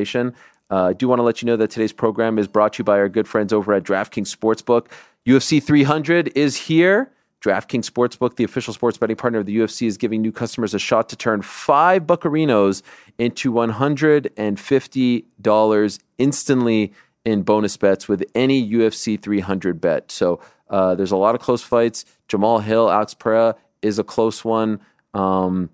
conversation. 0.00 0.34
Uh, 0.70 0.86
I 0.86 0.92
do 0.92 1.08
want 1.08 1.18
to 1.18 1.24
let 1.24 1.42
you 1.42 1.46
know 1.46 1.56
that 1.56 1.70
today's 1.70 1.92
program 1.92 2.38
is 2.38 2.46
brought 2.46 2.74
to 2.74 2.80
you 2.80 2.84
by 2.84 2.98
our 2.98 3.08
good 3.08 3.26
friends 3.26 3.52
over 3.52 3.74
at 3.74 3.82
DraftKings 3.82 4.32
Sportsbook. 4.34 4.86
UFC 5.26 5.60
300 5.62 6.30
is 6.36 6.56
here. 6.56 7.10
DraftKings 7.42 7.90
Sportsbook, 7.90 8.36
the 8.36 8.44
official 8.44 8.72
sports 8.74 8.98
betting 8.98 9.16
partner 9.16 9.40
of 9.40 9.46
the 9.46 9.56
UFC, 9.56 9.86
is 9.86 9.96
giving 9.96 10.20
new 10.22 10.30
customers 10.30 10.74
a 10.74 10.78
shot 10.78 11.08
to 11.08 11.16
turn 11.16 11.42
five 11.42 12.04
buccarinos 12.04 12.82
into 13.18 13.52
$150 13.52 15.98
instantly 16.18 16.92
in 17.24 17.42
bonus 17.42 17.76
bets 17.76 18.08
with 18.08 18.22
any 18.34 18.70
UFC 18.70 19.20
300 19.20 19.80
bet. 19.80 20.12
So 20.12 20.40
uh, 20.68 20.94
there's 20.94 21.12
a 21.12 21.16
lot 21.16 21.34
of 21.34 21.40
close 21.40 21.62
fights. 21.62 22.04
Jamahal 22.28 22.62
Hill, 22.62 22.90
Alex 22.90 23.14
Pereira 23.14 23.56
is 23.82 23.98
a 23.98 24.04
close 24.04 24.44
one. 24.44 24.80
Um, 25.14 25.70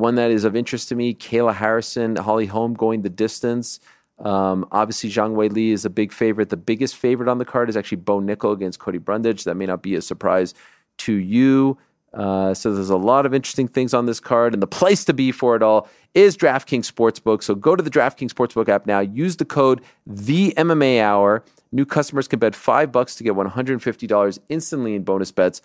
one 0.00 0.16
that 0.16 0.30
is 0.30 0.44
of 0.44 0.56
interest 0.56 0.88
to 0.88 0.94
me, 0.94 1.14
Kayla 1.14 1.54
Harrison, 1.54 2.16
Holly 2.16 2.46
Holm 2.46 2.74
going 2.74 3.02
the 3.02 3.10
distance. 3.10 3.78
Um, 4.18 4.66
obviously, 4.70 5.10
Zhang 5.10 5.34
Weili 5.34 5.72
is 5.72 5.84
a 5.84 5.90
big 5.90 6.12
favorite. 6.12 6.50
The 6.50 6.56
biggest 6.56 6.96
favorite 6.96 7.28
on 7.28 7.38
the 7.38 7.44
card 7.44 7.68
is 7.68 7.76
actually 7.76 7.98
Bo 7.98 8.20
Nickal 8.20 8.52
against 8.52 8.78
Cody 8.78 8.98
Brundage. 8.98 9.44
That 9.44 9.54
may 9.54 9.66
not 9.66 9.82
be 9.82 9.94
a 9.94 10.02
surprise 10.02 10.54
to 10.98 11.12
you. 11.12 11.78
Uh, 12.12 12.52
so 12.52 12.74
there's 12.74 12.90
a 12.90 12.96
lot 12.96 13.24
of 13.24 13.32
interesting 13.32 13.68
things 13.68 13.94
on 13.94 14.06
this 14.06 14.18
card, 14.18 14.52
and 14.52 14.62
the 14.62 14.66
place 14.66 15.04
to 15.04 15.14
be 15.14 15.30
for 15.30 15.54
it 15.54 15.62
all 15.62 15.88
is 16.12 16.36
DraftKings 16.36 16.90
Sportsbook. 16.90 17.42
So 17.42 17.54
go 17.54 17.76
to 17.76 17.82
the 17.82 17.90
DraftKings 17.90 18.32
Sportsbook 18.32 18.68
app 18.68 18.84
now. 18.84 19.00
Use 19.00 19.36
the 19.36 19.44
code 19.44 19.80
the 20.06 20.52
MMA 20.56 21.00
Hour. 21.00 21.44
New 21.72 21.86
customers 21.86 22.26
can 22.26 22.40
bet 22.40 22.54
five 22.56 22.90
bucks 22.90 23.14
to 23.14 23.24
get 23.24 23.34
$150 23.34 24.38
instantly 24.48 24.96
in 24.96 25.04
bonus 25.04 25.30
bets 25.30 25.62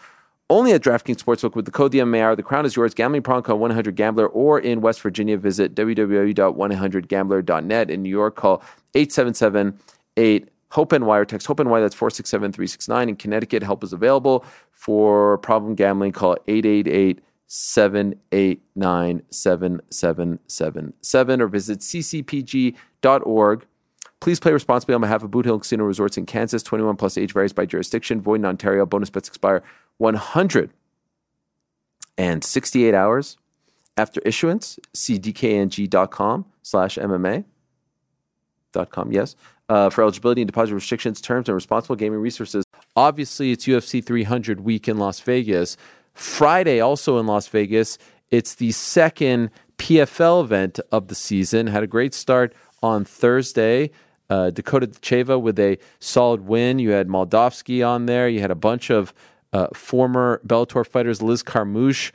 only 0.49 0.73
at 0.73 0.81
DraftKings 0.81 1.23
Sportsbook 1.23 1.55
with 1.55 1.63
the 1.65 1.71
code 1.71 1.93
DMAR. 1.93 2.35
The 2.35 2.43
crown 2.43 2.65
is 2.65 2.75
yours. 2.75 2.93
Gambling 2.93 3.23
problem 3.23 3.43
call 3.43 3.57
100 3.57 3.95
Gambler 3.95 4.27
or 4.27 4.59
in 4.59 4.81
West 4.81 5.01
Virginia, 5.01 5.37
visit 5.37 5.73
www.100gambler.net. 5.75 7.89
In 7.89 8.03
New 8.03 8.09
York, 8.09 8.35
call 8.35 8.61
877 8.93 9.79
8 10.17 10.49
Hope 10.71 10.91
and 10.91 11.07
Wire 11.07 11.23
text 11.25 11.47
Hope 11.47 11.59
and 11.59 11.69
Wire. 11.69 11.81
That's 11.81 11.95
467 11.95 12.51
369. 12.51 13.09
In 13.09 13.15
Connecticut, 13.15 13.63
help 13.63 13.83
is 13.83 13.93
available 13.93 14.45
for 14.71 15.39
problem 15.39 15.73
gambling. 15.75 16.11
Call 16.11 16.37
888 16.47 17.21
789 17.47 19.21
7777 19.29 21.41
or 21.41 21.47
visit 21.47 21.79
ccpg.org. 21.79 23.65
Please 24.21 24.39
play 24.39 24.53
responsibly 24.53 24.95
on 24.95 25.01
behalf 25.01 25.23
of 25.23 25.29
Boot 25.29 25.45
Hill 25.45 25.59
Casino 25.59 25.83
Resorts 25.83 26.17
in 26.17 26.25
Kansas. 26.25 26.63
21 26.63 26.95
plus 26.95 27.17
age 27.17 27.33
varies 27.33 27.53
by 27.53 27.65
jurisdiction. 27.65 28.21
Void 28.21 28.35
in 28.35 28.45
Ontario. 28.45 28.85
Bonus 28.85 29.09
bets 29.09 29.27
expire 29.27 29.61
168 29.97 32.93
hours 32.93 33.37
after 33.97 34.21
issuance. 34.21 34.79
See 34.93 35.19
dkng.com 35.19 36.45
slash 36.61 36.97
MMA. 36.97 37.43
Dot 38.71 38.89
com, 38.89 39.11
yes. 39.11 39.35
Uh, 39.67 39.89
for 39.89 40.03
eligibility 40.03 40.41
and 40.41 40.47
deposit 40.47 40.75
restrictions, 40.75 41.19
terms, 41.21 41.49
and 41.49 41.55
responsible 41.55 41.95
gaming 41.95 42.19
resources. 42.19 42.63
Obviously, 42.95 43.51
it's 43.51 43.65
UFC 43.65 44.03
300 44.03 44.59
week 44.59 44.87
in 44.87 44.97
Las 44.97 45.19
Vegas. 45.21 45.75
Friday, 46.13 46.79
also 46.79 47.17
in 47.17 47.25
Las 47.25 47.47
Vegas, 47.47 47.97
it's 48.31 48.55
the 48.55 48.71
second 48.71 49.49
PFL 49.77 50.43
event 50.43 50.79
of 50.91 51.07
the 51.07 51.15
season. 51.15 51.67
Had 51.67 51.83
a 51.83 51.87
great 51.87 52.13
start 52.13 52.53
on 52.83 53.05
Thursday. 53.05 53.91
Uh, 54.29 54.49
Dakota 54.49 54.87
Cheva 54.87 55.39
with 55.39 55.59
a 55.59 55.77
solid 55.99 56.41
win. 56.41 56.79
You 56.79 56.91
had 56.91 57.07
Moldavsky 57.07 57.87
on 57.87 58.05
there. 58.05 58.27
You 58.27 58.41
had 58.41 58.51
a 58.51 58.55
bunch 58.55 58.89
of 58.89 59.13
uh, 59.53 59.67
former 59.73 60.41
Bellator 60.45 60.85
fighters, 60.85 61.21
Liz 61.21 61.43
Carmouche, 61.43 62.11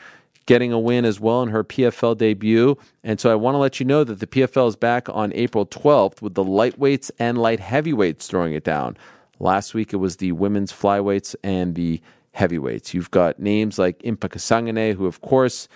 getting 0.47 0.73
a 0.73 0.78
win 0.78 1.05
as 1.05 1.20
well 1.20 1.42
in 1.42 1.50
her 1.50 1.62
PFL 1.62 2.17
debut. 2.17 2.77
And 3.05 3.20
so 3.20 3.31
I 3.31 3.34
want 3.34 3.55
to 3.55 3.59
let 3.59 3.78
you 3.78 3.86
know 3.86 4.05
that 4.05 4.20
the 4.20 4.27
PFL 4.27 4.69
is 4.69 4.77
back 4.77 5.09
on 5.09 5.33
April 5.34 5.64
12th 5.67 6.23
with 6.23 6.34
the 6.34 6.45
lightweights 6.45 7.11
and 7.19 7.39
light 7.39 7.61
heavyweights 7.61 8.27
throwing 8.27 8.53
it 8.55 8.64
down. 8.64 8.97
Last 9.39 9.75
week 9.75 9.92
it 9.92 9.97
was 9.97 10.17
the 10.17 10.33
women's 10.33 10.73
flyweights 10.73 11.34
and 11.42 11.75
the 11.75 12.01
heavyweights. 12.33 12.95
You've 12.95 13.11
got 13.11 13.39
names 13.39 13.79
like 13.79 14.01
Impa 14.01 14.29
Kasanganay, 14.29 14.95
who 14.95 15.07
of 15.07 15.20
course 15.20 15.68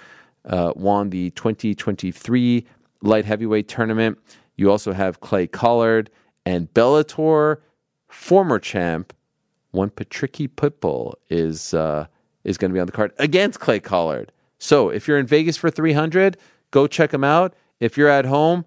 uh, 0.45 0.73
won 0.75 1.11
the 1.11 1.31
2023 1.31 2.67
light 3.03 3.25
heavyweight 3.25 3.69
tournament. 3.69 4.19
You 4.57 4.71
also 4.71 4.93
have 4.93 5.21
Clay 5.21 5.47
Collard 5.47 6.11
and 6.45 6.73
Bellator 6.75 7.59
former 8.09 8.59
champ 8.59 9.13
one 9.75 9.91
Patricky 9.91 10.49
Pitbull 10.49 11.15
is 11.29 11.75
uh, 11.75 12.07
is 12.45 12.57
going 12.59 12.71
to 12.71 12.75
be 12.75 12.81
on 12.81 12.87
the 12.87 12.93
card 12.93 13.13
against 13.19 13.61
Clay 13.61 13.81
Collard. 13.81 14.33
So 14.59 14.89
if 14.89 15.09
you're 15.09 15.19
in 15.19 15.27
Vegas 15.27 15.57
for 15.57 15.71
300, 15.71 16.37
go 16.71 16.87
check 16.87 17.13
him 17.13 17.25
out. 17.25 17.55
If 17.81 17.99
you're 17.99 18.09
at 18.09 18.25
home, 18.25 18.65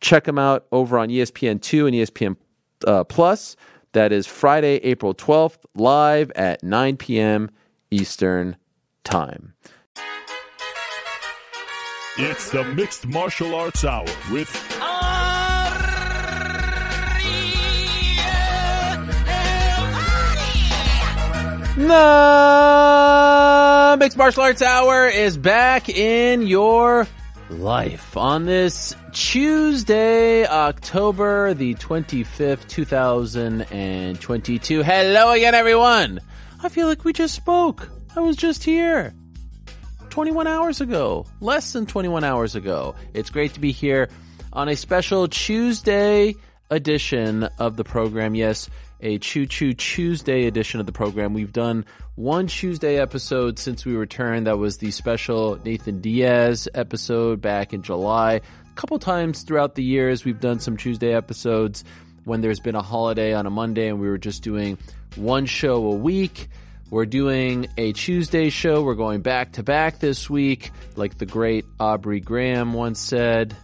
check 0.00 0.28
him 0.28 0.38
out 0.38 0.66
over 0.70 0.98
on 0.98 1.08
ESPN2 1.08 1.86
and 1.86 1.96
ESPN 1.96 2.36
uh, 2.86 3.04
Plus. 3.04 3.56
That 3.92 4.12
is 4.12 4.26
Friday, 4.26 4.76
April 4.76 5.14
12th, 5.14 5.58
live 5.74 6.30
at 6.32 6.62
9 6.62 6.96
p.m. 6.96 7.50
Eastern 7.90 8.56
Time. 9.02 9.54
It's 12.16 12.50
the 12.50 12.62
Mixed 12.62 13.06
Martial 13.06 13.54
Arts 13.54 13.84
Hour 13.84 14.06
with 14.30 14.48
The 21.76 21.86
Mixed 23.98 24.18
Martial 24.18 24.42
Arts 24.42 24.60
Hour 24.60 25.06
is 25.06 25.38
back 25.38 25.88
in 25.88 26.48
your 26.48 27.06
life 27.48 28.16
on 28.16 28.44
this 28.44 28.96
Tuesday, 29.12 30.44
October 30.46 31.54
the 31.54 31.76
25th, 31.76 32.66
2022. 32.66 34.82
Hello 34.82 35.30
again, 35.30 35.54
everyone. 35.54 36.18
I 36.60 36.68
feel 36.68 36.88
like 36.88 37.04
we 37.04 37.12
just 37.12 37.36
spoke. 37.36 37.88
I 38.16 38.20
was 38.20 38.34
just 38.36 38.64
here 38.64 39.14
21 40.10 40.48
hours 40.48 40.80
ago, 40.80 41.24
less 41.40 41.72
than 41.72 41.86
21 41.86 42.24
hours 42.24 42.56
ago. 42.56 42.96
It's 43.14 43.30
great 43.30 43.54
to 43.54 43.60
be 43.60 43.70
here 43.70 44.08
on 44.52 44.68
a 44.68 44.74
special 44.74 45.28
Tuesday 45.28 46.34
edition 46.68 47.44
of 47.58 47.76
the 47.76 47.84
program. 47.84 48.34
Yes, 48.34 48.68
a 49.02 49.18
Choo 49.18 49.46
Choo 49.46 49.72
Tuesday 49.72 50.46
edition 50.46 50.80
of 50.80 50.86
the 50.86 50.92
program. 50.92 51.34
We've 51.34 51.52
done 51.52 51.84
one 52.14 52.46
Tuesday 52.46 52.98
episode 52.98 53.58
since 53.58 53.84
we 53.84 53.94
returned. 53.94 54.46
That 54.46 54.58
was 54.58 54.78
the 54.78 54.90
special 54.90 55.60
Nathan 55.64 56.00
Diaz 56.00 56.68
episode 56.74 57.40
back 57.40 57.72
in 57.72 57.82
July. 57.82 58.34
A 58.34 58.74
couple 58.74 58.98
times 58.98 59.42
throughout 59.42 59.74
the 59.74 59.82
years, 59.82 60.24
we've 60.24 60.40
done 60.40 60.60
some 60.60 60.76
Tuesday 60.76 61.14
episodes 61.14 61.84
when 62.24 62.40
there's 62.40 62.60
been 62.60 62.74
a 62.74 62.82
holiday 62.82 63.32
on 63.32 63.46
a 63.46 63.50
Monday 63.50 63.88
and 63.88 64.00
we 64.00 64.08
were 64.08 64.18
just 64.18 64.42
doing 64.42 64.78
one 65.16 65.46
show 65.46 65.84
a 65.90 65.94
week. 65.94 66.48
We're 66.90 67.06
doing 67.06 67.68
a 67.76 67.92
Tuesday 67.92 68.50
show. 68.50 68.82
We're 68.82 68.94
going 68.94 69.22
back 69.22 69.52
to 69.52 69.62
back 69.62 70.00
this 70.00 70.28
week, 70.28 70.72
like 70.96 71.18
the 71.18 71.26
great 71.26 71.64
Aubrey 71.78 72.20
Graham 72.20 72.72
once 72.72 72.98
said. 72.98 73.56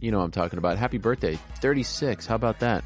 You 0.00 0.10
know 0.10 0.20
I'm 0.20 0.30
talking 0.30 0.58
about. 0.58 0.78
Happy 0.78 0.98
birthday, 0.98 1.38
36. 1.60 2.26
How 2.26 2.36
about 2.36 2.60
that? 2.60 2.84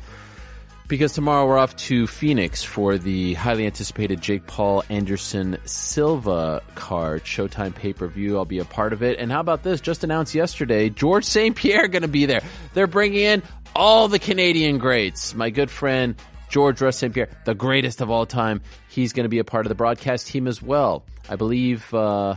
Because 0.87 1.15
tomorrow 1.15 1.47
we're 1.47 1.56
off 1.56 1.75
to 1.77 2.06
Phoenix 2.06 2.62
for 2.62 2.99
the 2.99 3.33
highly 3.34 3.65
anticipated 3.65 4.21
Jake 4.21 4.47
Paul 4.47 4.84
Anderson 4.91 5.56
Silva 5.65 6.62
card 6.75 7.25
Showtime 7.25 7.75
pay 7.75 7.95
per 7.95 8.06
view. 8.06 8.37
I'll 8.37 8.45
be 8.45 8.59
a 8.59 8.67
part 8.67 8.93
of 8.93 9.03
it. 9.03 9.19
And 9.19 9.33
how 9.33 9.41
about 9.41 9.62
this? 9.62 9.81
Just 9.81 10.05
announced 10.05 10.34
yesterday, 10.34 10.91
George 10.91 11.25
St. 11.25 11.56
Pierre 11.56 11.89
going 11.89 12.03
to 12.03 12.09
be 12.09 12.27
there. 12.27 12.43
They're 12.75 12.87
bringing 12.87 13.21
in 13.21 13.43
all 13.75 14.09
the 14.09 14.19
Canadian 14.19 14.77
greats. 14.77 15.34
My 15.34 15.49
good 15.49 15.71
friend 15.71 16.17
George 16.55 16.81
Rush 16.81 16.97
St. 16.97 17.12
Pierre, 17.12 17.31
the 17.47 17.55
greatest 17.55 18.01
of 18.01 18.11
all 18.11 18.27
time. 18.27 18.61
He's 18.89 19.12
going 19.12 19.25
to 19.25 19.28
be 19.28 19.39
a 19.39 19.45
part 19.45 19.66
of 19.66 19.71
the 19.71 19.75
broadcast 19.75 20.28
team 20.28 20.47
as 20.47 20.62
well. 20.62 21.05
I 21.28 21.37
believe 21.37 21.93
uh, 21.95 22.37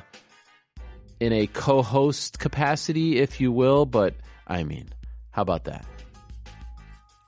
in 1.20 1.34
a 1.34 1.48
co 1.48 1.82
host 1.82 2.40
capacity, 2.40 3.20
if 3.20 3.42
you 3.42 3.52
will. 3.52 3.86
But 3.86 4.16
I 4.48 4.64
mean, 4.64 4.90
how 5.32 5.42
about 5.42 5.66
that? 5.66 5.86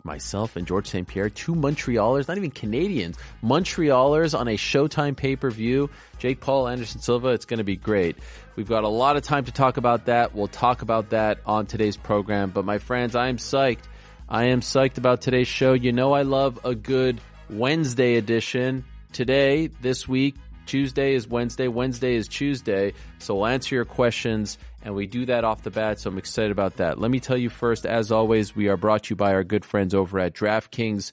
Myself 0.04 0.56
and 0.56 0.66
George 0.66 0.88
St. 0.88 1.07
Pierre, 1.07 1.30
two 1.30 1.56
Montrealers, 1.56 2.28
not 2.28 2.38
even 2.38 2.51
Canadians, 2.51 3.18
Montrealers 3.44 4.38
on 4.38 4.48
a 4.48 4.57
Showtime 4.57 5.16
pay 5.16 5.36
per 5.36 5.50
view. 5.50 5.90
Jake 6.18 6.40
Paul, 6.40 6.68
Anderson 6.68 7.01
Silva, 7.01 7.30
it's 7.30 7.46
going 7.46 7.60
to 7.60 7.63
be 7.63 7.75
great. 7.75 8.18
We've 8.56 8.68
got 8.68 8.84
a 8.84 8.90
lot 8.90 9.18
of 9.18 9.24
time 9.24 9.46
to 9.46 9.51
talk 9.51 9.78
about 9.78 10.06
that. 10.06 10.36
We'll 10.36 10.48
talk 10.48 10.81
about 10.81 11.12
that 11.12 11.40
on 11.46 11.66
today's 11.66 11.98
program. 11.98 12.50
But 12.50 12.66
my 12.66 12.78
friends, 12.78 13.16
I 13.16 13.30
am 13.30 13.38
psyched. 13.38 13.86
I 14.28 14.46
am 14.46 14.62
psyched 14.62 14.98
about 14.98 15.22
today's 15.22 15.48
show. 15.48 15.74
You 15.74 15.92
know, 15.92 16.13
I 16.13 16.22
love 16.22 16.60
a 16.63 16.75
good 16.75 17.22
Wednesday 17.50 18.16
edition. 18.16 18.86
Today, 19.12 19.68
this 19.81 20.07
week, 20.07 20.36
Tuesday 20.69 21.16
is 21.16 21.28
Wednesday, 21.28 21.68
Wednesday 21.68 22.13
is 22.13 22.28
Tuesday. 22.28 22.94
So 23.18 23.34
we'll 23.36 23.48
answer 23.48 23.74
your 23.74 23.86
questions 23.86 24.60
and 24.81 24.95
we 24.95 25.07
do 25.07 25.25
that 25.25 25.43
off 25.43 25.63
the 25.63 25.71
bat, 25.71 25.99
so 25.99 26.09
I'm 26.09 26.17
excited 26.17 26.51
about 26.51 26.77
that. 26.77 26.99
Let 26.99 27.11
me 27.11 27.19
tell 27.19 27.37
you 27.37 27.49
first, 27.49 27.85
as 27.85 28.11
always, 28.11 28.55
we 28.55 28.67
are 28.67 28.77
brought 28.77 29.03
to 29.03 29.11
you 29.11 29.15
by 29.15 29.33
our 29.33 29.43
good 29.43 29.65
friends 29.65 29.93
over 29.93 30.19
at 30.19 30.33
DraftKings 30.33 31.11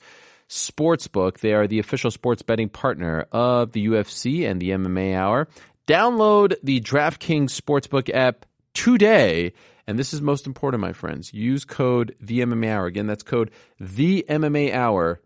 Sportsbook. 0.48 1.40
They 1.40 1.52
are 1.52 1.66
the 1.66 1.78
official 1.78 2.10
sports 2.10 2.42
betting 2.42 2.68
partner 2.68 3.26
of 3.32 3.72
the 3.72 3.86
UFC 3.86 4.48
and 4.48 4.60
the 4.60 4.70
MMA 4.70 5.16
Hour. 5.16 5.48
Download 5.86 6.54
the 6.62 6.80
DraftKings 6.80 7.50
Sportsbook 7.50 8.12
app 8.14 8.46
today 8.74 9.52
And 9.86 9.98
this 9.98 10.12
is 10.12 10.20
most 10.20 10.46
important, 10.46 10.80
my 10.80 10.92
friends. 10.92 11.32
Use 11.32 11.64
code 11.64 12.16
the 12.20 12.40
MMA 12.40 12.70
Hour. 12.70 12.86
Again, 12.86 13.06
that's 13.06 13.22
code 13.22 13.50
the 13.78 14.24
MMA 14.28 14.72
Hour 14.72 15.20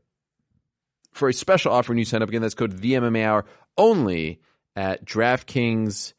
for 1.12 1.28
a 1.28 1.32
special 1.32 1.72
offer 1.72 1.92
when 1.92 1.98
you 1.98 2.04
sign 2.04 2.22
up. 2.22 2.28
Again, 2.28 2.42
that's 2.42 2.54
code 2.54 2.78
the 2.78 2.92
MMA 2.92 3.25
Hour 3.25 3.46
only 3.78 4.40
at 4.76 5.04
DraftKings 5.04 6.12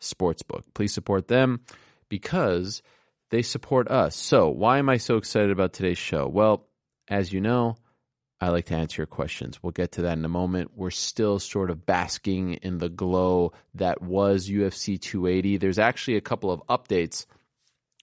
Sportsbook. 0.00 0.62
Please 0.74 0.92
support 0.92 1.28
them 1.28 1.60
because 2.08 2.82
they 3.30 3.42
support 3.42 3.88
us. 3.88 4.16
So, 4.16 4.48
why 4.48 4.78
am 4.78 4.88
I 4.88 4.96
so 4.96 5.16
excited 5.16 5.50
about 5.50 5.72
today's 5.72 5.98
show? 5.98 6.26
Well, 6.28 6.66
as 7.08 7.32
you 7.32 7.40
know, 7.40 7.76
I 8.40 8.50
like 8.50 8.66
to 8.66 8.74
answer 8.74 9.02
your 9.02 9.06
questions. 9.06 9.62
We'll 9.62 9.72
get 9.72 9.92
to 9.92 10.02
that 10.02 10.16
in 10.16 10.24
a 10.24 10.28
moment. 10.28 10.70
We're 10.76 10.90
still 10.90 11.38
sort 11.38 11.70
of 11.70 11.84
basking 11.84 12.54
in 12.54 12.78
the 12.78 12.88
glow 12.88 13.52
that 13.74 14.00
was 14.00 14.48
UFC 14.48 15.00
280. 15.00 15.56
There's 15.56 15.78
actually 15.78 16.16
a 16.16 16.20
couple 16.20 16.52
of 16.52 16.62
updates 16.68 17.26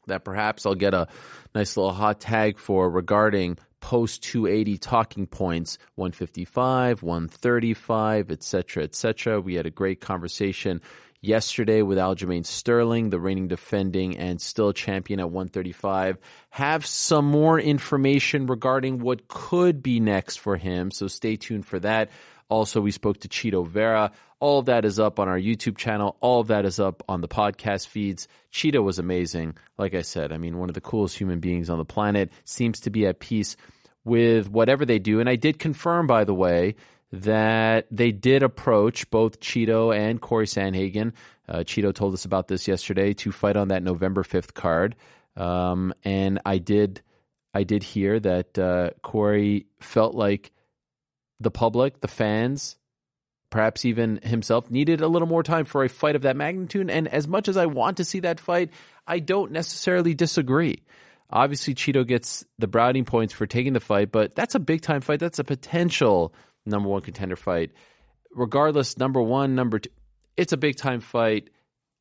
that 0.08 0.26
perhaps 0.26 0.66
I'll 0.66 0.76
get 0.76 0.94
a 0.94 1.08
nice 1.54 1.78
little 1.78 1.94
hot 1.94 2.20
tag 2.20 2.58
for 2.58 2.90
regarding 2.90 3.58
post 3.80 4.24
280 4.24 4.78
talking 4.80 5.28
points 5.28 5.78
155 5.94 7.04
135 7.04 8.32
etc 8.32 8.84
etc 8.84 9.40
we 9.40 9.54
had 9.54 9.68
a 9.68 9.70
great 9.72 10.02
conversation 10.02 10.82
yesterday 11.26 11.82
with 11.82 11.98
Aljamain 11.98 12.46
Sterling, 12.46 13.10
the 13.10 13.20
reigning 13.20 13.48
defending 13.48 14.18
and 14.18 14.40
still 14.40 14.74
champion 14.74 15.20
at 15.20 15.30
135. 15.30 16.18
Have 16.52 16.86
some 16.86 17.26
more 17.26 17.60
information 17.60 18.46
regarding 18.46 19.00
what 19.00 19.28
could 19.28 19.82
be 19.82 20.00
next 20.00 20.38
for 20.38 20.56
him, 20.58 20.92
so 20.92 21.08
stay 21.08 21.36
tuned 21.36 21.66
for 21.66 21.80
that. 21.80 22.10
Also, 22.48 22.80
we 22.80 22.92
spoke 22.92 23.20
to 23.22 23.28
Chito 23.28 23.68
Vera. 23.68 24.12
All 24.40 24.60
of 24.60 24.66
that 24.66 24.86
is 24.86 25.00
up 25.00 25.20
on 25.20 25.28
our 25.28 25.40
YouTube 25.40 25.78
channel. 25.78 26.16
All 26.20 26.42
of 26.42 26.48
that 26.48 26.66
is 26.66 26.80
up 26.80 27.02
on 27.10 27.22
the 27.22 27.28
podcast 27.28 27.88
feeds. 27.88 28.28
Chito 28.52 28.84
was 28.84 29.00
amazing. 29.00 29.58
Like 29.78 29.96
I 29.96 30.04
said, 30.04 30.32
I 30.32 30.38
mean, 30.38 30.58
one 30.58 30.70
of 30.70 30.76
the 30.76 30.82
coolest 30.82 31.18
human 31.18 31.40
beings 31.40 31.70
on 31.70 31.80
the 31.80 31.86
planet. 31.86 32.32
Seems 32.44 32.82
to 32.82 32.92
be 32.92 33.08
at 33.08 33.20
peace 33.20 33.58
with 34.04 34.48
whatever 34.50 34.86
they 34.86 35.00
do. 35.00 35.20
And 35.20 35.28
I 35.28 35.36
did 35.36 35.58
confirm, 35.58 36.06
by 36.06 36.24
the 36.24 36.34
way, 36.34 36.76
that 37.24 37.88
they 37.92 38.12
did 38.12 38.44
approach 38.44 39.10
both 39.10 39.40
Chito 39.40 39.96
and 39.96 40.20
Corey 40.20 40.46
Sandhagen. 40.46 41.14
Uh, 41.48 41.60
Chito 41.60 41.94
told 41.94 42.14
us 42.14 42.26
about 42.26 42.48
this 42.48 42.68
yesterday 42.68 43.14
to 43.14 43.32
fight 43.32 43.56
on 43.58 43.70
that 43.70 43.84
November 43.84 44.24
5th 44.24 44.54
card. 44.54 44.96
Um, 45.38 45.94
and 46.04 46.40
I 46.46 46.58
did, 46.58 47.02
I 47.54 47.64
did 47.64 47.84
hear 47.84 48.20
that 48.20 48.58
uh, 48.58 48.92
Corey 49.02 49.68
felt 49.80 50.16
like 50.16 50.52
the 51.40 51.52
public, 51.52 52.02
the 52.02 52.08
fans, 52.08 52.78
perhaps 53.50 53.86
even 53.86 54.20
himself, 54.24 54.72
needed 54.72 55.02
a 55.02 55.08
little 55.08 55.28
more 55.28 55.44
time 55.44 55.66
for 55.66 55.84
a 55.84 55.90
fight 55.90 56.16
of 56.16 56.24
that 56.24 56.36
magnitude. 56.36 56.90
And 56.90 57.08
as 57.08 57.28
much 57.28 57.48
as 57.48 57.58
I 57.58 57.66
want 57.66 57.98
to 57.98 58.06
see 58.06 58.22
that 58.22 58.40
fight, 58.40 58.72
I 59.06 59.20
don't 59.20 59.52
necessarily 59.52 60.14
disagree. 60.14 60.84
Obviously, 61.30 61.74
Chito 61.74 62.06
gets 62.06 62.46
the 62.60 62.68
browning 62.68 63.06
points 63.06 63.34
for 63.34 63.46
taking 63.46 63.74
the 63.74 63.80
fight, 63.80 64.12
but 64.12 64.36
that's 64.36 64.56
a 64.56 64.60
big 64.60 64.82
time 64.82 65.02
fight. 65.02 65.20
That's 65.20 65.40
a 65.40 65.44
potential 65.44 66.34
number 66.66 66.90
one 66.90 67.02
contender 67.02 67.36
fight. 67.36 67.72
Regardless, 68.32 68.98
number 68.98 69.22
one, 69.22 69.56
number 69.56 69.80
two, 69.80 69.90
it's 70.38 70.54
a 70.54 70.58
big 70.58 70.76
time 70.76 71.00
fight 71.00 71.50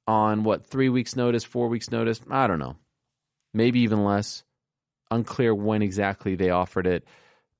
on 0.07 0.43
what, 0.45 0.65
three 0.65 0.89
weeks' 0.89 1.17
notice, 1.17 1.45
four 1.45 1.69
weeks' 1.69 1.91
notice? 1.91 2.21
I 2.31 2.47
don't 2.47 2.59
know. 2.59 2.77
Maybe 3.53 3.81
even 3.81 4.05
less. 4.05 4.43
Unclear 5.11 5.55
when 5.55 5.83
exactly 5.83 6.35
they 6.35 6.51
offered 6.51 6.87
it. 6.87 7.05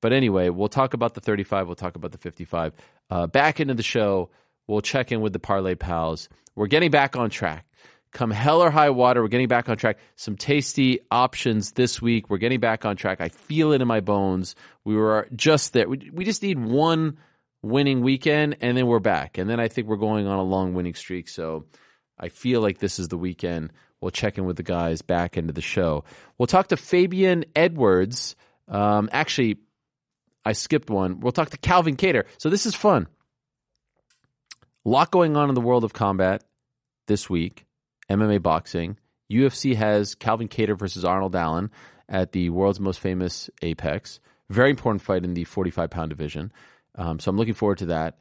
But 0.01 0.13
anyway, 0.13 0.49
we'll 0.49 0.67
talk 0.67 0.93
about 0.93 1.13
the 1.13 1.21
35. 1.21 1.67
We'll 1.67 1.75
talk 1.75 1.95
about 1.95 2.11
the 2.11 2.17
55. 2.17 2.73
Uh, 3.09 3.27
back 3.27 3.59
into 3.59 3.73
the 3.73 3.83
show, 3.83 4.29
we'll 4.67 4.81
check 4.81 5.11
in 5.11 5.21
with 5.21 5.33
the 5.33 5.39
Parlay 5.39 5.75
Pals. 5.75 6.29
We're 6.55 6.67
getting 6.67 6.91
back 6.91 7.15
on 7.15 7.29
track. 7.29 7.65
Come 8.15 8.31
hell 8.31 8.61
or 8.61 8.71
high 8.71 8.91
water, 8.91 9.21
we're 9.21 9.27
getting 9.27 9.49
back 9.49 9.67
on 9.67 9.75
track. 9.75 9.97
Some 10.15 10.37
tasty 10.37 11.01
options 11.11 11.73
this 11.73 12.01
week. 12.01 12.29
We're 12.29 12.37
getting 12.37 12.61
back 12.61 12.85
on 12.85 12.95
track. 12.95 13.19
I 13.19 13.27
feel 13.27 13.73
it 13.73 13.81
in 13.81 13.89
my 13.89 13.99
bones. 13.99 14.55
We 14.85 14.95
were 14.95 15.27
just 15.35 15.73
there. 15.73 15.89
We, 15.89 16.09
we 16.13 16.23
just 16.23 16.41
need 16.41 16.57
one 16.57 17.17
winning 17.61 17.99
weekend, 17.99 18.55
and 18.61 18.77
then 18.77 18.87
we're 18.87 19.01
back. 19.01 19.37
And 19.37 19.49
then 19.49 19.59
I 19.59 19.67
think 19.67 19.89
we're 19.89 19.97
going 19.97 20.27
on 20.27 20.39
a 20.39 20.43
long 20.43 20.73
winning 20.73 20.93
streak. 20.93 21.27
So 21.27 21.65
I 22.17 22.29
feel 22.29 22.61
like 22.61 22.77
this 22.77 22.99
is 22.99 23.09
the 23.09 23.17
weekend. 23.17 23.73
We'll 23.99 24.11
check 24.11 24.37
in 24.37 24.45
with 24.45 24.55
the 24.55 24.63
guys 24.63 25.01
back 25.01 25.35
into 25.35 25.51
the 25.51 25.61
show. 25.61 26.05
We'll 26.37 26.47
talk 26.47 26.69
to 26.69 26.77
Fabian 26.77 27.43
Edwards. 27.53 28.37
Um, 28.69 29.09
actually, 29.11 29.57
I 30.45 30.53
skipped 30.53 30.89
one. 30.89 31.19
We'll 31.19 31.33
talk 31.33 31.49
to 31.49 31.57
Calvin 31.57 31.97
Kattar. 31.97 32.23
So 32.37 32.49
this 32.49 32.65
is 32.65 32.75
fun. 32.75 33.09
A 34.85 34.89
lot 34.89 35.11
going 35.11 35.35
on 35.35 35.49
in 35.49 35.55
the 35.55 35.59
world 35.59 35.83
of 35.83 35.91
combat 35.91 36.45
this 37.07 37.29
week. 37.29 37.64
MMA 38.09 38.41
boxing. 38.41 38.97
UFC 39.31 39.75
has 39.75 40.15
Calvin 40.15 40.47
Kattar 40.47 40.77
versus 40.77 41.03
Arnold 41.03 41.35
Allen 41.35 41.71
at 42.07 42.31
the 42.31 42.49
world's 42.49 42.79
most 42.79 42.99
famous 42.99 43.49
Apex. 43.61 44.19
Very 44.49 44.69
important 44.69 45.01
fight 45.01 45.23
in 45.23 45.33
the 45.33 45.43
45 45.43 45.89
pound 45.89 46.09
division. 46.09 46.51
Um, 46.95 47.19
so 47.19 47.29
I'm 47.29 47.37
looking 47.37 47.53
forward 47.53 47.79
to 47.79 47.87
that. 47.87 48.17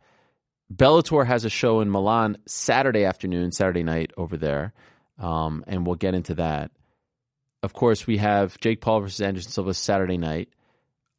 Bellator 0.73 1.27
has 1.27 1.45
a 1.45 1.51
show 1.51 1.81
in 1.81 1.91
Milan 1.91 2.39
Saturday 2.47 3.05
afternoon, 3.05 3.53
Saturday 3.53 3.83
night 3.83 4.13
over 4.17 4.37
there, 4.37 4.73
um, 5.19 5.63
and 5.67 5.87
we'll 5.87 5.97
get 5.97 6.15
into 6.15 6.35
that. 6.37 6.71
Of 7.63 7.75
course, 7.75 8.07
we 8.07 8.17
have 8.19 8.59
Jake 8.61 8.81
Paul 8.81 9.01
versus 9.01 9.21
Anderson 9.21 9.53
Silva 9.53 9.75
Saturday 9.75 10.17
night. 10.17 10.49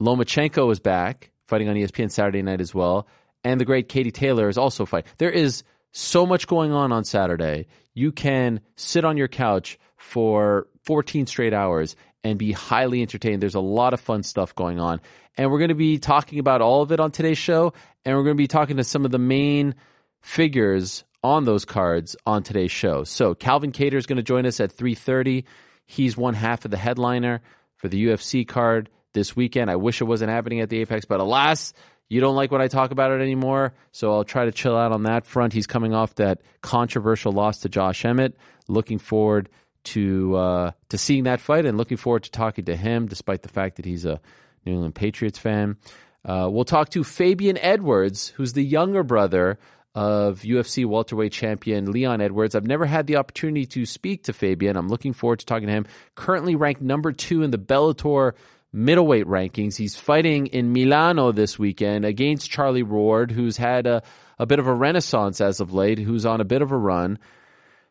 Lomachenko 0.01 0.71
is 0.71 0.79
back 0.79 1.31
fighting 1.45 1.69
on 1.69 1.75
ESPN 1.75 2.11
Saturday 2.11 2.41
night 2.41 2.59
as 2.59 2.73
well, 2.73 3.07
and 3.43 3.61
the 3.61 3.65
great 3.65 3.87
Katie 3.87 4.11
Taylor 4.11 4.49
is 4.49 4.57
also 4.57 4.85
fighting. 4.85 5.11
There 5.19 5.29
is 5.29 5.63
so 5.95 6.25
much 6.25 6.45
going 6.45 6.73
on 6.73 6.91
on 6.91 7.05
Saturday. 7.05 7.67
You 7.93 8.11
can 8.11 8.59
sit 8.75 9.05
on 9.05 9.15
your 9.15 9.29
couch 9.29 9.79
for 9.95 10.67
14 10.83 11.25
straight 11.25 11.53
hours 11.53 11.95
and 12.21 12.37
be 12.37 12.51
highly 12.51 13.01
entertained. 13.01 13.41
There's 13.41 13.55
a 13.55 13.61
lot 13.61 13.93
of 13.93 14.01
fun 14.01 14.23
stuff 14.23 14.53
going 14.53 14.77
on. 14.77 14.99
And 15.37 15.49
we're 15.49 15.59
going 15.59 15.69
to 15.69 15.75
be 15.75 15.97
talking 15.97 16.39
about 16.39 16.61
all 16.61 16.81
of 16.81 16.91
it 16.91 16.99
on 16.99 17.11
today's 17.11 17.37
show. 17.37 17.73
And 18.03 18.17
we're 18.17 18.23
going 18.23 18.35
to 18.35 18.41
be 18.41 18.47
talking 18.47 18.75
to 18.75 18.83
some 18.83 19.05
of 19.05 19.11
the 19.11 19.19
main 19.19 19.75
figures 20.19 21.05
on 21.23 21.45
those 21.45 21.63
cards 21.63 22.17
on 22.25 22.43
today's 22.43 22.71
show. 22.71 23.05
So 23.05 23.33
Calvin 23.33 23.71
Kattar 23.71 23.93
is 23.93 24.05
going 24.05 24.17
to 24.17 24.23
join 24.23 24.45
us 24.45 24.59
at 24.59 24.75
3.30. 24.75 25.45
He's 25.85 26.17
one 26.17 26.33
half 26.33 26.65
of 26.65 26.71
the 26.71 26.77
headliner 26.77 27.41
for 27.77 27.87
the 27.87 28.07
UFC 28.07 28.45
card 28.45 28.89
this 29.13 29.33
weekend. 29.33 29.71
I 29.71 29.77
wish 29.77 30.01
it 30.01 30.05
wasn't 30.05 30.31
happening 30.31 30.59
at 30.59 30.69
the 30.69 30.81
Apex, 30.81 31.05
but 31.05 31.21
alas, 31.21 31.73
you 32.07 32.21
don't 32.21 32.35
like 32.35 32.51
when 32.51 32.61
I 32.61 32.67
talk 32.67 32.91
about 32.91 33.11
it 33.11 33.21
anymore, 33.21 33.73
so 33.91 34.13
I'll 34.13 34.23
try 34.23 34.45
to 34.45 34.51
chill 34.51 34.77
out 34.77 34.91
on 34.91 35.03
that 35.03 35.25
front. 35.25 35.53
He's 35.53 35.67
coming 35.67 35.93
off 35.93 36.15
that 36.15 36.41
controversial 36.61 37.31
loss 37.31 37.59
to 37.59 37.69
Josh 37.69 38.05
Emmett. 38.05 38.37
Looking 38.67 38.99
forward 38.99 39.49
to 39.85 40.35
uh, 40.35 40.71
to 40.89 40.97
seeing 40.97 41.23
that 41.23 41.39
fight 41.39 41.65
and 41.65 41.77
looking 41.77 41.97
forward 41.97 42.23
to 42.23 42.31
talking 42.31 42.65
to 42.65 42.75
him, 42.75 43.07
despite 43.07 43.41
the 43.41 43.49
fact 43.49 43.77
that 43.77 43.85
he's 43.85 44.05
a 44.05 44.19
New 44.65 44.73
England 44.73 44.95
Patriots 44.95 45.39
fan. 45.39 45.77
Uh, 46.23 46.49
we'll 46.51 46.65
talk 46.65 46.89
to 46.89 47.03
Fabian 47.03 47.57
Edwards, 47.57 48.29
who's 48.29 48.53
the 48.53 48.63
younger 48.63 49.03
brother 49.03 49.59
of 49.93 50.41
UFC 50.41 50.85
welterweight 50.85 51.31
champion 51.31 51.91
Leon 51.91 52.19
Edwards. 52.19 52.53
I've 52.53 52.67
never 52.67 52.85
had 52.85 53.07
the 53.07 53.15
opportunity 53.15 53.65
to 53.67 53.85
speak 53.85 54.23
to 54.23 54.33
Fabian. 54.33 54.75
I'm 54.75 54.89
looking 54.89 55.13
forward 55.13 55.39
to 55.39 55.45
talking 55.45 55.67
to 55.67 55.73
him. 55.73 55.85
Currently 56.15 56.55
ranked 56.55 56.81
number 56.81 57.13
two 57.13 57.43
in 57.43 57.51
the 57.51 57.57
Bellator 57.57 58.33
middleweight 58.75 59.25
rankings. 59.25 59.77
He's 59.77 59.95
fighting 59.95 60.47
in 60.47 60.73
Milano 60.73 61.31
this 61.31 61.57
weekend 61.57 62.05
against 62.05 62.51
Charlie 62.51 62.83
Ward, 62.83 63.31
who's 63.31 63.57
had 63.57 63.87
a, 63.87 64.03
a 64.37 64.45
bit 64.45 64.59
of 64.59 64.67
a 64.67 64.73
renaissance 64.73 65.39
as 65.39 65.59
of 65.59 65.73
late, 65.73 65.97
who's 65.97 66.25
on 66.25 66.41
a 66.41 66.45
bit 66.45 66.61
of 66.61 66.71
a 66.71 66.77
run. 66.77 67.17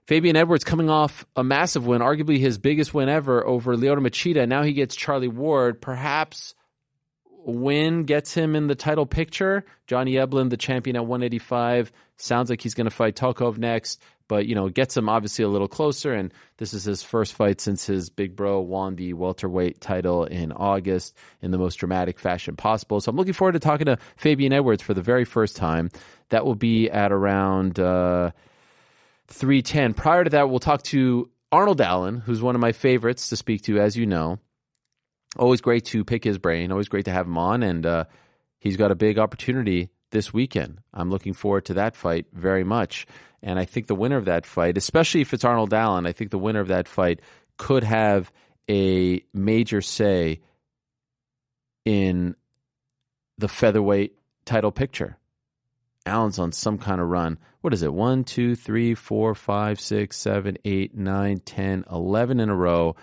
Fabian 0.07 0.37
Edwards 0.37 0.65
coming 0.65 0.91
off 0.91 1.25
a 1.35 1.43
massive 1.43 1.87
win, 1.87 2.03
arguably 2.03 2.39
his 2.39 2.59
biggest 2.59 2.93
win 2.93 3.09
ever 3.09 3.45
over 3.47 3.75
Lyoto 3.75 4.07
Machida. 4.07 4.47
Now 4.47 4.63
he 4.63 4.75
gets 4.75 4.95
Charlie 4.95 5.29
Ward. 5.29 5.81
Perhaps 5.81 6.55
win 7.47 8.05
gets 8.05 8.35
him 8.35 8.55
in 8.55 8.67
the 8.67 8.75
title 8.75 9.07
picture. 9.07 9.65
Johnny 9.87 10.13
Eblen, 10.13 10.51
the 10.51 10.59
champion 10.59 10.97
at 10.97 11.07
185, 11.07 11.93
sounds 12.19 12.51
like 12.51 12.61
he's 12.61 12.75
going 12.75 12.85
to 12.87 12.95
fight 12.95 13.17
Tokov 13.17 13.57
next 13.57 14.03
but 14.29 14.47
you 14.47 14.55
know 14.55 14.69
gets 14.69 14.97
him 14.97 15.09
obviously 15.09 15.45
a 15.45 15.49
little 15.49 15.69
closer. 15.69 16.13
And 16.13 16.33
this 16.59 16.75
is 16.75 16.85
his 16.85 17.03
first 17.03 17.35
fight 17.35 17.61
since 17.61 17.87
his 17.87 18.11
big 18.11 18.37
bro 18.37 18.61
won 18.61 18.97
the 18.97 19.13
welterweight 19.13 19.81
title 19.81 20.25
in 20.25 20.53
August 20.53 21.15
in 21.43 21.51
the 21.51 21.59
most 21.59 21.77
dramatic 21.77 22.19
fashion 22.19 22.57
possible. 22.57 23.01
So 23.01 23.11
I'm 23.11 23.17
looking 23.17 23.33
forward 23.33 23.53
to 23.53 23.61
talking 23.61 23.87
to 23.87 23.99
Fabian 24.17 24.53
Edwards 24.53 24.83
for 24.83 24.95
the 24.95 25.03
very 25.03 25.25
first 25.25 25.57
time. 25.57 25.91
That 26.31 26.45
will 26.45 26.55
be 26.55 26.91
at 26.91 27.13
around 27.13 27.79
uh, 27.79 28.31
310. 29.29 29.95
Prior 29.95 30.25
to 30.25 30.31
that, 30.31 30.51
we'll 30.51 30.59
talk 30.59 30.83
to 30.85 31.31
Arnold 31.53 31.81
Allen, 31.81 32.19
who's 32.19 32.43
one 32.43 32.55
of 32.55 32.61
my 32.61 32.73
favorites 32.73 33.29
to 33.29 33.37
speak 33.37 33.63
to, 33.63 33.79
as 33.79 33.97
you 33.97 34.07
know. 34.07 34.39
Always 35.37 35.61
great 35.61 35.85
to 35.87 36.05
pick 36.05 36.25
his 36.25 36.39
brain. 36.39 36.71
Always 36.71 36.89
great 36.89 37.05
to 37.07 37.13
have 37.13 37.27
him 37.27 37.39
on, 37.39 37.63
and 37.63 37.85
uh, 37.85 38.05
he's 38.59 38.77
got 38.77 38.91
a 38.91 38.97
big 38.97 39.19
opportunity 39.19 39.91
this 40.11 40.33
weekend. 40.33 40.79
I'm 40.93 41.11
looking 41.11 41.33
forward 41.33 41.67
to 41.67 41.75
that 41.75 41.97
fight 41.97 42.27
very 42.33 42.65
much. 42.65 43.07
And 43.45 43.59
I 43.59 43.67
think 43.67 43.87
the 43.87 43.95
winner 43.95 44.17
of 44.17 44.25
that 44.25 44.47
fight, 44.47 44.79
especially 44.79 45.21
if 45.21 45.35
it's 45.35 45.45
Arnold 45.45 45.75
Allen, 45.75 46.07
I 46.07 46.13
think 46.13 46.31
the 46.31 46.39
winner 46.39 46.61
of 46.61 46.69
that 46.69 46.89
fight 46.89 47.21
could 47.59 47.85
have 47.85 48.33
a 48.71 49.23
major 49.35 49.83
say 49.83 50.41
in 51.85 52.35
the 53.37 53.49
featherweight 53.49 54.15
title 54.47 54.73
picture. 54.73 55.19
Allen's 56.07 56.39
on 56.39 56.53
some 56.53 56.79
kind 56.79 57.03
of 57.03 57.09
run. 57.09 57.39
What 57.61 57.75
is 57.75 57.83
it? 57.83 57.93
One, 57.93 58.25
two, 58.25 58.55
three, 58.55 58.95
four, 58.95 59.35
five, 59.35 59.79
six, 59.79 60.17
seven, 60.17 60.57
eight, 60.65 60.95
nine, 60.95 61.41
ten, 61.41 61.85
eleven 61.91 62.41
in 62.41 62.49
a 62.49 62.57
row. 62.57 62.97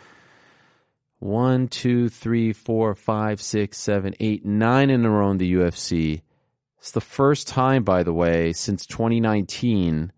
One, 1.19 1.67
two, 1.67 2.09
three, 2.09 2.51
four, 2.51 2.95
five, 2.95 3.41
six, 3.41 3.77
seven, 3.77 4.15
eight, 4.19 4.43
nine 4.43 4.89
in 4.89 5.05
a 5.05 5.09
row 5.09 5.29
in 5.29 5.37
the 5.37 5.53
UFC. 5.53 6.23
It's 6.79 6.91
the 6.91 7.01
first 7.01 7.47
time, 7.47 7.83
by 7.83 8.01
the 8.01 8.13
way, 8.13 8.53
since 8.53 8.87
2019, 8.87 10.11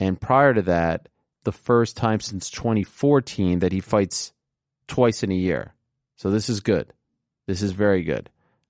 and 0.00 0.20
prior 0.20 0.54
to 0.54 0.62
that, 0.62 1.08
the 1.44 1.52
first 1.52 1.96
time 1.96 2.20
since 2.20 2.50
2014 2.50 3.60
that 3.60 3.72
he 3.72 3.80
fights 3.80 4.32
twice 4.86 5.22
in 5.22 5.30
a 5.30 5.36
year. 5.36 5.74
So 6.16 6.30
this 6.30 6.48
is 6.48 6.60
good. 6.60 6.92
This 7.46 7.62
is 7.62 7.72
very 7.72 8.02
good. 8.02 8.28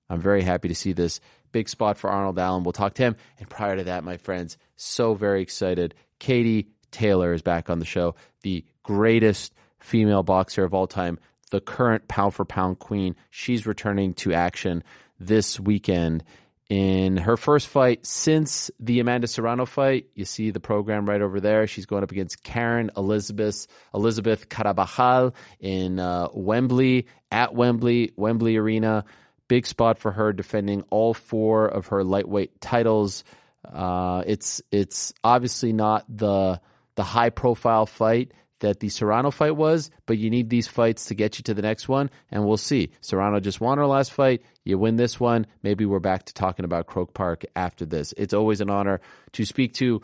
I'm 0.09 0.21
very 0.21 0.41
happy 0.41 0.69
to 0.69 0.75
see 0.75 0.93
this 0.93 1.19
big 1.51 1.69
spot 1.69 1.97
for 1.97 2.09
Arnold 2.09 2.39
Allen. 2.39 2.63
We'll 2.63 2.73
talk 2.73 2.93
to 2.95 3.03
him. 3.03 3.15
And 3.37 3.49
prior 3.49 3.75
to 3.75 3.83
that, 3.85 4.03
my 4.03 4.17
friends, 4.17 4.57
so 4.75 5.13
very 5.13 5.41
excited. 5.41 5.95
Katie 6.19 6.69
Taylor 6.91 7.33
is 7.33 7.41
back 7.41 7.69
on 7.69 7.79
the 7.79 7.85
show, 7.85 8.15
the 8.41 8.63
greatest 8.83 9.53
female 9.79 10.23
boxer 10.23 10.63
of 10.63 10.73
all 10.73 10.87
time, 10.87 11.19
the 11.51 11.61
current 11.61 12.07
pound 12.07 12.33
for 12.33 12.45
pound 12.45 12.79
queen. 12.79 13.15
She's 13.29 13.67
returning 13.67 14.13
to 14.15 14.33
action 14.33 14.83
this 15.19 15.59
weekend 15.59 16.23
in 16.69 17.17
her 17.17 17.35
first 17.35 17.67
fight 17.67 18.05
since 18.05 18.69
the 18.79 18.99
Amanda 18.99 19.27
Serrano 19.27 19.65
fight. 19.65 20.05
You 20.13 20.23
see 20.23 20.51
the 20.51 20.59
program 20.59 21.09
right 21.09 21.21
over 21.21 21.39
there. 21.39 21.65
She's 21.65 21.87
going 21.87 22.03
up 22.03 22.11
against 22.11 22.43
Karen 22.43 22.91
Elizabeth 22.95 23.67
Elizabeth 23.93 24.47
Carabajal 24.47 25.33
in 25.59 25.99
uh, 25.99 26.29
Wembley 26.31 27.07
at 27.31 27.55
Wembley 27.55 28.11
Wembley 28.15 28.55
Arena. 28.55 29.03
Big 29.47 29.65
spot 29.65 29.97
for 29.97 30.11
her, 30.11 30.31
defending 30.31 30.83
all 30.91 31.15
four 31.15 31.67
of 31.67 31.87
her 31.87 32.03
lightweight 32.03 32.61
titles. 32.61 33.23
Uh, 33.65 34.23
it's 34.27 34.61
it's 34.71 35.11
obviously 35.23 35.73
not 35.73 36.05
the 36.07 36.61
the 36.93 37.03
high 37.03 37.31
profile 37.31 37.87
fight 37.87 38.31
that 38.59 38.79
the 38.79 38.89
Serrano 38.89 39.31
fight 39.31 39.55
was, 39.55 39.89
but 40.05 40.17
you 40.17 40.29
need 40.29 40.49
these 40.49 40.67
fights 40.67 41.05
to 41.05 41.15
get 41.15 41.37
you 41.37 41.43
to 41.43 41.53
the 41.53 41.61
next 41.61 41.87
one, 41.87 42.09
and 42.31 42.45
we'll 42.45 42.57
see. 42.57 42.91
Serrano 43.01 43.39
just 43.39 43.61
won 43.61 43.77
her 43.77 43.85
last 43.85 44.11
fight. 44.11 44.43
You 44.63 44.77
win 44.77 44.95
this 44.95 45.19
one. 45.19 45.47
Maybe 45.63 45.85
we're 45.85 45.99
back 45.99 46.25
to 46.25 46.33
talking 46.33 46.65
about 46.65 46.87
Croke 46.87 47.13
Park 47.13 47.45
after 47.55 47.85
this. 47.85 48.13
It's 48.17 48.33
always 48.33 48.61
an 48.61 48.69
honor 48.69 49.01
to 49.33 49.45
speak 49.45 49.73
to. 49.75 50.01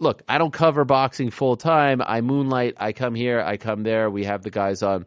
Look, 0.00 0.22
I 0.28 0.38
don't 0.38 0.52
cover 0.52 0.84
boxing 0.84 1.30
full 1.30 1.56
time. 1.56 2.00
I 2.04 2.20
moonlight. 2.20 2.74
I 2.78 2.92
come 2.92 3.14
here. 3.14 3.40
I 3.40 3.56
come 3.56 3.82
there. 3.82 4.08
We 4.08 4.24
have 4.24 4.42
the 4.42 4.50
guys 4.50 4.82
on. 4.82 5.06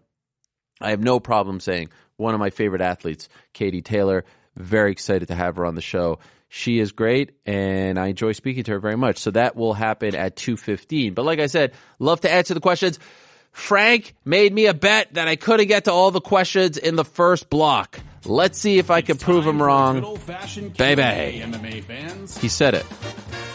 I 0.81 0.89
have 0.89 1.01
no 1.01 1.19
problem 1.19 1.59
saying 1.59 1.89
one 2.17 2.33
of 2.33 2.39
my 2.39 2.49
favorite 2.49 2.81
athletes, 2.81 3.29
Katie 3.53 3.81
Taylor. 3.81 4.25
Very 4.57 4.91
excited 4.91 5.29
to 5.29 5.35
have 5.35 5.55
her 5.55 5.65
on 5.65 5.75
the 5.75 5.81
show. 5.81 6.19
She 6.53 6.79
is 6.79 6.91
great, 6.91 7.31
and 7.45 7.97
I 7.97 8.07
enjoy 8.07 8.33
speaking 8.33 8.65
to 8.65 8.71
her 8.71 8.79
very 8.79 8.97
much. 8.97 9.19
So 9.19 9.31
that 9.31 9.55
will 9.55 9.73
happen 9.73 10.15
at 10.15 10.35
two 10.35 10.57
fifteen. 10.57 11.13
But 11.13 11.23
like 11.23 11.39
I 11.39 11.47
said, 11.47 11.71
love 11.97 12.19
to 12.21 12.31
answer 12.31 12.53
the 12.53 12.59
questions. 12.59 12.99
Frank 13.53 14.15
made 14.25 14.53
me 14.53 14.65
a 14.65 14.73
bet 14.73 15.13
that 15.13 15.29
I 15.29 15.37
couldn't 15.37 15.67
get 15.67 15.85
to 15.85 15.93
all 15.93 16.11
the 16.11 16.19
questions 16.19 16.77
in 16.77 16.97
the 16.97 17.05
first 17.05 17.49
block. 17.49 18.01
Let's 18.25 18.59
see 18.59 18.79
if 18.79 18.91
I 18.91 18.99
can 18.99 19.17
prove 19.17 19.47
him 19.47 19.61
wrong. 19.61 20.19
Baby. 20.77 21.41
He 22.41 22.49
said 22.49 22.73
it, 22.73 22.85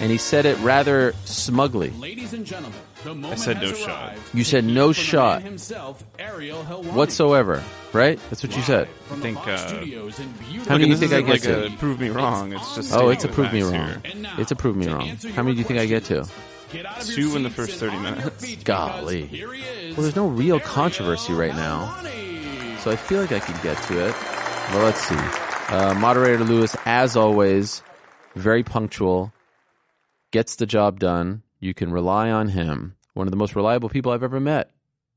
and 0.00 0.10
he 0.10 0.16
said 0.16 0.46
it 0.46 0.58
rather 0.60 1.12
smugly. 1.26 1.90
Ladies 1.90 2.32
and 2.32 2.46
gentlemen, 2.46 2.80
the 3.06 3.14
moment 3.14 3.40
said 3.40 3.60
no 3.60 3.68
has 3.68 3.78
shot. 3.78 4.12
You 4.34 4.44
said 4.44 4.64
no 4.64 4.70
for 4.70 4.76
the 4.76 4.82
man 4.82 4.92
shot. 4.94 5.42
Himself, 5.42 6.04
Ariel 6.18 6.62
Whatsoever, 6.64 7.62
right? 7.92 8.18
That's 8.30 8.42
what 8.42 8.56
you 8.56 8.62
said. 8.62 8.88
I 9.10 9.16
think, 9.16 9.38
uh, 9.46 9.56
Studios 9.56 10.18
in 10.20 10.30
beautiful 10.32 10.64
How 10.64 10.78
many 10.78 10.84
do 10.84 10.90
you 10.90 10.96
think 10.96 11.12
I 11.12 11.16
isn't 11.16 11.26
get 11.26 11.32
like 11.32 11.42
to? 11.42 11.66
a 11.74 11.78
prove 11.78 12.00
me 12.00 12.08
wrong. 12.10 12.52
It's 12.52 12.74
just 12.74 12.92
Oh, 12.92 13.08
it's 13.10 13.24
a 13.24 13.28
prove 13.28 13.52
me 13.52 13.62
wrong. 13.62 14.02
now, 14.16 14.34
It's 14.38 14.50
a 14.50 14.56
prove 14.56 14.76
me 14.76 14.88
wrong. 14.88 15.08
How 15.34 15.42
many 15.42 15.54
do 15.54 15.58
you 15.60 15.64
think 15.64 15.78
I 15.80 15.86
get 15.86 16.04
to? 16.06 16.26
Get 16.72 16.84
out 16.84 17.00
of 17.00 17.06
Two 17.06 17.36
in 17.36 17.44
the 17.44 17.50
first 17.50 17.78
30 17.78 17.96
minutes. 17.98 18.56
Golly. 18.64 19.26
he 19.26 19.44
Well, 19.44 20.02
there's 20.02 20.16
no 20.16 20.26
real 20.26 20.56
Ariel 20.56 20.66
controversy 20.66 21.32
right 21.32 21.54
now. 21.54 21.96
So 22.80 22.90
I 22.90 22.96
feel 22.96 23.20
like 23.20 23.30
I 23.32 23.38
can 23.38 23.54
get 23.62 23.80
to 23.84 24.08
it. 24.08 24.14
Well, 24.72 24.84
let's 24.84 25.00
see. 25.00 25.14
Uh, 25.68 25.94
Moderator 25.94 26.42
Lewis, 26.44 26.76
as 26.84 27.16
always, 27.16 27.82
very 28.34 28.64
punctual, 28.64 29.32
gets 30.32 30.56
the 30.56 30.66
job 30.66 30.98
done. 30.98 31.42
You 31.60 31.72
can 31.72 31.92
rely 31.92 32.30
on 32.30 32.48
him. 32.48 32.95
One 33.16 33.26
of 33.26 33.30
the 33.30 33.38
most 33.38 33.56
reliable 33.56 33.88
people 33.88 34.12
I've 34.12 34.22
ever 34.22 34.38
met, 34.38 34.72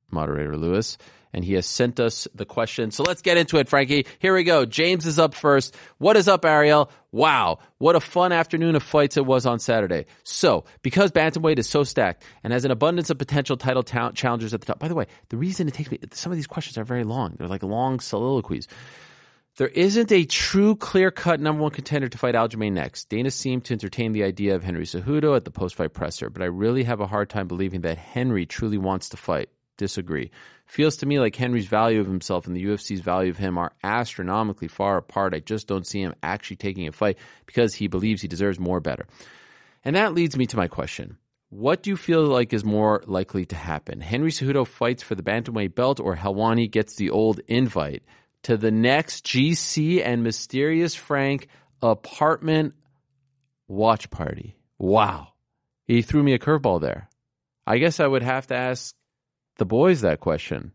Moderator 0.10 0.56
Lewis. 0.56 0.98
And 1.34 1.44
he 1.44 1.54
has 1.56 1.66
sent 1.66 2.00
us 2.00 2.30
the 2.34 2.46
question. 2.46 2.92
So 2.92 3.04
let's 3.04 3.22
get 3.22 3.38
into 3.38 3.58
it, 3.58 3.68
Frankie. 3.68 4.08
Here 4.20 4.34
we 4.34 4.44
go. 4.46 4.66
James 4.66 5.06
is 5.06 5.20
up 5.20 5.36
first. 5.36 5.76
What 5.98 6.16
is 6.16 6.30
up, 6.30 6.46
Ariel? 6.46 6.90
Wow. 7.12 7.60
What 7.78 7.98
a 7.98 8.00
fun 8.00 8.32
afternoon 8.32 8.76
of 8.76 8.84
fights 8.84 9.18
it 9.18 9.26
was 9.26 9.46
on 9.46 9.60
Saturday. 9.60 10.06
So, 10.24 10.64
because 10.82 11.12
Bantamweight 11.12 11.60
is 11.60 11.68
so 11.68 11.84
stacked 11.84 12.24
and 12.42 12.54
has 12.54 12.64
an 12.64 12.72
abundance 12.72 13.10
of 13.10 13.18
potential 13.18 13.58
title 13.58 13.84
ta- 13.84 14.14
challengers 14.14 14.54
at 14.54 14.62
the 14.62 14.68
top. 14.68 14.80
By 14.80 14.88
the 14.88 14.96
way, 14.96 15.06
the 15.28 15.38
reason 15.38 15.68
it 15.68 15.74
takes 15.74 15.92
me, 15.92 16.00
some 16.14 16.32
of 16.32 16.38
these 16.38 16.48
questions 16.48 16.78
are 16.78 16.86
very 16.86 17.04
long. 17.04 17.36
They're 17.38 17.50
like 17.50 17.64
long 17.64 18.00
soliloquies. 18.00 18.70
There 19.60 19.68
isn't 19.68 20.14
a 20.14 20.24
true 20.24 20.78
clear 20.78 21.12
cut 21.12 21.42
number 21.42 21.64
one 21.64 21.72
contender 21.72 22.08
to 22.08 22.18
fight 22.18 22.34
Aljamain 22.34 22.72
next. 22.72 23.10
Dana 23.10 23.30
seemed 23.30 23.66
to 23.66 23.74
entertain 23.74 24.14
the 24.14 24.24
idea 24.24 24.56
of 24.56 24.64
Henry 24.64 24.86
Cejudo 24.86 25.36
at 25.36 25.44
the 25.44 25.52
post 25.52 25.76
fight 25.76 25.92
presser, 25.92 26.30
but 26.30 26.42
I 26.42 26.46
really 26.46 26.84
have 26.86 27.02
a 27.02 27.08
hard 27.08 27.30
time 27.30 27.50
believing 27.50 27.82
that 27.82 27.98
Henry 27.98 28.46
truly 28.46 28.78
wants 28.78 29.10
to 29.10 29.18
fight. 29.18 29.50
Disagree. 29.76 30.32
Feels 30.66 30.96
to 30.98 31.06
me 31.06 31.20
like 31.20 31.36
Henry's 31.36 31.68
value 31.68 32.00
of 32.00 32.08
himself 32.08 32.48
and 32.48 32.56
the 32.56 32.64
UFC's 32.64 33.02
value 33.02 33.32
of 33.32 33.38
him 33.38 33.58
are 33.58 33.74
astronomically 33.84 34.70
far 34.70 34.96
apart. 34.96 35.34
I 35.34 35.40
just 35.40 35.68
don't 35.68 35.86
see 35.86 36.04
him 36.04 36.16
actually 36.24 36.56
taking 36.56 36.88
a 36.88 36.94
fight 36.94 37.18
because 37.46 37.76
he 37.76 37.88
believes 37.88 38.22
he 38.22 38.30
deserves 38.30 38.62
more 38.62 38.80
better. 38.80 39.08
And 39.84 39.98
that 39.98 40.14
leads 40.14 40.38
me 40.38 40.46
to 40.46 40.58
my 40.58 40.70
question. 40.70 41.18
What 41.50 41.84
do 41.84 41.90
you 41.90 41.98
feel 41.98 42.24
like 42.24 42.54
is 42.54 42.64
more 42.64 43.04
likely 43.08 43.46
to 43.48 43.58
happen? 43.58 44.00
Henry 44.00 44.32
Cejudo 44.32 44.66
fights 44.66 45.04
for 45.04 45.16
the 45.16 45.24
bantamweight 45.24 45.76
belt 45.76 46.00
or 46.00 46.16
Helwani 46.16 46.72
gets 46.72 46.96
the 46.96 47.10
old 47.10 47.42
invite 47.50 48.04
to 48.44 48.58
the 48.58 48.72
next 48.72 49.26
GC 49.26 50.06
and 50.06 50.24
Mysterious 50.24 50.96
Frank 50.96 51.48
apartment 51.82 52.76
watch 53.68 54.10
party? 54.10 54.58
Wow. 54.78 55.34
He 55.86 56.02
threw 56.02 56.24
me 56.24 56.34
a 56.34 56.40
curveball 56.40 56.82
there. 56.82 57.10
I 57.66 57.78
guess 57.78 58.00
I 58.00 58.08
would 58.08 58.24
have 58.24 58.48
to 58.48 58.56
ask 58.56 58.96
the 59.58 59.66
boys 59.66 60.02
that 60.02 60.20
question. 60.20 60.72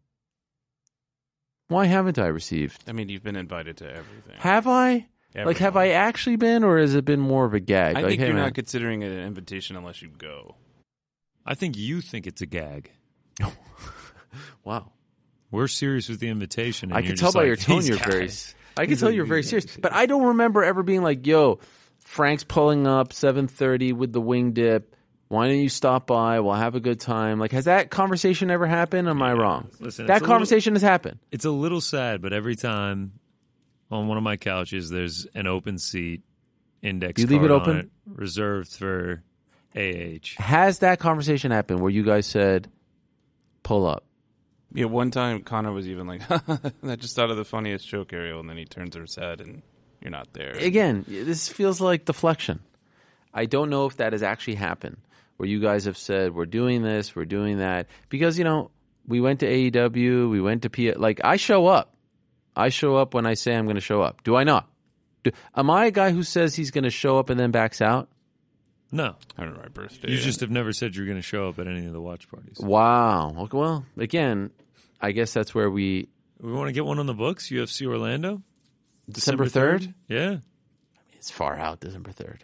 Why 1.69 1.87
haven't 1.87 2.19
I 2.19 2.27
received? 2.27 2.85
I 2.87 2.93
mean, 2.93 3.09
you've 3.09 3.23
been 3.23 3.37
invited 3.37 3.79
to 3.79 3.89
everything. 3.89 4.37
Have 4.39 4.67
I? 4.69 5.09
Like, 5.35 5.59
have 5.59 5.77
I 5.77 5.89
actually 5.89 6.37
been, 6.37 6.63
or 6.63 6.79
has 6.79 6.95
it 6.95 7.05
been 7.05 7.19
more 7.19 7.45
of 7.45 7.55
a 7.55 7.61
gag? 7.61 7.97
I 7.97 8.03
like, 8.03 8.11
think 8.11 8.21
hey, 8.21 8.27
you're 8.27 8.37
man. 8.37 8.45
not 8.45 8.55
considering 8.55 9.03
it 9.03 9.11
an 9.11 9.27
invitation 9.27 9.75
unless 9.75 10.01
you 10.01 10.09
go. 10.09 10.55
I 11.45 11.55
think 11.55 11.77
you 11.77 12.01
think 12.01 12.29
it's 12.29 12.41
a 12.41 12.47
gag. 12.47 12.93
wow. 14.65 14.93
We're 15.55 15.69
serious 15.69 16.09
with 16.09 16.19
the 16.19 16.29
invitation. 16.29 16.91
And 16.91 16.99
I 16.99 17.03
can 17.03 17.15
tell 17.15 17.31
by 17.33 17.41
like, 17.41 17.47
your 17.47 17.57
tone 17.57 17.87
you're 17.87 17.97
very. 17.97 18.29
I 18.77 18.87
can 18.87 18.97
tell 18.97 19.11
you're 19.11 19.25
very 19.25 19.45
serious, 19.45 19.77
but 19.77 19.93
I 19.93 20.07
don't 20.07 20.25
remember 20.25 20.65
ever 20.65 20.83
being 20.83 21.03
like, 21.03 21.25
"Yo, 21.27 21.61
Frank's 22.01 22.43
pulling 22.43 22.89
up 22.89 23.13
7:30 23.13 23.93
with 23.93 24.13
the 24.13 24.21
wing 24.21 24.51
dip. 24.53 24.97
Why 25.29 25.47
don't 25.47 25.59
you 25.59 25.69
stop 25.69 26.09
by? 26.09 26.41
We'll 26.41 26.55
have 26.55 26.75
a 26.75 26.81
good 26.81 26.99
time." 26.99 27.39
Like, 27.39 27.53
has 27.53 27.67
that 27.67 27.89
conversation 27.89 28.51
ever 28.51 28.67
happened? 28.67 29.09
Am 29.09 29.23
I 29.23 29.33
wrong? 29.33 29.71
Listen, 29.79 30.07
that 30.07 30.23
conversation 30.23 30.75
has 30.75 30.83
happened. 30.83 31.21
It's 31.31 31.45
a 31.45 31.53
little 31.53 31.81
sad, 31.81 32.21
but 32.21 32.33
every 32.33 32.57
time 32.57 33.13
on 33.93 34.09
one 34.09 34.19
of 34.19 34.25
my 34.25 34.37
couches, 34.37 34.91
there's 34.91 35.25
an 35.37 35.47
open 35.47 35.79
seat, 35.79 36.23
index 36.83 37.21
You 37.21 37.29
leave 37.29 37.43
card 37.43 37.51
it 37.53 37.55
open? 37.55 37.77
it, 37.77 37.91
reserved 38.07 38.73
for 38.73 39.23
AH. 39.77 40.35
Has 40.43 40.81
that 40.81 40.99
conversation 40.99 41.53
happened 41.53 41.79
where 41.79 41.91
you 41.91 42.03
guys 42.03 42.27
said, 42.27 42.69
"Pull 43.63 43.87
up"? 43.87 44.05
Yeah, 44.75 44.87
one 44.87 45.11
time 45.11 45.43
Connor 45.43 45.73
was 45.73 45.89
even 45.89 46.07
like, 46.07 46.23
"I 46.31 46.97
just 46.97 47.17
thought 47.17 47.31
of 47.31 47.37
the 47.37 47.45
funniest 47.45 47.89
joke, 47.89 48.13
Ariel," 48.13 48.41
and 48.41 48.51
then 48.51 48.57
he 48.57 48.65
turns 48.65 48.95
his 48.97 49.15
head 49.15 49.41
and 49.41 49.63
you're 50.01 50.11
not 50.11 50.33
there. 50.33 50.51
Again, 50.51 51.05
this 51.09 51.49
feels 51.49 51.81
like 51.81 52.05
deflection. 52.05 52.61
I 53.33 53.47
don't 53.47 53.71
know 53.71 53.87
if 53.87 53.97
that 53.97 54.13
has 54.13 54.23
actually 54.23 54.57
happened 54.57 54.99
where 55.37 55.49
you 55.49 55.61
guys 55.61 55.87
have 55.87 55.99
said, 55.99 56.35
we're 56.35 56.47
doing 56.47 56.83
this, 56.83 57.17
we're 57.17 57.25
doing 57.25 57.59
that. 57.59 57.89
Because, 58.09 58.39
you 58.39 58.45
know, 58.45 58.71
we 59.07 59.21
went 59.21 59.41
to 59.41 59.47
AEW, 59.47 60.31
we 60.31 60.41
went 60.41 60.63
to 60.63 60.71
P. 60.71 60.93
Like, 60.93 61.21
I 61.25 61.37
show 61.37 61.67
up. 61.67 61.95
I 62.57 62.69
show 62.69 62.97
up 62.97 63.15
when 63.15 63.27
I 63.27 63.35
say 63.35 63.55
I'm 63.57 63.65
going 63.65 63.75
to 63.75 63.81
show 63.81 64.01
up. 64.03 64.23
Do 64.23 64.37
I 64.37 64.45
not? 64.45 64.69
Do, 65.25 65.33
am 65.57 65.71
I 65.71 65.87
a 65.87 65.91
guy 65.91 66.13
who 66.13 66.23
says 66.23 66.55
he's 66.55 66.71
going 66.71 66.85
to 66.85 66.91
show 66.91 67.19
up 67.19 67.31
and 67.31 67.41
then 67.41 67.51
backs 67.51 67.81
out? 67.81 68.09
No, 68.93 69.17
I 69.37 69.43
remember 69.43 69.63
my 69.63 69.69
birthday. 69.69 70.11
you 70.13 70.19
just 70.19 70.39
have 70.39 70.51
never 70.53 70.73
said 70.73 70.95
you're 70.95 71.07
going 71.07 71.19
to 71.19 71.23
show 71.23 71.49
up 71.49 71.59
at 71.59 71.67
any 71.67 71.85
of 71.87 71.93
the 71.93 72.01
watch 72.01 72.29
parties. 72.29 72.59
Wow. 72.61 73.35
Okay, 73.37 73.59
Well, 73.59 73.85
again, 73.97 74.51
I 75.05 75.13
guess 75.13 75.33
that's 75.35 75.55
where 75.55 75.71
we. 75.71 76.09
We 76.41 76.53
want 76.53 76.69
to 76.69 76.73
get 76.73 76.85
one 76.85 76.99
on 76.99 77.07
the 77.07 77.15
books, 77.15 77.49
UFC 77.49 77.87
Orlando, 77.87 78.43
December 79.11 79.47
3rd? 79.47 79.93
Yeah, 80.09 80.39
It's 81.15 81.31
far 81.31 81.57
out, 81.59 81.81
December 81.81 82.11
3rd. 82.11 82.41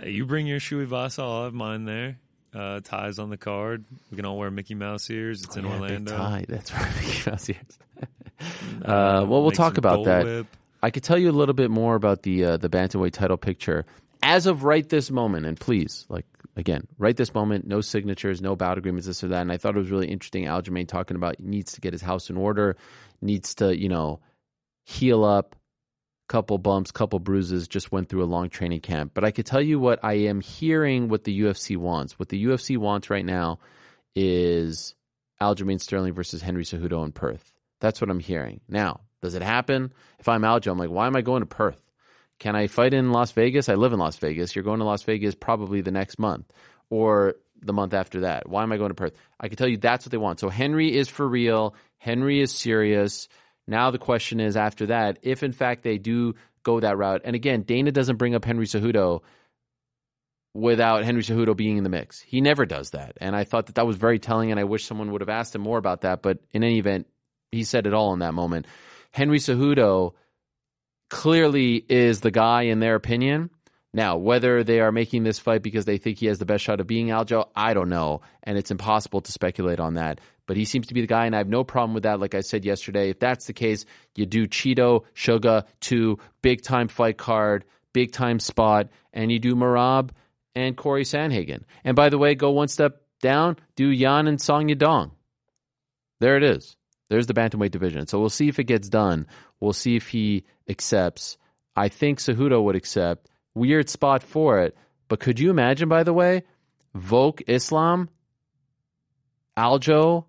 Hey, 0.00 0.10
you 0.10 0.26
bring 0.26 0.46
your 0.46 0.60
Shui 0.60 0.84
Vasa, 0.84 1.22
I'll 1.22 1.44
have 1.44 1.54
mine 1.54 1.84
there. 1.84 2.18
Uh, 2.54 2.80
ties 2.80 3.18
on 3.18 3.30
the 3.30 3.36
card. 3.36 3.84
We 4.10 4.16
can 4.16 4.24
all 4.26 4.38
wear 4.38 4.50
Mickey 4.50 4.74
Mouse 4.74 5.08
ears. 5.10 5.44
It's 5.44 5.56
in 5.56 5.64
Yeah, 5.64 5.72
big 5.72 5.80
Orlando. 5.82 6.16
tie. 6.16 6.44
That's 6.48 6.72
right. 6.72 6.90
Mickey 7.04 7.30
Mouse 7.30 7.48
ears. 7.50 7.78
uh, 8.84 9.24
well, 9.26 9.26
we'll 9.26 9.44
Make 9.46 9.54
talk 9.54 9.74
some 9.74 9.78
about 9.80 9.94
Dole 9.96 10.04
that. 10.04 10.24
Whip. 10.24 10.46
I 10.82 10.90
could 10.90 11.02
tell 11.02 11.18
you 11.18 11.30
a 11.30 11.32
little 11.32 11.54
bit 11.54 11.70
more 11.70 11.94
about 11.94 12.22
the 12.22 12.44
uh, 12.44 12.56
the 12.56 12.68
bantamweight 12.68 13.12
title 13.12 13.36
picture 13.36 13.84
as 14.22 14.46
of 14.46 14.64
right 14.64 14.88
this 14.88 15.10
moment. 15.10 15.44
And 15.46 15.58
please, 15.58 16.06
like 16.08 16.24
again, 16.58 16.86
right 16.98 17.16
this 17.16 17.32
moment, 17.32 17.66
no 17.66 17.80
signatures, 17.80 18.42
no 18.42 18.56
bout 18.56 18.76
agreements, 18.76 19.06
this 19.06 19.24
or 19.24 19.28
that. 19.28 19.40
And 19.40 19.52
I 19.52 19.56
thought 19.56 19.76
it 19.76 19.78
was 19.78 19.90
really 19.90 20.08
interesting. 20.08 20.44
Aljamain 20.44 20.88
talking 20.88 21.16
about 21.16 21.40
needs 21.40 21.72
to 21.72 21.80
get 21.80 21.92
his 21.92 22.02
house 22.02 22.28
in 22.28 22.36
order, 22.36 22.76
needs 23.22 23.54
to 23.56 23.78
you 23.78 23.88
know 23.88 24.20
heal 24.84 25.24
up, 25.24 25.56
couple 26.28 26.58
bumps, 26.58 26.90
couple 26.90 27.20
bruises. 27.20 27.68
Just 27.68 27.92
went 27.92 28.08
through 28.08 28.24
a 28.24 28.26
long 28.26 28.50
training 28.50 28.80
camp. 28.80 29.12
But 29.14 29.24
I 29.24 29.30
could 29.30 29.46
tell 29.46 29.62
you 29.62 29.78
what 29.78 30.00
I 30.02 30.14
am 30.14 30.40
hearing. 30.40 31.08
What 31.08 31.24
the 31.24 31.40
UFC 31.40 31.76
wants. 31.76 32.18
What 32.18 32.28
the 32.28 32.44
UFC 32.44 32.76
wants 32.76 33.08
right 33.08 33.24
now 33.24 33.60
is 34.14 34.94
Aljamain 35.40 35.80
Sterling 35.80 36.12
versus 36.12 36.42
Henry 36.42 36.64
Cejudo 36.64 37.04
in 37.04 37.12
Perth. 37.12 37.52
That's 37.80 38.00
what 38.00 38.10
I'm 38.10 38.18
hearing. 38.18 38.60
Now, 38.68 39.02
does 39.22 39.34
it 39.34 39.42
happen? 39.42 39.92
If 40.18 40.28
I'm 40.28 40.42
Aljo, 40.42 40.72
I'm 40.72 40.78
like, 40.78 40.90
why 40.90 41.06
am 41.06 41.14
I 41.14 41.20
going 41.20 41.40
to 41.40 41.46
Perth? 41.46 41.80
Can 42.38 42.54
I 42.54 42.68
fight 42.68 42.94
in 42.94 43.10
Las 43.12 43.32
Vegas? 43.32 43.68
I 43.68 43.74
live 43.74 43.92
in 43.92 43.98
Las 43.98 44.16
Vegas. 44.16 44.54
You're 44.54 44.64
going 44.64 44.78
to 44.78 44.84
Las 44.84 45.02
Vegas 45.02 45.34
probably 45.34 45.80
the 45.80 45.90
next 45.90 46.18
month 46.18 46.52
or 46.90 47.34
the 47.60 47.72
month 47.72 47.94
after 47.94 48.20
that. 48.20 48.48
Why 48.48 48.62
am 48.62 48.72
I 48.72 48.76
going 48.76 48.90
to 48.90 48.94
Perth? 48.94 49.14
I 49.40 49.48
can 49.48 49.56
tell 49.56 49.68
you 49.68 49.76
that's 49.76 50.06
what 50.06 50.12
they 50.12 50.18
want. 50.18 50.38
So 50.40 50.48
Henry 50.48 50.96
is 50.96 51.08
for 51.08 51.26
real. 51.26 51.74
Henry 51.98 52.40
is 52.40 52.52
serious. 52.52 53.28
Now 53.66 53.90
the 53.90 53.98
question 53.98 54.40
is 54.40 54.56
after 54.56 54.86
that, 54.86 55.18
if 55.22 55.42
in 55.42 55.52
fact 55.52 55.82
they 55.82 55.98
do 55.98 56.34
go 56.62 56.80
that 56.80 56.96
route, 56.96 57.22
and 57.24 57.34
again, 57.34 57.62
Dana 57.62 57.90
doesn't 57.90 58.16
bring 58.16 58.34
up 58.34 58.44
Henry 58.44 58.66
Cejudo 58.66 59.22
without 60.54 61.04
Henry 61.04 61.22
Cejudo 61.22 61.56
being 61.56 61.76
in 61.76 61.84
the 61.84 61.90
mix. 61.90 62.20
He 62.20 62.40
never 62.40 62.66
does 62.66 62.90
that. 62.90 63.18
And 63.20 63.34
I 63.36 63.44
thought 63.44 63.66
that 63.66 63.76
that 63.76 63.86
was 63.86 63.96
very 63.96 64.18
telling, 64.18 64.50
and 64.50 64.58
I 64.58 64.64
wish 64.64 64.84
someone 64.84 65.12
would 65.12 65.20
have 65.20 65.28
asked 65.28 65.54
him 65.54 65.62
more 65.62 65.78
about 65.78 66.02
that. 66.02 66.22
But 66.22 66.38
in 66.52 66.64
any 66.64 66.78
event, 66.78 67.06
he 67.52 67.64
said 67.64 67.86
it 67.86 67.94
all 67.94 68.12
in 68.12 68.20
that 68.20 68.34
moment. 68.34 68.66
Henry 69.10 69.38
Cejudo 69.38 70.14
clearly 71.08 71.84
is 71.88 72.20
the 72.20 72.30
guy 72.30 72.62
in 72.62 72.80
their 72.80 72.94
opinion. 72.94 73.50
Now, 73.94 74.16
whether 74.18 74.62
they 74.62 74.80
are 74.80 74.92
making 74.92 75.24
this 75.24 75.38
fight 75.38 75.62
because 75.62 75.86
they 75.86 75.96
think 75.96 76.18
he 76.18 76.26
has 76.26 76.38
the 76.38 76.44
best 76.44 76.62
shot 76.62 76.80
of 76.80 76.86
being 76.86 77.08
Aljo, 77.08 77.48
I 77.56 77.72
don't 77.72 77.88
know. 77.88 78.20
And 78.42 78.58
it's 78.58 78.70
impossible 78.70 79.22
to 79.22 79.32
speculate 79.32 79.80
on 79.80 79.94
that. 79.94 80.20
But 80.46 80.56
he 80.56 80.64
seems 80.64 80.86
to 80.88 80.94
be 80.94 81.00
the 81.00 81.06
guy, 81.06 81.26
and 81.26 81.34
I 81.34 81.38
have 81.38 81.48
no 81.48 81.64
problem 81.64 81.94
with 81.94 82.02
that. 82.02 82.20
Like 82.20 82.34
I 82.34 82.40
said 82.40 82.64
yesterday, 82.64 83.10
if 83.10 83.18
that's 83.18 83.46
the 83.46 83.52
case, 83.52 83.86
you 84.14 84.26
do 84.26 84.46
Chito, 84.46 85.04
Suga, 85.14 85.64
two 85.80 86.18
big 86.42 86.62
time 86.62 86.88
fight 86.88 87.18
card, 87.18 87.64
big 87.92 88.12
time 88.12 88.40
spot, 88.40 88.88
and 89.12 89.32
you 89.32 89.38
do 89.38 89.54
Merab 89.54 90.10
and 90.54 90.76
Corey 90.76 91.04
Sandhagen. 91.04 91.62
And 91.84 91.96
by 91.96 92.08
the 92.08 92.18
way, 92.18 92.34
go 92.34 92.50
one 92.50 92.68
step 92.68 93.02
down, 93.20 93.56
do 93.76 93.88
Yan 93.88 94.26
and 94.26 94.40
Song 94.40 94.68
Yadong. 94.68 95.12
There 96.20 96.36
it 96.36 96.42
is. 96.42 96.76
There's 97.08 97.26
the 97.26 97.34
bantamweight 97.34 97.70
division. 97.70 98.06
So 98.06 98.20
we'll 98.20 98.28
see 98.28 98.48
if 98.48 98.58
it 98.58 98.64
gets 98.64 98.88
done. 98.88 99.26
We'll 99.60 99.72
see 99.72 99.96
if 99.96 100.08
he 100.08 100.44
accepts. 100.68 101.36
I 101.76 101.88
think 101.88 102.18
Cejudo 102.18 102.62
would 102.62 102.76
accept. 102.76 103.28
Weird 103.54 103.88
spot 103.88 104.22
for 104.22 104.60
it. 104.60 104.76
But 105.08 105.20
could 105.20 105.40
you 105.40 105.50
imagine, 105.50 105.88
by 105.88 106.02
the 106.02 106.12
way, 106.12 106.42
Volk 106.94 107.42
Islam, 107.46 108.08
Aljo, 109.56 110.24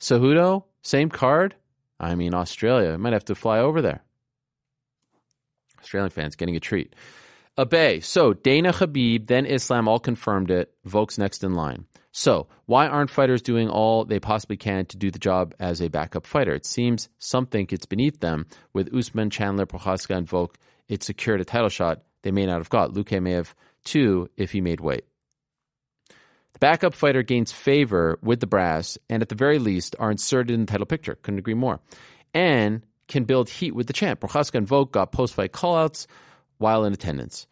Cejudo, 0.00 0.64
same 0.82 1.10
card? 1.10 1.54
I 1.98 2.14
mean, 2.14 2.34
Australia. 2.34 2.92
I 2.92 2.96
might 2.96 3.12
have 3.12 3.24
to 3.26 3.34
fly 3.34 3.58
over 3.58 3.82
there. 3.82 4.02
Australian 5.80 6.10
fans 6.10 6.36
getting 6.36 6.56
a 6.56 6.60
treat. 6.60 6.94
Abe. 7.58 8.02
So 8.02 8.32
Dana 8.32 8.72
Habib, 8.72 9.26
then 9.26 9.46
Islam 9.46 9.88
all 9.88 10.00
confirmed 10.00 10.50
it. 10.50 10.72
Volk's 10.84 11.18
next 11.18 11.44
in 11.44 11.54
line. 11.54 11.86
So 12.10 12.46
why 12.66 12.86
aren't 12.86 13.10
fighters 13.10 13.42
doing 13.42 13.68
all 13.68 14.04
they 14.04 14.20
possibly 14.20 14.56
can 14.56 14.86
to 14.86 14.96
do 14.96 15.10
the 15.10 15.18
job 15.18 15.54
as 15.58 15.80
a 15.80 15.88
backup 15.88 16.26
fighter? 16.26 16.54
It 16.54 16.66
seems 16.66 17.08
some 17.18 17.46
think 17.46 17.72
it's 17.72 17.86
beneath 17.86 18.20
them. 18.20 18.46
With 18.72 18.94
Usman, 18.94 19.30
Chandler, 19.30 19.66
Prochazka, 19.66 20.16
and 20.16 20.28
Volk, 20.28 20.56
it 20.88 21.02
secured 21.02 21.40
a 21.40 21.44
title 21.44 21.68
shot 21.68 22.02
they 22.22 22.30
may 22.30 22.46
not 22.46 22.58
have 22.58 22.70
got. 22.70 22.92
Luque 22.92 23.20
may 23.20 23.32
have 23.32 23.54
too 23.84 24.30
if 24.36 24.52
he 24.52 24.60
made 24.60 24.80
weight. 24.80 25.04
The 26.54 26.60
backup 26.60 26.94
fighter 26.94 27.22
gains 27.22 27.50
favor 27.50 28.18
with 28.22 28.38
the 28.38 28.46
brass 28.46 28.96
and 29.10 29.22
at 29.22 29.28
the 29.28 29.34
very 29.34 29.58
least 29.58 29.96
are 29.98 30.10
inserted 30.10 30.54
in 30.54 30.60
the 30.60 30.70
title 30.70 30.86
picture. 30.86 31.16
Couldn't 31.16 31.40
agree 31.40 31.54
more. 31.54 31.80
And 32.32 32.86
can 33.08 33.24
build 33.24 33.50
heat 33.50 33.74
with 33.74 33.88
the 33.88 33.92
champ. 33.92 34.20
Prochazka 34.20 34.54
and 34.54 34.66
Volk 34.66 34.92
got 34.92 35.12
post-fight 35.12 35.52
callouts 35.52 36.06
while 36.58 36.84
in 36.84 36.92
attendance. 36.92 37.48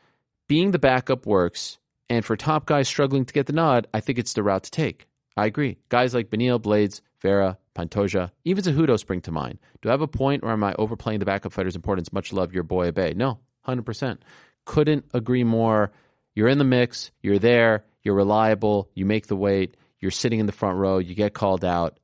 Being 0.48 0.70
the 0.70 0.78
backup 0.78 1.26
works, 1.26 1.78
and 2.08 2.24
for 2.24 2.36
top 2.36 2.66
guys 2.66 2.88
struggling 2.88 3.24
to 3.24 3.32
get 3.32 3.46
the 3.46 3.52
nod, 3.52 3.86
I 3.94 4.00
think 4.00 4.18
it's 4.18 4.34
the 4.34 4.42
route 4.42 4.64
to 4.64 4.70
take. 4.70 5.06
I 5.36 5.46
agree. 5.46 5.78
Guys 5.88 6.14
like 6.14 6.30
Beneil, 6.30 6.60
Blades, 6.60 7.00
Vera, 7.20 7.56
Pantoja, 7.74 8.30
even 8.44 8.62
Cejudo 8.62 8.98
spring 8.98 9.22
to 9.22 9.32
mind. 9.32 9.58
Do 9.80 9.88
I 9.88 9.92
have 9.92 10.02
a 10.02 10.08
point, 10.08 10.42
or 10.42 10.50
am 10.50 10.62
I 10.62 10.74
overplaying 10.78 11.20
the 11.20 11.24
backup 11.24 11.52
fighter's 11.52 11.76
importance? 11.76 12.12
Much 12.12 12.32
love, 12.32 12.52
your 12.52 12.64
boy 12.64 12.88
Abe. 12.88 13.16
No, 13.16 13.38
100%. 13.66 14.18
Couldn't 14.64 15.06
agree 15.14 15.44
more. 15.44 15.92
You're 16.34 16.48
in 16.48 16.58
the 16.58 16.64
mix, 16.64 17.10
you're 17.22 17.38
there, 17.38 17.84
you're 18.02 18.14
reliable, 18.14 18.90
you 18.94 19.04
make 19.04 19.26
the 19.26 19.36
weight, 19.36 19.76
you're 20.00 20.10
sitting 20.10 20.40
in 20.40 20.46
the 20.46 20.52
front 20.52 20.78
row, 20.78 20.98
you 20.98 21.14
get 21.14 21.34
called 21.34 21.64
out. 21.64 21.98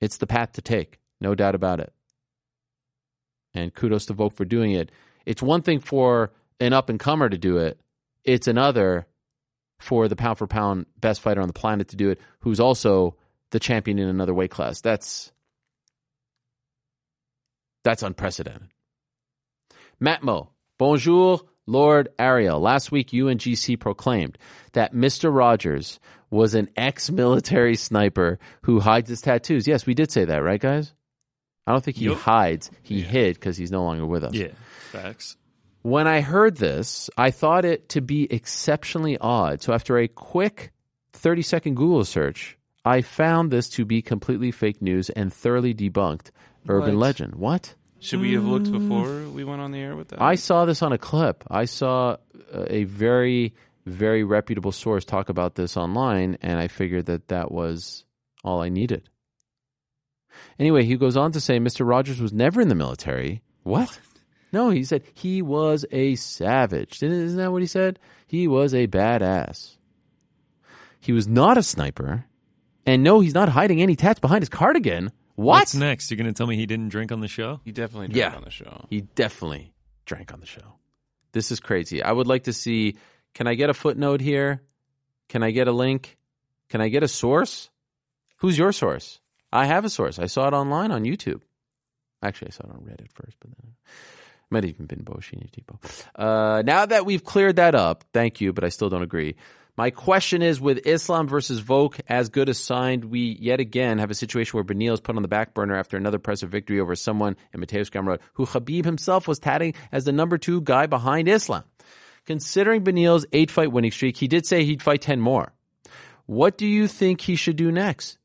It's 0.00 0.18
the 0.18 0.26
path 0.26 0.52
to 0.52 0.62
take, 0.62 0.98
no 1.20 1.34
doubt 1.34 1.54
about 1.54 1.80
it. 1.80 1.92
And 3.54 3.72
kudos 3.72 4.06
to 4.06 4.12
Volk 4.12 4.34
for 4.34 4.44
doing 4.44 4.72
it. 4.72 4.92
It's 5.24 5.42
one 5.42 5.62
thing 5.62 5.80
for 5.80 6.32
an 6.60 6.72
up 6.72 6.88
and 6.88 6.98
comer 6.98 7.28
to 7.28 7.38
do 7.38 7.58
it, 7.58 7.78
it's 8.24 8.48
another 8.48 9.06
for 9.78 10.08
the 10.08 10.16
pound 10.16 10.38
for 10.38 10.46
pound 10.46 10.86
best 10.98 11.20
fighter 11.20 11.40
on 11.40 11.48
the 11.48 11.52
planet 11.52 11.88
to 11.88 11.96
do 11.96 12.10
it, 12.10 12.20
who's 12.40 12.60
also 12.60 13.16
the 13.50 13.60
champion 13.60 13.98
in 13.98 14.08
another 14.08 14.34
weight 14.34 14.50
class. 14.50 14.80
That's 14.80 15.32
that's 17.84 18.02
unprecedented. 18.02 18.68
Matmo, 20.02 20.48
bonjour, 20.78 21.40
Lord 21.66 22.08
Ariel. 22.18 22.60
Last 22.60 22.90
week, 22.90 23.10
UNGC 23.10 23.78
proclaimed 23.78 24.38
that 24.72 24.92
Mr. 24.92 25.34
Rogers 25.34 26.00
was 26.30 26.54
an 26.54 26.68
ex-military 26.76 27.76
sniper 27.76 28.38
who 28.62 28.80
hides 28.80 29.08
his 29.08 29.20
tattoos. 29.20 29.68
Yes, 29.68 29.86
we 29.86 29.94
did 29.94 30.10
say 30.10 30.24
that, 30.24 30.38
right, 30.42 30.60
guys? 30.60 30.92
I 31.66 31.72
don't 31.72 31.82
think 31.84 31.96
he 31.96 32.06
Yup. 32.06 32.18
hides. 32.18 32.70
He 32.82 33.00
hid 33.00 33.34
because 33.34 33.56
he's 33.56 33.70
no 33.70 33.84
longer 33.84 34.06
with 34.06 34.24
us. 34.24 34.34
Yeah, 34.34 34.48
facts. 34.90 35.36
When 35.86 36.08
I 36.08 36.20
heard 36.20 36.56
this, 36.56 37.08
I 37.16 37.30
thought 37.30 37.64
it 37.64 37.90
to 37.90 38.00
be 38.00 38.26
exceptionally 38.28 39.16
odd. 39.18 39.62
So 39.62 39.72
after 39.72 39.96
a 39.98 40.08
quick 40.08 40.72
30 41.12 41.42
second 41.42 41.76
Google 41.76 42.04
search, 42.04 42.58
I 42.84 43.02
found 43.02 43.52
this 43.52 43.68
to 43.70 43.84
be 43.84 44.02
completely 44.02 44.50
fake 44.50 44.82
news 44.82 45.10
and 45.10 45.32
thoroughly 45.32 45.74
debunked 45.74 46.32
urban 46.68 46.96
What? 46.96 47.06
legend. 47.06 47.34
What? 47.36 47.76
Should 48.00 48.20
we 48.20 48.32
have 48.32 48.42
looked 48.42 48.72
before 48.72 49.28
we 49.28 49.44
went 49.44 49.60
on 49.60 49.70
the 49.70 49.78
air 49.78 49.94
with 49.94 50.08
that? 50.08 50.20
I 50.20 50.34
saw 50.34 50.64
this 50.64 50.82
on 50.82 50.92
a 50.92 50.98
clip. 50.98 51.44
I 51.48 51.66
saw 51.66 52.16
uh, 52.52 52.64
a 52.66 52.82
very, 52.82 53.54
very 53.86 54.24
reputable 54.24 54.72
source 54.72 55.04
talk 55.04 55.28
about 55.28 55.54
this 55.54 55.76
online, 55.76 56.36
and 56.42 56.58
I 56.58 56.66
figured 56.66 57.06
that 57.06 57.28
that 57.28 57.52
was 57.52 58.04
all 58.42 58.60
I 58.60 58.70
needed. 58.70 59.08
Anyway, 60.58 60.82
he 60.82 60.96
goes 60.96 61.16
on 61.16 61.30
to 61.30 61.40
say 61.40 61.60
Mr. 61.60 61.88
Rogers 61.88 62.20
was 62.20 62.32
never 62.32 62.60
in 62.60 62.70
the 62.70 62.74
military. 62.74 63.40
What? 63.62 64.00
No, 64.56 64.70
he 64.70 64.84
said 64.84 65.02
he 65.12 65.42
was 65.42 65.84
a 65.92 66.14
savage. 66.16 67.02
Isn't 67.02 67.36
that 67.36 67.52
what 67.52 67.60
he 67.62 67.68
said? 67.68 67.98
He 68.26 68.48
was 68.48 68.72
a 68.74 68.86
badass. 68.86 69.76
He 71.00 71.12
was 71.12 71.28
not 71.28 71.58
a 71.58 71.62
sniper. 71.62 72.24
And 72.86 73.02
no, 73.02 73.20
he's 73.20 73.34
not 73.34 73.48
hiding 73.50 73.82
any 73.82 73.96
tats 73.96 74.18
behind 74.20 74.40
his 74.42 74.48
cardigan. 74.48 75.12
What? 75.34 75.58
What's 75.60 75.74
next? 75.74 76.10
You're 76.10 76.16
going 76.16 76.32
to 76.32 76.32
tell 76.32 76.46
me 76.46 76.56
he 76.56 76.64
didn't 76.66 76.88
drink 76.88 77.12
on 77.12 77.20
the 77.20 77.28
show? 77.28 77.60
He 77.64 77.72
definitely 77.72 78.08
drank 78.08 78.32
Yeah. 78.32 78.36
on 78.36 78.44
the 78.44 78.50
show. 78.50 78.86
He 78.88 79.02
definitely 79.02 79.74
drank 80.06 80.32
on 80.32 80.40
the 80.40 80.46
show. 80.46 80.78
This 81.32 81.50
is 81.52 81.60
crazy. 81.60 82.02
I 82.02 82.10
would 82.12 82.26
like 82.26 82.44
to 82.44 82.52
see. 82.54 82.96
Can 83.34 83.46
I 83.46 83.54
get 83.54 83.68
a 83.68 83.74
footnote 83.74 84.22
here? 84.22 84.62
Can 85.28 85.42
I 85.42 85.50
get 85.50 85.68
a 85.68 85.72
link? 85.72 86.16
Can 86.70 86.80
I 86.80 86.88
get 86.88 87.02
a 87.02 87.08
source? 87.08 87.68
Who's 88.38 88.56
your 88.56 88.72
source? 88.72 89.20
I 89.52 89.66
have 89.66 89.84
a 89.84 89.90
source. 89.90 90.18
I 90.18 90.26
saw 90.26 90.48
it 90.48 90.54
online 90.54 90.90
on 90.92 91.02
YouTube. 91.04 91.42
Actually, 92.22 92.48
I 92.48 92.50
saw 92.52 92.64
it 92.64 92.70
on 92.70 92.80
Reddit 92.80 93.12
first, 93.12 93.36
but 93.40 93.50
then 93.60 93.72
might 94.50 94.64
have 94.64 94.70
even 94.70 94.86
been 94.86 95.04
Boshini 95.04 95.50
Tipo. 95.50 95.78
Uh, 96.14 96.62
now 96.62 96.86
that 96.86 97.04
we've 97.04 97.24
cleared 97.24 97.56
that 97.56 97.74
up, 97.74 98.04
thank 98.12 98.40
you, 98.40 98.52
but 98.52 98.64
I 98.64 98.68
still 98.68 98.88
don't 98.88 99.02
agree. 99.02 99.36
My 99.76 99.90
question 99.90 100.40
is 100.40 100.58
with 100.58 100.86
Islam 100.86 101.28
versus 101.28 101.58
Volk 101.58 101.98
as 102.08 102.30
good 102.30 102.48
as 102.48 102.58
signed, 102.58 103.04
we 103.04 103.36
yet 103.38 103.60
again 103.60 103.98
have 103.98 104.10
a 104.10 104.14
situation 104.14 104.56
where 104.56 104.64
Beneil 104.64 104.94
is 104.94 105.00
put 105.00 105.16
on 105.16 105.22
the 105.22 105.28
back 105.28 105.52
burner 105.52 105.76
after 105.76 105.98
another 105.98 106.16
impressive 106.16 106.48
victory 106.48 106.80
over 106.80 106.96
someone 106.96 107.36
in 107.52 107.60
Mateusz 107.60 107.90
Gamrot, 107.90 108.20
who 108.34 108.46
Habib 108.46 108.86
himself 108.86 109.28
was 109.28 109.38
tatting 109.38 109.74
as 109.92 110.04
the 110.04 110.12
number 110.12 110.38
two 110.38 110.62
guy 110.62 110.86
behind 110.86 111.28
Islam. 111.28 111.64
Considering 112.24 112.84
Beneil's 112.84 113.26
eight 113.34 113.50
fight 113.50 113.70
winning 113.70 113.90
streak, 113.90 114.16
he 114.16 114.28
did 114.28 114.46
say 114.46 114.64
he'd 114.64 114.82
fight 114.82 115.02
10 115.02 115.20
more. 115.20 115.52
What 116.24 116.56
do 116.56 116.66
you 116.66 116.88
think 116.88 117.20
he 117.20 117.36
should 117.36 117.56
do 117.56 117.70
next? 117.70 118.18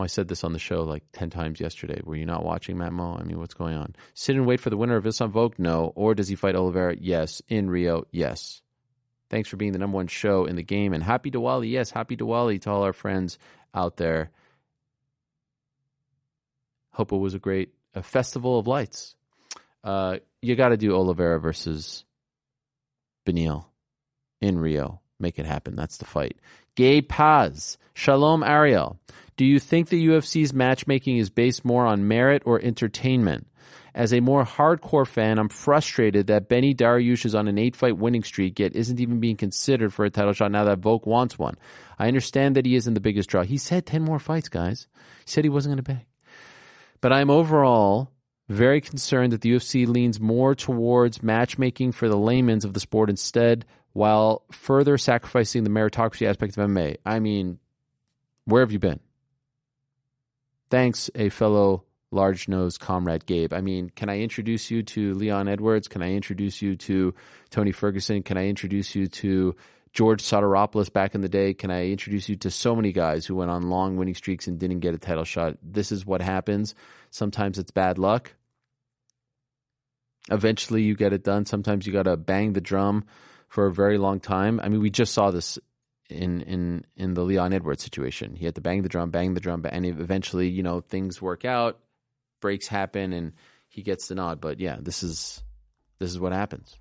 Well, 0.00 0.04
I 0.04 0.06
said 0.06 0.28
this 0.28 0.44
on 0.44 0.54
the 0.54 0.58
show 0.58 0.84
like 0.84 1.04
10 1.12 1.28
times 1.28 1.60
yesterday. 1.60 2.00
Were 2.02 2.16
you 2.16 2.24
not 2.24 2.42
watching 2.42 2.78
Matt 2.78 2.94
Mo? 2.94 3.18
I 3.20 3.22
mean, 3.22 3.38
what's 3.38 3.52
going 3.52 3.76
on? 3.76 3.94
Sit 4.14 4.34
and 4.34 4.46
wait 4.46 4.58
for 4.58 4.70
the 4.70 4.78
winner 4.78 4.96
of 4.96 5.06
Islam 5.06 5.30
Volk? 5.30 5.58
No. 5.58 5.92
Or 5.94 6.14
does 6.14 6.26
he 6.26 6.36
fight 6.36 6.56
Oliveira? 6.56 6.96
Yes. 6.98 7.42
In 7.48 7.68
Rio? 7.68 8.06
Yes. 8.10 8.62
Thanks 9.28 9.50
for 9.50 9.58
being 9.58 9.72
the 9.72 9.78
number 9.78 9.96
one 9.96 10.06
show 10.06 10.46
in 10.46 10.56
the 10.56 10.62
game. 10.62 10.94
And 10.94 11.04
happy 11.04 11.30
Diwali. 11.30 11.70
Yes, 11.70 11.90
happy 11.90 12.16
Diwali 12.16 12.62
to 12.62 12.70
all 12.70 12.82
our 12.82 12.94
friends 12.94 13.38
out 13.74 13.98
there. 13.98 14.30
Hope 16.92 17.12
it 17.12 17.18
was 17.18 17.34
a 17.34 17.38
great 17.38 17.74
a 17.94 18.02
festival 18.02 18.58
of 18.58 18.66
lights. 18.66 19.14
Uh, 19.84 20.16
you 20.40 20.56
got 20.56 20.70
to 20.70 20.78
do 20.78 20.94
Oliveira 20.94 21.38
versus 21.38 22.06
Beneil 23.26 23.66
in 24.40 24.58
Rio. 24.58 25.02
Make 25.18 25.38
it 25.38 25.44
happen. 25.44 25.76
That's 25.76 25.98
the 25.98 26.06
fight. 26.06 26.38
Gabe 26.80 27.06
Paz. 27.06 27.76
Shalom 27.92 28.42
Ariel. 28.42 28.98
Do 29.36 29.44
you 29.44 29.60
think 29.60 29.90
the 29.90 30.06
UFC's 30.06 30.54
matchmaking 30.54 31.18
is 31.18 31.28
based 31.28 31.62
more 31.62 31.84
on 31.84 32.08
merit 32.08 32.42
or 32.46 32.58
entertainment? 32.58 33.46
As 33.94 34.14
a 34.14 34.20
more 34.20 34.46
hardcore 34.46 35.06
fan, 35.06 35.38
I'm 35.38 35.50
frustrated 35.50 36.28
that 36.28 36.48
Beneil 36.48 36.74
Dariush 36.74 37.26
is 37.26 37.34
on 37.34 37.48
an 37.48 37.58
eight 37.58 37.76
fight 37.76 37.98
winning 37.98 38.22
streak, 38.22 38.58
yet 38.58 38.74
isn't 38.74 38.98
even 38.98 39.20
being 39.20 39.36
considered 39.36 39.92
for 39.92 40.06
a 40.06 40.10
title 40.10 40.32
shot 40.32 40.52
now 40.52 40.64
that 40.64 40.78
Volk 40.78 41.04
wants 41.04 41.38
one. 41.38 41.58
I 41.98 42.08
understand 42.08 42.56
that 42.56 42.64
he 42.64 42.76
isn't 42.76 42.94
the 42.94 42.98
biggest 42.98 43.28
draw. 43.28 43.42
He 43.42 43.58
said 43.58 43.84
10 43.84 44.00
more 44.00 44.18
fights, 44.18 44.48
guys. 44.48 44.86
He 45.26 45.30
said 45.30 45.44
he 45.44 45.50
wasn't 45.50 45.72
going 45.72 45.84
to 45.84 45.92
beg. 45.92 46.06
But 47.02 47.12
I'm 47.12 47.28
overall 47.28 48.10
very 48.48 48.80
concerned 48.80 49.34
that 49.34 49.42
the 49.42 49.54
UFC 49.54 49.86
leans 49.86 50.18
more 50.18 50.54
towards 50.54 51.22
matchmaking 51.22 51.92
for 51.92 52.08
the 52.08 52.16
layman's 52.16 52.64
of 52.64 52.72
the 52.72 52.80
sport 52.80 53.10
instead, 53.10 53.66
while 53.92 54.44
further 54.52 54.98
sacrificing 54.98 55.64
the 55.64 55.70
meritocracy 55.70 56.26
aspect 56.26 56.56
of 56.56 56.68
MMA. 56.68 56.96
I 57.04 57.18
mean, 57.20 57.58
where 58.44 58.62
have 58.62 58.72
you 58.72 58.78
been? 58.78 59.00
Thanks, 60.70 61.10
a 61.14 61.28
fellow 61.30 61.84
large 62.12 62.48
nosed 62.48 62.80
comrade 62.80 63.26
Gabe. 63.26 63.52
I 63.52 63.60
mean, 63.60 63.90
can 63.90 64.08
I 64.08 64.20
introduce 64.20 64.70
you 64.70 64.82
to 64.82 65.14
Leon 65.14 65.48
Edwards? 65.48 65.88
Can 65.88 66.02
I 66.02 66.12
introduce 66.12 66.60
you 66.60 66.76
to 66.76 67.14
Tony 67.50 67.72
Ferguson? 67.72 68.22
Can 68.22 68.36
I 68.36 68.48
introduce 68.48 68.94
you 68.94 69.06
to 69.06 69.56
George 69.92 70.22
Sotiropoulos 70.22 70.92
back 70.92 71.14
in 71.14 71.20
the 71.20 71.28
day? 71.28 71.54
Can 71.54 71.70
I 71.70 71.88
introduce 71.90 72.28
you 72.28 72.36
to 72.36 72.50
so 72.50 72.74
many 72.74 72.92
guys 72.92 73.26
who 73.26 73.36
went 73.36 73.50
on 73.50 73.70
long 73.70 73.96
winning 73.96 74.14
streaks 74.14 74.46
and 74.46 74.58
didn't 74.58 74.80
get 74.80 74.94
a 74.94 74.98
title 74.98 75.24
shot? 75.24 75.56
This 75.62 75.92
is 75.92 76.06
what 76.06 76.20
happens. 76.20 76.74
Sometimes 77.10 77.58
it's 77.58 77.70
bad 77.70 77.98
luck. 77.98 78.34
Eventually, 80.30 80.82
you 80.82 80.94
get 80.94 81.12
it 81.12 81.24
done. 81.24 81.46
Sometimes 81.46 81.86
you 81.86 81.92
got 81.92 82.04
to 82.04 82.16
bang 82.16 82.52
the 82.52 82.60
drum 82.60 83.04
for 83.50 83.66
a 83.66 83.72
very 83.72 83.98
long 83.98 84.20
time. 84.20 84.60
I 84.62 84.68
mean, 84.68 84.80
we 84.80 84.90
just 84.90 85.12
saw 85.12 85.30
this 85.30 85.58
in 86.08 86.40
in 86.42 86.84
in 86.96 87.14
the 87.14 87.22
Leon 87.22 87.52
Edwards 87.52 87.82
situation. 87.82 88.36
He 88.36 88.46
had 88.46 88.54
to 88.54 88.60
bang 88.60 88.82
the 88.82 88.88
drum, 88.88 89.10
bang 89.10 89.34
the 89.34 89.40
drum, 89.40 89.66
and 89.68 89.84
eventually, 89.84 90.48
you 90.48 90.62
know, 90.62 90.80
things 90.80 91.20
work 91.20 91.44
out, 91.44 91.78
breaks 92.40 92.68
happen, 92.68 93.12
and 93.12 93.32
he 93.68 93.82
gets 93.82 94.06
the 94.06 94.14
nod. 94.14 94.40
But 94.40 94.60
yeah, 94.60 94.76
this 94.80 95.02
is 95.02 95.42
this 95.98 96.10
is 96.10 96.18
what 96.18 96.32
happens. 96.32 96.78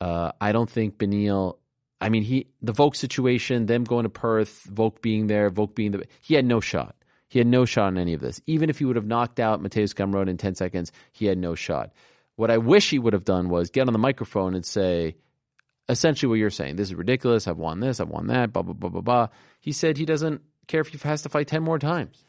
Uh, 0.00 0.32
I 0.40 0.52
don't 0.52 0.70
think 0.70 0.98
Beneil. 0.98 1.58
I 2.00 2.08
mean, 2.08 2.22
he 2.22 2.46
the 2.62 2.72
Volk 2.72 2.94
situation, 2.94 3.66
them 3.66 3.82
going 3.82 4.04
to 4.04 4.08
Perth, 4.08 4.62
Volk 4.64 5.02
being 5.02 5.26
there, 5.26 5.50
Volk 5.50 5.74
being 5.74 5.90
the 5.90 6.06
he 6.20 6.34
had 6.34 6.46
no 6.46 6.60
shot. 6.60 6.94
He 7.28 7.38
had 7.38 7.48
no 7.48 7.64
shot 7.64 7.88
in 7.88 7.98
any 7.98 8.12
of 8.12 8.20
this. 8.20 8.40
Even 8.46 8.70
if 8.70 8.78
he 8.78 8.84
would 8.84 8.96
have 8.96 9.06
knocked 9.06 9.40
out 9.40 9.62
Mateusz 9.62 9.94
Gamrot 9.94 10.28
in 10.28 10.36
ten 10.36 10.54
seconds, 10.54 10.92
he 11.12 11.26
had 11.26 11.38
no 11.38 11.56
shot. 11.56 11.92
What 12.36 12.50
I 12.50 12.58
wish 12.58 12.90
he 12.90 12.98
would 12.98 13.12
have 13.12 13.24
done 13.24 13.48
was 13.48 13.70
get 13.70 13.86
on 13.86 13.92
the 13.92 13.98
microphone 13.98 14.54
and 14.54 14.64
say, 14.64 15.16
essentially 15.88 16.28
what 16.28 16.38
you're 16.38 16.50
saying. 16.50 16.76
This 16.76 16.88
is 16.88 16.94
ridiculous. 16.94 17.46
I've 17.46 17.58
won 17.58 17.80
this. 17.80 18.00
I've 18.00 18.08
won 18.08 18.26
that. 18.28 18.52
Blah 18.52 18.62
blah 18.62 18.74
blah 18.74 18.90
blah 18.90 19.00
blah. 19.00 19.28
He 19.60 19.72
said 19.72 19.96
he 19.96 20.04
doesn't 20.04 20.42
care 20.66 20.80
if 20.80 20.88
he 20.88 20.98
has 20.98 21.22
to 21.22 21.28
fight 21.28 21.48
ten 21.48 21.62
more 21.62 21.78
times. 21.78 22.24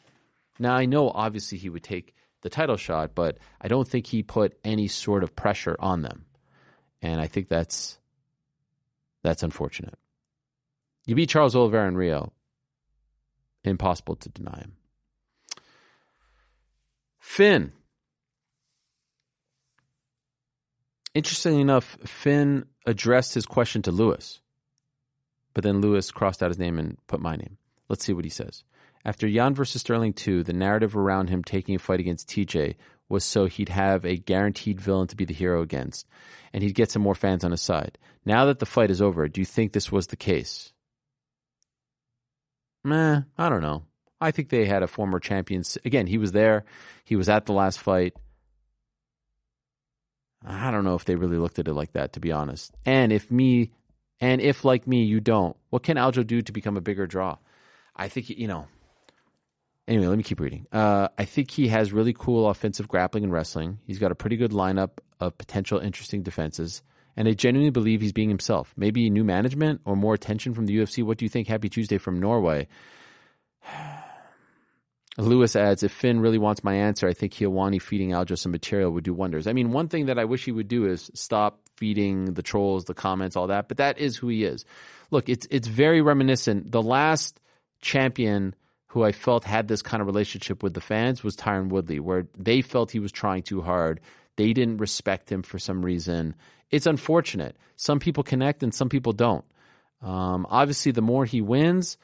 Now 0.59 0.75
I 0.75 0.85
know 0.85 1.09
obviously 1.09 1.57
he 1.57 1.69
would 1.69 1.83
take 1.83 2.13
the 2.41 2.49
title 2.49 2.77
shot, 2.77 3.15
but 3.15 3.37
I 3.61 3.67
don't 3.67 3.87
think 3.87 4.07
he 4.07 4.21
put 4.21 4.57
any 4.63 4.87
sort 4.87 5.23
of 5.23 5.35
pressure 5.35 5.75
on 5.79 6.01
them, 6.01 6.25
and 7.01 7.19
I 7.21 7.27
think 7.27 7.47
that's 7.47 7.97
that's 9.23 9.43
unfortunate. 9.43 9.97
You 11.05 11.15
beat 11.15 11.29
Charles 11.29 11.55
Oliveira 11.55 11.87
in 11.87 11.97
Rio. 11.97 12.33
Impossible 13.63 14.15
to 14.17 14.29
deny 14.29 14.59
him. 14.59 14.73
Finn. 17.19 17.71
Interestingly 21.13 21.61
enough, 21.61 21.97
Finn 22.05 22.65
addressed 22.85 23.33
his 23.33 23.45
question 23.45 23.81
to 23.83 23.91
Lewis, 23.91 24.41
but 25.53 25.63
then 25.63 25.81
Lewis 25.81 26.11
crossed 26.11 26.41
out 26.41 26.49
his 26.49 26.59
name 26.59 26.79
and 26.79 26.97
put 27.07 27.19
my 27.19 27.35
name. 27.35 27.57
Let's 27.87 28.03
see 28.03 28.13
what 28.13 28.25
he 28.25 28.31
says. 28.31 28.63
After 29.05 29.27
Yan 29.27 29.53
versus 29.53 29.81
Sterling 29.81 30.13
2, 30.13 30.43
the 30.43 30.53
narrative 30.53 30.95
around 30.95 31.29
him 31.29 31.43
taking 31.43 31.75
a 31.75 31.79
fight 31.79 31.99
against 31.99 32.29
TJ 32.29 32.75
was 33.09 33.23
so 33.23 33.45
he'd 33.45 33.69
have 33.69 34.05
a 34.05 34.17
guaranteed 34.17 34.81
villain 34.81 35.07
to 35.07 35.15
be 35.15 35.25
the 35.25 35.33
hero 35.33 35.61
against, 35.61 36.07
and 36.51 36.63
he'd 36.63 36.73
get 36.73 36.89
some 36.89 37.01
more 37.01 37.15
fans 37.15 37.43
on 37.43 37.51
his 37.51 37.61
side. 37.61 37.97
Now 38.25 38.45
that 38.45 38.59
the 38.59 38.65
fight 38.65 38.89
is 38.89 39.01
over, 39.01 39.27
do 39.27 39.41
you 39.41 39.45
think 39.45 39.73
this 39.73 39.91
was 39.91 40.07
the 40.07 40.15
case? 40.15 40.73
Meh, 42.83 43.21
I 43.37 43.49
don't 43.49 43.61
know. 43.61 43.83
I 44.19 44.31
think 44.31 44.49
they 44.49 44.65
had 44.65 44.83
a 44.83 44.87
former 44.87 45.19
champion. 45.19 45.63
Again, 45.85 46.07
he 46.07 46.17
was 46.17 46.31
there. 46.31 46.63
He 47.03 47.15
was 47.15 47.29
at 47.29 47.45
the 47.45 47.53
last 47.53 47.79
fight. 47.79 48.15
I 50.45 50.71
don't 50.71 50.83
know 50.83 50.95
if 50.95 51.05
they 51.05 51.15
really 51.15 51.37
looked 51.37 51.59
at 51.59 51.67
it 51.67 51.73
like 51.73 51.93
that, 51.93 52.13
to 52.13 52.19
be 52.19 52.31
honest. 52.31 52.73
And 52.85 53.11
if 53.11 53.31
me, 53.31 53.71
and 54.19 54.41
if 54.41 54.65
like 54.65 54.87
me, 54.87 55.03
you 55.03 55.19
don't, 55.19 55.55
what 55.69 55.83
can 55.83 55.97
Aljo 55.97 56.25
do 56.25 56.41
to 56.41 56.51
become 56.51 56.77
a 56.77 56.81
bigger 56.81 57.07
draw? 57.07 57.37
I 57.95 58.09
think, 58.09 58.29
you 58.29 58.47
know, 58.47 58.67
anyway, 59.87 60.07
let 60.07 60.17
me 60.17 60.23
keep 60.23 60.39
reading. 60.39 60.65
Uh, 60.71 61.09
I 61.17 61.25
think 61.25 61.51
he 61.51 61.67
has 61.69 61.93
really 61.93 62.13
cool 62.13 62.49
offensive 62.49 62.87
grappling 62.87 63.23
and 63.23 63.31
wrestling. 63.31 63.79
He's 63.85 63.99
got 63.99 64.11
a 64.11 64.15
pretty 64.15 64.37
good 64.37 64.51
lineup 64.51 64.99
of 65.19 65.37
potential 65.37 65.79
interesting 65.79 66.23
defenses. 66.23 66.81
And 67.15 67.27
I 67.27 67.33
genuinely 67.33 67.69
believe 67.69 68.01
he's 68.01 68.11
being 68.11 68.29
himself. 68.29 68.73
Maybe 68.75 69.09
new 69.09 69.23
management 69.23 69.81
or 69.85 69.95
more 69.95 70.15
attention 70.15 70.53
from 70.53 70.65
the 70.65 70.77
UFC. 70.77 71.03
What 71.03 71.19
do 71.19 71.25
you 71.25 71.29
think? 71.29 71.47
Happy 71.47 71.69
Tuesday 71.69 71.97
from 71.97 72.19
Norway. 72.19 72.67
Lewis 75.17 75.55
adds, 75.55 75.83
if 75.83 75.91
Finn 75.91 76.19
really 76.19 76.39
wants 76.39 76.63
my 76.63 76.73
answer, 76.73 77.07
I 77.07 77.13
think 77.13 77.33
Helwani 77.33 77.81
feeding 77.81 78.09
Aljo 78.09 78.37
some 78.37 78.51
material 78.51 78.91
would 78.91 79.03
do 79.03 79.13
wonders. 79.13 79.45
I 79.45 79.53
mean, 79.53 79.71
one 79.71 79.87
thing 79.87 80.07
that 80.07 80.17
I 80.17 80.25
wish 80.25 80.45
he 80.45 80.51
would 80.51 80.67
do 80.67 80.87
is 80.87 81.11
stop 81.13 81.59
feeding 81.77 82.33
the 82.33 82.41
trolls, 82.41 82.85
the 82.85 82.95
comments, 82.95 83.35
all 83.35 83.47
that, 83.47 83.67
but 83.67 83.77
that 83.77 83.99
is 83.99 84.17
who 84.17 84.27
he 84.27 84.43
is. 84.43 84.65
Look, 85.11 85.29
it's 85.29 85.47
it's 85.51 85.67
very 85.67 86.01
reminiscent. 86.01 86.71
The 86.71 86.81
last 86.81 87.39
champion 87.81 88.55
who 88.87 89.03
I 89.03 89.11
felt 89.11 89.43
had 89.43 89.67
this 89.67 89.81
kind 89.81 90.01
of 90.01 90.07
relationship 90.07 90.63
with 90.63 90.73
the 90.73 90.81
fans 90.81 91.23
was 91.23 91.35
Tyron 91.35 91.69
Woodley, 91.69 91.99
where 91.99 92.27
they 92.37 92.61
felt 92.61 92.91
he 92.91 92.99
was 92.99 93.11
trying 93.11 93.43
too 93.43 93.61
hard. 93.61 93.99
They 94.35 94.53
didn't 94.53 94.77
respect 94.77 95.31
him 95.31 95.43
for 95.43 95.59
some 95.59 95.85
reason. 95.85 96.35
It's 96.71 96.87
unfortunate. 96.87 97.55
Some 97.75 97.99
people 97.99 98.23
connect 98.23 98.63
and 98.63 98.73
some 98.73 98.89
people 98.89 99.13
don't. 99.13 99.45
Um, 100.01 100.47
obviously, 100.49 100.91
the 100.91 101.01
more 101.01 101.25
he 101.25 101.41
wins, 101.41 101.97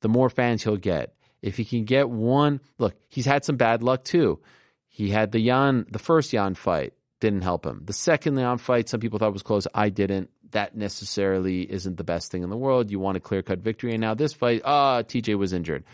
the 0.00 0.08
more 0.08 0.30
fans 0.30 0.62
he'll 0.62 0.76
get. 0.76 1.14
If 1.42 1.56
he 1.56 1.64
can 1.64 1.84
get 1.84 2.08
one, 2.08 2.60
look, 2.78 2.94
he's 3.08 3.26
had 3.26 3.44
some 3.44 3.56
bad 3.56 3.82
luck 3.82 4.04
too. 4.04 4.40
He 4.88 5.10
had 5.10 5.32
the 5.32 5.40
Yan, 5.40 5.86
the 5.90 5.98
first 5.98 6.32
Yan 6.32 6.54
fight 6.54 6.94
didn't 7.20 7.42
help 7.42 7.66
him. 7.66 7.82
The 7.84 7.92
second 7.92 8.36
Yan 8.36 8.58
fight, 8.58 8.88
some 8.88 9.00
people 9.00 9.18
thought 9.18 9.32
was 9.32 9.42
close. 9.42 9.66
I 9.74 9.88
didn't. 9.88 10.30
That 10.52 10.76
necessarily 10.76 11.62
isn't 11.62 11.96
the 11.96 12.04
best 12.04 12.30
thing 12.30 12.42
in 12.42 12.50
the 12.50 12.56
world. 12.56 12.90
You 12.90 13.00
want 13.00 13.16
a 13.16 13.20
clear 13.20 13.42
cut 13.42 13.60
victory. 13.60 13.92
And 13.92 14.00
now 14.00 14.14
this 14.14 14.34
fight, 14.34 14.62
ah, 14.64 15.02
TJ 15.02 15.36
was 15.36 15.52
injured. 15.52 15.84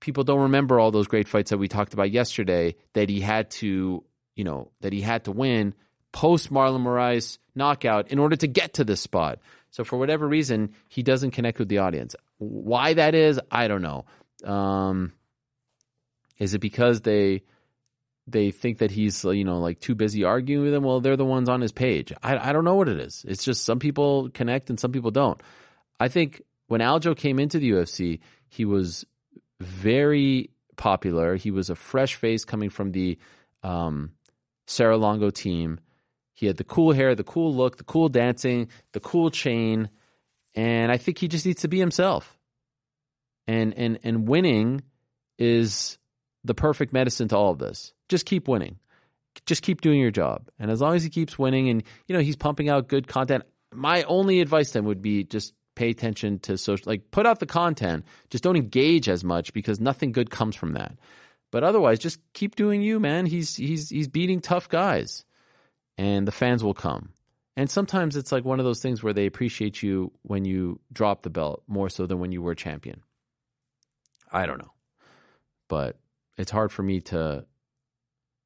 People 0.00 0.24
don't 0.24 0.42
remember 0.42 0.78
all 0.78 0.92
those 0.92 1.08
great 1.08 1.26
fights 1.26 1.50
that 1.50 1.58
we 1.58 1.66
talked 1.66 1.94
about 1.94 2.12
yesterday 2.12 2.76
that 2.92 3.08
he 3.08 3.20
had 3.20 3.50
to, 3.50 4.04
you 4.36 4.44
know, 4.44 4.70
that 4.80 4.92
he 4.92 5.00
had 5.00 5.24
to 5.24 5.32
win 5.32 5.74
post 6.12 6.52
Marlon 6.52 6.82
Moraes 6.82 7.38
knockout 7.54 8.08
in 8.10 8.18
order 8.18 8.36
to 8.36 8.46
get 8.46 8.74
to 8.74 8.84
this 8.84 9.00
spot. 9.00 9.40
So 9.70 9.84
for 9.84 9.98
whatever 9.98 10.26
reason, 10.26 10.74
he 10.88 11.02
doesn't 11.02 11.32
connect 11.32 11.58
with 11.58 11.68
the 11.68 11.78
audience. 11.78 12.14
Why 12.38 12.94
that 12.94 13.14
is, 13.14 13.40
I 13.50 13.68
don't 13.68 13.82
know. 13.82 14.04
Um, 14.44 15.12
is 16.38 16.54
it 16.54 16.60
because 16.60 17.00
they 17.00 17.42
they 18.26 18.50
think 18.50 18.78
that 18.78 18.90
he's 18.90 19.24
you 19.24 19.44
know 19.44 19.58
like 19.58 19.80
too 19.80 19.94
busy 19.94 20.24
arguing 20.24 20.64
with 20.64 20.72
them? 20.72 20.84
Well, 20.84 21.00
they're 21.00 21.16
the 21.16 21.24
ones 21.24 21.48
on 21.48 21.60
his 21.60 21.72
page. 21.72 22.12
I 22.22 22.50
I 22.50 22.52
don't 22.52 22.64
know 22.64 22.76
what 22.76 22.88
it 22.88 23.00
is. 23.00 23.24
It's 23.26 23.44
just 23.44 23.64
some 23.64 23.78
people 23.78 24.30
connect 24.30 24.70
and 24.70 24.78
some 24.78 24.92
people 24.92 25.10
don't. 25.10 25.40
I 25.98 26.08
think 26.08 26.42
when 26.68 26.80
Aljo 26.80 27.16
came 27.16 27.38
into 27.38 27.58
the 27.58 27.70
UFC, 27.70 28.20
he 28.48 28.64
was 28.64 29.04
very 29.60 30.50
popular. 30.76 31.34
He 31.36 31.50
was 31.50 31.70
a 31.70 31.74
fresh 31.74 32.14
face 32.14 32.44
coming 32.44 32.70
from 32.70 32.92
the 32.92 33.18
um, 33.62 34.12
Serra-Longo 34.66 35.30
team. 35.30 35.80
He 36.34 36.46
had 36.46 36.56
the 36.56 36.64
cool 36.64 36.92
hair, 36.92 37.16
the 37.16 37.24
cool 37.24 37.52
look, 37.52 37.78
the 37.78 37.84
cool 37.84 38.08
dancing, 38.08 38.68
the 38.92 39.00
cool 39.00 39.30
chain, 39.30 39.88
and 40.54 40.92
I 40.92 40.96
think 40.96 41.18
he 41.18 41.26
just 41.26 41.44
needs 41.44 41.62
to 41.62 41.68
be 41.68 41.80
himself 41.80 42.37
and 43.48 43.74
and 43.76 43.98
and 44.04 44.28
winning 44.28 44.82
is 45.38 45.98
the 46.44 46.54
perfect 46.54 46.92
medicine 46.92 47.26
to 47.28 47.36
all 47.36 47.50
of 47.50 47.58
this. 47.58 47.92
Just 48.08 48.26
keep 48.26 48.46
winning. 48.46 48.78
Just 49.46 49.62
keep 49.62 49.80
doing 49.80 50.00
your 50.00 50.10
job. 50.10 50.48
And 50.58 50.70
as 50.70 50.80
long 50.80 50.94
as 50.94 51.02
he 51.02 51.10
keeps 51.10 51.38
winning 51.38 51.68
and 51.68 51.82
you 52.06 52.14
know 52.14 52.20
he's 52.20 52.36
pumping 52.36 52.68
out 52.68 52.88
good 52.88 53.08
content, 53.08 53.44
my 53.74 54.04
only 54.04 54.40
advice 54.40 54.72
then 54.72 54.84
would 54.84 55.02
be 55.02 55.24
just 55.24 55.54
pay 55.74 55.90
attention 55.90 56.40
to 56.40 56.58
social 56.58 56.84
like 56.90 57.10
put 57.10 57.26
out 57.26 57.40
the 57.40 57.46
content. 57.46 58.04
Just 58.30 58.44
don't 58.44 58.56
engage 58.56 59.08
as 59.08 59.24
much 59.24 59.52
because 59.52 59.80
nothing 59.80 60.12
good 60.12 60.30
comes 60.30 60.54
from 60.54 60.74
that. 60.74 60.96
But 61.50 61.64
otherwise 61.64 61.98
just 61.98 62.20
keep 62.34 62.54
doing 62.54 62.82
you, 62.82 63.00
man. 63.00 63.24
He's 63.26 63.56
he's 63.56 63.88
he's 63.88 64.08
beating 64.08 64.40
tough 64.40 64.68
guys. 64.68 65.24
And 65.96 66.28
the 66.28 66.32
fans 66.32 66.62
will 66.62 66.74
come. 66.74 67.10
And 67.56 67.68
sometimes 67.68 68.14
it's 68.14 68.30
like 68.30 68.44
one 68.44 68.60
of 68.60 68.64
those 68.64 68.80
things 68.80 69.02
where 69.02 69.12
they 69.12 69.26
appreciate 69.26 69.82
you 69.82 70.12
when 70.22 70.44
you 70.44 70.78
drop 70.92 71.22
the 71.22 71.30
belt 71.30 71.64
more 71.66 71.88
so 71.88 72.06
than 72.06 72.20
when 72.20 72.30
you 72.30 72.40
were 72.40 72.54
champion. 72.54 73.02
I 74.32 74.46
don't 74.46 74.58
know. 74.58 74.72
But 75.68 75.98
it's 76.36 76.50
hard 76.50 76.72
for 76.72 76.82
me 76.82 77.00
to 77.02 77.44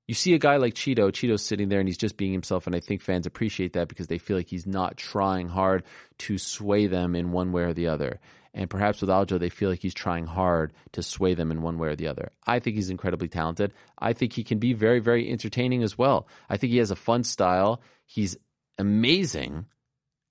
you 0.08 0.14
see 0.14 0.34
a 0.34 0.38
guy 0.38 0.56
like 0.56 0.74
Chito, 0.74 1.10
Chito's 1.10 1.42
sitting 1.42 1.68
there 1.68 1.78
and 1.78 1.88
he's 1.88 1.96
just 1.96 2.16
being 2.16 2.32
himself, 2.32 2.66
and 2.66 2.74
I 2.74 2.80
think 2.80 3.02
fans 3.02 3.26
appreciate 3.26 3.74
that 3.74 3.88
because 3.88 4.08
they 4.08 4.18
feel 4.18 4.36
like 4.36 4.48
he's 4.48 4.66
not 4.66 4.96
trying 4.96 5.48
hard 5.48 5.84
to 6.18 6.38
sway 6.38 6.86
them 6.86 7.14
in 7.14 7.32
one 7.32 7.52
way 7.52 7.62
or 7.62 7.72
the 7.72 7.86
other. 7.86 8.20
And 8.52 8.68
perhaps 8.68 9.00
with 9.00 9.08
Aljo, 9.08 9.38
they 9.38 9.48
feel 9.48 9.70
like 9.70 9.80
he's 9.80 9.94
trying 9.94 10.26
hard 10.26 10.74
to 10.92 11.02
sway 11.02 11.34
them 11.34 11.50
in 11.50 11.62
one 11.62 11.78
way 11.78 11.88
or 11.88 11.96
the 11.96 12.08
other. 12.08 12.32
I 12.46 12.58
think 12.58 12.76
he's 12.76 12.90
incredibly 12.90 13.28
talented. 13.28 13.72
I 13.98 14.12
think 14.12 14.34
he 14.34 14.44
can 14.44 14.58
be 14.58 14.74
very, 14.74 14.98
very 14.98 15.30
entertaining 15.30 15.82
as 15.82 15.96
well. 15.96 16.28
I 16.50 16.58
think 16.58 16.72
he 16.72 16.78
has 16.78 16.90
a 16.90 16.96
fun 16.96 17.24
style. 17.24 17.80
He's 18.04 18.36
amazing 18.78 19.66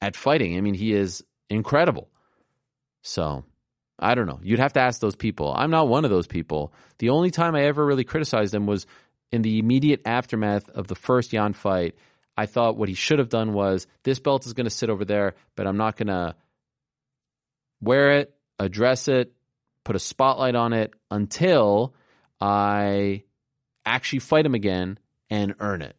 at 0.02 0.16
fighting. 0.16 0.58
I 0.58 0.62
mean, 0.62 0.76
he 0.76 0.94
is 0.94 1.24
incredible. 1.50 2.10
So 3.02 3.46
I 4.02 4.16
don't 4.16 4.26
know. 4.26 4.40
You'd 4.42 4.60
have 4.60 4.74
to 4.74 4.80
ask 4.80 5.00
those 5.00 5.16
people. 5.16 5.54
I'm 5.56 5.70
not 5.70 5.88
one 5.88 6.06
of 6.06 6.12
those 6.12 6.28
people. 6.28 6.74
The 6.98 7.10
only 7.10 7.30
time 7.30 7.56
I 7.56 7.66
ever 7.66 7.86
really 7.86 8.04
criticized 8.04 8.54
him 8.54 8.66
was 8.66 8.88
in 9.32 9.44
the 9.44 9.60
immediate 9.60 10.02
aftermath 10.06 10.70
of 10.70 10.88
the 10.88 10.96
first 10.96 11.34
Yan 11.34 11.54
fight. 11.54 11.96
I 12.36 12.48
thought 12.48 12.78
what 12.78 12.90
he 12.90 12.96
should 12.96 13.20
have 13.20 13.30
done 13.30 13.54
was 13.54 13.86
this 14.04 14.20
belt 14.20 14.46
is 14.46 14.54
going 14.54 14.66
to 14.66 14.72
sit 14.72 14.90
over 14.90 15.06
there, 15.06 15.36
but 15.56 15.68
I'm 15.68 15.78
not 15.78 15.98
going 15.98 16.08
to 16.08 16.36
wear 17.80 18.20
it, 18.20 18.34
address 18.58 19.08
it, 19.08 19.34
put 19.84 19.96
a 19.96 20.00
spotlight 20.00 20.56
on 20.56 20.74
it 20.74 20.94
until 21.12 21.94
I 22.40 23.24
actually 23.86 24.20
fight 24.20 24.46
him 24.46 24.56
again 24.56 24.98
and 25.30 25.56
earn 25.60 25.82
it. 25.82 25.96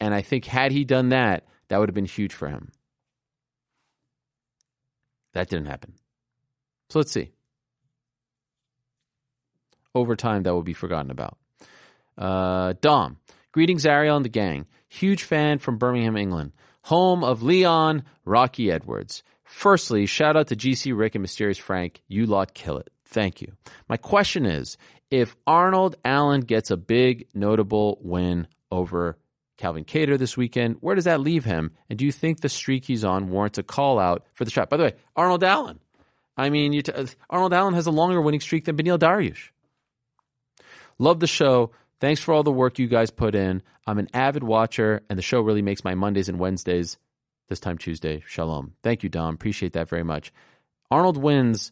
And 0.00 0.14
I 0.14 0.22
think 0.22 0.46
had 0.46 0.72
he 0.72 0.84
done 0.84 1.10
that, 1.10 1.46
that 1.68 1.78
would 1.78 1.88
have 1.88 1.94
been 1.94 2.04
huge 2.06 2.34
for 2.34 2.48
him. 2.48 2.72
That 5.32 5.48
didn't 5.48 5.66
happen. 5.66 5.94
So 6.90 6.98
let's 6.98 7.12
see. 7.12 7.30
Over 9.94 10.16
time, 10.16 10.42
that 10.44 10.54
will 10.54 10.62
be 10.62 10.72
forgotten 10.72 11.10
about. 11.10 11.36
Uh, 12.16 12.74
Dom, 12.80 13.18
greetings, 13.52 13.86
Ariel 13.86 14.16
and 14.16 14.24
the 14.24 14.30
gang. 14.30 14.66
Huge 14.88 15.22
fan 15.22 15.58
from 15.58 15.78
Birmingham, 15.78 16.16
England, 16.16 16.52
home 16.82 17.24
of 17.24 17.42
Leon 17.42 18.04
Rocky 18.24 18.70
Edwards. 18.70 19.22
Firstly, 19.44 20.06
shout 20.06 20.36
out 20.36 20.48
to 20.48 20.56
GC 20.56 20.96
Rick 20.96 21.14
and 21.14 21.22
Mysterious 21.22 21.58
Frank. 21.58 22.02
You 22.08 22.26
lot 22.26 22.54
kill 22.54 22.78
it. 22.78 22.90
Thank 23.04 23.42
you. 23.42 23.52
My 23.88 23.96
question 23.98 24.46
is 24.46 24.76
if 25.10 25.36
Arnold 25.46 25.96
Allen 26.04 26.40
gets 26.40 26.70
a 26.70 26.76
big, 26.76 27.26
notable 27.34 27.98
win 28.00 28.48
over 28.70 29.18
Calvin 29.62 29.84
Kattar 29.84 30.18
this 30.18 30.36
weekend, 30.36 30.78
where 30.80 30.96
does 30.96 31.04
that 31.04 31.20
leave 31.20 31.44
him? 31.44 31.70
And 31.88 31.96
do 31.96 32.04
you 32.04 32.10
think 32.10 32.40
the 32.40 32.48
streak 32.48 32.84
he's 32.84 33.04
on 33.04 33.30
warrants 33.30 33.58
a 33.58 33.62
call 33.62 34.00
out 34.00 34.26
for 34.34 34.44
the 34.44 34.50
shot? 34.50 34.68
By 34.68 34.76
the 34.76 34.82
way, 34.82 34.94
Arnold 35.14 35.44
Allen. 35.44 35.78
I 36.36 36.50
mean, 36.50 36.82
t- 36.82 36.92
Arnold 37.30 37.52
Allen 37.52 37.74
has 37.74 37.86
a 37.86 37.92
longer 37.92 38.20
winning 38.20 38.40
streak 38.40 38.64
than 38.64 38.76
Beneil 38.76 38.98
Dariush. 38.98 39.50
Love 40.98 41.20
the 41.20 41.28
show. 41.28 41.70
Thanks 42.00 42.20
for 42.20 42.34
all 42.34 42.42
the 42.42 42.50
work 42.50 42.80
you 42.80 42.88
guys 42.88 43.12
put 43.12 43.36
in. 43.36 43.62
I'm 43.86 44.00
an 44.00 44.08
avid 44.12 44.42
watcher, 44.42 45.02
and 45.08 45.16
the 45.16 45.22
show 45.22 45.40
really 45.40 45.62
makes 45.62 45.84
my 45.84 45.94
Mondays 45.94 46.28
and 46.28 46.40
Wednesdays, 46.40 46.98
this 47.48 47.60
time 47.60 47.78
Tuesday, 47.78 48.24
shalom. 48.26 48.72
Thank 48.82 49.04
you, 49.04 49.08
Dom. 49.10 49.34
Appreciate 49.34 49.74
that 49.74 49.88
very 49.88 50.02
much. 50.02 50.32
Arnold 50.90 51.16
wins 51.16 51.70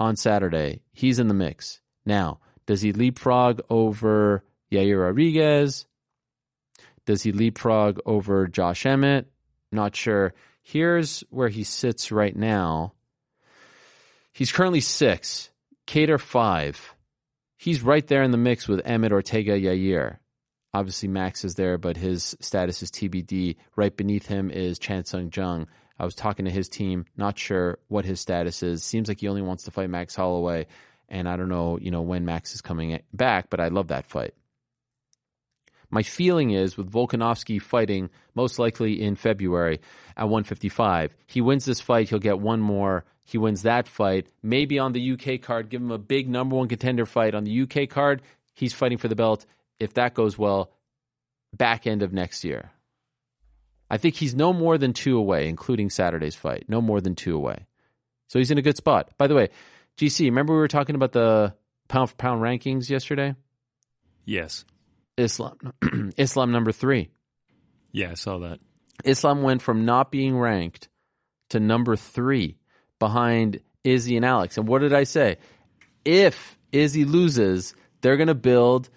on 0.00 0.16
Saturday. 0.16 0.80
He's 0.90 1.20
in 1.20 1.28
the 1.28 1.34
mix. 1.34 1.80
Now, 2.04 2.40
does 2.66 2.82
he 2.82 2.92
leapfrog 2.92 3.60
over 3.70 4.42
Yair 4.72 5.00
Rodriguez? 5.00 5.86
Does 7.08 7.22
he 7.22 7.32
leapfrog 7.32 8.00
over 8.04 8.46
Josh 8.46 8.84
Emmett? 8.84 9.32
Not 9.72 9.96
sure. 9.96 10.34
Here's 10.62 11.24
where 11.30 11.48
he 11.48 11.64
sits 11.64 12.12
right 12.12 12.36
now. 12.36 12.92
He's 14.34 14.52
currently 14.52 14.82
six, 14.82 15.48
Kattar 15.86 16.20
five. 16.20 16.94
He's 17.56 17.80
right 17.80 18.06
there 18.06 18.22
in 18.22 18.30
the 18.30 18.36
mix 18.36 18.68
with 18.68 18.82
Emmett 18.84 19.12
Ortega 19.12 19.58
Yair. 19.58 20.18
Obviously, 20.74 21.08
Max 21.08 21.46
is 21.46 21.54
there, 21.54 21.78
but 21.78 21.96
his 21.96 22.36
status 22.40 22.82
is 22.82 22.90
TBD. 22.90 23.56
Right 23.74 23.96
beneath 23.96 24.26
him 24.26 24.50
is 24.50 24.78
Chan 24.78 25.06
Sung 25.06 25.32
Jung. 25.34 25.66
I 25.98 26.04
was 26.04 26.14
talking 26.14 26.44
to 26.44 26.50
his 26.50 26.68
team, 26.68 27.06
not 27.16 27.38
sure 27.38 27.78
what 27.88 28.04
his 28.04 28.20
status 28.20 28.62
is. 28.62 28.84
Seems 28.84 29.08
like 29.08 29.20
he 29.20 29.28
only 29.28 29.40
wants 29.40 29.64
to 29.64 29.70
fight 29.70 29.88
Max 29.88 30.14
Holloway, 30.14 30.66
and 31.08 31.26
I 31.26 31.38
don't 31.38 31.48
know, 31.48 31.78
you 31.78 31.90
know, 31.90 32.02
when 32.02 32.26
Max 32.26 32.54
is 32.54 32.60
coming 32.60 33.00
back, 33.14 33.48
but 33.48 33.60
I 33.60 33.68
love 33.68 33.88
that 33.88 34.04
fight. 34.04 34.34
My 35.90 36.02
feeling 36.02 36.50
is 36.50 36.76
with 36.76 36.90
Volkanovski 36.90 37.60
fighting 37.60 38.10
most 38.34 38.58
likely 38.58 39.02
in 39.02 39.16
February 39.16 39.80
at 40.16 40.24
155, 40.24 41.14
he 41.26 41.40
wins 41.40 41.64
this 41.64 41.80
fight, 41.80 42.08
he'll 42.08 42.18
get 42.18 42.40
one 42.40 42.60
more. 42.60 43.04
He 43.24 43.38
wins 43.38 43.62
that 43.62 43.88
fight, 43.88 44.26
maybe 44.42 44.78
on 44.78 44.92
the 44.92 45.12
UK 45.12 45.42
card, 45.42 45.68
give 45.68 45.82
him 45.82 45.90
a 45.90 45.98
big 45.98 46.28
number 46.28 46.56
one 46.56 46.68
contender 46.68 47.04
fight 47.04 47.34
on 47.34 47.44
the 47.44 47.62
UK 47.62 47.88
card. 47.88 48.22
He's 48.54 48.72
fighting 48.72 48.98
for 48.98 49.08
the 49.08 49.14
belt. 49.14 49.44
If 49.78 49.94
that 49.94 50.14
goes 50.14 50.38
well, 50.38 50.72
back 51.54 51.86
end 51.86 52.02
of 52.02 52.12
next 52.12 52.44
year. 52.44 52.70
I 53.90 53.98
think 53.98 54.14
he's 54.16 54.34
no 54.34 54.52
more 54.52 54.78
than 54.78 54.92
two 54.92 55.18
away, 55.18 55.48
including 55.48 55.90
Saturday's 55.90 56.34
fight. 56.34 56.64
No 56.68 56.80
more 56.80 57.00
than 57.00 57.14
two 57.14 57.36
away. 57.36 57.66
So 58.28 58.38
he's 58.38 58.50
in 58.50 58.58
a 58.58 58.62
good 58.62 58.76
spot. 58.76 59.10
By 59.16 59.26
the 59.26 59.34
way, 59.34 59.48
GC, 59.98 60.26
remember 60.26 60.54
we 60.54 60.58
were 60.58 60.68
talking 60.68 60.94
about 60.94 61.12
the 61.12 61.54
pound 61.88 62.10
for 62.10 62.16
pound 62.16 62.42
rankings 62.42 62.90
yesterday? 62.90 63.34
Yes. 64.24 64.64
Islam, 65.18 65.58
Islam 66.16 66.52
number 66.52 66.72
three. 66.72 67.10
Yeah, 67.92 68.10
I 68.10 68.14
saw 68.14 68.38
that. 68.38 68.60
Islam 69.04 69.42
went 69.42 69.62
from 69.62 69.84
not 69.84 70.10
being 70.10 70.38
ranked 70.38 70.88
to 71.50 71.60
number 71.60 71.96
three 71.96 72.58
behind 72.98 73.60
Izzy 73.84 74.16
and 74.16 74.24
Alex. 74.24 74.58
And 74.58 74.68
what 74.68 74.80
did 74.80 74.92
I 74.92 75.04
say? 75.04 75.36
If 76.04 76.58
Izzy 76.72 77.04
loses, 77.04 77.74
they're 78.00 78.16
going 78.16 78.28
to 78.28 78.34
build 78.34 78.88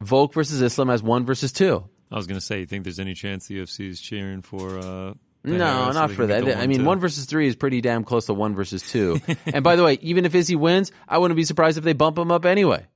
Volk 0.00 0.32
versus 0.34 0.60
Islam 0.62 0.90
as 0.90 1.02
one 1.02 1.26
versus 1.26 1.52
two. 1.52 1.84
I 2.10 2.16
was 2.16 2.26
going 2.26 2.40
to 2.40 2.44
say, 2.44 2.60
you 2.60 2.66
think 2.66 2.84
there's 2.84 3.00
any 3.00 3.14
chance 3.14 3.46
the 3.46 3.58
UFC 3.58 3.88
is 3.88 4.00
cheering 4.00 4.42
for? 4.42 4.78
Uh, 4.78 5.14
No, 5.44 5.90
so 5.90 5.92
not 5.92 6.10
for 6.12 6.26
that. 6.26 6.56
I 6.56 6.66
mean, 6.66 6.80
two? 6.80 6.84
one 6.84 7.00
versus 7.00 7.26
three 7.26 7.46
is 7.46 7.56
pretty 7.56 7.80
damn 7.80 8.04
close 8.04 8.26
to 8.26 8.34
one 8.34 8.54
versus 8.54 8.82
two. 8.90 9.20
and 9.46 9.62
by 9.62 9.76
the 9.76 9.84
way, 9.84 9.98
even 10.00 10.24
if 10.24 10.34
Izzy 10.34 10.56
wins, 10.56 10.92
I 11.06 11.18
wouldn't 11.18 11.36
be 11.36 11.44
surprised 11.44 11.76
if 11.78 11.84
they 11.84 11.92
bump 11.92 12.18
him 12.18 12.30
up 12.32 12.46
anyway. 12.46 12.86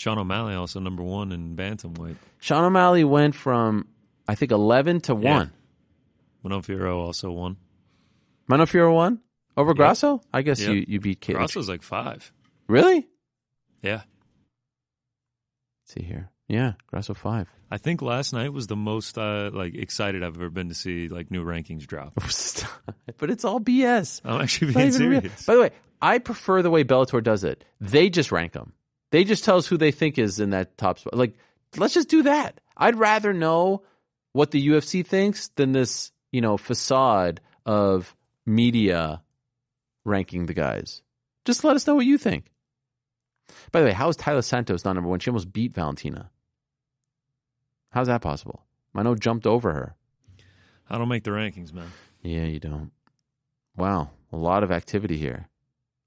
Sean 0.00 0.16
O'Malley 0.16 0.54
also 0.54 0.80
number 0.80 1.02
one 1.02 1.30
in 1.30 1.54
bantamweight. 1.54 2.16
Sean 2.38 2.64
O'Malley 2.64 3.04
went 3.04 3.34
from, 3.34 3.86
I 4.26 4.34
think, 4.34 4.50
11 4.50 5.02
to 5.02 5.12
Yeah. 5.12 5.36
1. 5.36 5.52
Manon 6.42 6.62
Fiorot 6.62 6.96
also 6.96 7.30
won. 7.30 7.58
Manon 8.48 8.66
Fiorot 8.66 8.94
won 8.94 9.20
over 9.58 9.74
Grasso? 9.74 10.22
I 10.32 10.40
guess 10.40 10.58
you, 10.58 10.86
you 10.88 11.00
beat 11.00 11.20
Kate. 11.20 11.36
Grasso's 11.36 11.68
like 11.68 11.82
five. 11.82 12.32
Really? 12.66 13.08
Yeah. 13.82 14.00
Let's 15.82 15.92
see 15.92 16.02
here. 16.02 16.30
Yeah, 16.48 16.72
Grasso 16.86 17.12
5. 17.12 17.46
I 17.70 17.76
think 17.76 18.00
last 18.00 18.32
night 18.32 18.54
was 18.54 18.68
the 18.68 18.76
most 18.76 19.18
uh, 19.18 19.50
like 19.52 19.74
excited 19.74 20.22
I've 20.22 20.34
ever 20.34 20.48
been 20.48 20.70
to 20.70 20.74
see 20.74 21.08
like 21.08 21.30
new 21.30 21.44
rankings 21.44 21.86
drop. 21.86 22.14
but 23.18 23.28
it's 23.30 23.44
all 23.44 23.60
BS. 23.60 24.22
I'm 24.24 24.40
actually 24.40 24.72
being 24.72 24.86
even 24.86 25.08
real. 25.10 25.20
serious. 25.20 25.44
By 25.44 25.54
the 25.56 25.60
way, 25.60 25.70
I 26.00 26.16
prefer 26.20 26.62
the 26.62 26.70
way 26.70 26.84
Bellator 26.84 27.22
does 27.22 27.44
it. 27.44 27.66
They 27.82 28.08
just 28.08 28.32
rank 28.32 28.52
them. 28.52 28.72
They 29.10 29.24
just 29.24 29.44
tell 29.44 29.56
us 29.56 29.66
who 29.66 29.76
they 29.76 29.90
think 29.90 30.18
is 30.18 30.40
in 30.40 30.50
that 30.50 30.78
top 30.78 30.98
spot. 30.98 31.16
Like, 31.16 31.36
let's 31.76 31.94
just 31.94 32.08
do 32.08 32.22
that. 32.24 32.60
I'd 32.76 32.96
rather 32.96 33.32
know 33.32 33.82
what 34.32 34.50
the 34.52 34.68
UFC 34.68 35.04
thinks 35.04 35.48
than 35.48 35.72
this, 35.72 36.12
you 36.32 36.40
know, 36.40 36.56
facade 36.56 37.40
of 37.66 38.14
media 38.46 39.22
ranking 40.04 40.46
the 40.46 40.54
guys. 40.54 41.02
Just 41.44 41.64
let 41.64 41.76
us 41.76 41.86
know 41.86 41.94
what 41.94 42.06
you 42.06 42.18
think. 42.18 42.46
By 43.72 43.80
the 43.80 43.86
way, 43.86 43.92
how 43.92 44.08
is 44.08 44.16
Taila 44.16 44.44
Santos 44.44 44.84
not 44.84 44.94
number 44.94 45.10
one? 45.10 45.18
She 45.18 45.30
almost 45.30 45.52
beat 45.52 45.74
Valentina. 45.74 46.30
How's 47.90 48.06
that 48.06 48.22
possible? 48.22 48.64
Manon 48.94 49.18
jumped 49.18 49.46
over 49.46 49.72
her. 49.72 49.96
I 50.88 50.98
don't 50.98 51.08
make 51.08 51.24
the 51.24 51.30
rankings, 51.30 51.72
man. 51.72 51.90
Yeah, 52.22 52.44
you 52.44 52.60
don't. 52.60 52.92
Wow, 53.76 54.10
a 54.32 54.36
lot 54.36 54.62
of 54.62 54.70
activity 54.70 55.16
here. 55.16 55.48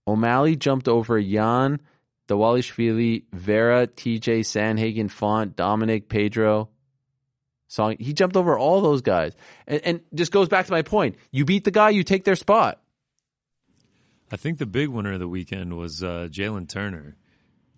O'Malley 0.07 0.55
jumped 0.55 0.87
over 0.87 1.17
Yan, 1.17 1.81
Dvalishvili, 2.27 3.23
Vera, 3.31 3.87
TJ, 3.87 4.39
Sandhagen, 4.41 5.09
Font, 5.09 5.55
Dominic, 5.55 6.09
Pedro. 6.09 6.69
Song. 7.67 7.95
He 7.99 8.13
jumped 8.13 8.37
over 8.37 8.57
all 8.57 8.81
those 8.81 9.01
guys. 9.01 9.33
And, 9.65 9.81
and 9.83 10.01
just 10.13 10.31
goes 10.31 10.47
back 10.47 10.67
to 10.67 10.71
my 10.71 10.83
point. 10.83 11.15
You 11.31 11.43
beat 11.43 11.63
the 11.63 11.71
guy, 11.71 11.89
you 11.89 12.03
take 12.03 12.23
their 12.23 12.35
spot. 12.35 12.79
I 14.31 14.35
think 14.35 14.59
the 14.59 14.65
big 14.65 14.89
winner 14.89 15.13
of 15.13 15.19
the 15.19 15.27
weekend 15.27 15.75
was 15.75 16.03
uh, 16.03 16.27
Jalen 16.29 16.69
Turner. 16.69 17.15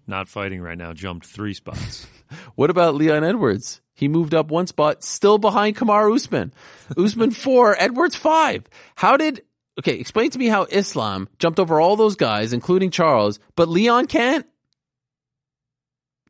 Not 0.07 0.27
fighting 0.27 0.61
right 0.61 0.77
now, 0.77 0.93
jumped 0.93 1.25
three 1.25 1.53
spots. 1.53 2.07
What 2.55 2.71
about 2.71 2.95
Leon 2.95 3.23
Edwards? 3.23 3.81
He 3.93 4.07
moved 4.07 4.33
up 4.33 4.49
one 4.49 4.65
spot, 4.65 5.03
still 5.03 5.37
behind 5.37 5.75
Kamaru 5.75 6.15
Usman. 6.15 6.53
Usman 6.97 7.29
four, 7.29 7.75
Edwards 7.79 8.15
five. 8.15 8.63
How 8.95 9.15
did, 9.15 9.43
okay, 9.79 9.93
explain 9.99 10.29
to 10.31 10.39
me 10.39 10.47
how 10.47 10.63
Islam 10.63 11.27
jumped 11.39 11.59
over 11.59 11.79
all 11.79 11.95
those 11.95 12.15
guys, 12.15 12.53
including 12.53 12.91
Charles, 12.91 13.39
but 13.55 13.67
Leon 13.69 14.07
can't? 14.07 14.45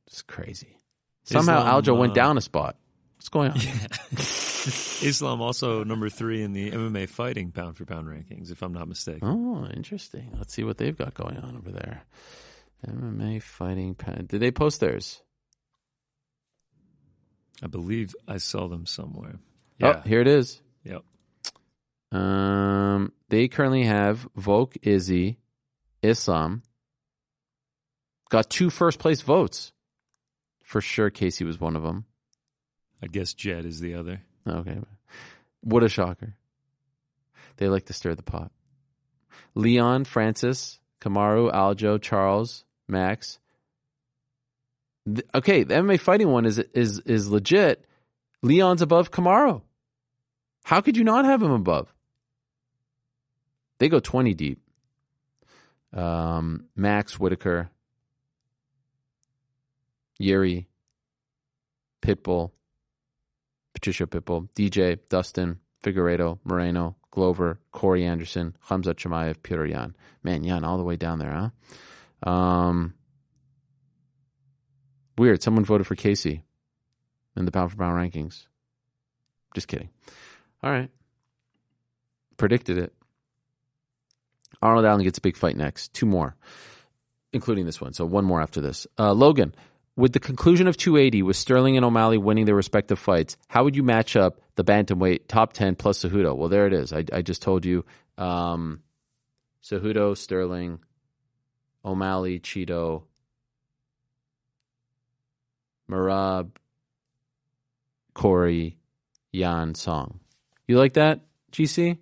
It's 0.08 0.22
crazy. 0.22 0.78
Somehow 1.24 1.60
Islam, 1.60 1.84
Aljo 1.84 1.98
went 2.00 2.12
uh, 2.12 2.16
down 2.16 2.38
a 2.38 2.42
spot. 2.42 2.78
What's 3.18 3.30
going 3.30 3.52
on? 3.52 3.58
Islam 5.08 5.42
also 5.42 5.84
number 5.84 6.10
three 6.10 6.44
in 6.44 6.54
the 6.54 6.70
MMA 6.72 7.10
fighting 7.10 7.52
pound 7.52 7.76
for 7.78 7.86
pound 7.86 8.08
rankings, 8.08 8.52
if 8.52 8.62
I'm 8.62 8.74
not 8.74 8.88
mistaken. 8.88 9.28
Oh, 9.28 9.68
interesting. 9.76 10.32
Let's 10.38 10.54
see 10.54 10.64
what 10.64 10.78
they've 10.78 10.96
got 10.96 11.14
going 11.16 11.38
on 11.38 11.58
over 11.58 11.72
there. 11.72 12.04
MMA 12.88 13.42
fighting. 13.42 13.96
pa- 13.96 14.12
Did 14.28 14.40
they 14.42 14.52
post 14.52 14.80
theirs? 14.80 15.22
I 17.64 17.68
believe 17.68 18.14
I 18.28 18.38
saw 18.38 18.68
them 18.68 18.86
somewhere. 18.86 19.40
Oh, 19.82 19.88
Yeah. 19.88 20.04
here 20.04 20.22
it 20.22 20.28
is. 20.28 20.62
Yep. 20.84 21.04
Um, 22.12 23.12
they 23.30 23.48
currently 23.48 23.84
have 23.84 24.28
Volk, 24.36 24.76
Izzy, 24.82 25.40
Islam. 26.02 26.64
Got 28.30 28.50
two 28.50 28.70
first 28.70 29.00
place 29.00 29.22
votes. 29.22 29.72
For 30.64 30.82
sure, 30.82 31.10
Casey 31.10 31.46
was 31.46 31.60
one 31.60 31.76
of 31.76 31.84
them. 31.84 32.06
I 33.04 33.08
guess 33.08 33.34
Jed 33.34 33.66
is 33.66 33.80
the 33.80 33.96
other. 33.96 34.22
Okay. 34.48 34.80
What 35.62 35.84
a 35.84 35.90
shocker. 35.90 36.36
They 37.58 37.68
like 37.68 37.86
to 37.86 37.94
stir 37.94 38.16
the 38.16 38.24
pot. 38.24 38.52
Leon, 39.54 40.06
Francis, 40.06 40.80
Kamaru, 41.02 41.52
Aljo, 41.54 42.02
Charles, 42.02 42.66
Max. 42.88 43.40
Okay, 45.34 45.64
the 45.64 45.76
MMA 45.76 46.00
fighting 46.00 46.30
one 46.30 46.46
is 46.46 46.60
is 46.60 47.00
is 47.00 47.30
legit. 47.30 47.86
Leon's 48.42 48.82
above 48.82 49.12
Kamaru. 49.12 49.62
How 50.64 50.82
could 50.82 50.98
you 50.98 51.04
not 51.04 51.26
have 51.26 51.42
him 51.42 51.52
above? 51.52 51.95
They 53.80 53.90
go 53.90 54.00
20 54.00 54.34
deep. 54.34 54.62
Um, 55.94 56.66
Max 56.76 57.20
Whittaker, 57.20 57.70
Yuri, 60.20 60.68
Pitbull, 62.02 62.52
Patricio 63.74 64.06
Pitbull, 64.06 64.50
DJ, 64.56 65.00
Dustin, 65.10 65.60
Figueiredo, 65.84 66.40
Moreno, 66.44 66.96
Glover, 67.12 67.60
Corey 67.72 68.06
Anderson, 68.06 68.56
Hamza 68.68 68.94
Chimaev, 68.94 69.38
Petr 69.38 69.70
Yan. 69.70 69.96
Man, 70.24 70.44
Yan 70.44 70.64
all 70.64 70.78
the 70.78 70.84
way 70.84 70.98
down 70.98 71.20
there, 71.20 71.52
huh? 72.24 72.30
Um, 72.30 72.94
weird. 75.18 75.42
Someone 75.42 75.64
voted 75.66 75.88
for 75.88 75.96
Casey 75.96 76.44
in 77.38 77.46
the 77.46 77.52
pound 77.52 77.72
for 77.72 77.78
pound 77.78 77.96
rankings. 77.96 78.48
Just 79.54 79.68
kidding. 79.68 79.90
All 80.64 80.72
right. 80.72 80.90
Predicted 82.38 82.78
it. 82.78 82.94
Arnold 84.66 84.86
Allen 84.86 85.04
gets 85.04 85.18
a 85.18 85.22
big 85.22 85.38
fight 85.38 85.56
next. 85.56 85.94
Two 85.94 86.06
more, 86.06 86.36
including 87.32 87.66
this 87.66 87.80
one. 87.80 87.94
So 87.94 88.06
one 88.06 88.26
more 88.26 88.42
after 88.42 88.62
this. 88.62 88.88
Uh, 88.98 89.14
Logan, 89.14 89.54
with 89.96 90.14
the 90.14 90.20
conclusion 90.20 90.68
of 90.68 90.76
280, 90.76 91.24
with 91.24 91.38
Sterling 91.38 91.78
and 91.78 91.86
O'Malley 91.86 92.18
winning 92.18 92.46
their 92.46 92.56
respective 92.56 93.00
fights, 93.00 93.38
how 93.48 93.64
would 93.64 93.76
you 93.76 93.84
match 93.84 94.16
up 94.16 94.42
the 94.56 94.64
bantamweight 94.64 95.28
top 95.28 95.54
10 95.54 95.76
plus 95.76 96.00
Cejudo? 96.00 96.36
Well, 96.36 96.50
there 96.50 96.68
it 96.68 96.74
is. 96.74 96.92
I, 96.92 97.06
I 97.14 97.22
just 97.22 97.42
told 97.42 97.66
you. 97.66 97.86
Um, 98.18 98.82
Cejudo, 99.64 100.16
Sterling, 100.16 100.80
O'Malley, 101.84 102.40
Chito, 102.40 103.04
Merab, 105.90 106.52
Corey, 108.14 108.78
Yan, 109.32 109.76
Song. 109.76 110.20
You 110.68 110.78
like 110.78 110.94
that, 110.94 111.22
GC? 111.52 111.98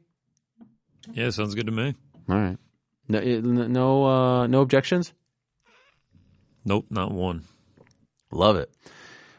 Yeah, 1.13 1.29
sounds 1.29 1.55
good 1.55 1.65
to 1.67 1.71
me. 1.71 1.95
All 2.29 2.35
right. 2.35 2.57
No, 3.07 3.19
no, 3.19 4.05
uh, 4.05 4.47
no 4.47 4.61
objections. 4.61 5.13
Nope, 6.65 6.85
not 6.89 7.11
one. 7.11 7.43
Love 8.31 8.55
it. 8.55 8.71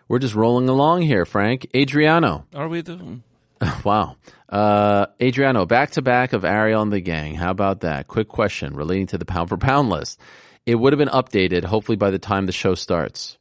We're 0.09 0.18
just 0.18 0.35
rolling 0.35 0.68
along 0.68 1.03
here, 1.03 1.25
Frank. 1.25 1.66
Adriano. 1.75 2.47
Are 2.55 2.68
we 2.68 2.83
the? 2.83 3.20
Wow. 3.85 4.16
Uh, 4.49 5.07
Adriano, 5.23 5.64
back 5.64 5.92
to 5.92 6.03
back 6.03 6.35
of 6.35 6.44
Ariel 6.44 6.83
and 6.83 6.92
the 6.92 7.01
gang. 7.01 7.35
How 7.35 7.51
about 7.51 7.81
that? 7.81 8.09
Quick 8.09 8.29
question 8.29 8.75
relating 8.75 9.07
to 9.09 9.18
the 9.18 9.25
pound 9.25 9.49
for 9.49 9.57
pound 9.57 9.88
list. 9.88 10.20
It 10.66 10.75
would 10.75 10.92
have 10.92 10.99
been 10.99 11.09
updated, 11.09 11.64
hopefully, 11.64 11.97
by 11.97 12.11
the 12.11 12.18
time 12.18 12.44
the 12.47 12.53
show 12.53 12.75
starts. 12.75 13.38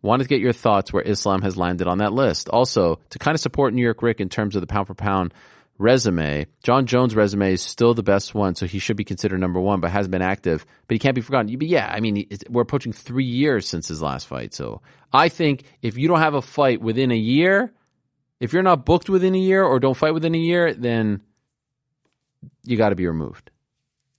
Wanted 0.00 0.24
to 0.24 0.28
get 0.28 0.40
your 0.40 0.52
thoughts 0.52 0.92
where 0.92 1.02
Islam 1.02 1.42
has 1.42 1.56
landed 1.56 1.86
on 1.86 1.98
that 1.98 2.12
list. 2.12 2.48
Also, 2.48 3.00
to 3.10 3.18
kind 3.18 3.34
of 3.34 3.40
support 3.40 3.74
New 3.74 3.82
York 3.82 4.02
Rick 4.02 4.20
in 4.20 4.28
terms 4.28 4.54
of 4.54 4.60
the 4.60 4.66
pound 4.66 4.86
for 4.86 4.94
pound 4.94 5.34
resume, 5.78 6.46
Jon 6.62 6.86
Jones' 6.86 7.14
resume 7.14 7.52
is 7.52 7.62
still 7.62 7.94
the 7.94 8.02
best 8.02 8.34
one, 8.34 8.54
so 8.54 8.66
he 8.66 8.78
should 8.78 8.96
be 8.96 9.04
considered 9.04 9.38
number 9.38 9.60
one, 9.60 9.80
but 9.80 9.90
hasn't 9.90 10.10
been 10.10 10.22
active. 10.22 10.66
But 10.86 10.96
he 10.96 10.98
can't 10.98 11.14
be 11.14 11.20
forgotten. 11.20 11.56
But 11.56 11.68
yeah, 11.68 11.90
I 11.90 12.00
mean, 12.00 12.28
we're 12.48 12.62
approaching 12.62 12.92
three 12.92 13.24
years 13.24 13.68
since 13.68 13.88
his 13.88 14.02
last 14.02 14.26
fight. 14.26 14.54
So 14.54 14.82
I 15.12 15.28
think 15.28 15.64
if 15.80 15.96
you 15.96 16.08
don't 16.08 16.20
have 16.20 16.34
a 16.34 16.42
fight 16.42 16.80
within 16.80 17.10
a 17.10 17.16
year, 17.16 17.72
if 18.40 18.52
you're 18.52 18.62
not 18.62 18.84
booked 18.84 19.08
within 19.08 19.34
a 19.34 19.38
year 19.38 19.64
or 19.64 19.80
don't 19.80 19.96
fight 19.96 20.14
within 20.14 20.34
a 20.34 20.38
year, 20.38 20.74
then 20.74 21.22
you 22.64 22.76
got 22.76 22.90
to 22.90 22.96
be 22.96 23.06
removed. 23.06 23.50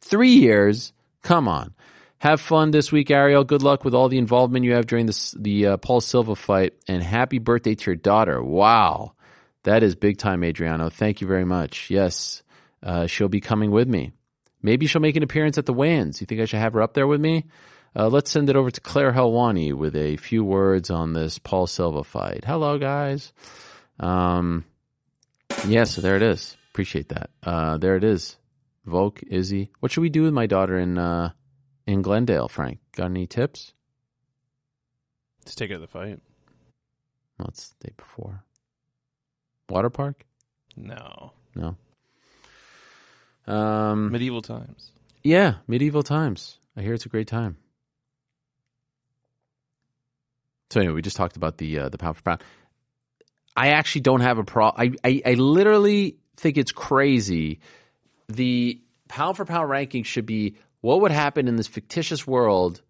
Three 0.01 0.31
years? 0.33 0.93
Come 1.21 1.47
on. 1.47 1.73
Have 2.19 2.41
fun 2.41 2.71
this 2.71 2.91
week, 2.91 3.11
Ariel. 3.11 3.45
Good 3.45 3.63
luck 3.63 3.85
with 3.85 3.93
all 3.93 4.09
the 4.09 4.17
involvement 4.17 4.65
you 4.65 4.73
have 4.73 4.87
during 4.87 5.05
this, 5.05 5.31
the 5.31 5.67
uh, 5.67 5.77
Paul 5.77 6.01
Silva 6.01 6.35
fight, 6.35 6.73
and 6.85 7.01
happy 7.01 7.39
birthday 7.39 7.75
to 7.75 7.91
your 7.91 7.95
daughter. 7.95 8.43
Wow, 8.43 9.13
that 9.63 9.83
is 9.83 9.95
big 9.95 10.17
time, 10.17 10.43
Adriano. 10.43 10.89
Thank 10.89 11.21
you 11.21 11.27
very 11.27 11.45
much. 11.45 11.89
Yes, 11.89 12.43
uh, 12.83 13.07
she'll 13.07 13.29
be 13.29 13.41
coming 13.41 13.71
with 13.71 13.87
me. 13.87 14.11
Maybe 14.61 14.87
she'll 14.87 15.01
make 15.01 15.15
an 15.15 15.23
appearance 15.23 15.57
at 15.57 15.65
the 15.65 15.73
weigh-ins. 15.73 16.21
You 16.21 16.27
think 16.27 16.41
I 16.41 16.45
should 16.45 16.59
have 16.59 16.73
her 16.73 16.81
up 16.81 16.93
there 16.93 17.07
with 17.07 17.21
me? 17.21 17.45
Uh, 17.95 18.07
let's 18.07 18.29
send 18.29 18.49
it 18.49 18.55
over 18.55 18.69
to 18.69 18.81
Claire 18.81 19.13
Helwani 19.13 19.73
with 19.73 19.95
a 19.95 20.17
few 20.17 20.43
words 20.43 20.89
on 20.89 21.13
this 21.13 21.39
Paul 21.39 21.65
Silva 21.65 22.03
fight. 22.03 22.43
Hello, 22.45 22.77
guys. 22.77 23.33
Um, 23.99 24.65
yeah, 25.67 25.85
so 25.85 26.01
there 26.01 26.15
it 26.15 26.21
is. 26.21 26.55
Appreciate 26.71 27.09
that. 27.09 27.29
Uh, 27.41 27.77
there 27.77 27.95
it 27.95 28.03
is. 28.03 28.37
Volk, 28.85 29.21
Izzy. 29.27 29.71
What 29.79 29.91
should 29.91 30.01
we 30.01 30.09
do 30.09 30.23
with 30.23 30.33
my 30.33 30.45
daughter 30.45 30.77
in 30.77 30.97
uh, 30.97 31.31
in 31.85 32.01
Glendale, 32.01 32.47
Frank? 32.47 32.79
Got 32.95 33.05
any 33.05 33.27
tips? 33.27 33.73
Let's 35.41 35.55
take 35.55 35.69
her 35.69 35.75
to 35.75 35.81
the 35.81 35.87
fight. 35.87 36.19
Well, 37.37 37.47
it's 37.49 37.69
the 37.69 37.87
day 37.87 37.93
before. 37.97 38.43
Water 39.69 39.89
park? 39.89 40.25
No. 40.75 41.33
No. 41.55 41.75
Um, 43.51 44.11
Medieval 44.11 44.41
times. 44.41 44.91
yeah, 45.23 45.55
medieval 45.67 46.03
times. 46.03 46.57
I 46.77 46.81
hear 46.81 46.93
it's 46.93 47.05
a 47.05 47.09
great 47.09 47.27
time. 47.27 47.57
So 50.69 50.79
anyway, 50.79 50.93
we 50.95 51.01
just 51.01 51.17
talked 51.17 51.35
about 51.35 51.57
the 51.57 51.79
uh, 51.79 51.89
the 51.89 51.97
pound 51.97 52.17
for 52.17 52.23
pound. 52.23 52.43
I 53.55 53.69
actually 53.69 54.01
don't 54.01 54.21
have 54.21 54.37
a 54.37 54.43
pro. 54.43 54.67
I, 54.67 54.91
I 55.03 55.21
I 55.25 55.33
literally 55.33 56.17
think 56.37 56.57
it's 56.57 56.71
crazy. 56.71 57.59
The 58.27 58.79
pound 59.07 59.35
for 59.37 59.45
pound 59.45 59.69
ranking 59.69 60.03
should 60.03 60.27
be 60.27 60.55
what 60.81 61.01
would 61.01 61.11
happen 61.11 61.47
in 61.47 61.55
this 61.55 61.67
fictitious 61.67 62.27
world 62.27 62.81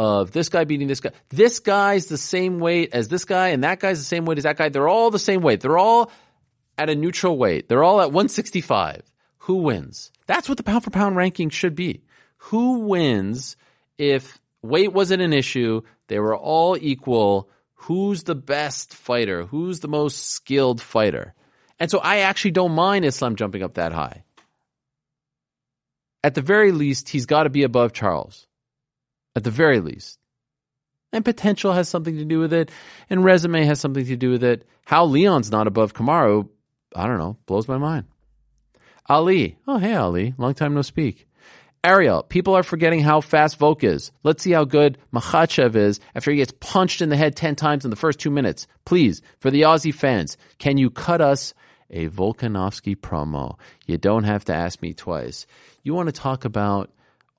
of 0.00 0.32
this 0.32 0.48
guy 0.48 0.64
beating 0.64 0.88
this 0.88 1.00
guy. 1.00 1.10
This 1.28 1.58
guy's 1.58 2.06
the 2.06 2.16
same 2.16 2.58
weight 2.58 2.94
as 2.94 3.08
this 3.08 3.26
guy, 3.26 3.48
and 3.48 3.64
that 3.64 3.80
guy's 3.80 3.98
the 3.98 4.04
same 4.06 4.24
weight 4.24 4.38
as 4.38 4.44
that 4.44 4.56
guy. 4.56 4.70
They're 4.70 4.88
all 4.88 5.10
the 5.10 5.18
same 5.18 5.42
weight. 5.42 5.60
They're 5.60 5.76
all 5.76 6.10
at 6.78 6.88
a 6.88 6.94
neutral 6.94 7.36
weight. 7.36 7.68
They're 7.68 7.84
all 7.84 8.00
at 8.00 8.06
165. 8.06 9.02
Who 9.40 9.56
wins? 9.56 10.10
That's 10.26 10.48
what 10.48 10.56
the 10.56 10.64
pound 10.64 10.84
for 10.84 10.90
pound 10.90 11.16
ranking 11.16 11.50
should 11.50 11.74
be. 11.74 12.02
Who 12.48 12.78
wins 12.78 13.58
if 13.98 14.40
weight 14.62 14.94
wasn't 14.94 15.20
an 15.20 15.34
issue? 15.34 15.82
They 16.08 16.18
were 16.18 16.34
all 16.34 16.78
equal. 16.80 17.50
Who's 17.74 18.22
the 18.22 18.34
best 18.34 18.94
fighter? 18.94 19.44
Who's 19.44 19.80
the 19.80 19.88
most 19.88 20.30
skilled 20.30 20.80
fighter? 20.80 21.34
And 21.78 21.90
so 21.90 21.98
I 21.98 22.20
actually 22.20 22.52
don't 22.52 22.72
mind 22.72 23.04
Islam 23.04 23.36
jumping 23.36 23.62
up 23.62 23.74
that 23.74 23.92
high. 23.92 24.24
At 26.24 26.34
the 26.34 26.40
very 26.40 26.72
least, 26.72 27.10
he's 27.10 27.26
got 27.26 27.42
to 27.42 27.50
be 27.50 27.64
above 27.64 27.92
Charles. 27.92 28.46
At 29.36 29.44
the 29.44 29.50
very 29.50 29.80
least. 29.80 30.18
And 31.12 31.24
potential 31.24 31.72
has 31.72 31.88
something 31.88 32.16
to 32.16 32.24
do 32.24 32.38
with 32.38 32.52
it, 32.52 32.70
and 33.08 33.24
resume 33.24 33.64
has 33.64 33.80
something 33.80 34.06
to 34.06 34.16
do 34.16 34.30
with 34.30 34.44
it. 34.44 34.66
How 34.84 35.04
Leon's 35.04 35.50
not 35.50 35.66
above 35.66 35.94
Kamaru, 35.94 36.48
I 36.94 37.06
don't 37.06 37.18
know, 37.18 37.36
blows 37.46 37.68
my 37.68 37.78
mind. 37.78 38.06
Ali. 39.06 39.58
Oh, 39.66 39.78
hey, 39.78 39.94
Ali. 39.94 40.34
Long 40.38 40.54
time 40.54 40.74
no 40.74 40.82
speak. 40.82 41.26
Ariel, 41.82 42.22
people 42.22 42.54
are 42.54 42.62
forgetting 42.62 43.00
how 43.00 43.22
fast 43.22 43.56
Volk 43.56 43.82
is. 43.82 44.12
Let's 44.22 44.42
see 44.42 44.50
how 44.50 44.64
good 44.64 44.98
Makhachev 45.14 45.74
is 45.74 45.98
after 46.14 46.30
he 46.30 46.36
gets 46.36 46.52
punched 46.60 47.00
in 47.00 47.08
the 47.08 47.16
head 47.16 47.34
10 47.34 47.56
times 47.56 47.84
in 47.84 47.90
the 47.90 47.96
first 47.96 48.20
two 48.20 48.30
minutes. 48.30 48.66
Please, 48.84 49.22
for 49.38 49.50
the 49.50 49.62
Aussie 49.62 49.94
fans, 49.94 50.36
can 50.58 50.76
you 50.76 50.90
cut 50.90 51.22
us 51.22 51.54
a 51.88 52.08
Volkanovski 52.08 52.94
promo? 52.94 53.58
You 53.86 53.96
don't 53.96 54.24
have 54.24 54.44
to 54.44 54.54
ask 54.54 54.82
me 54.82 54.92
twice. 54.92 55.46
You 55.82 55.94
want 55.94 56.08
to 56.08 56.12
talk 56.12 56.44
about 56.44 56.90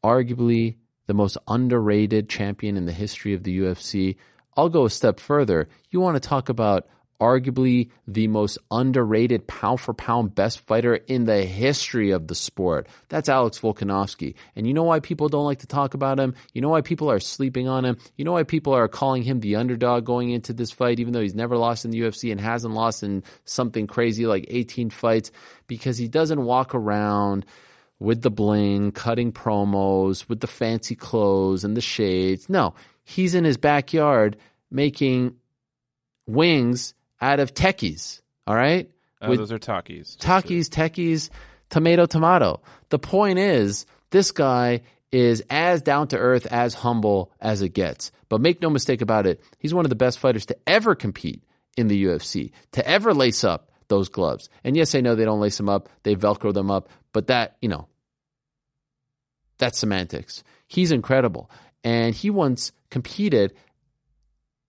arguably 0.04 0.78
the 1.12 1.16
most 1.16 1.38
underrated 1.46 2.30
champion 2.30 2.78
in 2.78 2.86
the 2.86 2.94
history 2.94 3.34
of 3.34 3.44
the 3.44 3.60
UFC? 3.60 4.16
I'll 4.56 4.70
go 4.70 4.86
a 4.86 4.90
step 4.90 5.20
further. 5.20 5.68
You 5.90 6.00
want 6.00 6.16
to 6.16 6.26
talk 6.26 6.48
about 6.48 6.88
arguably 7.20 7.90
the 8.08 8.30
most 8.30 8.58
underrated 8.72 9.46
pound 9.46 9.82
for 9.82 9.94
pound 9.94 10.34
best 10.34 10.62
fighter 10.62 10.96
in 10.96 11.26
the 11.26 11.44
history 11.44 12.12
of 12.12 12.28
the 12.28 12.34
sport. 12.34 12.88
That's 13.10 13.28
Alex 13.28 13.60
Volkanovski. 13.60 14.36
And 14.56 14.66
you 14.66 14.74
know 14.74 14.84
why 14.84 15.02
people 15.02 15.28
don't 15.28 15.44
like 15.44 15.60
to 15.60 15.68
talk 15.68 15.96
about 15.96 16.18
him? 16.18 16.34
You 16.54 16.62
know 16.62 16.70
why 16.70 16.80
people 16.80 17.12
are 17.12 17.20
sleeping 17.20 17.68
on 17.68 17.84
him? 17.84 17.98
You 18.16 18.24
know 18.24 18.32
why 18.32 18.44
people 18.44 18.72
are 18.72 18.88
calling 18.88 19.22
him 19.22 19.42
the 19.42 19.58
underdog 19.58 20.06
going 20.06 20.30
into 20.30 20.54
this 20.54 20.72
fight, 20.72 21.02
even 21.02 21.12
though 21.12 21.22
he's 21.22 21.36
never 21.36 21.58
lost 21.58 21.84
in 21.84 21.92
the 21.92 22.00
UFC 22.00 22.32
and 22.32 22.40
hasn't 22.40 22.74
lost 22.74 23.04
in 23.04 23.24
something 23.44 23.86
crazy 23.86 24.26
like 24.26 24.46
18 24.48 24.92
fights? 24.92 25.32
Because 25.68 25.98
he 25.98 26.08
doesn't 26.08 26.42
walk 26.42 26.74
around 26.74 27.46
with 28.02 28.24
the 28.24 28.32
bling, 28.32 28.92
cutting 28.92 29.32
promos, 29.32 30.28
with 30.28 30.40
the 30.40 30.48
fancy 30.48 30.96
clothes 30.96 31.64
and 31.64 31.78
the 31.78 31.82
shades. 31.82 32.50
No, 32.50 32.74
he's 33.04 33.36
in 33.36 33.44
his 33.44 33.58
backyard 33.58 34.38
making 34.72 35.36
wings 36.26 36.96
out 37.22 37.40
of 37.40 37.54
techies. 37.54 38.22
All 38.48 38.56
right? 38.56 38.90
Oh, 39.22 39.30
With- 39.30 39.38
those 39.38 39.52
are 39.52 39.60
Takis. 39.60 40.18
Takis, 40.18 40.68
techies, 40.68 41.30
tomato, 41.70 42.08
tomato. 42.08 42.62
The 42.90 42.98
point 42.98 43.38
is, 43.38 43.86
this 44.10 44.32
guy 44.32 44.82
is 45.12 45.44
as 45.52 45.84
down 45.84 46.08
to 46.08 46.18
earth, 46.18 46.48
as 46.48 46.74
humble 46.74 47.32
as 47.40 47.62
it 47.62 47.70
gets. 47.70 48.12
But 48.30 48.42
make 48.42 48.64
no 48.64 48.72
mistake 48.72 49.02
about 49.02 49.28
it, 49.28 49.44
he's 49.60 49.76
one 49.76 49.86
of 49.86 49.90
the 49.90 49.96
best 49.96 50.18
fighters 50.18 50.48
to 50.48 50.58
ever 50.66 50.96
compete 50.96 51.44
in 51.78 51.88
the 51.88 52.06
UFC, 52.06 52.52
to 52.72 52.88
ever 52.88 53.14
lace 53.14 53.44
up 53.44 53.70
those 53.90 54.10
gloves. 54.10 54.50
And 54.64 54.76
yes, 54.76 54.96
I 54.96 55.02
know 55.02 55.14
they 55.14 55.26
don't 55.26 55.40
lace 55.40 55.58
them 55.58 55.70
up, 55.70 55.88
they 56.02 56.16
Velcro 56.16 56.52
them 56.52 56.72
up, 56.72 56.90
but 57.14 57.28
that, 57.28 57.58
you 57.62 57.70
know, 57.70 57.88
that's 59.62 59.78
semantics. 59.78 60.44
He's 60.68 60.92
incredible. 60.92 61.50
And 61.84 62.16
he 62.16 62.32
once 62.32 62.72
competed 62.90 63.54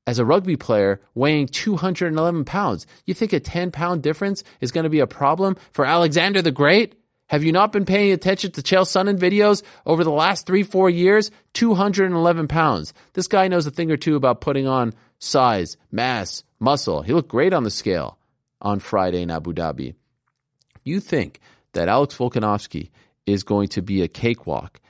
as 0.07 0.19
a 0.19 0.25
rugby 0.25 0.57
player 0.57 1.01
weighing 1.15 1.47
211 1.47 2.45
pounds. 2.45 2.87
You 3.07 3.15
think 3.15 3.33
a 3.33 3.41
10 3.41 3.71
pound 3.71 4.03
difference 4.03 4.45
is 4.61 4.71
going 4.71 4.85
to 4.85 4.91
be 4.91 5.01
a 5.01 5.07
problem 5.07 5.57
for 5.73 5.87
Alexander 5.87 6.43
the 6.43 6.51
Great? 6.51 6.95
Have 7.29 7.43
you 7.43 7.53
not 7.53 7.73
been 7.73 7.87
paying 7.87 8.13
attention 8.13 8.53
to 8.53 8.61
Chael 8.61 8.85
Sonnen 8.85 9.17
videos 9.17 9.63
over 9.87 10.05
the 10.05 10.11
last 10.11 10.47
three, 10.47 10.63
four 10.63 10.91
years? 10.91 11.31
211 11.55 12.47
pounds. 12.47 12.93
This 13.15 13.29
guy 13.29 13.49
knows 13.49 13.65
a 13.65 13.71
thing 13.71 13.91
or 13.91 13.97
two 13.97 14.17
about 14.17 14.43
putting 14.43 14.67
on 14.67 14.93
size, 15.19 15.79
mass, 15.91 16.45
muscle. 16.61 17.01
He 17.01 17.15
looked 17.15 17.31
great 17.31 17.55
on 17.55 17.65
the 17.65 17.71
scale 17.71 18.19
on 18.61 18.79
Friday 18.79 19.23
in 19.23 19.31
Abu 19.31 19.55
Dhabi. 19.55 19.95
You 20.85 21.01
think 21.01 21.41
that 21.73 21.89
Alex 21.89 22.15
Volkanovski 22.15 22.91
is 23.25 23.45
going 23.45 23.69
to 23.69 23.83
be 23.83 24.03
a 24.03 24.09
cakewalk 24.09 24.81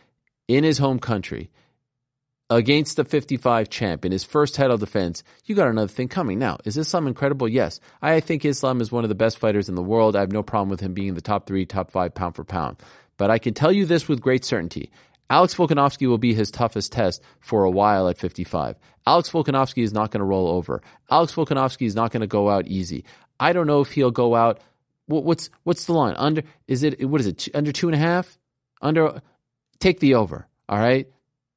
in 0.48 0.64
his 0.64 0.78
home 0.78 0.98
country 0.98 1.50
against 2.50 2.96
the 2.96 3.04
55 3.04 3.70
champ 3.70 4.04
in 4.04 4.12
his 4.12 4.24
first 4.24 4.54
title 4.54 4.76
defense, 4.76 5.22
you 5.46 5.54
got 5.54 5.68
another 5.68 5.88
thing 5.88 6.08
coming. 6.08 6.38
Now, 6.38 6.58
is 6.64 6.76
Islam 6.76 7.06
incredible? 7.06 7.48
Yes. 7.48 7.80
I 8.02 8.20
think 8.20 8.44
Islam 8.44 8.80
is 8.80 8.92
one 8.92 9.04
of 9.04 9.08
the 9.08 9.14
best 9.14 9.38
fighters 9.38 9.68
in 9.68 9.74
the 9.74 9.82
world. 9.82 10.16
I 10.16 10.20
have 10.20 10.32
no 10.32 10.42
problem 10.42 10.68
with 10.68 10.80
him 10.80 10.92
being 10.92 11.08
in 11.08 11.14
the 11.14 11.22
top 11.22 11.46
three, 11.46 11.64
top 11.64 11.90
five 11.90 12.14
pound 12.14 12.36
for 12.36 12.44
pound. 12.44 12.76
But 13.16 13.30
I 13.30 13.38
can 13.38 13.54
tell 13.54 13.72
you 13.72 13.86
this 13.86 14.08
with 14.08 14.20
great 14.20 14.44
certainty. 14.44 14.90
Alex 15.30 15.54
Volkanovski 15.54 16.06
will 16.06 16.18
be 16.18 16.34
his 16.34 16.50
toughest 16.50 16.92
test 16.92 17.22
for 17.40 17.64
a 17.64 17.70
while 17.70 18.06
at 18.08 18.18
55. 18.18 18.76
Alex 19.06 19.30
Volkanovski 19.30 19.82
is 19.82 19.92
not 19.92 20.10
going 20.10 20.20
to 20.20 20.26
roll 20.26 20.48
over. 20.48 20.82
Alex 21.10 21.32
Volkanovski 21.32 21.86
is 21.86 21.94
not 21.94 22.10
going 22.10 22.20
to 22.20 22.26
go 22.26 22.50
out 22.50 22.66
easy. 22.66 23.04
I 23.40 23.54
don't 23.54 23.66
know 23.66 23.80
if 23.80 23.92
he'll 23.92 24.10
go 24.10 24.34
out. 24.34 24.60
What's 25.06 25.48
what's 25.64 25.86
the 25.86 25.94
line? 25.94 26.14
Under 26.16 26.42
is 26.68 26.82
it 26.82 27.08
what 27.08 27.20
is 27.20 27.26
it? 27.26 27.48
Under 27.54 27.72
two 27.72 27.88
and 27.88 27.94
a 27.94 27.98
half? 27.98 28.38
Under 28.82 29.22
take 29.82 30.00
the 30.00 30.14
over. 30.14 30.46
All 30.68 30.78
right. 30.78 31.08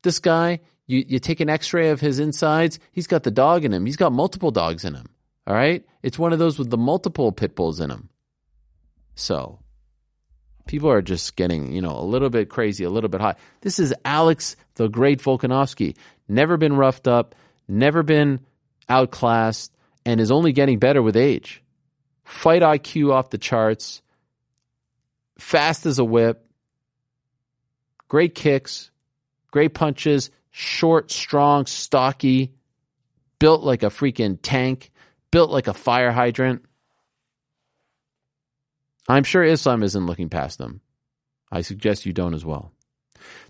This 0.03 0.19
guy, 0.19 0.59
you, 0.88 1.05
you 1.07 1.19
take 1.19 1.39
an 1.39 1.49
x 1.49 1.73
ray 1.73 1.89
of 1.89 2.01
his 2.01 2.19
insides, 2.19 2.80
he's 2.91 3.07
got 3.07 3.23
the 3.23 3.32
dog 3.32 3.63
in 3.63 3.73
him. 3.73 3.86
He's 3.86 3.97
got 3.97 4.11
multiple 4.11 4.51
dogs 4.51 4.84
in 4.84 4.95
him. 4.95 5.07
All 5.47 5.55
right. 5.55 5.86
It's 6.03 6.19
one 6.19 6.34
of 6.34 6.39
those 6.39 6.59
with 6.59 6.69
the 6.69 6.78
multiple 6.78 7.32
pit 7.32 7.55
bulls 7.55 7.80
in 7.80 7.89
him. 7.91 8.09
So 9.15 9.59
people 10.67 10.89
are 10.89 11.01
just 11.01 11.36
getting, 11.36 11.71
you 11.71 11.82
know, 11.82 11.97
a 11.97 12.03
little 12.03 12.30
bit 12.30 12.49
crazy, 12.49 12.84
a 12.84 12.89
little 12.89 13.09
bit 13.09 13.21
high. 13.21 13.36
This 13.61 13.80
is 13.80 13.93
Alex, 14.03 14.55
the 14.76 14.88
great 14.88 15.21
Volkanovski. 15.21 15.95
Never 16.28 16.57
been 16.57 16.76
roughed 16.76 17.07
up, 17.07 17.36
never 17.67 18.03
been 18.03 18.39
outclassed, 18.89 19.71
and 20.05 20.19
is 20.19 20.32
only 20.32 20.51
getting 20.51 20.80
better 20.80 21.01
with 21.01 21.15
age. 21.15 21.63
Fight 22.23 22.63
IQ 22.63 23.13
off 23.13 23.30
the 23.30 23.38
charts, 23.38 24.01
fast 25.38 25.86
as 25.86 25.99
a 25.99 26.03
whip, 26.03 26.44
great 28.08 28.36
kicks, 28.36 28.91
great 29.51 29.74
punches, 29.74 30.30
short, 30.51 31.12
strong, 31.12 31.66
stocky, 31.66 32.53
built 33.39 33.64
like 33.64 33.84
a 33.84 33.88
freaking 33.88 34.39
tank, 34.41 34.91
built 35.32 35.51
like 35.51 35.68
a 35.68 35.74
fire 35.74 36.12
hydrant. 36.12 36.64
I'm 39.08 39.24
sure 39.24 39.43
Islam 39.43 39.84
isn't 39.84 40.06
looking 40.06 40.30
past 40.30 40.58
them. 40.58 40.82
I 41.51 41.62
suggest 41.62 42.06
you 42.06 42.14
don't 42.14 42.34
as 42.34 42.45
well. 42.45 42.72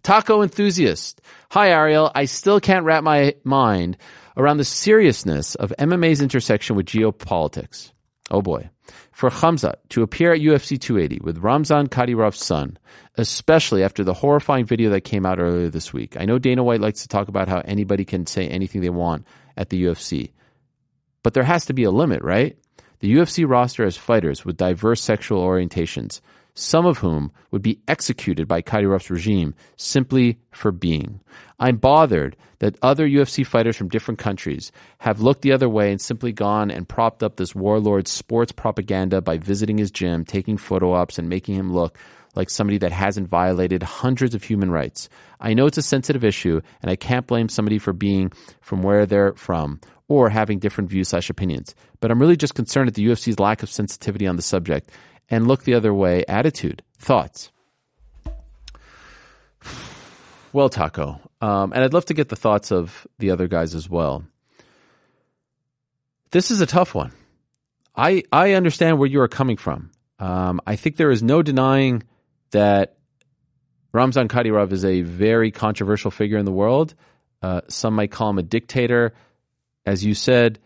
Taco 0.04 0.42
enthusiast. 0.42 1.22
Hi, 1.52 1.70
Ariel. 1.70 2.12
I 2.14 2.26
still 2.26 2.60
can't 2.60 2.86
wrap 2.86 3.04
my 3.04 3.36
mind 3.44 3.98
around 4.38 4.58
the 4.58 4.66
seriousness 4.66 5.56
of 5.56 5.74
MMA's 5.80 6.22
intersection 6.22 6.76
with 6.76 6.86
geopolitics. 6.86 7.92
Oh 8.30 8.42
boy. 8.42 8.70
For 9.16 9.30
Hamza 9.30 9.78
to 9.92 10.04
appear 10.04 10.34
at 10.34 10.42
UFC 10.42 10.78
280 10.78 11.22
with 11.24 11.38
Ramzan 11.38 11.88
Kadyrov's 11.88 12.44
son, 12.44 12.78
especially 13.16 13.82
after 13.82 14.04
the 14.04 14.14
horrifying 14.14 14.66
video 14.66 14.90
that 14.90 15.06
came 15.06 15.26
out 15.26 15.40
earlier 15.40 15.70
this 15.70 15.94
week. 15.94 16.18
I 16.20 16.26
know 16.26 16.38
Dana 16.38 16.66
White 16.66 16.82
likes 16.82 17.04
to 17.04 17.08
talk 17.08 17.30
about 17.30 17.48
how 17.48 17.60
anybody 17.60 18.04
can 18.04 18.26
say 18.26 18.46
anything 18.50 18.82
they 18.82 18.90
want 18.90 19.26
at 19.56 19.70
the 19.70 19.82
UFC, 19.86 20.34
but 21.24 21.34
there 21.34 21.46
has 21.46 21.66
to 21.68 21.74
be 21.74 21.86
a 21.86 21.92
limit, 21.92 22.24
right? 22.24 22.58
The 23.00 23.16
UFC 23.16 23.50
roster 23.50 23.86
has 23.86 23.96
fighters 23.96 24.44
with 24.44 24.58
diverse 24.58 25.02
sexual 25.02 25.42
orientations, 25.42 26.20
some 26.56 26.86
of 26.86 26.98
whom 26.98 27.32
would 27.52 27.62
be 27.62 27.80
executed 27.88 28.48
by 28.48 28.62
Kadyrov's 28.62 29.10
regime 29.10 29.54
simply 29.78 30.40
for 30.52 30.72
being. 30.72 31.20
I'm 31.60 31.78
bothered 31.78 32.36
that 32.60 32.78
other 32.82 33.08
UFC 33.08 33.46
fighters 33.46 33.76
from 33.76 33.90
different 33.90 34.20
countries 34.20 34.72
have 35.00 35.22
looked 35.22 35.42
the 35.42 35.52
other 35.52 35.70
way 35.70 35.92
and 35.92 36.02
simply 36.02 36.32
gone 36.32 36.72
and 36.72 36.88
propped 36.88 37.22
up 37.22 37.36
this 37.36 37.54
warlord's 37.54 38.12
sports 38.12 38.52
propaganda 38.52 39.22
by 39.22 39.38
visiting 39.38 39.78
his 39.78 39.92
gym, 39.92 40.26
taking 40.26 40.58
photo 40.58 40.94
ops, 40.94 41.20
and 41.20 41.30
making 41.30 41.56
him 41.56 41.74
look 41.74 41.98
like 42.36 42.50
somebody 42.50 42.78
that 42.78 42.92
hasn't 42.92 43.30
violated 43.30 43.84
hundreds 43.84 44.36
of 44.36 44.44
human 44.44 44.72
rights. 44.72 45.10
I 45.40 45.54
know 45.54 45.68
it's 45.68 45.78
a 45.78 45.84
sensitive 45.84 46.24
issue, 46.24 46.62
and 46.82 46.90
I 46.90 46.96
can't 46.96 47.28
blame 47.28 47.50
somebody 47.50 47.78
for 47.78 47.94
being 47.94 48.32
from 48.62 48.82
where 48.82 49.06
they're 49.06 49.34
from 49.34 49.80
or 50.08 50.30
having 50.30 50.60
different 50.60 50.90
views 50.90 51.10
slash 51.10 51.30
opinions. 51.30 51.76
But 52.00 52.12
I'm 52.12 52.20
really 52.20 52.38
just 52.38 52.56
concerned 52.56 52.88
at 52.88 52.94
the 52.94 53.08
UFC's 53.08 53.40
lack 53.40 53.64
of 53.64 53.70
sensitivity 53.70 54.28
on 54.28 54.36
the 54.36 54.42
subject 54.42 54.92
and 55.30 55.48
look 55.48 55.64
the 55.64 55.74
other 55.74 55.94
way 55.94 56.26
attitude. 56.28 56.84
Thoughts? 56.98 57.52
Well, 60.54 60.70
Taco, 60.70 61.20
um, 61.42 61.74
and 61.74 61.84
I'd 61.84 61.94
love 61.94 62.06
to 62.06 62.14
get 62.14 62.30
the 62.30 62.36
thoughts 62.38 62.72
of 62.72 63.06
the 63.20 63.32
other 63.32 63.48
guys 63.48 63.76
as 63.76 63.90
well. 63.90 64.24
This 66.32 66.50
is 66.50 66.62
a 66.62 66.66
tough 66.66 66.96
one. 66.96 67.12
I 67.96 68.24
I 68.32 68.54
understand 68.54 69.00
where 69.00 69.08
you 69.08 69.22
are 69.22 69.28
coming 69.28 69.58
from. 69.58 69.92
Um, 70.20 70.62
I 70.66 70.76
think 70.76 70.96
there 70.96 71.12
is 71.12 71.22
no 71.22 71.42
denying 71.42 72.04
that 72.52 72.96
Ramzan 73.92 74.28
Kadyrov 74.28 74.72
is 74.72 74.86
a 74.86 75.02
very 75.02 75.52
controversial 75.52 76.12
figure 76.12 76.38
in 76.38 76.46
the 76.46 76.52
world. 76.52 76.96
Uh, 77.42 77.62
some 77.68 77.96
might 77.96 78.12
call 78.12 78.30
him 78.30 78.38
a 78.38 78.44
dictator. 78.44 79.14
As 79.86 80.04
you 80.04 80.14
said, 80.14 80.60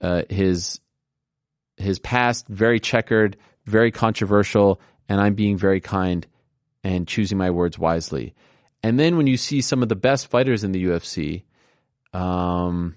uh, 0.00 0.22
his 0.28 0.80
his 1.76 1.98
past 1.98 2.48
very 2.48 2.80
checkered, 2.80 3.36
very 3.70 3.90
controversial, 3.90 4.80
and 5.08 5.20
I'm 5.20 5.34
being 5.34 5.56
very 5.56 5.80
kind 5.80 6.26
and 6.84 7.08
choosing 7.08 7.38
my 7.38 7.50
words 7.50 7.78
wisely. 7.78 8.34
And 8.82 8.98
then 8.98 9.16
when 9.16 9.26
you 9.26 9.36
see 9.36 9.60
some 9.60 9.82
of 9.82 9.88
the 9.88 9.96
best 9.96 10.28
fighters 10.28 10.64
in 10.64 10.72
the 10.72 10.84
UFC, 10.84 11.42
um, 12.12 12.96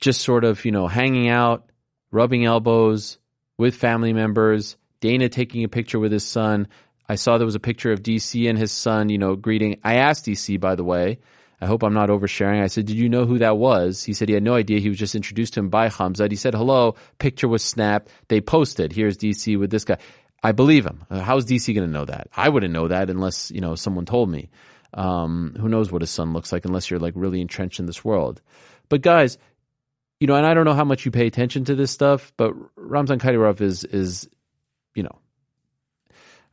just 0.00 0.22
sort 0.22 0.44
of 0.44 0.64
you 0.64 0.72
know 0.72 0.86
hanging 0.86 1.28
out, 1.28 1.70
rubbing 2.10 2.44
elbows 2.44 3.18
with 3.56 3.74
family 3.74 4.12
members. 4.12 4.76
Dana 5.00 5.28
taking 5.28 5.62
a 5.64 5.68
picture 5.68 5.98
with 5.98 6.12
his 6.12 6.24
son. 6.24 6.66
I 7.08 7.14
saw 7.14 7.38
there 7.38 7.46
was 7.46 7.54
a 7.54 7.60
picture 7.60 7.92
of 7.92 8.02
DC 8.02 8.48
and 8.48 8.58
his 8.58 8.72
son, 8.72 9.08
you 9.08 9.18
know, 9.18 9.36
greeting. 9.36 9.78
I 9.82 9.96
asked 9.96 10.26
DC, 10.26 10.60
by 10.60 10.74
the 10.74 10.84
way. 10.84 11.18
I 11.60 11.66
hope 11.66 11.82
I'm 11.82 11.94
not 11.94 12.08
oversharing. 12.08 12.62
I 12.62 12.68
said, 12.68 12.86
Did 12.86 12.96
you 12.96 13.08
know 13.08 13.26
who 13.26 13.38
that 13.38 13.56
was? 13.56 14.04
He 14.04 14.12
said 14.12 14.28
he 14.28 14.34
had 14.34 14.42
no 14.42 14.54
idea. 14.54 14.80
He 14.80 14.88
was 14.88 14.98
just 14.98 15.14
introduced 15.14 15.54
to 15.54 15.60
him 15.60 15.68
by 15.68 15.88
Hamzat. 15.88 16.30
He 16.30 16.36
said, 16.36 16.54
Hello. 16.54 16.94
Picture 17.18 17.48
was 17.48 17.62
snapped. 17.64 18.10
They 18.28 18.40
posted, 18.40 18.92
Here's 18.92 19.18
DC 19.18 19.58
with 19.58 19.70
this 19.70 19.84
guy. 19.84 19.98
I 20.42 20.52
believe 20.52 20.86
him. 20.86 21.04
Uh, 21.10 21.20
How's 21.20 21.46
DC 21.46 21.74
going 21.74 21.86
to 21.86 21.92
know 21.92 22.04
that? 22.04 22.28
I 22.36 22.48
wouldn't 22.48 22.72
know 22.72 22.88
that 22.88 23.10
unless, 23.10 23.50
you 23.50 23.60
know, 23.60 23.74
someone 23.74 24.06
told 24.06 24.30
me. 24.30 24.50
Um, 24.94 25.54
who 25.58 25.68
knows 25.68 25.92
what 25.92 26.00
his 26.00 26.10
son 26.10 26.32
looks 26.32 26.50
like 26.50 26.64
unless 26.64 26.90
you're 26.90 27.00
like 27.00 27.12
really 27.16 27.40
entrenched 27.40 27.78
in 27.80 27.86
this 27.86 28.04
world. 28.04 28.40
But 28.88 29.02
guys, 29.02 29.36
you 30.20 30.26
know, 30.26 30.34
and 30.34 30.46
I 30.46 30.54
don't 30.54 30.64
know 30.64 30.74
how 30.74 30.84
much 30.84 31.04
you 31.04 31.10
pay 31.10 31.26
attention 31.26 31.64
to 31.66 31.74
this 31.74 31.90
stuff, 31.90 32.32
but 32.36 32.54
Ramzan 32.76 33.18
Kadyrov 33.18 33.60
is 33.60 33.84
is, 33.84 34.28
you 34.94 35.02
know, 35.02 35.18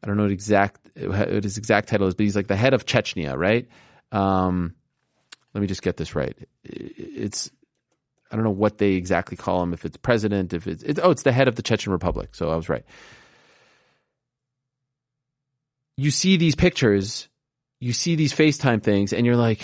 I 0.03 0.07
don't 0.07 0.17
know 0.17 0.23
what 0.23 0.31
exact 0.31 0.81
what 0.97 1.43
his 1.43 1.57
exact 1.57 1.89
title 1.89 2.07
is, 2.07 2.13
but 2.13 2.23
he's 2.23 2.35
like 2.35 2.47
the 2.47 2.55
head 2.55 2.73
of 2.73 2.85
Chechnya, 2.85 3.37
right? 3.37 3.67
Um, 4.11 4.75
let 5.55 5.61
me 5.61 5.67
just 5.67 5.81
get 5.81 5.95
this 5.95 6.15
right. 6.15 6.37
It's 6.65 7.49
I 8.29 8.35
don't 8.35 8.43
know 8.43 8.51
what 8.51 8.77
they 8.77 8.91
exactly 8.91 9.37
call 9.37 9.63
him. 9.63 9.71
If 9.71 9.85
it's 9.85 9.95
president, 9.95 10.53
if 10.53 10.67
it's, 10.67 10.83
it's 10.83 10.99
oh, 11.01 11.11
it's 11.11 11.23
the 11.23 11.31
head 11.31 11.47
of 11.47 11.55
the 11.55 11.61
Chechen 11.61 11.93
Republic. 11.93 12.35
So 12.35 12.51
I 12.51 12.57
was 12.57 12.67
right. 12.67 12.83
You 15.95 16.11
see 16.11 16.35
these 16.35 16.55
pictures, 16.55 17.29
you 17.79 17.93
see 17.93 18.15
these 18.15 18.33
FaceTime 18.33 18.83
things, 18.83 19.13
and 19.13 19.25
you're 19.25 19.37
like, 19.37 19.61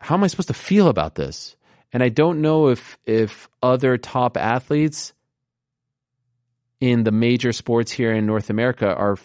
how 0.00 0.14
am 0.14 0.22
I 0.22 0.28
supposed 0.28 0.48
to 0.48 0.54
feel 0.54 0.86
about 0.86 1.16
this? 1.16 1.56
And 1.92 2.00
I 2.00 2.10
don't 2.10 2.40
know 2.40 2.68
if 2.68 2.96
if 3.04 3.48
other 3.60 3.98
top 3.98 4.36
athletes 4.36 5.14
in 6.80 7.02
the 7.02 7.10
major 7.10 7.52
sports 7.52 7.90
here 7.90 8.12
in 8.12 8.24
North 8.24 8.50
America 8.50 8.86
are 8.94 9.18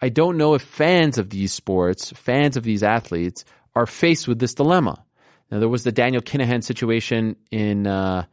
I 0.00 0.08
don't 0.08 0.38
know 0.38 0.54
if 0.54 0.62
fans 0.62 1.18
of 1.18 1.28
these 1.28 1.52
sports, 1.52 2.10
fans 2.12 2.56
of 2.56 2.62
these 2.62 2.82
athletes, 2.82 3.44
are 3.74 3.86
faced 3.86 4.26
with 4.26 4.38
this 4.38 4.54
dilemma. 4.54 5.04
Now, 5.50 5.58
there 5.58 5.68
was 5.68 5.84
the 5.84 5.92
Daniel 5.92 6.22
Kinahan 6.22 6.62
situation 6.62 7.36
in, 7.50 7.86
uh, 7.86 8.24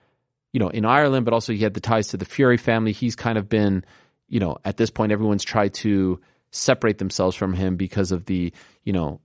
you 0.54 0.60
know, 0.60 0.70
in 0.70 0.86
Ireland, 0.86 1.26
but 1.26 1.34
also 1.34 1.54
he 1.54 1.64
had 1.64 1.74
the 1.74 1.80
ties 1.80 2.10
to 2.10 2.18
the 2.18 2.26
Fury 2.26 2.58
family. 2.58 2.92
He's 2.92 3.16
kind 3.16 3.38
of 3.38 3.50
been, 3.50 3.84
you 4.28 4.40
know, 4.40 4.58
at 4.64 4.78
this 4.78 4.90
point, 4.90 5.12
everyone's 5.12 5.44
tried 5.44 5.74
to 5.76 6.20
separate 6.52 6.98
themselves 6.98 7.36
from 7.36 7.54
him 7.54 7.76
because 7.76 8.12
of 8.12 8.26
the, 8.26 8.54
you 8.84 8.94
know, 8.94 9.20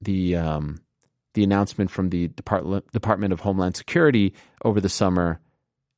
the 0.00 0.36
um, 0.36 0.80
the 1.34 1.44
announcement 1.44 1.90
from 1.90 2.10
the 2.10 2.28
Department 2.28 2.90
Department 2.92 3.32
of 3.32 3.40
Homeland 3.40 3.76
Security 3.76 4.34
over 4.64 4.80
the 4.80 4.88
summer, 4.88 5.40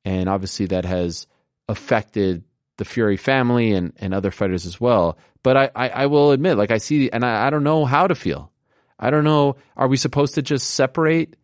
and 0.05 0.29
obviously 0.29 0.67
that 0.67 0.85
has 0.85 1.27
affected 1.69 2.45
the 2.77 2.85
Fury 2.85 3.17
family 3.17 3.73
and, 3.73 3.93
and 3.97 4.15
other 4.15 4.31
fighters 4.31 4.67
as 4.67 4.81
well. 4.81 5.19
But 5.43 5.57
I, 5.57 5.71
I, 5.75 5.89
I 5.89 6.07
will 6.07 6.33
admit, 6.33 6.57
like 6.59 6.71
I 6.71 6.79
see, 6.79 7.11
and 7.11 7.25
I, 7.25 7.47
I 7.47 7.51
don't 7.51 7.65
know 7.65 7.85
how 7.85 8.07
to 8.07 8.15
feel. 8.15 8.53
I 8.99 9.11
don't 9.11 9.25
know. 9.25 9.57
Are 9.77 9.89
we 9.89 9.97
supposed 9.97 10.35
to 10.35 10.43
just 10.43 10.71
separate 10.71 11.37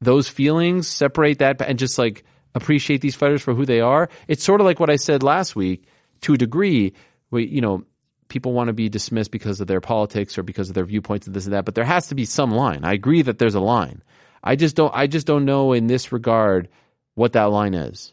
those 0.00 0.28
feelings, 0.28 0.88
separate 0.88 1.38
that, 1.40 1.60
and 1.60 1.78
just 1.78 1.98
like 1.98 2.24
appreciate 2.54 3.00
these 3.00 3.14
fighters 3.14 3.42
for 3.42 3.54
who 3.54 3.66
they 3.66 3.80
are? 3.80 4.08
It's 4.28 4.44
sort 4.44 4.60
of 4.60 4.64
like 4.64 4.80
what 4.80 4.90
I 4.90 4.96
said 4.96 5.22
last 5.22 5.54
week 5.54 5.84
to 6.22 6.34
a 6.34 6.38
degree. 6.38 6.94
We, 7.30 7.46
you 7.46 7.60
know, 7.60 7.84
people 8.28 8.52
want 8.52 8.68
to 8.68 8.72
be 8.72 8.88
dismissed 8.88 9.30
because 9.30 9.60
of 9.60 9.66
their 9.66 9.80
politics 9.80 10.38
or 10.38 10.42
because 10.42 10.68
of 10.68 10.74
their 10.74 10.84
viewpoints 10.84 11.26
and 11.26 11.36
this 11.36 11.44
and 11.44 11.52
that, 11.52 11.66
but 11.66 11.74
there 11.74 11.84
has 11.84 12.08
to 12.08 12.14
be 12.14 12.24
some 12.24 12.50
line. 12.50 12.84
I 12.84 12.94
agree 12.94 13.22
that 13.22 13.38
there's 13.38 13.54
a 13.54 13.60
line. 13.60 14.02
I 14.42 14.56
just 14.56 14.74
don't. 14.74 14.92
I 14.94 15.06
just 15.06 15.26
don't 15.26 15.44
know 15.44 15.72
in 15.72 15.86
this 15.86 16.12
regard 16.12 16.68
what 17.14 17.34
that 17.34 17.50
line 17.50 17.74
is. 17.74 18.12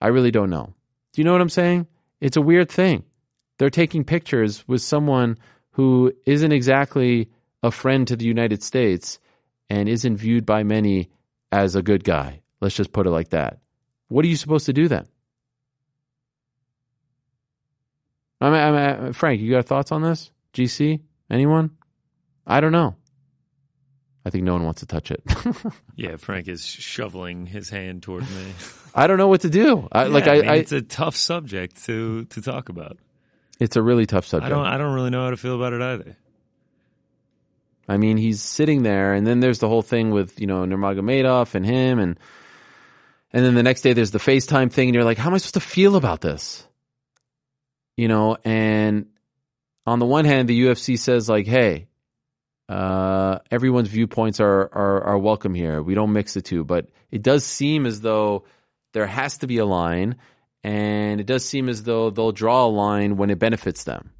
I 0.00 0.08
really 0.08 0.30
don't 0.30 0.50
know. 0.50 0.74
Do 1.12 1.20
you 1.20 1.24
know 1.24 1.32
what 1.32 1.40
I'm 1.40 1.48
saying? 1.48 1.86
It's 2.20 2.36
a 2.36 2.42
weird 2.42 2.68
thing. 2.68 3.04
They're 3.58 3.70
taking 3.70 4.04
pictures 4.04 4.66
with 4.66 4.82
someone 4.82 5.38
who 5.80 6.12
isn't 6.26 6.52
exactly 6.52 7.30
a 7.62 7.70
friend 7.70 8.06
to 8.06 8.14
the 8.14 8.26
United 8.26 8.62
States 8.62 9.18
and 9.70 9.88
isn't 9.88 10.18
viewed 10.18 10.44
by 10.44 10.62
many 10.62 11.08
as 11.50 11.74
a 11.74 11.80
good 11.80 12.04
guy. 12.04 12.42
Let's 12.60 12.74
just 12.74 12.92
put 12.92 13.06
it 13.06 13.10
like 13.10 13.30
that. 13.30 13.60
What 14.08 14.22
are 14.26 14.28
you 14.28 14.36
supposed 14.36 14.66
to 14.66 14.74
do 14.74 14.88
then? 14.88 15.06
I 18.42 18.50
mean, 18.50 18.60
I 18.60 18.98
mean, 18.98 19.12
Frank, 19.14 19.40
you 19.40 19.52
got 19.52 19.64
thoughts 19.64 19.90
on 19.90 20.02
this? 20.02 20.30
GC? 20.52 21.00
Anyone? 21.30 21.70
I 22.46 22.60
don't 22.60 22.72
know. 22.72 22.96
I 24.26 24.28
think 24.28 24.44
no 24.44 24.52
one 24.52 24.64
wants 24.64 24.80
to 24.80 24.86
touch 24.86 25.10
it. 25.10 25.22
Yeah, 25.96 26.16
Frank 26.16 26.48
is 26.48 26.64
shoveling 26.64 27.44
his 27.44 27.68
hand 27.68 28.02
toward 28.02 28.22
me. 28.22 28.52
I 28.94 29.06
don't 29.06 29.18
know 29.18 29.28
what 29.28 29.42
to 29.42 29.50
do. 29.50 29.86
I, 29.92 30.04
like 30.04 30.24
Yeah, 30.24 30.32
I, 30.32 30.40
mean, 30.40 30.48
I, 30.48 30.54
it's 30.56 30.72
a 30.72 30.80
tough 30.80 31.14
subject 31.14 31.84
to 31.84 32.24
to 32.24 32.40
talk 32.40 32.70
about. 32.70 32.96
It's 33.60 33.76
a 33.76 33.82
really 33.82 34.06
tough 34.06 34.26
subject. 34.26 34.50
I 34.50 34.54
don't 34.54 34.66
I 34.66 34.78
don't 34.78 34.94
really 34.94 35.10
know 35.10 35.22
how 35.22 35.30
to 35.30 35.36
feel 35.36 35.54
about 35.54 35.72
it 35.72 35.82
either. 35.82 36.16
I 37.88 37.96
mean, 37.96 38.16
he's 38.16 38.40
sitting 38.40 38.82
there, 38.82 39.14
and 39.14 39.26
then 39.26 39.40
there's 39.40 39.58
the 39.58 39.68
whole 39.68 39.82
thing 39.82 40.10
with 40.10 40.40
you 40.40 40.46
know 40.46 40.64
Nurmagomedov 40.64 41.54
and 41.54 41.66
him, 41.66 41.98
and 41.98 42.18
and 43.32 43.44
then 43.44 43.54
the 43.54 43.62
next 43.62 43.82
day 43.82 43.92
there's 43.92 44.12
the 44.12 44.18
FaceTime 44.18 44.72
thing, 44.72 44.88
and 44.88 44.94
you're 44.94 45.04
like, 45.04 45.18
how 45.18 45.28
am 45.28 45.34
I 45.34 45.38
supposed 45.38 45.54
to 45.54 45.60
feel 45.60 45.96
about 45.96 46.20
this? 46.20 46.66
You 47.96 48.08
know, 48.08 48.36
and 48.44 49.06
on 49.86 49.98
the 49.98 50.06
one 50.06 50.24
hand, 50.24 50.48
the 50.48 50.62
UFC 50.62 50.98
says 50.98 51.28
like, 51.28 51.46
hey, 51.46 51.88
uh, 52.68 53.40
everyone's 53.50 53.88
viewpoints 53.88 54.40
are, 54.40 54.70
are 54.72 55.02
are 55.02 55.18
welcome 55.18 55.54
here. 55.54 55.82
We 55.82 55.94
don't 55.94 56.12
mix 56.12 56.34
the 56.34 56.42
two, 56.42 56.64
but 56.64 56.88
it 57.10 57.22
does 57.22 57.44
seem 57.44 57.86
as 57.86 58.00
though 58.00 58.44
there 58.92 59.06
has 59.06 59.38
to 59.38 59.46
be 59.46 59.58
a 59.58 59.66
line, 59.66 60.16
and 60.62 61.20
it 61.20 61.26
does 61.26 61.44
seem 61.44 61.68
as 61.68 61.82
though 61.82 62.10
they'll 62.10 62.32
draw 62.32 62.66
a 62.66 62.68
line 62.68 63.16
when 63.16 63.30
it 63.30 63.38
benefits 63.38 63.84
them, 63.84 64.10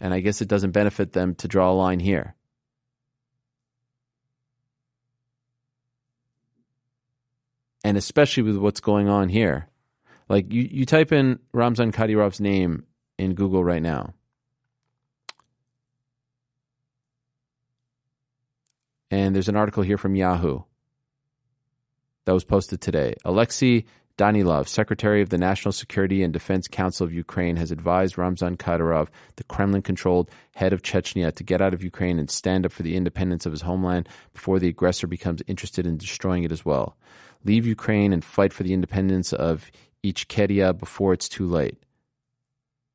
and 0.00 0.14
I 0.14 0.20
guess 0.20 0.40
it 0.40 0.48
doesn't 0.48 0.72
benefit 0.72 1.12
them 1.12 1.34
to 1.36 1.48
draw 1.48 1.70
a 1.70 1.74
line 1.74 2.00
here. 2.00 2.34
and 7.84 7.96
especially 7.96 8.42
with 8.42 8.56
what's 8.56 8.80
going 8.80 9.08
on 9.08 9.28
here. 9.28 9.68
Like 10.28 10.52
you, 10.52 10.68
you 10.70 10.86
type 10.86 11.12
in 11.12 11.38
Ramzan 11.52 11.92
Kadyrov's 11.92 12.40
name 12.40 12.86
in 13.18 13.34
Google 13.34 13.64
right 13.64 13.82
now. 13.82 14.14
And 19.10 19.34
there's 19.34 19.48
an 19.48 19.56
article 19.56 19.82
here 19.82 19.98
from 19.98 20.14
Yahoo 20.14 20.60
that 22.24 22.32
was 22.32 22.44
posted 22.44 22.80
today. 22.80 23.14
Alexei 23.24 23.84
Danilov, 24.22 24.68
Secretary 24.68 25.20
of 25.20 25.30
the 25.30 25.36
National 25.36 25.72
Security 25.72 26.22
and 26.22 26.32
Defense 26.32 26.68
Council 26.68 27.04
of 27.04 27.12
Ukraine, 27.12 27.56
has 27.56 27.72
advised 27.72 28.16
Ramzan 28.16 28.56
Kadyrov, 28.56 29.08
the 29.34 29.42
Kremlin 29.42 29.82
controlled 29.82 30.30
head 30.54 30.72
of 30.72 30.82
Chechnya, 30.82 31.34
to 31.34 31.42
get 31.42 31.60
out 31.60 31.74
of 31.74 31.82
Ukraine 31.82 32.20
and 32.20 32.30
stand 32.30 32.64
up 32.64 32.70
for 32.70 32.84
the 32.84 32.94
independence 32.94 33.46
of 33.46 33.52
his 33.52 33.62
homeland 33.62 34.08
before 34.32 34.60
the 34.60 34.68
aggressor 34.68 35.08
becomes 35.08 35.42
interested 35.48 35.88
in 35.88 35.96
destroying 35.96 36.44
it 36.44 36.52
as 36.52 36.64
well. 36.64 36.96
Leave 37.42 37.66
Ukraine 37.66 38.12
and 38.12 38.24
fight 38.24 38.52
for 38.52 38.62
the 38.62 38.72
independence 38.72 39.32
of 39.32 39.72
Ichkeria 40.04 40.78
before 40.78 41.12
it's 41.12 41.28
too 41.28 41.48
late. 41.48 41.81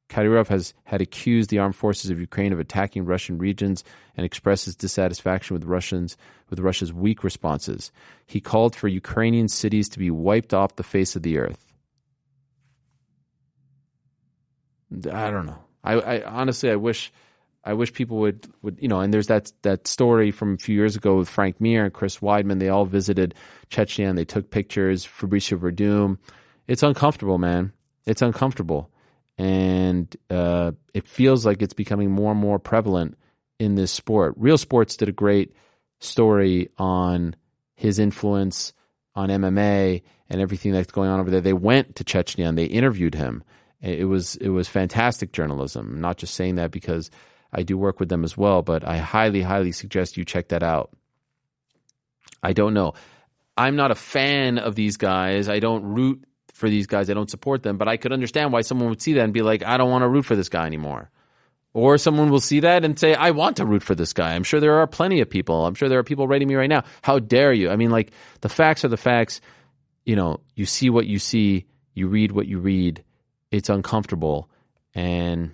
Kadyrov 0.10 0.47
has 0.47 0.74
had 0.86 1.01
accused 1.01 1.49
the 1.49 1.60
armed 1.60 1.76
forces 1.76 2.10
of 2.10 2.20
Ukraine 2.20 2.53
of 2.53 2.60
attacking 2.60 3.05
Russian 3.05 3.38
regions 3.38 3.84
and 4.16 4.26
expressed 4.26 4.66
his 4.66 4.76
dissatisfaction 4.76 5.53
with 5.53 5.66
Russians 5.66 6.18
with 6.49 6.60
Russia's 6.60 6.93
weak 6.93 7.24
responses. 7.24 7.91
He 8.26 8.39
called 8.39 8.76
for 8.76 8.88
Ukrainian 8.88 9.49
cities 9.49 9.89
to 9.89 9.99
be 9.99 10.10
wiped 10.10 10.53
off 10.53 10.78
the 10.78 10.84
face 10.84 11.16
of 11.16 11.24
the 11.24 11.38
earth. 11.38 11.74
I 15.12 15.30
don't 15.30 15.45
know. 15.45 15.60
I, 15.84 15.93
I 15.95 16.24
honestly, 16.24 16.72
I 16.72 16.78
wish, 16.78 17.12
I 17.66 17.74
wish 17.74 17.91
people 17.91 18.20
would, 18.20 18.47
would, 18.62 18.78
you 18.80 18.88
know. 18.88 19.01
And 19.01 19.14
there's 19.14 19.28
that 19.28 19.51
that 19.64 19.88
story 19.88 20.32
from 20.32 20.53
a 20.53 20.58
few 20.58 20.76
years 20.76 20.95
ago 20.95 21.18
with 21.18 21.28
Frank 21.28 21.60
Mir 21.60 21.84
and 21.84 21.93
Chris 21.93 22.20
Weidman. 22.20 22.60
They 22.60 22.70
all 22.70 22.86
visited 22.86 23.36
Chechnya 23.70 24.10
and 24.10 24.18
they 24.18 24.24
took 24.24 24.49
pictures. 24.49 25.05
Fabricio 25.05 25.60
Werdum. 25.60 26.18
It's 26.68 26.84
uncomfortable, 26.84 27.38
man. 27.38 27.74
It's 28.05 28.22
uncomfortable 28.22 28.89
and 29.38 30.16
uh, 30.30 30.72
it 30.94 31.08
feels 31.08 31.46
like 31.46 31.62
it's 31.62 31.74
becoming 31.74 32.12
more 32.12 32.32
and 32.32 32.42
more 32.42 32.60
prevalent 32.60 33.18
in 33.60 33.76
this 33.76 33.92
sport. 33.92 34.34
Real 34.38 34.58
Sports 34.58 34.98
did 34.98 35.10
a 35.10 35.14
great 35.14 35.54
story 36.00 36.70
on 36.78 37.36
his 37.76 38.00
influence 38.00 38.74
on 39.16 39.30
MMA 39.30 40.04
and 40.30 40.42
everything 40.42 40.72
that's 40.72 40.92
going 40.92 41.10
on 41.10 41.20
over 41.20 41.30
there. 41.30 41.42
They 41.42 41.54
went 41.54 41.96
to 41.98 42.04
Chechnya 42.04 42.48
and 42.48 42.58
they 42.58 42.66
interviewed 42.66 43.16
him. 43.16 43.44
It 43.80 44.08
was 44.08 44.36
it 44.38 44.50
was 44.50 44.68
fantastic 44.68 45.32
journalism. 45.32 45.94
I'm 45.94 46.02
not 46.02 46.18
just 46.18 46.34
saying 46.34 46.56
that 46.56 46.72
because 46.72 47.12
I 47.54 47.64
do 47.64 47.78
work 47.78 48.00
with 48.00 48.10
them 48.10 48.24
as 48.24 48.36
well, 48.36 48.64
but 48.64 48.84
I 48.84 48.98
highly 48.98 49.44
highly 49.44 49.72
suggest 49.72 50.18
you 50.18 50.26
check 50.26 50.50
that 50.50 50.64
out. 50.64 50.92
I 52.42 52.54
don't 52.54 52.74
know. 52.74 52.94
I'm 53.56 53.76
not 53.76 53.92
a 53.92 53.96
fan 53.96 54.58
of 54.58 54.76
these 54.76 54.98
guys. 54.98 55.48
I 55.48 55.60
don't 55.60 55.84
root 55.84 56.24
for 56.58 56.70
these 56.70 56.88
guys. 56.88 57.10
I 57.10 57.14
don't 57.14 57.30
support 57.30 57.64
them, 57.64 57.78
but 57.78 57.88
I 57.88 57.97
could 57.97 58.12
understand 58.12 58.51
why 58.51 58.62
someone 58.62 58.89
would 58.89 59.01
see 59.01 59.14
that 59.14 59.24
and 59.24 59.34
be 59.34 59.41
like, 59.41 59.64
I 59.64 59.78
don't 59.78 59.91
want 59.91 60.01
to 60.01 60.10
root 60.10 60.26
for 60.26 60.36
this 60.36 60.49
guy 60.49 60.66
anymore. 60.66 61.10
Or 61.74 61.97
someone 61.97 62.32
will 62.32 62.39
see 62.39 62.62
that 62.62 62.84
and 62.84 62.97
say, 62.97 63.14
I 63.14 63.32
want 63.32 63.58
to 63.58 63.66
root 63.66 63.84
for 63.84 63.93
this 63.93 64.14
guy. 64.14 64.34
I'm 64.34 64.43
sure 64.43 64.60
there 64.60 64.80
are 64.80 64.88
plenty 64.88 65.22
of 65.22 65.30
people. 65.30 65.66
I'm 65.66 65.76
sure 65.76 65.89
there 65.89 65.99
are 65.99 66.03
people 66.03 66.28
writing 66.28 66.47
me 66.47 66.55
right 66.55 66.70
now. 66.70 66.84
How 67.03 67.20
dare 67.20 67.53
you? 67.53 67.70
I 67.70 67.76
mean, 67.76 67.91
like, 67.91 68.12
the 68.41 68.49
facts 68.49 68.84
are 68.84 68.88
the 68.88 68.97
facts. 68.97 69.41
You 70.03 70.16
know, 70.16 70.39
you 70.55 70.66
see 70.66 70.89
what 70.89 71.05
you 71.05 71.20
see, 71.20 71.68
you 71.93 72.08
read 72.08 72.32
what 72.32 72.47
you 72.47 72.60
read. 72.60 73.03
It's 73.51 73.70
uncomfortable. 73.70 74.49
And 74.95 75.53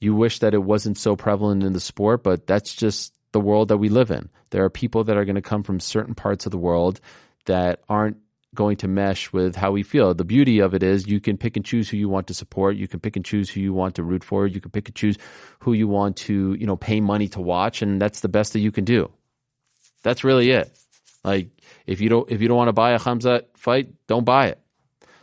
you 0.00 0.14
wish 0.14 0.38
that 0.38 0.54
it 0.54 0.62
wasn't 0.62 0.96
so 0.96 1.14
prevalent 1.14 1.62
in 1.62 1.74
the 1.74 1.80
sport, 1.80 2.22
but 2.22 2.46
that's 2.46 2.74
just 2.74 3.12
the 3.32 3.40
world 3.40 3.68
that 3.68 3.76
we 3.76 3.90
live 3.90 4.10
in. 4.10 4.30
There 4.50 4.64
are 4.64 4.70
people 4.70 5.04
that 5.04 5.16
are 5.16 5.26
going 5.26 5.34
to 5.34 5.42
come 5.42 5.62
from 5.62 5.78
certain 5.78 6.14
parts 6.14 6.46
of 6.46 6.52
the 6.52 6.58
world 6.58 7.00
that 7.44 7.82
aren't 7.88 8.16
going 8.54 8.76
to 8.78 8.88
mesh 8.88 9.32
with 9.32 9.54
how 9.54 9.70
we 9.70 9.82
feel. 9.82 10.12
The 10.14 10.24
beauty 10.24 10.58
of 10.58 10.74
it 10.74 10.82
is 10.82 11.06
you 11.06 11.20
can 11.20 11.36
pick 11.36 11.56
and 11.56 11.64
choose 11.64 11.88
who 11.88 11.96
you 11.96 12.08
want 12.08 12.26
to 12.28 12.34
support. 12.34 12.76
You 12.76 12.88
can 12.88 13.00
pick 13.00 13.16
and 13.16 13.24
choose 13.24 13.48
who 13.48 13.60
you 13.60 13.72
want 13.72 13.94
to 13.96 14.02
root 14.02 14.24
for. 14.24 14.46
You 14.46 14.60
can 14.60 14.70
pick 14.70 14.88
and 14.88 14.94
choose 14.94 15.16
who 15.60 15.72
you 15.72 15.86
want 15.86 16.16
to, 16.18 16.54
you 16.54 16.66
know, 16.66 16.76
pay 16.76 17.00
money 17.00 17.28
to 17.28 17.40
watch, 17.40 17.82
and 17.82 18.00
that's 18.00 18.20
the 18.20 18.28
best 18.28 18.52
that 18.54 18.60
you 18.60 18.72
can 18.72 18.84
do. 18.84 19.10
That's 20.02 20.24
really 20.24 20.50
it. 20.50 20.76
Like 21.22 21.50
if 21.86 22.00
you 22.00 22.08
don't 22.08 22.30
if 22.30 22.40
you 22.40 22.48
don't 22.48 22.56
want 22.56 22.68
to 22.68 22.72
buy 22.72 22.92
a 22.92 22.98
Hamza 22.98 23.44
fight, 23.56 23.92
don't 24.06 24.24
buy 24.24 24.48
it. 24.48 24.58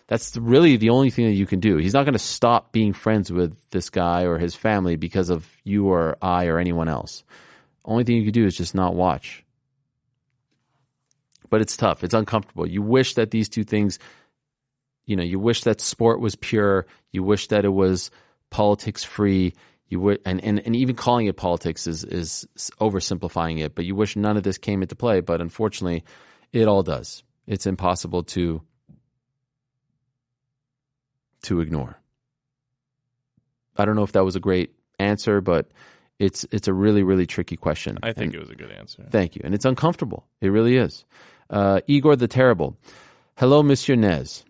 That's 0.08 0.38
really 0.38 0.78
the 0.78 0.92
only 0.92 1.10
thing 1.10 1.26
that 1.26 1.34
you 1.34 1.46
can 1.46 1.60
do. 1.60 1.76
He's 1.78 1.94
not 1.94 2.04
going 2.04 2.14
to 2.14 2.20
stop 2.20 2.72
being 2.72 2.94
friends 2.94 3.30
with 3.30 3.58
this 3.72 3.90
guy 3.90 4.24
or 4.24 4.38
his 4.38 4.56
family 4.56 4.96
because 4.96 5.30
of 5.30 5.46
you 5.66 5.88
or 5.88 6.18
I 6.22 6.46
or 6.46 6.60
anyone 6.60 6.88
else. 6.88 7.24
Only 7.84 8.06
thing 8.06 8.16
you 8.16 8.24
can 8.24 8.32
do 8.32 8.46
is 8.46 8.56
just 8.56 8.74
not 8.74 8.96
watch 8.96 9.44
but 11.50 11.62
it's 11.62 11.78
tough. 11.78 12.04
It's 12.04 12.14
uncomfortable. 12.14 12.68
You 12.68 12.82
wish 12.82 13.14
that 13.16 13.32
these 13.32 13.50
two 13.50 13.64
things, 13.64 14.00
you 15.06 15.16
know, 15.16 15.24
you 15.24 15.40
wish 15.40 15.64
that 15.64 15.82
sport 15.82 16.20
was 16.20 16.36
pure. 16.36 16.86
You 17.12 17.24
wish 17.24 17.48
that 17.48 17.66
it 17.66 17.70
was 17.74 18.12
politics 18.50 19.04
free. 19.04 19.54
You 19.90 20.00
would, 20.02 20.20
and, 20.26 20.44
and, 20.44 20.60
and 20.60 20.76
even 20.76 20.96
calling 20.96 21.28
it 21.28 21.38
politics 21.38 21.88
is, 21.88 22.04
is 22.04 22.46
oversimplifying 22.82 23.60
it, 23.64 23.74
but 23.74 23.86
you 23.86 23.96
wish 23.96 24.16
none 24.18 24.36
of 24.36 24.44
this 24.44 24.58
came 24.58 24.82
into 24.82 24.96
play. 24.96 25.22
But 25.22 25.40
unfortunately, 25.40 26.04
it 26.52 26.68
all 26.68 26.84
does. 26.84 27.24
It's 27.48 27.66
impossible 27.66 28.24
to, 28.24 28.62
to 31.44 31.62
ignore. 31.62 31.98
I 33.78 33.86
don't 33.86 33.96
know 33.96 34.04
if 34.04 34.12
that 34.14 34.26
was 34.26 34.36
a 34.36 34.40
great 34.40 34.74
answer, 35.00 35.40
but 35.40 35.68
it's 36.20 36.46
it's 36.52 36.68
a 36.68 36.74
really 36.74 37.04
really 37.04 37.28
tricky 37.28 37.56
question. 37.56 38.00
I 38.02 38.12
think 38.12 38.34
And- 38.34 38.36
it 38.36 38.40
was 38.40 38.50
a 38.50 38.56
good 38.56 38.72
answer. 38.72 39.06
Thank 39.10 39.36
you. 39.36 39.42
And 39.44 39.54
it's 39.54 39.66
uncomfortable. 39.66 40.26
It 40.42 40.50
really 40.50 40.76
is. 40.76 41.06
Uh, 41.50 41.82
Igor 41.88 42.16
the 42.16 42.28
Terrible. 42.28 42.78
Hello, 43.36 43.64
Monsieur 43.64 43.96
Nez. 43.96 44.44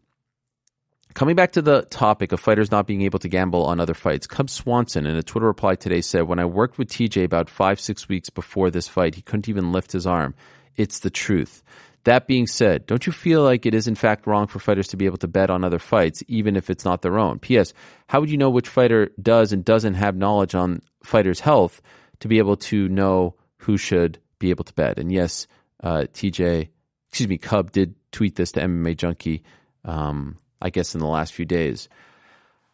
Coming 1.14 1.36
back 1.36 1.54
to 1.54 1.64
the 1.64 1.82
topic 1.82 2.32
of 2.32 2.39
fighters 2.39 2.70
not 2.70 2.86
being 2.86 3.02
able 3.02 3.18
to 3.20 3.28
gamble 3.28 3.66
on 3.66 3.80
other 3.80 3.95
fights, 3.95 4.28
Cub 4.28 4.52
Swanson 4.52 5.08
in 5.08 5.16
a 5.16 5.24
Twitter 5.24 5.48
reply 5.48 5.74
today 5.74 6.00
said, 6.02 6.24
When 6.28 6.38
I 6.38 6.45
worked 6.45 6.78
with 6.78 6.89
TJ 6.89 7.24
about 7.24 7.50
five, 7.50 7.80
six 7.80 8.08
weeks 8.08 8.30
before 8.30 8.70
this 8.70 8.88
fight, 8.88 9.16
he 9.16 9.24
couldn't 9.24 9.50
even 9.50 9.72
lift 9.72 9.91
his 9.91 10.06
arm. 10.06 10.36
It's 10.76 11.00
the 11.00 11.10
truth. 11.10 11.64
That 12.04 12.28
being 12.28 12.48
said, 12.48 12.86
don't 12.86 13.06
you 13.06 13.12
feel 13.12 13.43
like 13.43 13.66
it 13.66 13.74
is 13.74 13.88
in 13.88 13.95
fact 13.95 14.28
wrong 14.28 14.48
for 14.48 14.60
fighters 14.60 14.88
to 14.89 14.95
be 14.95 15.08
able 15.08 15.18
to 15.18 15.28
bet 15.28 15.50
on 15.50 15.64
other 15.64 15.80
fights, 15.80 16.24
even 16.28 16.56
if 16.56 16.70
it's 16.70 16.86
not 16.86 17.02
their 17.02 17.18
own? 17.18 17.39
P.S. 17.39 17.74
How 18.06 18.20
would 18.20 18.30
you 18.30 18.38
know 18.38 18.50
which 18.50 18.70
fighter 18.70 19.10
does 19.22 19.52
and 19.52 19.66
doesn't 19.66 19.95
have 19.95 20.16
knowledge 20.16 20.56
on 20.56 20.82
fighters' 21.04 21.39
health 21.39 21.82
to 22.20 22.28
be 22.28 22.38
able 22.38 22.58
to 22.58 22.88
know 22.88 23.36
who 23.58 23.76
should 23.76 24.20
be 24.39 24.52
able 24.52 24.64
to 24.64 24.74
bet? 24.74 25.00
And 25.00 25.12
yes, 25.12 25.48
uh, 25.84 26.06
TJ, 26.14 26.70
excuse 27.10 27.30
me, 27.30 27.38
Cub 27.38 27.72
did 27.72 27.95
tweet 28.12 28.36
this 28.36 28.51
to 28.53 28.62
MMA 28.62 28.97
Junkie, 28.97 29.43
um, 29.86 30.38
I 30.62 30.70
guess 30.70 30.95
in 30.95 31.01
the 31.01 31.08
last 31.08 31.34
few 31.34 31.45
days. 31.45 31.89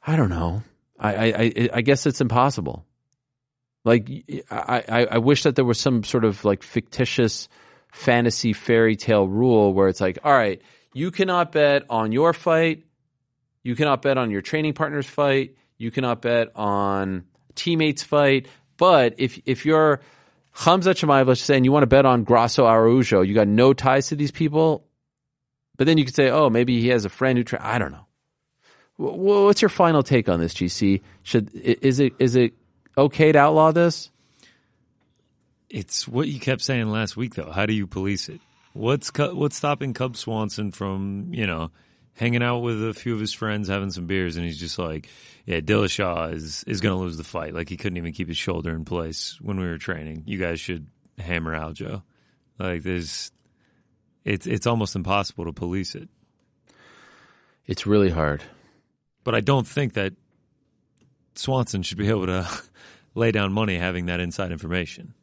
I 0.05 0.15
don't 0.15 0.29
know. 0.29 0.63
I, 0.99 1.15
I, 1.15 1.25
I, 1.25 1.69
I 1.75 1.81
guess 1.81 2.05
it's 2.05 2.21
impossible. 2.21 2.86
Like, 3.86 4.09
I, 4.49 4.84
I, 4.88 5.05
I 5.11 5.17
wish 5.17 5.43
that 5.43 5.55
there 5.55 5.65
was 5.65 5.79
some 5.79 6.03
sort 6.03 6.23
of 6.23 6.45
like 6.45 6.63
fictitious 6.63 7.49
fantasy 7.91 8.53
fairy 8.53 8.95
tale 8.95 9.27
rule 9.27 9.73
where 9.73 9.88
it's 9.88 10.01
like, 10.01 10.19
all 10.23 10.31
right, 10.31 10.61
you 10.93 11.11
cannot 11.11 11.51
bet 11.51 11.84
on 11.89 12.11
your 12.11 12.34
fight, 12.34 12.84
you 13.61 13.75
cannot 13.75 14.01
bet 14.01 14.17
on 14.17 14.31
your 14.31 14.41
training 14.41 14.73
partner's 14.73 15.05
fight, 15.05 15.55
you 15.77 15.91
cannot 15.91 16.21
bet 16.21 16.51
on 16.55 17.25
teammates' 17.55 18.03
fight. 18.03 18.47
But 18.77 19.15
if 19.17 19.39
if 19.45 19.65
you're 19.65 20.01
Hamza 20.53 20.93
Chimaev, 20.93 21.27
let's 21.27 21.39
just 21.39 21.47
say, 21.47 21.55
and 21.55 21.65
you 21.65 21.71
want 21.71 21.83
to 21.83 21.87
bet 21.87 22.05
on 22.05 22.23
Grasso 22.23 22.65
Araujo, 22.65 23.21
you 23.21 23.33
got 23.33 23.47
no 23.47 23.73
ties 23.73 24.07
to 24.07 24.15
these 24.15 24.31
people. 24.31 24.85
But 25.77 25.87
then 25.87 25.97
you 25.97 26.05
could 26.05 26.15
say, 26.15 26.29
oh, 26.29 26.49
maybe 26.49 26.79
he 26.79 26.89
has 26.89 27.05
a 27.05 27.09
friend 27.09 27.37
who. 27.37 27.43
Tra- 27.43 27.59
I 27.65 27.79
don't 27.79 27.91
know. 27.91 28.05
Wh- 28.97 29.15
wh- 29.15 29.45
What's 29.45 29.61
your 29.61 29.69
final 29.69 30.03
take 30.03 30.29
on 30.29 30.39
this, 30.39 30.53
GC? 30.53 31.01
Should 31.23 31.49
is 31.55 31.99
it 31.99 32.13
is 32.19 32.35
it 32.35 32.53
okay 32.97 33.31
to 33.31 33.39
outlaw 33.39 33.71
this? 33.71 34.11
It's 35.69 36.07
what 36.07 36.27
you 36.27 36.39
kept 36.39 36.61
saying 36.61 36.87
last 36.91 37.17
week, 37.17 37.33
though. 37.33 37.51
How 37.51 37.65
do 37.65 37.73
you 37.73 37.87
police 37.87 38.29
it? 38.29 38.39
What's 38.73 39.11
what's 39.17 39.55
stopping 39.55 39.93
Cub 39.93 40.15
Swanson 40.15 40.71
from 40.71 41.29
you 41.31 41.47
know 41.47 41.71
hanging 42.16 42.43
out 42.43 42.59
with 42.59 42.88
a 42.88 42.93
few 42.93 43.14
of 43.14 43.20
his 43.20 43.34
friends, 43.34 43.68
having 43.68 43.91
some 43.91 44.05
beers, 44.07 44.36
and 44.38 44.45
he's 44.45 44.59
just 44.59 44.78
like, 44.80 45.07
"Yeah, 45.45 45.59
Dillashaw 45.59 46.34
is 46.34 46.64
is 46.68 46.82
going 46.82 46.95
to 46.95 46.99
lose 47.01 47.18
the 47.18 47.24
fight. 47.24 47.53
Like 47.53 47.70
he 47.70 47.78
couldn't 47.78 47.97
even 47.97 48.14
keep 48.14 48.28
his 48.28 48.38
shoulder 48.38 48.72
in 48.76 48.86
place 48.86 49.38
when 49.41 49.59
we 49.59 49.66
were 49.68 49.78
training. 49.78 50.24
You 50.26 50.38
guys 50.39 50.59
should 50.59 50.88
hammer 51.18 51.53
Aljo. 51.57 52.03
Like 52.59 52.84
there's, 52.84 53.32
it's 54.26 54.45
it's 54.47 54.68
almost 54.68 54.95
impossible 54.95 55.45
to 55.45 55.53
police 55.53 55.95
it. 55.95 56.09
It's 57.66 57.86
really 57.88 58.09
hard. 58.09 58.43
But 59.24 59.36
I 59.36 59.39
don't 59.39 59.66
think 59.68 59.93
that 59.93 60.14
Swanson 61.36 61.82
should 61.82 61.97
be 61.97 62.09
able 62.09 62.26
to 62.28 62.47
lay 63.16 63.32
down 63.32 63.53
money 63.53 63.78
having 63.78 64.07
that 64.07 64.20
inside 64.20 64.51
information. 64.51 65.14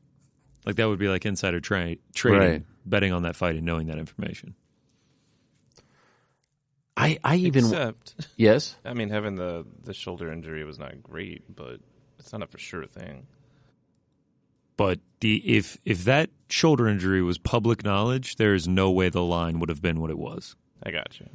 Like 0.66 0.76
that 0.76 0.88
would 0.88 0.98
be 0.98 1.08
like 1.08 1.24
insider 1.26 1.60
tra- 1.60 1.96
trading, 2.14 2.40
Right. 2.40 2.62
betting 2.84 3.12
on 3.12 3.22
that 3.22 3.36
fight 3.36 3.56
and 3.56 3.64
knowing 3.64 3.86
that 3.88 3.98
information. 3.98 4.54
I 7.00 7.18
I 7.24 7.36
even 7.36 7.64
Except, 7.64 8.14
yes. 8.36 8.76
I 8.84 8.94
mean, 8.94 9.08
having 9.10 9.34
the 9.36 9.66
the 9.84 9.94
shoulder 9.94 10.30
injury 10.32 10.64
was 10.64 10.78
not 10.78 11.02
great, 11.02 11.42
but 11.54 11.80
it's 12.18 12.32
not 12.32 12.42
a 12.42 12.46
for 12.46 12.58
sure 12.58 12.86
thing. 12.86 13.26
But 14.76 14.98
the 15.20 15.36
if 15.56 15.76
if 15.84 16.04
that 16.04 16.30
shoulder 16.48 16.88
injury 16.88 17.22
was 17.22 17.38
public 17.38 17.84
knowledge, 17.84 18.36
there 18.36 18.54
is 18.54 18.66
no 18.66 18.90
way 18.90 19.08
the 19.08 19.22
line 19.22 19.60
would 19.60 19.68
have 19.68 19.82
been 19.82 20.00
what 20.00 20.10
it 20.10 20.18
was. 20.18 20.56
I 20.82 20.90
got 20.90 21.18
you. 21.20 21.26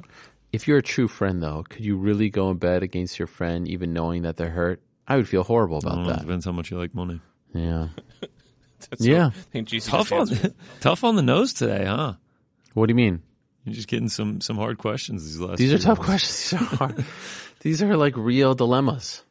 If 0.52 0.66
you're 0.66 0.78
a 0.78 0.82
true 0.82 1.06
friend, 1.08 1.42
though, 1.42 1.64
could 1.68 1.84
you 1.84 1.96
really 1.96 2.30
go 2.30 2.50
in 2.50 2.56
bed 2.56 2.82
against 2.82 3.18
your 3.18 3.26
friend, 3.28 3.68
even 3.68 3.92
knowing 3.92 4.22
that 4.22 4.36
they're 4.36 4.50
hurt? 4.50 4.80
I 5.06 5.16
would 5.16 5.28
feel 5.28 5.44
horrible 5.44 5.76
I 5.78 5.80
don't 5.80 5.90
about 5.92 6.02
know, 6.02 6.10
it 6.10 6.16
that. 6.16 6.20
depends 6.22 6.44
how 6.44 6.52
much 6.52 6.70
you 6.70 6.78
like 6.78 6.94
money. 6.94 7.20
Yeah. 7.54 7.88
That's 8.90 9.04
Yeah. 9.04 9.26
what 9.26 9.36
I 9.36 9.40
think 9.52 9.68
GC 9.68 9.86
Tough 9.88 10.12
on 10.12 10.26
stands 10.26 10.54
tough 10.80 11.04
on 11.04 11.16
the 11.16 11.22
nose 11.22 11.52
today, 11.52 11.84
huh? 11.84 12.14
What 12.74 12.86
do 12.86 12.90
you 12.92 12.96
mean? 12.96 13.22
You're 13.66 13.74
just 13.74 13.88
getting 13.88 14.08
some 14.08 14.40
some 14.40 14.56
hard 14.56 14.78
questions 14.78 15.24
these 15.24 15.40
last. 15.40 15.58
These 15.58 15.72
are 15.72 15.78
tough 15.78 15.98
months. 15.98 16.08
questions. 16.08 16.50
These 16.50 16.72
are 16.72 16.76
hard. 16.76 17.04
These 17.60 17.82
are 17.82 17.96
like 17.96 18.16
real 18.16 18.54
dilemmas. 18.54 19.24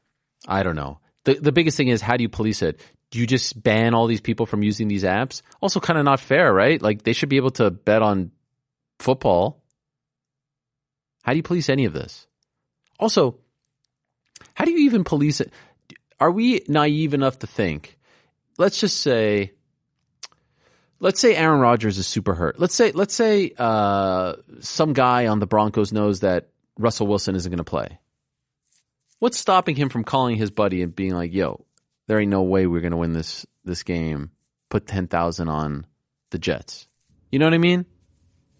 I 0.45 0.63
don't 0.63 0.75
know. 0.75 0.99
The 1.23 1.35
the 1.35 1.53
biggest 1.53 1.77
thing 1.77 1.87
is 1.87 2.01
how 2.01 2.17
do 2.17 2.23
you 2.23 2.29
police 2.29 2.61
it? 2.61 2.81
Do 3.11 3.19
you 3.19 3.27
just 3.27 3.61
ban 3.61 3.93
all 3.93 4.07
these 4.07 4.19
people 4.19 4.45
from 4.45 4.61
using 4.61 4.89
these 4.89 5.03
apps? 5.03 5.41
Also 5.61 5.79
kind 5.79 5.97
of 5.97 6.03
not 6.03 6.19
fair, 6.19 6.53
right? 6.53 6.81
Like 6.81 7.03
they 7.03 7.13
should 7.13 7.29
be 7.29 7.37
able 7.37 7.51
to 7.51 7.71
bet 7.71 8.01
on 8.01 8.31
football. 8.99 9.63
How 11.23 11.31
do 11.31 11.37
you 11.37 11.43
police 11.43 11.69
any 11.69 11.85
of 11.85 11.93
this? 11.93 12.27
Also, 12.99 13.39
how 14.53 14.65
do 14.65 14.71
you 14.71 14.79
even 14.79 15.05
police 15.05 15.39
it? 15.39 15.53
Are 16.19 16.31
we 16.31 16.63
naive 16.67 17.13
enough 17.13 17.39
to 17.39 17.47
think? 17.47 17.97
Let's 18.57 18.79
just 18.79 18.99
say 18.99 19.53
let's 20.99 21.19
say 21.19 21.35
Aaron 21.35 21.59
Rodgers 21.59 21.97
is 21.97 22.07
super 22.07 22.33
hurt. 22.33 22.59
Let's 22.59 22.75
say 22.75 22.91
let's 22.91 23.13
say 23.13 23.53
uh, 23.57 24.35
some 24.59 24.93
guy 24.93 25.27
on 25.27 25.39
the 25.39 25.47
Broncos 25.47 25.91
knows 25.91 26.21
that 26.21 26.49
Russell 26.77 27.07
Wilson 27.07 27.35
isn't 27.35 27.49
going 27.49 27.57
to 27.57 27.63
play. 27.63 27.99
What's 29.19 29.37
stopping 29.37 29.75
him 29.75 29.89
from 29.89 30.03
calling 30.03 30.35
his 30.35 30.51
buddy 30.51 30.81
and 30.81 30.95
being 30.95 31.13
like, 31.13 31.33
"Yo, 31.33 31.65
there 32.07 32.19
ain't 32.19 32.31
no 32.31 32.43
way 32.43 32.67
we're 32.67 32.81
going 32.81 32.91
to 32.91 32.97
win 32.97 33.13
this 33.13 33.45
this 33.63 33.83
game. 33.83 34.31
Put 34.69 34.87
ten 34.87 35.07
thousand 35.07 35.49
on 35.49 35.85
the 36.31 36.39
Jets." 36.39 36.87
You 37.31 37.39
know 37.39 37.45
what 37.45 37.53
I 37.53 37.59
mean? 37.59 37.85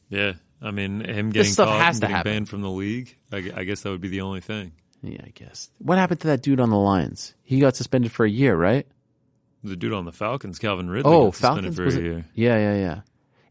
Yeah, 0.09 0.33
I 0.61 0.71
mean 0.71 1.01
him 1.01 1.29
getting 1.31 1.51
stuff 1.51 1.69
caught 1.69 1.81
has 1.81 1.97
and 1.97 2.01
to 2.03 2.07
getting 2.07 2.23
banned 2.23 2.49
from 2.49 2.61
the 2.61 2.69
league. 2.69 3.17
I, 3.31 3.51
I 3.55 3.63
guess 3.63 3.81
that 3.81 3.89
would 3.89 4.01
be 4.01 4.09
the 4.09 4.21
only 4.21 4.41
thing. 4.41 4.71
Yeah, 5.01 5.21
I 5.23 5.29
guess. 5.29 5.69
What 5.77 5.97
happened 5.97 6.21
to 6.21 6.27
that 6.27 6.41
dude 6.41 6.59
on 6.59 6.69
the 6.69 6.77
Lions? 6.77 7.35
He 7.43 7.59
got 7.59 7.75
suspended 7.75 8.11
for 8.11 8.25
a 8.25 8.29
year, 8.29 8.55
right? 8.55 8.87
The 9.65 9.75
dude 9.75 9.93
on 9.93 10.05
the 10.05 10.11
Falcons, 10.11 10.59
Calvin 10.59 10.89
Ridley, 10.89 11.11
Oh, 11.11 11.31
Falcons 11.31 11.75
for 11.75 11.85
a 11.87 11.91
year. 11.91 12.25
Yeah, 12.33 12.57
yeah, 12.57 12.75
yeah. 12.75 13.01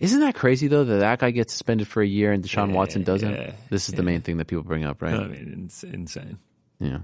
Isn't 0.00 0.20
that 0.20 0.34
crazy 0.34 0.68
though 0.68 0.84
that 0.84 0.96
that 0.98 1.18
guy 1.18 1.30
gets 1.30 1.52
suspended 1.52 1.88
for 1.88 2.02
a 2.02 2.06
year 2.06 2.32
and 2.32 2.42
Deshaun 2.44 2.72
Watson 2.72 3.02
doesn't? 3.04 3.32
yeah, 3.34 3.52
this 3.70 3.88
is 3.88 3.94
the 3.94 4.02
main 4.02 4.20
thing 4.22 4.36
that 4.38 4.46
people 4.46 4.64
bring 4.64 4.84
up, 4.84 5.00
right? 5.02 5.14
I 5.14 5.26
mean, 5.26 5.62
it's 5.66 5.82
insane. 5.84 6.38
Yeah. 6.78 6.98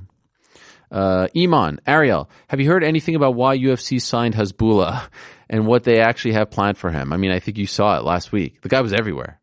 Uh, 0.91 1.29
Iman, 1.37 1.81
Ariel, 1.87 2.29
have 2.49 2.61
you 2.61 2.69
heard 2.69 2.83
anything 2.83 3.15
about 3.15 3.35
why 3.37 3.57
UFC 3.57 4.01
signed 4.03 4.35
Hasbulla 4.35 5.09
and 5.49 5.67
what 5.67 5.85
they 5.85 6.01
actually 6.01 6.33
have 6.33 6.51
planned 6.51 6.79
for 6.79 6.91
him? 6.91 7.13
I 7.13 7.17
mean, 7.17 7.31
I 7.31 7.39
think 7.39 7.59
you 7.59 7.67
saw 7.67 7.97
it 7.97 8.05
last 8.05 8.33
week. 8.33 8.61
The 8.63 8.69
guy 8.69 8.81
was 8.81 8.93
everywhere. 8.93 9.41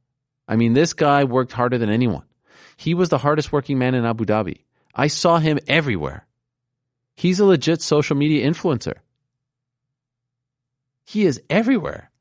I 0.47 0.55
mean, 0.57 0.73
this 0.73 0.93
guy 0.93 1.23
worked 1.23 1.53
harder 1.53 1.77
than 1.77 1.89
anyone. 1.89 2.23
He 2.75 2.93
was 2.93 3.09
the 3.09 3.17
hardest 3.17 3.51
working 3.51 3.79
man 3.79 3.95
in 3.95 4.05
Abu 4.05 4.25
Dhabi. 4.25 4.59
I 4.93 5.07
saw 5.07 5.39
him 5.39 5.57
everywhere. 5.67 6.25
He's 7.15 7.39
a 7.39 7.45
legit 7.45 7.81
social 7.81 8.15
media 8.15 8.47
influencer. 8.49 8.95
He 11.07 11.25
is 11.25 11.41
everywhere. 11.49 12.11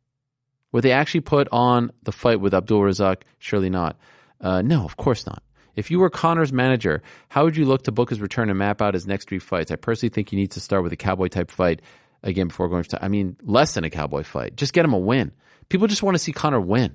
Would 0.71 0.85
they 0.85 0.93
actually 0.93 1.23
put 1.23 1.49
on 1.51 1.91
the 2.05 2.13
fight 2.13 2.41
with 2.41 2.55
Abdu 2.55 2.77
Rozik? 2.77 3.23
Surely 3.39 3.69
not. 3.69 3.99
Uh, 4.41 4.63
no, 4.63 4.85
of 4.85 4.97
course 4.97 5.27
not. 5.27 5.43
If 5.75 5.91
you 5.91 5.99
were 5.99 6.09
Conor's 6.09 6.53
manager, 6.53 7.03
how 7.29 7.43
would 7.43 7.57
you 7.57 7.65
look 7.65 7.83
to 7.85 7.93
book 7.93 8.11
his 8.11 8.21
return 8.21 8.49
and 8.49 8.57
map 8.57 8.81
out 8.81 8.95
his 8.95 9.05
next 9.05 9.29
three 9.29 9.41
fights? 9.41 9.73
I 9.73 9.77
personally 9.77 10.11
think 10.11 10.31
you 10.31 10.39
need 10.39 10.53
to 10.53 10.61
start 10.61 10.85
with 10.85 10.93
a 10.93 10.97
cowboy 10.97 11.27
type 11.27 11.51
fight 11.51 11.83
again 12.23 12.47
before 12.47 12.69
going 12.69 12.85
to, 12.85 13.05
I 13.05 13.09
mean, 13.09 13.37
less 13.43 13.75
than 13.75 13.83
a 13.83 13.91
cowboy 13.91 14.23
fight. 14.23 14.55
Just 14.55 14.73
get 14.73 14.85
him 14.85 14.93
a 14.93 14.99
win. 14.99 15.33
People 15.69 15.89
just 15.89 16.05
want 16.05 16.15
to 16.15 16.23
see 16.23 16.33
Conor 16.33 16.61
win. 16.61 16.95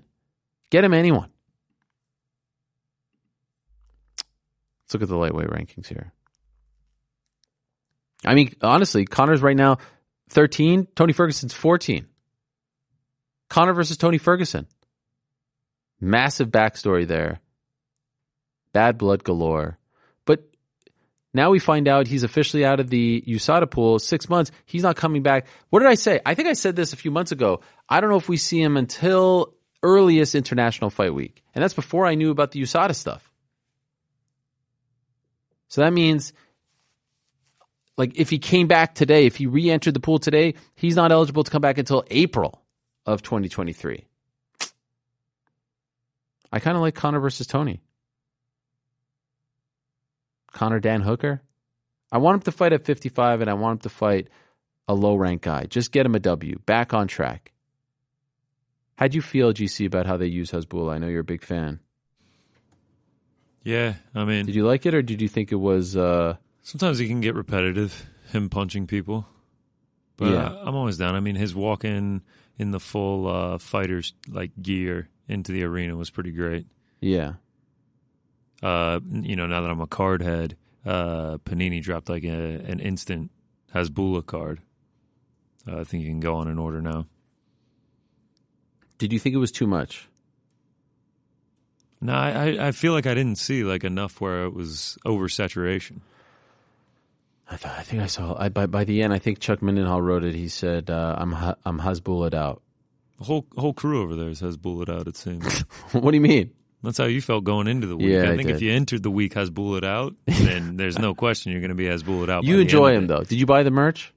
Get 0.69 0.85
him 0.85 0.93
anyone. 0.93 1.29
Let's 4.85 4.93
look 4.93 5.01
at 5.03 5.09
the 5.09 5.17
lightweight 5.17 5.49
rankings 5.49 5.87
here. 5.87 6.13
I 8.23 8.33
mean, 8.33 8.53
honestly, 8.61 9.03
Conor's 9.03 9.41
right 9.41 9.57
now 9.57 9.79
13, 10.31 10.87
Tony 10.95 11.13
Ferguson's 11.13 11.53
14. 11.53 12.07
Conor 13.49 13.73
versus 13.73 13.97
Tony 13.97 14.17
Ferguson. 14.17 14.65
Massive 15.99 16.49
backstory 16.49 17.05
there. 17.05 17.41
Bad 18.73 18.97
blood 18.97 19.25
galore. 19.25 19.77
But 20.25 20.49
now 21.33 21.51
we 21.51 21.59
find 21.59 21.87
out 21.87 22.07
he's 22.07 22.23
officially 22.23 22.63
out 22.63 22.79
of 22.79 22.89
the 22.89 23.23
USADA 23.27 23.69
pool. 23.69 23.99
Six 23.99 24.29
months. 24.29 24.51
He's 24.65 24.83
not 24.83 24.95
coming 24.95 25.21
back. 25.21 25.47
What 25.69 25.79
did 25.79 25.89
I 25.89 25.95
say? 25.95 26.21
I 26.25 26.33
think 26.33 26.47
I 26.47 26.53
said 26.53 26.77
this 26.77 26.93
a 26.93 26.97
few 26.97 27.11
months 27.11 27.33
ago. 27.33 27.59
I 27.89 27.99
don't 27.99 28.09
know 28.09 28.15
if 28.15 28.29
we 28.29 28.37
see 28.37 28.61
him 28.61 28.77
until 28.77 29.53
earliest 29.83 30.33
international 30.33 30.89
fight 30.89 31.13
week. 31.13 31.43
And 31.53 31.61
that's 31.61 31.73
before 31.73 32.05
I 32.05 32.15
knew 32.15 32.31
about 32.31 32.51
the 32.51 32.61
USADA 32.61 32.95
stuff. 32.95 33.29
So 35.67 35.81
that 35.81 35.91
means 35.91 36.31
like 37.97 38.17
if 38.17 38.29
he 38.29 38.39
came 38.39 38.67
back 38.67 38.95
today, 38.95 39.25
if 39.25 39.35
he 39.35 39.45
re-entered 39.47 39.93
the 39.93 39.99
pool 39.99 40.19
today, 40.19 40.55
he's 40.75 40.95
not 40.95 41.11
eligible 41.11 41.43
to 41.43 41.51
come 41.51 41.61
back 41.61 41.77
until 41.77 42.03
April 42.09 42.61
of 43.05 43.21
2023. 43.21 44.05
I 46.51 46.59
kind 46.59 46.75
of 46.75 46.81
like 46.81 46.95
Conor 46.95 47.19
versus 47.19 47.47
Tony. 47.47 47.81
Conor 50.51 50.79
Dan 50.79 51.01
Hooker. 51.01 51.41
I 52.11 52.17
want 52.17 52.35
him 52.35 52.41
to 52.41 52.51
fight 52.51 52.73
at 52.73 52.85
55, 52.85 53.41
and 53.41 53.49
I 53.49 53.53
want 53.53 53.77
him 53.77 53.81
to 53.83 53.89
fight 53.89 54.27
a 54.87 54.93
low 54.93 55.15
rank 55.15 55.43
guy. 55.43 55.65
Just 55.65 55.91
get 55.93 56.05
him 56.05 56.15
a 56.15 56.19
W. 56.19 56.59
Back 56.65 56.93
on 56.93 57.07
track. 57.07 57.53
How'd 58.95 59.13
you 59.13 59.21
feel, 59.21 59.53
GC, 59.53 59.85
about 59.85 60.05
how 60.05 60.17
they 60.17 60.25
use 60.25 60.51
Hasbulla? 60.51 60.93
I 60.93 60.97
know 60.97 61.07
you're 61.07 61.21
a 61.21 61.23
big 61.23 61.43
fan. 61.43 61.79
Yeah, 63.63 63.93
I 64.13 64.25
mean, 64.25 64.45
Did 64.45 64.55
you 64.55 64.65
like 64.65 64.85
it, 64.85 64.93
or 64.93 65.01
did 65.01 65.21
you 65.21 65.27
think 65.27 65.51
it 65.51 65.55
was? 65.55 65.95
Uh, 65.95 66.35
sometimes 66.63 66.97
he 66.99 67.07
can 67.07 67.21
get 67.21 67.35
repetitive, 67.35 68.05
him 68.31 68.49
punching 68.49 68.87
people. 68.87 69.25
But 70.17 70.29
Yeah. 70.31 70.45
uh, 70.47 70.63
I'm 70.65 70.75
always 70.75 70.97
down. 70.97 71.15
I 71.15 71.19
mean, 71.19 71.35
his 71.35 71.55
walk 71.55 71.83
in 71.85 72.21
in 72.59 72.71
the 72.71 72.79
full 72.79 73.27
uh, 73.27 73.57
fighters 73.57 74.13
like 74.29 74.51
gear 74.61 75.09
into 75.27 75.51
the 75.51 75.63
arena 75.63 75.95
was 75.95 76.09
pretty 76.09 76.31
great. 76.31 76.67
yeah, 76.99 77.33
Uh, 78.61 78.99
you 79.09 79.35
know, 79.35 79.47
now 79.47 79.61
that 79.61 79.71
I'm 79.71 79.81
a 79.81 79.87
card 79.87 80.21
head, 80.21 80.55
uh, 80.85 81.37
Panini 81.39 81.81
dropped 81.81 82.09
like 82.09 82.23
a, 82.23 82.29
an 82.67 82.79
instant 82.79 83.31
Hasbulla 83.73 84.23
card. 84.23 84.61
Uh, 85.67 85.79
I 85.79 85.83
think 85.83 86.03
you 86.03 86.09
can 86.09 86.19
go 86.19 86.35
on 86.35 86.47
an 86.47 86.59
order 86.59 86.81
now. 86.81 87.07
did 88.99 89.11
you 89.11 89.17
think 89.17 89.33
it 89.33 89.39
was 89.39 89.51
too 89.51 89.65
much? 89.65 90.07
No, 92.01 92.13
I, 92.13 92.29
I- 92.49 92.67
I 92.67 92.71
feel 92.71 92.93
like 92.93 93.07
I 93.07 93.13
didn't 93.15 93.37
see 93.37 93.63
like 93.63 93.83
enough 93.83 94.21
where 94.21 94.43
it 94.45 94.53
was 94.53 94.97
oversaturation. 95.05 96.01
I, 97.51 97.57
thought, 97.57 97.77
I 97.77 97.81
think 97.83 98.01
I 98.01 98.05
saw. 98.05 98.35
I, 98.39 98.47
by 98.49 98.65
by 98.65 98.85
the 98.85 99.01
end, 99.01 99.11
I 99.13 99.19
think 99.19 99.39
Chuck 99.39 99.59
Mindenhall 99.59 100.01
wrote 100.01 100.23
it. 100.23 100.33
He 100.33 100.47
said, 100.47 100.89
uh, 100.89 101.15
"I'm 101.17 101.33
I'm 101.65 101.79
Hasbulla'd 101.79 102.33
out." 102.33 102.61
The 103.19 103.25
whole 103.25 103.45
whole 103.57 103.73
crew 103.73 104.01
over 104.01 104.15
there 104.15 104.29
is 104.29 104.39
Hasbulla'd 104.41 104.89
out. 104.89 105.07
It 105.07 105.17
seems 105.17 105.59
what 105.91 106.11
do 106.11 106.15
you 106.17 106.21
mean? 106.21 106.51
that's 106.83 106.97
how 106.97 107.05
you 107.05 107.21
felt 107.21 107.43
going 107.43 107.67
into 107.67 107.85
the 107.85 107.95
week. 107.95 108.07
Yeah, 108.07 108.23
I 108.23 108.33
I 108.33 108.37
think 108.37 108.49
if 108.49 108.61
you 108.61 108.71
entered 108.71 109.03
the 109.03 109.11
week 109.11 109.33
Hasbulla'd 109.33 109.83
out, 109.85 110.15
then 110.25 110.77
there's 110.77 110.97
no 110.97 111.13
question 111.13 111.51
you're 111.51 111.61
going 111.61 111.69
to 111.69 111.75
be 111.75 111.85
Hasbulla'd 111.85 112.29
out. 112.29 112.43
by 112.43 112.47
You 112.49 112.55
the 112.55 112.61
enjoy 112.63 112.87
end 112.87 112.97
him 113.03 113.07
though. 113.07 113.23
Did 113.23 113.37
you 113.37 113.45
buy 113.45 113.63
the 113.63 113.69
merch? 113.71 114.13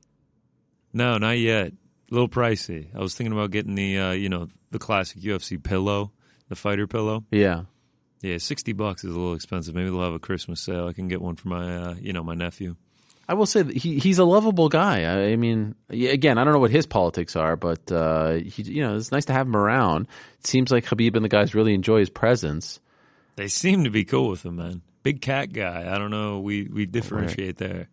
No, 0.92 1.18
not 1.18 1.38
yet. 1.38 1.68
A 1.68 2.14
little 2.14 2.28
pricey. 2.28 2.86
I 2.94 3.00
was 3.00 3.14
thinking 3.14 3.32
about 3.32 3.50
getting 3.50 3.74
the 3.74 3.98
uh, 3.98 4.10
you 4.12 4.28
know 4.28 4.48
the 4.70 4.78
classic 4.78 5.20
UFC 5.20 5.62
pillow, 5.62 6.12
the 6.48 6.56
fighter 6.56 6.86
pillow. 6.86 7.24
Yeah. 7.30 7.64
Yeah, 8.22 8.38
sixty 8.38 8.72
bucks 8.72 9.04
is 9.04 9.10
a 9.14 9.18
little 9.18 9.34
expensive. 9.34 9.74
Maybe 9.74 9.90
they'll 9.90 10.02
have 10.02 10.14
a 10.14 10.18
Christmas 10.18 10.60
sale. 10.60 10.86
I 10.88 10.94
can 10.94 11.08
get 11.08 11.20
one 11.20 11.36
for 11.36 11.48
my 11.48 11.76
uh, 11.76 11.94
you 12.00 12.12
know 12.14 12.22
my 12.22 12.34
nephew. 12.34 12.76
I 13.28 13.34
will 13.34 13.46
say 13.46 13.62
that 13.62 13.74
he 13.76 13.98
he's 13.98 14.18
a 14.18 14.24
lovable 14.24 14.68
guy. 14.68 15.02
I, 15.04 15.32
I 15.32 15.36
mean, 15.36 15.74
again, 15.88 16.36
I 16.38 16.44
don't 16.44 16.52
know 16.52 16.58
what 16.60 16.70
his 16.70 16.86
politics 16.86 17.36
are, 17.36 17.56
but 17.56 17.90
uh, 17.90 18.32
he, 18.34 18.62
you 18.64 18.82
know, 18.82 18.96
it's 18.96 19.12
nice 19.12 19.24
to 19.26 19.32
have 19.32 19.46
him 19.46 19.56
around. 19.56 20.08
It 20.40 20.46
seems 20.46 20.70
like 20.70 20.84
Habib 20.84 21.16
and 21.16 21.24
the 21.24 21.28
guys 21.30 21.54
really 21.54 21.74
enjoy 21.74 22.00
his 22.00 22.10
presence. 22.10 22.80
They 23.36 23.48
seem 23.48 23.84
to 23.84 23.90
be 23.90 24.04
cool 24.04 24.28
with 24.28 24.44
him, 24.44 24.56
man. 24.56 24.82
Big 25.02 25.20
cat 25.20 25.52
guy. 25.52 25.92
I 25.94 25.98
don't 25.98 26.10
know. 26.10 26.40
We 26.40 26.64
we 26.64 26.86
differentiate 26.86 27.56
there. 27.56 27.88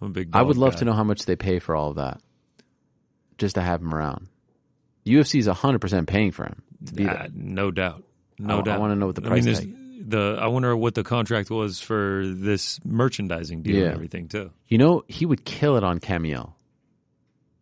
I'm 0.00 0.08
a 0.08 0.10
big. 0.10 0.30
I 0.32 0.42
would 0.42 0.56
love 0.56 0.72
guy. 0.74 0.78
to 0.80 0.84
know 0.86 0.92
how 0.94 1.04
much 1.04 1.26
they 1.26 1.36
pay 1.36 1.58
for 1.58 1.76
all 1.76 1.90
of 1.90 1.96
that, 1.96 2.20
just 3.38 3.54
to 3.56 3.62
have 3.62 3.80
him 3.82 3.94
around. 3.94 4.28
UFC 5.06 5.38
is 5.40 5.46
hundred 5.46 5.80
percent 5.80 6.06
paying 6.08 6.30
for 6.30 6.44
him 6.44 6.62
to 6.96 7.06
Uh, 7.06 7.28
no 7.34 7.70
doubt. 7.70 8.04
No 8.38 8.56
I- 8.56 8.60
I 8.60 8.62
doubt. 8.62 8.80
wanna 8.80 8.96
know 8.96 9.06
what 9.06 9.14
the 9.16 9.24
I 9.24 9.28
price 9.28 9.44
mean, 9.44 9.54
tag- 9.54 9.76
the. 10.00 10.36
I 10.40 10.46
wonder 10.48 10.76
what 10.76 10.94
the 10.94 11.02
contract 11.04 11.50
was 11.50 11.80
for 11.80 12.24
this 12.26 12.80
merchandising 12.84 13.62
deal 13.62 13.76
Yeah. 13.76 13.84
and 13.86 13.94
everything 13.94 14.28
too. 14.28 14.50
You 14.68 14.78
know, 14.78 15.04
he 15.08 15.26
would 15.26 15.44
kill 15.44 15.76
it 15.76 15.84
on 15.84 15.98
Cameo, 16.00 16.54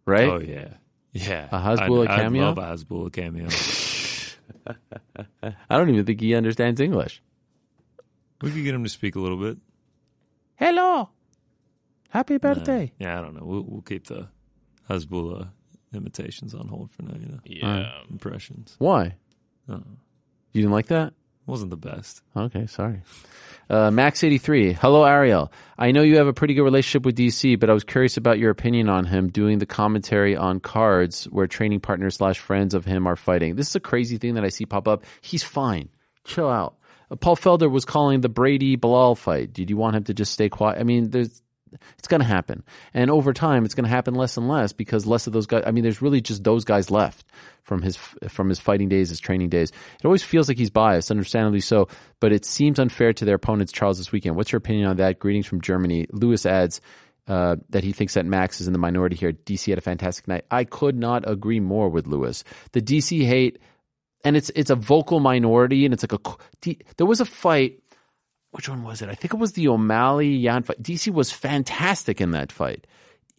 right? 0.07 0.29
Oh 0.29 0.39
yeah, 0.41 0.75
yeah. 1.13 1.49
A 1.51 1.59
Hasbulla 1.59 2.09
I'd, 2.09 2.17
cameo? 2.21 2.51
I'd 2.51 2.57
love 2.57 2.59
a 2.59 2.63
Hasbulla 2.85 3.13
cameo. 3.13 3.49
I 5.71 5.77
don't 5.77 5.89
even 5.91 6.05
think 6.05 6.21
he 6.21 6.35
understands 6.35 6.81
English. 6.81 7.23
we 8.43 8.51
could 8.51 8.65
get 8.65 8.75
him 8.75 8.85
to 8.85 8.91
speak 8.91 9.17
a 9.17 9.21
little 9.21 9.39
bit. 9.39 9.59
Hello, 10.57 11.09
happy 12.11 12.39
birthday. 12.39 12.93
Yeah, 12.99 13.19
I 13.19 13.23
don't 13.23 13.35
know. 13.35 13.45
We'll, 13.45 13.63
we'll 13.63 13.83
keep 13.83 14.07
the 14.07 14.29
Hasbulla 14.91 15.51
imitations 15.95 16.55
on 16.55 16.69
hold 16.69 16.91
for 16.93 17.03
now. 17.03 17.15
You 17.19 17.27
know, 17.27 17.39
Yeah. 17.45 17.91
impressions. 18.11 18.75
Why? 18.79 19.15
Uh, 19.69 19.79
You 20.53 20.63
didn't 20.63 20.73
like 20.73 20.87
that? 20.89 21.15
Wasn't 21.49 21.71
the 21.71 21.79
best. 21.79 22.21
Okay, 22.37 22.67
sorry. 22.67 23.01
Uh, 23.71 23.89
Max83. 23.89 24.75
Hello, 24.75 25.05
Ariel. 25.05 25.51
I 25.79 25.93
know 25.93 26.03
you 26.03 26.19
have 26.19 26.27
a 26.27 26.35
pretty 26.35 26.53
good 26.53 26.63
relationship 26.63 27.07
with 27.07 27.17
DC, 27.17 27.59
but 27.59 27.71
I 27.71 27.73
was 27.73 27.85
curious 27.85 28.19
about 28.19 28.39
your 28.39 28.51
opinion 28.51 28.91
on 28.91 29.07
him 29.07 29.31
doing 29.31 29.59
the 29.59 29.65
commentary 29.65 30.37
on 30.37 30.61
cards 30.61 31.25
where 31.25 31.47
training 31.47 31.81
partners 31.81 32.17
slash 32.17 32.39
friends 32.39 32.75
of 32.75 32.85
him 32.85 33.07
are 33.07 33.17
fighting. 33.17 33.57
This 33.57 33.69
is 33.69 33.77
a 33.77 33.81
crazy 33.81 34.19
thing 34.19 34.35
that 34.35 34.45
I 34.45 34.51
see 34.51 34.67
pop 34.67 34.87
up. 34.87 35.05
He's 35.23 35.43
fine. 35.43 35.89
Chill 36.25 36.51
out. 36.51 36.77
Uh, 37.11 37.17
Paul 37.17 37.37
Felder 37.37 37.71
was 37.71 37.87
calling 37.87 38.21
the 38.21 38.29
Brady 38.29 38.77
Belal 38.77 39.17
fight. 39.17 39.55
Did 39.55 39.71
you 39.71 39.79
want 39.79 39.97
him 39.97 40.05
to 40.05 40.13
just 40.13 40.35
stay 40.35 40.51
quiet? 40.51 40.79
I 40.79 40.83
mean, 40.83 41.09
there's, 41.09 41.43
it's 41.99 42.09
going 42.09 42.21
to 42.21 42.27
happen. 42.27 42.65
And 42.95 43.11
over 43.11 43.33
time, 43.33 43.65
it's 43.65 43.75
going 43.75 43.85
to 43.85 43.91
happen 43.91 44.15
less 44.15 44.37
and 44.37 44.49
less 44.49 44.73
because 44.73 45.07
less 45.07 45.27
of 45.27 45.33
those 45.33 45.47
guys, 45.47 45.65
I 45.67 45.71
mean, 45.71 45.83
there's 45.83 46.03
really 46.03 46.21
just 46.21 46.45
those 46.45 46.65
guys 46.65 46.91
left 46.91 47.27
from 47.63 47.83
his, 47.83 47.97
from 47.97 48.49
his 48.49 48.59
fighting 48.59 48.89
days, 48.89 49.11
his 49.11 49.21
training 49.21 49.49
days. 49.49 49.71
It 49.71 50.05
always 50.05 50.23
feels 50.23 50.49
like 50.49 50.59
he's 50.59 50.71
biased, 50.71 51.11
understandably 51.11 51.61
so, 51.61 51.89
but 52.21 52.33
it 52.33 52.45
seems 52.45 52.79
unfair 52.79 53.13
to 53.13 53.25
their 53.25 53.37
opponents, 53.37 53.73
Charles, 53.73 53.99
this 53.99 54.13
weekend. 54.13 54.37
What's 54.37 54.53
your 54.53 54.59
opinion 54.59 54.89
on 54.89 54.97
that? 54.97 55.19
Greetings 55.19 55.47
from 55.47 55.61
Germany. 55.61 56.07
Lewis 56.13 56.47
adds, 56.47 56.81
uh, 57.29 57.57
that 57.69 57.85
he 57.85 57.93
thinks 57.93 58.15
that 58.15 58.25
Max 58.25 58.61
is 58.61 58.67
in 58.67 58.73
the 58.73 58.79
minority 58.79 59.15
here. 59.15 59.33
DC 59.33 59.71
had 59.71 59.79
a 59.79 59.83
fantastic 59.83 60.27
night. 60.27 60.47
I 60.51 60.65
could 60.65 60.97
not 60.97 61.29
agree 61.29 61.61
more 61.61 61.91
with 61.91 62.07
Lewis. 62.07 62.43
The 62.73 62.81
DC 62.81 63.27
hate, 63.27 63.59
and 64.25 64.35
it's 64.35 64.51
it's 64.57 64.71
a 64.71 64.75
vocal 64.75 65.21
minority, 65.21 65.85
and 65.85 65.93
it's 65.93 66.03
like 66.03 66.15
a. 66.15 66.75
There 66.97 67.07
was 67.07 67.21
a 67.21 67.27
fight 67.27 67.83
which 68.59 68.69
one 68.69 68.83
was 68.83 69.03
it? 69.03 69.09
I 69.09 69.15
think 69.15 69.33
it 69.33 69.39
was 69.39 69.53
the 69.53 69.69
O'Malley 69.69 70.31
Yan 70.31 70.65
fight. 70.65 70.83
DC 70.83 71.13
was 71.13 71.31
fantastic 71.31 72.21
in 72.21 72.33
that 72.33 72.51
fight. 72.51 72.89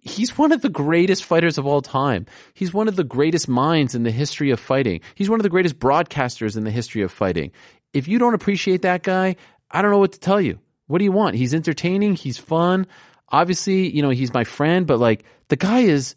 He's 0.02 0.38
one 0.38 0.54
of 0.54 0.62
the 0.62 0.70
greatest 0.70 1.26
fighters 1.26 1.58
of 1.58 1.68
all 1.68 1.82
time. 1.82 2.26
He's 2.54 2.74
one 2.74 2.88
of 2.88 2.96
the 2.96 3.04
greatest 3.04 3.50
minds 3.50 3.94
in 3.94 4.04
the 4.04 4.12
history 4.12 4.50
of 4.50 4.62
fighting. 4.62 5.02
He's 5.16 5.30
one 5.30 5.38
of 5.38 5.44
the 5.44 5.50
greatest 5.50 5.78
broadcasters 5.78 6.56
in 6.56 6.64
the 6.64 6.72
history 6.72 7.02
of 7.02 7.12
fighting. 7.12 7.52
If 7.92 8.08
you 8.08 8.18
don't 8.18 8.34
appreciate 8.34 8.84
that 8.84 9.04
guy, 9.04 9.36
I 9.70 9.82
don't 9.82 9.92
know 9.92 9.98
what 9.98 10.14
to 10.14 10.20
tell 10.22 10.40
you. 10.40 10.58
What 10.88 11.00
do 11.00 11.04
you 11.04 11.12
want? 11.12 11.36
He's 11.36 11.54
entertaining, 11.54 12.16
he's 12.16 12.38
fun. 12.38 12.88
Obviously, 13.28 13.94
you 13.94 14.02
know, 14.02 14.12
he's 14.12 14.34
my 14.34 14.46
friend, 14.46 14.88
but 14.88 15.00
like 15.00 15.26
the 15.50 15.58
guy 15.58 15.80
is 15.80 16.16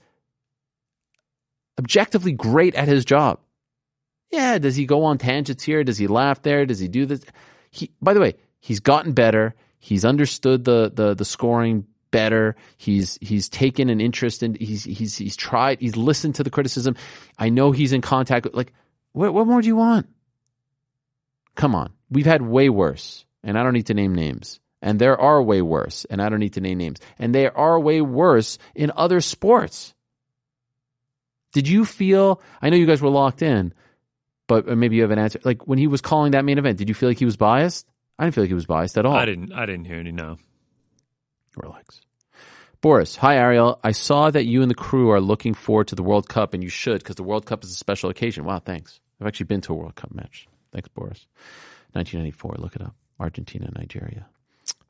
objectively 1.77 2.31
great 2.31 2.77
at 2.77 2.87
his 2.87 3.05
job. 3.05 3.41
Yeah, 4.31 4.59
does 4.59 4.77
he 4.77 4.87
go 4.87 5.03
on 5.03 5.19
tangents 5.19 5.65
here? 5.65 5.83
Does 5.83 5.99
he 5.99 6.07
laugh 6.07 6.41
there? 6.43 6.67
Does 6.67 6.79
he 6.79 6.87
do 6.87 7.05
this? 7.05 7.25
He 7.73 7.91
by 8.01 8.15
the 8.15 8.21
way, 8.21 8.37
he's 8.63 8.81
gotten 8.81 9.13
better. 9.13 9.55
He's 9.79 10.07
understood 10.07 10.65
the 10.65 10.91
the 10.95 11.13
the 11.13 11.27
scoring 11.27 11.87
better. 12.11 12.57
He's 12.79 13.19
he's 13.21 13.51
taken 13.51 13.91
an 13.91 14.01
interest 14.01 14.43
in 14.43 14.55
he's 14.55 14.85
he's 14.85 15.19
he's 15.19 15.37
tried 15.37 15.81
he's 15.81 15.97
listened 15.97 16.37
to 16.37 16.45
the 16.45 16.51
criticism. 16.51 16.97
I 17.39 17.51
know 17.51 17.73
he's 17.73 17.93
in 17.93 18.01
contact 18.01 18.47
with 18.47 18.55
like 18.55 18.73
what 19.13 19.35
what 19.35 19.47
more 19.47 19.61
do 19.61 19.69
you 19.69 19.77
want? 19.77 20.07
Come 21.55 21.75
on. 21.75 21.93
We've 22.11 22.25
had 22.25 22.41
way 22.41 22.71
worse. 22.71 23.27
And 23.43 23.59
I 23.59 23.65
don't 23.65 23.75
need 23.75 23.87
to 23.87 23.95
name 23.95 24.15
names. 24.15 24.61
And 24.81 24.99
there 24.99 25.21
are 25.21 25.43
way 25.43 25.61
worse. 25.63 26.07
And 26.07 26.23
I 26.23 26.29
don't 26.29 26.39
need 26.39 26.55
to 26.55 26.61
name 26.61 26.79
names. 26.79 26.99
And 27.19 27.35
there 27.35 27.57
are 27.57 27.79
way 27.79 28.01
worse 28.01 28.59
in 28.75 28.93
other 28.97 29.21
sports. 29.21 29.95
Did 31.53 31.69
you 31.69 31.85
feel 31.85 32.41
I 32.63 32.71
know 32.71 32.77
you 32.77 32.87
guys 32.87 33.03
were 33.03 33.11
locked 33.11 33.43
in, 33.43 33.75
but 34.47 34.69
uh, 34.69 34.77
maybe 34.77 34.97
you 34.97 35.03
have 35.03 35.11
an 35.11 35.19
answer. 35.19 35.41
Like 35.45 35.67
when 35.67 35.79
he 35.79 35.87
was 35.87 36.01
calling 36.01 36.33
that 36.33 36.45
main 36.45 36.59
event, 36.59 36.79
did 36.79 36.89
you 36.89 36.95
feel 36.95 37.11
like 37.11 37.19
he 37.19 37.25
was 37.25 37.37
biased? 37.37 37.87
I 38.19 38.25
didn't 38.25 38.35
feel 38.35 38.45
like 38.45 38.51
he 38.51 38.55
was 38.55 38.67
biased 38.67 38.99
at 38.99 39.07
all. 39.07 39.15
I 39.15 39.25
didn't. 39.25 39.53
I 39.53 39.67
didn't 39.67 39.87
hear 39.87 39.97
any. 39.99 40.13
No. 40.13 40.39
Relax. 41.57 42.01
Boris, 42.81 43.15
hi 43.15 43.37
Ariel. 43.37 43.79
I 43.85 43.93
saw 43.93 44.31
that 44.31 44.45
you 44.45 44.61
and 44.61 44.71
the 44.71 44.75
crew 44.75 45.11
are 45.11 45.21
looking 45.21 45.55
forward 45.55 45.87
to 45.89 45.95
the 45.95 46.03
World 46.03 46.29
Cup, 46.29 46.53
and 46.53 46.63
you 46.65 46.69
should 46.69 46.99
because 46.99 47.17
the 47.17 47.23
World 47.23 47.47
Cup 47.47 47.63
is 47.63 47.71
a 47.71 47.75
special 47.75 48.11
occasion. 48.11 48.45
Wow, 48.45 48.59
thanks. 48.59 49.01
I've 49.21 49.27
actually 49.29 49.47
been 49.47 49.61
to 49.63 49.73
a 49.73 49.77
World 49.77 49.95
Cup 49.95 50.13
match. 50.13 50.49
Thanks, 50.73 50.89
Boris. 50.89 51.27
1994. 51.93 52.57
Look 52.59 52.75
it 52.75 52.83
up. 52.83 52.95
Argentina, 53.21 53.71
Nigeria. 53.77 54.27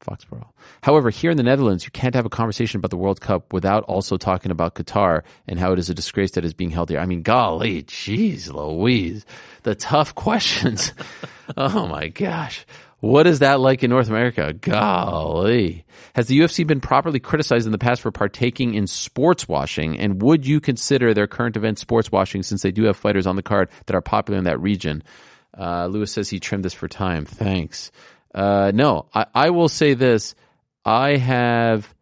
Foxborough. 0.02 0.48
However, 0.82 1.10
here 1.10 1.30
in 1.30 1.36
the 1.36 1.42
Netherlands, 1.42 1.84
you 1.84 1.90
can't 1.90 2.14
have 2.14 2.26
a 2.26 2.30
conversation 2.30 2.78
about 2.78 2.90
the 2.90 2.96
World 2.96 3.20
Cup 3.20 3.52
without 3.52 3.84
also 3.84 4.16
talking 4.16 4.50
about 4.50 4.74
Qatar 4.74 5.22
and 5.46 5.58
how 5.58 5.72
it 5.72 5.78
is 5.78 5.90
a 5.90 5.94
disgrace 5.94 6.32
that 6.32 6.44
is 6.44 6.54
being 6.54 6.70
held 6.70 6.90
here. 6.90 6.98
I 6.98 7.06
mean, 7.06 7.22
golly, 7.22 7.82
jeez, 7.84 8.52
Louise, 8.52 9.24
the 9.62 9.74
tough 9.74 10.14
questions. 10.16 10.92
oh 11.56 11.86
my 11.86 12.08
gosh. 12.08 12.66
What 13.03 13.26
is 13.26 13.40
that 13.40 13.59
like 13.59 13.82
in 13.82 13.90
North 13.90 14.09
America? 14.09 14.53
Golly. 14.53 15.84
Has 16.14 16.28
the 16.28 16.38
UFC 16.38 16.64
been 16.64 16.80
properly 16.80 17.18
criticized 17.18 17.66
in 17.66 17.72
the 17.72 17.78
past 17.78 18.00
for 18.00 18.12
partaking 18.12 18.74
in 18.74 18.86
sports 18.86 19.48
washing? 19.48 19.98
And 19.98 20.22
would 20.22 20.46
you 20.46 20.61
consider 20.61 21.12
their 21.12 21.26
current 21.26 21.57
event 21.57 21.80
sports 21.80 22.12
washing 22.12 22.44
since 22.44 22.62
they 22.62 22.70
do 22.70 22.84
have 22.84 22.96
fighters 22.96 23.26
on 23.26 23.34
the 23.34 23.42
card 23.42 23.70
that 23.86 23.96
are 23.96 24.00
popular 24.00 24.38
in 24.38 24.44
that 24.44 24.61
region? 24.61 25.03
Uh, 25.59 25.88
Lewis 25.88 26.12
says 26.12 26.30
he 26.30 26.38
trimmed 26.38 26.64
this 26.64 26.74
for 26.74 26.86
time. 26.86 27.24
Thanks. 27.24 27.90
Uh, 28.32 28.70
no, 28.72 29.07
I, 29.12 29.26
I 29.34 29.50
will 29.50 29.68
say 29.68 29.94
this. 29.94 30.36
I 30.84 31.16
have, 31.16 31.92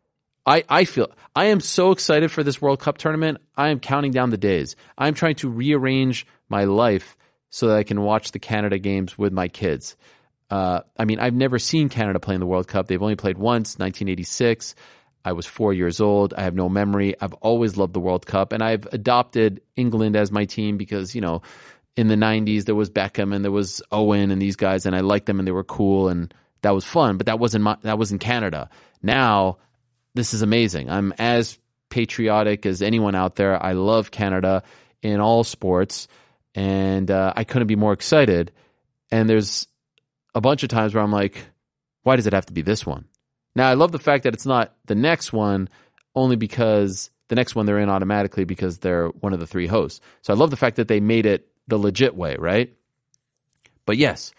I, 0.45 0.65
I 0.69 0.85
feel, 0.85 1.11
I 1.35 1.47
am 1.47 1.61
so 1.61 1.93
excited 1.93 2.31
for 2.31 2.43
this 2.43 2.61
World 2.61 2.79
Cup 2.79 2.99
tournament. 2.99 3.39
I 3.57 3.71
am 3.71 3.81
counting 3.81 4.13
down 4.13 4.29
the 4.29 4.37
days. 4.37 4.77
I'm 4.99 5.15
trying 5.15 5.37
to 5.37 5.49
rearrange 5.49 6.27
my 6.51 6.65
life 6.65 7.17
so 7.49 7.69
that 7.69 7.79
I 7.79 7.85
can 7.85 8.03
watch 8.03 8.33
the 8.33 8.39
Canada 8.39 8.79
games 8.79 9.17
with 9.17 9.33
my 9.33 9.49
kids. 9.49 9.97
Uh, 10.51 10.81
I 10.99 11.05
mean, 11.05 11.21
I've 11.21 11.35
never 11.35 11.59
seen 11.59 11.89
Canada 11.89 12.19
play 12.19 12.35
in 12.35 12.41
the 12.41 12.47
World 12.47 12.67
Cup. 12.67 12.89
They've 12.89 13.03
only 13.03 13.17
played 13.17 13.39
once, 13.39 13.79
1986. 13.79 14.75
I 15.25 15.33
was 15.33 15.47
four 15.47 15.73
years 15.73 16.01
old. 16.01 16.35
I 16.35 16.43
have 16.43 16.55
no 16.55 16.69
memory. 16.69 17.15
I've 17.21 17.35
always 17.35 17.77
loved 17.77 17.93
the 17.93 18.01
World 18.01 18.27
Cup, 18.27 18.53
and 18.53 18.63
I've 18.63 18.87
adopted 18.93 19.61
England 19.77 20.17
as 20.17 20.33
my 20.33 20.47
team 20.47 20.77
because 20.77 21.15
you 21.15 21.21
know, 21.21 21.43
in 21.97 22.09
the 22.09 22.15
'90s 22.17 22.65
there 22.65 22.75
was 22.75 22.91
Beckham 22.91 23.35
and 23.35 23.45
there 23.45 23.53
was 23.53 23.83
Owen 23.93 24.31
and 24.31 24.41
these 24.41 24.57
guys, 24.57 24.87
and 24.87 24.97
I 24.97 25.01
liked 25.01 25.27
them 25.27 25.39
and 25.39 25.47
they 25.47 25.53
were 25.53 25.65
cool 25.65 26.09
and 26.09 26.33
that 26.63 26.71
was 26.71 26.85
fun. 26.85 27.17
But 27.17 27.27
that 27.27 27.39
wasn't 27.39 27.65
my, 27.65 27.77
that 27.83 27.99
was 27.99 28.13
in 28.13 28.19
Canada. 28.19 28.71
Now, 29.03 29.59
this 30.15 30.35
is 30.35 30.43
amazing. 30.43 30.91
I'm 30.91 31.13
as 31.19 31.59
patriotic 31.91 32.65
as 32.67 32.83
anyone 32.83 33.15
out 33.15 33.37
there. 33.37 33.63
I 33.63 33.73
love 33.73 34.11
Canada 34.11 34.63
in 35.03 35.21
all 35.21 35.45
sports, 35.45 36.09
and 36.55 37.11
uh, 37.11 37.35
I 37.37 37.45
couldn't 37.45 37.69
be 37.69 37.77
more 37.77 37.93
excited. 37.93 38.53
And 39.11 39.29
there's 39.29 39.67
a 40.35 40.41
bunch 40.41 40.63
of 40.63 40.69
times 40.69 40.95
where 40.95 41.03
I'm 41.03 41.13
like, 41.13 41.47
why 42.03 42.17
does 42.17 42.27
it 42.27 42.33
have 42.33 42.47
to 42.47 42.53
be 42.53 42.63
this 42.63 42.87
one? 42.87 43.07
Now, 43.55 43.69
I 43.69 43.75
love 43.75 43.93
the 43.93 43.99
fact 43.99 44.25
that 44.25 44.35
it's 44.35 44.47
not 44.47 44.75
the 44.87 44.95
next 44.95 45.33
one 45.33 45.69
only 46.15 46.37
because 46.37 47.11
the 47.29 47.35
next 47.35 47.55
one 47.55 47.67
they're 47.67 47.79
in 47.79 47.89
automatically 47.89 48.45
because 48.45 48.79
they're 48.79 49.09
one 49.09 49.33
of 49.33 49.41
the 49.41 49.47
three 49.47 49.67
hosts. 49.67 50.01
So 50.23 50.33
I 50.33 50.37
love 50.37 50.51
the 50.51 50.57
fact 50.57 50.77
that 50.77 50.89
they 50.89 51.01
made 51.01 51.27
it 51.27 51.49
the 51.69 51.79
legit 51.79 52.15
way, 52.15 52.37
right? 52.39 52.75
But 53.87 53.97
yes, 53.97 54.33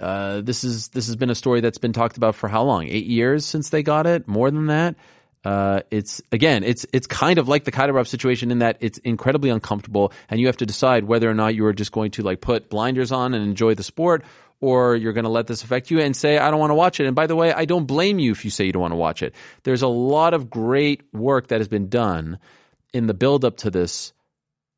uh, 0.00 0.40
this 0.40 0.64
is 0.64 0.88
this 0.88 1.06
has 1.06 1.16
been 1.16 1.30
a 1.30 1.34
story 1.34 1.60
that's 1.60 1.78
been 1.78 1.92
talked 1.92 2.16
about 2.16 2.34
for 2.34 2.48
how 2.48 2.62
long? 2.62 2.86
Eight 2.86 3.06
years 3.06 3.44
since 3.44 3.70
they 3.70 3.82
got 3.82 4.06
it? 4.06 4.28
More 4.28 4.50
than 4.50 4.66
that? 4.66 4.96
Uh, 5.44 5.80
it's 5.90 6.20
again, 6.32 6.64
it's 6.64 6.84
it's 6.92 7.06
kind 7.06 7.38
of 7.38 7.48
like 7.48 7.64
the 7.64 7.72
Kadyrov 7.72 8.06
situation 8.06 8.50
in 8.50 8.58
that 8.58 8.78
it's 8.80 8.98
incredibly 8.98 9.50
uncomfortable, 9.50 10.12
and 10.28 10.40
you 10.40 10.46
have 10.46 10.56
to 10.58 10.66
decide 10.66 11.04
whether 11.04 11.30
or 11.30 11.34
not 11.34 11.54
you 11.54 11.64
are 11.66 11.72
just 11.72 11.92
going 11.92 12.10
to 12.12 12.22
like 12.22 12.40
put 12.40 12.68
blinders 12.68 13.12
on 13.12 13.34
and 13.34 13.44
enjoy 13.44 13.74
the 13.74 13.82
sport, 13.82 14.24
or 14.60 14.96
you're 14.96 15.12
going 15.12 15.24
to 15.24 15.30
let 15.30 15.46
this 15.46 15.62
affect 15.62 15.90
you 15.90 16.00
and 16.00 16.16
say, 16.16 16.38
I 16.38 16.50
don't 16.50 16.60
want 16.60 16.70
to 16.70 16.74
watch 16.74 17.00
it. 17.00 17.06
And 17.06 17.14
by 17.14 17.26
the 17.26 17.36
way, 17.36 17.52
I 17.52 17.64
don't 17.64 17.86
blame 17.86 18.18
you 18.18 18.32
if 18.32 18.44
you 18.44 18.50
say 18.50 18.64
you 18.64 18.72
don't 18.72 18.82
want 18.82 18.92
to 18.92 18.96
watch 18.96 19.22
it. 19.22 19.34
There's 19.62 19.82
a 19.82 19.88
lot 19.88 20.34
of 20.34 20.50
great 20.50 21.02
work 21.12 21.48
that 21.48 21.60
has 21.60 21.68
been 21.68 21.88
done 21.88 22.38
in 22.92 23.06
the 23.06 23.14
build 23.14 23.44
up 23.44 23.58
to 23.58 23.70
this 23.70 24.12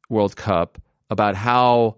World 0.09 0.37
Cup 0.37 0.81
about 1.09 1.35
how, 1.35 1.97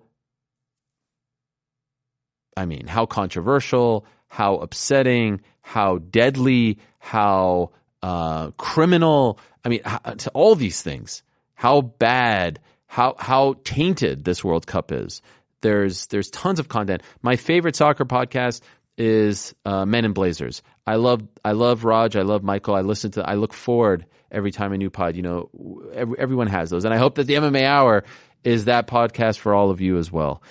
I 2.57 2.67
mean, 2.67 2.87
how 2.87 3.07
controversial, 3.07 4.07
how 4.29 4.57
upsetting, 4.57 5.41
how 5.63 5.99
deadly, 5.99 6.79
how 6.99 7.71
uh, 8.03 8.51
criminal. 8.53 9.39
I 9.65 9.69
mean, 9.69 9.83
to 10.19 10.31
all 10.35 10.55
these 10.55 10.83
things, 10.83 11.23
how 11.55 11.81
bad, 11.81 12.61
how 12.87 13.17
how 13.19 13.55
tainted 13.65 14.25
this 14.25 14.45
World 14.45 14.67
Cup 14.67 14.93
is. 14.93 15.23
There's 15.63 16.07
there's 16.09 16.31
tons 16.31 16.59
of 16.59 16.69
content. 16.69 17.03
My 17.23 17.37
favorite 17.37 17.77
soccer 17.77 18.05
podcast 18.05 18.61
is 18.99 19.55
uh, 19.65 19.87
Men 19.87 20.05
in 20.05 20.13
Blazers. 20.13 20.63
I 20.87 20.97
love 20.97 21.23
I 21.45 21.53
love 21.53 21.85
Raj. 21.85 22.17
I 22.17 22.23
love 22.23 22.43
Michael. 22.43 22.75
I 22.75 22.83
listen 22.83 23.13
to. 23.13 23.29
I 23.29 23.35
look 23.35 23.53
forward 23.53 24.07
every 24.31 24.51
time 24.51 24.73
a 24.73 24.79
new 24.79 24.91
pod. 24.91 25.17
You 25.17 25.23
know, 25.23 25.91
every, 25.95 26.19
everyone 26.19 26.49
has 26.49 26.71
those, 26.71 26.85
and 26.85 26.93
I 26.93 26.99
hope 26.99 27.15
that 27.15 27.27
the 27.27 27.35
MMA 27.35 27.65
Hour 27.65 28.05
is 28.45 28.67
that 28.67 28.87
podcast 28.87 29.39
for 29.39 29.55
all 29.55 29.71
of 29.71 29.81
you 29.81 29.99
as 29.99 30.11
well. 30.11 30.43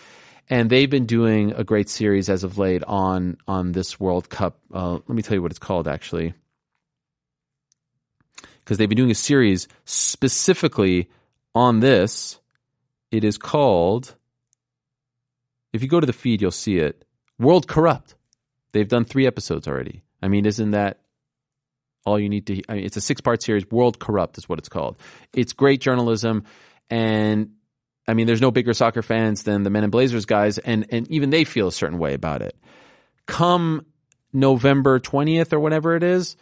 And 0.50 0.70
they've 0.70 0.90
been 0.90 1.06
doing 1.06 1.54
a 1.54 1.64
great 1.64 1.90
series 1.90 2.30
as 2.30 2.44
of 2.44 2.58
late 2.58 2.84
on 2.84 3.38
on 3.48 3.74
this 3.74 4.00
World 4.00 4.30
Cup. 4.30 4.58
Uh, 4.74 4.94
let 4.94 5.10
me 5.10 5.22
tell 5.22 5.36
you 5.36 5.42
what 5.42 5.52
it's 5.52 5.60
called 5.60 5.88
actually, 5.88 6.34
because 8.60 8.78
they've 8.78 8.90
been 8.90 8.98
doing 8.98 9.12
a 9.12 9.16
series 9.16 9.68
specifically 9.86 11.10
on 11.54 11.82
this. 11.82 12.40
It 13.12 13.26
is 13.26 13.38
called 13.38 14.16
if 15.74 15.82
you 15.82 15.88
go 15.88 16.00
to 16.00 16.06
the 16.06 16.14
feed, 16.14 16.42
you'll 16.42 16.52
see 16.52 16.78
it. 16.78 17.06
World 17.40 17.68
Corrupt. 17.68 18.16
They've 18.74 18.88
done 18.88 19.06
three 19.06 19.28
episodes 19.28 19.68
already. 19.68 20.04
I 20.22 20.28
mean, 20.28 20.46
isn't 20.46 20.72
that 20.72 21.00
all 22.06 22.20
you 22.20 22.30
need 22.30 22.48
to? 22.48 22.62
I 22.70 22.76
mean, 22.76 22.86
it's 22.86 22.98
a 22.98 23.02
six 23.02 23.22
part 23.22 23.42
series. 23.42 23.70
World 23.70 24.00
Corrupt 24.00 24.38
is 24.38 24.48
what 24.48 24.60
it's 24.60 24.70
called. 24.70 24.98
It's 25.34 25.54
great 25.54 25.82
journalism, 25.82 26.46
and 26.90 27.52
I 28.08 28.14
mean, 28.14 28.28
there's 28.28 28.42
no 28.42 28.52
bigger 28.52 28.74
soccer 28.74 29.02
fans 29.02 29.44
than 29.44 29.64
the 29.64 29.70
Men 29.70 29.84
in 29.84 29.90
Blazers 29.90 30.26
guys, 30.26 30.58
and 30.58 30.86
and 30.90 31.10
even 31.10 31.30
they 31.30 31.44
feel 31.44 31.68
a 31.68 31.72
certain 31.72 32.00
way 32.00 32.14
about 32.14 32.42
it. 32.42 32.56
Come 33.26 33.86
November 34.34 35.00
twentieth 35.00 35.54
or 35.54 35.60
whatever 35.60 35.96
it 35.96 36.04
is, 36.04 36.36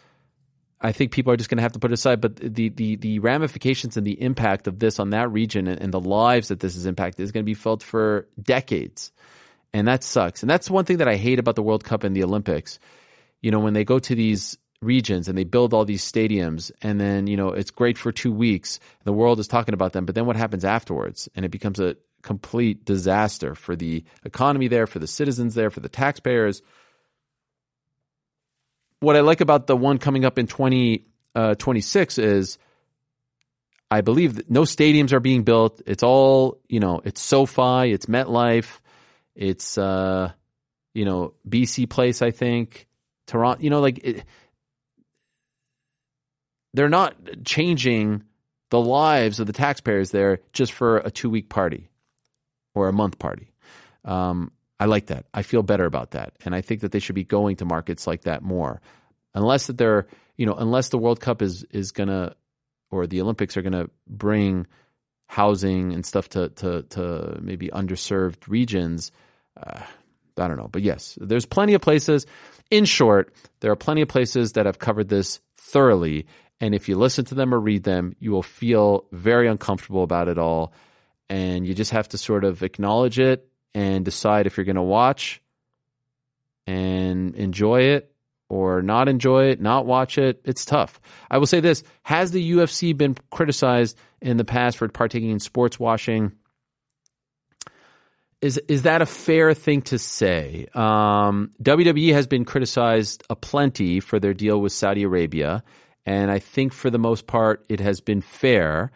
I 0.80 0.92
think 0.92 1.12
people 1.12 1.32
are 1.32 1.36
just 1.36 1.50
going 1.50 1.58
to 1.58 1.62
have 1.62 1.72
to 1.72 1.78
put 1.78 1.90
it 1.90 1.94
aside. 1.94 2.20
But 2.20 2.36
the, 2.36 2.70
the, 2.70 2.96
the 2.96 3.18
ramifications 3.18 3.96
and 3.96 4.06
the 4.06 4.20
impact 4.20 4.66
of 4.66 4.78
this 4.78 4.98
on 4.98 5.10
that 5.10 5.30
region 5.30 5.66
and, 5.66 5.80
and 5.80 5.92
the 5.92 6.00
lives 6.00 6.48
that 6.48 6.60
this 6.60 6.74
has 6.74 6.86
impacted 6.86 7.22
is 7.22 7.32
going 7.32 7.44
to 7.44 7.50
be 7.50 7.54
felt 7.54 7.82
for 7.82 8.26
decades. 8.40 9.12
And 9.72 9.86
that 9.88 10.02
sucks. 10.02 10.42
And 10.42 10.50
that's 10.50 10.70
one 10.70 10.84
thing 10.84 10.98
that 10.98 11.08
I 11.08 11.16
hate 11.16 11.38
about 11.38 11.56
the 11.56 11.62
World 11.62 11.84
Cup 11.84 12.02
and 12.02 12.16
the 12.16 12.24
Olympics. 12.24 12.78
You 13.42 13.50
know, 13.50 13.60
when 13.60 13.74
they 13.74 13.84
go 13.84 13.98
to 13.98 14.14
these 14.14 14.58
regions 14.80 15.28
and 15.28 15.36
they 15.36 15.44
build 15.44 15.74
all 15.74 15.84
these 15.84 16.10
stadiums 16.10 16.72
and 16.80 16.98
then, 16.98 17.26
you 17.26 17.36
know, 17.36 17.48
it's 17.48 17.70
great 17.70 17.98
for 17.98 18.10
two 18.10 18.32
weeks. 18.32 18.80
The 19.04 19.12
world 19.12 19.38
is 19.38 19.48
talking 19.48 19.74
about 19.74 19.92
them. 19.92 20.06
But 20.06 20.14
then 20.14 20.26
what 20.26 20.36
happens 20.36 20.64
afterwards? 20.64 21.28
And 21.34 21.44
it 21.44 21.50
becomes 21.50 21.78
a 21.78 21.96
complete 22.22 22.84
disaster 22.84 23.54
for 23.54 23.76
the 23.76 24.04
economy 24.24 24.68
there, 24.68 24.86
for 24.86 24.98
the 24.98 25.06
citizens 25.06 25.54
there, 25.54 25.70
for 25.70 25.80
the 25.80 25.88
taxpayers 25.88 26.62
what 29.00 29.16
I 29.16 29.20
like 29.20 29.40
about 29.40 29.66
the 29.66 29.76
one 29.76 29.98
coming 29.98 30.24
up 30.24 30.38
in 30.38 30.46
2026 30.46 32.18
uh, 32.18 32.22
is 32.22 32.58
I 33.90 34.02
believe 34.02 34.36
that 34.36 34.50
no 34.50 34.62
stadiums 34.62 35.12
are 35.12 35.20
being 35.20 35.42
built. 35.42 35.82
It's 35.86 36.02
all, 36.02 36.60
you 36.68 36.78
know, 36.78 37.00
it's 37.04 37.20
SoFi, 37.20 37.92
it's 37.92 38.06
MetLife, 38.06 38.78
it's, 39.34 39.76
uh, 39.76 40.32
you 40.94 41.04
know, 41.04 41.34
BC 41.48 41.88
Place, 41.90 42.22
I 42.22 42.30
think, 42.30 42.86
Toronto, 43.26 43.62
you 43.62 43.70
know, 43.70 43.80
like 43.80 43.98
it, 44.04 44.24
they're 46.72 46.88
not 46.88 47.16
changing 47.44 48.22
the 48.70 48.80
lives 48.80 49.40
of 49.40 49.48
the 49.48 49.52
taxpayers 49.52 50.12
there 50.12 50.40
just 50.52 50.72
for 50.72 50.98
a 50.98 51.10
two 51.10 51.30
week 51.30 51.48
party 51.48 51.90
or 52.74 52.88
a 52.88 52.92
month 52.92 53.18
party. 53.18 53.50
Um, 54.04 54.52
I 54.80 54.86
like 54.86 55.06
that. 55.06 55.26
I 55.34 55.42
feel 55.42 55.62
better 55.62 55.84
about 55.84 56.12
that, 56.12 56.32
and 56.42 56.54
I 56.54 56.62
think 56.62 56.80
that 56.80 56.90
they 56.90 57.00
should 57.00 57.14
be 57.14 57.22
going 57.22 57.56
to 57.56 57.66
markets 57.66 58.06
like 58.06 58.22
that 58.22 58.42
more. 58.42 58.80
Unless 59.34 59.66
that 59.66 59.76
they're, 59.76 60.06
you 60.38 60.46
know, 60.46 60.54
unless 60.54 60.88
the 60.88 60.96
World 60.96 61.20
Cup 61.20 61.42
is 61.42 61.64
is 61.64 61.92
gonna 61.92 62.34
or 62.90 63.06
the 63.06 63.20
Olympics 63.20 63.58
are 63.58 63.62
gonna 63.62 63.90
bring 64.06 64.66
housing 65.26 65.92
and 65.92 66.04
stuff 66.06 66.30
to 66.30 66.48
to 66.48 66.82
to 66.84 67.38
maybe 67.42 67.68
underserved 67.68 68.48
regions. 68.48 69.12
Uh, 69.54 69.82
I 70.38 70.48
don't 70.48 70.56
know, 70.56 70.68
but 70.72 70.80
yes, 70.80 71.18
there's 71.20 71.44
plenty 71.44 71.74
of 71.74 71.82
places. 71.82 72.24
In 72.70 72.86
short, 72.86 73.34
there 73.60 73.70
are 73.70 73.76
plenty 73.76 74.00
of 74.00 74.08
places 74.08 74.52
that 74.52 74.64
have 74.64 74.78
covered 74.78 75.10
this 75.10 75.40
thoroughly, 75.58 76.26
and 76.58 76.74
if 76.74 76.88
you 76.88 76.96
listen 76.96 77.26
to 77.26 77.34
them 77.34 77.52
or 77.52 77.60
read 77.60 77.82
them, 77.82 78.16
you 78.18 78.30
will 78.30 78.42
feel 78.42 79.04
very 79.12 79.46
uncomfortable 79.46 80.04
about 80.04 80.28
it 80.28 80.38
all, 80.38 80.72
and 81.28 81.66
you 81.66 81.74
just 81.74 81.90
have 81.90 82.08
to 82.08 82.18
sort 82.18 82.44
of 82.44 82.62
acknowledge 82.62 83.18
it 83.18 83.49
and 83.74 84.04
decide 84.04 84.46
if 84.46 84.56
you're 84.56 84.64
going 84.64 84.76
to 84.76 84.82
watch 84.82 85.40
and 86.66 87.34
enjoy 87.34 87.82
it 87.82 88.12
or 88.48 88.82
not 88.82 89.08
enjoy 89.08 89.46
it, 89.46 89.60
not 89.60 89.86
watch 89.86 90.18
it. 90.18 90.40
It's 90.44 90.64
tough. 90.64 91.00
I 91.30 91.38
will 91.38 91.46
say 91.46 91.60
this 91.60 91.82
Has 92.02 92.32
the 92.32 92.52
UFC 92.52 92.96
been 92.96 93.16
criticized 93.30 93.96
in 94.20 94.36
the 94.36 94.44
past 94.44 94.76
for 94.76 94.88
partaking 94.88 95.30
in 95.30 95.40
sports 95.40 95.78
washing? 95.78 96.32
Is, 98.42 98.56
is 98.68 98.82
that 98.82 99.02
a 99.02 99.06
fair 99.06 99.52
thing 99.52 99.82
to 99.82 99.98
say? 99.98 100.66
Um, 100.74 101.50
WWE 101.62 102.14
has 102.14 102.26
been 102.26 102.46
criticized 102.46 103.22
aplenty 103.28 104.00
for 104.00 104.18
their 104.18 104.32
deal 104.32 104.58
with 104.60 104.72
Saudi 104.72 105.02
Arabia, 105.02 105.62
and 106.06 106.30
I 106.30 106.38
think 106.38 106.72
for 106.72 106.88
the 106.88 106.98
most 106.98 107.26
part 107.26 107.64
it 107.68 107.80
has 107.80 108.00
been 108.00 108.22
fair. 108.22 108.92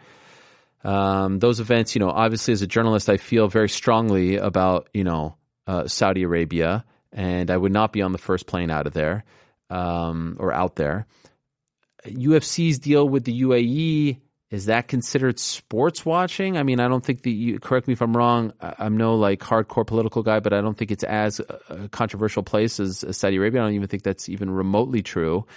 Um, 0.85 1.39
those 1.39 1.59
events, 1.59 1.95
you 1.95 1.99
know, 1.99 2.09
obviously 2.09 2.51
as 2.51 2.61
a 2.61 2.67
journalist, 2.67 3.09
I 3.09 3.17
feel 3.17 3.47
very 3.47 3.69
strongly 3.69 4.37
about, 4.37 4.89
you 4.93 5.03
know, 5.03 5.35
uh, 5.65 5.87
Saudi 5.87 6.23
Arabia, 6.23 6.85
and 7.11 7.49
I 7.49 7.57
would 7.57 7.71
not 7.71 7.91
be 7.91 8.01
on 8.01 8.11
the 8.11 8.17
first 8.19 8.45
plane 8.45 8.69
out 8.69 8.85
of 8.85 8.93
there 8.93 9.23
um, 9.69 10.37
or 10.39 10.53
out 10.53 10.75
there. 10.75 11.07
UFC's 12.05 12.77
deal 12.77 13.09
with 13.09 13.23
the 13.23 13.41
UAE 13.41 14.19
is 14.51 14.65
that 14.67 14.87
considered 14.87 15.39
sports 15.39 16.05
washing? 16.05 16.55
I 16.55 16.63
mean, 16.63 16.79
I 16.79 16.87
don't 16.87 17.03
think 17.03 17.23
the 17.23 17.57
correct 17.59 17.87
me 17.87 17.93
if 17.93 18.01
I'm 18.01 18.15
wrong. 18.15 18.53
I'm 18.61 18.95
no 18.95 19.15
like 19.15 19.39
hardcore 19.39 19.87
political 19.87 20.21
guy, 20.21 20.39
but 20.39 20.53
I 20.53 20.61
don't 20.61 20.77
think 20.77 20.91
it's 20.91 21.03
as 21.03 21.41
a 21.67 21.89
controversial 21.89 22.43
place 22.43 22.79
as, 22.79 23.03
as 23.03 23.17
Saudi 23.17 23.37
Arabia. 23.37 23.61
I 23.61 23.65
don't 23.65 23.73
even 23.73 23.87
think 23.87 24.03
that's 24.03 24.29
even 24.29 24.51
remotely 24.51 25.01
true. 25.01 25.47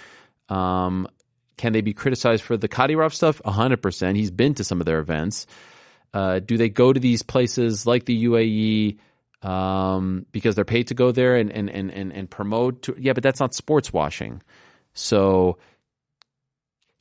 Um, 0.49 1.07
can 1.59 1.73
they 1.73 1.81
be 1.81 1.93
criticized 1.93 2.41
for 2.41 2.55
the 2.55 2.69
Kadyrov 2.69 3.13
stuff? 3.13 3.41
100%. 3.43 4.15
He's 4.15 4.31
been 4.31 4.53
to 4.53 4.63
some 4.63 4.79
of 4.79 4.85
their 4.85 4.99
events. 4.99 5.45
Uh, 6.13 6.39
do 6.39 6.55
they 6.55 6.69
go 6.69 6.93
to 6.93 6.99
these 7.01 7.21
places 7.21 7.85
like 7.85 8.05
the 8.05 8.25
UAE 8.25 8.97
um, 9.45 10.25
because 10.31 10.55
they're 10.55 10.63
paid 10.63 10.87
to 10.87 10.93
go 10.93 11.11
there 11.11 11.35
and, 11.35 11.51
and, 11.51 11.69
and, 11.69 11.91
and, 11.91 12.13
and 12.13 12.29
promote? 12.29 12.83
To, 12.83 12.95
yeah, 12.97 13.11
but 13.11 13.23
that's 13.23 13.41
not 13.41 13.53
sports 13.53 13.91
washing. 13.91 14.41
So 14.93 15.57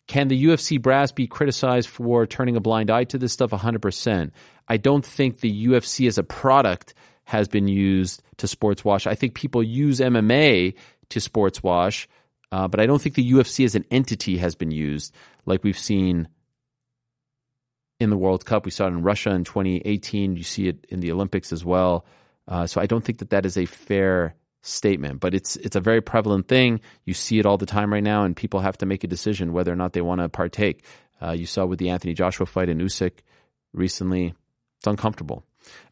can 0.09 0.27
the 0.27 0.45
UFC 0.47 0.83
brass 0.83 1.13
be 1.13 1.29
criticized 1.29 1.89
for 1.89 2.27
turning 2.27 2.57
a 2.57 2.61
blind 2.61 2.91
eye 2.91 3.05
to 3.05 3.17
this 3.17 3.33
stuff? 3.33 3.51
100%. 3.51 4.33
I 4.67 4.77
don't 4.77 5.07
think 5.07 5.39
the 5.39 5.69
UFC 5.69 6.09
as 6.09 6.19
a 6.19 6.25
product 6.25 6.95
has 7.23 7.47
been 7.47 7.69
used 7.69 8.25
to 8.39 8.49
sports 8.49 8.85
wash. 8.85 9.07
I 9.07 9.15
think 9.15 9.35
people 9.35 9.63
use 9.63 10.01
MMA 10.01 10.75
to 11.11 11.21
sports 11.21 11.63
wash 11.63 12.09
Uh, 12.51 12.69
but 12.69 12.81
I 12.81 12.87
don't 12.87 13.01
think 13.01 13.15
the 13.15 13.33
UFC 13.33 13.65
as 13.65 13.75
an 13.75 13.85
entity 13.91 14.39
has 14.39 14.55
been 14.55 14.71
used 14.71 15.15
like 15.45 15.65
we've 15.65 15.79
seen 15.79 16.29
in 18.01 18.11
the 18.11 18.17
World 18.17 18.45
Cup. 18.45 18.65
We 18.65 18.71
saw 18.71 18.85
it 18.85 18.89
in 18.89 19.03
Russia 19.03 19.31
in 19.31 19.45
2018. 19.45 20.37
You 20.37 20.43
see 20.43 20.69
it 20.69 20.87
in 20.89 21.01
the 21.01 21.13
Olympics 21.13 21.53
as 21.53 21.65
well. 21.65 22.07
Uh, 22.47 22.67
so 22.67 22.81
I 22.81 22.87
don't 22.87 23.05
think 23.05 23.19
that 23.19 23.31
that 23.31 23.45
is 23.45 23.59
a 23.59 23.67
fair 23.67 24.35
statement, 24.63 25.21
but 25.21 25.35
it's 25.35 25.57
it's 25.57 25.77
a 25.77 25.81
very 25.81 26.01
prevalent 26.01 26.49
thing. 26.49 26.81
You 27.05 27.15
see 27.15 27.39
it 27.39 27.47
all 27.47 27.59
the 27.59 27.67
time 27.67 27.93
right 27.93 28.03
now, 28.03 28.25
and 28.25 28.35
people 28.35 28.61
have 28.61 28.79
to 28.79 28.87
make 28.87 29.05
a 29.05 29.09
decision 29.09 29.53
whether 29.53 29.73
or 29.73 29.77
not 29.77 29.93
they 29.93 30.01
want 30.01 30.21
to 30.21 30.29
partake. 30.29 30.85
Uh, 31.21 31.33
you 31.33 31.47
saw 31.47 31.67
with 31.67 31.79
the 31.79 31.91
Anthony 31.91 32.15
Joshua 32.15 32.47
fight 32.47 32.69
in 32.69 32.79
Usyk 32.79 33.19
recently. 33.73 34.35
It's 34.79 34.87
uncomfortable. 34.87 35.45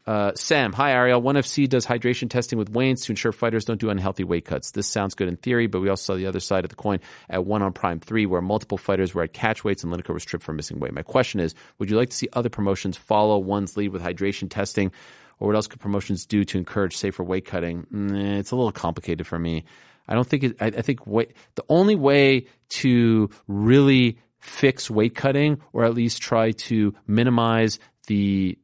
Uh, 0.05 0.33
Sam, 0.35 0.73
hi 0.73 0.91
Ariel. 0.91 1.21
ONE 1.21 1.35
FC 1.35 1.67
does 1.67 1.85
hydration 1.85 2.29
testing 2.29 2.57
with 2.57 2.69
Wayne's 2.69 3.03
to 3.05 3.11
ensure 3.11 3.31
fighters 3.31 3.65
don't 3.65 3.79
do 3.79 3.89
unhealthy 3.89 4.23
weight 4.23 4.45
cuts. 4.45 4.71
This 4.71 4.87
sounds 4.87 5.15
good 5.15 5.27
in 5.27 5.37
theory, 5.37 5.67
but 5.67 5.81
we 5.81 5.89
also 5.89 6.13
saw 6.13 6.17
the 6.17 6.27
other 6.27 6.39
side 6.39 6.63
of 6.63 6.69
the 6.69 6.75
coin 6.75 6.99
at 7.29 7.45
one 7.45 7.61
on 7.61 7.73
Prime 7.73 7.99
3 7.99 8.25
where 8.25 8.41
multiple 8.41 8.77
fighters 8.77 9.13
were 9.13 9.23
at 9.23 9.33
catch 9.33 9.63
weights 9.63 9.83
and 9.83 9.93
Lineker 9.93 10.13
was 10.13 10.23
stripped 10.23 10.45
for 10.45 10.53
missing 10.53 10.79
weight. 10.79 10.93
My 10.93 11.01
question 11.01 11.39
is, 11.39 11.55
would 11.77 11.89
you 11.89 11.97
like 11.97 12.09
to 12.11 12.15
see 12.15 12.29
other 12.33 12.49
promotions 12.49 12.95
follow 12.95 13.37
one's 13.37 13.75
lead 13.75 13.89
with 13.89 14.01
hydration 14.01 14.49
testing? 14.49 14.91
Or 15.39 15.47
what 15.47 15.55
else 15.55 15.67
could 15.67 15.79
promotions 15.79 16.25
do 16.25 16.43
to 16.45 16.57
encourage 16.57 16.95
safer 16.95 17.23
weight 17.23 17.45
cutting? 17.45 17.85
Mm, 17.93 18.39
it's 18.39 18.51
a 18.51 18.55
little 18.55 18.71
complicated 18.71 19.27
for 19.27 19.37
me. 19.37 19.65
I 20.07 20.15
don't 20.15 20.27
think 20.27 20.43
it, 20.43 20.57
I, 20.59 20.67
I 20.67 20.81
think 20.81 21.05
weight, 21.05 21.33
the 21.55 21.65
only 21.69 21.95
way 21.95 22.47
to 22.69 23.29
really 23.47 24.17
fix 24.39 24.89
weight 24.89 25.15
cutting 25.15 25.61
or 25.73 25.83
at 25.83 25.93
least 25.93 26.21
try 26.21 26.51
to 26.51 26.95
minimize 27.05 27.79
the 28.07 28.57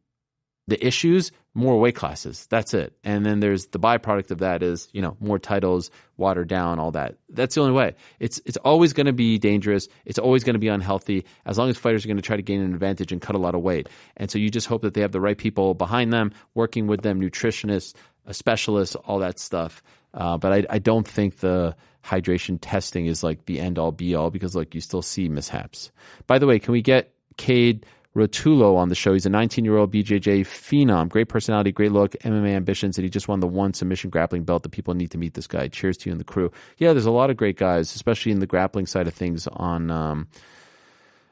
the 0.67 0.85
issues 0.85 1.31
more 1.55 1.79
weight 1.79 1.95
classes. 1.95 2.47
That's 2.49 2.73
it. 2.73 2.93
And 3.03 3.25
then 3.25 3.39
there's 3.39 3.67
the 3.67 3.79
byproduct 3.79 4.31
of 4.31 4.39
that 4.39 4.63
is 4.63 4.87
you 4.91 5.01
know 5.01 5.17
more 5.19 5.37
titles 5.37 5.91
watered 6.17 6.47
down 6.47 6.79
all 6.79 6.91
that. 6.91 7.17
That's 7.29 7.55
the 7.55 7.61
only 7.61 7.73
way. 7.73 7.95
It's 8.19 8.41
it's 8.45 8.57
always 8.57 8.93
going 8.93 9.05
to 9.05 9.13
be 9.13 9.37
dangerous. 9.37 9.87
It's 10.05 10.19
always 10.19 10.43
going 10.43 10.55
to 10.55 10.59
be 10.59 10.69
unhealthy. 10.69 11.25
As 11.45 11.57
long 11.57 11.69
as 11.69 11.77
fighters 11.77 12.05
are 12.05 12.07
going 12.07 12.17
to 12.17 12.23
try 12.23 12.37
to 12.37 12.41
gain 12.41 12.61
an 12.61 12.73
advantage 12.73 13.11
and 13.11 13.21
cut 13.21 13.35
a 13.35 13.39
lot 13.39 13.55
of 13.55 13.61
weight. 13.61 13.87
And 14.17 14.31
so 14.31 14.39
you 14.39 14.49
just 14.49 14.67
hope 14.67 14.81
that 14.81 14.93
they 14.93 15.01
have 15.01 15.11
the 15.11 15.21
right 15.21 15.37
people 15.37 15.73
behind 15.73 16.11
them 16.11 16.31
working 16.53 16.87
with 16.87 17.01
them 17.01 17.21
nutritionists 17.21 17.93
specialists 18.31 18.95
all 18.95 19.19
that 19.19 19.39
stuff. 19.39 19.83
Uh, 20.13 20.37
but 20.37 20.53
I, 20.53 20.65
I 20.69 20.79
don't 20.79 21.07
think 21.07 21.37
the 21.37 21.75
hydration 22.03 22.59
testing 22.61 23.05
is 23.05 23.23
like 23.23 23.45
the 23.45 23.59
end 23.59 23.79
all 23.79 23.91
be 23.91 24.15
all 24.15 24.29
because 24.29 24.55
like 24.55 24.75
you 24.75 24.81
still 24.81 25.01
see 25.01 25.29
mishaps. 25.29 25.91
By 26.27 26.39
the 26.39 26.47
way 26.47 26.59
can 26.59 26.71
we 26.71 26.81
get 26.81 27.13
Kade 27.37 27.83
Ruotolo 28.15 28.75
on 28.75 28.89
the 28.89 28.95
show. 28.95 29.13
He's 29.13 29.25
a 29.25 29.29
19 29.29 29.65
year 29.65 29.77
old 29.77 29.91
BJJ 29.91 30.41
phenom, 30.41 31.09
great 31.09 31.29
personality, 31.29 31.71
great 31.71 31.91
look, 31.91 32.11
MMA 32.23 32.49
ambitions, 32.49 32.97
and 32.97 33.03
he 33.03 33.09
just 33.09 33.27
won 33.27 33.39
the 33.39 33.47
one 33.47 33.73
submission 33.73 34.09
grappling 34.09 34.43
belt. 34.43 34.63
The 34.63 34.69
people 34.69 34.93
need 34.93 35.11
to 35.11 35.17
meet 35.17 35.33
this 35.33 35.47
guy. 35.47 35.67
Cheers 35.67 35.97
to 35.97 36.09
you 36.09 36.11
and 36.11 36.19
the 36.19 36.25
crew. 36.25 36.51
Yeah, 36.77 36.93
there's 36.93 37.07
a 37.07 37.11
lot 37.11 37.31
of 37.31 37.37
great 37.37 37.57
guys, 37.57 37.95
especially 37.95 38.31
in 38.31 38.39
the 38.39 38.47
grappling 38.47 38.85
side 38.85 39.07
of 39.07 39.15
things 39.15 39.47
on 39.47 39.89
um, 39.89 40.27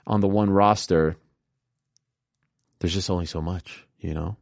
on 0.07 0.21
the 0.21 0.27
one 0.27 0.49
roster. 0.49 1.15
There's 2.79 2.93
just 2.93 3.11
only 3.11 3.27
so 3.27 3.41
much, 3.41 3.86
you 3.99 4.15
know. 4.15 4.38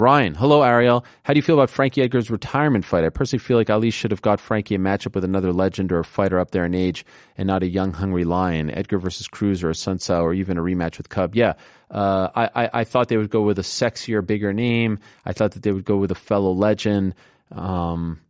Ryan, 0.00 0.34
hello 0.36 0.62
Ariel. 0.62 1.04
How 1.24 1.32
do 1.32 1.38
you 1.38 1.42
feel 1.42 1.56
about 1.56 1.70
Frankie 1.70 2.02
Edgar's 2.02 2.30
retirement 2.30 2.84
fight? 2.84 3.02
I 3.02 3.08
personally 3.08 3.40
feel 3.40 3.56
like 3.56 3.68
Ali 3.68 3.90
should 3.90 4.12
have 4.12 4.22
got 4.22 4.38
Frankie 4.38 4.76
a 4.76 4.78
matchup 4.78 5.12
with 5.12 5.24
another 5.24 5.52
legend 5.52 5.90
or 5.90 5.98
a 5.98 6.04
fighter 6.04 6.38
up 6.38 6.52
there 6.52 6.64
in 6.64 6.72
age 6.72 7.04
and 7.36 7.48
not 7.48 7.64
a 7.64 7.66
young, 7.66 7.92
hungry 7.92 8.22
lion. 8.22 8.70
Edgar 8.70 9.00
versus 9.00 9.26
Cruz 9.26 9.64
or 9.64 9.70
a 9.70 9.74
Sun 9.74 9.98
Tzu 9.98 10.12
or 10.12 10.32
even 10.32 10.56
a 10.56 10.62
rematch 10.62 10.98
with 10.98 11.08
Cub. 11.08 11.34
Yeah, 11.34 11.54
uh, 11.90 12.28
I, 12.32 12.64
I, 12.64 12.70
I, 12.74 12.84
thought 12.84 13.08
they 13.08 13.16
would 13.16 13.30
go 13.30 13.42
with 13.42 13.58
a 13.58 13.62
sexier, 13.62 14.24
bigger 14.24 14.52
name. 14.52 15.00
I 15.24 15.32
thought 15.32 15.52
that 15.52 15.64
they 15.64 15.72
would 15.72 15.84
go 15.84 15.96
with 15.96 16.12
a 16.12 16.14
fellow 16.14 16.52
legend. 16.52 17.16
Um, 17.50 18.20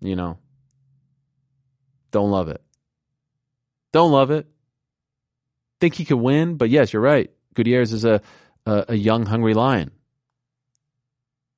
you 0.00 0.16
know, 0.16 0.36
don't 2.10 2.32
love 2.32 2.48
it. 2.48 2.60
Don't 3.92 4.10
love 4.10 4.32
it. 4.32 4.48
Think 5.78 5.94
he 5.94 6.04
could 6.04 6.16
win, 6.16 6.56
but 6.56 6.70
yes, 6.70 6.92
you're 6.92 7.02
right. 7.02 7.30
Gutierrez 7.54 7.92
is 7.92 8.04
a 8.04 8.20
a, 8.66 8.84
a 8.90 8.94
young, 8.94 9.26
hungry 9.26 9.54
lion. 9.54 9.90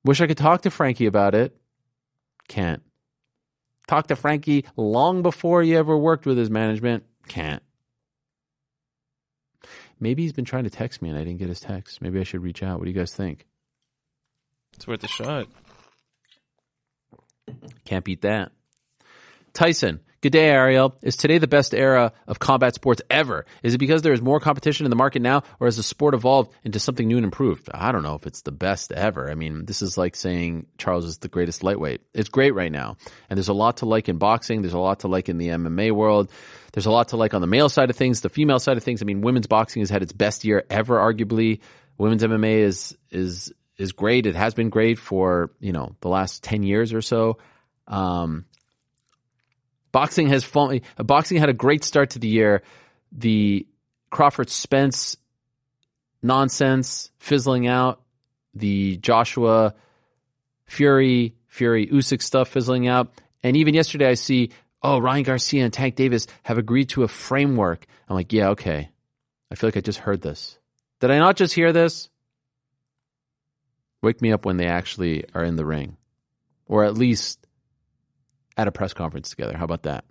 Wish 0.03 0.21
I 0.21 0.27
could 0.27 0.37
talk 0.37 0.61
to 0.61 0.71
Frankie 0.71 1.07
about 1.07 1.35
it. 1.35 1.55
Can't. 2.47 2.83
Talk 3.87 4.07
to 4.07 4.15
Frankie 4.15 4.65
long 4.75 5.21
before 5.21 5.63
he 5.63 5.75
ever 5.75 5.97
worked 5.97 6.25
with 6.25 6.37
his 6.37 6.49
management. 6.49 7.03
Can't. 7.27 7.61
Maybe 9.99 10.23
he's 10.23 10.33
been 10.33 10.45
trying 10.45 10.65
to 10.65 10.69
text 10.69 11.01
me 11.01 11.09
and 11.09 11.17
I 11.17 11.23
didn't 11.23 11.39
get 11.39 11.49
his 11.49 11.59
text. 11.59 12.01
Maybe 12.01 12.19
I 12.19 12.23
should 12.23 12.43
reach 12.43 12.61
out. 12.61 12.79
What 12.79 12.85
do 12.85 12.91
you 12.91 12.97
guys 12.97 13.13
think? 13.13 13.45
It's 14.73 14.87
worth 14.87 15.03
a 15.03 15.07
shot. 15.07 15.47
Can't 17.85 18.03
beat 18.03 18.21
that. 18.21 18.51
Tyson, 19.53 20.01
Good 20.25 20.31
day, 20.31 20.49
Ariel. 20.49 20.97
Is 21.03 21.17
today 21.17 21.37
the 21.37 21.45
best 21.47 21.75
era 21.75 22.11
of 22.25 22.39
combat 22.39 22.73
sports 22.73 22.99
ever? 23.11 23.45
Is 23.61 23.75
it 23.75 23.77
because 23.77 24.01
there 24.01 24.11
is 24.11 24.23
more 24.23 24.39
competition 24.39 24.87
in 24.87 24.89
the 24.89 24.95
market 24.95 25.21
now, 25.21 25.43
or 25.59 25.67
has 25.67 25.77
the 25.77 25.83
sport 25.83 26.15
evolved 26.15 26.51
into 26.63 26.79
something 26.79 27.07
new 27.07 27.17
and 27.17 27.25
improved? 27.25 27.69
I 27.71 27.91
don't 27.91 28.01
know 28.01 28.15
if 28.15 28.25
it's 28.25 28.41
the 28.41 28.51
best 28.51 28.91
ever. 28.91 29.29
I 29.29 29.35
mean, 29.35 29.65
this 29.65 29.83
is 29.83 29.99
like 29.99 30.15
saying 30.15 30.65
Charles 30.79 31.05
is 31.05 31.19
the 31.19 31.27
greatest 31.27 31.61
lightweight. 31.61 32.01
It's 32.15 32.29
great 32.29 32.55
right 32.55 32.71
now. 32.71 32.97
And 33.29 33.37
there's 33.37 33.49
a 33.49 33.53
lot 33.53 33.77
to 33.77 33.85
like 33.85 34.09
in 34.09 34.17
boxing. 34.17 34.63
There's 34.63 34.73
a 34.73 34.79
lot 34.79 35.01
to 35.01 35.07
like 35.07 35.29
in 35.29 35.37
the 35.37 35.49
MMA 35.49 35.91
world. 35.91 36.31
There's 36.73 36.87
a 36.87 36.91
lot 36.91 37.09
to 37.09 37.17
like 37.17 37.35
on 37.35 37.41
the 37.41 37.45
male 37.45 37.69
side 37.69 37.91
of 37.91 37.95
things, 37.95 38.21
the 38.21 38.29
female 38.29 38.57
side 38.57 38.77
of 38.77 38.83
things. 38.83 39.03
I 39.03 39.05
mean, 39.05 39.21
women's 39.21 39.45
boxing 39.45 39.83
has 39.83 39.91
had 39.91 40.01
its 40.01 40.11
best 40.11 40.43
year 40.43 40.63
ever, 40.71 40.97
arguably. 40.97 41.59
Women's 41.99 42.23
MMA 42.23 42.61
is, 42.61 42.97
is, 43.11 43.53
is 43.77 43.91
great. 43.91 44.25
It 44.25 44.33
has 44.33 44.55
been 44.55 44.69
great 44.69 44.97
for, 44.97 45.51
you 45.59 45.71
know, 45.71 45.95
the 46.01 46.09
last 46.09 46.43
10 46.43 46.63
years 46.63 46.93
or 46.93 47.03
so. 47.03 47.37
Um, 47.87 48.45
Boxing 49.95 50.27
has 50.27 50.43
fallen, 50.43 50.81
boxing 50.97 51.37
had 51.37 51.47
a 51.47 51.53
great 51.53 51.85
start 51.85 52.09
to 52.09 52.19
the 52.19 52.27
year. 52.27 52.63
The 53.13 53.65
Crawford 54.09 54.49
Spence 54.49 55.15
nonsense 56.21 57.11
fizzling 57.17 57.65
out. 57.65 58.01
The 58.53 58.97
Joshua 58.97 59.73
Fury 60.65 61.35
Fury 61.47 61.87
Usyk 61.87 62.21
stuff 62.21 62.49
fizzling 62.49 62.89
out. 62.89 63.09
And 63.41 63.55
even 63.55 63.73
yesterday, 63.73 64.09
I 64.09 64.15
see 64.15 64.49
oh 64.83 64.99
Ryan 64.99 65.23
Garcia 65.23 65.63
and 65.63 65.71
Tank 65.71 65.95
Davis 65.95 66.27
have 66.43 66.57
agreed 66.57 66.89
to 66.89 67.03
a 67.03 67.07
framework. 67.07 67.85
I'm 68.09 68.17
like, 68.17 68.33
yeah, 68.33 68.49
okay. 68.49 68.89
I 69.49 69.55
feel 69.55 69.69
like 69.69 69.77
I 69.77 69.79
just 69.79 69.99
heard 69.99 70.21
this. 70.21 70.59
Did 70.99 71.09
I 71.09 71.19
not 71.19 71.37
just 71.37 71.53
hear 71.53 71.71
this? 71.71 72.09
Wake 74.01 74.21
me 74.21 74.33
up 74.33 74.43
when 74.43 74.57
they 74.57 74.67
actually 74.67 75.23
are 75.33 75.45
in 75.45 75.55
the 75.55 75.65
ring, 75.65 75.95
or 76.67 76.83
at 76.83 76.97
least 76.97 77.44
at 78.57 78.67
a 78.67 78.71
press 78.71 78.93
conference 78.93 79.29
together. 79.29 79.57
How 79.57 79.65
about 79.65 79.83
that? 79.83 80.05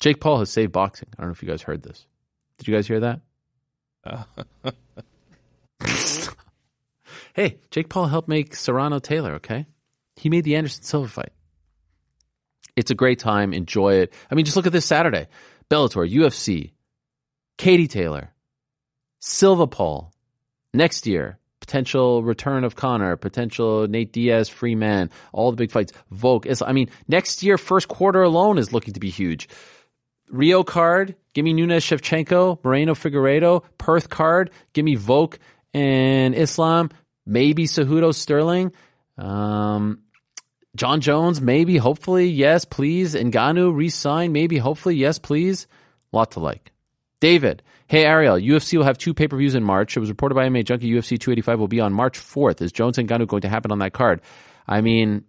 Jake 0.00 0.20
Paul 0.20 0.38
has 0.38 0.50
saved 0.50 0.72
boxing. 0.72 1.08
I 1.16 1.22
don't 1.22 1.28
know 1.28 1.32
if 1.32 1.42
you 1.42 1.48
guys 1.48 1.62
heard 1.62 1.82
this. 1.82 2.06
Did 2.58 2.68
you 2.68 2.74
guys 2.74 2.86
hear 2.86 3.00
that? 3.00 3.20
Uh. 4.04 4.24
hey, 7.34 7.58
Jake 7.70 7.88
Paul 7.88 8.06
helped 8.06 8.28
make 8.28 8.54
Serrano 8.54 8.98
Taylor, 8.98 9.34
okay? 9.34 9.66
He 10.16 10.28
made 10.28 10.44
the 10.44 10.56
Anderson 10.56 10.82
Silva 10.82 11.08
fight. 11.08 11.32
It's 12.76 12.90
a 12.90 12.94
great 12.94 13.18
time. 13.18 13.52
Enjoy 13.52 13.94
it. 13.94 14.12
I 14.30 14.34
mean, 14.34 14.44
just 14.44 14.56
look 14.56 14.66
at 14.66 14.72
this 14.72 14.86
Saturday 14.86 15.26
Bellator, 15.68 16.08
UFC, 16.08 16.72
Katie 17.56 17.88
Taylor, 17.88 18.32
Silva 19.20 19.66
Paul. 19.66 20.12
Next 20.72 21.06
year, 21.06 21.38
potential 21.68 22.22
return 22.22 22.64
of 22.64 22.76
Conor, 22.76 23.18
potential 23.18 23.86
Nate 23.86 24.10
Diaz, 24.10 24.48
Freeman, 24.48 25.10
all 25.34 25.50
the 25.50 25.56
big 25.58 25.70
fights. 25.70 25.92
Volk. 26.10 26.46
Is, 26.46 26.62
I 26.62 26.72
mean, 26.72 26.88
next 27.08 27.42
year, 27.42 27.58
first 27.58 27.88
quarter 27.88 28.22
alone 28.22 28.56
is 28.56 28.72
looking 28.72 28.94
to 28.94 29.00
be 29.00 29.10
huge. 29.10 29.50
Rio 30.30 30.64
card, 30.64 31.14
give 31.34 31.44
me 31.44 31.52
Nunes 31.52 31.84
Shevchenko, 31.84 32.64
Moreno 32.64 32.94
Figueiredo, 32.94 33.64
Perth 33.76 34.08
card, 34.08 34.50
give 34.72 34.86
me 34.86 34.94
Volk 34.94 35.38
and 35.74 36.34
Islam, 36.34 36.88
maybe 37.26 37.64
Cejudo 37.64 38.14
Sterling. 38.14 38.72
Um, 39.18 40.00
Jon 40.74 41.02
Jones, 41.02 41.42
maybe, 41.42 41.76
hopefully, 41.76 42.28
yes, 42.28 42.64
please. 42.64 43.14
Ngannou, 43.14 43.76
resign, 43.76 44.32
maybe, 44.32 44.56
hopefully, 44.56 44.96
yes, 44.96 45.18
please. 45.18 45.66
lot 46.12 46.30
to 46.30 46.40
like. 46.40 46.72
David, 47.20 47.62
hey 47.88 48.04
Ariel, 48.04 48.36
UFC 48.36 48.76
will 48.76 48.84
have 48.84 48.98
two 48.98 49.14
pay 49.14 49.26
per 49.26 49.36
views 49.36 49.54
in 49.54 49.64
March. 49.64 49.96
It 49.96 50.00
was 50.00 50.10
reported 50.10 50.36
by 50.36 50.48
MMA 50.48 50.64
Junkie 50.64 50.90
UFC 50.90 51.18
285 51.18 51.58
will 51.58 51.68
be 51.68 51.80
on 51.80 51.92
March 51.92 52.18
4th. 52.20 52.62
Is 52.62 52.70
Jones 52.70 52.98
and 52.98 53.08
Ngannou 53.08 53.26
going 53.26 53.42
to 53.42 53.48
happen 53.48 53.72
on 53.72 53.80
that 53.80 53.92
card? 53.92 54.20
I 54.68 54.82
mean, 54.82 55.24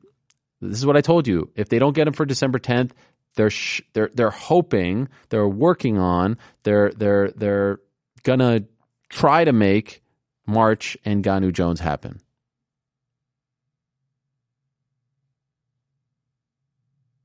this 0.62 0.78
is 0.78 0.86
what 0.86 0.98
I 0.98 1.02
told 1.02 1.28
you. 1.28 1.50
If 1.56 1.70
they 1.70 1.80
don't 1.80 1.94
get 1.94 2.08
him 2.08 2.14
for 2.14 2.26
December 2.26 2.60
10th, 2.60 2.92
they're 3.36 3.50
sh- 3.50 3.82
they're 3.94 4.12
they're 4.14 4.30
hoping, 4.30 5.08
they're 5.30 5.48
working 5.48 5.98
on, 5.98 6.38
they're 6.64 6.92
they're 6.92 7.32
they're 7.32 7.80
gonna 8.24 8.64
try 9.08 9.46
to 9.46 9.54
make 9.54 10.04
March 10.46 10.98
and 11.06 11.24
Ngannou 11.24 11.54
Jones 11.54 11.80
happen. 11.80 12.20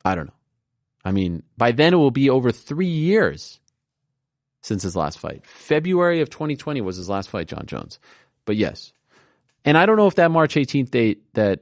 I 0.04 0.14
don't 0.14 0.26
know. 0.26 0.34
I 1.04 1.12
mean, 1.12 1.42
by 1.56 1.72
then 1.72 1.94
it 1.94 1.96
will 1.96 2.10
be 2.10 2.30
over 2.30 2.52
three 2.52 2.86
years 2.86 3.58
since 4.64 4.82
his 4.82 4.96
last 4.96 5.18
fight. 5.18 5.44
February 5.44 6.22
of 6.22 6.30
2020 6.30 6.80
was 6.80 6.96
his 6.96 7.10
last 7.10 7.28
fight, 7.28 7.48
Jon 7.48 7.66
Jones. 7.66 7.98
But 8.46 8.56
yes. 8.56 8.94
And 9.62 9.76
I 9.76 9.84
don't 9.84 9.98
know 9.98 10.06
if 10.06 10.14
that 10.14 10.30
March 10.30 10.54
18th 10.54 10.90
date 10.90 11.34
that 11.34 11.60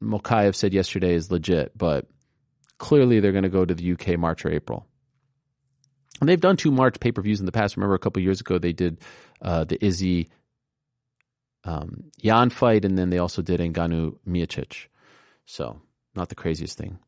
Mokaev 0.00 0.54
said 0.54 0.72
yesterday 0.72 1.14
is 1.14 1.32
legit, 1.32 1.76
but 1.76 2.06
clearly 2.78 3.18
they're 3.18 3.32
going 3.32 3.42
to 3.42 3.48
go 3.48 3.64
to 3.64 3.74
the 3.74 3.92
UK 3.92 4.16
March 4.16 4.44
or 4.44 4.52
April. 4.52 4.86
And 6.20 6.28
they've 6.28 6.40
done 6.40 6.56
two 6.56 6.70
March 6.70 7.00
pay 7.00 7.10
per 7.10 7.20
views 7.20 7.40
in 7.40 7.46
the 7.46 7.52
past. 7.52 7.76
Remember, 7.76 7.96
a 7.96 7.98
couple 7.98 8.22
years 8.22 8.40
ago 8.40 8.58
they 8.58 8.72
did 8.72 8.98
uh, 9.42 9.64
the 9.64 9.84
Izzy 9.84 10.28
um, 11.64 12.12
Jan 12.22 12.50
fight, 12.50 12.84
and 12.84 12.96
then 12.96 13.10
they 13.10 13.18
also 13.18 13.42
did 13.42 13.58
Ngannou 13.58 14.18
Miocic. 14.26 14.86
So, 15.46 15.80
not 16.14 16.28
the 16.28 16.36
craziest 16.36 16.78
thing. 16.78 17.00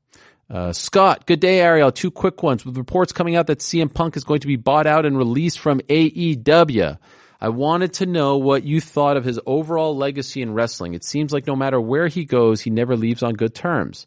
Uh, 0.52 0.70
Scott, 0.70 1.24
good 1.24 1.40
day, 1.40 1.60
Ariel. 1.60 1.90
Two 1.90 2.10
quick 2.10 2.42
ones. 2.42 2.66
With 2.66 2.76
reports 2.76 3.10
coming 3.10 3.36
out 3.36 3.46
that 3.46 3.60
CM 3.60 3.92
Punk 3.92 4.18
is 4.18 4.24
going 4.24 4.40
to 4.40 4.46
be 4.46 4.56
bought 4.56 4.86
out 4.86 5.06
and 5.06 5.16
released 5.16 5.58
from 5.58 5.80
AEW, 5.80 6.98
I 7.40 7.48
wanted 7.48 7.94
to 7.94 8.06
know 8.06 8.36
what 8.36 8.62
you 8.62 8.78
thought 8.78 9.16
of 9.16 9.24
his 9.24 9.40
overall 9.46 9.96
legacy 9.96 10.42
in 10.42 10.52
wrestling. 10.52 10.92
It 10.92 11.04
seems 11.04 11.32
like 11.32 11.46
no 11.46 11.56
matter 11.56 11.80
where 11.80 12.06
he 12.06 12.26
goes, 12.26 12.60
he 12.60 12.68
never 12.68 12.96
leaves 12.96 13.22
on 13.22 13.32
good 13.32 13.54
terms. 13.54 14.06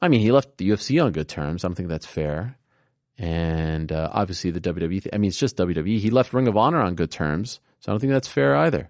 I 0.00 0.06
mean, 0.06 0.20
he 0.20 0.30
left 0.30 0.56
the 0.56 0.70
UFC 0.70 1.04
on 1.04 1.10
good 1.10 1.28
terms. 1.28 1.64
I 1.64 1.68
don't 1.68 1.74
think 1.74 1.88
that's 1.88 2.06
fair. 2.06 2.56
And 3.18 3.90
uh, 3.90 4.08
obviously, 4.12 4.52
the 4.52 4.60
WWE, 4.60 5.08
I 5.12 5.18
mean, 5.18 5.28
it's 5.28 5.36
just 5.36 5.56
WWE. 5.56 5.98
He 5.98 6.10
left 6.10 6.32
Ring 6.32 6.46
of 6.46 6.56
Honor 6.56 6.80
on 6.80 6.94
good 6.94 7.10
terms. 7.10 7.58
So 7.80 7.90
I 7.90 7.92
don't 7.92 8.00
think 8.00 8.12
that's 8.12 8.28
fair 8.28 8.54
either. 8.54 8.88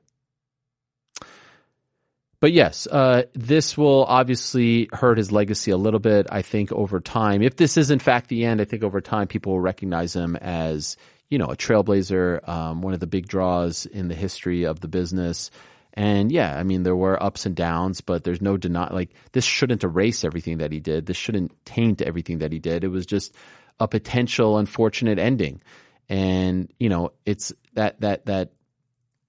But 2.40 2.52
yes, 2.52 2.86
uh, 2.86 3.24
this 3.34 3.76
will 3.76 4.04
obviously 4.04 4.88
hurt 4.92 5.18
his 5.18 5.30
legacy 5.30 5.70
a 5.70 5.76
little 5.76 6.00
bit. 6.00 6.26
I 6.30 6.40
think 6.40 6.72
over 6.72 6.98
time, 6.98 7.42
if 7.42 7.56
this 7.56 7.76
is 7.76 7.90
in 7.90 7.98
fact 7.98 8.28
the 8.28 8.46
end, 8.46 8.62
I 8.62 8.64
think 8.64 8.82
over 8.82 9.02
time 9.02 9.28
people 9.28 9.52
will 9.52 9.60
recognize 9.60 10.16
him 10.16 10.36
as 10.36 10.96
you 11.28 11.36
know 11.38 11.46
a 11.46 11.56
trailblazer, 11.56 12.48
um, 12.48 12.80
one 12.80 12.94
of 12.94 13.00
the 13.00 13.06
big 13.06 13.28
draws 13.28 13.84
in 13.84 14.08
the 14.08 14.14
history 14.14 14.64
of 14.64 14.80
the 14.80 14.88
business. 14.88 15.50
And 15.92 16.32
yeah, 16.32 16.56
I 16.56 16.62
mean 16.62 16.82
there 16.82 16.96
were 16.96 17.22
ups 17.22 17.44
and 17.44 17.54
downs, 17.54 18.00
but 18.00 18.24
there's 18.24 18.40
no 18.40 18.56
deny. 18.56 18.90
Like 18.90 19.10
this 19.32 19.44
shouldn't 19.44 19.84
erase 19.84 20.24
everything 20.24 20.58
that 20.58 20.72
he 20.72 20.80
did. 20.80 21.04
This 21.04 21.18
shouldn't 21.18 21.52
taint 21.66 22.00
everything 22.00 22.38
that 22.38 22.52
he 22.52 22.58
did. 22.58 22.84
It 22.84 22.88
was 22.88 23.04
just 23.04 23.34
a 23.78 23.86
potential 23.86 24.56
unfortunate 24.56 25.18
ending. 25.18 25.60
And 26.08 26.72
you 26.78 26.88
know, 26.88 27.12
it's 27.26 27.52
that 27.74 28.00
that 28.00 28.24
that 28.26 28.52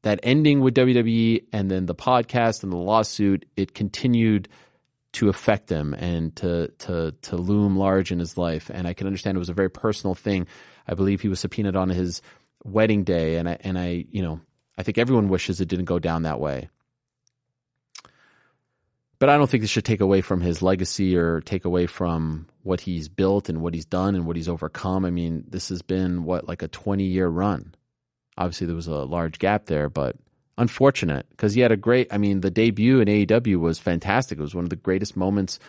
that 0.04 0.20
ending 0.24 0.62
with 0.62 0.76
WWE 0.76 1.46
and 1.54 1.70
then 1.70 1.86
the 1.86 1.96
podcast 1.96 2.64
and 2.64 2.72
the 2.72 2.78
lawsuit, 2.78 3.46
it 3.56 3.74
continued 3.74 4.48
to 5.14 5.30
affect 5.30 5.70
him 5.70 5.94
and 5.94 6.36
to 6.38 6.70
to 6.80 7.14
to 7.22 7.36
loom 7.36 7.76
large 7.76 8.12
in 8.12 8.20
his 8.20 8.38
life. 8.38 8.72
And 8.74 8.88
I 8.88 8.94
can 8.94 9.08
understand 9.08 9.36
it 9.36 9.40
was 9.40 9.50
a 9.50 9.54
very 9.54 9.70
personal 9.70 10.16
thing. 10.16 10.48
I 10.88 10.94
believe 10.94 11.22
he 11.22 11.28
was 11.28 11.40
subpoenaed 11.40 11.76
on 11.76 11.90
his 11.90 12.22
wedding 12.64 13.04
day, 13.04 13.38
and 13.38 13.48
I 13.50 13.58
and 13.62 13.78
I 13.78 14.06
you 14.10 14.22
know 14.22 14.40
I 14.78 14.84
think 14.84 14.98
everyone 14.98 15.30
wishes 15.30 15.62
it 15.62 15.68
didn't 15.68 15.86
go 15.86 16.00
down 16.00 16.24
that 16.24 16.40
way. 16.40 16.70
But 19.20 19.30
I 19.30 19.38
don't 19.38 19.48
think 19.48 19.62
this 19.62 19.70
should 19.70 19.86
take 19.86 20.02
away 20.02 20.22
from 20.22 20.42
his 20.42 20.64
legacy 20.64 21.16
or 21.16 21.42
take 21.42 21.66
away 21.66 21.86
from 21.86 22.48
what 22.64 22.82
he's 22.82 23.08
built 23.08 23.50
and 23.50 23.62
what 23.62 23.76
he's 23.76 23.86
done 23.86 24.16
and 24.16 24.26
what 24.26 24.36
he's 24.36 24.50
overcome. 24.50 25.06
I 25.06 25.12
mean, 25.12 25.44
this 25.48 25.70
has 25.70 25.84
been 25.84 26.24
what 26.24 26.48
like 26.48 26.64
a 26.64 26.68
20 26.68 27.04
year 27.04 27.28
run 27.28 27.76
obviously 28.38 28.68
there 28.68 28.76
was 28.76 28.88
a 28.88 29.04
large 29.04 29.40
gap 29.40 29.66
there, 29.66 29.90
but 29.90 30.16
unfortunate 30.58 31.26
because 31.30 31.54
he 31.54 31.62
had 31.62 31.72
a 31.72 31.78
great. 31.78 32.08
I 32.12 32.18
mean, 32.18 32.42
the 32.42 32.52
debut 32.52 33.00
in 33.00 33.08
AEW 33.08 33.58
was 33.58 33.80
fantastic. 33.80 34.38
It 34.38 34.42
was 34.42 34.56
one 34.56 34.64
of 34.64 34.70
the 34.70 34.76
greatest 34.76 35.18
moments 35.18 35.60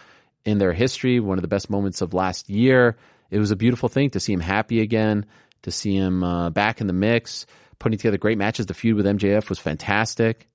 in 0.44 0.58
their 0.58 0.72
history, 0.72 1.20
one 1.20 1.38
of 1.38 1.42
the 1.42 1.48
best 1.48 1.70
moments 1.70 2.00
of 2.00 2.14
last 2.14 2.48
year. 2.48 2.96
It 3.30 3.38
was 3.38 3.50
a 3.50 3.56
beautiful 3.56 3.88
thing 3.88 4.10
to 4.10 4.20
see 4.20 4.32
him 4.32 4.40
happy 4.40 4.80
again, 4.80 5.26
to 5.62 5.70
see 5.70 5.96
him 5.96 6.22
uh, 6.22 6.50
back 6.50 6.80
in 6.80 6.86
the 6.86 6.92
mix, 6.92 7.46
putting 7.78 7.98
together 7.98 8.18
great 8.18 8.38
matches. 8.38 8.66
The 8.66 8.74
feud 8.74 8.96
with 8.96 9.06
MJF 9.06 9.48
was 9.48 9.58
fantastic. 9.58 10.48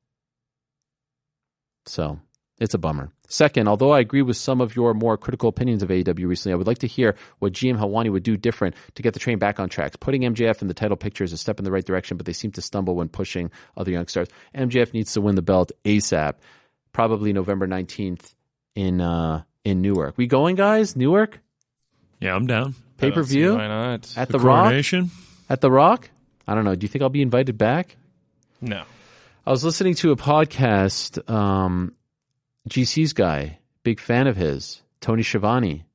So 1.86 2.20
it's 2.60 2.74
a 2.74 2.78
bummer. 2.78 3.12
Second, 3.28 3.68
although 3.68 3.92
I 3.92 4.00
agree 4.00 4.22
with 4.22 4.38
some 4.38 4.62
of 4.62 4.76
your 4.76 4.94
more 4.94 5.18
critical 5.18 5.50
opinions 5.50 5.84
of 5.84 5.90
AEW 5.90 6.28
recently, 6.28 6.54
I 6.54 6.56
would 6.56 6.68
like 6.68 6.78
to 6.80 6.88
hear 6.88 7.16
what 7.40 7.52
GM 7.52 7.78
Helwani 7.78 8.10
would 8.10 8.24
do 8.24 8.38
different 8.38 8.76
to 8.96 9.04
get 9.04 9.14
the 9.14 9.20
train 9.20 9.38
back 9.38 9.60
on 9.60 9.68
tracks. 9.68 9.98
Putting 9.98 10.22
MJF 10.22 10.62
in 10.62 10.70
the 10.70 10.74
title 10.74 10.96
picture 10.96 11.26
is 11.26 11.34
a 11.34 11.38
step 11.38 11.60
in 11.60 11.66
the 11.66 11.72
right 11.72 11.86
direction, 11.86 12.16
but 12.16 12.26
they 12.26 12.34
seem 12.34 12.52
to 12.54 12.62
stumble 12.62 12.96
when 12.96 13.10
pushing 13.10 13.52
other 13.76 13.92
young 13.92 14.08
stars. 14.08 14.30
MJF 14.56 14.94
needs 14.94 15.14
to 15.14 15.22
win 15.22 15.36
the 15.36 15.42
belt 15.42 15.74
ASAP, 15.84 16.36
probably 16.94 17.34
November 17.34 17.68
19th 17.68 18.34
in 18.76 19.02
uh, 19.02 19.44
in 19.66 19.82
Newark. 19.82 20.18
We 20.18 20.28
going, 20.28 20.56
guys? 20.56 20.96
Newark? 20.96 21.40
Yeah, 22.22 22.34
I'm 22.34 22.48
down. 22.48 22.76
Pay 22.98 23.12
per 23.12 23.24
view? 23.24 23.56
Why 23.56 23.68
not? 23.68 24.12
At 24.18 24.30
the, 24.30 24.40
Rock? 24.40 24.66
Coronation? 24.66 25.12
At 25.50 25.62
the 25.62 25.70
Rock? 25.70 26.10
I 26.48 26.56
don't 26.56 26.64
know. 26.64 26.76
Do 26.76 26.86
you 26.86 26.88
think 26.88 27.04
I'll 27.04 27.10
be 27.10 27.22
invited 27.22 27.58
back? 27.58 27.96
No. 28.62 28.84
I 29.46 29.52
was 29.52 29.64
listening 29.64 29.96
to 29.96 30.12
a 30.12 30.16
podcast, 30.16 31.30
um, 31.30 31.94
GC's 32.68 33.14
guy, 33.14 33.60
big 33.84 34.00
fan 34.00 34.28
of 34.28 34.36
his, 34.36 34.82
Tony 35.02 35.24
Schiavone. 35.24 35.86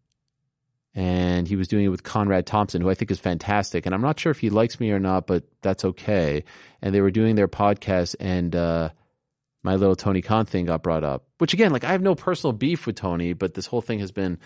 And 0.95 1.49
he 1.49 1.57
was 1.57 1.68
doing 1.68 1.87
it 1.87 1.89
with 1.89 2.03
Conrad 2.03 2.47
Thompson, 2.47 2.83
who 2.83 2.91
I 2.91 2.95
think 2.95 3.11
is 3.11 3.18
fantastic. 3.18 3.87
And 3.87 3.95
I'm 3.95 4.03
not 4.03 4.20
sure 4.20 4.31
if 4.31 4.41
he 4.41 4.51
likes 4.51 4.79
me 4.79 4.91
or 4.91 4.99
not, 4.99 5.27
but 5.27 5.45
that's 5.62 5.85
okay. 5.87 6.45
And 6.83 6.95
they 6.95 7.01
were 7.01 7.11
doing 7.11 7.35
their 7.35 7.49
podcast, 7.49 8.14
and 8.20 8.55
uh, 8.55 8.91
my 9.62 9.77
little 9.77 9.97
Tony 9.97 10.20
Khan 10.20 10.45
thing 10.45 10.66
got 10.66 10.83
brought 10.83 11.03
up. 11.03 11.25
Which, 11.39 11.55
again, 11.55 11.73
like 11.73 11.85
I 11.85 11.93
have 11.93 12.03
no 12.03 12.14
personal 12.14 12.53
beef 12.53 12.87
with 12.87 12.97
Tony, 12.97 13.33
but 13.33 13.55
this 13.55 13.66
whole 13.66 13.81
thing 13.81 14.01
has 14.01 14.12
been 14.12 14.39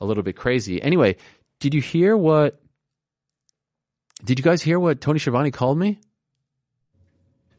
a 0.00 0.04
little 0.04 0.22
bit 0.22 0.36
crazy. 0.36 0.82
Anyway, 0.82 1.16
did 1.58 1.72
you 1.72 1.80
hear 1.80 2.16
what? 2.16 2.60
Did 4.24 4.38
you 4.38 4.42
guys 4.42 4.60
hear 4.60 4.78
what 4.78 5.00
Tony 5.00 5.18
Schiavone 5.18 5.52
called 5.52 5.78
me? 5.78 6.00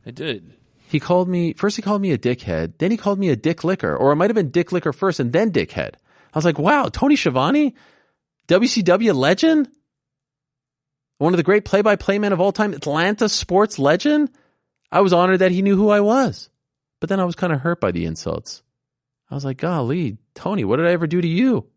I 0.06 0.12
did. 0.12 0.54
He 0.90 1.00
called 1.00 1.30
me 1.30 1.54
first. 1.54 1.76
He 1.76 1.84
called 1.84 2.02
me 2.02 2.12
a 2.12 2.18
dickhead. 2.18 2.80
Then 2.80 2.90
he 2.90 2.98
called 2.98 3.20
me 3.20 3.30
a 3.30 3.36
dick 3.36 3.64
licker, 3.64 3.96
or 3.96 4.12
it 4.12 4.16
might 4.16 4.32
have 4.32 4.36
been 4.36 4.50
dick 4.50 4.72
licker 4.72 4.92
first 4.92 5.20
and 5.20 5.32
then 5.32 5.52
dickhead. 5.52 5.94
I 6.34 6.38
was 6.38 6.46
like, 6.46 6.58
wow, 6.58 6.86
Tony 6.86 7.16
Schiavone, 7.16 7.76
WCW 8.48 9.14
legend, 9.14 9.70
one 11.20 11.32
of 11.34 11.38
the 11.38 11.44
great 11.44 11.64
play-by-play 11.64 12.18
men 12.18 12.34
of 12.34 12.40
all 12.40 12.52
time, 12.52 12.74
Atlanta 12.74 13.30
sports 13.30 13.78
legend. 13.78 14.32
I 14.92 15.02
was 15.02 15.14
honored 15.14 15.40
that 15.40 15.52
he 15.52 15.62
knew 15.62 15.76
who 15.76 15.90
I 15.90 16.00
was, 16.00 16.50
but 17.00 17.08
then 17.08 17.20
I 17.20 17.26
was 17.26 17.36
kind 17.36 17.54
of 17.54 17.62
hurt 17.62 17.80
by 17.80 17.92
the 17.92 18.06
insults. 18.06 18.64
I 19.30 19.36
was 19.36 19.46
like, 19.46 19.58
golly, 19.58 20.18
Tony, 20.34 20.64
what 20.66 20.78
did 20.78 20.88
I 20.88 20.92
ever 20.94 21.06
do 21.06 21.22
to 21.22 21.28
you? 21.28 21.68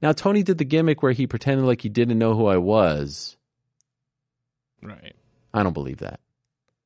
Now 0.00 0.12
Tony 0.12 0.44
did 0.44 0.58
the 0.58 0.64
gimmick 0.64 1.02
where 1.02 1.10
he 1.10 1.26
pretended 1.26 1.66
like 1.66 1.80
he 1.80 1.88
didn't 1.88 2.18
know 2.18 2.34
who 2.34 2.46
I 2.46 2.58
was. 2.58 3.36
Right. 4.80 5.16
I 5.52 5.64
don't 5.64 5.72
believe 5.72 5.98
that. 5.98 6.20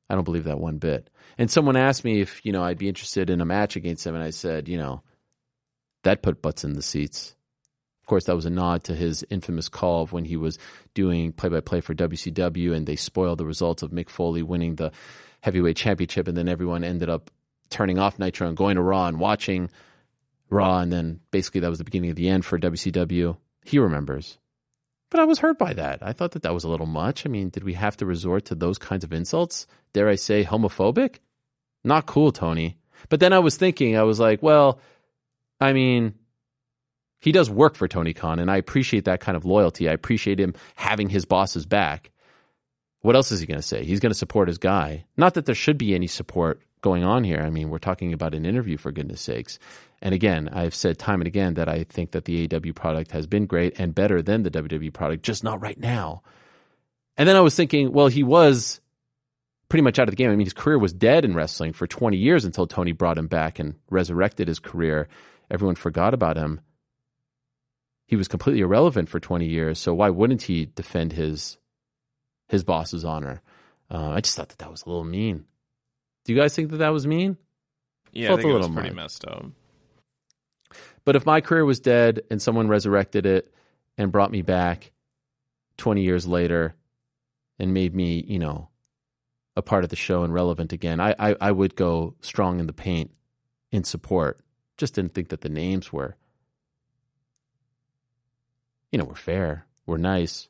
I 0.09 0.15
don't 0.15 0.23
believe 0.23 0.45
that 0.45 0.59
one 0.59 0.77
bit. 0.77 1.09
And 1.37 1.51
someone 1.51 1.75
asked 1.75 2.03
me 2.03 2.21
if, 2.21 2.43
you 2.45 2.51
know, 2.51 2.63
I'd 2.63 2.79
be 2.79 2.87
interested 2.87 3.29
in 3.29 3.41
a 3.41 3.45
match 3.45 3.75
against 3.75 4.05
him. 4.05 4.15
And 4.15 4.23
I 4.23 4.31
said, 4.31 4.67
you 4.67 4.77
know, 4.77 5.03
that 6.03 6.21
put 6.21 6.41
butts 6.41 6.63
in 6.63 6.73
the 6.73 6.81
seats. 6.81 7.35
Of 8.01 8.07
course, 8.07 8.25
that 8.25 8.35
was 8.35 8.45
a 8.45 8.49
nod 8.49 8.85
to 8.85 8.95
his 8.95 9.25
infamous 9.29 9.69
call 9.69 10.03
of 10.03 10.13
when 10.13 10.25
he 10.25 10.37
was 10.37 10.57
doing 10.93 11.33
play 11.33 11.49
by 11.49 11.59
play 11.59 11.81
for 11.81 11.93
WCW 11.93 12.73
and 12.73 12.87
they 12.87 12.95
spoiled 12.95 13.37
the 13.37 13.45
results 13.45 13.83
of 13.83 13.91
Mick 13.91 14.09
Foley 14.09 14.41
winning 14.41 14.75
the 14.75 14.91
heavyweight 15.41 15.77
championship. 15.77 16.27
And 16.27 16.37
then 16.37 16.47
everyone 16.47 16.83
ended 16.83 17.09
up 17.09 17.29
turning 17.69 17.99
off 17.99 18.17
Nitro 18.17 18.47
and 18.47 18.57
going 18.57 18.75
to 18.75 18.81
Raw 18.81 19.07
and 19.07 19.19
watching 19.19 19.69
Raw. 20.49 20.79
And 20.79 20.91
then 20.91 21.19
basically 21.31 21.61
that 21.61 21.69
was 21.69 21.79
the 21.79 21.83
beginning 21.83 22.09
of 22.09 22.15
the 22.15 22.29
end 22.29 22.45
for 22.45 22.57
WCW. 22.57 23.37
He 23.65 23.77
remembers. 23.77 24.37
But 25.09 25.19
I 25.19 25.25
was 25.25 25.39
hurt 25.39 25.57
by 25.57 25.73
that. 25.73 25.99
I 26.01 26.13
thought 26.13 26.31
that 26.31 26.43
that 26.43 26.53
was 26.53 26.63
a 26.63 26.69
little 26.69 26.85
much. 26.85 27.25
I 27.25 27.29
mean, 27.29 27.49
did 27.49 27.63
we 27.63 27.73
have 27.73 27.97
to 27.97 28.05
resort 28.05 28.45
to 28.45 28.55
those 28.55 28.77
kinds 28.77 29.03
of 29.03 29.13
insults? 29.13 29.67
Dare 29.93 30.09
I 30.09 30.15
say 30.15 30.43
homophobic? 30.43 31.17
Not 31.87 32.05
cool, 32.05 32.31
Tony. 32.31 32.77
But 33.09 33.19
then 33.19 33.31
I 33.31 33.39
was 33.39 33.55
thinking, 33.55 33.97
I 33.97 34.03
was 34.03 34.19
like, 34.19 34.43
well, 34.43 34.79
I 35.59 35.71
mean, 35.73 36.13
he 37.19 37.31
does 37.31 37.49
work 37.49 37.75
for 37.75 37.87
Tony 37.87 38.13
Khan, 38.13 38.39
and 38.39 38.51
I 38.51 38.57
appreciate 38.57 39.05
that 39.05 39.21
kind 39.21 39.37
of 39.37 39.45
loyalty. 39.45 39.87
I 39.87 39.93
appreciate 39.93 40.39
him 40.39 40.53
having 40.75 41.09
his 41.09 41.25
boss's 41.25 41.65
back. 41.65 42.11
What 43.01 43.15
else 43.15 43.31
is 43.31 43.39
he 43.39 43.45
going 43.45 43.59
to 43.59 43.65
say? 43.65 43.85
He's 43.85 44.01
going 44.01 44.11
to 44.11 44.17
support 44.17 44.49
his 44.49 44.57
guy. 44.57 45.05
Not 45.15 45.35
that 45.35 45.45
there 45.45 45.55
should 45.55 45.77
be 45.77 45.95
any 45.95 46.07
support 46.07 46.61
going 46.81 47.03
on 47.03 47.23
here. 47.23 47.39
I 47.39 47.49
mean, 47.49 47.69
we're 47.69 47.77
talking 47.77 48.11
about 48.11 48.35
an 48.35 48.45
interview, 48.45 48.77
for 48.77 48.91
goodness 48.91 49.21
sakes. 49.21 49.57
And 50.01 50.13
again, 50.13 50.49
I've 50.51 50.75
said 50.75 50.99
time 50.99 51.21
and 51.21 51.27
again 51.27 51.53
that 51.53 51.69
I 51.69 51.85
think 51.85 52.11
that 52.11 52.25
the 52.25 52.47
AEW 52.47 52.75
product 52.75 53.11
has 53.11 53.27
been 53.27 53.45
great 53.45 53.79
and 53.79 53.95
better 53.95 54.21
than 54.21 54.43
the 54.43 54.51
WWE 54.51 54.93
product, 54.93 55.23
just 55.23 55.43
not 55.43 55.61
right 55.61 55.79
now. 55.79 56.21
And 57.15 57.27
then 57.27 57.35
I 57.35 57.41
was 57.41 57.55
thinking, 57.55 57.93
well, 57.93 58.07
he 58.07 58.23
was 58.23 58.79
pretty 59.69 59.81
much 59.83 59.99
out 59.99 60.07
of 60.07 60.11
the 60.11 60.15
game. 60.15 60.29
I 60.31 60.35
mean, 60.35 60.45
his 60.45 60.53
career 60.53 60.77
was 60.79 60.93
dead 60.93 61.25
in 61.25 61.35
wrestling 61.35 61.73
for 61.73 61.87
20 61.87 62.17
years 62.17 62.45
until 62.45 62.67
Tony 62.67 62.91
brought 62.91 63.17
him 63.17 63.27
back 63.27 63.59
and 63.59 63.75
resurrected 63.89 64.47
his 64.47 64.59
career. 64.59 65.07
Everyone 65.51 65.75
forgot 65.75 66.13
about 66.13 66.37
him. 66.37 66.61
He 68.07 68.15
was 68.15 68.27
completely 68.27 68.61
irrelevant 68.61 69.09
for 69.09 69.19
20 69.19 69.45
years. 69.45 69.79
So 69.79 69.93
why 69.93 70.09
wouldn't 70.09 70.43
he 70.43 70.65
defend 70.65 71.13
his 71.13 71.57
his 72.47 72.63
boss's 72.63 73.03
honor? 73.03 73.41
Uh, 73.91 74.11
I 74.11 74.21
just 74.21 74.35
thought 74.35 74.49
that 74.49 74.59
that 74.59 74.71
was 74.71 74.83
a 74.83 74.89
little 74.89 75.03
mean. 75.03 75.45
Do 76.23 76.33
you 76.33 76.39
guys 76.39 76.55
think 76.55 76.71
that 76.71 76.77
that 76.77 76.89
was 76.89 77.05
mean? 77.07 77.37
Yeah, 78.13 78.29
Felt 78.29 78.39
I 78.39 78.43
think 78.43 78.51
a 78.53 78.55
it 78.55 78.59
was 78.59 78.67
pretty 78.69 78.89
much. 78.89 78.95
messed 78.95 79.25
up. 79.25 79.45
But 81.05 81.15
if 81.15 81.25
my 81.25 81.39
career 81.41 81.63
was 81.65 81.79
dead 81.79 82.21
and 82.29 82.41
someone 82.41 82.67
resurrected 82.67 83.25
it 83.25 83.53
and 83.97 84.11
brought 84.11 84.31
me 84.31 84.41
back 84.41 84.91
20 85.77 86.01
years 86.03 86.25
later 86.27 86.75
and 87.59 87.73
made 87.73 87.95
me, 87.95 88.23
you 88.27 88.39
know, 88.39 88.69
a 89.57 89.61
part 89.61 89.83
of 89.83 89.89
the 89.89 89.95
show 89.95 90.23
and 90.23 90.33
relevant 90.33 90.71
again, 90.71 91.01
I, 91.01 91.15
I, 91.19 91.35
I 91.41 91.51
would 91.51 91.75
go 91.75 92.15
strong 92.21 92.59
in 92.59 92.67
the 92.67 92.73
paint 92.73 93.11
in 93.71 93.83
support. 93.83 94.39
Just 94.77 94.95
didn't 94.95 95.13
think 95.13 95.29
that 95.29 95.41
the 95.41 95.49
names 95.49 95.91
were 95.91 96.15
you 98.91 98.97
know, 98.97 99.05
we're 99.05 99.15
fair, 99.15 99.65
we're 99.85 99.97
nice. 99.97 100.47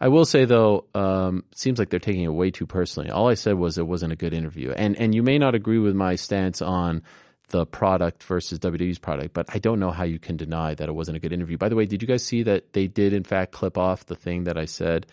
I 0.00 0.08
will 0.08 0.24
say 0.24 0.44
though, 0.44 0.86
um, 0.94 1.44
seems 1.54 1.78
like 1.78 1.90
they're 1.90 2.00
taking 2.00 2.22
it 2.22 2.28
way 2.28 2.50
too 2.50 2.66
personally. 2.66 3.10
All 3.10 3.28
I 3.28 3.34
said 3.34 3.54
was 3.54 3.78
it 3.78 3.86
wasn't 3.86 4.12
a 4.12 4.16
good 4.16 4.34
interview, 4.34 4.70
and 4.72 4.96
and 4.96 5.14
you 5.14 5.22
may 5.22 5.38
not 5.38 5.54
agree 5.54 5.78
with 5.78 5.94
my 5.94 6.14
stance 6.16 6.62
on 6.62 7.02
the 7.48 7.66
product 7.66 8.22
versus 8.22 8.58
WWE's 8.60 8.98
product, 8.98 9.34
but 9.34 9.46
I 9.52 9.58
don't 9.58 9.78
know 9.78 9.90
how 9.90 10.04
you 10.04 10.18
can 10.18 10.36
deny 10.36 10.74
that 10.74 10.88
it 10.88 10.92
wasn't 10.92 11.16
a 11.16 11.20
good 11.20 11.32
interview. 11.32 11.58
By 11.58 11.68
the 11.68 11.76
way, 11.76 11.84
did 11.86 12.00
you 12.00 12.08
guys 12.08 12.24
see 12.24 12.44
that 12.44 12.72
they 12.72 12.86
did 12.86 13.12
in 13.12 13.24
fact 13.24 13.52
clip 13.52 13.76
off 13.76 14.06
the 14.06 14.16
thing 14.16 14.44
that 14.44 14.56
I 14.56 14.64
said 14.64 15.06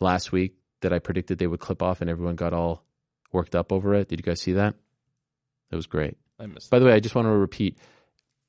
last 0.00 0.30
week 0.30 0.54
that 0.80 0.92
I 0.92 0.98
predicted 0.98 1.38
they 1.38 1.46
would 1.46 1.60
clip 1.60 1.82
off, 1.82 2.00
and 2.00 2.08
everyone 2.10 2.36
got 2.36 2.52
all 2.52 2.84
worked 3.32 3.54
up 3.54 3.72
over 3.72 3.94
it? 3.94 4.08
Did 4.08 4.18
you 4.18 4.24
guys 4.24 4.40
see 4.40 4.52
that? 4.54 4.74
It 5.70 5.76
was 5.76 5.86
great. 5.86 6.16
I 6.40 6.46
missed 6.46 6.70
By 6.70 6.78
the 6.78 6.86
way, 6.86 6.92
I 6.92 7.00
just 7.00 7.14
want 7.14 7.26
to 7.26 7.30
repeat, 7.30 7.78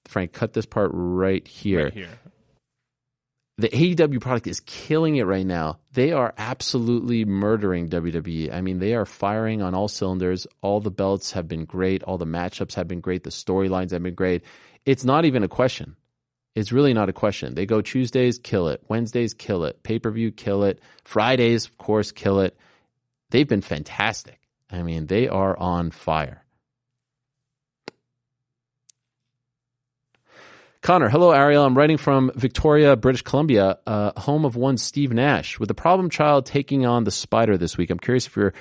Frank, 0.06 0.32
cut 0.32 0.54
this 0.54 0.66
part 0.66 0.92
right 0.94 1.46
here. 1.48 1.86
right 1.86 1.94
here. 1.94 2.10
The 3.58 3.68
AEW 3.68 4.22
product 4.22 4.48
is 4.48 4.62
killing 4.62 5.18
it 5.18 5.24
right 5.24 5.46
now. 5.46 5.80
They 5.92 6.14
are 6.14 6.34
absolutely 6.38 7.26
murdering 7.26 7.90
WWE. 7.90 8.54
I 8.54 8.62
mean, 8.62 8.80
they 8.80 8.94
are 8.94 9.06
firing 9.06 9.62
on 9.62 9.76
all 9.76 9.90
cylinders. 9.90 10.48
All 10.62 10.80
the 10.80 10.92
belts 10.92 11.34
have 11.34 11.50
been 11.50 11.66
great. 11.66 12.02
All 12.04 12.18
the 12.18 12.26
matchups 12.26 12.76
have 12.76 12.88
been 12.88 13.02
great. 13.02 13.26
The 13.26 13.32
storylines 13.32 13.92
have 13.92 14.02
been 14.02 14.16
great. 14.16 14.46
It's 14.86 15.04
not 15.04 15.26
even 15.26 15.44
a 15.44 15.50
question. 15.50 15.98
It's 16.56 16.72
really 16.72 16.94
not 16.94 17.10
a 17.10 17.14
question. 17.14 17.56
They 17.56 17.66
go 17.66 17.82
Tuesdays, 17.82 18.40
kill 18.40 18.70
it. 18.70 18.84
Wednesdays, 18.88 19.34
kill 19.34 19.64
it. 19.66 19.84
Pay 19.84 20.00
per 20.00 20.12
view, 20.12 20.32
kill 20.32 20.64
it. 20.64 20.82
Fridays, 21.04 21.66
of 21.66 21.78
course, 21.78 22.12
kill 22.12 22.40
it. 22.42 22.58
They've 23.30 23.48
been 23.48 23.62
fantastic. 23.62 24.40
I 24.72 24.82
mean, 24.82 25.08
they 25.08 25.28
are 25.28 25.58
on 25.58 25.92
fire. 25.92 26.44
Connor, 30.82 31.10
hello, 31.10 31.32
Ariel. 31.32 31.66
I'm 31.66 31.78
writing 31.78 31.98
from 31.98 32.32
Victoria, 32.36 32.96
British 32.96 33.22
Columbia, 33.22 33.80
uh, 33.86 34.18
home 34.18 34.46
of 34.46 34.56
one 34.56 34.78
Steve 34.78 35.12
Nash. 35.12 35.60
With 35.60 35.68
the 35.68 35.74
problem 35.74 36.10
child 36.10 36.46
taking 36.46 36.86
on 36.86 37.04
the 37.04 37.12
spider 37.12 37.58
this 37.58 37.78
week, 37.78 37.90
I'm 37.90 38.00
curious 38.00 38.28
if 38.28 38.36
you're 38.38 38.54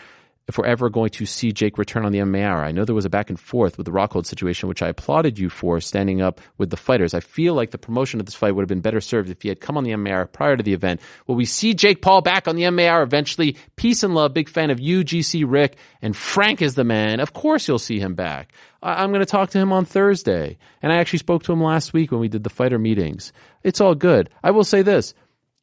if 0.49 0.57
we're 0.57 0.65
ever 0.67 0.89
going 0.89 1.11
to 1.11 1.27
see 1.27 1.53
Jake 1.53 1.77
return 1.77 2.07
on 2.07 2.13
the 2.13 2.21
hour. 2.23 2.65
I 2.65 2.73
know 2.73 2.87
there 2.87 2.95
was 2.95 3.05
a 3.05 3.11
back 3.11 3.29
and 3.29 3.39
forth 3.39 3.77
with 3.77 3.85
the 3.85 3.93
Rockhold 3.93 4.25
situation, 4.25 4.69
which 4.69 4.81
I 4.83 4.89
applauded 4.89 5.39
you 5.39 5.51
for 5.51 5.79
standing 5.81 6.23
up 6.23 6.41
with 6.57 6.71
the 6.71 6.77
fighters. 6.77 7.13
I 7.13 7.21
feel 7.21 7.53
like 7.53 7.71
the 7.71 7.79
promotion 7.79 8.19
of 8.19 8.25
this 8.27 8.35
fight 8.35 8.55
would 8.55 8.63
have 8.63 8.69
been 8.69 8.81
better 8.81 9.03
served 9.03 9.29
if 9.29 9.43
he 9.43 9.51
had 9.51 9.61
come 9.61 9.77
on 9.77 9.85
the 9.85 9.93
hour 9.93 10.25
prior 10.25 10.57
to 10.57 10.63
the 10.63 10.73
event. 10.73 11.01
Will 11.27 11.35
we 11.35 11.45
see 11.45 11.75
Jake 11.75 12.01
Paul 12.01 12.23
back 12.23 12.49
on 12.49 12.57
the 12.57 12.65
hour 12.67 13.03
eventually? 13.03 13.57
Peace 13.77 14.03
and 14.03 14.15
love. 14.15 14.33
Big 14.33 14.49
fan 14.49 14.71
of 14.71 14.81
you, 14.81 15.05
GC 15.05 15.45
Rick, 15.47 15.77
and 16.01 16.17
Frank 16.17 16.63
is 16.63 16.75
the 16.75 16.85
man. 16.85 17.21
Of 17.21 17.35
course 17.35 17.69
you'll 17.69 17.79
see 17.79 17.99
him 18.01 18.15
back. 18.15 18.53
I- 18.83 19.03
I'm 19.03 19.11
going 19.11 19.21
to 19.21 19.27
talk 19.27 19.51
to 19.51 19.59
him 19.59 19.73
on 19.73 19.85
Thursday. 19.85 20.57
And 20.81 20.91
I 20.93 20.97
actually 20.97 21.19
spoke 21.19 21.43
to 21.43 21.53
him 21.53 21.63
last 21.63 21.93
week 21.93 22.11
when 22.11 22.21
we 22.21 22.29
did 22.29 22.43
the 22.43 22.51
fighter 22.51 22.79
meetings. 22.79 23.33
It's 23.63 23.83
all 23.83 23.95
good. 23.95 24.31
I 24.43 24.53
will 24.53 24.65
say 24.65 24.81
this. 24.81 25.13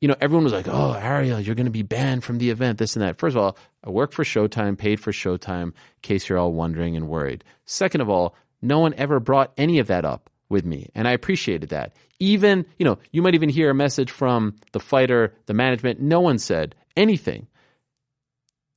You 0.05 0.09
know, 0.09 0.17
everyone 0.21 0.43
was 0.43 0.53
like, 0.53 0.67
oh, 0.67 0.93
Ariel, 0.93 1.39
you're 1.39 1.55
going 1.55 1.65
to 1.65 1.71
be 1.71 1.81
banned 1.81 2.23
from 2.23 2.37
the 2.37 2.51
event, 2.51 2.77
this 2.77 2.95
and 2.95 3.01
that. 3.01 3.17
First 3.17 3.35
of 3.35 3.41
all, 3.41 3.57
I 3.83 3.89
work 3.89 4.11
for 4.11 4.23
Showtime, 4.23 4.77
paid 4.77 4.99
for 4.99 5.11
Showtime, 5.11 5.63
in 5.69 5.73
case 6.03 6.29
you're 6.29 6.37
all 6.37 6.53
wondering 6.53 6.95
and 6.95 7.07
worried. 7.07 7.43
Second 7.65 8.01
of 8.01 8.09
all, 8.11 8.35
no 8.61 8.77
one 8.77 8.93
ever 8.99 9.19
brought 9.19 9.51
any 9.57 9.79
of 9.79 9.87
that 9.87 10.05
up 10.05 10.29
with 10.47 10.63
me. 10.63 10.91
And 10.93 11.07
I 11.07 11.11
appreciated 11.13 11.69
that. 11.69 11.95
Even, 12.19 12.67
you 12.77 12.85
know, 12.85 12.99
you 13.11 13.23
might 13.23 13.33
even 13.33 13.49
hear 13.49 13.71
a 13.71 13.73
message 13.73 14.11
from 14.11 14.57
the 14.73 14.79
fighter, 14.79 15.33
the 15.47 15.55
management. 15.55 15.99
No 15.99 16.21
one 16.21 16.37
said 16.37 16.75
anything. 16.95 17.47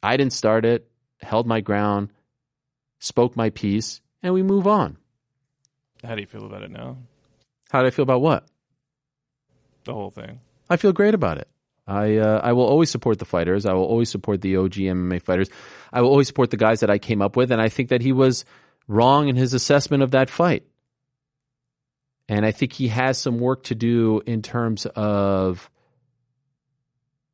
I 0.02 0.16
didn't 0.16 0.32
start 0.32 0.64
it, 0.64 0.88
held 1.20 1.46
my 1.46 1.60
ground, 1.60 2.08
spoke 3.00 3.36
my 3.36 3.50
piece, 3.50 4.00
and 4.22 4.32
we 4.32 4.42
move 4.42 4.66
on. 4.66 4.96
How 6.02 6.14
do 6.14 6.22
you 6.22 6.26
feel 6.26 6.46
about 6.46 6.62
it 6.62 6.70
now? 6.70 6.96
How 7.70 7.82
do 7.82 7.86
I 7.86 7.90
feel 7.90 8.04
about 8.04 8.22
what? 8.22 8.46
The 9.84 9.92
whole 9.92 10.10
thing. 10.10 10.40
I 10.70 10.76
feel 10.76 10.92
great 10.92 11.14
about 11.14 11.38
it. 11.38 11.48
I 11.86 12.16
uh, 12.16 12.40
I 12.44 12.52
will 12.52 12.66
always 12.66 12.90
support 12.90 13.18
the 13.18 13.24
fighters. 13.24 13.64
I 13.64 13.72
will 13.72 13.84
always 13.84 14.10
support 14.10 14.42
the 14.42 14.56
OG 14.56 14.74
MMA 14.74 15.22
fighters. 15.22 15.48
I 15.92 16.02
will 16.02 16.10
always 16.10 16.26
support 16.26 16.50
the 16.50 16.58
guys 16.58 16.80
that 16.80 16.90
I 16.90 16.98
came 16.98 17.22
up 17.22 17.34
with, 17.34 17.50
and 17.50 17.60
I 17.60 17.70
think 17.70 17.88
that 17.88 18.02
he 18.02 18.12
was 18.12 18.44
wrong 18.86 19.28
in 19.28 19.36
his 19.36 19.54
assessment 19.54 20.02
of 20.02 20.10
that 20.10 20.28
fight. 20.28 20.64
And 22.28 22.44
I 22.44 22.52
think 22.52 22.74
he 22.74 22.88
has 22.88 23.16
some 23.16 23.38
work 23.38 23.64
to 23.64 23.74
do 23.74 24.20
in 24.26 24.42
terms 24.42 24.84
of 24.84 25.70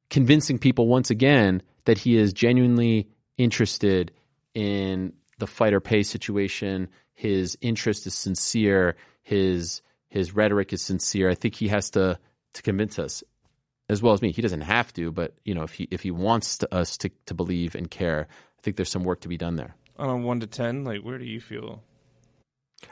convincing 0.08 0.58
people 0.58 0.86
once 0.86 1.10
again 1.10 1.62
that 1.84 1.98
he 1.98 2.16
is 2.16 2.32
genuinely 2.32 3.08
interested 3.36 4.12
in 4.54 5.12
the 5.38 5.48
fighter 5.48 5.80
pay 5.80 6.04
situation. 6.04 6.88
His 7.12 7.58
interest 7.60 8.06
is 8.06 8.14
sincere. 8.14 8.94
His 9.22 9.82
his 10.08 10.32
rhetoric 10.32 10.72
is 10.72 10.80
sincere. 10.80 11.28
I 11.28 11.34
think 11.34 11.56
he 11.56 11.66
has 11.68 11.90
to 11.90 12.20
to 12.54 12.62
convince 12.62 12.98
us, 12.98 13.22
as 13.88 14.02
well 14.02 14.14
as 14.14 14.22
me. 14.22 14.32
He 14.32 14.42
doesn't 14.42 14.62
have 14.62 14.92
to, 14.94 15.12
but 15.12 15.34
you 15.44 15.54
know, 15.54 15.62
if 15.62 15.72
he 15.74 15.86
if 15.90 16.02
he 16.02 16.10
wants 16.10 16.58
to, 16.58 16.74
us 16.74 16.96
to 16.98 17.10
to 17.26 17.34
believe 17.34 17.74
and 17.74 17.90
care, 17.90 18.26
I 18.58 18.60
think 18.62 18.76
there's 18.76 18.90
some 18.90 19.04
work 19.04 19.20
to 19.20 19.28
be 19.28 19.36
done 19.36 19.56
there. 19.56 19.74
On 19.98 20.08
a 20.08 20.16
one 20.16 20.40
to 20.40 20.46
ten, 20.46 20.84
like 20.84 21.02
where 21.02 21.18
do 21.18 21.24
you 21.24 21.40
feel? 21.40 21.82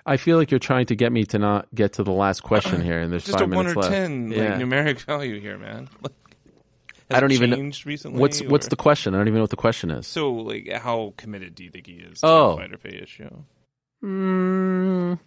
I 0.06 0.16
feel 0.16 0.38
like 0.38 0.50
you're 0.50 0.58
trying 0.60 0.86
to 0.86 0.96
get 0.96 1.12
me 1.12 1.24
to 1.26 1.38
not 1.38 1.68
get 1.74 1.94
to 1.94 2.02
the 2.04 2.12
last 2.12 2.42
question 2.42 2.80
here, 2.88 3.00
and 3.00 3.10
there's 3.12 3.24
Just 3.24 3.38
five 3.38 3.50
a 3.52 3.54
one 3.54 3.66
or 3.66 3.74
left. 3.74 3.88
ten, 3.90 4.28
like 4.30 4.38
Yeah. 4.38 4.58
numeric 4.58 5.00
value 5.00 5.40
here, 5.40 5.58
man. 5.58 5.88
Like, 7.10 7.18
I 7.18 7.20
don't 7.20 7.32
even 7.32 7.50
know- 7.50 7.70
recently. 7.84 8.18
What's 8.18 8.40
what's 8.40 8.68
the 8.68 8.76
question? 8.76 9.14
I 9.14 9.18
don't 9.18 9.26
even 9.28 9.36
know 9.36 9.42
what 9.42 9.50
the 9.50 9.56
question 9.56 9.90
is. 9.90 10.06
so 10.06 10.32
like 10.32 10.70
how 10.72 11.12
committed 11.18 11.54
do 11.54 11.62
you 11.62 11.70
think 11.70 11.86
he 11.86 11.94
is 11.94 12.20
to 12.20 12.26
Oh. 12.26 12.50
the 12.52 12.56
fighter 12.62 12.78
pay 12.78 12.96
issue? 13.02 13.28
Mm, 14.02 15.18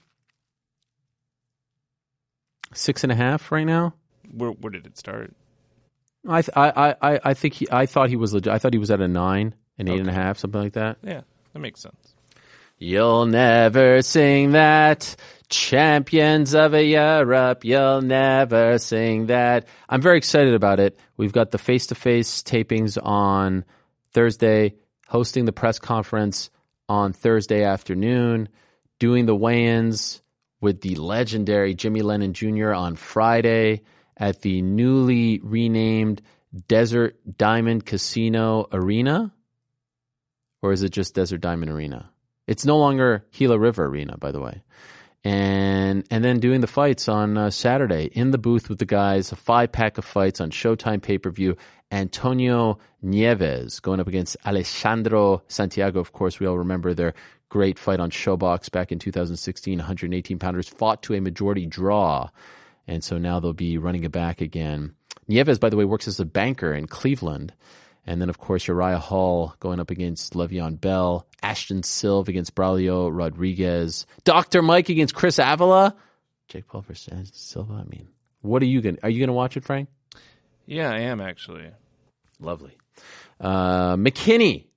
six 2.73 3.03
and 3.03 3.11
a 3.11 3.15
half 3.15 3.51
right 3.51 3.65
now. 3.65 3.93
Where 4.35 4.51
where 4.51 4.71
did 4.71 4.85
it 4.85 4.97
start? 4.97 5.33
I 6.27 6.41
th- 6.41 6.55
I 6.57 6.69
I 6.69 6.95
I- 7.13 7.19
I 7.23 7.33
think 7.33 7.53
he. 7.55 7.67
I 7.71 7.85
thought 7.85 8.09
he 8.09 8.15
was 8.15 8.33
legit. 8.33 8.51
I 8.51 8.57
thought 8.59 8.73
he 8.73 8.79
was 8.79 8.91
at 8.91 8.99
a 9.01 9.07
nine, 9.07 9.53
an 9.77 9.87
eight 9.87 9.99
and 9.99 10.07
a 10.09 10.11
Okay. 10.11 10.19
half, 10.21 10.37
something 10.39 10.61
like 10.61 10.73
that. 10.73 10.97
Yeah, 11.03 11.21
that 11.53 11.59
makes 11.59 11.81
sense. 11.81 12.15
You'll 12.77 13.25
never 13.25 14.01
sing 14.01 14.51
that. 14.51 15.15
Champions 15.47 16.53
of 16.55 16.73
Europe, 16.73 17.63
you'll 17.63 18.01
never 18.01 18.77
sing 18.79 19.27
that. 19.27 19.67
I'm 19.87 20.01
very 20.01 20.17
excited 20.17 20.53
about 20.55 20.79
it. 20.79 20.99
We've 21.17 21.31
got 21.31 21.51
the 21.51 21.57
face 21.57 21.87
to 21.87 21.95
face 21.95 22.41
tapings 22.41 22.97
on 23.01 23.63
Thursday, 24.11 24.73
hosting 25.07 25.45
the 25.45 25.53
press 25.53 25.79
conference 25.79 26.49
on 26.89 27.13
Thursday 27.13 27.63
afternoon, 27.63 28.49
doing 28.99 29.25
the 29.27 29.35
weigh 29.35 29.65
ins 29.67 30.21
with 30.61 30.81
the 30.81 30.95
legendary 30.95 31.75
Jimmy 31.75 32.01
Lennon 32.01 32.33
Jr. 32.33 32.73
on 32.73 32.95
Friday 32.95 33.83
at 34.17 34.41
the 34.41 34.61
newly 34.61 35.39
renamed 35.43 36.21
Desert 36.67 37.17
Diamond 37.37 37.85
Casino 37.85 38.67
Arena. 38.71 39.33
Or 40.61 40.71
is 40.71 40.83
it 40.83 40.89
just 40.89 41.15
Desert 41.15 41.41
Diamond 41.41 41.71
Arena? 41.71 42.09
It's 42.47 42.65
no 42.65 42.77
longer 42.77 43.25
Gila 43.31 43.59
River 43.59 43.85
Arena, 43.85 44.17
by 44.17 44.31
the 44.31 44.41
way. 44.41 44.63
And 45.23 46.05
and 46.11 46.23
then 46.23 46.39
doing 46.39 46.61
the 46.61 46.67
fights 46.67 47.09
on 47.09 47.35
uh, 47.35 47.49
Saturday 47.49 48.05
in 48.13 48.29
the 48.29 48.37
booth 48.37 48.69
with 48.69 48.77
the 48.77 48.85
guys, 48.85 49.31
a 49.31 49.35
five 49.35 49.71
pack 49.71 49.97
of 49.97 50.05
fights 50.05 50.39
on 50.39 50.51
Showtime 50.51 51.01
pay 51.01 51.17
per 51.17 51.31
view. 51.31 51.57
Antonio 51.91 52.77
Nieves 53.01 53.79
going 53.79 53.99
up 53.99 54.07
against 54.07 54.37
Alejandro 54.45 55.41
Santiago. 55.47 55.99
Of 55.99 56.13
course, 56.13 56.39
we 56.39 56.45
all 56.45 56.59
remember 56.59 56.93
their 56.93 57.15
great 57.49 57.79
fight 57.79 57.99
on 57.99 58.11
ShoBox 58.11 58.71
back 58.71 58.91
in 58.91 58.99
2016. 58.99 59.79
118 59.79 60.37
pounders 60.37 60.69
fought 60.69 61.01
to 61.03 61.15
a 61.15 61.21
majority 61.21 61.65
draw, 61.65 62.29
and 62.87 63.03
so 63.03 63.17
now 63.17 63.39
they'll 63.39 63.53
be 63.53 63.77
running 63.77 64.03
it 64.03 64.11
back 64.11 64.41
again. 64.41 64.95
Nieves, 65.27 65.59
by 65.59 65.69
the 65.69 65.77
way, 65.77 65.85
works 65.85 66.07
as 66.07 66.19
a 66.19 66.25
banker 66.25 66.73
in 66.73 66.87
Cleveland. 66.87 67.53
And 68.07 68.21
then, 68.21 68.29
of 68.29 68.37
course, 68.37 68.67
Uriah 68.67 68.99
Hall 68.99 69.55
going 69.59 69.79
up 69.79 69.89
against 69.89 70.33
Le'Veon 70.33 70.79
Bell, 70.79 71.25
Ashton 71.41 71.81
Silva 71.81 72.29
against 72.29 72.53
Braulio 72.53 73.09
Rodriguez, 73.11 74.05
Dr. 74.23 74.61
Mike 74.61 74.89
against 74.89 75.15
Chris 75.15 75.39
Avila, 75.39 75.95
Jake 76.47 76.67
Paul 76.67 76.81
versus 76.81 77.07
Ashton 77.11 77.33
Silva. 77.33 77.73
I 77.73 77.83
mean, 77.85 78.07
what 78.41 78.61
are 78.61 78.67
you 78.67 78.81
going 78.81 78.97
to, 78.97 79.03
are 79.03 79.09
you 79.09 79.19
going 79.19 79.29
to 79.29 79.33
watch 79.33 79.57
it, 79.57 79.63
Frank? 79.65 79.89
Yeah, 80.67 80.91
I 80.91 80.99
am 80.99 81.19
actually. 81.19 81.67
Lovely. 82.39 82.77
Uh, 83.39 83.95
McKinney 83.95 84.67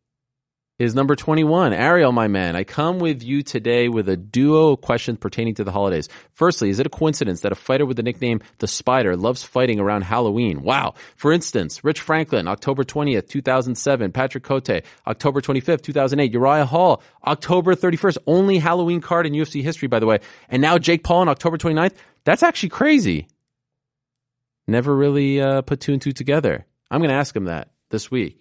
is 0.78 0.94
number 0.94 1.16
21. 1.16 1.72
Ariel, 1.72 2.12
my 2.12 2.28
man, 2.28 2.54
I 2.54 2.62
come 2.62 3.00
with 3.00 3.20
you 3.20 3.42
today 3.42 3.88
with 3.88 4.08
a 4.08 4.16
duo 4.16 4.72
of 4.72 4.80
questions 4.80 5.18
pertaining 5.18 5.56
to 5.56 5.64
the 5.64 5.72
holidays. 5.72 6.08
Firstly, 6.32 6.70
is 6.70 6.78
it 6.78 6.86
a 6.86 6.90
coincidence 6.90 7.40
that 7.40 7.50
a 7.50 7.56
fighter 7.56 7.84
with 7.84 7.96
the 7.96 8.02
nickname 8.04 8.40
The 8.58 8.68
Spider 8.68 9.16
loves 9.16 9.42
fighting 9.42 9.80
around 9.80 10.02
Halloween? 10.02 10.62
Wow. 10.62 10.94
For 11.16 11.32
instance, 11.32 11.82
Rich 11.82 12.00
Franklin, 12.00 12.46
October 12.46 12.84
20th, 12.84 13.28
2007. 13.28 14.12
Patrick 14.12 14.44
Cote, 14.44 14.84
October 15.06 15.40
25th, 15.40 15.82
2008. 15.82 16.32
Uriah 16.32 16.64
Hall, 16.64 17.02
October 17.26 17.74
31st. 17.74 18.18
Only 18.28 18.58
Halloween 18.58 19.00
card 19.00 19.26
in 19.26 19.32
UFC 19.32 19.62
history, 19.62 19.88
by 19.88 19.98
the 19.98 20.06
way. 20.06 20.20
And 20.48 20.62
now 20.62 20.78
Jake 20.78 21.02
Paul 21.02 21.22
on 21.22 21.28
October 21.28 21.58
29th. 21.58 21.94
That's 22.24 22.44
actually 22.44 22.68
crazy. 22.68 23.26
Never 24.68 24.94
really 24.94 25.40
uh, 25.40 25.62
put 25.62 25.80
two 25.80 25.92
and 25.92 26.00
two 26.00 26.12
together. 26.12 26.66
I'm 26.88 27.00
going 27.00 27.10
to 27.10 27.16
ask 27.16 27.34
him 27.34 27.44
that 27.44 27.70
this 27.90 28.12
week. 28.12 28.38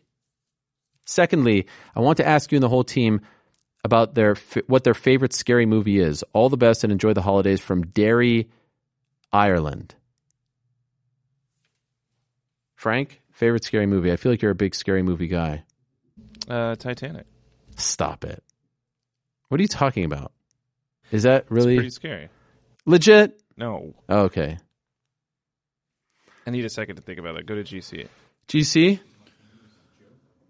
Secondly, 1.07 1.65
I 1.95 2.01
want 2.01 2.17
to 2.17 2.27
ask 2.27 2.51
you 2.51 2.57
and 2.57 2.63
the 2.63 2.69
whole 2.69 2.83
team 2.83 3.21
about 3.85 4.13
their 4.13 4.35
what 4.67 4.83
their 4.83 4.93
favorite 4.93 5.33
scary 5.33 5.65
movie 5.65 5.99
is. 5.99 6.23
All 6.33 6.49
the 6.49 6.57
best 6.57 6.83
and 6.83 6.91
enjoy 6.91 7.13
the 7.13 7.21
holidays 7.21 7.61
from 7.61 7.87
Derry, 7.87 8.49
Ireland. 9.31 9.95
Frank, 12.75 13.21
favorite 13.31 13.63
scary 13.63 13.85
movie. 13.87 14.11
I 14.11 14.17
feel 14.17 14.31
like 14.31 14.41
you're 14.41 14.51
a 14.51 14.55
big 14.55 14.75
scary 14.75 15.01
movie 15.01 15.27
guy. 15.27 15.63
Uh, 16.47 16.75
Titanic. 16.75 17.25
Stop 17.77 18.23
it. 18.25 18.43
What 19.49 19.59
are 19.59 19.63
you 19.63 19.67
talking 19.67 20.03
about? 20.05 20.31
Is 21.11 21.23
that 21.23 21.43
It's 21.43 21.51
really 21.51 21.75
pretty 21.77 21.89
scary. 21.89 22.29
legit? 22.85 23.39
No, 23.55 23.93
Oh, 24.09 24.23
okay. 24.23 24.57
I 26.45 26.49
need 26.51 26.65
a 26.65 26.69
second 26.69 26.97
to 26.97 27.01
think 27.01 27.17
about 27.19 27.37
it. 27.37 27.45
Go 27.45 27.55
to 27.55 27.63
GC. 27.63 28.07
GC? 28.47 28.99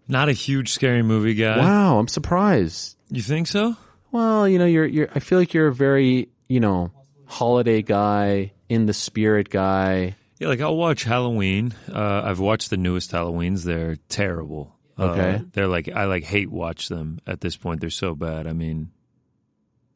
Not 0.08 0.28
a 0.28 0.32
huge 0.32 0.72
scary 0.72 1.02
movie 1.02 1.34
guy. 1.34 1.58
Wow, 1.58 1.98
I'm 1.98 2.08
surprised. 2.08 2.96
You 3.10 3.22
think 3.22 3.46
so? 3.46 3.76
Well, 4.10 4.48
you 4.48 4.58
know, 4.58 4.64
you're 4.66 4.86
you're 4.86 5.08
I 5.14 5.20
feel 5.20 5.38
like 5.38 5.52
you're 5.52 5.68
a 5.68 5.74
very, 5.74 6.28
you 6.48 6.60
know, 6.60 6.90
holiday 7.26 7.82
guy, 7.82 8.52
in 8.68 8.86
the 8.86 8.94
spirit 8.94 9.50
guy. 9.50 10.16
Yeah, 10.38 10.48
like 10.48 10.60
I'll 10.60 10.76
watch 10.76 11.04
Halloween. 11.04 11.74
Uh, 11.92 12.22
I've 12.24 12.38
watched 12.40 12.70
the 12.70 12.76
newest 12.76 13.10
Halloweens. 13.10 13.64
They're 13.64 13.96
terrible. 14.08 14.74
Uh, 14.98 15.04
Okay. 15.10 15.42
they're 15.52 15.66
like 15.68 15.88
I 15.88 16.04
like 16.06 16.24
hate 16.24 16.50
watch 16.50 16.88
them 16.88 17.18
at 17.26 17.40
this 17.40 17.56
point. 17.56 17.80
They're 17.80 17.90
so 17.90 18.14
bad. 18.14 18.46
I 18.46 18.52
mean, 18.52 18.90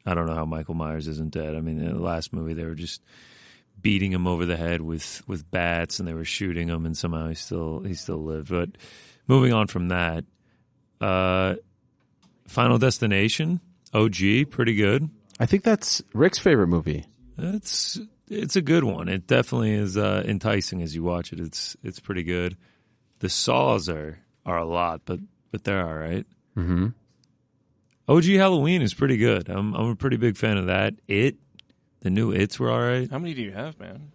I 0.04 0.14
don't 0.14 0.26
know 0.26 0.34
how 0.34 0.44
Michael 0.44 0.74
Myers 0.74 1.08
isn't 1.08 1.32
dead. 1.32 1.54
I 1.54 1.60
mean, 1.60 1.80
in 1.80 1.94
the 1.94 2.02
last 2.02 2.32
movie 2.32 2.54
they 2.54 2.64
were 2.64 2.74
just 2.74 3.02
beating 3.80 4.12
him 4.12 4.26
over 4.26 4.44
the 4.46 4.56
head 4.56 4.80
with 4.82 5.22
with 5.26 5.50
bats, 5.50 5.98
and 6.00 6.06
they 6.08 6.14
were 6.14 6.24
shooting 6.24 6.68
him, 6.68 6.84
and 6.86 6.96
somehow 6.96 7.28
he 7.28 7.34
still 7.34 7.80
he 7.80 7.94
still 7.94 8.22
lived. 8.22 8.50
But 8.50 8.70
moving 9.28 9.52
on 9.52 9.66
from 9.66 9.88
that, 9.88 10.24
uh, 11.00 11.54
Final 12.46 12.78
Destination, 12.78 13.60
OG, 13.94 14.50
pretty 14.50 14.74
good. 14.74 15.08
I 15.40 15.46
think 15.46 15.64
that's 15.64 16.02
Rick's 16.12 16.38
favorite 16.38 16.68
movie. 16.68 17.06
It's 17.38 17.98
it's 18.28 18.56
a 18.56 18.62
good 18.62 18.84
one. 18.84 19.08
It 19.08 19.26
definitely 19.26 19.72
is 19.72 19.96
uh, 19.96 20.22
enticing 20.26 20.82
as 20.82 20.94
you 20.94 21.02
watch 21.02 21.32
it. 21.32 21.40
It's 21.40 21.76
it's 21.82 22.00
pretty 22.00 22.22
good. 22.22 22.56
The 23.18 23.28
saws 23.28 23.88
are 23.88 24.18
are 24.46 24.58
a 24.58 24.64
lot, 24.64 25.02
but 25.04 25.20
but 25.50 25.64
they're 25.64 25.86
all 25.86 25.94
right. 25.94 26.26
Mm-hmm. 26.56 26.88
OG 28.08 28.24
Halloween 28.24 28.82
is 28.82 28.94
pretty 28.94 29.16
good. 29.16 29.48
I'm 29.48 29.74
I'm 29.74 29.90
a 29.90 29.96
pretty 29.96 30.16
big 30.16 30.36
fan 30.36 30.56
of 30.56 30.66
that. 30.66 30.94
It 31.08 31.36
the 32.00 32.10
new 32.10 32.32
It's 32.32 32.58
were 32.58 32.70
all 32.70 32.80
right. 32.80 33.10
How 33.10 33.18
many 33.18 33.34
do 33.34 33.42
you 33.42 33.52
have, 33.52 33.78
man? 33.78 34.12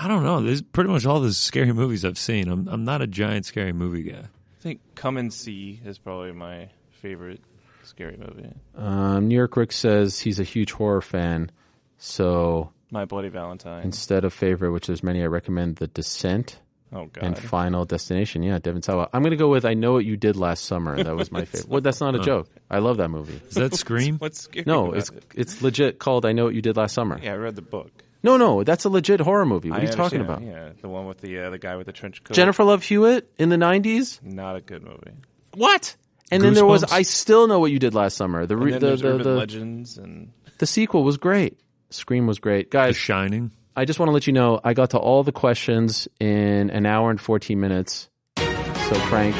I 0.00 0.06
don't 0.06 0.22
know. 0.22 0.40
There's 0.40 0.62
pretty 0.62 0.90
much 0.90 1.04
all 1.04 1.20
the 1.20 1.32
scary 1.32 1.72
movies 1.72 2.04
I've 2.04 2.18
seen. 2.18 2.48
I'm 2.48 2.68
I'm 2.68 2.84
not 2.84 3.02
a 3.02 3.06
giant 3.06 3.46
scary 3.46 3.72
movie 3.72 4.04
guy. 4.04 4.20
I 4.20 4.60
think 4.60 4.80
Come 4.94 5.16
and 5.16 5.32
See 5.32 5.80
is 5.84 5.98
probably 5.98 6.32
my 6.32 6.68
favorite 7.02 7.40
scary 7.82 8.16
movie. 8.16 8.48
Um, 8.76 9.26
New 9.28 9.34
York 9.34 9.56
Rick 9.56 9.72
says 9.72 10.20
he's 10.20 10.38
a 10.38 10.44
huge 10.44 10.70
horror 10.72 11.00
fan, 11.00 11.50
so 11.98 12.70
My 12.90 13.04
Bloody 13.04 13.28
Valentine. 13.28 13.82
instead 13.84 14.24
of 14.24 14.32
favorite, 14.32 14.70
which 14.72 14.86
there's 14.86 15.02
many, 15.02 15.22
I 15.22 15.26
recommend 15.26 15.76
The 15.76 15.86
Descent 15.88 16.60
oh 16.92 17.06
God. 17.06 17.24
and 17.24 17.38
Final 17.38 17.84
Destination. 17.84 18.42
Yeah, 18.42 18.58
Devon 18.58 18.82
Sawa. 18.82 19.08
I'm 19.12 19.22
gonna 19.22 19.36
go 19.36 19.48
with 19.48 19.64
I 19.64 19.74
Know 19.74 19.92
What 19.94 20.04
You 20.04 20.16
Did 20.16 20.36
Last 20.36 20.64
Summer. 20.64 21.02
That 21.02 21.16
was 21.16 21.32
my 21.32 21.44
favorite. 21.44 21.68
Well, 21.68 21.80
that's 21.80 22.00
not 22.00 22.14
a 22.14 22.20
joke. 22.20 22.48
I 22.70 22.78
love 22.78 22.98
that 22.98 23.08
movie. 23.08 23.40
Is 23.48 23.54
that 23.54 23.74
Scream? 23.74 24.16
What's 24.18 24.42
scary? 24.42 24.64
No, 24.66 24.86
about 24.86 24.98
it's 24.98 25.10
it? 25.10 25.24
it's 25.34 25.62
legit 25.62 25.98
called 25.98 26.24
I 26.26 26.32
Know 26.32 26.44
What 26.44 26.54
You 26.54 26.62
Did 26.62 26.76
Last 26.76 26.94
Summer. 26.94 27.18
Yeah, 27.22 27.32
I 27.32 27.36
read 27.36 27.56
the 27.56 27.62
book. 27.62 27.90
No, 28.22 28.36
no, 28.36 28.64
that's 28.64 28.84
a 28.84 28.88
legit 28.88 29.20
horror 29.20 29.46
movie. 29.46 29.70
What 29.70 29.80
I 29.80 29.82
are 29.82 29.86
you 29.86 29.92
talking 29.92 30.20
about? 30.20 30.42
Yeah, 30.42 30.70
the 30.80 30.88
one 30.88 31.06
with 31.06 31.20
the 31.20 31.38
uh, 31.38 31.50
the 31.50 31.58
guy 31.58 31.76
with 31.76 31.86
the 31.86 31.92
trench 31.92 32.22
coat. 32.24 32.34
Jennifer 32.34 32.64
Love 32.64 32.82
Hewitt 32.82 33.30
in 33.38 33.48
the 33.48 33.56
90s? 33.56 34.22
Not 34.22 34.56
a 34.56 34.60
good 34.60 34.82
movie. 34.82 35.12
What? 35.54 35.96
And 36.30 36.42
then 36.42 36.54
there 36.54 36.66
was 36.66 36.84
Goosebumps? 36.84 36.92
I 36.92 37.02
still 37.02 37.46
know 37.46 37.58
what 37.58 37.70
you 37.70 37.78
did 37.78 37.94
last 37.94 38.16
summer. 38.16 38.44
The 38.44 38.54
And 38.54 38.62
then 38.64 38.80
the 38.80 38.86
there's 38.86 39.00
the, 39.02 39.08
Urban 39.08 39.22
the, 39.22 39.34
Legends 39.34 39.98
and 39.98 40.32
the 40.58 40.66
sequel 40.66 41.04
was 41.04 41.16
great. 41.16 41.58
Scream 41.90 42.26
was 42.26 42.38
great. 42.38 42.70
Guys. 42.70 42.88
The 42.88 42.88
Guys, 42.88 42.96
Shining. 42.96 43.50
I 43.76 43.84
just 43.84 43.98
want 44.00 44.08
to 44.08 44.12
let 44.12 44.26
you 44.26 44.32
know 44.32 44.60
I 44.62 44.74
got 44.74 44.90
to 44.90 44.98
all 44.98 45.22
the 45.22 45.32
questions 45.32 46.08
in 46.18 46.70
an 46.70 46.84
hour 46.84 47.10
and 47.10 47.20
14 47.20 47.58
minutes. 47.60 48.08
So 48.36 48.94
Frank, 49.08 49.36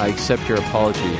I 0.00 0.08
accept 0.08 0.48
your 0.48 0.58
apology. 0.58 1.18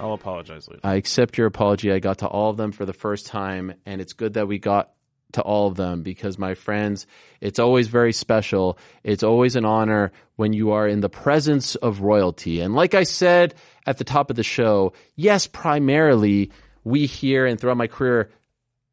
I'll 0.00 0.14
apologize 0.14 0.66
later. 0.68 0.80
I 0.82 0.94
accept 0.94 1.36
your 1.36 1.46
apology. 1.46 1.92
I 1.92 1.98
got 1.98 2.18
to 2.18 2.26
all 2.26 2.50
of 2.50 2.56
them 2.56 2.72
for 2.72 2.84
the 2.84 2.92
first 2.92 3.26
time, 3.26 3.74
and 3.86 4.00
it's 4.00 4.14
good 4.14 4.34
that 4.34 4.48
we 4.48 4.58
got 4.58 4.90
to 5.32 5.42
all 5.42 5.68
of 5.68 5.76
them 5.76 6.02
because, 6.02 6.38
my 6.38 6.54
friends, 6.54 7.06
it's 7.40 7.58
always 7.58 7.88
very 7.88 8.12
special. 8.12 8.78
It's 9.04 9.22
always 9.22 9.56
an 9.56 9.64
honor 9.64 10.12
when 10.36 10.52
you 10.52 10.72
are 10.72 10.86
in 10.86 11.00
the 11.00 11.08
presence 11.08 11.74
of 11.76 12.00
royalty. 12.00 12.60
And 12.60 12.74
like 12.74 12.94
I 12.94 13.04
said 13.04 13.54
at 13.86 13.98
the 13.98 14.04
top 14.04 14.30
of 14.30 14.36
the 14.36 14.42
show, 14.42 14.92
yes, 15.16 15.46
primarily 15.46 16.50
we 16.84 17.06
here 17.06 17.46
and 17.46 17.58
throughout 17.58 17.76
my 17.76 17.86
career 17.86 18.30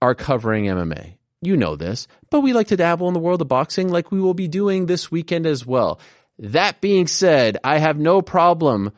are 0.01 0.15
covering 0.15 0.65
MMA. 0.65 1.13
You 1.41 1.55
know 1.55 1.75
this, 1.75 2.07
but 2.29 2.41
we 2.41 2.53
like 2.53 2.67
to 2.67 2.77
dabble 2.77 3.07
in 3.07 3.13
the 3.13 3.19
world 3.19 3.41
of 3.41 3.47
boxing 3.47 3.89
like 3.89 4.11
we 4.11 4.19
will 4.19 4.33
be 4.33 4.47
doing 4.47 4.85
this 4.85 5.09
weekend 5.09 5.45
as 5.45 5.65
well. 5.65 5.99
That 6.37 6.81
being 6.81 7.07
said, 7.07 7.57
I 7.63 7.79
have 7.79 7.97
no 7.97 8.21
problem 8.21 8.91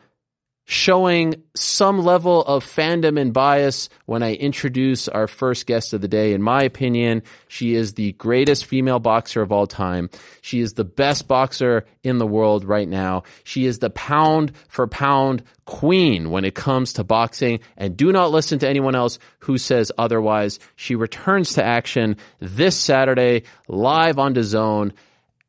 showing 0.72 1.34
some 1.54 2.02
level 2.02 2.42
of 2.44 2.64
fandom 2.64 3.20
and 3.20 3.34
bias 3.34 3.90
when 4.06 4.22
I 4.22 4.32
introduce 4.32 5.06
our 5.06 5.28
first 5.28 5.66
guest 5.66 5.92
of 5.92 6.00
the 6.00 6.08
day. 6.08 6.32
In 6.32 6.40
my 6.40 6.62
opinion, 6.62 7.24
she 7.46 7.74
is 7.74 7.92
the 7.92 8.12
greatest 8.12 8.64
female 8.64 8.98
boxer 8.98 9.42
of 9.42 9.52
all 9.52 9.66
time. 9.66 10.08
She 10.40 10.60
is 10.60 10.72
the 10.72 10.84
best 10.84 11.28
boxer 11.28 11.84
in 12.02 12.16
the 12.16 12.26
world 12.26 12.64
right 12.64 12.88
now. 12.88 13.24
She 13.44 13.66
is 13.66 13.80
the 13.80 13.90
pound 13.90 14.52
for 14.68 14.86
pound 14.86 15.42
queen 15.66 16.30
when 16.30 16.46
it 16.46 16.54
comes 16.54 16.94
to 16.94 17.04
boxing. 17.04 17.60
And 17.76 17.94
do 17.94 18.10
not 18.10 18.30
listen 18.30 18.58
to 18.60 18.68
anyone 18.68 18.94
else 18.94 19.18
who 19.40 19.58
says 19.58 19.92
otherwise. 19.98 20.58
She 20.76 20.94
returns 20.94 21.52
to 21.52 21.62
action 21.62 22.16
this 22.40 22.78
Saturday 22.78 23.42
live 23.68 24.18
on 24.18 24.34
DAZN 24.34 24.92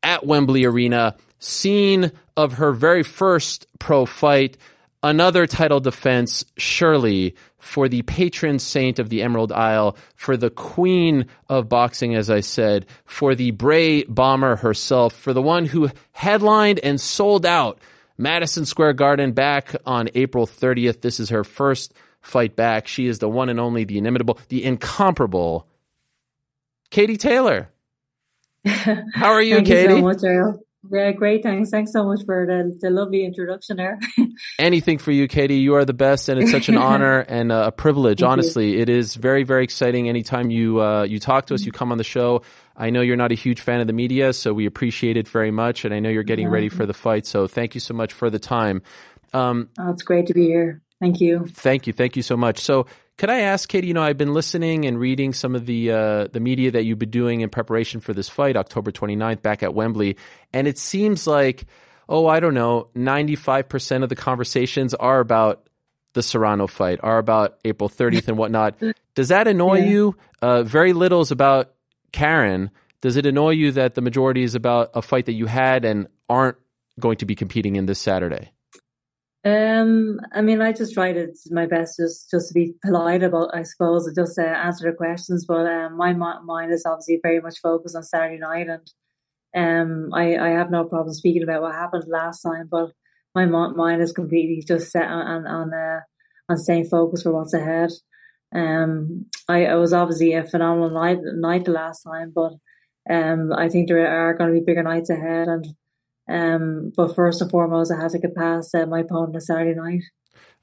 at 0.02 0.26
Wembley 0.26 0.66
Arena, 0.66 1.16
scene 1.38 2.12
of 2.36 2.54
her 2.54 2.72
very 2.72 3.02
first 3.02 3.66
pro 3.78 4.04
fight, 4.04 4.58
another 5.04 5.46
title 5.46 5.80
defense, 5.80 6.44
surely, 6.56 7.36
for 7.58 7.88
the 7.88 8.02
patron 8.02 8.58
saint 8.58 8.98
of 8.98 9.10
the 9.10 9.22
Emerald 9.22 9.52
Isle, 9.52 9.96
for 10.16 10.36
the 10.36 10.50
queen 10.50 11.26
of 11.48 11.68
boxing, 11.68 12.14
as 12.14 12.30
I 12.30 12.40
said, 12.40 12.86
for 13.04 13.34
the 13.34 13.52
Bray 13.52 14.02
Bomber 14.04 14.56
herself, 14.56 15.14
for 15.14 15.32
the 15.32 15.42
one 15.42 15.66
who 15.66 15.90
headlined 16.12 16.80
and 16.80 17.00
sold 17.00 17.44
out 17.46 17.78
Madison 18.16 18.64
Square 18.64 18.94
Garden 18.94 19.32
back 19.32 19.76
on 19.84 20.08
April 20.14 20.46
30th. 20.46 21.02
This 21.02 21.20
is 21.20 21.28
her 21.28 21.44
first 21.44 21.92
fight 22.22 22.56
back. 22.56 22.88
She 22.88 23.06
is 23.06 23.18
the 23.18 23.28
one 23.28 23.50
and 23.50 23.60
only, 23.60 23.84
the 23.84 23.98
inimitable, 23.98 24.38
the 24.48 24.64
incomparable 24.64 25.68
Katie 26.90 27.18
Taylor. 27.18 27.68
How 28.64 29.32
are 29.32 29.42
you, 29.42 29.60
Katie? 29.62 29.94
you 29.94 30.14
so 30.14 30.52
much. 30.52 30.56
Yeah, 30.90 31.12
great. 31.12 31.42
Thanks. 31.42 31.70
Thanks 31.70 31.92
so 31.92 32.04
much 32.04 32.20
for 32.26 32.46
the, 32.46 32.76
the 32.80 32.90
lovely 32.90 33.24
introduction 33.24 33.76
there. 33.76 33.98
anything 34.58 34.98
for 34.98 35.12
you, 35.12 35.26
Katie. 35.28 35.56
You 35.56 35.76
are 35.76 35.84
the 35.84 35.94
best, 35.94 36.28
and 36.28 36.40
it's 36.40 36.50
such 36.50 36.68
an 36.68 36.76
honor 36.90 37.20
and 37.20 37.50
a 37.50 37.72
privilege. 37.72 38.20
Thank 38.20 38.28
you. 38.28 38.32
honestly, 38.32 38.76
it 38.78 38.88
is 38.88 39.14
very, 39.14 39.44
very 39.44 39.64
exciting. 39.64 40.08
Anytime 40.08 40.50
you 40.50 40.82
uh, 40.82 41.04
you 41.04 41.18
talk 41.18 41.46
to 41.46 41.54
us, 41.54 41.64
you 41.64 41.72
come 41.72 41.90
on 41.90 41.98
the 41.98 42.04
show. 42.04 42.42
I 42.76 42.90
know 42.90 43.00
you're 43.00 43.16
not 43.16 43.32
a 43.32 43.36
huge 43.36 43.60
fan 43.60 43.80
of 43.80 43.86
the 43.86 43.92
media, 43.92 44.32
so 44.32 44.52
we 44.52 44.66
appreciate 44.66 45.16
it 45.16 45.28
very 45.28 45.50
much. 45.50 45.84
And 45.84 45.94
I 45.94 46.00
know 46.00 46.10
you're 46.10 46.22
getting 46.22 46.48
ready 46.48 46.68
for 46.68 46.86
the 46.86 46.94
fight, 46.94 47.26
so 47.26 47.46
thank 47.46 47.74
you 47.74 47.80
so 47.80 47.94
much 47.94 48.12
for 48.12 48.30
the 48.30 48.38
time. 48.38 48.82
Um, 49.32 49.70
oh, 49.78 49.90
it's 49.90 50.02
great 50.02 50.26
to 50.26 50.34
be 50.34 50.46
here. 50.46 50.83
Thank 51.04 51.20
you. 51.20 51.46
Thank 51.46 51.86
you, 51.86 51.92
thank 51.92 52.16
you 52.16 52.22
so 52.22 52.34
much. 52.36 52.58
So, 52.60 52.86
could 53.18 53.28
I 53.28 53.40
ask, 53.40 53.68
Katie? 53.68 53.88
You 53.88 53.94
know, 53.94 54.02
I've 54.02 54.16
been 54.16 54.32
listening 54.32 54.86
and 54.86 54.98
reading 54.98 55.34
some 55.34 55.54
of 55.54 55.66
the 55.66 55.90
uh, 55.92 56.26
the 56.32 56.40
media 56.40 56.70
that 56.70 56.84
you've 56.84 56.98
been 56.98 57.10
doing 57.10 57.42
in 57.42 57.50
preparation 57.50 58.00
for 58.00 58.14
this 58.14 58.28
fight, 58.30 58.56
October 58.56 58.90
29th, 58.90 59.42
back 59.42 59.62
at 59.62 59.74
Wembley, 59.74 60.16
and 60.54 60.66
it 60.66 60.78
seems 60.78 61.26
like, 61.26 61.66
oh, 62.08 62.26
I 62.26 62.40
don't 62.40 62.54
know, 62.54 62.88
95 62.94 63.68
percent 63.68 64.02
of 64.02 64.08
the 64.08 64.16
conversations 64.16 64.94
are 64.94 65.20
about 65.20 65.68
the 66.14 66.22
Serrano 66.22 66.66
fight, 66.66 67.00
are 67.02 67.18
about 67.18 67.58
April 67.66 67.90
30th 67.90 68.28
and 68.28 68.38
whatnot. 68.38 68.76
Does 69.14 69.28
that 69.28 69.46
annoy 69.46 69.80
Yeah. 69.80 69.90
you? 69.90 70.16
Uh, 70.40 70.62
very 70.62 70.94
little 70.94 71.20
is 71.20 71.30
about 71.30 71.72
Karen. 72.12 72.70
Does 73.02 73.16
it 73.16 73.26
annoy 73.26 73.50
you 73.50 73.72
that 73.72 73.94
the 73.94 74.00
majority 74.00 74.42
is 74.42 74.54
about 74.54 74.90
a 74.94 75.02
fight 75.02 75.26
that 75.26 75.34
you 75.34 75.44
had 75.46 75.84
and 75.84 76.06
aren't 76.30 76.56
going 76.98 77.18
to 77.18 77.26
be 77.26 77.34
competing 77.34 77.76
in 77.76 77.84
this 77.86 77.98
Saturday? 77.98 78.53
Um, 79.44 80.20
I 80.32 80.40
mean, 80.40 80.62
I 80.62 80.72
just 80.72 80.94
tried 80.94 81.18
my 81.50 81.66
best 81.66 81.98
just 81.98 82.30
just 82.30 82.48
to 82.48 82.54
be 82.54 82.74
polite 82.82 83.22
about, 83.22 83.54
I 83.54 83.62
suppose, 83.62 84.06
and 84.06 84.16
just 84.16 84.38
uh, 84.38 84.42
answer 84.42 84.90
the 84.90 84.96
questions. 84.96 85.44
But 85.46 85.66
um, 85.66 85.96
my 85.98 86.14
mind 86.14 86.72
is 86.72 86.86
obviously 86.86 87.20
very 87.22 87.40
much 87.40 87.58
focused 87.60 87.94
on 87.94 88.02
Saturday 88.04 88.38
night, 88.38 88.68
and 88.68 88.90
um, 89.54 90.14
I 90.14 90.36
I 90.38 90.48
have 90.50 90.70
no 90.70 90.84
problem 90.84 91.12
speaking 91.14 91.42
about 91.42 91.60
what 91.60 91.74
happened 91.74 92.04
last 92.08 92.40
time. 92.40 92.68
But 92.70 92.92
my 93.34 93.44
mind 93.44 94.00
is 94.00 94.12
completely 94.12 94.64
just 94.66 94.90
set 94.90 95.08
on 95.08 95.26
on 95.26 95.46
on, 95.46 95.74
uh, 95.74 96.00
on 96.48 96.56
staying 96.56 96.86
focused 96.86 97.24
for 97.24 97.32
what's 97.32 97.52
ahead. 97.52 97.90
Um, 98.54 99.26
I, 99.48 99.66
I 99.66 99.74
was 99.74 99.92
obviously 99.92 100.32
a 100.34 100.44
phenomenal 100.44 100.90
night 100.90 101.18
night 101.22 101.66
the 101.66 101.72
last 101.72 102.02
time, 102.02 102.32
but 102.34 102.52
um, 103.10 103.52
I 103.52 103.68
think 103.68 103.88
there 103.88 104.06
are 104.06 104.32
going 104.32 104.54
to 104.54 104.58
be 104.58 104.64
bigger 104.64 104.82
nights 104.82 105.10
ahead, 105.10 105.48
and 105.48 105.66
um, 106.28 106.92
but 106.96 107.14
first 107.14 107.42
and 107.42 107.50
foremost, 107.50 107.92
I 107.92 108.00
had 108.02 108.12
to 108.12 108.18
get 108.20 108.34
past 108.36 108.74
uh, 108.74 108.86
my 108.86 109.00
opponent 109.00 109.34
on 109.36 109.40
Saturday 109.40 109.74
night. 109.78 110.02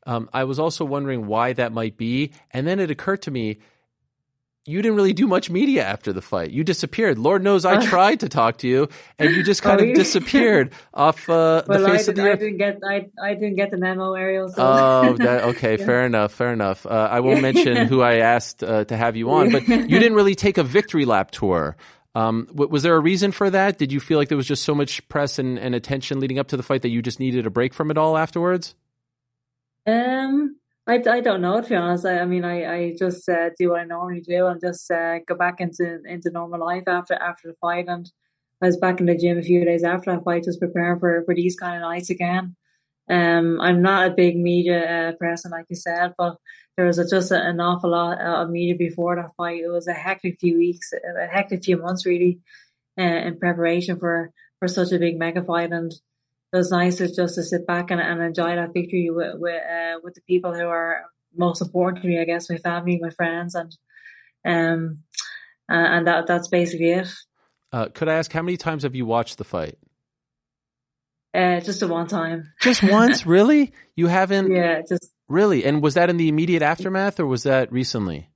Um, 0.05 0.29
I 0.33 0.45
was 0.45 0.59
also 0.59 0.85
wondering 0.85 1.27
why 1.27 1.53
that 1.53 1.73
might 1.73 1.97
be, 1.97 2.33
and 2.51 2.67
then 2.67 2.79
it 2.79 2.91
occurred 2.91 3.23
to 3.23 3.31
me: 3.31 3.59
you 4.65 4.81
didn't 4.81 4.95
really 4.97 5.13
do 5.13 5.27
much 5.27 5.49
media 5.49 5.83
after 5.85 6.13
the 6.13 6.21
fight. 6.23 6.51
You 6.51 6.63
disappeared. 6.63 7.19
Lord 7.19 7.43
knows 7.43 7.65
I 7.65 7.77
tried 7.77 8.21
to 8.21 8.29
talk 8.29 8.59
to 8.59 8.67
you, 8.67 8.89
and 9.19 9.35
you 9.35 9.43
just 9.43 9.63
kind 9.63 9.79
Oh, 9.79 9.83
of 9.83 9.93
disappeared 9.93 10.73
off 10.93 11.29
uh, 11.29 11.63
the 11.69 11.79
Well, 11.79 11.88
I, 11.88 12.03
face 12.03 12.07
of 12.07 12.15
did, 12.15 12.17
the 12.17 12.29
I 12.29 12.29
earth. 12.29 12.38
didn't 12.38 12.57
get 12.57 12.79
I, 12.88 13.07
I 13.21 13.35
didn't 13.35 13.55
get 13.55 13.71
the 13.71 13.77
memo, 13.77 14.13
Ariel. 14.13 14.49
So. 14.49 14.63
Oh, 14.63 15.17
that, 15.19 15.43
okay, 15.45 15.77
Yeah. 15.77 15.77
fair 15.77 16.05
enough, 16.05 16.33
fair 16.33 16.53
enough. 16.53 16.85
Uh, 16.85 17.09
I 17.11 17.21
won't 17.21 17.41
mention 17.41 17.83
who 17.83 18.01
I 18.01 18.15
asked 18.17 18.63
uh, 18.63 18.85
to 18.85 18.97
have 18.97 19.15
you 19.17 19.31
on, 19.31 19.49
but 19.49 19.65
you 19.88 19.99
didn't 19.99 20.15
really 20.15 20.35
take 20.35 20.59
a 20.59 20.63
victory 20.63 21.05
lap 21.05 21.31
tour. 21.31 21.77
Um, 22.13 22.47
was 22.53 22.83
there 22.83 22.95
a 22.95 22.99
reason 22.99 23.31
for 23.31 23.49
that? 23.49 23.77
Did 23.77 23.91
you 23.91 23.99
feel 23.99 24.17
like 24.17 24.27
there 24.27 24.38
was 24.38 24.47
just 24.47 24.63
so 24.63 24.75
much 24.75 25.07
press 25.07 25.39
and, 25.39 25.57
and 25.57 25.73
attention 25.73 26.19
leading 26.19 26.39
up 26.39 26.49
to 26.49 26.57
the 26.57 26.63
fight 26.63 26.81
that 26.81 26.89
you 26.89 27.01
just 27.01 27.19
needed 27.19 27.45
a 27.45 27.49
break 27.49 27.73
from 27.73 27.89
it 27.89 27.97
all 27.97 28.17
afterwards? 28.17 28.75
Um, 29.88 30.57
I, 30.85 31.01
I 31.09 31.21
don't 31.21 31.41
know 31.41 31.61
to 31.61 31.69
be 31.69 31.75
honest. 31.75 32.05
I, 32.05 32.19
I 32.19 32.25
mean, 32.25 32.43
I, 32.43 32.73
I 32.73 32.95
just 32.97 33.29
uh, 33.29 33.51
do 33.57 33.69
what 33.69 33.79
I 33.79 33.85
normally 33.85 34.21
do 34.21 34.47
and 34.47 34.59
just 34.59 34.91
uh, 34.91 35.19
go 35.19 35.35
back 35.35 35.61
into 35.61 36.01
into 36.05 36.31
normal 36.31 36.59
life 36.59 36.83
after 36.88 37.13
after 37.13 37.47
the 37.47 37.55
fight. 37.61 37.85
And 37.88 38.11
I 38.61 38.67
was 38.67 38.77
back 38.77 38.99
in 38.99 39.05
the 39.05 39.17
gym 39.17 39.38
a 39.38 39.43
few 39.43 39.63
days 39.63 39.83
after 39.83 40.11
that 40.11 40.23
fight, 40.23 40.43
just 40.43 40.59
preparing 40.59 40.99
for 40.99 41.23
for 41.25 41.33
these 41.33 41.55
kind 41.55 41.75
of 41.75 41.81
nights 41.81 42.09
again. 42.09 42.55
Um, 43.11 43.59
I'm 43.59 43.81
not 43.81 44.07
a 44.07 44.15
big 44.15 44.38
media 44.38 45.09
uh, 45.09 45.11
person, 45.13 45.51
like 45.51 45.65
you 45.69 45.75
said, 45.75 46.13
but 46.17 46.38
there 46.77 46.85
was 46.85 46.97
a, 46.97 47.07
just 47.07 47.31
a, 47.31 47.41
an 47.41 47.59
awful 47.59 47.91
lot 47.91 48.21
of 48.21 48.49
media 48.49 48.75
before 48.75 49.17
that 49.17 49.35
fight. 49.35 49.61
It 49.61 49.67
was 49.67 49.88
a 49.88 49.93
hectic 49.93 50.38
few 50.39 50.57
weeks, 50.57 50.93
a 50.93 51.27
hectic 51.27 51.65
few 51.65 51.77
months, 51.77 52.05
really, 52.05 52.39
uh, 52.97 53.03
in 53.03 53.38
preparation 53.38 53.99
for 53.99 54.31
for 54.59 54.67
such 54.67 54.91
a 54.91 54.99
big 54.99 55.17
mega 55.17 55.43
fight 55.43 55.71
and 55.71 55.91
it 56.53 56.57
was 56.57 56.71
nice 56.71 56.97
to 56.97 57.13
just 57.13 57.35
to 57.35 57.43
sit 57.43 57.65
back 57.65 57.91
and, 57.91 58.01
and 58.01 58.21
enjoy 58.21 58.55
that 58.55 58.73
victory 58.73 59.09
with 59.09 59.35
with, 59.39 59.61
uh, 59.61 59.99
with 60.03 60.15
the 60.15 60.21
people 60.21 60.53
who 60.53 60.67
are 60.67 61.05
most 61.35 61.61
important 61.61 62.01
to 62.01 62.07
me. 62.07 62.19
I 62.19 62.25
guess 62.25 62.49
my 62.49 62.57
family, 62.57 62.99
my 63.01 63.09
friends, 63.09 63.55
and 63.55 63.71
um, 64.45 64.99
and, 65.69 65.88
and 65.88 66.07
that 66.07 66.27
that's 66.27 66.49
basically 66.49 66.91
it. 66.91 67.07
Uh, 67.71 67.88
could 67.93 68.09
I 68.09 68.15
ask 68.15 68.31
how 68.33 68.41
many 68.41 68.57
times 68.57 68.83
have 68.83 68.95
you 68.95 69.05
watched 69.05 69.38
the 69.38 69.45
fight? 69.45 69.77
Uh, 71.34 71.60
just 71.62 71.82
a 71.82 71.88
one 71.88 72.08
time. 72.08 72.52
Just 72.62 72.84
once, 72.84 73.26
really? 73.26 73.72
You 73.95 74.08
haven't 74.08 74.52
Yeah, 74.52 74.82
just 74.88 75.12
really? 75.30 75.64
And 75.64 75.82
was 75.82 75.94
that 75.94 76.10
in 76.10 76.18
the 76.18 76.28
immediate 76.30 76.62
aftermath, 76.62 77.20
or 77.20 77.26
was 77.26 77.44
that 77.44 77.72
recently? 77.72 78.28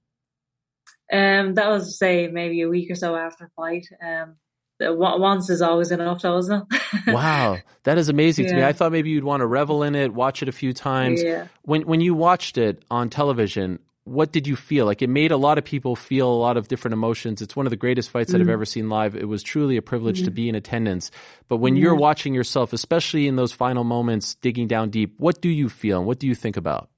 um, 1.11 1.53
that 1.55 1.69
was 1.69 1.99
say 1.99 2.27
maybe 2.27 2.61
a 2.61 2.69
week 2.69 2.89
or 2.89 2.95
so 2.95 3.15
after 3.15 3.45
the 3.45 3.51
fight. 3.55 3.87
Um, 4.03 4.35
once 4.79 5.49
is 5.49 5.61
always 5.61 5.91
enough, 5.91 6.21
though, 6.21 6.37
isn't 6.37 6.63
it? 6.71 6.81
Wow, 7.13 7.57
that 7.83 7.97
is 7.97 8.09
amazing 8.09 8.47
to 8.47 8.55
me. 8.55 8.63
I 8.63 8.73
thought 8.73 8.91
maybe 8.91 9.09
you'd 9.11 9.23
want 9.23 9.41
to 9.41 9.45
revel 9.45 9.83
in 9.83 9.93
it, 9.95 10.13
watch 10.13 10.41
it 10.41 10.49
a 10.49 10.51
few 10.51 10.73
times. 10.73 11.21
Yeah. 11.21 11.47
When 11.61 11.83
when 11.83 12.01
you 12.01 12.13
watched 12.15 12.57
it 12.57 12.83
on 12.89 13.09
television, 13.09 13.79
what 14.05 14.31
did 14.31 14.47
you 14.47 14.55
feel? 14.55 14.85
Like 14.85 15.01
it 15.01 15.09
made 15.09 15.31
a 15.31 15.37
lot 15.37 15.57
of 15.57 15.65
people 15.65 15.95
feel 15.95 16.31
a 16.31 16.41
lot 16.47 16.57
of 16.57 16.67
different 16.67 16.93
emotions. 16.93 17.41
It's 17.41 17.55
one 17.55 17.65
of 17.65 17.71
the 17.71 17.75
greatest 17.75 18.11
fights 18.11 18.31
that 18.31 18.39
I've 18.39 18.47
Mm. 18.47 18.51
ever 18.51 18.65
seen 18.65 18.87
live. 18.87 19.15
It 19.15 19.27
was 19.27 19.41
truly 19.43 19.77
a 19.77 19.81
privilege 19.81 20.21
to 20.23 20.31
Mm. 20.31 20.35
be 20.35 20.49
in 20.49 20.55
attendance. 20.55 21.09
But 21.47 21.57
when 21.57 21.75
you're 21.75 21.95
watching 21.95 22.33
yourself, 22.35 22.71
especially 22.71 23.27
in 23.27 23.35
those 23.35 23.51
final 23.51 23.83
moments, 23.83 24.35
digging 24.35 24.67
down 24.67 24.91
deep, 24.91 25.15
what 25.17 25.41
do 25.41 25.49
you 25.49 25.69
feel 25.69 25.97
and 25.97 26.07
what 26.07 26.19
do 26.19 26.27
you 26.27 26.35
think 26.35 26.55
about? 26.55 26.89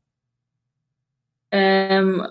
Um, 1.53 2.27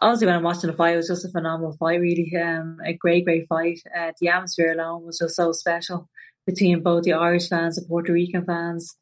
honestly, 0.00 0.26
when 0.26 0.36
I'm 0.36 0.44
watching 0.44 0.70
the 0.70 0.76
fight, 0.76 0.94
it 0.94 0.98
was 0.98 1.08
just 1.08 1.24
a 1.24 1.28
phenomenal 1.28 1.72
fight. 1.76 2.00
Really, 2.00 2.32
um, 2.36 2.78
a 2.84 2.92
great, 2.92 3.24
great 3.24 3.48
fight. 3.48 3.80
Uh, 3.96 4.12
the 4.20 4.28
atmosphere 4.28 4.72
alone 4.72 5.04
was 5.04 5.18
just 5.18 5.34
so 5.34 5.50
special 5.50 6.08
between 6.46 6.80
both 6.82 7.02
the 7.02 7.12
Irish 7.14 7.48
fans, 7.48 7.78
and 7.78 7.86
Puerto 7.88 8.12
Rican 8.12 8.44
fans, 8.44 8.96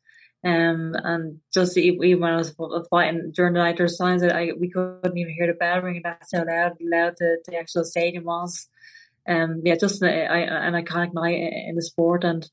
um, 0.44 0.94
and 0.94 1.40
just 1.52 1.76
even 1.76 2.20
when 2.20 2.32
I 2.32 2.36
was 2.36 2.54
fighting 2.90 3.32
during 3.34 3.54
the 3.54 3.60
night, 3.60 3.76
there's 3.76 3.96
times 3.96 4.22
that 4.22 4.34
I 4.34 4.52
we 4.58 4.70
couldn't 4.70 5.18
even 5.18 5.34
hear 5.34 5.48
the 5.48 5.54
bell 5.54 5.80
ringing. 5.80 6.02
That's 6.04 6.32
how 6.32 6.44
loud, 6.46 6.76
loud 6.80 7.14
the, 7.18 7.38
the 7.46 7.58
actual 7.58 7.84
stadium 7.84 8.24
was. 8.24 8.68
Um, 9.26 9.62
yeah, 9.64 9.74
just 9.74 10.02
a, 10.02 10.06
a, 10.06 10.46
an 10.46 10.74
iconic 10.74 11.12
night 11.12 11.38
in 11.68 11.74
the 11.74 11.82
sport, 11.82 12.24
and 12.24 12.48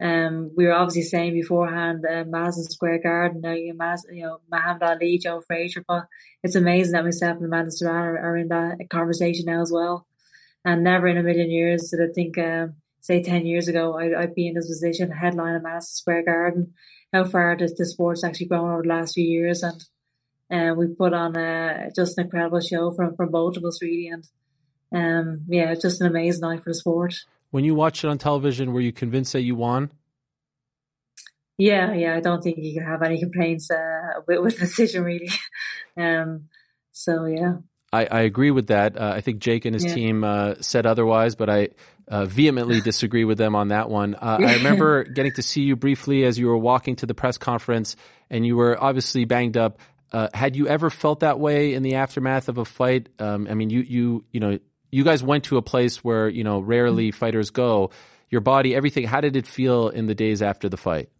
um, 0.00 0.50
we 0.56 0.66
were 0.66 0.74
obviously 0.74 1.02
saying 1.02 1.32
beforehand, 1.32 2.04
uh, 2.04 2.24
Madison 2.26 2.64
Square 2.64 3.00
Garden, 3.02 3.40
now 3.40 3.52
you, 3.52 3.74
Mas- 3.74 4.06
you 4.10 4.22
know, 4.22 4.40
Muhammad 4.50 4.82
Ali, 4.82 5.18
Joe 5.18 5.40
Frazier, 5.40 5.84
but 5.86 6.06
it's 6.42 6.54
amazing 6.54 6.92
that 6.92 7.04
myself 7.04 7.36
and 7.36 7.46
Amanda 7.46 7.70
Serrano 7.70 7.98
are, 7.98 8.18
are 8.18 8.36
in 8.36 8.48
that 8.48 8.88
conversation 8.90 9.46
now 9.46 9.62
as 9.62 9.72
well. 9.72 10.06
And 10.64 10.84
never 10.84 11.06
in 11.06 11.16
a 11.16 11.22
million 11.22 11.50
years 11.50 11.90
did 11.90 12.10
I 12.10 12.12
think, 12.12 12.36
um, 12.36 12.74
say 13.00 13.22
10 13.22 13.46
years 13.46 13.68
ago, 13.68 13.98
I, 13.98 14.22
I'd 14.22 14.34
be 14.34 14.48
in 14.48 14.54
this 14.54 14.66
position, 14.66 15.10
headline 15.10 15.54
at 15.54 15.62
Madison 15.62 15.94
Square 15.94 16.24
Garden. 16.24 16.74
How 17.12 17.24
far 17.24 17.56
the 17.56 17.86
sport's 17.86 18.24
actually 18.24 18.46
grown 18.46 18.70
over 18.70 18.82
the 18.82 18.88
last 18.88 19.14
few 19.14 19.24
years. 19.24 19.62
And 19.62 19.84
uh, 20.50 20.74
we 20.74 20.88
put 20.88 21.12
on 21.12 21.36
a, 21.36 21.90
just 21.94 22.18
an 22.18 22.24
incredible 22.24 22.60
show 22.60 22.90
from, 22.90 23.16
from 23.16 23.30
both 23.30 23.56
of 23.56 23.64
us, 23.64 23.80
really. 23.82 24.08
And 24.08 24.26
um, 24.92 25.40
yeah, 25.48 25.74
just 25.74 26.00
an 26.00 26.08
amazing 26.08 26.42
night 26.42 26.62
for 26.62 26.70
the 26.70 26.74
sport. 26.74 27.14
When 27.50 27.64
you 27.64 27.74
watched 27.74 28.04
it 28.04 28.08
on 28.08 28.18
television, 28.18 28.72
were 28.72 28.80
you 28.80 28.92
convinced 28.92 29.32
that 29.32 29.42
you 29.42 29.54
won? 29.54 29.90
Yeah, 31.58 31.94
yeah, 31.94 32.14
I 32.14 32.20
don't 32.20 32.42
think 32.42 32.58
you 32.58 32.74
can 32.74 32.86
have 32.86 33.02
any 33.02 33.18
complaints 33.18 33.70
uh, 33.70 34.20
with, 34.26 34.40
with 34.40 34.54
the 34.58 34.66
decision, 34.66 35.04
really. 35.04 35.30
um, 35.96 36.48
so 36.92 37.24
yeah. 37.24 37.54
I, 37.92 38.04
I 38.06 38.20
agree 38.22 38.50
with 38.50 38.66
that. 38.66 38.98
Uh, 39.00 39.12
I 39.14 39.20
think 39.22 39.38
Jake 39.38 39.64
and 39.64 39.74
his 39.74 39.84
Yeah. 39.84 39.94
team 39.94 40.24
uh, 40.24 40.54
said 40.60 40.86
otherwise, 40.86 41.34
but 41.34 41.48
I 41.48 41.70
uh, 42.08 42.24
vehemently 42.26 42.80
disagree 42.84 43.24
with 43.24 43.38
them 43.38 43.54
on 43.54 43.68
that 43.68 43.88
one. 43.88 44.14
Uh, 44.14 44.38
I 44.40 44.54
remember 44.56 45.04
getting 45.04 45.32
to 45.32 45.42
see 45.42 45.62
you 45.62 45.76
briefly 45.76 46.24
as 46.24 46.38
you 46.38 46.46
were 46.46 46.56
walking 46.58 46.96
to 46.96 47.06
the 47.06 47.14
press 47.14 47.38
conference, 47.38 47.96
and 48.30 48.46
you 48.46 48.56
were 48.56 48.82
obviously 48.82 49.24
banged 49.24 49.56
up. 49.56 49.78
Uh, 50.12 50.28
had 50.32 50.56
you 50.56 50.68
ever 50.68 50.88
felt 50.88 51.20
that 51.20 51.40
way 51.40 51.74
in 51.74 51.82
the 51.82 51.96
aftermath 51.96 52.48
of 52.48 52.58
a 52.58 52.64
fight? 52.64 53.08
Um, 53.18 53.48
I 53.50 53.54
mean, 53.54 53.70
you 53.70 53.80
you 53.80 54.24
you 54.32 54.40
know, 54.40 54.58
you 54.90 55.04
guys 55.04 55.22
went 55.22 55.44
to 55.44 55.56
a 55.56 55.62
place 55.62 56.04
where 56.04 56.28
you 56.28 56.44
know 56.44 56.60
rarely 56.60 57.10
fighters 57.10 57.50
go. 57.50 57.90
Your 58.28 58.40
body, 58.40 58.74
everything. 58.74 59.04
How 59.04 59.20
did 59.20 59.36
it 59.36 59.46
feel 59.46 59.88
in 59.88 60.06
the 60.06 60.14
days 60.14 60.42
after 60.42 60.68
the 60.68 60.76
fight? 60.76 61.10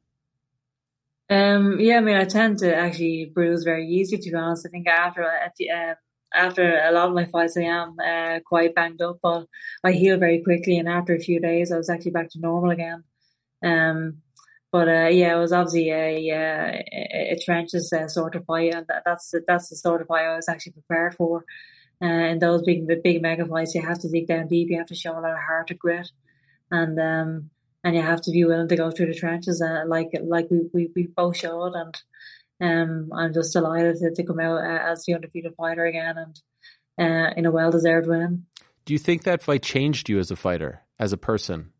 Um, 1.28 1.80
yeah, 1.80 1.96
I 1.96 2.00
mean, 2.00 2.16
I 2.16 2.24
tend 2.24 2.58
to 2.58 2.74
actually 2.74 3.30
bruise 3.34 3.64
very 3.64 3.88
easy, 3.88 4.16
to 4.16 4.30
be 4.30 4.36
honest. 4.36 4.66
I 4.66 4.70
think 4.70 4.86
after 4.86 5.22
at 5.22 5.54
the, 5.56 5.70
uh, 5.70 5.94
after 6.34 6.78
a 6.78 6.92
lot 6.92 7.08
of 7.08 7.14
my 7.14 7.24
fights, 7.26 7.56
I 7.56 7.62
am 7.62 7.96
uh, 7.98 8.40
quite 8.44 8.74
banged 8.74 9.02
up, 9.02 9.18
but 9.22 9.46
I 9.84 9.92
heal 9.92 10.18
very 10.18 10.42
quickly. 10.42 10.78
And 10.78 10.88
after 10.88 11.14
a 11.14 11.20
few 11.20 11.40
days, 11.40 11.72
I 11.72 11.76
was 11.76 11.90
actually 11.90 12.10
back 12.12 12.30
to 12.30 12.40
normal 12.40 12.70
again. 12.70 13.04
Um, 13.64 14.22
but 14.72 14.88
uh, 14.88 15.08
yeah, 15.08 15.36
it 15.36 15.40
was 15.40 15.52
obviously 15.52 15.90
a 15.90 16.30
a, 16.30 17.32
a, 17.32 17.38
trenches 17.44 17.92
uh, 17.92 18.08
sort 18.08 18.34
of 18.34 18.44
fight, 18.44 18.74
and 18.74 18.86
that, 18.88 19.02
that's 19.06 19.30
the, 19.30 19.42
that's 19.46 19.70
the 19.70 19.76
sort 19.76 20.02
of 20.02 20.08
fight 20.08 20.26
I 20.26 20.36
was 20.36 20.48
actually 20.48 20.72
prepared 20.72 21.14
for. 21.14 21.44
Uh, 22.02 22.06
in 22.06 22.38
those 22.40 22.62
big 22.62 22.86
big 23.02 23.22
mega 23.22 23.46
fights, 23.46 23.74
you 23.74 23.80
have 23.80 24.00
to 24.00 24.08
dig 24.08 24.26
down 24.26 24.48
deep. 24.48 24.68
You 24.68 24.78
have 24.78 24.88
to 24.88 24.94
show 24.94 25.12
a 25.12 25.20
lot 25.20 25.32
of 25.32 25.38
heart 25.38 25.70
and 25.70 25.78
grit, 25.78 26.10
and 26.70 27.00
um, 27.00 27.50
and 27.84 27.96
you 27.96 28.02
have 28.02 28.20
to 28.22 28.32
be 28.32 28.44
willing 28.44 28.68
to 28.68 28.76
go 28.76 28.90
through 28.90 29.06
the 29.06 29.14
trenches, 29.14 29.62
uh, 29.62 29.84
like 29.86 30.10
like 30.22 30.48
we, 30.50 30.68
we, 30.74 30.90
we 30.94 31.06
both 31.06 31.38
showed. 31.38 31.74
And 31.74 31.96
um, 32.60 33.10
I'm 33.14 33.32
just 33.34 33.52
delighted 33.52 33.96
to, 33.96 34.10
to 34.14 34.24
come 34.24 34.40
out 34.40 34.58
uh, 34.58 34.92
as 34.92 35.04
the 35.04 35.14
undefeated 35.14 35.54
fighter 35.56 35.84
again, 35.84 36.16
and 36.16 36.40
uh, 36.98 37.34
in 37.36 37.46
a 37.46 37.50
well 37.50 37.70
deserved 37.70 38.08
win. 38.08 38.46
Do 38.84 38.92
you 38.92 38.98
think 38.98 39.24
that 39.24 39.42
fight 39.42 39.62
changed 39.62 40.08
you 40.08 40.18
as 40.18 40.30
a 40.30 40.36
fighter, 40.36 40.82
as 40.98 41.12
a 41.12 41.16
person? 41.16 41.72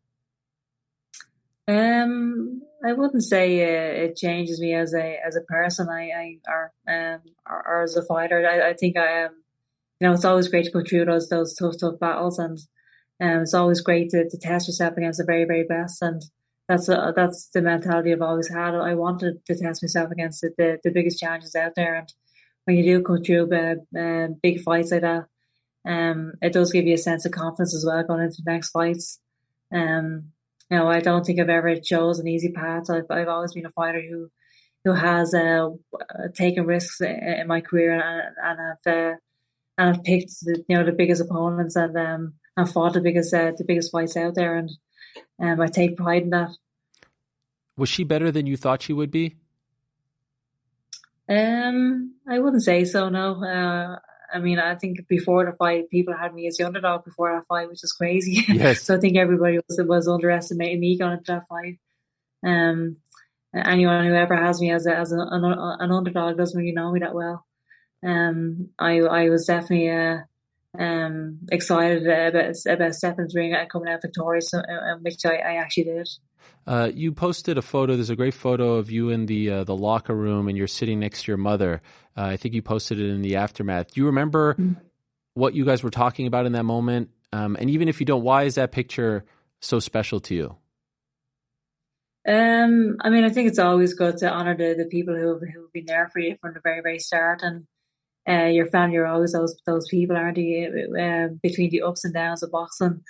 Um, 1.69 2.63
I 2.85 2.93
wouldn't 2.93 3.25
say 3.25 3.63
uh, 3.63 4.05
it 4.05 4.17
changes 4.17 4.61
me 4.61 4.75
as 4.75 4.95
a 4.95 5.19
as 5.27 5.35
a 5.35 5.41
person. 5.41 5.89
I, 5.89 6.11
I 6.11 6.39
or 6.49 6.73
um 6.89 7.21
or, 7.49 7.69
or 7.69 7.83
as 7.83 7.97
a 7.97 8.05
fighter. 8.05 8.47
I, 8.47 8.71
I 8.71 8.75
think 8.75 8.97
I 8.97 9.23
am. 9.23 9.31
you 10.01 10.07
know, 10.07 10.15
it's 10.15 10.25
always 10.25 10.49
great 10.49 10.67
to 10.67 10.71
go 10.71 10.83
through 10.87 11.07
those 11.07 11.29
those 11.29 11.55
tough 11.55 11.75
tough 11.81 11.99
battles, 11.99 12.39
and 12.39 12.59
um, 13.21 13.43
it's 13.43 13.55
always 13.55 13.81
great 13.81 14.11
to, 14.11 14.29
to 14.29 14.39
test 14.39 14.69
yourself 14.69 14.97
against 14.97 15.19
the 15.19 15.25
very 15.25 15.45
very 15.45 15.65
best. 15.65 16.03
And 16.03 16.23
that's 16.69 16.89
a, 16.89 17.13
that's 17.15 17.49
the 17.55 17.63
mentality 17.63 18.13
I've 18.13 18.23
always 18.23 18.49
had. 18.49 18.75
I 18.75 18.95
wanted 18.95 19.45
to 19.47 19.55
test 19.55 19.83
myself 19.83 20.11
against 20.11 20.41
the 20.41 20.51
the, 20.57 20.79
the 20.83 20.91
biggest 20.91 21.21
challenges 21.21 21.55
out 21.55 21.75
there, 21.77 21.95
and 21.97 22.13
when 22.65 22.77
you 22.77 22.83
do 22.83 23.03
come 23.03 23.23
through 23.23 23.51
uh, 23.53 23.99
uh, 23.99 24.29
big 24.43 24.61
fights 24.63 24.91
like 24.91 25.03
that, 25.03 25.27
um, 25.87 26.33
it 26.43 26.53
does 26.53 26.73
give 26.73 26.87
you 26.87 26.95
a 26.95 26.99
sense 26.99 27.25
of 27.25 27.33
confidence 27.33 27.75
as 27.75 27.85
well 27.87 28.03
going 28.03 28.23
into 28.23 28.43
the 28.45 28.51
next 28.51 28.71
fights. 28.71 29.21
Um, 29.73 30.33
you 30.71 30.79
know, 30.79 30.89
I 30.89 31.01
don't 31.01 31.25
think 31.25 31.39
I've 31.41 31.49
ever 31.49 31.77
chose 31.77 32.19
an 32.19 32.27
easy 32.27 32.51
path. 32.51 32.91
I've 32.91 33.11
I've 33.11 33.29
always 33.29 33.53
been 33.53 33.67
a 33.67 33.71
fighter 33.71 34.03
who 34.03 34.31
who 34.85 34.93
has 34.93 35.35
uh, 35.35 35.71
taken 36.35 36.67
risks 36.67 37.01
in 37.01 37.47
my 37.47 37.61
career 37.61 37.93
and 37.93 38.35
and 38.43 38.59
have 38.59 38.95
uh, 38.95 39.17
and 39.79 39.97
I've 39.97 40.05
picked 40.05 40.33
the, 40.43 40.65
you 40.69 40.77
know 40.77 40.85
the 40.85 40.93
biggest 40.93 41.23
opponents 41.23 41.77
and 41.77 41.97
um 41.97 42.35
and 42.57 42.71
fought 42.71 42.95
the 42.95 43.01
biggest 43.01 43.33
uh, 43.35 43.53
the 43.57 43.65
biggest 43.65 43.93
fights 43.93 44.17
out 44.17 44.35
there 44.35 44.57
and 44.57 44.71
um 45.39 45.61
I 45.61 45.67
take 45.67 45.97
pride 45.97 46.23
in 46.23 46.31
that. 46.31 46.51
Was 47.77 47.89
she 47.89 48.05
better 48.05 48.31
than 48.31 48.47
you 48.47 48.57
thought 48.57 48.83
she 48.83 48.93
would 48.93 49.11
be? 49.11 49.37
Um, 51.29 52.15
I 52.29 52.39
wouldn't 52.39 52.63
say 52.63 52.85
so. 52.85 53.09
No. 53.09 53.45
Uh, 53.45 53.99
I 54.33 54.39
mean, 54.39 54.59
I 54.59 54.75
think 54.75 55.07
before 55.09 55.45
the 55.45 55.53
fight, 55.53 55.91
people 55.91 56.15
had 56.17 56.35
me 56.35 56.47
as 56.47 56.57
the 56.57 56.65
underdog 56.65 57.05
before 57.05 57.33
that 57.33 57.47
fight, 57.47 57.69
which 57.69 57.85
is 57.85 57.93
crazy. 57.93 58.45
Yes. 58.49 58.83
so 58.83 58.97
I 58.97 58.99
think 59.01 59.17
everybody 59.17 59.59
was 59.69 59.81
was 59.87 60.09
underestimating 60.09 60.81
me 60.81 60.99
going 60.99 61.13
into 61.13 61.33
that 61.33 61.49
fight. 61.49 61.79
Um, 62.45 62.97
anyone 63.55 64.07
who 64.07 64.15
ever 64.15 64.37
has 64.37 64.61
me 64.61 64.71
as 64.71 64.87
a, 64.87 64.97
as 64.97 65.13
an, 65.13 65.21
an 65.21 65.93
underdog 65.93 66.37
doesn't 66.37 66.59
really 66.59 66.73
know 66.73 66.93
me 66.93 67.01
that 67.01 67.15
well. 67.15 67.45
Um, 68.05 68.71
I 68.79 69.01
I 69.01 69.29
was 69.31 69.47
definitely 69.47 69.91
uh, 69.91 70.19
um, 70.79 71.39
excited 71.51 72.07
about 72.07 72.57
about 72.69 72.95
stepping 72.95 73.27
the 73.29 73.33
ring 73.35 73.55
and 73.55 73.69
coming 73.69 73.89
out 73.89 74.03
victorious, 74.03 74.53
which 75.03 75.25
I, 75.25 75.37
I 75.37 75.57
actually 75.57 75.85
did. 75.85 76.09
Uh, 76.67 76.91
you 76.93 77.13
posted 77.13 77.59
a 77.59 77.63
photo. 77.63 77.95
There's 77.95 78.11
a 78.11 78.17
great 78.17 78.35
photo 78.35 78.75
of 78.75 78.91
you 78.91 79.11
in 79.11 79.27
the 79.27 79.51
uh, 79.51 79.65
the 79.65 79.77
locker 79.77 80.15
room, 80.15 80.49
and 80.49 80.57
you're 80.57 80.67
sitting 80.67 80.99
next 80.99 81.25
to 81.25 81.31
your 81.31 81.39
mother. 81.39 81.81
Uh, 82.17 82.23
I 82.23 82.37
think 82.37 82.55
you 82.55 82.63
posted 82.63 82.99
it 82.99 83.09
in 83.09 83.23
the 83.23 83.37
aftermath. 83.37 83.93
Do 83.93 84.01
you 84.01 84.07
remember 84.07 84.55
mm-hmm. 84.55 84.73
what 85.35 85.55
you 85.55 85.65
guys 85.65 85.83
were 85.83 85.91
talking 85.91 86.27
about 86.27 86.47
in 86.47 86.53
that 86.53 86.65
moment? 86.65 87.11
Um, 87.33 87.57
and 87.61 87.71
even 87.71 87.89
if 87.89 88.01
you 88.01 88.07
don't, 88.07 88.23
why 88.23 88.45
is 88.45 88.57
that 88.57 88.73
picture 88.73 89.25
so 89.61 89.79
special 89.79 90.21
to 90.21 90.35
you? 90.35 90.57
Um, 92.27 92.97
I 93.01 93.11
mean, 93.11 93.25
I 93.25 93.29
think 93.29 93.49
it's 93.49 93.59
always 93.61 93.95
good 93.95 94.17
to 94.19 94.31
honor 94.31 94.57
the, 94.57 94.75
the 94.77 94.87
people 94.87 95.15
who 95.15 95.35
have, 95.35 95.41
who 95.41 95.63
have 95.63 95.73
been 95.73 95.87
there 95.87 96.09
for 96.13 96.19
you 96.19 96.37
from 96.41 96.55
the 96.55 96.61
very 96.61 96.81
very 96.81 96.99
start, 96.99 97.43
and 97.43 97.67
uh, 98.29 98.47
your 98.47 98.67
family 98.67 98.97
are 98.97 99.07
always 99.07 99.33
those 99.33 99.57
those 99.67 99.89
people, 99.89 100.17
aren't 100.17 100.39
you? 100.39 100.95
Uh, 100.99 101.29
between 101.43 101.71
the 101.71 101.83
ups 101.83 102.05
and 102.05 102.15
downs 102.15 102.43
of 102.43 102.51
boxing, 102.51 103.03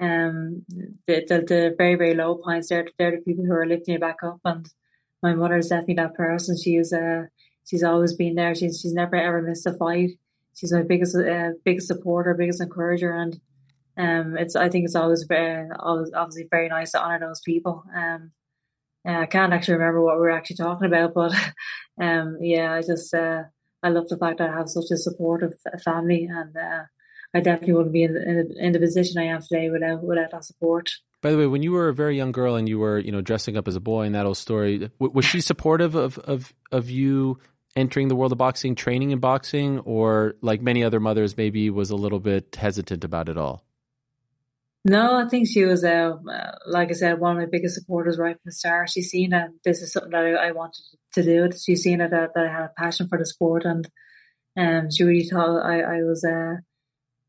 um, 0.00 0.64
the, 1.06 1.24
the, 1.28 1.44
the 1.46 1.74
very 1.76 1.96
very 1.96 2.14
low 2.14 2.36
points, 2.36 2.68
they're 2.68 2.88
they're 2.98 3.12
the 3.12 3.18
people 3.18 3.44
who 3.44 3.52
are 3.52 3.66
lifting 3.66 3.94
you 3.94 4.00
back 4.00 4.22
up. 4.22 4.40
And 4.44 4.68
my 5.22 5.34
mother 5.34 5.58
is 5.58 5.68
definitely 5.68 5.94
that 5.94 6.14
person. 6.14 6.56
She's 6.56 6.92
uh 6.92 7.24
she's 7.68 7.82
always 7.82 8.14
been 8.14 8.34
there. 8.36 8.54
She's 8.54 8.80
she's 8.80 8.94
never 8.94 9.16
ever 9.16 9.42
missed 9.42 9.66
a 9.66 9.72
fight. 9.74 10.10
She's 10.54 10.72
my 10.72 10.82
biggest 10.82 11.16
uh, 11.16 11.50
biggest 11.64 11.88
supporter, 11.88 12.34
biggest 12.34 12.60
encourager, 12.60 13.12
and 13.12 13.40
um, 13.96 14.36
it's 14.38 14.56
I 14.56 14.68
think 14.68 14.84
it's 14.84 14.96
always 14.96 15.24
very 15.24 15.68
always 15.78 16.10
obviously 16.14 16.48
very 16.50 16.68
nice 16.68 16.92
to 16.92 17.02
honor 17.02 17.20
those 17.20 17.40
people. 17.40 17.84
Um, 17.94 18.32
I 19.06 19.26
can't 19.26 19.52
actually 19.52 19.74
remember 19.74 20.02
what 20.02 20.16
we 20.16 20.20
were 20.20 20.30
actually 20.30 20.56
talking 20.56 20.86
about, 20.86 21.14
but 21.14 21.32
um, 22.00 22.38
yeah, 22.40 22.72
I 22.72 22.82
just 22.82 23.12
uh, 23.14 23.44
I 23.82 23.88
love 23.88 24.08
the 24.08 24.18
fact 24.18 24.38
that 24.38 24.50
I 24.50 24.56
have 24.56 24.68
such 24.68 24.90
a 24.90 24.96
supportive 24.96 25.54
family, 25.84 26.28
and 26.30 26.54
uh, 26.56 26.82
I 27.34 27.40
definitely 27.40 27.74
wouldn't 27.74 27.92
be 27.92 28.02
in 28.02 28.14
the, 28.14 28.54
in 28.58 28.72
the 28.72 28.78
position 28.78 29.18
I 29.18 29.26
am 29.26 29.42
today 29.42 29.70
without 29.70 30.02
without 30.02 30.30
that 30.32 30.44
support. 30.44 30.90
By 31.22 31.30
the 31.32 31.38
way, 31.38 31.46
when 31.46 31.62
you 31.62 31.72
were 31.72 31.88
a 31.88 31.94
very 31.94 32.16
young 32.16 32.32
girl 32.32 32.56
and 32.56 32.68
you 32.68 32.78
were, 32.78 32.98
you 32.98 33.12
know, 33.12 33.20
dressing 33.20 33.56
up 33.56 33.68
as 33.68 33.76
a 33.76 33.80
boy 33.80 34.04
in 34.04 34.12
that 34.12 34.26
old 34.26 34.38
story, 34.38 34.90
was 34.98 35.24
she 35.24 35.40
supportive 35.40 35.94
of 35.94 36.18
of 36.18 36.52
of 36.72 36.90
you 36.90 37.38
entering 37.76 38.08
the 38.08 38.16
world 38.16 38.32
of 38.32 38.38
boxing, 38.38 38.74
training 38.74 39.10
in 39.10 39.18
boxing, 39.18 39.78
or 39.80 40.34
like 40.40 40.60
many 40.60 40.82
other 40.82 41.00
mothers, 41.00 41.36
maybe 41.36 41.70
was 41.70 41.90
a 41.90 41.96
little 41.96 42.20
bit 42.20 42.56
hesitant 42.56 43.04
about 43.04 43.28
it 43.28 43.36
all? 43.36 43.64
No, 44.84 45.16
I 45.16 45.28
think 45.28 45.48
she 45.48 45.64
was, 45.64 45.84
uh, 45.84 46.16
uh, 46.30 46.52
like 46.66 46.90
I 46.90 46.94
said, 46.94 47.20
one 47.20 47.32
of 47.32 47.38
my 47.38 47.46
biggest 47.50 47.76
supporters 47.76 48.18
right 48.18 48.34
from 48.34 48.42
the 48.46 48.52
start. 48.52 48.90
She's 48.90 49.10
seen 49.10 49.30
that 49.30 49.50
this 49.64 49.82
is 49.82 49.92
something 49.92 50.12
that 50.12 50.24
I, 50.24 50.48
I 50.48 50.52
wanted 50.52 50.82
to 51.14 51.22
do. 51.22 51.50
She's 51.56 51.82
seen 51.82 52.00
it 52.00 52.10
that, 52.10 52.30
that 52.34 52.46
I 52.46 52.52
had 52.52 52.64
a 52.64 52.72
passion 52.78 53.08
for 53.08 53.18
the 53.18 53.26
sport, 53.26 53.64
and 53.66 53.88
um, 54.58 54.90
she 54.90 55.04
really 55.04 55.24
thought 55.24 55.60
I, 55.64 55.82
I 55.82 56.02
was 56.02 56.24
uh, 56.24 56.56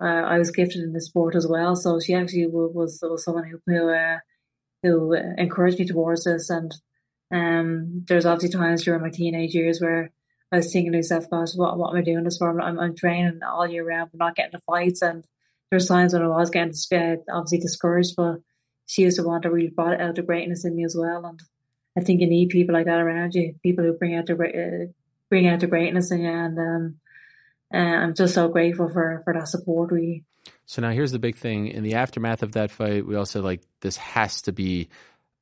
uh, 0.03 0.05
I 0.05 0.39
was 0.39 0.51
gifted 0.51 0.83
in 0.83 0.93
the 0.93 1.01
sport 1.01 1.35
as 1.35 1.47
well. 1.47 1.75
So 1.75 1.99
she 1.99 2.13
actually 2.15 2.47
was 2.47 2.99
was 3.03 3.25
someone 3.25 3.45
who 3.49 3.59
who, 3.67 3.89
uh, 3.89 4.17
who 4.83 5.13
encouraged 5.37 5.79
me 5.79 5.85
towards 5.85 6.25
this. 6.25 6.49
And 6.49 6.73
um, 7.33 8.05
there's 8.07 8.25
obviously 8.25 8.59
times 8.59 8.83
during 8.85 9.01
my 9.01 9.11
teenage 9.11 9.55
years 9.55 9.81
where 9.81 10.11
I 10.51 10.57
was 10.57 10.71
thinking 10.73 10.93
to 10.93 10.99
myself, 10.99 11.29
"Gosh, 11.29 11.55
what 11.55 11.77
what 11.77 11.91
am 11.91 11.97
I 11.97 12.01
doing 12.03 12.23
this 12.25 12.37
for? 12.37 12.59
I'm, 12.61 12.79
I'm 12.79 12.95
training 12.95 13.41
all 13.43 13.67
year 13.67 13.87
round, 13.87 14.11
but 14.11 14.19
not 14.19 14.35
getting 14.35 14.53
the 14.53 14.61
fights." 14.67 15.01
And 15.01 15.25
there's 15.71 15.87
times 15.87 16.13
when 16.13 16.21
I 16.21 16.27
was 16.27 16.49
getting 16.49 16.73
uh, 16.91 17.15
obviously 17.33 17.59
discouraged, 17.59 18.15
but 18.17 18.41
she 18.85 19.05
was 19.05 19.15
the 19.15 19.27
one 19.27 19.41
that 19.41 19.51
really 19.51 19.69
brought 19.69 19.99
out 19.99 20.15
the 20.15 20.21
greatness 20.21 20.65
in 20.65 20.75
me 20.75 20.83
as 20.83 20.95
well. 20.95 21.25
And 21.25 21.41
I 21.97 22.01
think 22.01 22.19
you 22.19 22.27
need 22.27 22.49
people 22.49 22.73
like 22.73 22.85
that 22.85 22.99
around 22.99 23.33
you, 23.33 23.55
people 23.63 23.85
who 23.85 23.93
bring 23.93 24.15
out 24.15 24.27
the 24.27 24.33
uh, 24.35 24.91
bring 25.29 25.47
out 25.47 25.61
the 25.61 25.67
greatness 25.67 26.11
in 26.11 26.21
you. 26.21 26.29
And 26.29 26.59
um, 26.59 26.95
uh, 27.73 27.77
I'm 27.77 28.13
just 28.13 28.35
so 28.35 28.49
grateful 28.49 28.89
for 28.89 29.21
for 29.23 29.33
that 29.33 29.47
support. 29.47 29.91
Really. 29.91 30.25
So 30.65 30.81
now 30.81 30.91
here's 30.91 31.13
the 31.13 31.19
big 31.19 31.37
thing: 31.37 31.67
in 31.67 31.83
the 31.83 31.95
aftermath 31.95 32.43
of 32.43 32.51
that 32.53 32.69
fight, 32.69 33.07
we 33.07 33.15
also 33.15 33.39
said 33.39 33.45
like 33.45 33.61
this 33.79 33.95
has 33.95 34.41
to 34.43 34.51
be, 34.51 34.89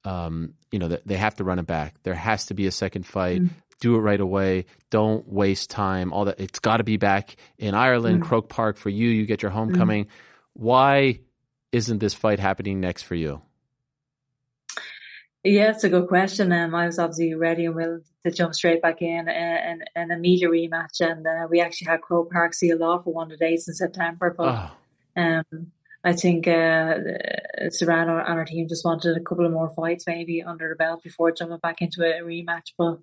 um, 0.05 0.53
you 0.71 0.77
know, 0.77 0.87
they 0.87 1.17
have 1.17 1.35
to 1.37 1.43
run 1.43 1.57
it 1.57 1.65
back. 1.65 1.95
There 2.03 2.13
has 2.13 2.45
to 2.47 2.53
be 2.53 2.67
a 2.67 2.71
second 2.71 3.07
fight. 3.07 3.41
Mm 3.41 3.49
do 3.79 3.95
it 3.95 3.99
right 3.99 4.19
away. 4.19 4.65
Don't 4.89 5.27
waste 5.27 5.69
time. 5.69 6.13
All 6.13 6.25
that 6.25 6.39
it's 6.39 6.59
got 6.59 6.77
to 6.77 6.83
be 6.83 6.97
back 6.97 7.35
in 7.57 7.73
Ireland, 7.73 8.21
mm. 8.21 8.25
Croke 8.25 8.49
Park 8.49 8.77
for 8.77 8.89
you. 8.89 9.09
You 9.09 9.25
get 9.25 9.41
your 9.41 9.51
homecoming. 9.51 10.05
Mm. 10.05 10.09
Why 10.53 11.19
isn't 11.71 11.99
this 11.99 12.13
fight 12.13 12.39
happening 12.39 12.79
next 12.79 13.03
for 13.03 13.15
you? 13.15 13.41
Yeah, 15.43 15.69
it's 15.69 15.85
a 15.85 15.89
good 15.89 16.09
question. 16.09 16.51
Um, 16.51 16.75
I 16.75 16.85
was 16.85 16.99
obviously 16.99 17.33
ready 17.33 17.65
and 17.65 17.75
willing 17.75 18.03
to 18.25 18.31
jump 18.31 18.53
straight 18.53 18.81
back 18.81 19.01
in 19.01 19.29
and 19.29 19.83
an 19.95 20.11
immediate 20.11 20.51
rematch. 20.51 20.99
And 20.99 21.25
uh, 21.25 21.47
we 21.49 21.61
actually 21.61 21.87
had 21.87 22.01
Croke 22.01 22.29
Park 22.29 22.53
sealed 22.53 22.81
off 22.81 23.05
for 23.05 23.13
one 23.13 23.31
of 23.31 23.39
the 23.39 23.45
dates 23.45 23.67
in 23.69 23.73
September. 23.73 24.35
But 24.37 24.71
oh. 25.15 25.21
um, 25.21 25.71
I 26.03 26.11
think 26.11 26.45
uh, 26.45 26.95
Serrano 27.69 28.17
and 28.17 28.37
our 28.37 28.43
team 28.43 28.67
just 28.67 28.83
wanted 28.83 29.15
a 29.15 29.21
couple 29.21 29.45
of 29.45 29.53
more 29.53 29.69
fights 29.69 30.05
maybe 30.07 30.43
under 30.43 30.67
the 30.67 30.75
belt 30.75 31.03
before 31.03 31.31
jumping 31.31 31.57
back 31.59 31.81
into 31.81 32.03
a 32.03 32.21
rematch. 32.21 32.73
But 32.77 32.99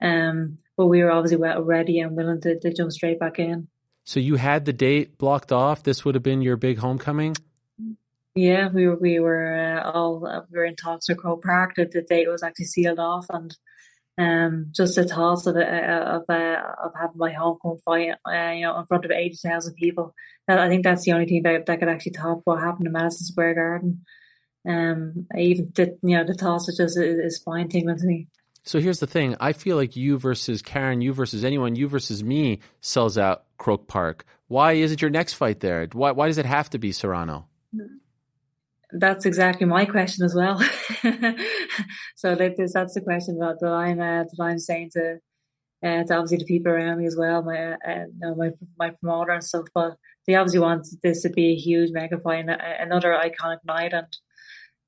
um, 0.00 0.58
but 0.76 0.86
we 0.86 1.02
were 1.02 1.10
obviously 1.10 1.38
ready 1.60 2.00
and 2.00 2.16
willing 2.16 2.40
to, 2.40 2.58
to 2.58 2.72
jump 2.72 2.92
straight 2.92 3.18
back 3.18 3.38
in. 3.38 3.68
So 4.04 4.18
you 4.18 4.36
had 4.36 4.64
the 4.64 4.72
date 4.72 5.18
blocked 5.18 5.52
off. 5.52 5.82
This 5.82 6.04
would 6.04 6.14
have 6.14 6.22
been 6.22 6.42
your 6.42 6.56
big 6.56 6.78
homecoming. 6.78 7.36
Yeah, 8.34 8.68
we 8.68 8.86
were 8.86 8.96
we 8.96 9.20
were 9.20 9.80
uh, 9.84 9.90
all 9.90 10.26
uh, 10.26 10.42
we 10.50 10.58
were 10.58 10.64
in 10.64 10.76
talks 10.76 11.08
with 11.08 11.18
Croke 11.18 11.42
Park 11.42 11.74
that 11.76 11.90
the 11.90 12.02
date 12.02 12.28
was 12.28 12.42
actually 12.42 12.66
sealed 12.66 13.00
off, 13.00 13.26
and 13.28 13.56
um, 14.18 14.66
just 14.70 14.94
the 14.94 15.04
thoughts 15.04 15.46
of 15.46 15.56
uh, 15.56 15.60
of 15.60 16.22
uh, 16.28 16.62
of 16.84 16.92
having 16.94 17.18
my 17.18 17.32
homecoming 17.32 17.78
fight, 17.84 18.10
uh, 18.26 18.52
you 18.52 18.62
know, 18.62 18.78
in 18.78 18.86
front 18.86 19.04
of 19.04 19.10
eighty 19.10 19.36
thousand 19.36 19.74
people. 19.74 20.14
That 20.46 20.58
I 20.58 20.68
think 20.68 20.84
that's 20.84 21.04
the 21.04 21.12
only 21.12 21.26
thing 21.26 21.42
that 21.42 21.66
that 21.66 21.80
could 21.80 21.88
actually 21.88 22.12
top 22.12 22.42
what 22.44 22.60
happened 22.60 22.86
in 22.86 22.92
Madison 22.92 23.26
Square 23.26 23.54
Garden. 23.54 24.04
Um, 24.68 25.26
even 25.36 25.72
the 25.74 25.98
you 26.02 26.16
know 26.16 26.24
the 26.24 26.34
thoughts 26.34 26.68
of 26.68 26.76
just 26.76 26.98
is, 26.98 27.18
is 27.18 27.42
fine 27.42 27.68
tingling 27.68 27.98
to 27.98 28.06
me. 28.06 28.28
So 28.62 28.78
here's 28.78 29.00
the 29.00 29.06
thing. 29.06 29.36
I 29.40 29.52
feel 29.52 29.76
like 29.76 29.96
you 29.96 30.18
versus 30.18 30.62
Karen, 30.62 31.00
you 31.00 31.12
versus 31.12 31.44
anyone, 31.44 31.76
you 31.76 31.88
versus 31.88 32.22
me 32.22 32.60
sells 32.80 33.16
out 33.16 33.44
Croke 33.58 33.88
Park. 33.88 34.24
Why 34.48 34.72
isn't 34.72 35.00
your 35.00 35.10
next 35.10 35.34
fight 35.34 35.60
there? 35.60 35.86
Why, 35.92 36.10
why 36.10 36.26
does 36.26 36.38
it 36.38 36.46
have 36.46 36.70
to 36.70 36.78
be 36.78 36.92
Serrano? 36.92 37.46
That's 38.92 39.24
exactly 39.24 39.66
my 39.66 39.84
question 39.86 40.24
as 40.24 40.34
well. 40.34 40.58
so 42.16 42.34
that, 42.34 42.70
that's 42.74 42.94
the 42.94 43.00
question 43.00 43.38
that, 43.38 43.58
that 43.60 43.72
I'm 43.72 44.00
uh, 44.00 44.24
that 44.24 44.42
I'm 44.42 44.58
saying 44.58 44.90
to 44.94 45.20
uh, 45.82 46.04
to 46.04 46.14
obviously 46.14 46.38
the 46.38 46.44
people 46.44 46.72
around 46.72 46.98
me 46.98 47.06
as 47.06 47.16
well, 47.16 47.42
my 47.42 47.72
uh, 47.74 48.34
my 48.36 48.50
my 48.78 48.90
promoter 48.90 49.32
and 49.32 49.44
stuff. 49.44 49.66
But 49.72 49.96
they 50.26 50.34
obviously 50.34 50.60
want 50.60 50.86
this 51.02 51.22
to 51.22 51.30
be 51.30 51.52
a 51.52 51.56
huge 51.56 51.90
mega 51.92 52.18
fight, 52.18 52.46
another 52.48 53.10
iconic 53.10 53.58
night, 53.64 53.94
and 53.94 54.08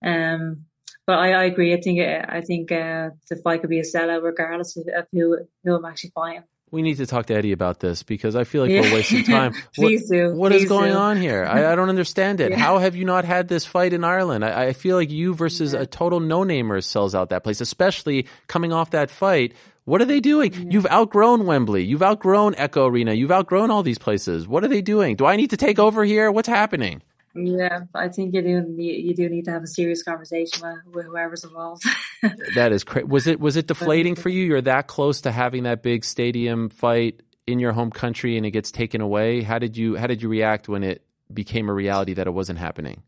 um, 0.04 0.64
but 1.12 1.18
I, 1.18 1.32
I 1.32 1.44
agree. 1.44 1.74
I 1.74 1.80
think 1.80 2.00
I 2.00 2.40
think 2.40 2.72
uh, 2.72 3.10
the 3.28 3.36
fight 3.36 3.60
could 3.60 3.68
be 3.68 3.80
a 3.80 3.82
sellout 3.82 4.22
regardless 4.22 4.78
of, 4.78 5.06
who 5.12 5.40
who 5.62 5.74
I'm 5.74 5.84
actually 5.84 6.10
fighting. 6.14 6.44
We 6.70 6.80
need 6.80 6.96
to 6.96 7.06
talk 7.06 7.26
to 7.26 7.34
Eddie 7.34 7.52
about 7.52 7.80
this 7.80 8.02
because 8.02 8.34
I 8.34 8.44
feel 8.44 8.62
like 8.62 8.70
yeah. 8.70 8.80
we're 8.80 8.94
wasting 8.94 9.24
time. 9.24 9.52
Please 9.74 10.08
what, 10.08 10.16
do. 10.16 10.34
What 10.34 10.52
Please 10.52 10.62
is 10.62 10.68
going 10.70 10.92
do. 10.92 10.98
on 10.98 11.20
here? 11.20 11.44
I, 11.44 11.70
I, 11.70 11.74
don't 11.74 11.90
understand 11.90 12.40
it. 12.40 12.50
Yeah. 12.52 12.56
How 12.56 12.78
have 12.78 12.96
you 12.96 13.04
not 13.04 13.26
had 13.26 13.48
this 13.48 13.66
fight 13.66 13.92
in 13.92 14.04
Ireland? 14.04 14.42
I, 14.42 14.68
I 14.68 14.72
feel 14.72 14.96
like 14.96 15.10
you 15.10 15.34
versus 15.34 15.74
yeah. 15.74 15.80
a 15.80 15.86
total 15.86 16.18
no-namer 16.18 16.80
sells 16.80 17.14
out 17.14 17.28
that 17.28 17.44
place, 17.44 17.60
especially 17.60 18.26
coming 18.46 18.72
off 18.72 18.92
that 18.92 19.10
fight. 19.10 19.52
What 19.84 20.00
are 20.00 20.06
they 20.06 20.20
doing? 20.20 20.70
You've 20.72 20.86
outgrown 20.86 21.44
Wembley. 21.44 21.84
You've 21.84 22.02
outgrown 22.02 22.54
Echo 22.56 22.86
Arena. 22.86 23.12
You've 23.12 23.32
outgrown 23.32 23.70
all 23.70 23.82
these 23.82 23.98
places. 23.98 24.48
What 24.48 24.64
are 24.64 24.68
they 24.68 24.80
doing? 24.80 25.16
Do 25.16 25.26
I 25.26 25.36
need 25.36 25.50
to 25.50 25.58
take 25.58 25.78
over 25.78 26.04
here? 26.04 26.32
What's 26.32 26.48
happening? 26.48 27.02
Yeah, 27.34 27.84
I 27.94 28.08
think 28.08 28.34
you 28.34 28.42
do. 28.42 28.74
You 28.76 29.14
do 29.14 29.28
need 29.28 29.46
to 29.46 29.52
have 29.52 29.62
a 29.62 29.66
serious 29.66 30.02
conversation 30.02 30.62
with, 30.62 30.94
with 30.94 31.06
whoever's 31.06 31.44
involved. 31.44 31.82
that 32.54 32.72
is 32.72 32.84
crazy. 32.84 33.06
Was 33.06 33.26
it 33.26 33.40
was 33.40 33.56
it 33.56 33.66
deflating 33.66 34.16
for 34.16 34.28
you? 34.28 34.44
You're 34.44 34.60
that 34.62 34.86
close 34.86 35.22
to 35.22 35.32
having 35.32 35.62
that 35.62 35.82
big 35.82 36.04
stadium 36.04 36.68
fight 36.68 37.22
in 37.46 37.58
your 37.58 37.72
home 37.72 37.90
country, 37.90 38.36
and 38.36 38.44
it 38.44 38.50
gets 38.50 38.70
taken 38.70 39.00
away. 39.00 39.42
How 39.42 39.58
did 39.58 39.76
you 39.76 39.96
How 39.96 40.06
did 40.06 40.20
you 40.20 40.28
react 40.28 40.68
when 40.68 40.82
it 40.82 41.06
became 41.32 41.70
a 41.70 41.74
reality 41.74 42.14
that 42.14 42.26
it 42.26 42.32
wasn't 42.32 42.58
happening? 42.58 43.02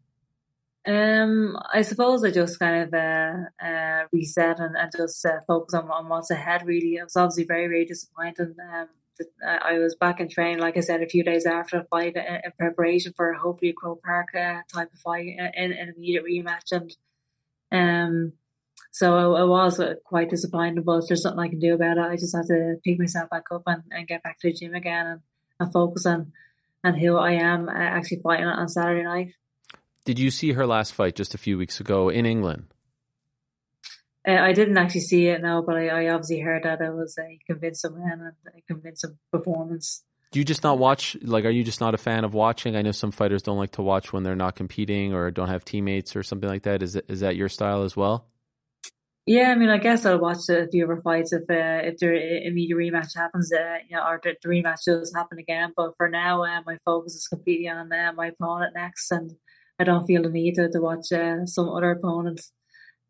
Um, 0.86 1.58
I 1.72 1.82
suppose 1.82 2.24
I 2.24 2.30
just 2.30 2.58
kind 2.58 2.82
of 2.82 2.94
uh, 2.94 3.64
uh, 3.66 4.04
reset 4.12 4.58
and, 4.58 4.76
and 4.76 4.90
just 4.94 5.24
uh, 5.24 5.40
focus 5.46 5.74
on, 5.74 5.90
on 5.90 6.08
what's 6.08 6.30
ahead. 6.30 6.66
Really, 6.66 6.98
I 6.98 7.04
was 7.04 7.16
obviously 7.16 7.44
very 7.44 7.66
very 7.66 7.84
disappointed. 7.84 8.56
Um, 8.72 8.88
I 9.46 9.78
was 9.78 9.94
back 9.94 10.20
in 10.20 10.28
training, 10.28 10.58
like 10.58 10.76
I 10.76 10.80
said, 10.80 11.02
a 11.02 11.08
few 11.08 11.24
days 11.24 11.46
after 11.46 11.78
the 11.78 11.84
fight 11.84 12.16
in, 12.16 12.22
in 12.22 12.52
preparation 12.58 13.12
for 13.16 13.32
hopefully 13.32 13.70
a 13.70 13.74
Croke 13.74 14.02
Park 14.02 14.34
uh, 14.34 14.62
type 14.72 14.92
of 14.92 14.98
fight 14.98 15.26
in, 15.26 15.38
in 15.38 15.72
an 15.72 15.94
immediate 15.96 16.24
rematch. 16.24 16.72
And 16.72 16.92
um, 17.70 18.32
so 18.90 19.34
I, 19.34 19.44
was 19.44 19.80
quite 20.04 20.30
disappointed, 20.30 20.84
but 20.84 21.02
there's 21.08 21.24
nothing 21.24 21.40
I 21.40 21.48
can 21.48 21.58
do 21.58 21.74
about 21.74 21.98
it. 21.98 22.04
I 22.04 22.16
just 22.16 22.34
have 22.34 22.46
to 22.46 22.76
pick 22.84 22.98
myself 22.98 23.30
back 23.30 23.44
up 23.50 23.62
and, 23.66 23.82
and 23.90 24.06
get 24.06 24.22
back 24.22 24.38
to 24.40 24.48
the 24.48 24.54
gym 24.54 24.74
again 24.74 25.06
and, 25.06 25.20
and 25.58 25.72
focus 25.72 26.06
on, 26.06 26.32
on 26.84 26.94
who 26.94 27.16
I 27.16 27.32
am 27.32 27.68
uh, 27.68 27.72
actually 27.72 28.20
fighting 28.22 28.46
on 28.46 28.68
Saturday 28.68 29.04
night. 29.04 29.32
Did 30.04 30.18
you 30.18 30.30
see 30.30 30.52
her 30.52 30.66
last 30.66 30.92
fight 30.92 31.16
just 31.16 31.34
a 31.34 31.38
few 31.38 31.56
weeks 31.56 31.80
ago 31.80 32.08
in 32.08 32.26
England? 32.26 32.66
Uh, 34.26 34.32
I 34.32 34.52
didn't 34.52 34.78
actually 34.78 35.02
see 35.02 35.26
it 35.26 35.42
now, 35.42 35.62
but 35.62 35.76
I, 35.76 35.88
I, 35.88 36.08
obviously 36.08 36.40
heard 36.40 36.62
that 36.62 36.80
it 36.80 36.94
was 36.94 37.18
a 37.18 37.38
convincing 37.46 37.92
win 37.92 38.10
and 38.10 38.32
a 38.46 38.62
convincing 38.66 39.18
performance. 39.30 40.02
Do 40.32 40.38
you 40.38 40.44
just 40.44 40.64
not 40.64 40.78
watch? 40.78 41.16
Like, 41.22 41.44
are 41.44 41.50
you 41.50 41.62
just 41.62 41.80
not 41.80 41.94
a 41.94 41.98
fan 41.98 42.24
of 42.24 42.32
watching? 42.32 42.74
I 42.74 42.82
know 42.82 42.92
some 42.92 43.12
fighters 43.12 43.42
don't 43.42 43.58
like 43.58 43.72
to 43.72 43.82
watch 43.82 44.12
when 44.12 44.22
they're 44.22 44.34
not 44.34 44.56
competing 44.56 45.12
or 45.12 45.30
don't 45.30 45.48
have 45.48 45.64
teammates 45.64 46.16
or 46.16 46.22
something 46.22 46.48
like 46.48 46.62
that. 46.62 46.82
Is 46.82 46.96
is 46.96 47.20
that 47.20 47.36
your 47.36 47.48
style 47.48 47.82
as 47.82 47.96
well? 47.96 48.26
Yeah, 49.26 49.50
I 49.50 49.54
mean, 49.54 49.70
I 49.70 49.78
guess 49.78 50.04
I'll 50.04 50.18
watch 50.18 50.50
a 50.50 50.68
few 50.68 50.84
other 50.84 51.00
fights 51.00 51.32
if 51.32 51.42
uh, 51.42 51.86
if 51.88 51.98
there 51.98 52.14
immediate 52.14 52.76
rematch 52.76 53.14
happens, 53.16 53.52
uh, 53.52 53.76
you 53.88 53.96
know, 53.96 54.02
or 54.06 54.20
the, 54.22 54.34
the 54.42 54.48
rematch 54.48 54.84
does 54.86 55.14
happen 55.14 55.38
again. 55.38 55.72
But 55.76 55.92
for 55.96 56.08
now, 56.08 56.44
uh, 56.44 56.60
my 56.66 56.78
focus 56.84 57.14
is 57.14 57.28
completely 57.28 57.68
on 57.68 57.92
uh, 57.92 58.12
my 58.14 58.28
opponent 58.28 58.74
next, 58.74 59.10
and 59.10 59.32
I 59.78 59.84
don't 59.84 60.06
feel 60.06 60.22
the 60.22 60.28
need 60.28 60.56
to, 60.56 60.68
to 60.68 60.80
watch 60.80 61.10
uh, 61.12 61.46
some 61.46 61.68
other 61.70 61.92
opponents. 61.92 62.52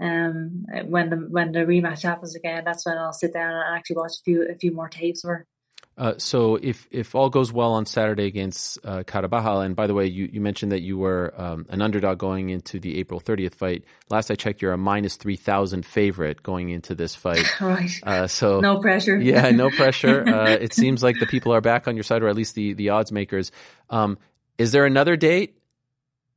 Um, 0.01 0.67
when 0.87 1.11
the 1.11 1.17
when 1.17 1.53
the 1.53 1.61
rematch 1.61 2.03
happens 2.03 2.35
again, 2.35 2.63
that's 2.65 2.85
when 2.85 2.99
I'll 2.99 3.13
sit 3.13 3.33
down 3.33 3.53
and 3.53 3.77
actually 3.77 3.97
watch 3.97 4.13
a 4.21 4.23
few 4.25 4.49
a 4.51 4.55
few 4.55 4.73
more 4.73 4.89
tapes. 4.89 5.25
Or 5.25 5.47
uh, 5.97 6.15
so 6.19 6.57
if 6.57 6.89
if 6.91 7.15
all 7.15 7.31
goes 7.31 7.53
well 7.53 7.73
on 7.73 7.87
Saturday 7.87 8.27
against 8.27 8.79
uh, 8.85 9.05
Carabajal, 9.05 9.61
and 9.61 9.77
by 9.77 9.87
the 9.87 9.95
way, 9.95 10.07
you, 10.07 10.29
you 10.33 10.41
mentioned 10.41 10.73
that 10.73 10.83
you 10.83 10.99
were 10.99 11.33
um, 11.37 11.67
an 11.69 11.81
underdog 11.81 12.19
going 12.19 12.49
into 12.49 12.81
the 12.81 12.99
April 12.99 13.21
30th 13.21 13.55
fight. 13.55 13.85
Last 14.11 14.31
I 14.31 14.35
checked, 14.35 14.61
you're 14.61 14.73
a 14.73 14.79
minus 14.79 15.15
3,000 15.17 15.87
favorite 15.87 16.43
going 16.43 16.71
into 16.71 16.97
this 16.97 17.15
fight. 17.15 17.47
right. 17.61 17.93
Uh, 18.03 18.27
so 18.27 18.59
no 18.59 18.81
pressure. 18.81 19.17
yeah, 19.17 19.51
no 19.51 19.71
pressure. 19.77 20.29
Uh, 20.29 20.51
it 20.51 20.73
seems 20.73 21.03
like 21.03 21.21
the 21.21 21.27
people 21.27 21.55
are 21.55 21.61
back 21.61 21.87
on 21.87 21.95
your 21.97 22.05
side, 22.05 22.25
or 22.25 22.29
at 22.29 22.35
least 22.35 22.57
the 22.57 22.73
the 22.73 22.89
odds 22.89 23.13
makers. 23.13 23.53
Um, 23.89 24.19
is 24.59 24.73
there 24.73 24.87
another 24.87 25.17
date 25.17 25.57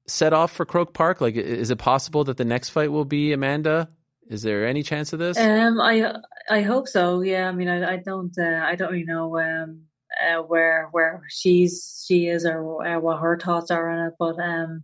set 0.08 0.34
off 0.34 0.52
for 0.52 0.66
Croke 0.66 0.94
Park? 0.94 1.22
Like, 1.22 1.36
is 1.36 1.70
it 1.70 1.78
possible 1.78 2.24
that 2.26 2.38
the 2.38 2.46
next 2.46 2.70
fight 2.70 2.92
will 2.92 3.06
be 3.06 3.34
Amanda? 3.34 3.90
Is 4.30 4.42
there 4.42 4.68
any 4.68 4.84
chance 4.84 5.14
of 5.14 5.20
this? 5.20 5.38
Um, 5.38 5.80
I 5.80 6.16
I 6.50 6.62
hope 6.62 6.88
so. 6.88 7.22
Yeah, 7.22 7.48
I 7.48 7.52
mean, 7.52 7.68
I, 7.68 7.94
I 7.94 7.98
don't 7.98 8.38
uh, 8.38 8.62
I 8.64 8.76
don't 8.76 8.92
really 8.92 9.06
know 9.06 9.38
um 9.40 9.84
uh, 10.22 10.42
where 10.42 10.90
where 10.92 11.24
she's 11.30 12.06
she 12.08 12.28
is 12.28 12.46
or 12.46 12.86
uh, 12.86 13.00
what 13.00 13.20
her 13.20 13.38
thoughts 13.38 13.72
are 13.72 13.90
on 13.90 14.08
it, 14.08 14.14
but 14.20 14.40
um 14.40 14.84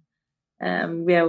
um 0.62 1.10
yeah, 1.10 1.28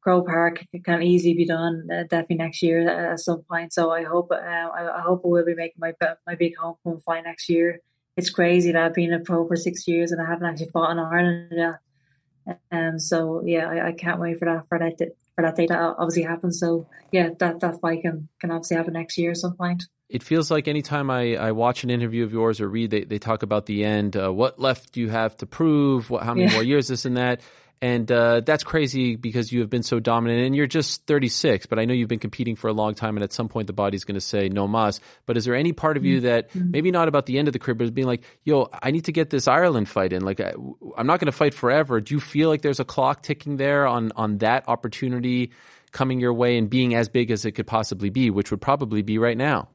Croke 0.00 0.26
Park 0.26 0.64
can 0.84 1.02
easily 1.02 1.34
be 1.34 1.44
done 1.44 1.88
uh, 1.92 2.04
definitely 2.04 2.36
next 2.36 2.62
year 2.62 2.88
at 2.88 3.20
some 3.20 3.42
point. 3.42 3.72
So 3.72 3.90
I 3.90 4.04
hope 4.04 4.30
uh, 4.30 4.36
I, 4.36 4.98
I 4.98 5.00
hope 5.00 5.22
I 5.24 5.28
will 5.28 5.44
be 5.44 5.54
making 5.54 5.80
my 5.80 5.92
my 6.26 6.34
big 6.34 6.56
homecoming 6.56 7.00
fight 7.00 7.24
next 7.24 7.48
year. 7.48 7.80
It's 8.16 8.30
crazy 8.30 8.72
that 8.72 8.82
I've 8.82 8.94
been 8.94 9.12
a 9.12 9.20
pro 9.20 9.46
for 9.46 9.56
six 9.56 9.86
years 9.86 10.12
and 10.12 10.20
I 10.20 10.26
haven't 10.26 10.46
actually 10.46 10.70
fought 10.70 10.90
in 10.92 10.98
Ireland 10.98 11.52
yet. 11.52 11.74
Um, 12.70 12.98
so 12.98 13.42
yeah, 13.44 13.68
I, 13.68 13.88
I 13.88 13.92
can't 13.92 14.20
wait 14.20 14.38
for 14.38 14.44
that 14.46 14.68
for 14.68 14.78
that 14.78 14.98
for 15.34 15.42
that 15.42 15.56
date 15.56 15.68
to 15.68 15.78
obviously 15.78 16.22
happen. 16.22 16.52
So 16.52 16.86
yeah, 17.12 17.30
that 17.38 17.60
that 17.60 17.80
fight 17.80 18.02
can 18.02 18.28
can 18.40 18.50
obviously 18.50 18.76
happen 18.76 18.94
next 18.94 19.18
year 19.18 19.32
at 19.32 19.36
some 19.38 19.56
point. 19.56 19.84
It 20.08 20.24
feels 20.24 20.50
like 20.50 20.66
anytime 20.66 21.08
I, 21.08 21.36
I 21.36 21.52
watch 21.52 21.84
an 21.84 21.90
interview 21.90 22.24
of 22.24 22.32
yours 22.32 22.60
or 22.60 22.68
read, 22.68 22.90
they, 22.90 23.04
they 23.04 23.20
talk 23.20 23.44
about 23.44 23.66
the 23.66 23.84
end. 23.84 24.16
Uh, 24.16 24.32
what 24.32 24.58
left 24.58 24.92
do 24.92 25.00
you 25.00 25.08
have 25.08 25.36
to 25.36 25.46
prove? 25.46 26.10
What, 26.10 26.24
how 26.24 26.34
many 26.34 26.48
yeah. 26.48 26.54
more 26.54 26.64
years? 26.64 26.88
This 26.88 27.04
and 27.04 27.16
that. 27.16 27.42
And 27.82 28.12
uh, 28.12 28.40
that's 28.40 28.62
crazy 28.62 29.16
because 29.16 29.50
you 29.50 29.60
have 29.60 29.70
been 29.70 29.82
so 29.82 30.00
dominant 30.00 30.44
and 30.44 30.54
you're 30.54 30.66
just 30.66 31.06
36, 31.06 31.64
but 31.64 31.78
I 31.78 31.86
know 31.86 31.94
you've 31.94 32.10
been 32.10 32.18
competing 32.18 32.54
for 32.54 32.68
a 32.68 32.74
long 32.74 32.94
time 32.94 33.16
and 33.16 33.24
at 33.24 33.32
some 33.32 33.48
point 33.48 33.68
the 33.68 33.72
body's 33.72 34.04
going 34.04 34.16
to 34.16 34.20
say 34.20 34.50
no 34.50 34.68
mas. 34.68 35.00
But 35.24 35.38
is 35.38 35.46
there 35.46 35.54
any 35.54 35.72
part 35.72 35.96
of 35.96 36.04
you 36.04 36.18
mm-hmm. 36.18 36.26
that 36.26 36.50
mm-hmm. 36.50 36.70
maybe 36.72 36.90
not 36.90 37.08
about 37.08 37.24
the 37.24 37.38
end 37.38 37.48
of 37.48 37.52
the 37.52 37.58
career, 37.58 37.74
but 37.74 37.94
being 37.94 38.06
like, 38.06 38.22
yo, 38.44 38.68
I 38.82 38.90
need 38.90 39.06
to 39.06 39.12
get 39.12 39.30
this 39.30 39.48
Ireland 39.48 39.88
fight 39.88 40.12
in. 40.12 40.22
Like, 40.22 40.40
I, 40.40 40.52
I'm 40.98 41.06
not 41.06 41.20
going 41.20 41.26
to 41.26 41.32
fight 41.32 41.54
forever. 41.54 42.02
Do 42.02 42.12
you 42.12 42.20
feel 42.20 42.50
like 42.50 42.60
there's 42.60 42.80
a 42.80 42.84
clock 42.84 43.22
ticking 43.22 43.56
there 43.56 43.86
on, 43.86 44.12
on 44.14 44.38
that 44.38 44.68
opportunity 44.68 45.52
coming 45.90 46.20
your 46.20 46.34
way 46.34 46.58
and 46.58 46.68
being 46.68 46.94
as 46.94 47.08
big 47.08 47.30
as 47.30 47.46
it 47.46 47.52
could 47.52 47.66
possibly 47.66 48.10
be, 48.10 48.28
which 48.28 48.50
would 48.50 48.60
probably 48.60 49.00
be 49.00 49.16
right 49.16 49.38
now? 49.38 49.70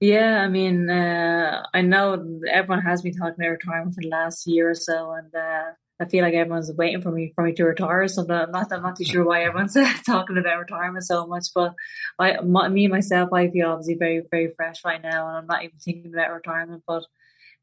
Yeah, 0.00 0.40
I 0.40 0.48
mean, 0.48 0.88
uh, 0.90 1.62
I 1.72 1.82
know 1.82 2.40
everyone 2.50 2.82
has 2.82 3.02
been 3.02 3.12
talking 3.12 3.34
about 3.38 3.50
retirement 3.50 3.94
for 3.94 4.00
the 4.00 4.08
last 4.08 4.46
year 4.48 4.70
or 4.70 4.74
so, 4.74 5.12
and 5.12 5.32
uh, 5.32 5.72
I 6.02 6.06
feel 6.06 6.24
like 6.24 6.34
everyone's 6.34 6.72
waiting 6.72 7.00
for 7.00 7.12
me 7.12 7.32
for 7.34 7.44
me 7.44 7.52
to 7.52 7.64
retire. 7.64 8.08
So 8.08 8.22
I'm 8.22 8.50
not 8.50 8.72
I'm 8.72 8.82
not 8.82 8.96
too 8.96 9.04
sure 9.04 9.24
why 9.24 9.44
everyone's 9.44 9.76
talking 10.06 10.36
about 10.36 10.58
retirement 10.58 11.04
so 11.04 11.26
much. 11.26 11.46
But 11.54 11.74
I, 12.18 12.40
my, 12.40 12.68
me 12.68 12.88
myself, 12.88 13.32
I 13.32 13.48
feel 13.50 13.70
obviously 13.70 13.94
very 13.94 14.22
very 14.28 14.52
fresh 14.56 14.84
right 14.84 15.00
now, 15.00 15.28
and 15.28 15.36
I'm 15.36 15.46
not 15.46 15.62
even 15.62 15.78
thinking 15.78 16.12
about 16.12 16.32
retirement. 16.32 16.82
But 16.86 17.04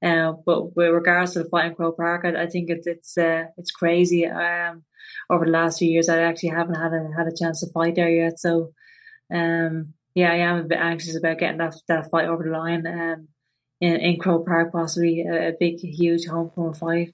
uh, 0.01 0.33
but 0.45 0.75
with 0.77 0.91
regards 0.91 1.33
to 1.33 1.43
the 1.43 1.49
fight 1.49 1.65
in 1.65 1.75
Croke 1.75 1.97
Park, 1.97 2.23
I, 2.23 2.43
I 2.43 2.47
think 2.47 2.69
it's 2.69 2.87
it's 2.87 3.17
uh, 3.17 3.47
it's 3.57 3.71
crazy. 3.71 4.25
Um, 4.25 4.83
over 5.29 5.45
the 5.45 5.51
last 5.51 5.79
few 5.79 5.89
years, 5.89 6.07
I 6.07 6.21
actually 6.21 6.49
haven't 6.49 6.75
had 6.75 6.93
a 6.93 7.09
had 7.17 7.27
a 7.27 7.35
chance 7.35 7.59
to 7.59 7.71
fight 7.73 7.95
there 7.95 8.09
yet. 8.09 8.39
So, 8.39 8.71
um, 9.33 9.93
yeah, 10.15 10.31
I 10.31 10.37
am 10.37 10.59
a 10.59 10.63
bit 10.63 10.79
anxious 10.79 11.17
about 11.17 11.39
getting 11.39 11.57
that 11.57 11.75
that 11.89 12.09
fight 12.09 12.29
over 12.29 12.43
the 12.43 12.51
line. 12.51 12.87
Um, 12.87 13.27
in 13.81 13.95
in 13.97 14.19
Croke 14.19 14.45
Park, 14.45 14.71
possibly 14.71 15.21
a, 15.21 15.49
a 15.49 15.53
big, 15.59 15.79
huge 15.79 16.25
homecoming 16.27 16.73
fight. 16.73 17.13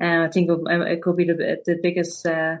Uh, 0.00 0.24
I 0.24 0.28
think 0.28 0.50
it 0.50 1.02
could 1.02 1.16
be 1.16 1.24
the 1.24 1.58
the 1.64 1.78
biggest 1.82 2.26
uh, 2.26 2.58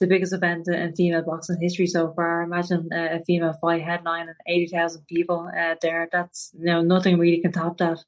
the 0.00 0.06
biggest 0.06 0.32
event 0.32 0.68
in 0.68 0.94
female 0.94 1.22
boxing 1.22 1.58
history 1.60 1.86
so 1.86 2.12
far. 2.14 2.42
Imagine 2.42 2.88
uh, 2.92 3.18
a 3.18 3.24
female 3.24 3.54
fight 3.60 3.82
headline 3.82 4.28
and 4.28 4.36
eighty 4.46 4.66
thousand 4.66 5.06
people 5.06 5.50
uh, 5.56 5.74
there. 5.80 6.08
That's 6.10 6.50
you 6.58 6.66
know 6.66 6.82
nothing 6.82 7.18
really 7.18 7.40
can 7.40 7.52
top 7.52 7.78
that. 7.78 7.98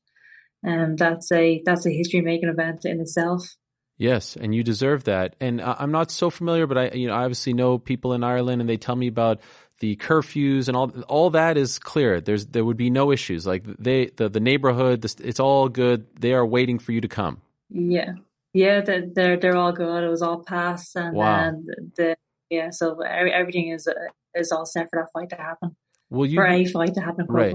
And 0.63 0.83
um, 0.83 0.97
that's 0.97 1.31
a 1.33 1.63
that's 1.65 1.87
a 1.87 1.91
history 1.91 2.21
making 2.21 2.49
event 2.49 2.85
in 2.85 3.01
itself. 3.01 3.57
Yes, 3.99 4.37
and 4.37 4.55
you 4.55 4.63
deserve 4.65 5.05
that. 5.05 5.37
And 5.41 5.61
I'm 5.61 5.93
not 5.93 6.11
so 6.11 6.31
familiar, 6.31 6.67
but 6.67 6.79
I 6.79 6.91
you 6.91 7.09
know 7.09 7.15
I 7.15 7.23
obviously 7.23 7.53
know 7.53 7.79
people 7.79 8.15
in 8.15 8.25
Ireland, 8.25 8.61
and 8.61 8.69
they 8.69 8.77
tell 8.77 8.97
me 8.97 9.07
about 9.07 9.41
the 9.81 9.97
curfews 9.97 10.69
and 10.69 10.77
all 10.77 10.91
all 11.09 11.31
that 11.31 11.57
is 11.57 11.79
clear. 11.79 12.21
There's 12.21 12.47
there 12.47 12.65
would 12.65 12.77
be 12.77 12.91
no 12.91 13.13
issues. 13.13 13.47
Like 13.47 13.65
they 13.65 14.07
the 14.07 14.29
the 14.29 14.41
neighborhood, 14.41 15.05
it's 15.05 15.41
all 15.41 15.69
good. 15.69 16.07
They 16.19 16.33
are 16.33 16.47
waiting 16.47 16.79
for 16.79 16.93
you 16.93 17.01
to 17.03 17.09
come. 17.09 17.43
Yeah, 17.69 18.15
yeah, 18.53 18.81
they're 18.83 19.39
they're 19.39 19.57
all 19.57 19.73
good. 19.73 20.05
It 20.05 20.09
was 20.09 20.23
all 20.23 20.43
passed, 20.43 20.97
and, 20.97 21.17
wow. 21.17 21.49
and 21.49 21.69
the 21.97 22.17
yeah, 22.51 22.71
so 22.71 23.01
everything 23.01 23.69
is 23.69 23.89
is 24.35 24.53
all 24.53 24.67
set 24.67 24.89
for 24.91 25.01
that 25.01 25.13
fight 25.13 25.31
to 25.31 25.37
happen. 25.37 25.77
Will 26.11 26.27
you 26.27 26.37
for 26.37 26.47
a 26.47 26.65
fight 26.67 26.95
to 26.95 27.01
happen? 27.01 27.27
Right. 27.29 27.55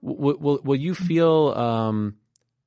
Will, 0.00 0.38
will 0.38 0.60
will 0.64 0.76
you 0.76 0.94
feel 0.94 1.48
um, 1.54 2.16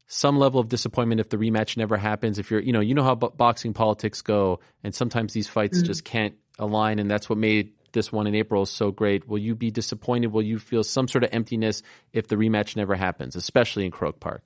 some 0.05 0.37
level 0.37 0.59
of 0.59 0.69
disappointment 0.69 1.19
if 1.19 1.29
the 1.29 1.37
rematch 1.37 1.77
never 1.77 1.97
happens? 1.97 2.37
If 2.37 2.51
you're 2.51 2.59
you 2.59 2.73
know 2.73 2.81
you 2.81 2.93
know 2.93 3.03
how 3.03 3.15
boxing 3.15 3.73
politics 3.73 4.21
go, 4.21 4.59
and 4.83 4.93
sometimes 4.93 5.33
these 5.33 5.47
fights 5.47 5.79
mm-hmm. 5.79 5.87
just 5.87 6.05
can't 6.05 6.35
align, 6.59 6.99
and 6.99 7.09
that's 7.09 7.27
what 7.27 7.39
made 7.39 7.73
this 7.93 8.11
one 8.11 8.27
in 8.27 8.35
April 8.35 8.65
so 8.67 8.91
great. 8.91 9.27
Will 9.27 9.39
you 9.39 9.55
be 9.55 9.71
disappointed? 9.71 10.31
Will 10.31 10.43
you 10.43 10.59
feel 10.59 10.83
some 10.83 11.07
sort 11.07 11.23
of 11.23 11.31
emptiness 11.33 11.81
if 12.13 12.27
the 12.27 12.35
rematch 12.35 12.75
never 12.75 12.95
happens, 12.95 13.35
especially 13.35 13.85
in 13.85 13.91
Croke 13.91 14.19
Park? 14.19 14.43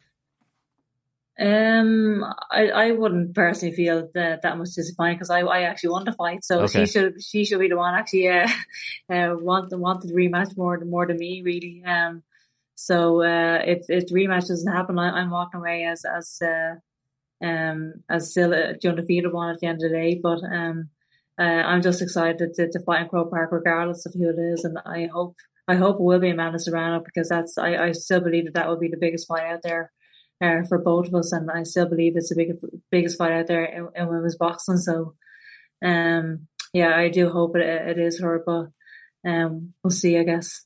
Um, 1.38 2.24
I, 2.50 2.70
I 2.70 2.92
wouldn't 2.92 3.36
personally 3.36 3.76
feel 3.76 4.10
that, 4.14 4.42
that 4.42 4.58
much 4.58 4.72
disappointed 4.72 5.16
because 5.16 5.30
I, 5.30 5.42
I 5.42 5.62
actually 5.64 5.90
want 5.90 6.06
to 6.06 6.14
fight. 6.14 6.46
So 6.46 6.62
okay. 6.62 6.86
she 6.86 6.92
should 6.92 7.22
she 7.22 7.44
should 7.44 7.60
be 7.60 7.68
the 7.68 7.76
one 7.76 7.94
actually 7.94 8.30
uh, 8.30 8.48
uh 9.10 9.36
want 9.38 9.76
wanted 9.78 10.10
the 10.10 10.16
rematch 10.16 10.56
more 10.56 10.80
more 10.80 11.06
than 11.06 11.18
me 11.18 11.42
really. 11.42 11.84
Um, 11.86 12.24
so 12.76 13.22
uh, 13.22 13.62
if 13.66 13.90
if 13.90 14.08
the 14.08 14.16
rematch 14.16 14.48
doesn't 14.48 14.72
happen, 14.72 14.98
I, 14.98 15.22
am 15.22 15.30
walking 15.30 15.60
away 15.60 15.84
as 15.86 16.06
as 16.06 16.42
uh, 16.42 16.76
um 17.46 17.96
as 18.10 18.32
still 18.32 18.54
a 18.54 18.76
undefeated 18.88 19.34
one 19.34 19.54
at 19.54 19.60
the 19.60 19.68
end 19.68 19.84
of 19.84 19.92
the 19.92 19.98
day. 19.98 20.20
But 20.22 20.42
um, 20.44 20.90
uh, 21.38 21.44
I'm 21.44 21.82
just 21.82 22.02
excited 22.02 22.54
to, 22.54 22.72
to 22.72 22.80
fight 22.80 23.02
in 23.02 23.10
Croke 23.10 23.32
Park 23.32 23.52
regardless 23.52 24.06
of 24.06 24.14
who 24.14 24.30
it 24.30 24.40
is, 24.40 24.64
and 24.64 24.78
I 24.86 25.10
hope 25.12 25.36
I 25.68 25.76
hope 25.76 25.98
it 25.98 26.02
will 26.02 26.20
be 26.20 26.30
Amanda 26.30 26.60
Serrano 26.60 27.02
because 27.04 27.28
that's 27.28 27.58
I, 27.58 27.76
I 27.88 27.92
still 27.92 28.22
believe 28.22 28.46
that 28.46 28.54
that 28.54 28.70
will 28.70 28.80
be 28.80 28.88
the 28.88 28.96
biggest 28.96 29.28
fight 29.28 29.52
out 29.52 29.64
there 29.64 29.92
uh, 30.42 30.64
for 30.68 30.78
both 30.78 31.08
of 31.08 31.16
us, 31.16 31.32
and 31.32 31.50
I 31.50 31.64
still 31.64 31.88
believe 31.88 32.16
it's 32.16 32.30
the 32.30 32.36
biggest 32.36 32.60
biggest 32.92 33.18
fight 33.18 33.32
out 33.32 33.48
there 33.48 33.66
in, 33.66 33.90
in 33.96 34.08
women's 34.08 34.38
boxing. 34.38 34.78
So, 34.78 35.14
um, 35.84 36.48
yeah, 36.74 36.96
I 36.96 37.10
do 37.10 37.30
hope 37.30 37.56
it, 37.56 37.62
it 37.62 38.00
is 38.00 38.20
her, 38.20 38.44
but 38.46 38.68
um, 39.30 39.74
we'll 39.84 39.92
see, 39.92 40.18
I 40.18 40.24
guess. 40.24 40.66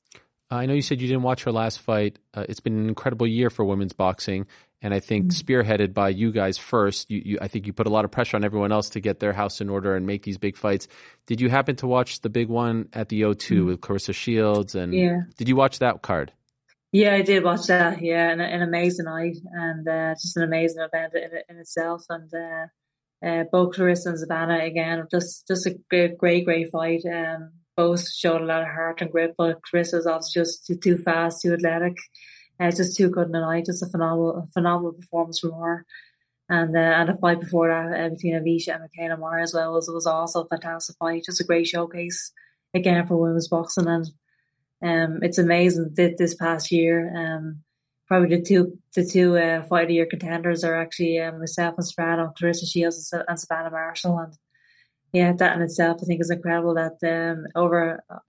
I 0.51 0.65
know 0.65 0.73
you 0.73 0.81
said 0.81 0.99
you 0.99 1.07
didn't 1.07 1.23
watch 1.23 1.43
her 1.43 1.51
last 1.51 1.79
fight. 1.79 2.17
Uh, 2.33 2.45
it's 2.49 2.59
been 2.59 2.77
an 2.77 2.87
incredible 2.87 3.27
year 3.27 3.51
for 3.51 3.63
women's 3.63 3.93
boxing, 3.93 4.47
and 4.81 4.93
I 4.93 4.99
think 4.99 5.27
mm-hmm. 5.27 5.51
spearheaded 5.51 5.93
by 5.93 6.09
you 6.09 6.31
guys 6.31 6.57
first. 6.57 7.11
You, 7.11 7.21
you, 7.23 7.37
I 7.39 7.47
think 7.47 7.67
you 7.67 7.73
put 7.73 7.85
a 7.85 7.91
lot 7.91 8.05
of 8.05 8.11
pressure 8.11 8.35
on 8.37 8.43
everyone 8.43 8.71
else 8.71 8.89
to 8.91 8.99
get 8.99 9.19
their 9.19 9.33
house 9.33 9.61
in 9.61 9.69
order 9.69 9.95
and 9.95 10.07
make 10.07 10.23
these 10.23 10.39
big 10.39 10.57
fights. 10.57 10.87
Did 11.27 11.41
you 11.41 11.49
happen 11.49 11.75
to 11.77 11.87
watch 11.87 12.21
the 12.21 12.29
big 12.29 12.47
one 12.47 12.89
at 12.93 13.09
the 13.09 13.21
O2 13.21 13.35
mm-hmm. 13.35 13.65
with 13.67 13.81
Claressa 13.81 14.15
Shields? 14.15 14.73
And 14.73 14.93
yeah. 14.93 15.21
did 15.37 15.47
you 15.47 15.55
watch 15.55 15.79
that 15.79 16.01
card? 16.01 16.31
Yeah, 16.91 17.13
I 17.13 17.21
did 17.21 17.43
watch 17.43 17.67
that. 17.67 18.01
Yeah, 18.01 18.29
an, 18.31 18.41
an 18.41 18.61
amazing 18.63 19.05
night 19.05 19.37
and 19.51 19.87
uh, 19.87 20.13
just 20.15 20.37
an 20.37 20.43
amazing 20.43 20.81
event 20.81 21.13
in, 21.13 21.29
in 21.47 21.57
itself. 21.61 22.03
And 22.09 22.33
uh, 22.33 23.25
uh, 23.25 23.43
both 23.51 23.75
Claressa 23.75 24.07
and 24.07 24.19
Savannah 24.19 24.63
again, 24.63 25.05
just 25.11 25.47
just 25.47 25.67
a 25.67 25.75
great, 25.89 26.17
great, 26.17 26.45
great 26.45 26.71
fight. 26.71 27.03
Um, 27.05 27.51
both 27.77 28.11
showed 28.11 28.41
a 28.41 28.45
lot 28.45 28.63
of 28.63 28.67
heart 28.67 29.01
and 29.01 29.11
grit, 29.11 29.35
but 29.37 29.61
Chris 29.61 29.93
was 29.93 30.07
obviously 30.07 30.41
just 30.41 30.65
too, 30.65 30.75
too 30.77 30.97
fast, 30.97 31.41
too 31.41 31.53
athletic, 31.53 31.95
uh, 32.59 32.71
just 32.71 32.97
too 32.97 33.09
good 33.09 33.27
in 33.27 33.31
the 33.33 33.39
night. 33.39 33.65
Just 33.67 33.83
a 33.83 33.87
phenomenal, 33.87 34.49
phenomenal 34.53 34.93
performance 34.93 35.39
from 35.39 35.53
her. 35.53 35.85
And 36.49 36.75
uh, 36.75 36.79
and 36.79 37.09
the 37.09 37.17
fight 37.21 37.39
before 37.39 37.67
that 37.67 37.99
uh, 38.05 38.09
between 38.09 38.33
Alycia 38.33 38.75
and 38.75 38.89
Mikaela 38.89 39.19
Mayer 39.19 39.39
as 39.41 39.53
well 39.53 39.73
was 39.73 39.87
was 39.89 40.07
also 40.07 40.43
a 40.43 40.47
fantastic 40.47 40.95
fight. 40.97 41.23
Just 41.25 41.41
a 41.41 41.43
great 41.43 41.67
showcase 41.67 42.31
again 42.73 43.05
for 43.05 43.17
women's 43.17 43.47
boxing 43.47 43.87
and 43.87 44.07
um, 44.81 45.19
it's 45.21 45.37
amazing 45.37 45.93
that 45.95 46.17
this 46.17 46.35
past 46.35 46.71
year, 46.71 47.13
um, 47.15 47.59
probably 48.07 48.37
the 48.37 48.41
two 48.43 48.77
the 48.95 49.05
two 49.05 49.37
uh, 49.37 49.63
fight 49.63 49.85
of 49.85 49.89
year 49.91 50.05
contenders 50.05 50.63
are 50.63 50.75
actually 50.75 51.19
um, 51.19 51.39
myself 51.39 51.75
and 51.77 51.87
Serrano, 51.87 52.33
Claressa 52.39 52.65
Shields 52.65 53.13
and, 53.27 53.39
Savannah 53.39 53.71
Marshall, 53.71 54.17
and 54.19 54.33
yeah, 55.11 55.33
that 55.33 55.55
in 55.55 55.61
itself 55.61 55.99
I 56.01 56.05
think 56.05 56.21
is 56.21 56.31
incredible. 56.31 56.75
That 56.75 56.97
um, 57.03 57.45
over 57.55 58.03
uh, 58.09 58.19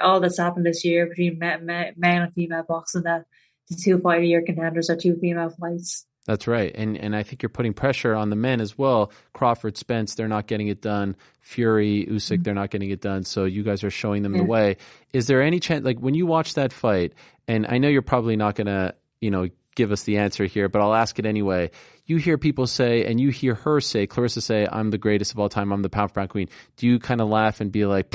all 0.00 0.20
that's 0.20 0.38
happened 0.38 0.66
this 0.66 0.84
year 0.84 1.06
between 1.06 1.38
men 1.38 1.68
and 1.68 2.34
female 2.34 2.64
boxing, 2.66 3.02
that 3.02 3.24
the 3.68 3.76
two 3.76 3.98
fight 3.98 4.16
of 4.16 4.22
the 4.22 4.28
year 4.28 4.42
contenders 4.42 4.90
are 4.90 4.96
two 4.96 5.16
female 5.16 5.50
fights. 5.50 6.06
That's 6.28 6.46
right, 6.46 6.70
and 6.74 6.96
and 6.96 7.16
I 7.16 7.22
think 7.22 7.42
you're 7.42 7.48
putting 7.48 7.72
pressure 7.72 8.14
on 8.14 8.28
the 8.28 8.36
men 8.36 8.60
as 8.60 8.76
well. 8.76 9.10
Crawford, 9.32 9.78
Spence, 9.78 10.14
they're 10.14 10.28
not 10.28 10.46
getting 10.46 10.68
it 10.68 10.82
done. 10.82 11.16
Fury, 11.40 12.06
Usyk, 12.06 12.34
mm-hmm. 12.34 12.42
they're 12.42 12.54
not 12.54 12.68
getting 12.68 12.90
it 12.90 13.00
done. 13.00 13.24
So 13.24 13.46
you 13.46 13.62
guys 13.62 13.82
are 13.82 13.90
showing 13.90 14.22
them 14.22 14.34
yeah. 14.34 14.42
the 14.42 14.46
way. 14.46 14.76
Is 15.14 15.26
there 15.26 15.40
any 15.40 15.58
chance, 15.58 15.86
like 15.86 15.98
when 15.98 16.12
you 16.12 16.26
watch 16.26 16.54
that 16.54 16.74
fight, 16.74 17.14
and 17.48 17.66
I 17.66 17.78
know 17.78 17.88
you're 17.88 18.02
probably 18.02 18.36
not 18.36 18.56
gonna 18.56 18.92
you 19.20 19.30
know, 19.30 19.48
give 19.74 19.92
us 19.92 20.02
the 20.04 20.18
answer 20.18 20.44
here, 20.44 20.68
but 20.68 20.80
I'll 20.82 20.94
ask 20.94 21.18
it 21.18 21.26
anyway. 21.26 21.70
You 22.06 22.16
hear 22.16 22.38
people 22.38 22.66
say, 22.66 23.04
and 23.04 23.20
you 23.20 23.30
hear 23.30 23.54
her 23.54 23.80
say, 23.80 24.06
Claressa 24.06 24.42
say, 24.42 24.66
I'm 24.70 24.90
the 24.90 24.98
greatest 24.98 25.32
of 25.32 25.38
all 25.38 25.48
time. 25.48 25.72
I'm 25.72 25.82
the 25.82 25.90
pound 25.90 26.10
for 26.10 26.14
pound 26.14 26.30
queen. 26.30 26.48
Do 26.76 26.86
you 26.86 26.98
kind 26.98 27.20
of 27.20 27.28
laugh 27.28 27.60
and 27.60 27.70
be 27.70 27.86
like, 27.86 28.14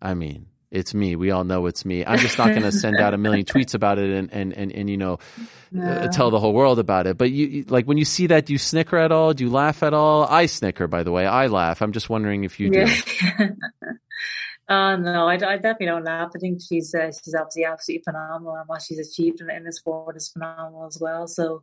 I 0.00 0.14
mean, 0.14 0.46
it's 0.70 0.94
me. 0.94 1.16
We 1.16 1.30
all 1.30 1.44
know 1.44 1.66
it's 1.66 1.84
me. 1.84 2.04
I'm 2.04 2.18
just 2.18 2.38
not 2.38 2.48
going 2.48 2.62
to 2.62 2.72
send 2.72 2.96
out 2.98 3.14
a 3.14 3.18
million 3.18 3.44
tweets 3.46 3.74
about 3.74 3.98
it 3.98 4.10
and, 4.10 4.32
and, 4.32 4.52
and, 4.52 4.72
and 4.72 4.90
you 4.90 4.96
know, 4.96 5.18
uh, 5.80 6.08
tell 6.08 6.30
the 6.30 6.40
whole 6.40 6.52
world 6.52 6.78
about 6.78 7.06
it. 7.06 7.16
But 7.16 7.30
you, 7.30 7.64
like, 7.68 7.86
when 7.86 7.98
you 7.98 8.04
see 8.04 8.26
that, 8.28 8.46
do 8.46 8.52
you 8.52 8.58
snicker 8.58 8.96
at 8.98 9.12
all? 9.12 9.32
Do 9.32 9.44
you 9.44 9.50
laugh 9.50 9.82
at 9.82 9.94
all? 9.94 10.24
I 10.24 10.46
snicker, 10.46 10.86
by 10.86 11.02
the 11.02 11.12
way. 11.12 11.26
I 11.26 11.46
laugh. 11.46 11.82
I'm 11.82 11.92
just 11.92 12.10
wondering 12.10 12.44
if 12.44 12.58
you 12.60 12.70
do. 12.70 12.86
Uh, 14.68 14.96
no, 14.96 15.28
I, 15.28 15.34
I 15.34 15.56
definitely 15.58 15.86
don't 15.86 16.04
laugh. 16.04 16.32
I 16.34 16.40
think 16.40 16.60
she's 16.60 16.92
uh, 16.92 17.12
she's 17.12 17.36
obviously 17.36 17.64
absolutely 17.64 18.02
phenomenal, 18.02 18.56
and 18.56 18.66
what 18.66 18.82
she's 18.82 18.98
achieved 18.98 19.40
in, 19.40 19.48
in 19.48 19.62
this 19.62 19.76
sport 19.76 20.16
is 20.16 20.28
phenomenal 20.28 20.86
as 20.86 20.98
well. 21.00 21.28
So, 21.28 21.62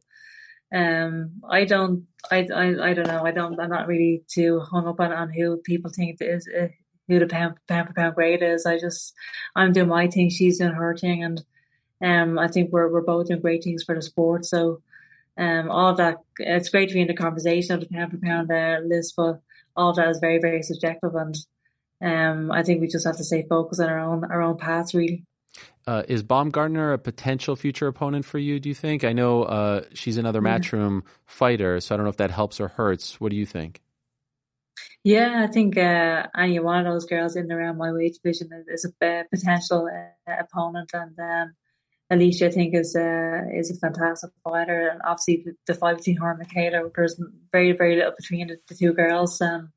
um, 0.74 1.42
I 1.50 1.66
don't, 1.66 2.08
I, 2.32 2.48
I, 2.54 2.92
I 2.92 2.94
don't 2.94 3.08
know. 3.08 3.26
I 3.26 3.32
don't. 3.32 3.60
I'm 3.60 3.70
not 3.70 3.88
really 3.88 4.24
too 4.34 4.62
hung 4.62 4.88
up 4.88 5.02
on, 5.02 5.12
on 5.12 5.34
who 5.34 5.58
people 5.58 5.92
think 5.92 6.20
is 6.22 6.48
uh, 6.48 6.68
who 7.08 7.20
the 7.20 7.28
pound, 7.28 7.56
pound 7.68 7.88
for 7.88 7.94
pound 7.94 8.16
grade 8.16 8.42
is. 8.42 8.66
I 8.66 8.80
just, 8.80 9.14
I'm 9.56 9.74
doing 9.74 9.90
my 9.90 10.08
thing, 10.08 10.30
she's 10.30 10.60
doing 10.60 10.74
her 10.74 10.96
thing, 10.98 11.24
and 11.24 11.44
um, 12.02 12.40
I 12.40 12.48
think 12.48 12.72
we're 12.72 12.92
we're 12.92 13.02
both 13.02 13.28
doing 13.28 13.42
great 13.42 13.64
things 13.64 13.84
for 13.84 13.96
the 13.96 14.02
sport. 14.02 14.46
So, 14.46 14.82
um, 15.38 15.70
all 15.72 15.92
of 15.92 15.98
that, 15.98 16.18
it's 16.40 16.70
great 16.70 16.90
to 16.90 16.96
be 16.96 17.02
in 17.02 17.08
the 17.08 17.14
conversation 17.14 17.76
of 17.76 17.82
the 17.82 17.88
pound 17.88 18.12
for 18.12 18.18
pound 18.18 18.52
uh, 18.52 18.80
list, 18.86 19.16
but 19.16 19.42
all 19.76 19.92
of 19.92 19.96
that 19.98 20.10
is 20.10 20.20
very 20.20 20.40
very 20.40 20.64
subjective 20.64 21.16
and 21.16 21.36
um, 22.04 22.52
I 22.52 22.64
think 22.64 22.82
we 22.82 22.88
just 22.88 23.08
have 23.08 23.18
to 23.18 23.24
stay 23.24 23.44
focused 23.48 23.80
on 23.80 23.90
our 23.90 24.00
own 24.00 24.26
our 24.26 24.42
own 24.42 24.58
paths, 24.58 24.94
really. 24.94 25.24
Uh, 25.88 26.04
is 26.08 26.24
Baumgardner 26.24 26.94
a 26.94 26.98
potential 26.98 27.56
future 27.56 27.88
opponent 27.88 28.26
for 28.26 28.40
you? 28.40 28.60
Do 28.60 28.68
you 28.68 28.76
think? 28.76 29.04
I 29.04 29.14
know 29.14 29.44
uh, 29.44 29.84
she's 29.94 30.18
another 30.18 30.42
mm-hmm. 30.42 30.64
matchroom 30.64 31.02
fighter, 31.26 31.80
so 31.80 31.96
I 31.96 31.98
don't 31.98 32.04
know 32.04 32.10
if 32.10 32.18
that 32.18 32.32
helps 32.32 32.60
or 32.60 32.68
hurts. 32.68 33.22
What 33.22 33.32
do 33.32 33.38
you 33.38 33.46
think? 33.46 33.82
Yeah, 35.04 35.44
I 35.44 35.48
think 35.48 35.78
uh, 35.78 36.28
any 36.38 36.60
one 36.60 36.86
of 36.86 36.94
those 36.94 37.06
girls 37.06 37.36
in 37.36 37.52
around 37.52 37.78
my 37.78 37.92
weight 37.92 38.18
division 38.24 38.50
is 38.70 38.86
a 38.86 39.26
potential 39.30 39.90
uh, 39.92 40.34
opponent, 40.40 40.92
and 40.94 41.20
um, 41.20 41.56
Alycia 42.10 42.48
I 42.48 42.52
think 42.52 42.74
is 42.74 42.96
uh, 42.96 43.42
is 43.54 43.70
a 43.70 43.76
fantastic 43.76 44.32
fighter, 44.46 44.88
and 44.88 45.02
obviously 45.04 45.44
the, 45.46 45.56
the 45.68 45.74
fight 45.74 45.98
between 45.98 46.18
her 46.18 46.32
and 46.32 46.48
Mikaela, 46.48 46.90
there's 46.96 47.22
very 47.52 47.74
very 47.74 47.98
little 47.98 48.14
between 48.18 48.48
the, 48.48 48.58
the 48.70 48.76
two 48.76 48.94
girls. 48.94 49.42
Um, 49.42 49.74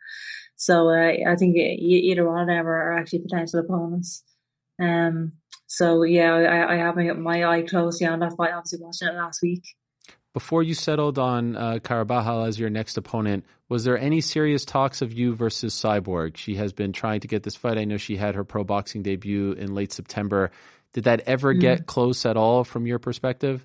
so 0.55 0.91
uh, 0.91 1.13
I 1.29 1.37
think 1.37 1.57
either 1.57 2.25
one 2.25 2.43
of 2.43 2.47
them 2.47 2.67
are, 2.67 2.97
actually 2.97 3.21
potential 3.21 3.61
opponents. 3.61 4.23
Um, 4.81 5.33
so 5.67 6.05
yeah, 6.05 6.35
I, 6.35 6.75
I 6.75 6.77
have 6.77 6.97
my, 6.97 7.13
my 7.13 7.45
eye 7.45 7.63
closely 7.63 8.07
on 8.07 8.21
that 8.21 8.37
fight. 8.37 8.53
Obviously, 8.55 8.79
watching 8.81 9.09
it 9.09 9.15
last 9.15 9.43
week. 9.43 9.65
Before 10.37 10.63
you 10.63 10.75
settled 10.75 11.19
on 11.19 11.57
uh, 11.57 11.79
Carabajal 11.83 12.45
as 12.45 12.59
your 12.59 12.69
next 12.69 12.99
opponent, 12.99 13.47
was 13.71 13.85
there 13.85 13.99
any 13.99 14.21
serious 14.21 14.67
talks 14.67 15.01
of 15.01 15.11
you 15.15 15.35
versus 15.35 15.75
Cyborg? 15.75 16.37
She 16.37 16.57
has 16.57 16.75
been 16.75 16.93
trying 16.93 17.21
to 17.21 17.27
get 17.27 17.43
this 17.43 17.57
fight. 17.57 17.79
I 17.79 17.87
know 17.87 17.97
she 17.97 18.19
had 18.19 18.35
her 18.35 18.45
pro 18.45 18.63
boxing 18.63 19.03
debut 19.03 19.53
in 19.53 19.73
late 19.73 19.95
September. 19.95 20.51
Did 20.93 21.05
that 21.05 21.21
ever 21.21 21.55
mm. 21.55 21.61
get 21.63 21.87
close 21.87 22.27
at 22.27 22.37
all 22.37 22.65
from 22.65 22.87
your 22.87 22.99
perspective? 22.99 23.65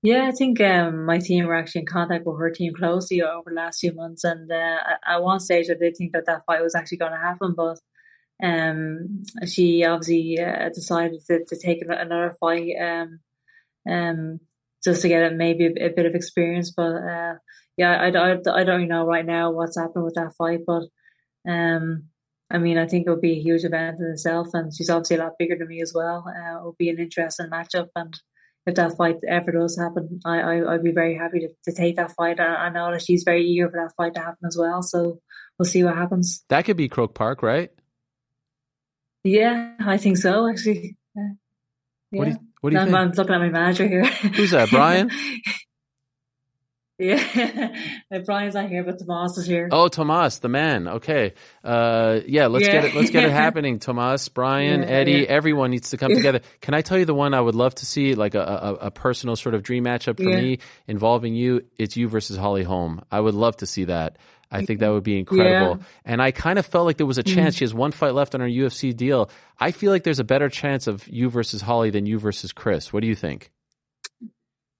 Yeah, 0.00 0.26
I 0.26 0.30
think 0.30 0.58
um, 0.62 1.04
my 1.04 1.18
team 1.18 1.44
were 1.44 1.54
actually 1.54 1.82
in 1.82 1.86
contact 1.86 2.24
with 2.24 2.38
her 2.38 2.48
team 2.48 2.72
closely 2.72 3.20
over 3.20 3.50
the 3.50 3.56
last 3.56 3.80
few 3.80 3.92
months, 3.92 4.24
and 4.24 4.50
uh, 4.50 4.78
at 5.06 5.22
one 5.22 5.38
stage 5.38 5.68
I 5.68 5.74
did 5.74 5.98
think 5.98 6.12
that 6.12 6.24
that 6.24 6.46
fight 6.46 6.62
was 6.62 6.74
actually 6.74 6.96
going 6.96 7.12
to 7.12 7.18
happen, 7.18 7.54
but 7.54 7.78
um, 8.42 9.24
she 9.44 9.84
obviously 9.84 10.40
uh, 10.40 10.70
decided 10.70 11.20
to, 11.26 11.44
to 11.44 11.56
take 11.58 11.82
another 11.86 12.34
fight 12.40 12.72
um, 12.80 13.20
um, 13.86 14.40
just 14.84 15.02
to 15.02 15.08
get 15.08 15.34
maybe 15.34 15.66
a, 15.66 15.86
a, 15.86 15.88
bit 15.90 16.06
of 16.06 16.14
experience. 16.14 16.72
But 16.76 16.96
uh, 16.96 17.34
yeah, 17.76 17.92
I, 17.92 18.08
I, 18.08 18.60
I 18.60 18.64
don't 18.64 18.88
know 18.88 19.06
right 19.06 19.26
now 19.26 19.50
what's 19.50 19.78
happened 19.78 20.04
with 20.04 20.14
that 20.14 20.34
fight, 20.36 20.60
but 20.66 20.84
um, 21.48 22.04
I 22.50 22.58
mean, 22.58 22.78
I 22.78 22.86
think 22.86 23.06
it 23.06 23.10
would 23.10 23.20
be 23.20 23.38
a 23.38 23.42
huge 23.42 23.64
event 23.64 23.98
in 24.00 24.12
itself, 24.12 24.48
and 24.52 24.72
she's 24.74 24.90
obviously 24.90 25.16
a 25.16 25.20
lot 25.20 25.38
bigger 25.38 25.56
than 25.58 25.68
me 25.68 25.80
as 25.80 25.92
well. 25.94 26.24
Uh, 26.28 26.58
it 26.58 26.64
would 26.64 26.78
be 26.78 26.90
an 26.90 26.98
interesting 26.98 27.48
matchup, 27.50 27.88
and 27.96 28.14
if 28.66 28.74
that 28.76 28.96
fight 28.96 29.16
ever 29.28 29.52
does 29.52 29.78
happen, 29.78 30.20
I, 30.24 30.40
I 30.40 30.60
would 30.60 30.84
be 30.84 30.92
very 30.92 31.16
happy 31.16 31.40
to, 31.40 31.48
to 31.64 31.76
take 31.76 31.96
that 31.96 32.12
fight. 32.12 32.40
I, 32.40 32.44
I, 32.44 32.68
know 32.70 32.90
that 32.92 33.02
she's 33.02 33.22
very 33.24 33.44
eager 33.44 33.68
for 33.68 33.76
that 33.76 33.94
fight 33.96 34.14
to 34.14 34.20
happen 34.20 34.46
as 34.46 34.56
well. 34.58 34.82
So 34.82 35.20
we'll 35.58 35.66
see 35.66 35.84
what 35.84 35.96
happens. 35.96 36.44
That 36.48 36.64
could 36.64 36.76
be 36.76 36.88
Croke 36.88 37.14
Park, 37.14 37.42
right? 37.42 37.70
Yeah, 39.22 39.74
I 39.80 39.98
think 39.98 40.16
so. 40.16 40.48
Actually, 40.48 40.96
yeah. 41.14 41.28
What 42.10 42.24
do 42.26 42.30
you, 42.30 42.38
what 42.64 42.70
do 42.70 42.76
you 42.76 42.80
I'm, 42.80 42.86
think? 42.86 42.98
I'm 42.98 43.10
looking 43.10 43.34
at 43.34 43.40
my 43.40 43.50
manager 43.50 43.86
here. 43.86 44.06
Who's 44.06 44.52
that, 44.52 44.70
Brian? 44.70 45.10
Yeah, 46.96 47.74
Brian's 48.24 48.54
not 48.54 48.68
here, 48.68 48.84
but 48.84 49.00
Tomas 49.00 49.36
is 49.36 49.46
here. 49.46 49.68
Oh, 49.72 49.88
Tomas, 49.88 50.38
the 50.38 50.48
man. 50.48 50.86
Okay, 50.86 51.34
uh, 51.64 52.20
yeah, 52.24 52.46
let's 52.46 52.66
yeah. 52.66 52.72
get 52.72 52.84
it. 52.84 52.94
Let's 52.94 53.10
get 53.10 53.24
it 53.24 53.32
happening. 53.44 53.80
Tomas, 53.80 54.28
Brian, 54.28 54.82
yeah, 54.82 54.88
Eddie, 54.88 55.12
yeah. 55.12 55.26
everyone 55.26 55.72
needs 55.72 55.90
to 55.90 55.96
come 55.96 56.14
together. 56.14 56.40
Can 56.60 56.72
I 56.72 56.82
tell 56.82 56.96
you 56.96 57.04
the 57.04 57.12
one 57.12 57.34
I 57.34 57.40
would 57.40 57.56
love 57.56 57.74
to 57.74 57.84
see, 57.84 58.14
like 58.14 58.36
a, 58.36 58.40
a, 58.40 58.74
a 58.74 58.90
personal 58.92 59.34
sort 59.34 59.56
of 59.56 59.64
dream 59.64 59.84
matchup 59.84 60.18
for 60.18 60.22
me 60.22 60.60
involving 60.86 61.34
you? 61.34 61.64
It's 61.76 61.96
you 61.96 62.08
versus 62.08 62.36
Holly 62.36 62.62
Holm. 62.62 63.04
I 63.10 63.18
would 63.18 63.34
love 63.34 63.56
to 63.56 63.66
see 63.66 63.86
that. 63.86 64.16
I 64.54 64.64
think 64.64 64.80
that 64.80 64.88
would 64.90 65.04
be 65.04 65.18
incredible. 65.18 65.82
And 66.04 66.22
I 66.22 66.30
kind 66.30 66.58
of 66.58 66.66
felt 66.66 66.86
like 66.86 66.96
there 66.96 67.06
was 67.06 67.18
a 67.18 67.22
chance. 67.22 67.54
Mm. 67.54 67.58
She 67.58 67.64
has 67.64 67.74
one 67.74 67.92
fight 67.92 68.14
left 68.14 68.34
on 68.34 68.40
her 68.40 68.46
UFC 68.46 68.94
deal. 68.94 69.30
I 69.58 69.70
feel 69.70 69.90
like 69.90 70.04
there's 70.04 70.18
a 70.18 70.24
better 70.24 70.48
chance 70.48 70.86
of 70.86 71.06
you 71.08 71.30
versus 71.30 71.60
Holly 71.60 71.90
than 71.90 72.06
you 72.06 72.18
versus 72.18 72.52
Chris. 72.52 72.92
What 72.92 73.00
do 73.00 73.06
you 73.06 73.14
think? 73.14 73.50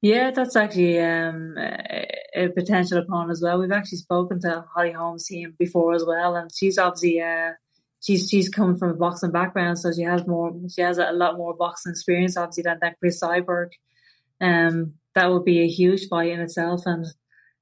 Yeah, 0.04 0.32
that's 0.32 0.54
actually 0.54 1.00
um, 1.00 1.56
a 1.56 2.48
potential 2.48 2.98
opponent 2.98 3.30
as 3.30 3.40
well. 3.42 3.58
We've 3.58 3.72
actually 3.72 3.98
spoken 3.98 4.38
to 4.42 4.64
Holly 4.74 4.92
Holmes' 4.92 5.26
team 5.26 5.54
before 5.58 5.94
as 5.94 6.04
well, 6.04 6.36
and 6.36 6.50
she's 6.54 6.76
obviously 6.76 7.22
uh, 7.22 7.52
she's 8.00 8.28
she's 8.28 8.50
come 8.50 8.76
from 8.76 8.90
a 8.90 8.94
boxing 8.94 9.30
background, 9.30 9.78
so 9.78 9.92
she 9.92 10.02
has 10.02 10.26
more 10.26 10.52
she 10.68 10.82
has 10.82 10.98
a 10.98 11.12
lot 11.12 11.38
more 11.38 11.54
boxing 11.54 11.92
experience 11.92 12.36
obviously 12.36 12.64
than, 12.64 12.78
than 12.82 12.94
Chris 13.00 13.18
Cyborg. 13.18 13.68
Um, 14.42 14.94
that 15.14 15.32
would 15.32 15.44
be 15.44 15.60
a 15.60 15.68
huge 15.68 16.08
fight 16.08 16.32
in 16.32 16.40
itself, 16.40 16.82
and 16.84 17.06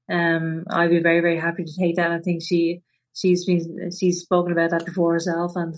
um, 0.09 0.65
I'd 0.69 0.89
be 0.89 0.99
very 0.99 1.21
very 1.21 1.39
happy 1.39 1.63
to 1.65 1.77
take 1.77 1.95
that. 1.95 2.11
I 2.11 2.19
think 2.19 2.43
she 2.43 2.81
she's 3.13 3.45
been 3.45 3.91
she's 3.97 4.21
spoken 4.21 4.51
about 4.51 4.71
that 4.71 4.85
before 4.85 5.13
herself, 5.13 5.55
and 5.55 5.75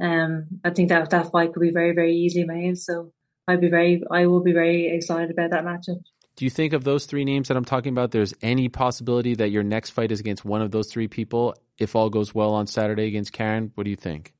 um, 0.00 0.46
I 0.64 0.70
think 0.70 0.88
that 0.88 1.10
that 1.10 1.30
fight 1.30 1.52
could 1.52 1.60
be 1.60 1.72
very 1.72 1.94
very 1.94 2.16
easily 2.16 2.44
made. 2.44 2.78
So 2.78 3.12
I'd 3.50 3.60
be 3.60 3.68
very, 3.68 4.02
I 4.10 4.26
will 4.26 4.40
be 4.40 4.52
very 4.52 4.88
excited 4.94 5.30
about 5.30 5.50
that 5.50 5.64
matchup. 5.64 6.02
Do 6.36 6.44
you 6.44 6.50
think 6.50 6.72
of 6.72 6.84
those 6.84 7.06
three 7.06 7.24
names 7.24 7.48
that 7.48 7.56
I'm 7.56 7.64
talking 7.64 7.92
about? 7.92 8.12
There's 8.12 8.32
any 8.40 8.68
possibility 8.68 9.34
that 9.34 9.50
your 9.50 9.62
next 9.62 9.90
fight 9.90 10.12
is 10.12 10.20
against 10.20 10.44
one 10.44 10.62
of 10.62 10.70
those 10.70 10.90
three 10.90 11.08
people 11.08 11.54
if 11.76 11.96
all 11.96 12.08
goes 12.08 12.34
well 12.34 12.54
on 12.54 12.66
Saturday 12.66 13.08
against 13.08 13.32
Karen? 13.32 13.72
What 13.74 13.84
do 13.84 13.90
you 13.90 13.96
think? 13.96 14.32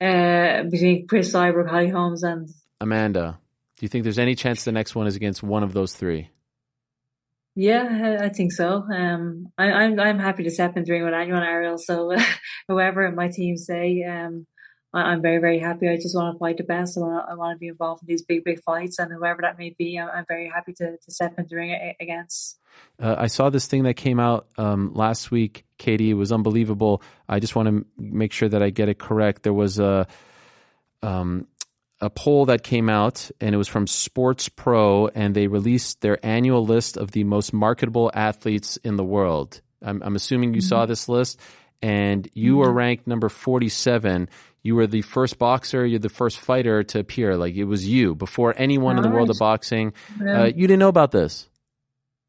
Uh, 0.00 0.64
between 0.64 1.06
Chris 1.06 1.32
Cyborg, 1.32 1.70
Holly 1.70 1.88
Holmes, 1.88 2.22
and 2.22 2.48
Amanda. 2.80 3.38
Do 3.78 3.84
you 3.84 3.88
think 3.88 4.04
there's 4.04 4.18
any 4.18 4.34
chance 4.34 4.64
the 4.64 4.72
next 4.72 4.94
one 4.94 5.06
is 5.06 5.16
against 5.16 5.42
one 5.42 5.62
of 5.62 5.72
those 5.72 5.94
three? 5.94 6.30
Yeah, 7.60 8.18
I 8.20 8.28
think 8.28 8.52
so. 8.52 8.84
Um, 8.88 9.50
I, 9.58 9.66
am 9.66 9.98
I'm, 9.98 10.00
I'm 10.00 10.18
happy 10.20 10.44
to 10.44 10.50
step 10.50 10.76
in 10.76 10.84
the 10.84 10.92
ring 10.92 11.02
with 11.02 11.12
anyone, 11.12 11.42
Ariel. 11.42 11.76
So 11.76 12.14
whoever 12.68 13.10
my 13.10 13.30
team 13.30 13.56
say, 13.56 14.04
um, 14.04 14.46
I'm 14.94 15.20
very, 15.22 15.38
very 15.38 15.58
happy. 15.58 15.88
I 15.88 15.96
just 15.96 16.14
want 16.14 16.36
to 16.36 16.38
fight 16.38 16.58
the 16.58 16.62
best. 16.62 16.96
I 16.96 17.00
want 17.00 17.28
I 17.28 17.34
want 17.34 17.56
to 17.56 17.58
be 17.58 17.66
involved 17.66 18.04
in 18.04 18.06
these 18.06 18.22
big, 18.22 18.44
big 18.44 18.62
fights, 18.62 19.00
and 19.00 19.12
whoever 19.12 19.42
that 19.42 19.58
may 19.58 19.74
be, 19.76 19.98
I'm, 19.98 20.24
very 20.28 20.48
happy 20.48 20.72
to, 20.74 20.98
to 20.98 21.10
step 21.10 21.34
into 21.36 21.50
the 21.50 21.56
ring 21.56 21.94
against. 21.98 22.60
Uh, 23.02 23.16
I 23.18 23.26
saw 23.26 23.50
this 23.50 23.66
thing 23.66 23.82
that 23.82 23.94
came 23.94 24.20
out 24.20 24.46
um, 24.56 24.94
last 24.94 25.32
week, 25.32 25.64
Katie. 25.78 26.10
It 26.10 26.14
was 26.14 26.30
unbelievable. 26.30 27.02
I 27.28 27.40
just 27.40 27.56
want 27.56 27.68
to 27.70 27.84
make 27.98 28.32
sure 28.32 28.48
that 28.48 28.62
I 28.62 28.70
get 28.70 28.88
it 28.88 29.00
correct. 29.00 29.42
There 29.42 29.52
was 29.52 29.80
a 29.80 30.06
um, 31.02 31.48
a 32.00 32.10
poll 32.10 32.46
that 32.46 32.62
came 32.62 32.88
out, 32.88 33.30
and 33.40 33.54
it 33.54 33.58
was 33.58 33.68
from 33.68 33.86
Sports 33.86 34.48
Pro, 34.48 35.08
and 35.08 35.34
they 35.34 35.46
released 35.46 36.00
their 36.00 36.24
annual 36.24 36.64
list 36.64 36.96
of 36.96 37.10
the 37.10 37.24
most 37.24 37.52
marketable 37.52 38.10
athletes 38.14 38.76
in 38.84 38.96
the 38.96 39.04
world. 39.04 39.60
I'm, 39.82 40.02
I'm 40.02 40.16
assuming 40.16 40.54
you 40.54 40.60
mm-hmm. 40.60 40.68
saw 40.68 40.86
this 40.86 41.08
list, 41.08 41.40
and 41.82 42.28
you 42.34 42.56
were 42.56 42.68
mm-hmm. 42.68 42.76
ranked 42.76 43.06
number 43.06 43.28
47 43.28 44.28
you 44.62 44.74
were 44.74 44.86
the 44.86 45.02
first 45.02 45.38
boxer, 45.38 45.86
you're 45.86 45.98
the 45.98 46.08
first 46.08 46.38
fighter 46.38 46.82
to 46.82 46.98
appear. 46.98 47.36
Like 47.36 47.54
it 47.54 47.64
was 47.64 47.86
you 47.86 48.14
before 48.14 48.54
anyone 48.56 48.96
in 48.96 49.02
the 49.02 49.08
world 49.08 49.30
of 49.30 49.38
boxing. 49.38 49.92
Yeah. 50.20 50.42
Uh, 50.42 50.44
you 50.46 50.66
didn't 50.66 50.80
know 50.80 50.88
about 50.88 51.12
this. 51.12 51.48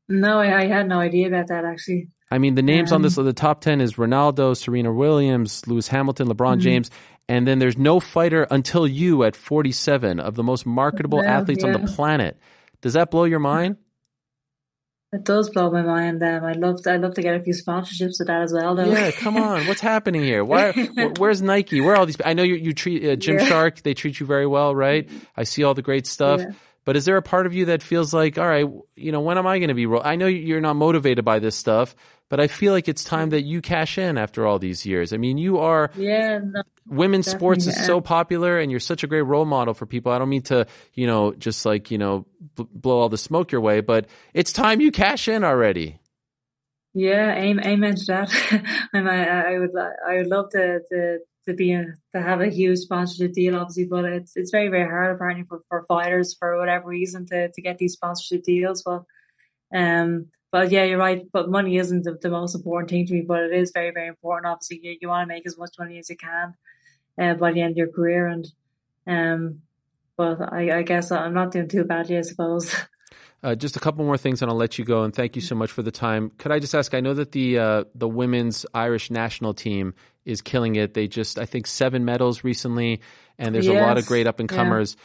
no, 0.08 0.40
I, 0.40 0.62
I 0.62 0.68
had 0.68 0.88
no 0.88 1.00
idea 1.00 1.28
about 1.28 1.48
that 1.48 1.66
actually. 1.66 2.10
I 2.32 2.38
mean, 2.38 2.54
the 2.54 2.62
names 2.62 2.92
on 2.92 2.98
Um, 2.98 3.02
this 3.02 3.16
the 3.16 3.34
top 3.34 3.62
ten 3.62 3.82
is 3.82 3.96
Ronaldo, 3.96 4.56
Serena 4.56 4.94
Williams, 4.94 5.68
Lewis 5.68 5.88
Hamilton, 5.88 6.28
LeBron 6.28 6.54
Mm-hmm. 6.54 6.60
James, 6.60 6.92
and 7.30 7.48
then 7.48 7.60
there's 7.60 7.78
no 7.78 8.00
fighter 8.00 8.48
until 8.50 8.88
you 8.88 9.24
at 9.24 9.36
47 9.36 10.20
of 10.20 10.34
the 10.36 10.44
most 10.44 10.66
marketable 10.66 11.22
Yeah, 11.24 11.38
athletes 11.38 11.64
on 11.64 11.72
the 11.72 11.80
planet. 11.80 12.38
Does 12.82 12.94
that 12.94 13.12
blow 13.12 13.26
your 13.26 13.40
mind? 13.40 13.78
It 15.14 15.24
does 15.24 15.50
blow 15.50 15.72
my 15.72 15.82
mind. 15.82 16.22
Um, 16.24 16.44
I'd 16.44 16.58
love 16.58 16.84
to, 16.84 16.92
I'd 16.92 17.02
love 17.02 17.14
to 17.16 17.22
get 17.22 17.36
a 17.36 17.40
few 17.40 17.54
sponsorships 17.54 18.20
with 18.20 18.28
that 18.28 18.42
as 18.42 18.54
well, 18.54 18.76
though. 18.76 18.86
Yeah, 18.86 19.12
come 19.12 19.38
on. 19.38 19.68
What's 19.68 19.82
happening 19.82 20.22
here? 20.22 20.44
Why? 20.44 20.72
Where's 21.18 21.42
Nike? 21.42 21.82
Where 21.82 21.94
are 21.94 21.98
all 21.98 22.06
these? 22.06 22.18
I 22.24 22.34
know 22.34 22.44
you, 22.44 22.56
you 22.56 22.74
treat 22.74 23.08
uh, 23.08 23.16
Jim 23.16 23.40
Yeah. 23.40 23.70
They 23.84 23.94
treat 23.94 24.20
you 24.20 24.26
very 24.26 24.46
well, 24.46 24.76
right? 24.76 25.10
I 25.38 25.44
see 25.44 25.64
all 25.64 25.74
the 25.74 25.82
great 25.82 26.08
stuff. 26.08 26.42
Yeah. 26.42 26.52
But 26.86 26.96
is 26.96 27.06
there 27.06 27.18
a 27.18 27.22
part 27.22 27.46
of 27.46 27.54
you 27.54 27.66
that 27.66 27.84
feels 27.84 28.14
like, 28.14 28.40
all 28.40 28.48
right, 28.48 28.66
you 28.96 29.12
know, 29.12 29.22
when 29.22 29.38
am 29.38 29.46
I 29.46 29.60
going 29.60 29.70
to 29.70 29.76
be? 29.76 29.86
Ro-? 29.86 30.02
I 30.04 30.16
know 30.16 30.28
you're 30.28 30.62
not 30.62 30.76
motivated 30.76 31.26
by 31.26 31.40
this 31.40 31.56
stuff, 31.56 31.96
but 32.30 32.40
I 32.40 32.48
feel 32.48 32.74
like 32.74 32.88
it's 32.88 33.04
time 33.04 33.32
that 33.32 33.42
you 33.42 33.62
cash 33.62 33.98
in 33.98 34.18
after 34.18 34.46
all 34.46 34.60
these 34.60 34.86
years. 34.86 35.12
I 35.14 35.18
mean, 35.18 35.38
you 35.38 35.58
are 35.58 35.92
Yeah, 35.96 36.40
no, 36.44 36.62
women's 36.88 37.28
sports 37.30 37.66
is 37.66 37.74
Definitely, 37.74 37.88
so 37.88 38.02
popular 38.02 38.60
and 38.60 38.72
you're 38.72 38.80
such 38.80 39.04
a 39.04 39.08
great 39.08 39.24
role 39.24 39.46
model 39.46 39.74
for 39.74 39.86
people. 39.86 40.12
I 40.12 40.20
don't 40.20 40.30
mean 40.30 40.44
to, 40.44 40.68
you 40.94 41.08
know, 41.08 41.34
just 41.34 41.66
like, 41.66 41.92
you 41.92 41.98
know, 41.98 42.26
b- 42.56 42.68
blow 42.72 43.00
all 43.00 43.10
the 43.10 43.18
smoke 43.18 43.52
your 43.52 43.62
way, 43.62 43.82
but 43.82 44.08
it's 44.34 44.54
time 44.54 44.80
you 44.80 44.92
cash 44.92 45.28
in 45.28 45.44
already. 45.44 46.00
yeah, 46.94 47.36
aim, 47.36 47.60
amen 47.60 47.96
to 47.96 48.06
that. 48.08 48.30
I, 48.94 49.56
I 49.56 49.60
would, 49.60 49.72
I 50.08 50.18
would 50.18 50.28
love 50.28 50.52
to, 50.52 50.82
to, 50.92 51.20
to 51.48 51.54
be 51.54 51.74
a, 51.74 51.86
to 52.14 52.22
have 52.22 52.42
a 52.42 52.50
huge 52.50 52.80
sponsorship 52.80 53.34
deal, 53.34 53.56
obviously, 53.56 53.86
but 53.86 54.06
it's, 54.06 54.34
it's 54.36 54.52
very, 54.52 54.68
very 54.70 54.88
hard 54.88 55.16
apparently 55.16 55.46
for, 55.46 55.62
for 55.70 55.86
fighters 55.88 56.36
for 56.38 56.58
whatever 56.60 56.88
reason 56.88 57.26
to, 57.28 57.50
to 57.50 57.62
get 57.62 57.78
these 57.80 57.94
sponsorship 57.94 58.44
deals. 58.44 58.84
But, 58.84 59.04
um, 59.74 60.28
but 60.52 60.72
yeah, 60.72 60.84
you're 60.84 60.98
right. 60.98 61.26
But 61.32 61.50
money 61.50 61.78
isn't 61.78 62.04
the, 62.04 62.18
the 62.22 62.30
most 62.30 62.56
important 62.56 62.90
thing 62.90 63.06
to 63.06 63.14
me, 63.14 63.22
but 63.22 63.44
it 63.44 63.54
is 63.54 63.72
very, 63.74 63.92
very 63.92 64.08
important. 64.08 64.52
Obviously, 64.52 64.80
you, 64.82 64.98
you 65.02 65.08
want 65.08 65.28
to 65.28 65.34
make 65.34 65.46
as 65.46 65.58
much 65.58 65.76
money 65.78 66.00
as 66.00 66.10
you 66.10 66.18
can, 66.18 66.56
uh, 67.20 67.34
by 67.36 67.52
the 67.52 67.62
end 67.62 67.72
of 67.72 67.78
your 67.78 67.92
career. 67.92 68.28
And, 68.28 68.48
um, 69.06 69.62
but 70.18 70.42
I, 70.42 70.80
I 70.80 70.82
guess 70.84 71.12
I'm 71.12 71.34
not 71.34 71.52
doing 71.52 71.68
too 71.68 71.84
badly, 71.84 72.18
I 72.18 72.22
suppose. 72.22 72.76
Uh, 73.42 73.56
just 73.56 73.78
a 73.78 73.80
couple 73.80 74.04
more 74.04 74.18
things, 74.18 74.42
and 74.42 74.52
I'll 74.52 74.58
let 74.58 74.78
you 74.78 74.84
go. 74.84 75.04
And 75.04 75.16
thank 75.16 75.38
you 75.38 75.42
so 75.42 75.56
much 75.56 75.72
for 75.72 75.82
the 75.82 75.92
time. 75.92 76.30
Could 76.38 76.52
I 76.52 76.60
just 76.60 76.76
ask? 76.76 76.94
I 76.94 77.00
know 77.00 77.14
that 77.14 77.32
the 77.32 77.58
uh, 77.58 77.84
the 77.96 78.06
women's 78.06 78.66
Irish 78.74 79.10
national 79.10 79.54
team 79.54 79.94
is 80.26 80.42
killing 80.42 80.76
it. 80.76 80.94
They 80.94 81.08
just, 81.08 81.40
I 81.40 81.46
think, 81.46 81.66
seven 81.66 82.04
medals 82.04 82.44
recently, 82.44 83.00
and 83.38 83.56
there's 83.56 83.68
a 83.68 83.74
lot 83.76 83.98
of 83.98 84.06
great 84.06 84.28
up 84.28 84.42
and 84.42 84.50
comers. 84.50 84.98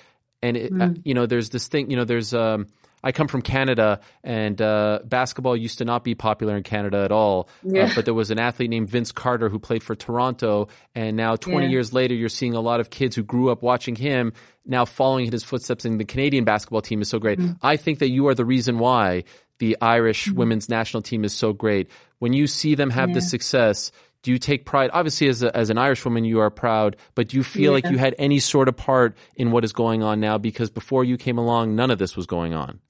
And 0.43 0.57
it, 0.57 0.73
uh, 0.73 0.91
you 1.05 1.15
know, 1.15 1.27
there's 1.27 1.51
this 1.51 1.69
thing. 1.69 1.93
You 1.93 1.97
know, 1.97 2.05
there's. 2.05 2.35
Um, 2.35 2.67
I 3.05 3.13
come 3.13 3.29
from 3.29 3.43
Canada, 3.43 4.01
and 4.25 4.61
uh, 4.61 5.01
basketball 5.05 5.57
used 5.57 5.79
to 5.79 5.85
not 5.85 6.03
be 6.03 6.15
popular 6.15 6.57
in 6.57 6.63
Canada 6.63 7.05
at 7.05 7.13
all. 7.13 7.49
Uh, 7.65 7.89
but 7.95 8.07
there 8.07 8.15
was 8.15 8.31
an 8.31 8.39
athlete 8.39 8.71
named 8.71 8.89
Vince 8.91 9.13
Carter 9.13 9.49
who 9.51 9.59
played 9.59 9.83
for 9.83 9.95
Toronto, 9.95 10.69
and 10.95 11.17
now 11.17 11.37
20 11.37 11.67
Yeah. 11.67 11.71
years 11.73 11.93
later, 11.93 12.15
you're 12.15 12.29
seeing 12.31 12.55
a 12.55 12.61
lot 12.61 12.81
of 12.81 12.89
kids 12.91 13.15
who 13.15 13.23
grew 13.23 13.51
up 13.51 13.63
watching 13.63 13.95
him 13.95 14.33
now 14.67 14.87
following 14.87 15.27
in 15.27 15.33
his 15.33 15.45
footsteps. 15.45 15.85
And 15.85 16.01
the 16.01 16.05
Canadian 16.07 16.45
basketball 16.45 16.81
team 16.81 17.03
is 17.03 17.09
so 17.09 17.19
great. 17.19 17.39
I 17.63 17.77
think 17.77 17.99
that 17.99 18.09
you 18.09 18.27
are 18.29 18.35
the 18.35 18.45
reason 18.47 18.79
why 18.79 19.25
the 19.59 19.77
Irish 19.83 20.31
women's 20.33 20.69
national 20.69 21.03
team 21.03 21.25
is 21.25 21.33
so 21.35 21.53
great. 21.53 21.91
When 22.19 22.33
you 22.33 22.47
see 22.47 22.75
them 22.75 22.89
have 22.91 23.13
this 23.13 23.25
Yeah. 23.27 23.29
success, 23.37 23.93
do 24.23 24.33
you 24.33 24.39
take 24.39 24.65
pride? 24.65 24.89
Obviously, 24.95 25.29
as, 25.29 25.43
a, 25.43 25.55
as 25.55 25.69
an 25.69 25.77
Irish 25.77 26.03
woman, 26.07 26.25
you 26.25 26.41
are 26.41 26.49
proud, 26.51 26.97
but 27.15 27.29
do 27.29 27.37
you 27.37 27.43
feel 27.45 27.73
like 27.73 27.87
you 27.91 27.99
had 27.99 28.15
any 28.19 28.39
sort 28.41 28.69
of 28.69 28.77
part 28.79 29.15
in 29.37 29.51
what 29.51 29.63
is 29.65 29.75
going 29.75 30.03
on 30.03 30.19
now? 30.21 30.39
Because 30.39 30.71
before 30.71 31.05
you 31.05 31.19
came 31.19 31.37
along, 31.37 31.77
none 31.77 31.91
of 31.91 31.99
this 31.99 32.17
was 32.17 32.25
going 32.25 32.55
on. 32.55 32.81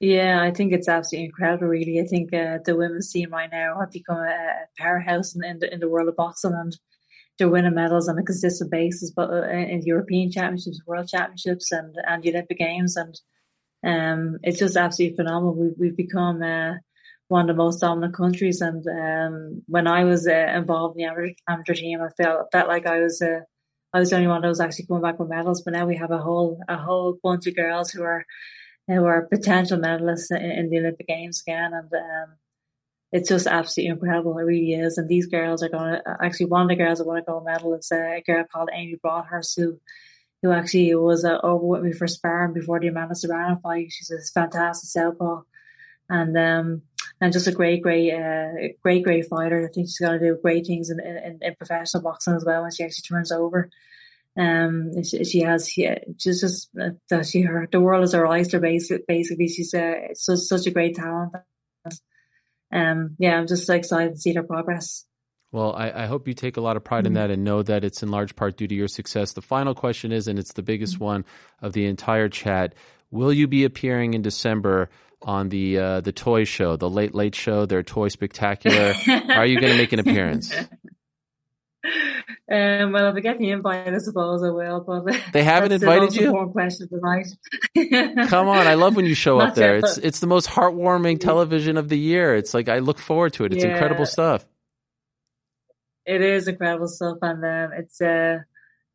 Yeah, 0.00 0.42
I 0.42 0.50
think 0.50 0.72
it's 0.72 0.88
absolutely 0.88 1.26
incredible. 1.26 1.68
Really, 1.68 2.00
I 2.00 2.04
think 2.06 2.32
uh, 2.34 2.58
the 2.64 2.76
women's 2.76 3.10
team 3.10 3.30
right 3.32 3.50
now 3.50 3.80
have 3.80 3.90
become 3.92 4.18
a, 4.18 4.66
powerhouse 4.78 5.34
in, 5.34 5.42
in 5.44 5.58
the 5.58 5.72
in 5.72 5.80
the 5.80 5.88
world 5.88 6.08
of 6.08 6.16
boxing, 6.16 6.52
and 6.52 6.76
they're 7.38 7.48
winning 7.48 7.74
medals 7.74 8.08
on 8.08 8.18
a 8.18 8.22
consistent 8.22 8.70
basis. 8.70 9.10
But 9.10 9.30
uh, 9.30 9.48
in 9.48 9.82
European 9.84 10.30
championships, 10.30 10.82
World 10.86 11.08
championships, 11.08 11.72
and 11.72 11.94
and 12.06 12.22
the 12.22 12.30
Olympic 12.30 12.58
games, 12.58 12.96
and 12.96 13.18
um, 13.86 14.38
it's 14.42 14.58
just 14.58 14.76
absolutely 14.76 15.16
phenomenal. 15.16 15.54
We've 15.54 15.74
we've 15.78 15.96
become 15.96 16.42
uh, 16.42 16.74
one 17.28 17.48
of 17.48 17.56
the 17.56 17.62
most 17.62 17.80
dominant 17.80 18.14
countries. 18.14 18.60
And 18.60 18.86
um, 18.86 19.62
when 19.66 19.86
I 19.86 20.04
was 20.04 20.26
uh, 20.28 20.32
involved 20.54 20.96
in 20.96 21.04
the 21.04 21.10
amateur, 21.10 21.34
amateur 21.48 21.74
team, 21.74 22.00
I 22.02 22.08
felt 22.22 22.48
felt 22.52 22.68
like 22.68 22.86
I 22.86 23.00
was 23.00 23.22
uh, 23.22 23.40
I 23.94 24.00
was 24.00 24.10
the 24.10 24.16
only 24.16 24.28
one 24.28 24.42
that 24.42 24.48
was 24.48 24.60
actually 24.60 24.86
coming 24.86 25.02
back 25.02 25.18
with 25.18 25.30
medals. 25.30 25.62
But 25.62 25.72
now 25.72 25.86
we 25.86 25.96
have 25.96 26.10
a 26.10 26.18
whole 26.18 26.60
a 26.68 26.76
whole 26.76 27.18
bunch 27.22 27.46
of 27.46 27.56
girls 27.56 27.90
who 27.90 28.02
are 28.02 28.24
who 28.86 29.04
are 29.04 29.26
potential 29.26 29.78
medalists 29.78 30.30
in, 30.30 30.50
in 30.50 30.70
the 30.70 30.78
Olympic 30.78 31.06
Games 31.06 31.42
again, 31.46 31.72
and 31.72 31.92
um, 31.92 32.36
it's 33.12 33.28
just 33.28 33.46
absolutely 33.46 33.90
incredible. 33.90 34.38
It 34.38 34.42
really 34.42 34.72
is. 34.72 34.98
And 34.98 35.08
these 35.08 35.26
girls 35.26 35.62
are 35.62 35.68
going 35.68 35.92
to 35.92 36.16
actually 36.22 36.46
one 36.46 36.62
of 36.62 36.68
the 36.68 36.76
girls 36.76 36.98
that 36.98 37.06
want 37.06 37.24
to 37.24 37.30
gold 37.30 37.44
medal 37.44 37.74
is 37.74 37.90
a 37.92 38.22
girl 38.26 38.44
called 38.52 38.70
Amy 38.72 38.96
Broadhurst 39.00 39.58
who 39.58 39.80
who 40.42 40.52
actually 40.52 40.94
was 40.94 41.24
uh, 41.24 41.38
over 41.42 41.64
with 41.64 41.82
me 41.82 41.92
for 41.92 42.06
sparring 42.06 42.52
before 42.52 42.78
the 42.78 42.88
Amanda 42.88 43.14
Serrano 43.14 43.58
fight. 43.62 43.90
She's 43.90 44.10
a 44.10 44.18
fantastic 44.32 44.88
southpaw, 44.90 45.42
and 46.08 46.36
um 46.36 46.82
and 47.20 47.32
just 47.32 47.46
a 47.46 47.52
great, 47.52 47.82
great, 47.82 48.12
uh, 48.12 48.52
great, 48.82 49.02
great 49.02 49.26
fighter. 49.26 49.66
I 49.66 49.72
think 49.72 49.86
she's 49.86 49.98
going 49.98 50.18
to 50.18 50.26
do 50.26 50.38
great 50.40 50.66
things 50.66 50.90
in, 50.90 51.00
in, 51.00 51.38
in 51.40 51.54
professional 51.56 52.02
boxing 52.02 52.34
as 52.34 52.44
well 52.44 52.62
when 52.62 52.70
she 52.70 52.84
actually 52.84 53.02
turns 53.08 53.32
over. 53.32 53.70
Um, 54.38 55.02
she, 55.02 55.24
she 55.24 55.40
has, 55.40 55.68
she, 55.68 55.88
she's 56.18 56.40
just 56.40 56.68
uh, 56.80 56.90
that 57.08 57.26
she 57.26 57.42
her 57.42 57.66
the 57.70 57.80
world 57.80 58.04
is 58.04 58.12
her 58.12 58.26
oyster. 58.26 58.60
Basically, 58.60 59.04
basically, 59.08 59.48
she's 59.48 59.72
uh, 59.72 60.14
such 60.14 60.40
such 60.40 60.66
a 60.66 60.70
great 60.70 60.96
talent. 60.96 61.34
Um, 62.72 63.16
yeah, 63.18 63.38
I'm 63.38 63.46
just 63.46 63.68
excited 63.70 64.14
to 64.14 64.20
see 64.20 64.32
their 64.32 64.42
progress. 64.42 65.06
Well, 65.52 65.74
I, 65.74 65.90
I 65.90 66.06
hope 66.06 66.28
you 66.28 66.34
take 66.34 66.56
a 66.56 66.60
lot 66.60 66.76
of 66.76 66.84
pride 66.84 67.06
in 67.06 67.14
that 67.14 67.30
and 67.30 67.44
know 67.44 67.62
that 67.62 67.84
it's 67.84 68.02
in 68.02 68.10
large 68.10 68.36
part 68.36 68.56
due 68.56 68.66
to 68.66 68.74
your 68.74 68.88
success. 68.88 69.32
The 69.32 69.42
final 69.42 69.74
question 69.74 70.12
is, 70.12 70.28
and 70.28 70.38
it's 70.38 70.52
the 70.52 70.62
biggest 70.62 71.00
one 71.00 71.24
of 71.62 71.72
the 71.72 71.86
entire 71.86 72.28
chat: 72.28 72.74
Will 73.10 73.32
you 73.32 73.46
be 73.46 73.64
appearing 73.64 74.14
in 74.14 74.22
December 74.22 74.90
on 75.22 75.48
the 75.48 75.78
uh, 75.78 76.00
the 76.02 76.12
toy 76.12 76.44
show, 76.44 76.76
the 76.76 76.90
Late 76.90 77.14
Late 77.14 77.34
Show, 77.34 77.64
their 77.64 77.82
toy 77.82 78.08
spectacular? 78.08 78.94
Are 79.30 79.46
you 79.46 79.58
going 79.60 79.72
to 79.72 79.78
make 79.78 79.92
an 79.92 80.00
appearance? 80.00 80.54
Um, 82.48 82.92
well, 82.92 83.08
if 83.10 83.16
I 83.16 83.20
get 83.20 83.38
the 83.38 83.50
invite, 83.50 83.92
I 83.92 83.98
suppose 83.98 84.40
I 84.44 84.50
will. 84.50 84.80
But 84.80 85.20
They 85.32 85.42
haven't 85.42 85.70
the 85.70 85.74
invited 85.76 86.14
you? 86.14 86.26
Important 86.26 86.52
question 86.52 86.88
tonight. 86.88 87.26
Come 88.28 88.46
on, 88.46 88.68
I 88.68 88.74
love 88.74 88.94
when 88.94 89.04
you 89.04 89.14
show 89.16 89.40
up 89.40 89.56
there. 89.56 89.74
yet, 89.74 89.84
It's 89.84 89.98
it's 89.98 90.20
the 90.20 90.28
most 90.28 90.48
heartwarming 90.48 91.18
television 91.18 91.76
of 91.76 91.88
the 91.88 91.98
year. 91.98 92.36
It's 92.36 92.54
like 92.54 92.68
I 92.68 92.78
look 92.78 93.00
forward 93.00 93.32
to 93.34 93.44
it. 93.46 93.52
It's 93.52 93.64
Yeah. 93.64 93.70
incredible 93.72 94.06
stuff. 94.06 94.46
It 96.04 96.20
is 96.20 96.46
incredible 96.46 96.86
stuff, 96.86 97.18
and 97.22 97.44
um, 97.44 97.72
it's 97.76 98.00
uh, 98.00 98.38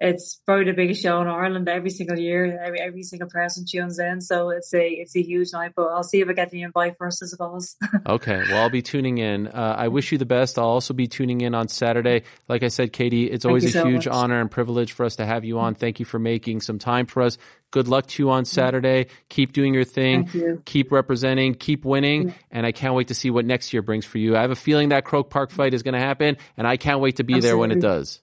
it's 0.02 0.42
probably 0.48 0.66
the 0.66 0.74
biggest 0.74 1.04
show 1.04 1.22
in 1.22 1.28
Ireland 1.28 1.70
every 1.70 1.92
single 1.92 2.18
year. 2.18 2.60
Every 2.66 2.80
every 2.80 3.04
single 3.04 3.30
person 3.30 3.66
tunes 3.70 4.00
in, 4.00 4.20
so 4.20 4.50
it's 4.50 4.74
a 4.74 4.90
it's 4.90 5.16
a 5.16 5.22
huge 5.22 5.54
night. 5.54 5.74
But 5.76 5.90
I'll 5.90 6.04
see 6.04 6.22
if 6.22 6.28
I 6.28 6.34
get 6.34 6.50
the 6.50 6.64
invite 6.64 6.98
first, 6.98 7.22
I 7.24 7.28
suppose. 7.28 7.76
Okay, 8.08 8.42
well, 8.50 8.64
I'll 8.64 8.70
be 8.70 8.82
tuning 8.82 9.20
in. 9.20 9.48
Uh, 9.48 9.76
I 9.78 9.88
wish 9.88 10.12
you 10.12 10.18
the 10.18 10.26
best. 10.26 10.58
I'll 10.58 10.66
also 10.66 10.94
be 10.94 11.08
tuning 11.08 11.42
in 11.42 11.54
on 11.54 11.68
Saturday. 11.68 12.24
Like 12.48 12.64
I 12.64 12.70
said, 12.70 12.92
Katie, 12.94 13.30
it's 13.30 13.46
always 13.46 13.64
a 13.64 13.70
so 13.70 13.86
huge 13.86 14.08
much. 14.08 14.16
honor 14.16 14.42
and 14.42 14.50
privilege 14.50 14.94
for 14.94 15.06
us 15.06 15.18
to 15.18 15.26
have 15.26 15.46
you 15.46 15.60
on. 15.60 15.76
Thank 15.76 16.00
you 16.00 16.06
for 16.06 16.18
making 16.18 16.62
some 16.62 16.80
time 16.80 17.06
for 17.06 17.22
us. 17.22 17.38
Good 17.70 17.88
luck 17.88 18.08
to 18.08 18.24
you 18.24 18.32
on 18.32 18.46
Saturday. 18.46 19.08
Keep 19.30 19.54
doing 19.54 19.74
your 19.74 19.84
thing. 19.84 20.26
Thank 20.26 20.34
you. 20.34 20.64
Keep 20.66 20.92
representing. 20.92 21.54
Keep 21.54 21.86
winning. 21.86 22.34
And 22.50 22.66
I 22.66 22.72
can't 22.72 22.96
wait 22.96 23.10
to 23.10 23.16
see 23.16 23.30
what 23.30 23.46
next 23.46 23.72
year 23.72 23.82
brings 23.82 24.04
for 24.06 24.18
you. 24.18 24.36
I 24.36 24.42
have 24.42 24.52
a 24.52 24.56
feeling 24.56 24.90
that 24.90 25.06
Croke 25.06 25.30
Park 25.30 25.52
fight 25.52 25.74
is 25.74 25.84
going 25.84 25.94
to 25.94 26.00
happen, 26.00 26.38
and 26.58 26.68
I 26.68 26.78
can't 26.78 27.02
wait 27.02 27.18
to 27.18 27.24
be 27.24 27.40
there 27.40 27.58
when 27.58 27.72
it 27.72 27.82
does. 27.82 28.20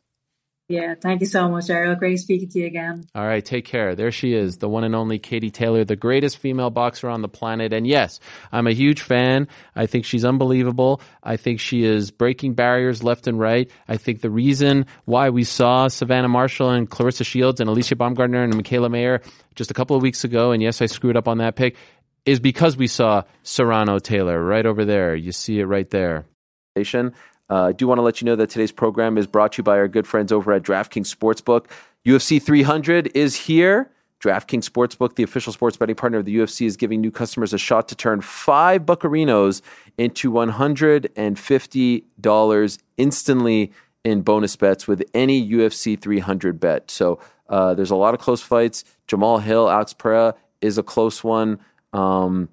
Yeah, 0.69 0.97
thank 1.01 1.23
you 1.23 1.27
so 1.27 1.49
much, 1.49 1.71
Ariel. 1.71 1.95
Great 1.95 2.19
speaking 2.19 2.51
to 2.51 2.59
you 2.59 2.67
again. 2.67 3.07
All 3.15 3.27
right, 3.27 3.43
take 3.43 3.65
care. 3.65 3.95
There 3.95 4.13
she 4.13 4.35
is, 4.35 4.59
the 4.59 4.69
one 4.69 4.85
and 4.85 4.95
only 4.95 5.19
Katie 5.19 5.51
Taylor, 5.51 5.83
the 5.83 5.97
greatest 5.97 6.37
female 6.37 6.69
boxer 6.69 7.09
on 7.09 7.23
the 7.23 7.29
planet. 7.29 7.73
And 7.73 7.87
yes, 7.87 8.21
I'm 8.53 8.67
a 8.67 8.73
huge 8.73 9.01
fan. 9.01 9.49
I 9.75 9.87
think 9.87 10.05
she's 10.05 10.27
unbelievable. 10.27 11.01
I 11.23 11.39
think 11.39 11.61
she 11.61 11.85
is 11.85 12.11
breaking 12.11 12.53
barriers 12.53 13.03
left 13.03 13.27
and 13.27 13.41
right. 13.41 13.71
I 13.89 13.97
think 13.97 14.21
the 14.21 14.29
reason 14.29 14.85
why 15.07 15.31
we 15.31 15.43
saw 15.43 15.89
Savannah 15.89 16.29
Marshall 16.29 16.69
and 16.69 16.91
Claressa 16.91 17.25
Shields 17.25 17.61
and 17.61 17.71
Alycia 17.71 17.97
Baumgardner 17.97 18.45
and 18.45 18.53
Mikaela 18.53 18.91
Mayer 18.91 19.23
just 19.55 19.71
a 19.71 19.75
couple 19.75 19.97
of 19.97 20.03
weeks 20.03 20.25
ago, 20.25 20.53
and 20.53 20.63
yes, 20.63 20.83
I 20.83 20.87
screwed 20.87 21.17
up 21.17 21.29
on 21.29 21.39
that 21.39 21.57
pick, 21.57 21.77
is 22.27 22.41
because 22.41 22.77
we 22.77 22.89
saw 22.89 23.23
Serrano 23.43 23.99
Taylor 24.01 24.45
right 24.45 24.67
over 24.67 24.85
there. 24.85 25.17
You 25.17 25.33
see 25.33 25.61
it 25.61 25.65
right 25.65 25.89
there. 25.89 26.27
Uh, 27.51 27.65
I 27.65 27.73
do 27.73 27.87
want 27.87 27.99
to 27.99 28.03
let 28.03 28.21
you 28.21 28.27
know 28.27 28.37
that 28.37 28.51
today's 28.51 28.73
program 28.73 29.17
is 29.17 29.27
brought 29.27 29.53
to 29.53 29.61
you 29.61 29.65
by 29.65 29.79
our 29.79 29.89
good 29.89 30.07
friends 30.07 30.31
over 30.33 30.53
at 30.53 30.63
DraftKings 30.63 31.15
Sportsbook. 31.15 31.65
UFC 32.07 32.43
300 32.43 33.11
is 33.15 33.37
here. 33.37 33.91
DraftKings 34.21 34.69
Sportsbook, 34.69 35.15
the 35.15 35.23
official 35.23 35.53
sports 35.53 35.77
betting 35.77 35.95
partner 35.95 36.19
of 36.19 36.25
the 36.25 36.37
UFC, 36.37 36.67
is 36.67 36.77
giving 36.77 37.01
new 37.01 37.13
customers 37.13 37.53
a 37.53 37.59
shot 37.59 37.87
to 37.89 37.95
turn 37.95 38.21
five 38.21 38.83
buccarinos 38.83 39.63
into 39.97 40.33
$150 40.33 42.79
instantly 42.97 43.73
in 44.05 44.23
bonus 44.23 44.57
bets 44.57 44.89
with 44.89 45.05
any 45.15 45.49
UFC 45.49 45.97
300 46.01 46.59
bet. 46.59 46.91
So 46.91 47.21
uh, 47.49 47.75
there's 47.75 47.93
a 47.93 47.97
lot 47.97 48.15
of 48.15 48.21
close 48.21 48.43
fights. 48.43 48.83
Jamahal 49.07 49.43
Hill, 49.43 49.71
Alex 49.71 49.93
Pereira 49.93 50.35
is 50.61 50.79
a 50.79 50.83
close 50.83 51.23
one. 51.23 51.61
Um, 51.93 52.49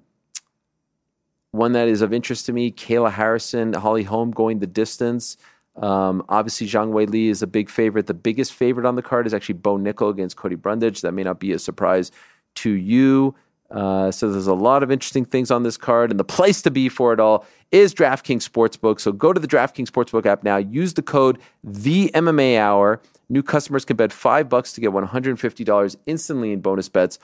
one 1.56 1.72
that 1.72 1.88
is 1.88 2.02
of 2.02 2.12
interest 2.12 2.46
to 2.46 2.52
me, 2.52 2.70
Kayla 2.70 3.12
Harrison, 3.12 3.72
Holly 3.72 4.04
Holm 4.04 4.30
going 4.30 4.58
the 4.58 4.66
distance. 4.66 5.36
Um, 5.76 6.24
obviously, 6.28 6.66
Zhang 6.66 6.90
Weili 6.90 7.28
is 7.28 7.42
a 7.42 7.46
big 7.46 7.68
favorite. 7.68 8.06
The 8.06 8.14
biggest 8.14 8.52
favorite 8.52 8.86
on 8.86 8.96
the 8.96 9.02
card 9.02 9.26
is 9.26 9.34
actually 9.34 9.56
Bo 9.56 9.76
Nickal 9.76 10.10
against 10.10 10.36
Cody 10.36 10.56
Brundage. 10.56 11.02
That 11.02 11.12
may 11.12 11.22
not 11.22 11.38
be 11.38 11.52
a 11.52 11.58
surprise 11.58 12.10
to 12.56 12.70
you. 12.70 13.34
Uh, 13.70 14.10
so 14.12 14.30
there's 14.30 14.46
a 14.46 14.54
lot 14.54 14.82
of 14.82 14.90
interesting 14.90 15.24
things 15.24 15.50
on 15.50 15.64
this 15.64 15.76
card, 15.76 16.10
and 16.10 16.20
the 16.20 16.24
place 16.24 16.62
to 16.62 16.70
be 16.70 16.88
for 16.88 17.12
it 17.12 17.20
all 17.20 17.44
is 17.72 17.92
DraftKings 17.92 18.48
Sportsbook. 18.48 19.00
So 19.00 19.12
go 19.12 19.32
to 19.32 19.40
the 19.40 19.48
DraftKings 19.48 19.88
Sportsbook 19.88 20.24
app 20.24 20.44
now. 20.44 20.56
Use 20.56 20.94
the 20.94 21.02
code 21.02 21.38
the 21.64 22.10
MMA 22.14 22.58
Hour. 22.58 23.00
New 23.28 23.42
customers 23.42 23.84
can 23.84 23.96
bet 23.96 24.12
five 24.12 24.48
bucks 24.48 24.72
to 24.74 24.80
get 24.80 24.92
$150 24.92 25.96
instantly 26.06 26.52
in 26.52 26.60
bonus 26.60 26.88
bets. 26.88 27.18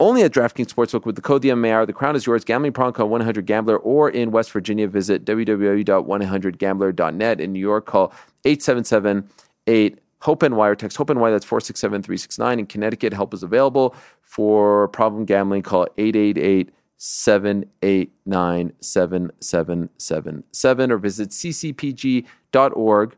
Only 0.00 0.22
at 0.22 0.32
DraftKings 0.32 0.74
Sportsbook 0.74 1.06
with 1.06 1.14
the 1.14 1.22
code 1.22 1.42
MMA 1.42 1.86
The 1.86 1.92
crown 1.92 2.16
is 2.16 2.26
yours. 2.26 2.42
Gambling 2.44 2.72
problem 2.72 2.94
call 2.94 3.08
100 3.08 3.46
Gambler 3.46 3.76
or 3.76 4.10
in 4.10 4.32
West 4.32 4.50
Virginia 4.50 4.88
visit 4.88 5.24
www.100gambler.net. 5.24 7.40
In 7.40 7.52
New 7.52 7.60
York, 7.60 7.86
call 7.86 8.12
877 8.44 9.30
8 9.66 9.98
Hope 10.20 10.42
and 10.42 10.56
Wire 10.56 10.74
text 10.74 10.96
Hope 10.96 11.10
and 11.10 11.20
Wire. 11.20 11.30
That's 11.30 11.44
467 11.44 12.02
369. 12.02 12.58
In 12.58 12.66
Connecticut, 12.66 13.12
help 13.12 13.32
is 13.34 13.44
available 13.44 13.94
for 14.22 14.88
problem 14.88 15.26
gambling. 15.26 15.62
Call 15.62 15.86
888 15.96 16.72
789 16.96 18.72
7777 18.80 20.90
or 20.90 20.98
visit 20.98 21.30
ccpg.org. 21.30 23.16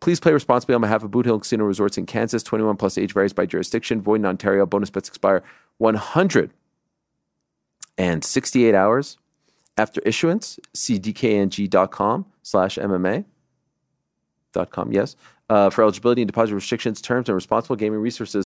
Please 0.00 0.18
play 0.20 0.32
responsibly 0.32 0.74
on 0.74 0.80
behalf 0.82 1.02
of 1.02 1.10
Boot 1.10 1.26
Hill 1.26 1.38
Casino 1.38 1.64
Resorts 1.64 1.98
in 1.98 2.06
Kansas. 2.06 2.42
21 2.42 2.76
plus 2.76 2.98
age 2.98 3.12
varies 3.12 3.32
by 3.32 3.46
jurisdiction. 3.46 4.00
Void 4.00 4.16
in 4.16 4.26
Ontario. 4.26 4.66
Bonus 4.66 4.90
bets 4.90 5.08
expire 5.08 5.44
168 5.78 8.74
hours 8.74 9.18
after 9.76 10.00
issuance. 10.02 10.58
See 10.72 10.98
dkng.com 10.98 12.26
slash 12.42 12.76
MMA. 12.76 13.24
Dot 14.52 14.70
com, 14.70 14.92
yes. 14.92 15.16
Uh, 15.50 15.68
for 15.70 15.82
eligibility 15.82 16.22
and 16.22 16.28
deposit 16.28 16.54
restrictions, 16.54 17.02
terms, 17.02 17.28
and 17.28 17.34
responsible 17.34 17.76
gaming 17.76 17.98
resources. 17.98 18.44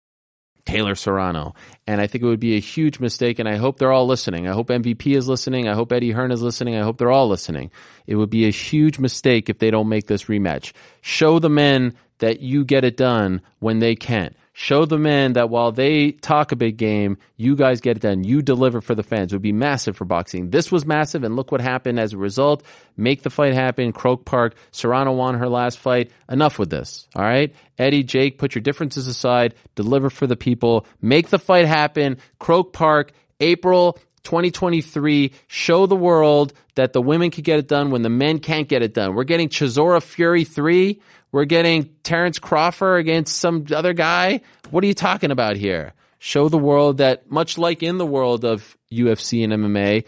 Taylor 0.67 0.95
Serrano. 0.95 1.55
And 1.87 2.01
I 2.01 2.07
think 2.07 2.23
it 2.23 2.27
would 2.27 2.41
be 2.41 2.57
a 2.57 2.61
huge 2.61 3.01
mistake, 3.01 3.39
and 3.39 3.49
I 3.49 3.57
hope 3.57 3.79
they're 3.79 3.93
all 3.93 4.07
listening. 4.07 4.47
I 4.47 4.53
hope 4.53 4.69
MVP 4.69 5.17
is 5.17 5.29
listening. 5.29 5.69
I 5.69 5.75
hope 5.75 5.93
Eddie 5.93 6.11
Hearn 6.11 6.33
is 6.33 6.43
listening. 6.43 6.77
I 6.77 6.83
hope 6.83 6.99
they're 6.99 7.11
all 7.11 7.29
listening. 7.29 7.71
It 8.07 8.17
would 8.17 8.31
be 8.31 8.47
a 8.47 8.51
huge 8.51 8.99
mistake 8.99 9.49
if 9.49 9.59
they 9.59 9.71
don't 9.71 9.89
make 9.89 10.07
this 10.07 10.25
rematch. 10.25 10.73
Show 11.01 11.39
the 11.39 11.49
men 11.49 11.95
that 12.19 12.41
you 12.41 12.65
get 12.65 12.85
it 12.85 12.97
done 12.97 13.41
when 13.61 13.79
they 13.79 13.95
can't. 13.95 14.37
Show 14.59 14.87
the 14.87 14.97
men 14.97 15.35
that 15.35 15.51
while 15.51 15.71
they 15.71 16.13
talk 16.13 16.51
a 16.51 16.57
big 16.57 16.79
game, 16.79 17.19
you 17.37 17.57
guys 17.57 17.83
get 17.83 17.99
it 17.99 18.01
done. 18.01 18.25
You 18.25 18.41
deliver 18.41 18.81
for 18.81 18.95
the 18.95 19.03
fans. 19.03 19.31
It 19.31 19.37
would 19.37 19.43
be 19.43 19.53
massive 19.53 19.99
for 19.99 20.07
boxing. 20.07 20.49
This 20.49 20.73
was 20.73 20.87
massive, 20.87 21.25
and 21.25 21.37
look 21.37 21.53
what 21.53 21.61
happened 21.61 22.01
as 22.01 22.15
a 22.15 22.17
result. 22.17 22.63
Make 22.97 23.23
the 23.23 23.29
fight 23.29 23.53
happen. 23.53 23.93
Croke 23.93 24.25
Park. 24.25 24.55
Serrano 24.71 25.13
won 25.13 25.35
her 25.35 25.51
last 25.51 25.79
fight. 25.79 26.11
Enough 26.31 26.59
with 26.59 26.71
this. 26.71 27.07
All 27.15 27.23
right? 27.23 27.55
Eddie, 27.77 28.03
Jake, 28.03 28.39
put 28.39 28.55
your 28.55 28.63
differences 28.63 29.09
aside. 29.09 29.55
Deliver 29.75 30.09
for 30.09 30.27
the 30.27 30.37
people. 30.37 30.87
Make 31.03 31.29
the 31.29 31.39
fight 31.39 31.67
happen. 31.67 32.17
Croke 32.39 32.73
Park, 32.73 33.13
April 33.41 33.99
2023. 34.23 35.33
Show 35.49 35.85
the 35.85 35.97
world 35.97 36.55
that 36.77 36.95
the 36.95 37.03
women 37.03 37.31
can 37.31 37.43
get 37.43 37.59
it 37.59 37.69
done 37.69 37.91
when 37.91 38.01
the 38.01 38.09
men 38.09 38.39
can't 38.39 38.69
get 38.69 38.83
it 38.83 38.95
done. 38.95 39.15
We're 39.15 39.25
getting 39.25 39.51
Chisora 39.51 40.03
Fury 40.03 40.45
3. 40.45 40.99
We're 41.33 41.45
getting 41.45 41.91
Terrence 42.03 42.39
Crawford 42.39 43.01
against 43.01 43.37
some 43.37 43.67
other 43.75 43.93
guy. 43.93 44.41
What 44.71 44.85
are 44.85 44.87
you 44.87 44.95
talking 44.95 45.31
about 45.31 45.57
here? 45.57 45.93
Show 46.19 46.49
the 46.49 46.59
world 46.59 46.99
that, 46.99 47.31
much 47.31 47.59
like 47.59 47.83
in 47.83 47.99
the 47.99 48.07
world 48.07 48.45
of 48.45 48.77
UFC 48.91 49.45
and 49.45 49.53
MMA, 49.53 50.05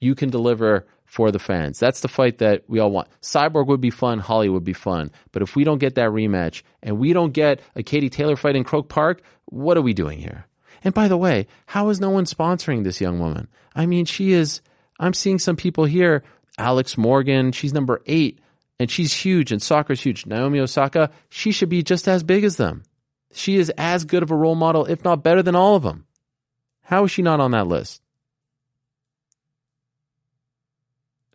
you 0.00 0.14
can 0.14 0.30
deliver 0.30 0.86
for 1.04 1.32
the 1.32 1.38
fans. 1.38 1.78
That's 1.78 2.00
the 2.00 2.08
fight 2.08 2.38
that 2.38 2.64
we 2.68 2.78
all 2.78 2.90
want. 2.90 3.08
Cyborg 3.22 3.66
would 3.66 3.80
be 3.80 3.90
fun. 3.90 4.18
Holly 4.18 4.48
would 4.48 4.62
be 4.62 4.74
fun. 4.74 5.10
But 5.32 5.42
if 5.42 5.56
we 5.56 5.64
don't 5.64 5.78
get 5.78 5.94
that 5.96 6.10
rematch 6.10 6.62
and 6.82 6.98
we 6.98 7.12
don't 7.12 7.32
get 7.32 7.60
a 7.74 7.82
Katie 7.82 8.10
Taylor 8.10 8.36
fight 8.36 8.56
in 8.56 8.62
Croke 8.62 8.88
Park, 8.88 9.22
what 9.46 9.76
are 9.76 9.82
we 9.82 9.94
doing 9.94 10.20
here? 10.20 10.46
And 10.84 10.94
by 10.94 11.08
the 11.08 11.16
way, 11.16 11.46
how 11.66 11.88
is 11.88 11.98
no 11.98 12.10
one 12.10 12.26
sponsoring 12.26 12.84
this 12.84 13.00
young 13.00 13.18
woman? 13.18 13.48
I 13.74 13.86
mean, 13.86 14.04
she 14.04 14.32
is, 14.32 14.60
I'm 15.00 15.14
seeing 15.14 15.38
some 15.38 15.56
people 15.56 15.86
here. 15.86 16.22
Alex 16.58 16.98
Morgan, 16.98 17.52
she's 17.52 17.72
number 17.72 18.02
eight 18.06 18.38
and 18.78 18.90
she's 18.90 19.12
huge 19.12 19.52
and 19.52 19.62
soccer's 19.62 20.00
huge. 20.00 20.26
Naomi 20.26 20.60
Osaka, 20.60 21.10
she 21.28 21.52
should 21.52 21.68
be 21.68 21.82
just 21.82 22.06
as 22.06 22.22
big 22.22 22.44
as 22.44 22.56
them. 22.56 22.82
She 23.32 23.56
is 23.56 23.70
as 23.76 24.04
good 24.04 24.22
of 24.22 24.30
a 24.30 24.36
role 24.36 24.54
model, 24.54 24.86
if 24.86 25.04
not 25.04 25.22
better 25.22 25.42
than 25.42 25.54
all 25.54 25.76
of 25.76 25.82
them. 25.82 26.06
How 26.82 27.04
is 27.04 27.10
she 27.10 27.22
not 27.22 27.40
on 27.40 27.50
that 27.50 27.66
list? 27.66 28.00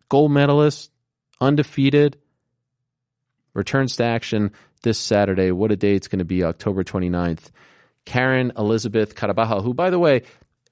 Gold 0.10 0.32
medalist, 0.32 0.92
undefeated, 1.40 2.18
returns 3.54 3.96
to 3.98 4.04
action 4.04 4.52
this 4.84 4.98
Saturday. 4.98 5.52
What 5.52 5.72
a 5.72 5.76
day 5.76 5.96
it's 5.96 6.08
going 6.08 6.20
to 6.20 6.26
be, 6.26 6.44
October 6.44 6.84
29th. 6.84 7.52
Karen 8.06 8.52
Elizabeth 8.58 9.16
Carabaja, 9.16 9.64
who, 9.64 9.74
by 9.74 9.90
the 9.90 10.00
way, 10.00 10.24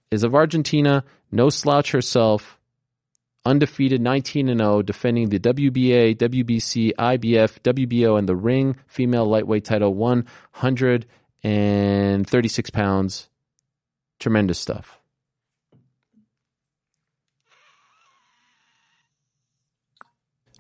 is 0.10 0.24
of 0.24 0.36
Argentina, 0.36 1.04
no 1.32 1.50
slouch 1.50 1.92
herself, 1.92 2.60
undefeated 3.46 4.02
19 4.02 4.50
and 4.50 4.60
0 4.60 4.82
defending 4.84 5.30
the 5.30 5.40
WBA, 5.40 6.16
WBC, 6.16 6.94
IBF, 6.94 7.60
WBO 7.62 8.18
and 8.18 8.30
the 8.30 8.36
ring 8.36 8.76
female 8.88 9.26
lightweight 9.26 9.66
title 9.66 9.94
136 9.96 12.70
pounds 12.70 13.30
tremendous 14.20 14.60
stuff 14.60 15.00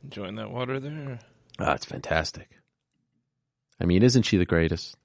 Enjoying 0.04 0.34
that 0.36 0.50
water 0.50 0.80
there. 0.80 1.20
oh, 1.60 1.72
it's 1.72 1.86
fantastic 1.86 2.50
I 3.80 3.86
mean 3.86 4.02
isn't 4.02 4.24
she 4.24 4.38
the 4.38 4.46
greatest 4.46 4.96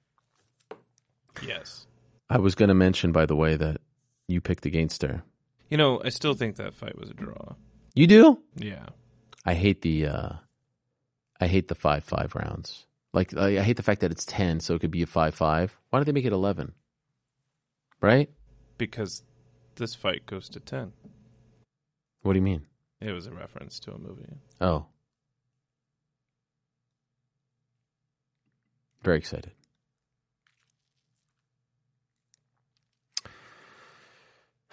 Yes. 1.45 1.85
I 2.31 2.39
was 2.39 2.55
going 2.55 2.69
to 2.69 2.73
mention 2.75 3.11
by 3.11 3.27
the 3.27 3.35
way 3.35 3.55
that 3.55 3.77
you 4.27 4.41
picked 4.41 4.65
against 4.65 5.03
her 5.03 5.21
You 5.69 5.77
know, 5.77 6.01
I 6.03 6.09
still 6.09 6.33
think 6.33 6.55
that 6.55 6.73
fight 6.73 6.97
was 6.97 7.11
a 7.11 7.13
draw. 7.13 7.53
You 7.97 8.07
do 8.07 8.39
Yeah. 8.55 8.85
I 9.45 9.53
hate 9.53 9.81
the 9.81 10.07
uh 10.07 10.29
I 11.39 11.47
hate 11.47 11.67
the 11.67 11.75
5-5 11.75 12.35
rounds 12.35 12.85
like 13.13 13.35
I 13.37 13.61
hate 13.63 13.77
the 13.77 13.83
fact 13.83 14.01
that 14.01 14.11
it's 14.11 14.25
10 14.25 14.59
so 14.59 14.75
it 14.75 14.81
could 14.81 14.91
be 14.91 15.03
a 15.03 15.07
5-5 15.07 15.69
why 15.89 15.99
don't 15.99 16.05
they 16.05 16.11
make 16.11 16.25
it 16.25 16.33
11 16.33 16.73
right 18.01 18.29
Because 18.77 19.23
this 19.75 19.93
fight 19.95 20.25
goes 20.25 20.49
to 20.49 20.59
10. 20.59 20.91
what 22.23 22.33
do 22.33 22.37
you 22.39 22.43
mean 22.43 22.65
It 23.01 23.11
was 23.11 23.27
a 23.27 23.31
reference 23.31 23.79
to 23.81 23.91
a 23.93 23.97
movie. 23.97 24.33
Oh. 24.59 24.85
Very 29.03 29.17
excited. 29.19 29.51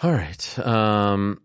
All 0.02 0.12
right. 0.12 0.58
Um, 0.58 1.40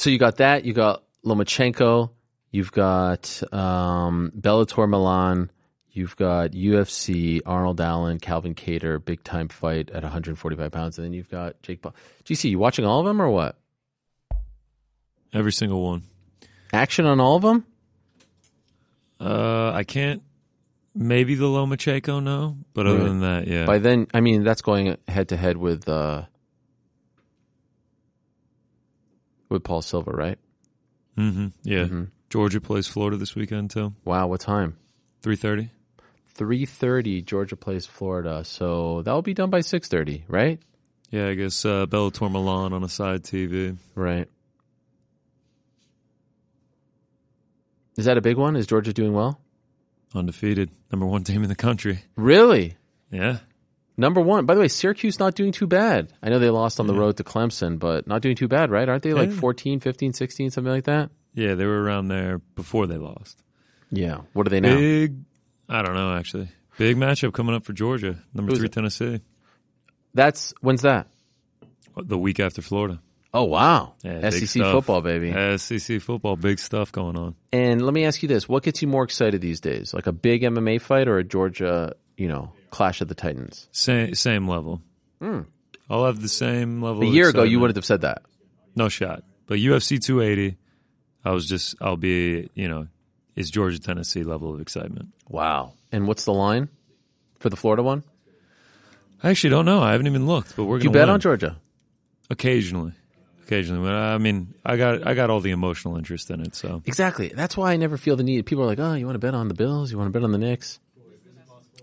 so 0.00 0.08
you 0.08 0.18
got 0.18 0.38
that. 0.38 0.64
You 0.64 0.72
got 0.72 1.02
Lomachenko. 1.26 2.10
You've 2.50 2.72
got 2.72 3.42
um, 3.52 4.32
Bellator 4.34 4.88
Milan. 4.88 5.50
You've 5.92 6.16
got 6.16 6.52
UFC, 6.52 7.40
Arnold 7.44 7.80
Allen, 7.80 8.18
Calvin 8.18 8.54
Kattar, 8.54 9.04
big 9.04 9.22
time 9.24 9.48
fight 9.48 9.90
at 9.90 10.02
145 10.02 10.72
pounds. 10.72 10.96
And 10.98 11.04
then 11.04 11.12
you've 11.12 11.28
got 11.28 11.60
Jake 11.62 11.82
Paul. 11.82 11.94
GC, 12.24 12.48
you 12.50 12.58
watching 12.58 12.86
all 12.86 13.00
of 13.00 13.06
them 13.06 13.20
or 13.20 13.28
what? 13.28 13.56
Every 15.34 15.52
single 15.52 15.82
one. 15.82 16.04
Action 16.72 17.04
on 17.04 17.20
all 17.20 17.36
of 17.36 17.42
them? 17.42 17.66
Uh, 19.20 19.72
I 19.72 19.84
can't. 19.84 20.22
Maybe 20.94 21.34
the 21.34 21.44
Lomachenko, 21.44 22.22
no. 22.22 22.56
But 22.72 22.86
other 22.86 22.98
Right. 22.98 23.04
than 23.04 23.20
that, 23.20 23.46
yeah. 23.46 23.66
By 23.66 23.78
then, 23.78 24.06
I 24.14 24.20
mean 24.20 24.44
that's 24.44 24.62
going 24.62 24.96
head 25.06 25.28
to 25.28 25.36
head 25.36 25.56
with 25.56 25.88
uh, 25.88 26.22
with 29.50 29.62
Paul 29.64 29.82
Silva, 29.82 30.12
right? 30.12 30.38
Mm-hmm. 31.18 31.48
Yeah. 31.64 31.84
Mhm. 31.84 32.08
Georgia 32.30 32.60
plays 32.60 32.86
Florida 32.86 33.16
this 33.18 33.34
weekend 33.34 33.70
too. 33.70 33.92
Wow, 34.04 34.28
what 34.28 34.40
time? 34.40 34.76
Three 35.20 35.36
thirty. 35.36 35.70
Three 36.34 36.64
thirty. 36.64 37.20
Georgia 37.20 37.56
plays 37.56 37.84
Florida, 37.84 38.44
so 38.44 39.02
that 39.02 39.12
will 39.12 39.20
be 39.22 39.34
done 39.34 39.50
by 39.50 39.60
six 39.60 39.88
thirty, 39.88 40.24
right? 40.28 40.58
Yeah, 41.10 41.26
I 41.26 41.34
guess 41.34 41.64
uh, 41.64 41.86
Bellator 41.86 42.30
Milan 42.30 42.72
on 42.72 42.84
a 42.84 42.88
side 42.88 43.24
TV. 43.24 43.76
Right. 43.96 44.28
Is 47.96 48.04
that 48.06 48.16
a 48.16 48.20
big 48.20 48.36
one? 48.36 48.56
Is 48.56 48.66
Georgia 48.66 48.92
doing 48.92 49.12
well? 49.12 49.40
Undefeated, 50.14 50.70
number 50.90 51.06
one 51.06 51.24
team 51.24 51.42
in 51.42 51.48
the 51.48 51.54
country. 51.56 52.00
Really? 52.16 52.76
Yeah. 53.10 53.38
Number 54.00 54.20
one. 54.22 54.46
By 54.46 54.54
the 54.54 54.60
way, 54.60 54.68
Syracuse 54.68 55.18
not 55.18 55.34
doing 55.34 55.52
too 55.52 55.66
bad. 55.66 56.10
I 56.22 56.30
know 56.30 56.38
they 56.38 56.48
lost 56.48 56.80
on 56.80 56.86
the 56.86 56.94
road 56.94 57.18
to 57.18 57.24
Clemson, 57.24 57.78
but 57.78 58.06
not 58.06 58.22
doing 58.22 58.34
too 58.34 58.48
bad, 58.48 58.70
right? 58.70 58.88
Aren't 58.88 59.02
they 59.02 59.12
like 59.12 59.28
Yeah. 59.30 59.36
14, 59.36 59.78
15, 59.80 60.14
16, 60.14 60.50
something 60.50 60.72
like 60.72 60.84
that? 60.84 61.10
Yeah, 61.34 61.54
they 61.54 61.66
were 61.66 61.82
around 61.82 62.08
there 62.08 62.38
before 62.56 62.86
they 62.86 62.96
lost. 62.96 63.42
Yeah. 63.90 64.22
What 64.32 64.46
are 64.46 64.50
they 64.50 64.60
now? 64.60 64.74
Big. 64.76 65.16
I 65.68 65.82
don't 65.82 65.94
know 65.94 66.14
actually. 66.14 66.48
Big 66.78 66.96
matchup 66.96 67.34
coming 67.34 67.54
up 67.54 67.64
for 67.64 67.74
Georgia, 67.74 68.16
number 68.32 68.52
Who's 68.52 68.58
three 68.60 68.66
it? 68.66 68.72
Tennessee, 68.72 69.20
That's 70.14 70.54
when's 70.62 70.82
that? 70.82 71.06
the 71.96 72.16
week 72.18 72.40
after 72.40 72.62
Florida. 72.62 73.00
Oh 73.34 73.44
wow, 73.44 73.94
Yeah, 74.02 74.28
SEC 74.30 74.48
stuff. 74.48 74.72
football 74.72 75.02
baby. 75.02 75.30
SEC 75.58 76.00
football, 76.00 76.36
big 76.36 76.58
stuff 76.58 76.90
going 76.90 77.16
on. 77.16 77.36
And 77.52 77.82
let 77.82 77.92
me 77.94 78.04
ask 78.06 78.22
you 78.22 78.28
this: 78.28 78.48
What 78.48 78.62
gets 78.64 78.80
you 78.82 78.88
more 78.88 79.04
excited 79.04 79.40
these 79.40 79.60
days? 79.60 79.92
Like 79.94 80.06
a 80.08 80.12
big 80.12 80.42
MMA 80.42 80.80
fight 80.80 81.06
or 81.06 81.18
a 81.18 81.24
Georgia, 81.24 81.94
you 82.16 82.26
know, 82.28 82.52
clash 82.70 83.00
of 83.00 83.08
the 83.08 83.14
Titans? 83.14 83.68
Same 83.72 84.14
same 84.14 84.48
level. 84.48 84.80
Hmm. 85.20 85.40
I'll 85.88 86.04
have 86.06 86.22
the 86.22 86.28
same 86.28 86.82
level. 86.82 87.02
A 87.02 87.06
year 87.06 87.28
ago, 87.28 87.42
you 87.42 87.58
wouldn't 87.60 87.76
have 87.76 87.84
said 87.84 88.02
that. 88.02 88.22
no 88.76 88.88
shot. 88.88 89.24
But 89.46 89.58
UFC 89.58 89.98
280, 90.00 90.56
I 91.24 91.32
was 91.32 91.46
just 91.48 91.74
I'll 91.80 91.96
be 91.96 92.48
you 92.54 92.68
know 92.68 92.86
is 93.36 93.50
Georgia 93.50 93.78
Tennessee 93.80 94.22
level 94.22 94.54
of 94.54 94.60
excitement. 94.60 95.08
Wow. 95.28 95.72
And 95.92 96.06
what's 96.06 96.24
the 96.24 96.32
line 96.32 96.68
for 97.38 97.48
the 97.50 97.56
Florida 97.56 97.82
one? 97.82 98.02
I 99.22 99.30
actually 99.30 99.50
don't 99.50 99.64
know. 99.66 99.80
I 99.82 99.92
haven't 99.92 100.06
even 100.06 100.26
looked, 100.26 100.56
but 100.56 100.64
we're 100.64 100.78
You 100.78 100.84
gonna 100.84 100.92
bet 100.94 101.08
win. 101.08 101.14
on 101.14 101.20
Georgia. 101.20 101.56
occasionally. 102.30 102.92
Occasionally, 103.44 103.82
But, 103.84 103.94
I 103.96 104.18
mean, 104.18 104.54
I 104.64 104.76
got 104.76 105.04
I 105.06 105.14
got 105.14 105.28
all 105.28 105.40
the 105.40 105.50
emotional 105.50 105.96
interest 105.96 106.30
in 106.30 106.40
it. 106.40 106.54
So 106.54 106.82
Exactly. 106.86 107.28
That's 107.34 107.56
why 107.56 107.72
I 107.72 107.76
never 107.76 107.96
feel 107.96 108.14
the 108.14 108.22
need. 108.22 108.46
People 108.46 108.62
are 108.62 108.66
like, 108.66 108.78
"Oh, 108.78 108.94
you 108.94 109.06
want 109.06 109.16
to 109.16 109.18
bet 109.18 109.34
on 109.34 109.48
the 109.48 109.54
Bills? 109.54 109.90
You 109.90 109.98
want 109.98 110.06
to 110.06 110.12
bet 110.16 110.22
on 110.22 110.30
the 110.30 110.38
Knicks?" 110.38 110.78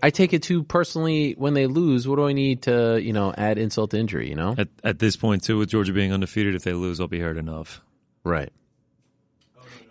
I 0.02 0.10
take 0.12 0.34
it 0.34 0.44
too 0.44 0.64
personally. 0.64 1.34
When 1.38 1.54
they 1.54 1.68
lose, 1.68 2.08
what 2.08 2.18
do 2.18 2.28
I 2.28 2.34
need 2.34 2.64
to, 2.64 3.00
you 3.02 3.14
know, 3.14 3.34
add 3.38 3.58
insult 3.58 3.92
to 3.92 3.98
injury? 3.98 4.30
You 4.30 4.36
know, 4.36 4.56
at 4.58 4.68
at 4.84 5.00
this 5.00 5.16
point 5.16 5.44
too, 5.44 5.58
with 5.58 5.70
Georgia 5.70 5.94
being 5.94 6.14
undefeated, 6.14 6.56
if 6.56 6.64
they 6.64 6.74
lose, 6.74 7.00
I'll 7.00 7.08
be 7.08 7.20
hurt 7.20 7.38
enough. 7.38 7.82
right? 8.24 8.52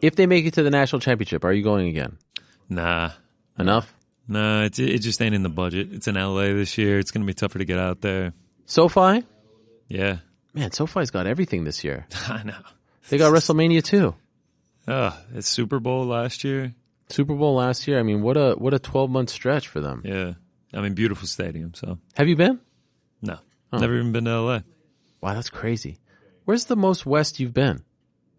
If 0.02 0.14
they 0.16 0.26
make 0.26 0.44
it 0.44 0.54
to 0.54 0.62
the 0.62 0.70
national 0.70 1.00
championship, 1.00 1.44
are 1.44 1.52
you 1.52 1.62
going 1.62 1.88
again? 1.88 2.18
Nah, 2.68 3.10
Enough. 3.58 3.92
nah, 4.28 4.64
it 4.64 4.78
it 4.78 4.98
just 4.98 5.22
ain't 5.22 5.34
in 5.34 5.42
the 5.42 5.48
budget. 5.48 5.88
It's 5.92 6.06
in 6.08 6.16
LA 6.16 6.48
this 6.52 6.76
year. 6.76 6.98
It's 6.98 7.10
gonna 7.10 7.24
be 7.24 7.32
tougher 7.34 7.58
to 7.58 7.64
get 7.64 7.78
out 7.78 8.00
there. 8.02 8.32
SoFi, 8.66 9.24
Yeah, 9.88 10.18
man, 10.52 10.72
SoFi's 10.72 11.10
got 11.10 11.26
everything 11.26 11.64
this 11.64 11.82
year. 11.84 12.06
I 12.28 12.42
know. 12.42 12.58
They 13.08 13.18
got 13.18 13.32
WrestleMania 13.32 13.82
too. 13.84 14.14
Oh, 14.88 15.16
it's 15.34 15.48
Super 15.48 15.80
Bowl 15.80 16.04
last 16.06 16.44
year. 16.44 16.74
Super 17.08 17.34
Bowl 17.34 17.54
last 17.54 17.86
year. 17.86 17.98
I 17.98 18.02
mean, 18.02 18.22
what 18.22 18.36
a 18.36 18.54
what 18.54 18.74
a 18.74 18.78
twelve 18.78 19.10
month 19.10 19.30
stretch 19.30 19.68
for 19.68 19.80
them. 19.80 20.02
Yeah, 20.04 20.34
I 20.74 20.80
mean, 20.80 20.94
beautiful 20.94 21.26
stadium. 21.28 21.72
So 21.74 21.98
Have 22.14 22.28
you 22.28 22.36
been? 22.36 22.60
no, 23.22 23.38
Oh. 23.72 23.78
never 23.78 23.96
even 23.98 24.12
been 24.12 24.24
to 24.24 24.40
LA. 24.40 24.60
Wow, 25.20 25.34
that's 25.34 25.50
crazy. 25.50 25.98
Where's 26.44 26.66
the 26.66 26.76
most 26.76 27.06
west 27.06 27.40
you've 27.40 27.54
been? 27.54 27.82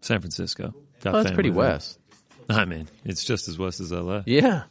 San 0.00 0.20
Francisco. 0.20 0.74
Got 1.02 1.14
Oh, 1.14 1.22
that's 1.22 1.34
pretty 1.34 1.50
west. 1.50 1.98
I 2.48 2.64
mean, 2.64 2.88
it's 3.04 3.24
just 3.24 3.48
as 3.48 3.58
west 3.58 3.80
as 3.80 3.92
LA. 3.92 4.22
Yeah. 4.26 4.64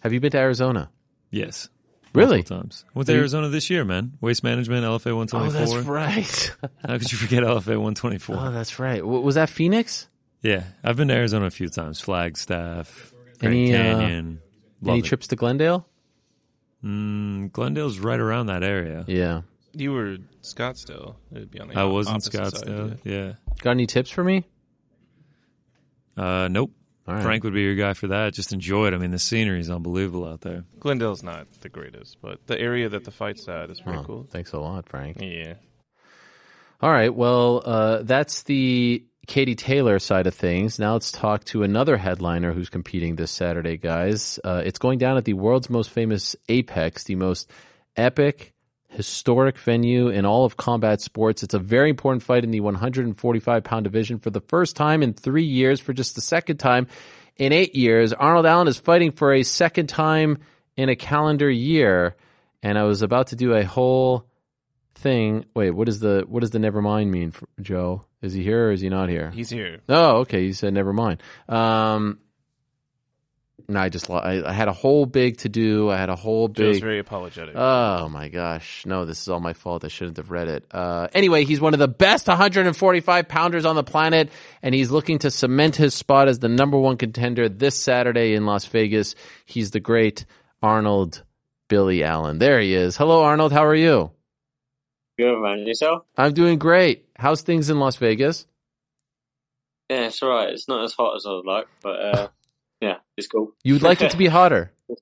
Have 0.00 0.12
you 0.12 0.20
been 0.20 0.30
to 0.32 0.38
Arizona? 0.38 0.90
Yes. 1.30 1.68
Really? 2.14 2.42
Times. 2.42 2.84
Went 2.94 3.06
to 3.08 3.14
Arizona 3.14 3.48
this 3.48 3.70
year, 3.70 3.84
man. 3.84 4.12
Waste 4.20 4.44
management, 4.44 4.84
LFA 4.84 5.16
124. 5.16 5.40
Oh, 5.40 5.44
124. 5.44 5.94
that's 5.94 6.50
right. 6.60 6.70
How 6.90 6.98
could 6.98 7.10
you 7.10 7.18
forget 7.18 7.42
LFA 7.42 7.68
124? 7.78 8.36
oh, 8.38 8.50
that's 8.52 8.78
right. 8.78 8.98
W- 9.00 9.20
was 9.20 9.36
that 9.36 9.48
Phoenix? 9.48 10.08
yeah, 10.42 10.64
I've 10.84 10.96
been 10.96 11.08
to 11.08 11.14
Arizona 11.14 11.46
a 11.46 11.50
few 11.50 11.68
times. 11.68 12.00
Flagstaff, 12.00 13.11
Grand 13.42 13.54
Any, 13.54 13.74
uh, 13.74 13.78
Canyon. 13.98 14.40
Love 14.80 14.92
Any 14.94 14.98
it. 15.00 15.04
trips 15.04 15.26
to 15.28 15.36
Glendale? 15.36 15.86
Mm, 16.84 17.52
Glendale's 17.52 17.98
right 17.98 18.18
around 18.18 18.46
that 18.46 18.62
area. 18.62 19.04
Yeah. 19.06 19.42
You 19.74 19.92
were 19.92 20.16
Scottsdale. 20.42 21.16
It'd 21.30 21.50
be 21.50 21.60
on 21.60 21.68
the 21.68 21.78
I 21.78 21.84
was 21.84 22.08
in 22.08 22.16
Scottsdale. 22.16 22.98
yeah. 23.04 23.12
yeah. 23.12 23.32
Got 23.60 23.70
any 23.72 23.86
tips 23.86 24.10
for 24.10 24.24
me? 24.24 24.44
Uh, 26.16 26.48
nope. 26.50 26.72
All 27.08 27.14
right. 27.14 27.22
Frank 27.22 27.42
would 27.44 27.54
be 27.54 27.62
your 27.62 27.74
guy 27.74 27.94
for 27.94 28.08
that. 28.08 28.32
Just 28.34 28.52
enjoy 28.52 28.88
it. 28.88 28.94
I 28.94 28.98
mean, 28.98 29.10
the 29.10 29.18
scenery 29.18 29.60
is 29.60 29.70
unbelievable 29.70 30.26
out 30.26 30.40
there. 30.42 30.64
Glendale's 30.78 31.22
not 31.22 31.46
the 31.60 31.68
greatest, 31.68 32.18
but 32.22 32.46
the 32.46 32.58
area 32.60 32.88
that 32.88 33.04
the 33.04 33.10
fight's 33.10 33.48
at 33.48 33.70
is 33.70 33.80
pretty 33.80 33.98
Oh, 33.98 34.04
cool. 34.04 34.26
Thanks 34.30 34.52
a 34.52 34.58
lot, 34.58 34.88
Frank. 34.88 35.16
Yeah. 35.20 35.54
All 36.80 36.90
right. 36.90 37.12
Well, 37.14 37.62
uh, 37.64 38.02
that's 38.02 38.42
the 38.42 39.04
Katie 39.26 39.54
Taylor 39.54 39.98
side 39.98 40.26
of 40.26 40.34
things. 40.34 40.78
Now 40.78 40.94
let's 40.94 41.12
talk 41.12 41.44
to 41.46 41.62
another 41.62 41.96
headliner 41.96 42.52
who's 42.52 42.68
competing 42.68 43.16
this 43.16 43.30
Saturday, 43.30 43.76
guys. 43.76 44.40
Uh, 44.42 44.62
it's 44.64 44.78
going 44.78 44.98
down 44.98 45.16
at 45.16 45.24
the 45.24 45.34
world's 45.34 45.70
most 45.70 45.90
famous 45.90 46.34
Apex, 46.48 47.04
the 47.04 47.14
most 47.14 47.48
epic, 47.96 48.52
historic 48.88 49.58
venue 49.58 50.08
in 50.08 50.24
all 50.26 50.44
of 50.44 50.56
combat 50.56 51.00
sports. 51.00 51.42
It's 51.42 51.54
a 51.54 51.60
very 51.60 51.88
important 51.88 52.22
fight 52.22 52.42
in 52.42 52.50
the 52.50 52.60
145 52.60 53.64
pound 53.64 53.84
division 53.84 54.18
for 54.18 54.30
the 54.30 54.40
first 54.40 54.74
time 54.74 55.02
in 55.02 55.14
three 55.14 55.44
years, 55.44 55.80
for 55.80 55.92
just 55.92 56.16
the 56.16 56.20
second 56.20 56.56
time 56.56 56.88
in 57.36 57.52
eight 57.52 57.76
years. 57.76 58.12
Arnold 58.12 58.46
Allen 58.46 58.68
is 58.68 58.78
fighting 58.78 59.12
for 59.12 59.32
a 59.32 59.44
second 59.44 59.88
time 59.88 60.38
in 60.76 60.88
a 60.88 60.96
calendar 60.96 61.48
year. 61.50 62.16
And 62.62 62.76
I 62.76 62.84
was 62.84 63.02
about 63.02 63.28
to 63.28 63.36
do 63.36 63.54
a 63.54 63.64
whole 63.64 64.26
thing. 64.94 65.44
Wait, 65.54 65.70
what 65.70 65.88
is 65.88 66.00
the 66.00 66.24
what 66.28 66.40
does 66.40 66.50
the 66.50 66.58
never 66.58 66.82
mind 66.82 67.10
mean, 67.10 67.32
Joe? 67.60 68.04
Is 68.22 68.32
he 68.32 68.42
here 68.42 68.68
or 68.68 68.72
is 68.72 68.80
he 68.80 68.88
not 68.88 69.08
here? 69.08 69.30
He's 69.30 69.50
here. 69.50 69.80
Oh, 69.88 70.18
okay. 70.18 70.44
You 70.44 70.52
said 70.52 70.72
never 70.72 70.92
mind. 70.92 71.22
Um, 71.48 72.20
no, 73.68 73.80
I 73.80 73.88
just 73.88 74.08
I, 74.10 74.42
I 74.44 74.52
had 74.52 74.68
a 74.68 74.72
whole 74.72 75.06
big 75.06 75.38
to 75.38 75.48
do. 75.48 75.90
I 75.90 75.96
had 75.96 76.08
a 76.08 76.16
whole 76.16 76.48
Joe's 76.48 76.76
big. 76.76 76.82
very 76.82 76.98
apologetic. 76.98 77.54
Oh 77.56 78.08
my 78.08 78.28
gosh! 78.28 78.84
No, 78.86 79.04
this 79.04 79.20
is 79.22 79.28
all 79.28 79.40
my 79.40 79.52
fault. 79.52 79.84
I 79.84 79.88
shouldn't 79.88 80.16
have 80.16 80.30
read 80.30 80.48
it. 80.48 80.64
Uh, 80.70 81.08
anyway, 81.12 81.44
he's 81.44 81.60
one 81.60 81.72
of 81.72 81.78
the 81.78 81.88
best 81.88 82.28
145 82.28 83.28
pounders 83.28 83.64
on 83.64 83.76
the 83.76 83.84
planet, 83.84 84.30
and 84.62 84.74
he's 84.74 84.90
looking 84.90 85.18
to 85.20 85.30
cement 85.30 85.76
his 85.76 85.94
spot 85.94 86.28
as 86.28 86.38
the 86.38 86.48
number 86.48 86.78
one 86.78 86.96
contender 86.96 87.48
this 87.48 87.80
Saturday 87.80 88.34
in 88.34 88.46
Las 88.46 88.66
Vegas. 88.66 89.14
He's 89.46 89.70
the 89.70 89.80
great 89.80 90.24
Arnold 90.62 91.22
Billy 91.68 92.04
Allen. 92.04 92.38
There 92.38 92.60
he 92.60 92.74
is. 92.74 92.96
Hello, 92.96 93.22
Arnold. 93.22 93.52
How 93.52 93.64
are 93.64 93.74
you? 93.74 94.10
Good 95.18 95.40
man, 95.40 95.66
yourself? 95.66 96.04
I'm 96.16 96.32
doing 96.32 96.58
great. 96.58 97.06
How's 97.16 97.42
things 97.42 97.70
in 97.70 97.78
Las 97.78 97.96
Vegas? 97.96 98.46
Yeah, 99.90 100.06
it's 100.06 100.22
alright. 100.22 100.50
It's 100.50 100.68
not 100.68 100.84
as 100.84 100.94
hot 100.94 101.16
as 101.16 101.26
I 101.26 101.32
would 101.32 101.44
like, 101.46 101.66
but 101.82 102.00
uh, 102.00 102.28
yeah, 102.80 102.96
it's 103.16 103.26
cool. 103.26 103.52
You'd 103.62 103.82
like 103.82 104.00
it 104.00 104.10
to 104.12 104.16
be 104.16 104.26
hotter. 104.26 104.72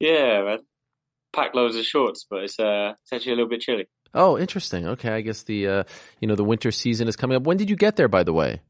Yeah, 0.00 0.44
man. 0.44 0.58
Pack 1.32 1.56
loads 1.56 1.74
of 1.74 1.84
shorts, 1.84 2.24
but 2.30 2.44
it's 2.44 2.60
uh, 2.60 2.94
it's 3.02 3.12
actually 3.12 3.32
a 3.32 3.34
little 3.34 3.50
bit 3.50 3.62
chilly. 3.62 3.88
Oh, 4.14 4.38
interesting. 4.38 4.86
Okay, 4.86 5.10
I 5.10 5.22
guess 5.22 5.42
the 5.42 5.66
uh, 5.66 5.84
you 6.20 6.28
know 6.28 6.36
the 6.36 6.44
winter 6.44 6.70
season 6.70 7.08
is 7.08 7.16
coming 7.16 7.36
up. 7.36 7.42
When 7.42 7.56
did 7.56 7.68
you 7.68 7.74
get 7.74 7.96
there, 7.96 8.06
by 8.06 8.22
the 8.22 8.32
way? 8.32 8.60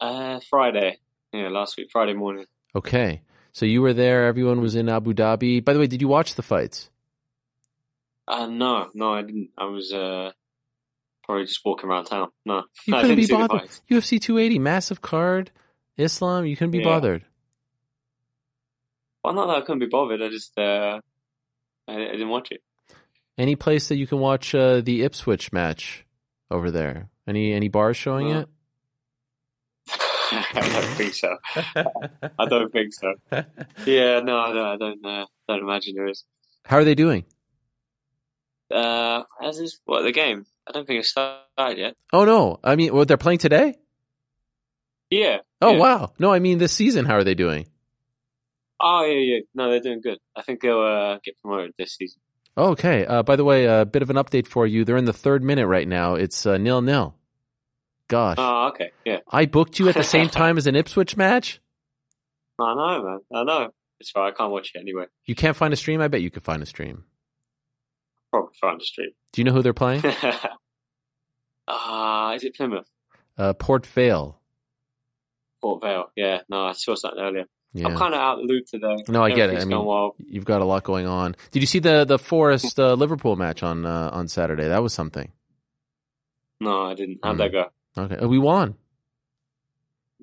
Uh, 0.00 0.40
Friday, 0.50 0.98
yeah, 1.32 1.50
last 1.50 1.76
week, 1.76 1.90
Friday 1.92 2.14
morning. 2.14 2.46
Okay, 2.74 3.22
so 3.52 3.64
you 3.64 3.80
were 3.80 3.94
there. 3.94 4.26
Everyone 4.26 4.60
was 4.60 4.74
in 4.74 4.88
Abu 4.88 5.14
Dhabi. 5.14 5.64
By 5.64 5.72
the 5.72 5.78
way, 5.78 5.86
did 5.86 6.00
you 6.00 6.08
watch 6.08 6.34
the 6.34 6.42
fights? 6.42 6.90
Uh, 8.28 8.46
no, 8.46 8.90
no, 8.94 9.14
I 9.14 9.22
didn't. 9.22 9.50
I 9.56 9.64
was 9.64 9.92
uh, 9.92 10.32
probably 11.24 11.46
just 11.46 11.60
walking 11.64 11.88
around 11.88 12.04
town. 12.04 12.28
No, 12.44 12.64
You 12.86 12.94
couldn't 13.00 13.16
be 13.16 13.26
bothered. 13.26 13.68
UFC 13.90 14.20
280, 14.20 14.58
massive 14.58 15.00
card, 15.00 15.50
Islam. 15.96 16.44
You 16.44 16.56
couldn't 16.56 16.72
be 16.72 16.78
Yeah. 16.78 16.84
bothered. 16.84 17.24
Well, 19.24 19.32
not 19.34 19.46
that 19.46 19.56
I 19.56 19.60
couldn't 19.62 19.80
be 19.80 19.86
bothered. 19.86 20.22
I 20.22 20.28
just 20.28 20.56
uh, 20.58 21.00
I, 21.88 21.92
I 21.94 22.12
didn't 22.12 22.28
watch 22.28 22.50
it. 22.50 22.60
Any 23.36 23.56
place 23.56 23.88
that 23.88 23.96
you 23.96 24.06
can 24.06 24.18
watch 24.18 24.54
uh, 24.54 24.80
the 24.80 25.02
Ipswich 25.04 25.52
match 25.52 26.04
over 26.50 26.70
there? 26.70 27.08
Any 27.26 27.52
any 27.52 27.68
bars 27.68 27.96
showing 27.96 28.28
No. 28.28 28.40
it? 28.40 28.48
I 30.30 30.68
don't 30.72 30.96
think 30.96 31.14
so. 31.14 31.36
I 32.38 32.44
don't 32.46 32.70
think 32.72 32.92
so. 32.92 33.14
Yeah, 33.86 34.20
no, 34.20 34.38
I 34.38 34.52
don't. 34.52 34.66
I 34.66 34.76
don't, 34.76 35.06
uh, 35.06 35.26
don't 35.48 35.60
imagine 35.60 35.94
there 35.96 36.08
is. 36.08 36.24
How 36.66 36.76
are 36.76 36.84
they 36.84 36.94
doing? 36.94 37.24
Uh, 38.70 39.22
as 39.42 39.58
is 39.58 39.80
what 39.84 40.02
the 40.02 40.12
game? 40.12 40.46
I 40.66 40.72
don't 40.72 40.86
think 40.86 41.00
it's 41.00 41.08
started 41.08 41.78
yet. 41.78 41.94
Oh 42.12 42.24
no, 42.24 42.60
I 42.62 42.76
mean, 42.76 42.92
well, 42.94 43.04
they're 43.04 43.16
playing 43.16 43.38
today. 43.38 43.76
Yeah. 45.10 45.38
Oh 45.62 45.72
yeah. 45.72 45.78
wow, 45.78 46.12
no, 46.18 46.32
I 46.32 46.38
mean 46.38 46.58
this 46.58 46.72
season. 46.72 47.04
How 47.06 47.14
are 47.16 47.24
they 47.24 47.34
doing? 47.34 47.66
Oh 48.80 49.04
yeah, 49.04 49.34
yeah. 49.36 49.40
No, 49.54 49.70
they're 49.70 49.80
doing 49.80 50.00
good. 50.02 50.18
I 50.36 50.42
think 50.42 50.60
they'll 50.60 50.80
uh, 50.80 51.18
get 51.24 51.40
promoted 51.40 51.72
this 51.78 51.94
season. 51.94 52.20
Okay. 52.56 53.06
Uh, 53.06 53.22
by 53.22 53.36
the 53.36 53.44
way, 53.44 53.64
a 53.66 53.84
bit 53.86 54.02
of 54.02 54.10
an 54.10 54.16
update 54.16 54.46
for 54.46 54.66
you. 54.66 54.84
They're 54.84 54.96
in 54.96 55.04
the 55.04 55.12
third 55.12 55.42
minute 55.42 55.66
right 55.66 55.86
now. 55.88 56.14
It's 56.14 56.44
uh, 56.44 56.58
nil 56.58 56.82
nil. 56.82 57.14
Gosh, 58.08 58.36
Oh, 58.38 58.68
okay. 58.68 58.90
Yeah. 59.04 59.18
I 59.30 59.44
booked 59.46 59.78
you 59.78 59.88
at 59.88 59.94
the 59.94 60.02
same 60.02 60.28
time 60.30 60.56
as 60.58 60.66
an 60.66 60.74
Ipswich 60.76 61.16
match. 61.16 61.60
I 62.58 62.74
know, 62.74 63.02
man. 63.04 63.18
I 63.34 63.44
know. 63.44 63.70
It's 64.00 64.10
fine. 64.10 64.32
I 64.32 64.34
can't 64.34 64.50
watch 64.50 64.72
it 64.74 64.78
anyway. 64.80 65.04
You 65.26 65.34
can't 65.34 65.56
find 65.56 65.72
a 65.74 65.76
stream. 65.76 66.00
I 66.00 66.08
bet 66.08 66.22
you 66.22 66.30
could 66.30 66.42
find 66.42 66.62
a 66.62 66.66
stream. 66.66 67.04
The 68.32 68.78
street. 68.80 69.14
Do 69.32 69.40
you 69.40 69.44
know 69.44 69.52
who 69.52 69.62
they're 69.62 69.72
playing? 69.72 70.02
Ah, 71.66 72.32
is 72.34 72.44
it 72.44 72.54
Plymouth? 72.54 72.86
uh, 73.36 73.52
Port 73.54 73.86
Vale. 73.86 74.38
Port 75.62 75.82
Vale. 75.82 76.10
Yeah. 76.16 76.40
No, 76.48 76.66
I 76.66 76.72
saw 76.72 76.94
something 76.94 77.20
earlier. 77.20 77.44
Yeah. 77.72 77.86
I'm 77.88 77.96
kind 77.96 78.14
of 78.14 78.20
out 78.20 78.40
of 78.40 78.46
the 78.46 78.52
loop 78.52 78.66
today. 78.66 78.96
No, 79.08 79.22
I 79.22 79.30
get 79.30 79.50
it. 79.50 79.60
I 79.60 79.64
mean-. 79.64 80.10
You've 80.26 80.44
got 80.44 80.60
a 80.62 80.64
lot 80.64 80.84
going 80.84 81.06
on. 81.06 81.36
Did 81.50 81.62
you 81.62 81.66
see 81.66 81.78
the 81.80 82.04
the 82.04 82.18
Forest 82.18 82.78
uh, 82.80 82.94
Liverpool 82.94 83.36
match 83.36 83.62
on 83.62 83.84
uh, 83.84 84.10
on 84.12 84.28
Saturday? 84.28 84.68
That 84.68 84.82
was 84.82 84.92
something. 84.94 85.30
No, 86.60 86.84
I 86.86 86.94
didn't. 86.94 87.18
How'd 87.22 87.36
Mm. 87.36 87.38
that 87.38 87.52
go? 87.52 87.64
Okay, 88.02 88.16
Uh, 88.16 88.28
we 88.28 88.38
won. 88.38 88.74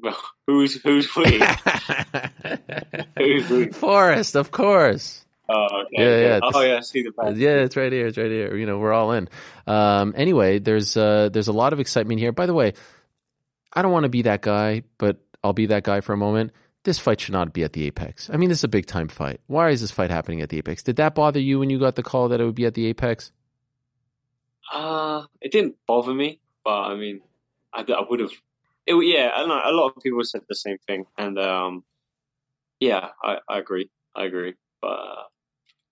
Well, 0.02 0.18
who's 0.48 0.76
who's 0.82 1.15
we? 1.15 1.40
who's 3.18 3.49
we? 3.49 3.68
Forest, 3.72 4.36
of 4.36 4.52
course. 4.52 5.25
Oh, 5.48 5.82
okay. 5.82 5.90
Yeah, 5.92 6.20
yeah, 6.20 6.40
Oh, 6.42 6.62
yeah. 6.62 6.78
I 6.78 6.80
see 6.82 7.04
the. 7.04 7.12
Yeah, 7.36 7.58
it's 7.58 7.76
right 7.76 7.92
here. 7.92 8.08
It's 8.08 8.18
right 8.18 8.32
here. 8.32 8.56
You 8.56 8.66
know, 8.66 8.80
we're 8.80 8.94
all 8.94 9.12
in. 9.12 9.30
Um, 9.68 10.14
anyway, 10.18 10.60
there's 10.60 10.98
uh, 10.98 11.30
there's 11.30 11.48
a 11.48 11.54
lot 11.54 11.74
of 11.74 11.80
excitement 11.80 12.20
here. 12.20 12.32
By 12.32 12.46
the 12.48 12.54
way, 12.54 12.74
I 13.72 13.82
don't 13.82 13.92
want 13.92 14.04
to 14.04 14.10
be 14.10 14.24
that 14.24 14.42
guy, 14.42 14.84
but 14.98 15.18
I'll 15.44 15.54
be 15.54 15.68
that 15.68 15.84
guy 15.84 16.02
for 16.02 16.14
a 16.14 16.18
moment. 16.18 16.52
This 16.84 17.00
fight 17.00 17.20
should 17.20 17.34
not 17.34 17.54
be 17.54 17.64
at 17.64 17.74
the 17.74 17.86
Apex. 17.86 18.30
I 18.32 18.38
mean, 18.38 18.50
this 18.50 18.60
is 18.60 18.64
a 18.64 18.68
big 18.70 18.86
time 18.86 19.08
fight. 19.08 19.42
Why 19.48 19.70
is 19.70 19.82
this 19.82 19.92
fight 19.92 20.10
happening 20.12 20.42
at 20.42 20.50
the 20.50 20.58
Apex? 20.58 20.84
Did 20.84 20.96
that 20.98 21.16
bother 21.16 21.40
you 21.40 21.60
when 21.60 21.70
you 21.70 21.80
got 21.80 21.96
the 21.96 22.04
call 22.04 22.30
that 22.30 22.40
it 22.40 22.46
would 22.46 22.56
be 22.56 22.66
at 22.66 22.74
the 22.74 22.88
Apex? 22.88 23.32
Uh, 24.72 25.24
it 25.42 25.52
didn't 25.52 25.76
bother 25.88 26.14
me, 26.14 26.40
but 26.64 26.80
I 26.82 26.96
mean, 26.96 27.22
I, 27.74 27.82
I 27.82 28.04
would 28.10 28.20
have. 28.20 28.32
It, 28.88 28.96
yeah, 29.04 29.32
I 29.34 29.40
don't 29.40 29.50
know. 29.50 29.62
A 29.64 29.72
lot 29.72 29.94
of 29.96 30.04
people 30.04 30.24
said 30.24 30.42
the 30.48 30.56
same 30.56 30.78
thing, 30.88 31.06
and 31.18 31.38
um, 31.40 31.84
yeah, 32.80 33.10
I, 33.22 33.38
I 33.50 33.60
agree. 33.60 33.90
I 34.16 34.26
agree. 34.26 34.54
But 34.82 35.28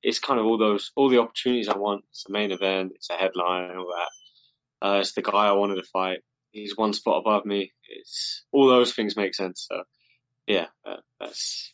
it's 0.04 0.20
kind 0.20 0.40
of 0.40 0.46
all 0.46 0.58
those, 0.58 0.92
all 0.96 1.10
the 1.10 1.20
opportunities 1.20 1.70
I 1.70 1.78
want. 1.78 2.04
It's 2.12 2.26
the 2.26 2.34
main 2.34 2.52
event. 2.52 2.92
It's 2.96 3.10
a 3.10 3.14
headline 3.14 3.76
all 3.78 3.88
that. 3.96 4.88
Uh, 4.88 5.00
it's 5.00 5.14
the 5.14 5.22
guy 5.22 5.48
I 5.48 5.54
wanted 5.54 5.76
to 5.76 5.84
fight. 5.84 6.20
He's 6.52 6.78
one 6.78 6.94
spot 6.94 7.20
above 7.20 7.46
me. 7.46 7.72
It's 7.90 8.44
all 8.52 8.68
those 8.68 8.94
things 8.94 9.16
make 9.16 9.34
sense. 9.34 9.66
So, 9.72 9.84
yeah, 10.46 10.68
uh, 10.86 10.98
that's 11.20 11.74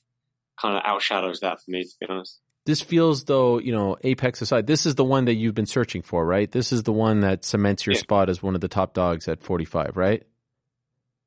kind 0.62 0.78
of 0.78 0.84
outshadows 0.84 1.40
that 1.40 1.58
for 1.62 1.72
me, 1.72 1.84
to 1.84 1.90
be 2.00 2.06
honest. 2.08 2.40
This 2.66 2.82
feels 2.82 3.24
though, 3.24 3.58
you 3.58 3.72
know, 3.72 3.98
Apex 4.04 4.42
aside, 4.42 4.68
this 4.68 4.86
is 4.86 4.94
the 4.94 5.04
one 5.04 5.26
that 5.26 5.34
you've 5.34 5.56
been 5.56 5.66
searching 5.66 6.04
for, 6.04 6.24
right? 6.24 6.52
This 6.52 6.72
is 6.72 6.84
the 6.84 6.94
one 6.94 7.22
that 7.22 7.44
cements 7.44 7.86
your 7.88 7.96
Yeah. 7.96 8.02
spot 8.02 8.30
as 8.30 8.44
one 8.44 8.54
of 8.54 8.62
the 8.62 8.68
top 8.68 8.94
dogs 8.94 9.28
at 9.28 9.42
45, 9.42 9.98
right? 9.98 10.24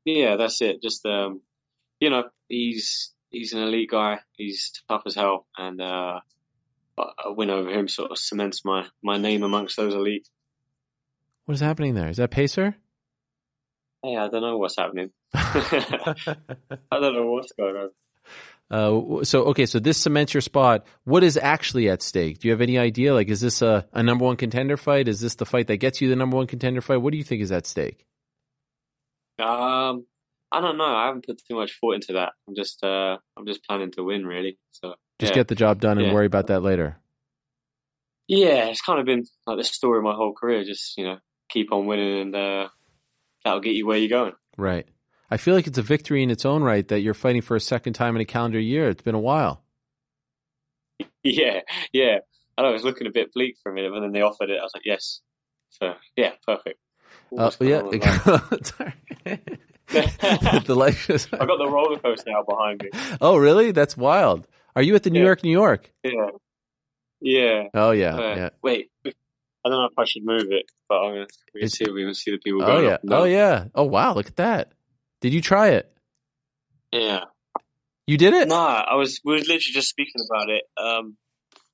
Yeah, 0.05 0.37
that's 0.37 0.61
it. 0.63 0.83
Just 0.83 1.05
um, 1.07 1.41
you 2.01 2.11
know, 2.11 2.25
he's 2.49 3.13
he's 3.31 3.53
an 3.53 3.63
elite 3.63 3.91
guy. 3.91 4.21
He's 4.37 4.73
tough 4.89 5.03
as 5.07 5.15
hell, 5.15 5.47
and 5.57 5.81
uh, 5.81 6.21
a 6.99 7.03
a 7.27 7.33
win 7.33 7.51
over 7.51 7.71
him 7.71 7.89
sort 7.89 8.11
of 8.11 8.19
cements 8.19 8.65
my 8.65 8.87
my 9.03 9.19
name 9.19 9.43
amongst 9.43 9.77
those 9.77 9.95
elite. 9.95 10.29
What 11.45 11.55
is 11.55 11.61
happening 11.61 11.95
there? 11.95 12.09
Is 12.09 12.19
that 12.19 12.31
Pacer? 12.31 12.77
Hey, 14.03 14.17
I 14.17 14.29
don't 14.29 14.43
know 14.43 14.59
what's 14.59 14.77
happening. 14.77 15.11
I 15.35 16.15
don't 16.91 17.15
know 17.15 17.27
what's 17.27 17.53
going 17.53 17.77
on. 17.77 17.91
Uh, 18.71 19.23
so 19.23 19.45
okay, 19.45 19.67
so 19.67 19.79
this 19.79 19.99
cements 19.99 20.33
your 20.33 20.41
spot. 20.41 20.87
What 21.05 21.23
is 21.23 21.37
actually 21.37 21.91
at 21.91 22.01
stake? 22.03 22.39
Do 22.39 22.49
you 22.49 22.53
have 22.53 22.63
any 22.63 22.79
idea? 22.79 23.13
Like, 23.13 23.29
is 23.29 23.41
this 23.41 23.61
a, 23.61 23.87
a 23.93 24.03
number 24.03 24.25
one 24.25 24.37
contender 24.37 24.79
fight? 24.79 25.09
Is 25.09 25.21
this 25.21 25.35
the 25.35 25.45
fight 25.45 25.67
that 25.67 25.77
gets 25.77 26.01
you 26.01 26.09
the 26.09 26.17
number 26.17 26.37
one 26.37 26.47
contender 26.47 26.81
fight? 26.81 26.97
What 26.97 27.13
do 27.13 27.19
you 27.19 27.25
think 27.25 27.43
is 27.43 27.53
at 27.53 27.67
stake? 27.67 28.07
Um, 29.39 30.07
I 30.51 30.61
don't 30.61 30.79
know. 30.79 30.85
I 30.85 31.07
haven't 31.07 31.27
put 31.27 31.43
too 31.47 31.57
much 31.57 31.79
thought 31.81 31.97
into 31.97 32.15
that. 32.15 32.33
I'm 32.49 32.55
just 32.55 32.83
uh, 32.83 33.19
I'm 33.37 33.47
just 33.47 33.63
planning 33.65 33.91
to 33.93 34.05
win, 34.05 34.27
really. 34.27 34.59
So 34.71 34.95
Just 35.23 35.33
yeah. 35.33 35.41
get 35.41 35.49
the 35.49 35.55
job 35.55 35.81
done 35.81 35.99
and 35.99 36.09
Yeah. 36.09 36.15
worry 36.15 36.27
about 36.27 36.49
that 36.49 36.63
later. 36.63 36.99
yeah, 38.29 38.67
it's 38.69 38.81
kind 38.81 38.99
of 39.01 39.07
been 39.07 39.25
like 39.47 39.59
the 39.59 39.65
story 39.65 39.99
of 39.99 40.05
my 40.05 40.15
whole 40.15 40.33
career. 40.35 40.65
Just 40.65 40.97
you 40.99 41.05
know, 41.05 41.19
keep 41.49 41.73
on 41.73 41.87
winning, 41.87 42.21
and 42.23 42.37
uh, 42.37 42.69
that'll 43.45 43.61
get 43.61 43.75
you 43.75 43.87
where 43.87 43.99
you're 43.99 44.09
going. 44.09 44.33
Right. 44.57 44.87
I 45.31 45.37
feel 45.39 45.55
like 45.55 45.67
it's 45.67 45.79
a 45.79 45.83
victory 45.83 46.23
in 46.23 46.31
its 46.31 46.45
own 46.45 46.63
right 46.63 46.87
that 46.89 47.01
you're 47.01 47.15
fighting 47.15 47.41
for 47.41 47.57
a 47.57 47.61
second 47.61 47.95
time 47.95 48.17
in 48.17 48.23
a 48.23 48.27
calendar 48.27 48.61
year. 48.61 48.91
It's 48.91 49.03
been 49.03 49.15
a 49.15 49.21
while. 49.21 49.63
Yeah, 51.25 51.61
yeah. 51.93 52.19
I 52.59 52.63
know 52.63 52.71
it 52.71 52.73
was 52.73 52.83
looking 52.85 53.07
a 53.07 53.11
bit 53.11 53.33
bleak 53.33 53.57
for 53.63 53.71
a 53.71 53.75
minute, 53.75 53.93
but 53.93 54.01
then 54.01 54.11
they 54.13 54.23
offered 54.23 54.51
it. 54.51 54.59
I 54.59 54.63
was 54.65 54.73
like, 54.75 54.85
yes. 54.85 55.21
So 55.71 55.95
yeah, 56.17 56.33
perfect. 56.45 56.81
Uh, 57.39 57.51
yeah. 57.61 57.83
the 60.67 60.75
life 60.77 61.11
is- 61.11 61.29
I 61.33 61.45
got 61.47 61.59
the 61.59 61.69
roller 61.69 61.99
coaster 61.99 62.31
now 62.31 62.43
behind 62.43 62.83
me. 62.83 62.91
oh, 63.21 63.37
really? 63.37 63.73
That's 63.73 63.97
wild. 63.97 64.47
Are 64.75 64.83
you 64.83 64.95
at 64.95 65.03
the 65.03 65.11
New 65.11 65.21
Yeah. 65.21 65.27
York, 65.27 65.45
New 65.45 65.51
York? 65.53 65.93
Yeah, 66.03 66.13
yeah. 67.21 67.63
Oh, 67.75 67.91
yeah. 67.91 68.15
Uh, 68.17 68.35
yeah. 68.37 68.51
Wait, 68.63 68.91
I 69.07 69.11
don't 69.65 69.73
know 69.73 69.85
if 69.91 69.99
I 69.99 70.05
should 70.05 70.25
move 70.25 70.47
it, 70.51 70.67
but 70.89 70.97
I'm 71.01 71.15
gonna 71.15 71.27
we 71.55 71.67
see. 71.67 71.85
We 71.91 72.05
can 72.05 72.15
see 72.15 72.31
the 72.33 72.39
people 72.39 72.65
Oh, 72.65 72.79
yeah. 72.81 72.99
Oh, 73.11 73.25
yeah. 73.25 73.67
Oh, 73.75 73.85
wow. 73.85 74.15
Look 74.15 74.27
at 74.29 74.37
that. 74.37 74.73
Did 75.21 75.33
you 75.33 75.41
try 75.41 75.71
it? 75.71 75.93
yeah. 76.91 77.25
You 78.07 78.17
did 78.19 78.35
it? 78.35 78.49
No, 78.49 78.57
I 78.57 78.95
was. 78.97 79.21
We 79.25 79.35
were 79.35 79.39
literally 79.39 79.61
just 79.61 79.89
speaking 79.89 80.23
about 80.29 80.49
it. 80.51 80.65
Um, 80.77 81.17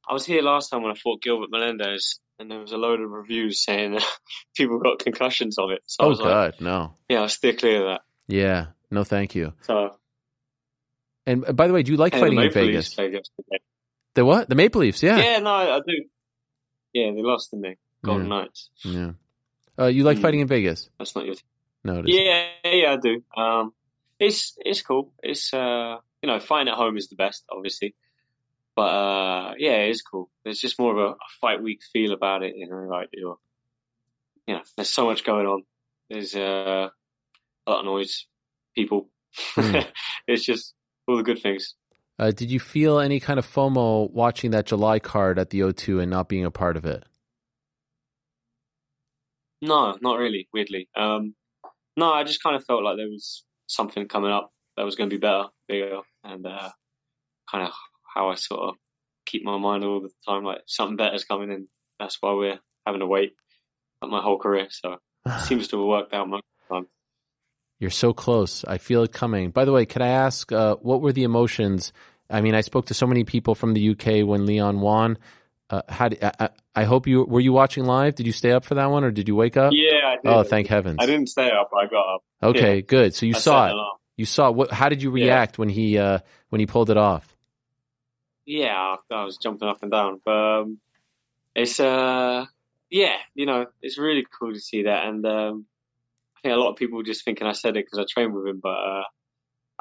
I 0.09 0.13
was 0.13 0.27
here 0.27 0.43
last 0.43 0.69
time 0.69 0.83
when 0.83 0.93
I 0.93 0.95
fought 0.95 1.23
Gilbert 1.23 1.51
Melendez, 1.51 2.21
and 2.39 2.51
there 2.51 2.61
was 2.61 2.73
a 2.73 2.77
load 2.77 3.01
of 3.01 3.11
reviews 3.11 3.65
saying 3.65 3.93
that 3.95 4.05
people 4.57 4.79
got 4.79 4.99
concussions 4.99 5.59
of 5.59 5.71
it. 5.71 5.81
So 5.87 6.05
I 6.05 6.07
Oh, 6.07 6.09
was 6.11 6.21
like, 6.21 6.29
God. 6.29 6.55
No. 6.61 6.95
yeah, 7.09 7.21
I'll 7.23 7.29
steer 7.31 7.55
clear 7.55 7.81
of 7.81 7.87
that. 7.89 8.01
Yeah. 8.27 8.67
No, 8.91 9.05
thank 9.05 9.35
you. 9.35 9.55
So 9.63 9.97
And 11.29 11.47
uh, 11.47 11.53
by 11.53 11.67
the 11.67 11.75
way, 11.75 11.83
do 11.83 11.93
you 11.93 11.99
like 11.99 12.15
and 12.15 12.23
fighting 12.23 12.41
in 12.41 12.51
Vegas? 12.51 12.97
Yesterday. 12.97 13.59
The 14.15 14.25
what? 14.25 14.49
The 14.49 14.55
Maple 14.55 14.81
Leafs, 14.81 15.03
yeah. 15.03 15.19
Yeah, 15.19 15.39
no, 15.41 15.51
I 15.51 15.81
do. 15.87 16.05
Yeah, 16.95 17.11
they 17.13 17.23
lost, 17.23 17.51
didn't 17.51 17.65
they? 17.65 17.77
Golden 18.03 18.29
Knights. 18.31 18.71
Yeah. 18.83 19.13
Uh, 19.79 19.87
you 19.87 20.05
like 20.05 20.17
Hmm. 20.17 20.23
fighting 20.23 20.41
in 20.41 20.49
Vegas? 20.49 20.89
That's 20.99 21.15
not 21.15 21.27
your. 21.27 21.35
Team. 21.35 21.45
No, 21.85 21.99
it. 21.99 22.09
Yeah, 22.09 22.47
yeah, 22.65 22.93
I 22.93 22.97
do. 22.97 23.23
Um, 23.37 23.75
it's 24.19 24.57
it's 24.65 24.81
cool. 24.81 25.13
It's 25.23 25.53
uh, 25.53 25.99
you 26.23 26.29
know, 26.29 26.41
fighting 26.41 26.69
at 26.69 26.75
home 26.75 26.97
is 26.97 27.09
the 27.09 27.17
best, 27.17 27.45
obviously. 27.51 27.95
But 28.75 28.83
uh, 28.83 29.55
yeah, 29.59 29.83
it's 29.83 30.01
cool. 30.03 30.31
There's 30.45 30.59
just 30.61 30.79
more 30.79 30.99
of 30.99 31.11
a, 31.11 31.15
fight 31.43 31.63
week 31.63 31.81
feel 31.93 32.13
about 32.13 32.43
it. 32.43 32.57
You 32.57 32.69
know, 32.71 32.89
like 32.89 33.11
you're, 33.13 33.37
you 34.47 34.55
know, 34.55 34.63
there's 34.77 34.89
so 34.89 35.05
much 35.05 35.25
going 35.25 35.47
on. 35.47 35.65
There's 36.09 36.35
uh, 36.35 36.89
a 37.67 37.71
lot 37.71 37.81
of 37.81 37.85
noise, 37.85 38.27
people. 38.75 39.09
Hmm. 39.55 39.77
it's 40.27 40.45
just 40.45 40.75
all 41.09 41.17
the 41.17 41.23
good 41.23 41.43
things. 41.43 41.75
Uh, 42.19 42.31
did 42.31 42.51
you 42.51 42.61
feel 42.61 42.99
any 42.99 43.21
kind 43.21 43.39
of 43.39 43.47
FOMO 43.47 44.11
watching 44.11 44.51
that 44.51 44.67
July 44.67 44.99
card 44.99 45.39
at 45.39 45.51
the 45.51 45.61
O2 45.61 46.03
and 46.03 46.11
not 46.11 46.29
being 46.29 46.45
a 46.45 46.51
part 46.51 46.77
of 46.77 46.85
it? 46.85 47.05
No, 49.63 49.97
not 50.01 50.19
really. 50.19 50.49
Weirdly, 50.53 50.89
um, 50.97 51.35
no, 51.97 52.13
I 52.13 52.25
just 52.25 52.43
kind 52.43 52.55
of 52.55 52.65
felt 52.65 52.85
like 52.85 52.97
there 52.97 53.09
was 53.09 53.45
something 53.67 54.07
coming 54.07 54.31
up 54.31 54.53
that 54.77 54.85
was 54.85 54.95
going 54.95 55.11
to 55.11 55.17
be 55.17 55.21
better, 55.21 55.47
bigger, 55.67 56.01
and 56.23 56.47
uh, 56.47 56.71
kind 57.51 57.67
of 57.67 57.73
how 58.15 58.29
I 58.29 58.37
sort 58.37 58.61
of 58.61 58.75
keep 59.27 59.45
my 59.45 59.59
mind 59.59 59.85
all 59.85 60.01
the 60.01 60.11
time, 60.27 60.45
like 60.45 60.63
something 60.67 60.97
better's 60.97 61.25
coming, 61.25 61.51
and 61.51 61.67
that's 61.99 62.19
why 62.21 62.33
we're 62.33 62.61
having 62.87 63.01
to 63.01 63.07
wait 63.07 63.33
like 64.01 64.11
my 64.11 64.23
whole 64.23 64.39
career. 64.39 64.69
So 64.71 64.99
it 65.27 65.41
seems 65.47 65.69
to 65.69 65.79
have 65.79 65.87
worked 65.87 66.15
out 66.15 66.29
most 66.29 66.45
of 66.45 66.69
the 66.69 66.75
time. 66.75 66.87
You're 67.79 67.91
so 67.91 68.13
close. 68.13 68.65
I 68.65 68.79
feel 68.79 69.03
it 69.03 69.13
coming. 69.13 69.51
By 69.51 69.65
the 69.65 69.73
way, 69.73 69.87
could 69.87 70.03
I 70.03 70.09
ask 70.09 70.51
uh, 70.51 70.77
what 70.77 71.01
were 71.01 71.13
the 71.13 71.25
emotions? 71.25 71.93
I 72.29 72.41
mean, 72.41 72.55
I 72.55 72.61
spoke 72.61 72.87
to 72.87 72.95
so 72.95 73.07
many 73.07 73.25
people 73.25 73.55
from 73.55 73.75
the 73.75 73.91
UK 73.91 74.27
when 74.27 74.47
Leon 74.47 74.81
won. 74.81 75.19
Uh, 75.71 75.83
how 75.89 76.09
did, 76.09 76.23
I, 76.23 76.49
I, 76.75 76.85
hope 76.85 77.07
you 77.07 77.25
were 77.25 77.41
you 77.41 77.53
watching 77.53 77.85
live? 77.85 78.15
Did 78.15 78.27
you 78.27 78.33
stay 78.33 78.53
up 78.53 78.65
for 78.65 78.75
that 78.77 78.87
one, 78.87 79.05
or 79.05 79.11
did 79.11 79.29
you 79.29 79.37
wake 79.37 79.57
up? 79.57 79.73
Yeah, 79.75 79.99
I 80.07 80.17
did. 80.17 80.21
Oh, 80.25 80.43
thank 80.43 80.67
heavens. 80.67 80.97
I 80.99 81.05
didn't 81.07 81.29
stay 81.29 81.51
up. 81.51 81.71
I 81.79 81.87
got 81.87 82.15
up. 82.15 82.25
Okay, 82.43 82.77
yeah. 82.77 82.81
good. 82.81 83.15
So 83.15 83.27
you 83.27 83.35
I 83.35 83.39
saw 83.39 83.67
it. 83.69 83.75
You 84.17 84.25
saw 84.25 84.51
what? 84.51 84.73
How 84.73 84.89
did 84.89 85.03
you 85.03 85.15
Yeah. 85.15 85.27
react 85.27 85.59
when 85.59 85.69
he 85.69 85.99
uh, 85.99 86.21
when 86.49 86.61
he 86.61 86.67
pulled 86.67 86.89
it 86.91 86.97
off? 86.97 87.37
yeah, 88.49 88.73
I 88.75 89.15
I 89.15 89.25
was 89.25 89.37
jumping 89.37 89.69
up 89.69 89.83
and 89.83 89.93
down. 89.93 90.21
But 90.25 90.33
um, 90.33 90.79
it's 91.55 91.79
uh, 91.79 92.47
yeah, 92.91 93.17
you 93.35 93.47
know, 93.47 93.67
it's 93.83 93.99
really 93.99 94.27
cool 94.39 94.55
to 94.55 94.61
see 94.61 94.85
that. 94.85 95.07
And 95.07 95.25
um, 95.27 95.67
I 96.39 96.41
think 96.43 96.55
a 96.55 96.59
lot 96.59 96.71
of 96.71 96.77
people 96.77 97.03
just 97.03 97.25
thinking 97.25 97.47
I 97.47 97.53
said 97.53 97.77
it 97.77 97.85
because 97.85 97.99
I 97.99 98.05
trained 98.09 98.35
with 98.35 98.47
him, 98.47 98.61
but 98.63 98.69
uh, 98.69 99.03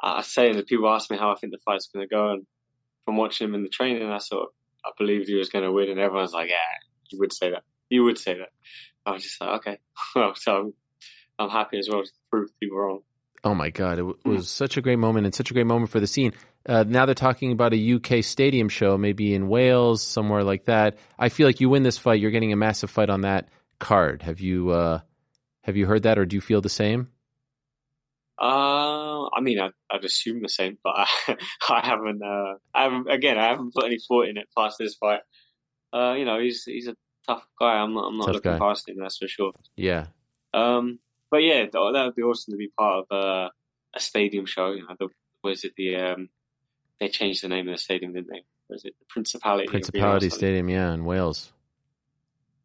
I 0.02 0.22
say 0.24 0.54
that 0.54 0.68
people 0.68 0.90
ask 0.90 1.10
me 1.12 1.18
how 1.18 1.32
I 1.32 1.36
think 1.36 1.54
the 1.54 1.60
fight's 1.64 1.88
going 1.88 2.08
to 2.08 2.14
go, 2.14 2.32
and 2.32 2.46
from 3.06 3.18
watching 3.18 3.48
him 3.48 3.56
in 3.56 3.64
the 3.64 3.70
training, 3.70 4.10
I 4.10 4.18
sort 4.18 4.44
of 4.44 4.50
I 4.86 4.90
believed 4.98 5.28
he 5.28 5.36
was 5.36 5.50
going 5.50 5.66
to 5.66 5.72
win, 5.72 5.90
and 5.90 6.00
everyone's 6.00 6.34
like, 6.34 6.50
yeah, 6.50 6.56
you 7.12 7.20
would 7.20 7.34
say 7.34 7.52
that, 7.52 7.64
you 7.90 8.04
would 8.04 8.18
say 8.18 8.38
that. 8.38 8.50
I 9.06 9.12
was 9.12 9.24
just 9.24 9.40
like, 9.40 9.50
okay, 9.60 9.78
well, 10.16 10.34
so 10.36 10.56
I'm, 10.58 10.74
I'm 11.40 11.50
happy 11.50 11.78
as 11.80 11.88
well 11.90 12.04
to 12.04 12.10
prove 12.32 12.50
people 12.60 12.78
wrong. 12.78 13.00
Oh 13.44 13.54
my 13.54 13.70
God! 13.70 13.94
It, 13.94 13.98
w- 13.98 14.18
Hmm. 14.24 14.32
was 14.32 14.50
such 14.50 14.78
a 14.78 14.82
great 14.82 14.98
moment 15.00 15.26
and 15.26 15.34
such 15.36 15.52
a 15.52 15.54
great 15.54 15.68
moment 15.68 15.92
for 15.92 16.00
the 16.00 16.08
scene. 16.08 16.34
Uh, 16.68 16.84
now 16.86 17.06
they're 17.06 17.16
talking 17.16 17.52
about 17.52 17.74
a 17.74 17.94
UK 17.94 18.24
stadium 18.24 18.68
show, 18.68 18.98
maybe 18.98 19.34
in 19.34 19.48
Wales, 19.48 20.02
somewhere 20.02 20.44
like 20.44 20.66
that. 20.66 20.98
I 21.20 21.30
feel 21.30 21.48
like 21.48 21.62
you 21.62 21.70
win 21.70 21.84
this 21.84 21.98
fight, 21.98 22.20
you're 22.20 22.32
getting 22.32 22.52
a 22.52 22.58
massive 22.58 22.90
fight 22.90 23.10
on 23.10 23.22
that 23.22 23.48
card. 23.80 24.24
Have 24.24 24.40
you 24.42 24.72
uh, 24.72 25.00
have 25.68 25.78
you 25.78 25.86
heard 25.86 26.04
that, 26.04 26.18
or 26.18 26.26
do 26.26 26.36
you 26.36 26.42
feel 26.42 26.62
the 26.62 26.70
same? 26.70 27.10
Uh, 28.40 29.26
I 29.30 29.42
mean, 29.42 29.60
I, 29.60 29.70
I'd 29.90 30.06
assume 30.06 30.42
the 30.42 30.50
same, 30.50 30.78
but 30.84 30.94
I, 30.96 31.08
I 31.70 31.86
haven't. 31.86 32.24
Uh, 32.24 32.54
I 32.74 32.84
haven't. 32.84 33.10
Again, 33.12 33.38
I 33.38 33.48
haven't 33.48 33.74
put 33.74 33.86
any 33.86 33.98
thought 34.00 34.28
in 34.28 34.38
it 34.38 34.48
past 34.58 34.78
this 34.80 34.96
fight. 34.96 35.22
Uh, 35.94 36.14
you 36.18 36.26
know, 36.26 36.40
he's 36.40 36.64
he's 36.64 36.88
a 36.88 36.96
tough 37.28 37.46
guy. 37.60 37.74
I'm 37.76 37.94
not. 37.94 38.08
I'm 38.08 38.18
not 38.18 38.26
Tough 38.28 38.36
looking 38.36 38.52
guy. 38.54 38.60
past 38.60 38.88
him. 38.90 38.98
That's 39.00 39.18
for 39.18 39.28
sure. 39.28 39.52
Yeah, 39.76 40.08
Um, 40.54 41.00
but 41.30 41.38
yeah, 41.38 41.66
that 41.72 42.04
would 42.06 42.16
be 42.16 42.22
awesome 42.24 42.54
to 42.54 42.58
be 42.58 42.70
part 42.78 43.06
of 43.10 43.18
uh, 43.18 43.50
a 43.96 44.00
stadium 44.00 44.46
show. 44.46 44.72
You 44.72 44.88
know, 44.88 44.96
the, 45.00 45.10
was 45.44 45.64
it 45.64 45.74
the 45.76 45.96
um, 45.96 46.30
they 47.00 47.10
changed 47.10 47.44
the 47.44 47.50
name 47.50 47.68
of 47.68 47.74
the 47.74 47.82
stadium, 47.82 48.14
didn't 48.14 48.30
they? 48.30 48.44
Was 48.70 48.86
it 48.86 48.96
the 49.00 49.06
Principality? 49.10 49.68
Principality? 49.68 50.30
Stadium, 50.30 50.70
yeah, 50.70 50.94
in 50.94 51.06
Wales. 51.06 51.52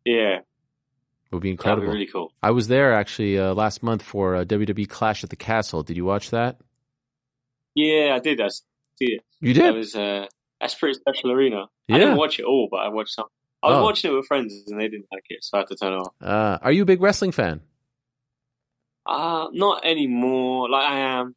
Yeah, 0.04 0.40
It 1.32 1.36
would 1.36 1.40
be 1.42 1.48
that'd 1.56 1.58
be 1.58 1.70
incredible. 1.70 1.92
really 1.94 2.06
cool. 2.06 2.32
I 2.42 2.50
was 2.50 2.68
there 2.68 2.92
actually 2.92 3.38
uh, 3.38 3.54
last 3.54 3.82
month 3.82 4.02
for 4.02 4.36
uh, 4.36 4.44
WWE 4.44 4.86
Clash 4.88 5.24
at 5.24 5.30
the 5.30 5.36
Castle. 5.36 5.82
Did 5.82 5.96
you 5.96 6.04
watch 6.04 6.28
that? 6.30 6.58
Yeah, 7.74 8.14
I 8.14 8.18
did. 8.18 8.38
I 8.40 8.48
see 8.48 8.62
it. 9.00 9.22
You 9.40 9.54
That 9.54 9.62
did? 9.72 9.74
was 9.74 9.94
uh, 9.96 10.26
that's 10.60 10.74
pretty 10.74 10.94
special 11.00 11.32
arena. 11.32 11.66
I 11.90 11.98
didn't 11.98 12.16
watch 12.18 12.38
it 12.38 12.44
all, 12.44 12.68
but 12.70 12.78
I 12.78 12.88
watched 12.88 13.14
some. 13.14 13.24
I 13.62 13.68
was 13.68 13.76
Oh. 13.78 13.82
watching 13.84 14.10
it 14.12 14.14
with 14.14 14.26
friends 14.26 14.64
and 14.68 14.78
they 14.80 14.88
didn't 14.88 15.06
like 15.12 15.24
it, 15.30 15.42
so 15.42 15.56
I 15.56 15.60
had 15.60 15.68
to 15.68 15.76
turn 15.76 15.92
it 15.94 15.96
off. 15.96 16.12
Uh, 16.20 16.58
are 16.60 16.70
you 16.72 16.82
a 16.82 16.84
big 16.86 17.00
wrestling 17.00 17.32
fan? 17.32 17.62
Uh 19.06 19.48
not 19.52 19.84
anymore. 19.84 20.68
Like 20.68 20.88
I 20.88 20.98
am, 21.20 21.34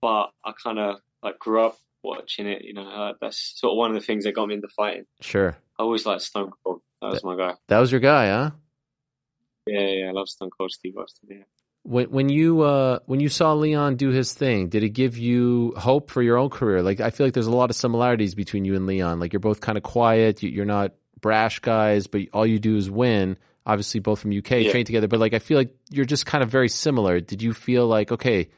but 0.00 0.30
I 0.44 0.52
kind 0.62 0.78
of 0.78 0.96
like 1.22 1.38
grew 1.38 1.64
up 1.64 1.76
watching 2.02 2.46
it. 2.46 2.62
You 2.64 2.74
know, 2.74 2.86
uh, 2.88 3.12
that's 3.20 3.58
sort 3.58 3.72
of 3.72 3.76
one 3.78 3.90
of 3.90 4.00
the 4.00 4.06
things 4.06 4.24
that 4.24 4.32
got 4.34 4.46
me 4.48 4.54
into 4.54 4.68
fighting. 4.68 5.06
Sure. 5.20 5.56
I 5.78 5.82
always 5.82 6.06
liked 6.06 6.22
Stone 6.22 6.52
Cold. 6.64 6.80
That 7.02 7.08
was 7.10 7.24
my 7.24 7.36
guy. 7.36 7.54
That 7.68 7.78
was 7.80 7.90
your 7.90 8.00
guy, 8.00 8.28
huh? 8.28 8.50
Yeah, 9.66 9.80
yeah, 9.80 10.08
I 10.08 10.12
love 10.12 10.28
Stone 10.28 10.50
Cold 10.56 10.70
Steve 10.70 10.96
Austin. 10.96 11.28
Yeah. 11.30 11.42
When 11.82 12.10
when 12.10 12.28
you 12.28 12.62
uh, 12.62 12.98
when 13.06 13.20
you 13.20 13.28
saw 13.28 13.52
Leon 13.54 13.96
do 13.96 14.10
his 14.10 14.32
thing, 14.32 14.68
did 14.68 14.82
it 14.82 14.90
give 14.90 15.16
you 15.18 15.72
hope 15.76 16.10
for 16.10 16.22
your 16.22 16.36
own 16.36 16.50
career? 16.50 16.82
Like 16.82 17.00
I 17.00 17.10
feel 17.10 17.26
like 17.26 17.34
there's 17.34 17.46
a 17.46 17.50
lot 17.54 17.70
of 17.70 17.76
similarities 17.76 18.34
between 18.34 18.64
you 18.64 18.74
and 18.74 18.86
Leon. 18.86 19.20
Like 19.20 19.32
you're 19.32 19.40
both 19.40 19.60
kind 19.60 19.76
of 19.78 19.84
quiet. 19.84 20.42
You, 20.42 20.50
you're 20.50 20.64
not 20.64 20.94
brash 21.20 21.60
guys, 21.60 22.06
but 22.08 22.22
all 22.32 22.46
you 22.46 22.58
do 22.58 22.76
is 22.76 22.90
win. 22.90 23.36
Obviously, 23.64 24.00
both 24.00 24.20
from 24.20 24.36
UK, 24.36 24.50
Yeah. 24.50 24.70
train 24.70 24.84
together. 24.84 25.08
But 25.08 25.20
like 25.20 25.34
I 25.34 25.38
feel 25.40 25.58
like 25.58 25.74
you're 25.90 26.04
just 26.04 26.26
kind 26.26 26.42
of 26.42 26.50
very 26.50 26.68
similar. 26.68 27.20
Did 27.20 27.42
you 27.42 27.52
feel 27.52 27.86
like 27.86 28.10
okay, 28.12 28.48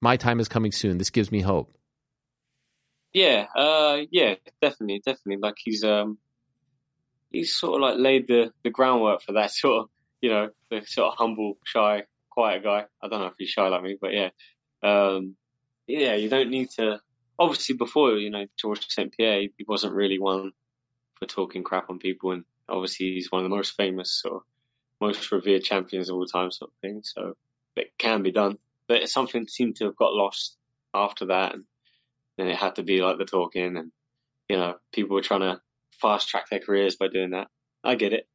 my 0.00 0.16
time 0.16 0.38
is 0.40 0.48
coming 0.48 0.72
soon. 0.72 0.98
This 0.98 1.10
gives 1.10 1.30
me 1.32 1.40
hope. 1.40 1.72
Yeah, 3.12 3.46
uh, 3.54 3.98
yeah, 4.10 4.36
definitely, 4.60 5.02
definitely. 5.04 5.36
Like 5.36 5.56
he's 5.62 5.84
um, 5.84 6.18
he's 7.32 7.54
sort 7.54 7.76
of 7.76 7.80
like 7.80 7.98
laid 7.98 8.28
the 8.28 8.52
the 8.62 8.70
groundwork 8.70 9.22
for 9.22 9.32
that 9.32 9.50
sort 9.52 9.82
of, 9.82 9.88
you 10.20 10.30
know, 10.30 10.50
the 10.70 10.82
sort 10.86 11.12
of 11.12 11.18
humble, 11.18 11.58
shy, 11.64 12.04
quiet 12.30 12.62
guy. 12.62 12.84
I 13.02 13.08
don't 13.08 13.20
know 13.20 13.26
if 13.26 13.34
he's 13.38 13.50
shy 13.50 13.66
like 13.68 13.82
me, 13.82 13.96
but 14.00 14.12
yeah, 14.12 14.30
um, 14.82 15.36
yeah, 15.86 16.14
you 16.14 16.28
don't 16.28 16.50
need 16.50 16.70
to. 16.76 17.00
Obviously, 17.38 17.76
before 17.76 18.12
you 18.12 18.30
know 18.30 18.46
George 18.58 18.86
St 18.88 19.12
Pierre, 19.12 19.40
he 19.40 19.64
wasn't 19.66 19.94
really 19.94 20.18
one 20.18 20.52
for 21.18 21.26
talking 21.26 21.64
crap 21.64 21.90
on 21.90 21.98
people, 21.98 22.32
and 22.32 22.44
obviously 22.68 23.12
he's 23.12 23.30
one 23.30 23.44
of 23.44 23.50
the 23.50 23.56
most 23.56 23.74
famous 23.76 24.22
or 24.24 24.42
most 25.00 25.32
revered 25.32 25.64
champions 25.64 26.08
of 26.08 26.16
all 26.16 26.26
time, 26.26 26.50
sort 26.50 26.70
of 26.70 26.80
thing. 26.80 27.02
So 27.02 27.36
it 27.76 27.92
can 27.98 28.22
be 28.22 28.30
done, 28.30 28.58
but 28.86 29.08
something 29.08 29.48
seemed 29.48 29.76
to 29.76 29.86
have 29.86 29.96
got 29.96 30.12
lost 30.12 30.56
after 30.94 31.26
that, 31.26 31.54
and 31.54 31.64
then 32.36 32.48
it 32.48 32.56
had 32.56 32.76
to 32.76 32.82
be 32.82 33.00
like 33.00 33.18
the 33.18 33.24
talking, 33.24 33.76
and 33.76 33.92
you 34.48 34.56
know, 34.56 34.76
people 34.92 35.14
were 35.14 35.22
trying 35.22 35.40
to 35.40 35.60
fast 36.02 36.28
track 36.28 36.50
their 36.50 36.60
careers 36.60 36.96
by 36.96 37.08
doing 37.08 37.30
that. 37.30 37.48
I 37.82 37.94
get 37.94 38.12
it, 38.12 38.26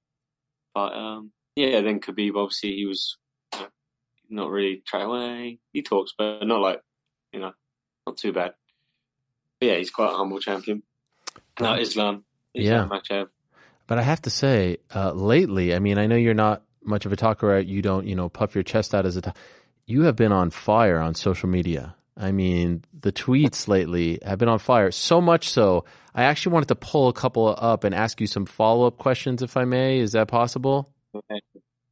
but 0.73 0.94
um, 0.94 1.31
yeah, 1.56 1.81
then 1.81 1.99
Khabib 1.99 2.35
obviously 2.35 2.73
he 2.73 2.85
was 2.85 3.18
you 3.53 3.60
know, 3.60 3.68
not 4.30 4.49
really 4.49 4.81
trying 4.88 5.06
away. 5.06 5.60
He 5.73 5.84
talks, 5.84 6.14
but 6.18 6.44
not 6.45 6.61
like 6.61 6.81
you 7.34 7.39
know, 7.39 7.52
not 8.07 8.18
too 8.18 8.34
bad. 8.34 8.53
But 9.60 9.65
yeah, 9.68 9.76
he's 9.76 9.91
quite 9.91 10.11
a 10.11 10.15
humble 10.15 10.39
champion. 10.39 10.84
Now 11.60 11.76
Islam, 11.76 12.23
Yeah. 12.53 12.85
Islam 12.85 12.89
Makhachev. 12.89 13.27
But 13.88 13.98
I 13.98 14.02
have 14.02 14.22
to 14.23 14.30
say, 14.30 14.77
uh, 14.94 15.11
lately, 15.14 15.73
I 15.73 15.80
mean, 15.80 15.98
I 15.98 16.07
know 16.07 16.15
you're 16.15 16.34
not 16.34 16.64
much 16.84 17.06
of 17.06 17.14
a 17.14 17.15
talker. 17.15 17.57
You 17.60 17.81
don't, 17.81 18.06
you 18.06 18.15
know, 18.15 18.30
puff 18.30 18.53
your 18.56 18.64
chest 18.64 18.94
out 18.94 19.06
as 19.06 19.15
a. 19.18 19.22
T- 19.22 19.31
you 19.85 20.03
have 20.03 20.15
been 20.18 20.34
on 20.34 20.49
fire 20.49 20.99
on 20.99 21.15
social 21.15 21.48
media. 21.48 21.95
I 22.19 22.31
mean, 22.31 22.84
the 22.99 23.11
tweets 23.11 23.68
lately 23.68 24.19
have 24.26 24.39
been 24.39 24.49
on 24.49 24.60
fire. 24.60 24.91
So 24.91 25.22
much 25.22 25.49
so, 25.49 25.85
I 26.15 26.23
actually 26.23 26.53
wanted 26.53 26.69
to 26.69 26.76
pull 26.76 27.10
a 27.10 27.14
couple 27.14 27.56
up 27.57 27.84
and 27.84 27.94
ask 27.94 28.19
you 28.19 28.27
some 28.27 28.45
follow 28.45 28.88
up 28.88 28.98
questions, 28.98 29.44
if 29.44 29.56
I 29.56 29.65
may. 29.65 29.99
Is 29.99 30.14
that 30.14 30.27
possible? 30.27 30.91
Okay. 31.14 31.39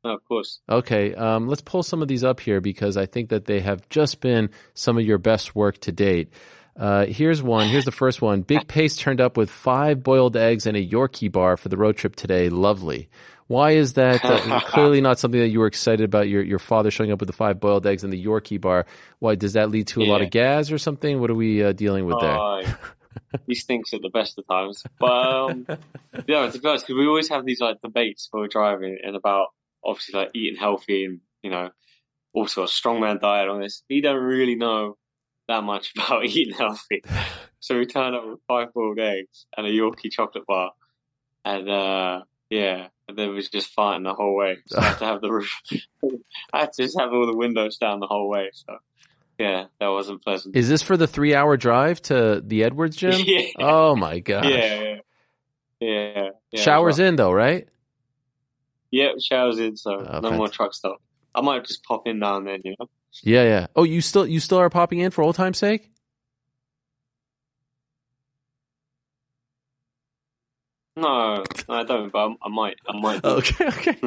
No, 0.04 0.14
of 0.14 0.26
course. 0.26 0.60
Okay, 0.70 1.16
um, 1.16 1.48
let's 1.48 1.62
pull 1.62 1.82
some 1.82 2.04
of 2.04 2.08
these 2.08 2.24
up 2.24 2.40
here 2.40 2.62
because 2.62 2.96
I 2.96 3.08
think 3.08 3.30
that 3.30 3.46
they 3.46 3.60
have 3.62 3.90
just 3.90 4.22
been 4.22 4.52
some 4.76 5.00
of 5.00 5.04
your 5.04 5.18
best 5.18 5.56
work 5.56 5.80
to 5.82 5.92
date. 5.92 6.32
Uh, 6.78 7.06
here's 7.06 7.42
one. 7.42 7.70
Here's 7.70 7.86
the 7.86 7.92
first 7.92 8.22
one. 8.22 8.42
Big 8.42 8.68
Pace 8.68 8.98
turned 8.98 9.22
up 9.22 9.36
with 9.38 9.50
five 9.50 10.04
boiled 10.04 10.36
eggs 10.38 10.68
and 10.68 10.78
a 10.78 10.86
Yorkie 10.86 11.32
bar 11.32 11.58
for 11.58 11.70
the 11.70 11.78
road 11.78 11.98
trip 11.98 12.16
today. 12.16 12.50
Lovely. 12.50 13.10
Why 13.48 13.72
is 13.72 13.94
that 13.94 14.26
uh, 14.26 14.60
clearly 14.66 15.02
not 15.02 15.20
something 15.20 15.40
that 15.40 15.50
you 15.50 15.60
were 15.60 15.68
excited 15.68 16.04
about? 16.04 16.28
Your 16.30 16.42
your 16.44 16.60
father 16.60 16.90
showing 16.92 17.12
up 17.12 17.20
with 17.20 17.28
the 17.28 17.34
five 17.34 17.60
boiled 17.60 17.86
eggs 17.86 18.04
and 18.04 18.12
the 18.12 18.24
Yorkie 18.24 18.60
bar. 18.60 18.86
Why 19.20 19.36
does 19.36 19.54
that 19.54 19.70
lead 19.70 19.88
to 19.88 20.02
a 20.02 20.06
lot 20.10 20.22
of 20.22 20.32
gas 20.32 20.72
or 20.72 20.78
something? 20.78 21.20
What 21.20 21.30
are 21.30 21.36
we 21.36 21.64
uh, 21.64 21.72
dealing 21.74 22.06
with 22.06 22.20
there? 22.20 22.38
He 23.48 23.56
stinks 23.56 23.94
at 23.94 24.02
the 24.02 24.10
best 24.10 24.38
of 24.40 24.48
times. 24.48 24.84
But 25.00 25.08
um, 25.12 25.66
yeah, 26.28 26.50
to 26.50 26.60
be 26.60 26.68
honest, 26.68 26.88
'cause 26.88 26.96
we 26.96 27.06
always 27.08 27.30
have 27.30 27.46
these 27.46 27.62
like 27.62 27.82
debates 27.82 28.28
when 28.32 28.42
we're 28.42 28.48
driving 28.48 28.98
and 29.04 29.16
about 29.16 29.48
obviously 29.84 30.20
like 30.20 30.32
eating 30.34 30.58
healthy 30.60 31.06
and 31.06 31.20
you 31.44 31.52
know 31.52 31.70
also 32.34 32.64
a 32.64 32.68
strongman 32.68 33.22
diet 33.22 33.48
on 33.48 33.62
this. 33.62 33.84
He 33.88 34.02
don't 34.02 34.22
really 34.24 34.56
know 34.56 34.98
that 35.48 35.64
much 35.64 35.94
about 35.98 36.26
eating 36.26 36.54
healthy, 36.56 37.04
so 37.60 37.78
we 37.78 37.86
turn 37.86 38.16
up 38.16 38.26
with 38.28 38.40
five 38.48 38.74
boiled 38.74 39.00
eggs 39.00 39.46
and 39.56 39.68
a 39.68 39.70
Yorkie 39.70 40.12
chocolate 40.12 40.46
bar, 40.48 40.72
and 41.46 41.70
uh, 41.70 42.22
yeah, 42.50 42.88
and 43.08 43.18
then 43.18 43.34
was 43.34 43.50
just 43.50 43.76
farting 43.76 44.04
the 44.04 44.14
whole 44.14 44.36
way. 44.36 44.58
So 44.68 44.80
I 44.80 44.84
had 44.84 45.00
to 45.00 45.06
have 45.06 45.22
the 45.22 45.32
roof. 45.32 45.52
I 46.54 46.62
had 46.62 46.74
to 46.74 46.84
just 46.84 47.00
have 47.00 47.12
all 47.14 47.28
the 47.28 47.38
windows 47.38 47.78
down 47.78 48.00
the 48.00 48.08
whole 48.08 48.30
way. 48.30 48.50
So 48.54 48.78
yeah, 49.38 49.66
that 49.80 49.88
wasn't 49.88 50.24
pleasant. 50.24 50.56
Is 50.56 50.70
this 50.70 50.82
for 50.82 50.98
the 50.98 51.08
three 51.08 51.36
hour 51.36 51.58
drive 51.58 52.02
to 52.04 52.42
the 52.46 52.64
Edwards 52.64 52.96
gym? 52.96 53.14
Yeah. 53.26 53.48
Oh 53.60 53.96
my 53.96 54.20
gosh. 54.20 54.46
Yeah, 54.46 54.84
yeah, 54.84 55.00
yeah. 55.80 56.30
yeah 56.52 56.62
Showers 56.62 57.00
in 57.00 57.16
though, 57.16 57.32
right? 57.32 57.68
Yeah, 58.92 59.10
showers 59.22 59.60
in, 59.60 59.76
so 59.76 60.06
Oh, 60.08 60.20
no 60.22 60.32
more 60.32 60.48
truck 60.48 60.74
stop. 60.74 61.02
I 61.34 61.42
might 61.42 61.66
just 61.66 61.84
pop 61.84 62.08
in 62.08 62.20
now 62.20 62.38
and 62.38 62.48
then, 62.48 62.62
you 62.64 62.76
know. 62.80 62.88
Yeah, 63.24 63.44
yeah. 63.44 63.68
Oh, 63.76 63.84
you 63.84 64.02
still 64.02 64.26
you 64.26 64.40
still 64.40 64.60
are 64.60 64.70
popping 64.70 65.00
in 65.00 65.12
for 65.12 65.22
old 65.22 65.36
time's 65.36 65.58
sake? 65.58 65.92
No, 70.98 71.44
no, 71.68 71.76
I 71.76 71.84
don't, 71.84 72.10
but 72.12 72.20
I, 72.20 72.36
I 72.44 72.50
might. 72.50 72.76
I 72.88 72.98
might. 73.00 73.22
do. 73.22 73.30
Okay, 73.30 73.66
okay. 73.68 73.98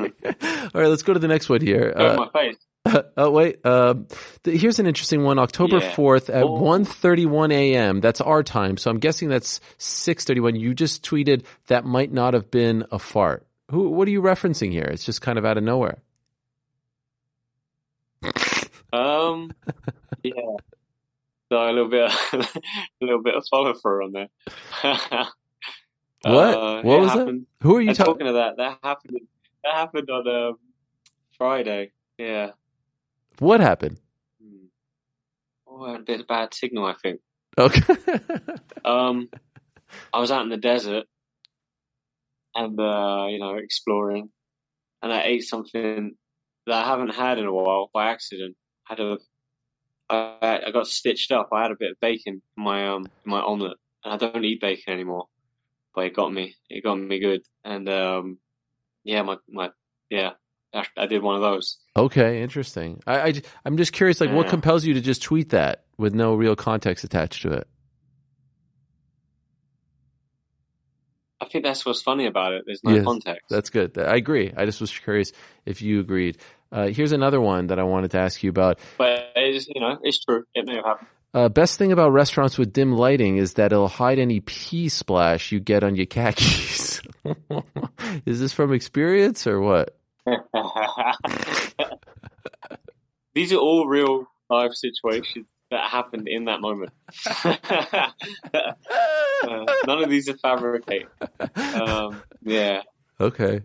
All 0.74 0.80
right, 0.80 0.88
let's 0.88 1.02
go 1.02 1.12
to 1.12 1.18
the 1.18 1.28
next 1.28 1.48
one 1.48 1.60
here. 1.60 1.92
Uh, 1.94 2.16
my 2.16 2.28
face. 2.32 2.56
oh 3.18 3.30
wait, 3.30 3.64
um, 3.66 4.06
th- 4.44 4.58
here's 4.58 4.78
an 4.78 4.86
interesting 4.86 5.22
one. 5.22 5.38
October 5.38 5.78
Yeah. 5.78 5.94
fourth 5.94 6.30
at 6.30 6.44
Oh. 6.44 6.58
1.31 6.58 7.52
a.m. 7.52 8.00
That's 8.00 8.20
our 8.22 8.42
time, 8.42 8.78
so 8.78 8.90
I'm 8.90 8.98
guessing 8.98 9.28
that's 9.28 9.60
six 9.76 10.24
thirty 10.24 10.40
one. 10.40 10.56
You 10.56 10.72
just 10.74 11.04
tweeted 11.04 11.44
that 11.66 11.84
might 11.84 12.10
not 12.12 12.32
have 12.32 12.50
been 12.50 12.86
a 12.90 12.98
fart. 12.98 13.46
Who? 13.70 13.90
What 13.90 14.08
are 14.08 14.10
you 14.10 14.22
referencing 14.22 14.72
here? 14.72 14.84
It's 14.84 15.04
just 15.04 15.20
kind 15.20 15.38
of 15.38 15.44
out 15.44 15.58
of 15.58 15.64
nowhere. 15.64 15.98
Um, 18.92 19.52
yeah. 20.22 20.32
So 21.52 21.56
a 21.58 21.68
little 21.72 21.88
bit, 21.88 22.10
a 22.32 22.48
little 23.02 23.22
bit 23.22 23.34
of 23.34 23.44
follow 23.50 23.74
through 23.74 24.04
on 24.06 24.12
there. 24.12 24.28
What? 26.22 26.54
Uh, 26.54 26.82
What 26.82 26.96
it 26.96 27.00
was 27.00 27.12
that? 27.12 27.18
happened. 27.20 27.46
Who 27.62 27.76
are 27.76 27.80
you 27.80 27.88
And 27.88 27.96
talking? 27.96 28.12
talking 28.14 28.26
of 28.28 28.34
that, 28.34 28.56
that 28.56 28.78
happened. 28.82 29.18
That 29.64 29.74
happened 29.74 30.10
on 30.10 30.28
um, 30.28 30.58
Friday. 31.36 31.92
Yeah. 32.18 32.50
What 33.38 33.60
happened? 33.60 33.98
Hmm. 34.42 34.66
Oh, 35.66 35.84
I 35.84 35.92
had 35.92 36.00
a 36.00 36.04
bit 36.04 36.20
of 36.20 36.26
bad 36.26 36.54
signal, 36.54 36.84
I 36.86 36.94
think. 36.94 37.20
Okay. 37.56 37.82
Um, 38.84 39.28
I 40.14 40.20
was 40.20 40.30
out 40.30 40.42
in 40.42 40.48
the 40.48 40.56
desert 40.56 41.04
and, 42.54 42.78
uh, 42.80 43.26
you 43.28 43.38
know, 43.38 43.56
exploring 43.56 44.30
and 45.02 45.12
I 45.12 45.22
ate 45.24 45.42
something 45.42 46.14
that 46.66 46.74
I 46.74 46.86
haven't 46.86 47.14
had 47.14 47.38
in 47.38 47.44
a 47.46 47.52
while 47.52 47.90
by 47.92 48.10
accident. 48.10 48.56
I 48.88 48.92
had 48.94 49.00
a, 49.00 49.18
I, 50.08 50.60
I 50.68 50.70
got 50.70 50.86
stitched 50.86 51.32
up. 51.32 51.50
I 51.52 51.62
had 51.62 51.70
a 51.72 51.76
bit 51.78 51.90
of 51.90 52.00
bacon 52.00 52.40
in 52.56 52.62
my, 52.64 52.88
um, 52.88 53.04
in 53.26 53.30
my 53.30 53.40
omelette 53.40 53.76
and 54.04 54.14
I 54.14 54.16
don't 54.16 54.44
eat 54.44 54.60
bacon 54.62 54.94
anymore, 54.94 55.26
but 55.98 56.06
it 56.06 56.14
got 56.14 56.32
me, 56.32 56.54
it 56.70 56.84
got 56.84 56.94
me 56.94 57.18
good. 57.18 57.42
And, 57.64 57.88
um, 57.88 58.38
yeah, 59.02 59.22
my, 59.22 59.36
my, 59.48 59.70
yeah, 60.08 60.34
I, 60.72 60.86
I 60.96 61.06
did 61.06 61.24
one 61.24 61.34
of 61.34 61.42
those. 61.42 61.78
okay, 61.96 62.40
interesting. 62.40 63.02
I, 63.04 63.20
I 63.20 63.42
am 63.66 63.76
just 63.76 63.92
curious, 63.92 64.20
like, 64.20 64.30
what 64.30 64.46
compels 64.46 64.84
you 64.84 64.94
to 64.94 65.00
just 65.00 65.22
tweet 65.24 65.48
that 65.48 65.86
with 65.96 66.14
no 66.14 66.36
real 66.36 66.54
context 66.54 67.02
attached 67.02 67.42
to 67.42 67.50
it? 67.50 67.66
I 71.40 71.46
think 71.46 71.64
that's 71.64 71.84
what's 71.84 72.00
funny 72.00 72.26
about 72.26 72.52
it. 72.52 72.62
There's 72.64 72.84
no 72.84 72.94
Yes, 72.94 73.04
context. 73.04 73.46
That's 73.50 73.70
good. 73.70 73.98
I 73.98 74.14
agree. 74.14 74.52
I 74.56 74.64
just 74.66 74.80
was 74.80 74.96
curious 74.96 75.32
if 75.66 75.82
you 75.82 75.98
agreed. 75.98 76.38
Uh, 76.70 76.86
here's 76.86 77.10
another 77.10 77.40
one 77.40 77.68
that 77.68 77.80
I 77.80 77.82
wanted 77.82 78.12
to 78.12 78.18
ask 78.18 78.40
you 78.44 78.50
about. 78.50 78.78
But 78.98 79.32
it's, 79.34 79.66
you 79.66 79.80
know, 79.80 79.98
it's 80.00 80.24
true. 80.24 80.44
It 80.54 80.64
may 80.64 80.76
have 80.76 80.84
happened. 80.84 81.08
Uh, 81.34 81.48
best 81.48 81.78
thing 81.78 81.92
about 81.92 82.10
restaurants 82.12 82.56
with 82.58 82.72
dim 82.72 82.92
lighting 82.96 83.36
is 83.36 83.54
that 83.54 83.72
it'll 83.72 83.86
hide 83.88 84.18
any 84.18 84.40
pee 84.40 84.88
splash 84.88 85.52
you 85.52 85.60
get 85.60 85.84
on 85.84 85.94
your 85.94 86.06
khakis. 86.06 87.02
is 88.26 88.40
this 88.40 88.52
from 88.52 88.72
experience 88.72 89.46
or 89.46 89.60
what? 89.60 89.94
These 93.34 93.52
are 93.52 93.56
all 93.58 93.86
real 93.86 94.26
life 94.50 94.72
situations 94.72 95.46
that 95.70 95.90
happened 95.90 96.28
in 96.28 96.46
that 96.46 96.60
moment. 96.60 96.92
Uh, 99.40 99.64
none 99.86 100.02
of 100.02 100.10
these 100.10 100.28
are 100.28 100.36
fabricated. 100.38 101.06
Um, 101.56 102.20
yeah, 102.42 102.82
Okay. 103.20 103.60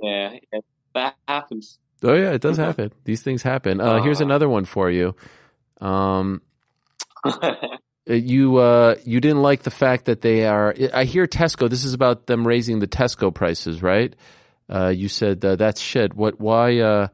yeah, 0.00 0.38
yeah, 0.52 0.58
that 0.92 1.14
happens. 1.28 1.78
Oh 2.02 2.14
yeah, 2.14 2.32
it 2.32 2.40
does 2.40 2.56
happen. 2.56 2.90
These 3.04 3.22
things 3.22 3.40
happen. 3.40 3.80
Uh, 3.80 4.02
here's 4.02 4.20
Uh. 4.20 4.24
another 4.24 4.48
one 4.48 4.64
for 4.64 4.90
you. 4.90 5.14
Um, 5.80 6.42
You 8.06 8.58
uh, 8.58 8.96
you 9.06 9.18
didn't 9.18 9.40
like 9.40 9.62
the 9.62 9.70
fact 9.70 10.04
that 10.04 10.20
they 10.20 10.44
are. 10.46 10.74
I 10.92 11.04
hear 11.04 11.26
Tesco. 11.26 11.70
This 11.70 11.84
is 11.84 11.94
about 11.94 12.26
them 12.26 12.46
raising 12.46 12.78
the 12.80 12.86
Tesco 12.86 13.32
prices, 13.34 13.80
right? 13.82 14.14
Uh, 14.68 14.88
you 14.88 15.08
said 15.08 15.42
uh, 15.42 15.56
that's 15.56 15.80
shit. 15.80 16.12
What? 16.12 16.38
Why? 16.38 16.80
Uh, 16.80 17.08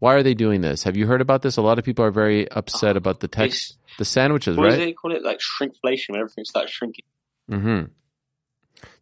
why 0.00 0.14
are 0.14 0.24
they 0.24 0.34
doing 0.34 0.60
this? 0.60 0.82
Have 0.82 0.96
you 0.96 1.06
heard 1.06 1.20
about 1.20 1.42
this? 1.42 1.56
A 1.56 1.62
lot 1.62 1.78
of 1.78 1.84
people 1.84 2.04
are 2.04 2.10
very 2.10 2.50
upset 2.50 2.96
about 2.96 3.20
the 3.20 3.28
text, 3.28 3.70
It's- 3.74 3.96
the 3.98 4.04
sandwiches, 4.04 4.56
what 4.56 4.64
do 4.64 4.70
right? 4.70 4.76
they 4.78 4.92
call 4.92 5.12
it? 5.14 5.22
Like 5.22 5.38
shrinkflation, 5.38 6.10
when 6.10 6.20
everything 6.20 6.44
starts 6.44 6.72
shrinking. 6.72 7.04
Mm-hmm. 7.48 7.92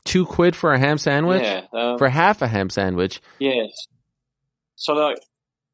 Two 0.05 0.27
quid 0.27 0.55
for 0.55 0.74
a 0.74 0.79
ham 0.79 0.99
sandwich. 0.99 1.43
Yeah. 1.43 1.62
Um, 1.73 1.97
For 1.97 2.11
half 2.11 2.43
a 2.43 2.47
ham 2.47 2.69
sandwich. 2.69 3.23
Yes. 3.39 3.70
So 4.77 4.93
like 4.93 5.19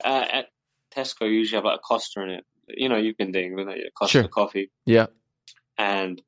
uh, 0.04 0.24
at 0.30 0.46
Tesco, 0.94 1.22
you 1.22 1.32
usually 1.38 1.56
have 1.56 1.64
like 1.64 1.78
a 1.78 1.82
Costa 1.82 2.22
in 2.22 2.30
it. 2.30 2.44
You 2.76 2.88
know, 2.88 2.96
you've 2.96 3.16
been 3.16 3.32
doing 3.32 3.54
with 3.54 3.68
it, 3.68 3.92
Costa 3.94 4.20
Sure. 4.22 4.28
coffee, 4.28 4.70
Yeah. 4.86 5.06
and 5.78 6.20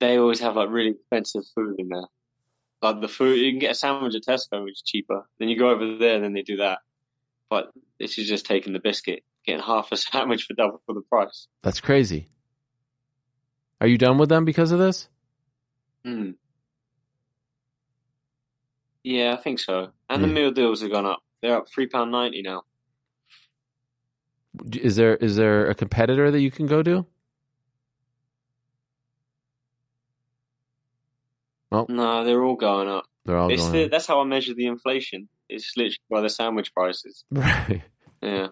they 0.00 0.18
always 0.18 0.40
have 0.40 0.56
like 0.56 0.70
really 0.70 0.90
expensive 0.90 1.44
food 1.54 1.76
in 1.78 1.88
there. 1.88 2.06
Like 2.82 3.00
the 3.00 3.08
food, 3.08 3.38
you 3.40 3.50
can 3.52 3.58
get 3.60 3.70
a 3.72 3.74
sandwich 3.74 4.14
at 4.14 4.22
Tesco, 4.22 4.62
which 4.64 4.74
is 4.74 4.82
cheaper. 4.84 5.26
Then 5.38 5.48
you 5.48 5.58
go 5.58 5.70
over 5.70 5.96
there, 5.96 6.16
and 6.16 6.24
then 6.24 6.32
they 6.34 6.42
do 6.42 6.56
that. 6.58 6.80
But 7.48 7.70
this 7.98 8.18
is 8.18 8.28
just 8.28 8.46
taking 8.46 8.72
the 8.72 8.78
biscuit, 8.80 9.22
getting 9.46 9.62
half 9.62 9.92
a 9.92 9.96
sandwich 9.96 10.44
for 10.44 10.54
double 10.54 10.82
for 10.86 10.94
the 10.94 11.02
price. 11.02 11.46
That's 11.62 11.80
crazy. 11.80 12.28
Are 13.80 13.86
you 13.86 13.98
done 13.98 14.18
with 14.18 14.28
them 14.28 14.44
because 14.44 14.70
of 14.72 14.78
this? 14.78 15.08
Hmm. 16.04 16.32
Yeah, 19.02 19.34
I 19.34 19.36
think 19.42 19.58
so. 19.58 19.90
And 20.08 20.22
the 20.22 20.28
Hmm. 20.28 20.34
meal 20.34 20.50
deals 20.50 20.80
have 20.82 20.90
gone 20.90 21.06
up. 21.06 21.22
They're 21.42 21.56
up 21.56 21.68
three 21.68 21.86
pound 21.88 22.10
ninety 22.10 22.42
now. 22.42 22.62
Is 24.72 24.96
there 24.96 25.16
is 25.16 25.36
there 25.36 25.68
a 25.68 25.74
competitor 25.74 26.30
that 26.30 26.40
you 26.40 26.50
can 26.50 26.66
go 26.66 26.82
to? 26.82 27.06
No, 31.88 32.24
they're 32.24 32.42
all 32.44 32.54
going 32.56 32.88
up. 32.88 33.04
They're 33.24 33.36
all 33.38 33.50
It's 33.50 33.62
going. 33.62 33.72
the, 33.72 33.84
up. 33.86 33.90
that's 33.90 34.06
how 34.06 34.20
I 34.20 34.24
measure 34.24 34.54
the 34.54 34.66
inflation. 34.66 35.28
It's 35.48 35.72
literally 35.76 35.96
by 36.10 36.20
the 36.20 36.30
sandwich 36.30 36.72
prices. 36.72 37.24
Right. 37.32 37.82
Yeah. 38.22 38.48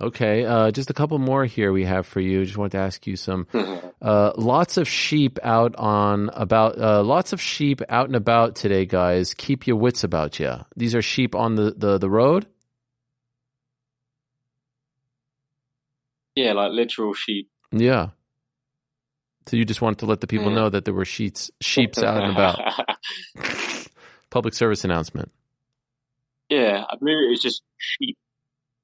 Okay. 0.00 0.44
Uh, 0.44 0.70
just 0.72 0.90
a 0.90 0.94
couple 0.94 1.18
more 1.18 1.44
here 1.46 1.72
we 1.72 1.84
have 1.84 2.06
for 2.06 2.20
you. 2.20 2.44
Just 2.44 2.58
wanted 2.58 2.72
to 2.72 2.78
ask 2.78 3.06
you 3.06 3.16
some. 3.16 3.46
Uh, 4.02 4.30
lots 4.36 4.76
of 4.76 4.86
sheep 4.86 5.38
out 5.42 5.74
on 5.76 6.28
about. 6.34 6.78
Uh, 6.78 7.02
lots 7.02 7.32
of 7.32 7.40
sheep 7.40 7.80
out 7.88 8.06
and 8.06 8.14
about 8.14 8.54
today, 8.54 8.84
guys. 8.84 9.32
Keep 9.32 9.66
your 9.66 9.76
wits 9.76 10.04
about 10.04 10.38
you. 10.38 10.52
These 10.76 10.94
are 10.94 11.00
sheep 11.02 11.34
on 11.34 11.54
the 11.54 11.72
the, 11.76 11.96
the 11.98 12.10
road. 12.10 12.46
Yeah, 16.36 16.52
like 16.52 16.70
literal 16.72 17.12
sheep. 17.14 17.50
Yeah. 17.72 18.10
So 19.48 19.56
you 19.56 19.64
just 19.64 19.80
wanted 19.82 19.98
to 20.00 20.06
let 20.06 20.20
the 20.20 20.26
people 20.26 20.48
Yeah. 20.50 20.54
know 20.56 20.68
that 20.70 20.84
there 20.84 20.94
were 20.94 21.04
sheets 21.04 21.50
sheeps 21.60 22.02
out 22.02 22.22
and 22.22 22.32
about. 22.32 22.86
Public 24.30 24.54
service 24.54 24.84
announcement. 24.84 25.30
yeah, 26.48 26.84
I 26.88 26.96
believe 26.96 27.16
it 27.26 27.30
was 27.30 27.40
just 27.40 27.62
sheep. 27.76 28.16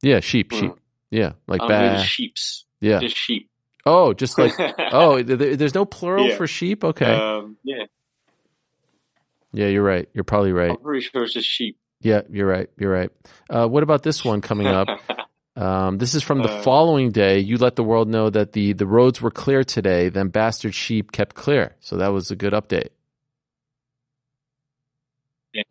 Yeah, 0.02 0.20
sheep, 0.20 0.52
Hmm. 0.52 0.58
sheep. 0.60 0.72
Yeah, 1.10 1.32
like 1.46 1.60
bad. 1.68 2.00
sheeps. 2.06 2.64
Yeah. 2.80 3.00
Just 3.00 3.16
sheep. 3.16 3.48
Oh, 3.84 4.14
just 4.14 4.38
like 4.38 4.52
oh, 4.92 5.22
th- 5.22 5.38
th- 5.38 5.58
there's 5.58 5.74
no 5.74 5.84
plural 5.84 6.28
Yeah. 6.28 6.36
for 6.36 6.46
sheep. 6.46 6.82
Okay. 6.84 7.12
Um, 7.12 7.56
yeah, 7.64 7.84
yeah, 9.52 9.66
you're 9.66 9.82
right. 9.82 10.08
You're 10.14 10.24
probably 10.24 10.52
right. 10.52 10.70
I'm 10.70 10.76
pretty 10.78 11.02
sure 11.06 11.24
it's 11.24 11.34
just 11.34 11.48
sheep. 11.48 11.76
Yeah, 12.00 12.22
you're 12.30 12.46
right. 12.48 12.70
You're 12.78 12.92
right. 12.92 13.10
Uh, 13.50 13.66
what 13.68 13.82
about 13.82 14.02
this 14.02 14.24
one 14.24 14.40
coming 14.40 14.66
up? 14.68 14.88
Um, 15.56 15.98
this 15.98 16.14
is 16.14 16.22
from 16.22 16.40
the 16.42 16.48
Uh, 16.48 16.62
following 16.62 17.10
day. 17.12 17.38
You 17.38 17.58
let 17.58 17.76
the 17.76 17.84
world 17.84 18.08
know 18.08 18.30
that 18.30 18.52
the 18.52 18.72
the 18.72 18.86
roads 18.86 19.20
were 19.20 19.30
clear 19.30 19.64
today. 19.64 20.08
Then 20.08 20.28
bastard 20.28 20.74
sheep 20.74 21.12
kept 21.12 21.36
clear. 21.36 21.76
So 21.80 21.96
that 21.98 22.08
was 22.08 22.30
a 22.30 22.36
good 22.36 22.52
update. 22.54 22.88
yeah, 25.52 25.62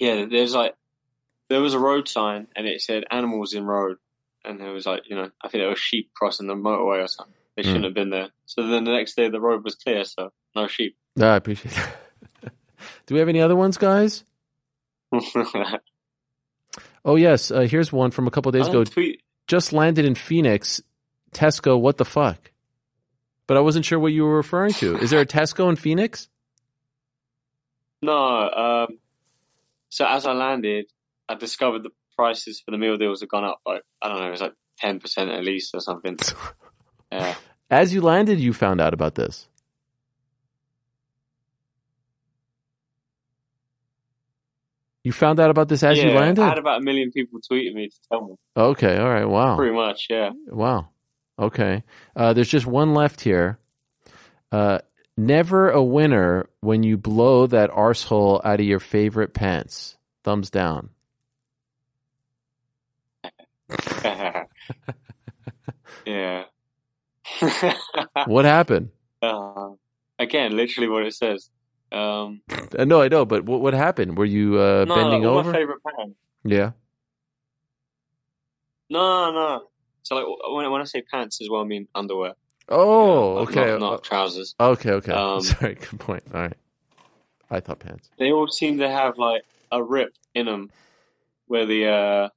Yeah. 0.00 0.26
there's 0.30 0.54
like 0.54 0.74
there 1.48 1.60
was 1.60 1.74
a 1.74 1.78
road 1.78 2.08
sign 2.08 2.48
and 2.56 2.66
it 2.66 2.80
said 2.82 3.04
animals 3.10 3.54
in 3.54 3.64
road, 3.64 3.98
and 4.44 4.60
there 4.60 4.72
was 4.72 4.86
like 4.86 5.02
you 5.08 5.16
know 5.16 5.30
I 5.42 5.48
think 5.48 5.62
there 5.62 5.68
was 5.70 5.78
sheep 5.78 6.10
crossing 6.14 6.46
the 6.48 6.54
motorway 6.54 7.04
or 7.04 7.08
something. 7.08 7.34
They 7.56 7.62
Hmm. 7.62 7.68
shouldn't 7.68 7.84
have 7.86 7.94
been 7.94 8.10
there. 8.10 8.30
So 8.46 8.66
then 8.66 8.84
the 8.84 8.92
next 8.92 9.14
day 9.16 9.28
the 9.30 9.40
road 9.40 9.64
was 9.64 9.76
clear, 9.76 10.04
so 10.04 10.30
no 10.54 10.66
sheep. 10.68 10.96
Ah, 11.20 11.32
I 11.34 11.36
appreciate 11.36 11.74
that. 11.74 12.52
Do 13.06 13.14
we 13.14 13.20
have 13.20 13.28
any 13.28 13.40
other 13.40 13.56
ones, 13.56 13.76
guys? 13.78 14.24
Oh 17.06 17.14
yes. 17.14 17.50
Uh, 17.50 17.60
here's 17.60 17.92
one 17.92 18.10
from 18.10 18.26
a 18.26 18.30
couple 18.30 18.50
days 18.52 18.66
ago. 18.66 18.84
tweet. 18.84 19.22
Just 19.46 19.72
landed 19.72 20.04
in 20.04 20.14
Phoenix. 20.16 20.82
Tesco. 21.32 21.80
What 21.80 21.96
the 21.96 22.04
fuck? 22.04 22.50
But 23.46 23.56
I 23.56 23.60
wasn't 23.60 23.84
sure 23.84 23.98
what 23.98 24.12
you 24.12 24.24
were 24.24 24.36
referring 24.36 24.72
to. 24.74 24.98
Is 24.98 25.10
there 25.10 25.20
a 25.20 25.26
Tesco 25.26 25.70
in 25.70 25.76
Phoenix? 25.76 26.28
No, 28.02 28.12
um, 28.12 28.98
so 29.88 30.04
as 30.04 30.26
I 30.26 30.32
landed, 30.32 30.86
I 31.28 31.36
discovered 31.36 31.82
the 31.82 31.90
prices 32.16 32.60
for 32.64 32.70
the 32.72 32.78
meal 32.78 32.96
deals 32.96 33.20
had 33.20 33.28
gone 33.28 33.44
up. 33.44 33.60
Like 33.64 33.82
I 34.02 34.08
don't 34.08 34.18
know, 34.20 34.26
it 34.26 34.30
was 34.32 34.40
like 34.40 34.54
ten 34.78 34.98
percent 35.00 35.30
at 35.30 35.44
least 35.44 35.74
or 35.74 35.80
something. 35.80 36.18
Yeah, 37.12 37.36
As 37.70 37.94
you 37.94 38.00
landed, 38.00 38.40
you 38.40 38.52
found 38.52 38.80
out 38.80 38.92
about 38.92 39.14
this. 39.14 39.46
You 45.06 45.12
found 45.12 45.38
out 45.38 45.50
about 45.50 45.68
this 45.68 45.84
as 45.84 45.98
you 45.98 46.08
Yeah, 46.08 46.18
landed? 46.18 46.42
I 46.42 46.48
had 46.48 46.58
about 46.58 46.80
a 46.80 46.82
million 46.82 47.12
people 47.12 47.38
tweeting 47.38 47.74
me 47.74 47.90
to 47.90 47.96
tell 48.10 48.26
me. 48.26 48.34
Okay, 48.56 48.98
all 48.98 49.08
right. 49.08 49.24
Wow. 49.24 49.54
Pretty 49.54 49.72
much, 49.72 50.08
yeah. 50.10 50.30
Wow. 50.48 50.88
Okay. 51.38 51.84
Uh, 52.16 52.32
there's 52.32 52.48
just 52.48 52.66
one 52.66 52.92
left 52.92 53.20
here. 53.20 53.60
Uh, 54.50 54.80
never 55.16 55.70
a 55.70 55.80
winner 55.80 56.48
when 56.58 56.82
you 56.82 56.96
blow 56.96 57.46
that 57.46 57.70
arsehole 57.70 58.44
out 58.44 58.58
of 58.58 58.66
your 58.66 58.80
favorite 58.80 59.32
pants. 59.32 59.96
Thumbs 60.24 60.50
down. 60.50 60.90
yeah. 66.04 66.42
What 68.26 68.44
happened? 68.44 68.90
uh, 69.22 69.68
again, 70.18 70.56
literally 70.56 70.88
what 70.88 71.06
it 71.06 71.14
says. 71.14 71.48
Um, 71.92 72.40
Uh, 72.78 72.84
no, 72.84 73.00
I 73.00 73.08
know, 73.08 73.24
but 73.24 73.44
what, 73.44 73.60
what 73.60 73.74
happened? 73.74 74.18
Were 74.18 74.24
you 74.24 74.58
uh, 74.60 74.84
no, 74.86 74.94
bending 74.94 75.26
all 75.26 75.38
over? 75.38 75.50
my 75.52 75.58
favorite 75.58 75.80
pants. 75.84 76.16
Yeah. 76.44 76.72
No, 78.90 79.32
no. 79.32 79.62
So 80.02 80.14
like 80.16 80.26
when 80.54 80.70
when 80.70 80.80
I 80.80 80.84
say 80.84 81.02
pants 81.02 81.40
as 81.40 81.48
well, 81.50 81.62
I 81.62 81.64
mean 81.64 81.88
underwear. 81.94 82.34
Oh, 82.68 83.34
Like, 83.34 83.48
okay. 83.50 83.70
Not, 83.72 83.80
not 83.80 84.04
trousers. 84.04 84.54
Okay, 84.58 84.90
okay. 84.92 85.12
Um, 85.16 85.40
Sorry, 85.40 85.74
good 85.74 86.00
point. 86.00 86.22
All 86.34 86.40
right. 86.42 86.56
I 87.50 87.60
thought 87.60 87.78
pants. 87.80 88.10
They 88.18 88.32
all 88.32 88.48
seem 88.48 88.78
to 88.78 88.88
have 88.88 89.18
like 89.18 89.42
a 89.70 89.82
rip 89.82 90.12
in 90.34 90.46
them 90.46 90.70
where 91.46 91.66
the 91.66 91.86
uh 91.88 92.28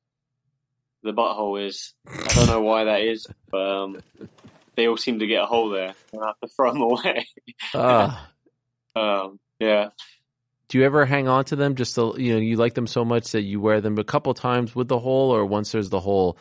the 1.04 1.14
butthole 1.14 1.66
is. 1.66 1.94
I 2.08 2.28
don't 2.36 2.48
know 2.48 2.62
why 2.62 2.84
that 2.86 3.02
is, 3.02 3.26
but 3.50 3.58
um, 3.84 4.02
they 4.76 4.88
all 4.88 4.98
seem 4.98 5.20
to 5.20 5.28
get 5.28 5.42
a 5.44 5.46
hole 5.46 5.70
there. 5.70 5.94
and 6.14 6.22
I 6.24 6.28
have 6.28 6.40
to 6.42 6.48
throw 6.56 6.72
them 6.74 6.82
away. 6.82 7.28
Ah. 7.74 8.30
Um, 9.00 9.40
yeah. 9.60 9.90
Do 10.68 10.78
you 10.78 10.84
ever 10.86 11.06
hang 11.06 11.28
on 11.28 11.46
to 11.46 11.56
them 11.56 11.76
just 11.76 11.96
to, 11.96 12.14
you 12.18 12.34
know, 12.34 12.40
you 12.40 12.56
like 12.56 12.76
them 12.76 12.86
so 12.88 13.04
much 13.04 13.32
that 13.32 13.42
you 13.42 13.60
wear 13.60 13.82
them 13.82 13.98
a 13.98 14.04
couple 14.04 14.34
times 14.36 14.76
with 14.76 14.88
the 14.88 15.00
hole 15.00 15.32
or 15.32 15.46
once 15.46 15.72
there's 15.72 15.90
the 15.90 16.00
hole, 16.00 16.38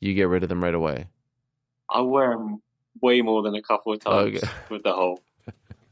you 0.00 0.14
get 0.14 0.28
rid 0.28 0.42
of 0.42 0.48
them 0.48 0.62
right 0.64 0.74
away? 0.74 1.06
I 1.90 2.00
wear 2.00 2.30
them 2.30 2.62
way 3.02 3.20
more 3.20 3.42
than 3.42 3.54
a 3.54 3.62
couple 3.62 3.92
of 3.92 4.00
times 4.00 4.36
Okay. 4.36 4.48
with 4.70 4.82
the 4.84 4.92
hole. 4.92 5.20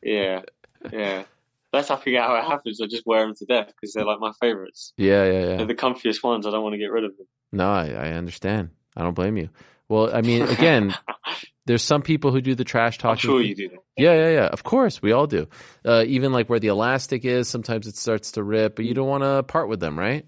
Yeah, 0.03 0.43
yeah. 0.91 1.25
That's 1.73 1.89
how 1.89 1.97
I 1.97 2.01
forget 2.01 2.23
how 2.23 2.37
it 2.37 2.45
happens. 2.45 2.81
I 2.81 2.87
just 2.87 3.05
wear 3.07 3.27
them 3.27 3.35
to 3.35 3.45
death 3.45 3.67
because 3.67 3.93
they're 3.93 4.07
like 4.07 4.21
my 4.21 4.33
favorites. 4.41 4.95
Yeah, 4.97 5.25
yeah, 5.25 5.41
yeah. 5.41 5.57
They're 5.57 5.67
the 5.67 5.75
comfiest 5.75 6.23
ones. 6.23 6.47
I 6.47 6.51
don't 6.51 6.63
want 6.63 6.75
to 6.75 6.79
get 6.79 6.91
rid 6.91 7.05
of 7.05 7.17
them. 7.17 7.27
No, 7.53 7.69
I, 7.71 7.89
I 7.89 8.13
understand. 8.13 8.71
I 8.97 9.03
don't 9.03 9.15
blame 9.15 9.37
you. 9.37 9.51
Well, 9.89 10.15
I 10.15 10.23
mean, 10.23 10.43
again, 10.43 10.95
there's 11.67 11.83
some 11.83 12.03
people 12.03 12.31
who 12.33 12.41
do 12.41 12.55
the 12.55 12.65
trash 12.65 12.99
talking. 12.99 13.31
I'm 13.31 13.37
sure 13.37 13.43
you 13.43 13.55
do. 13.55 13.69
Yeah, 13.97 14.15
yeah, 14.15 14.31
yeah. 14.31 14.47
Of 14.47 14.63
course, 14.65 15.03
we 15.03 15.13
all 15.13 15.27
do. 15.27 15.49
Uh, 15.85 16.05
even 16.07 16.33
like 16.33 16.49
where 16.49 16.61
the 16.61 16.69
elastic 16.69 17.25
is, 17.25 17.49
sometimes 17.49 17.87
it 17.87 17.97
starts 17.97 18.33
to 18.33 18.43
rip, 18.43 18.77
but 18.77 18.85
you 18.85 18.95
don't 18.95 19.09
want 19.09 19.23
to 19.25 19.43
part 19.43 19.69
with 19.69 19.81
them, 19.81 19.99
right? 19.99 20.27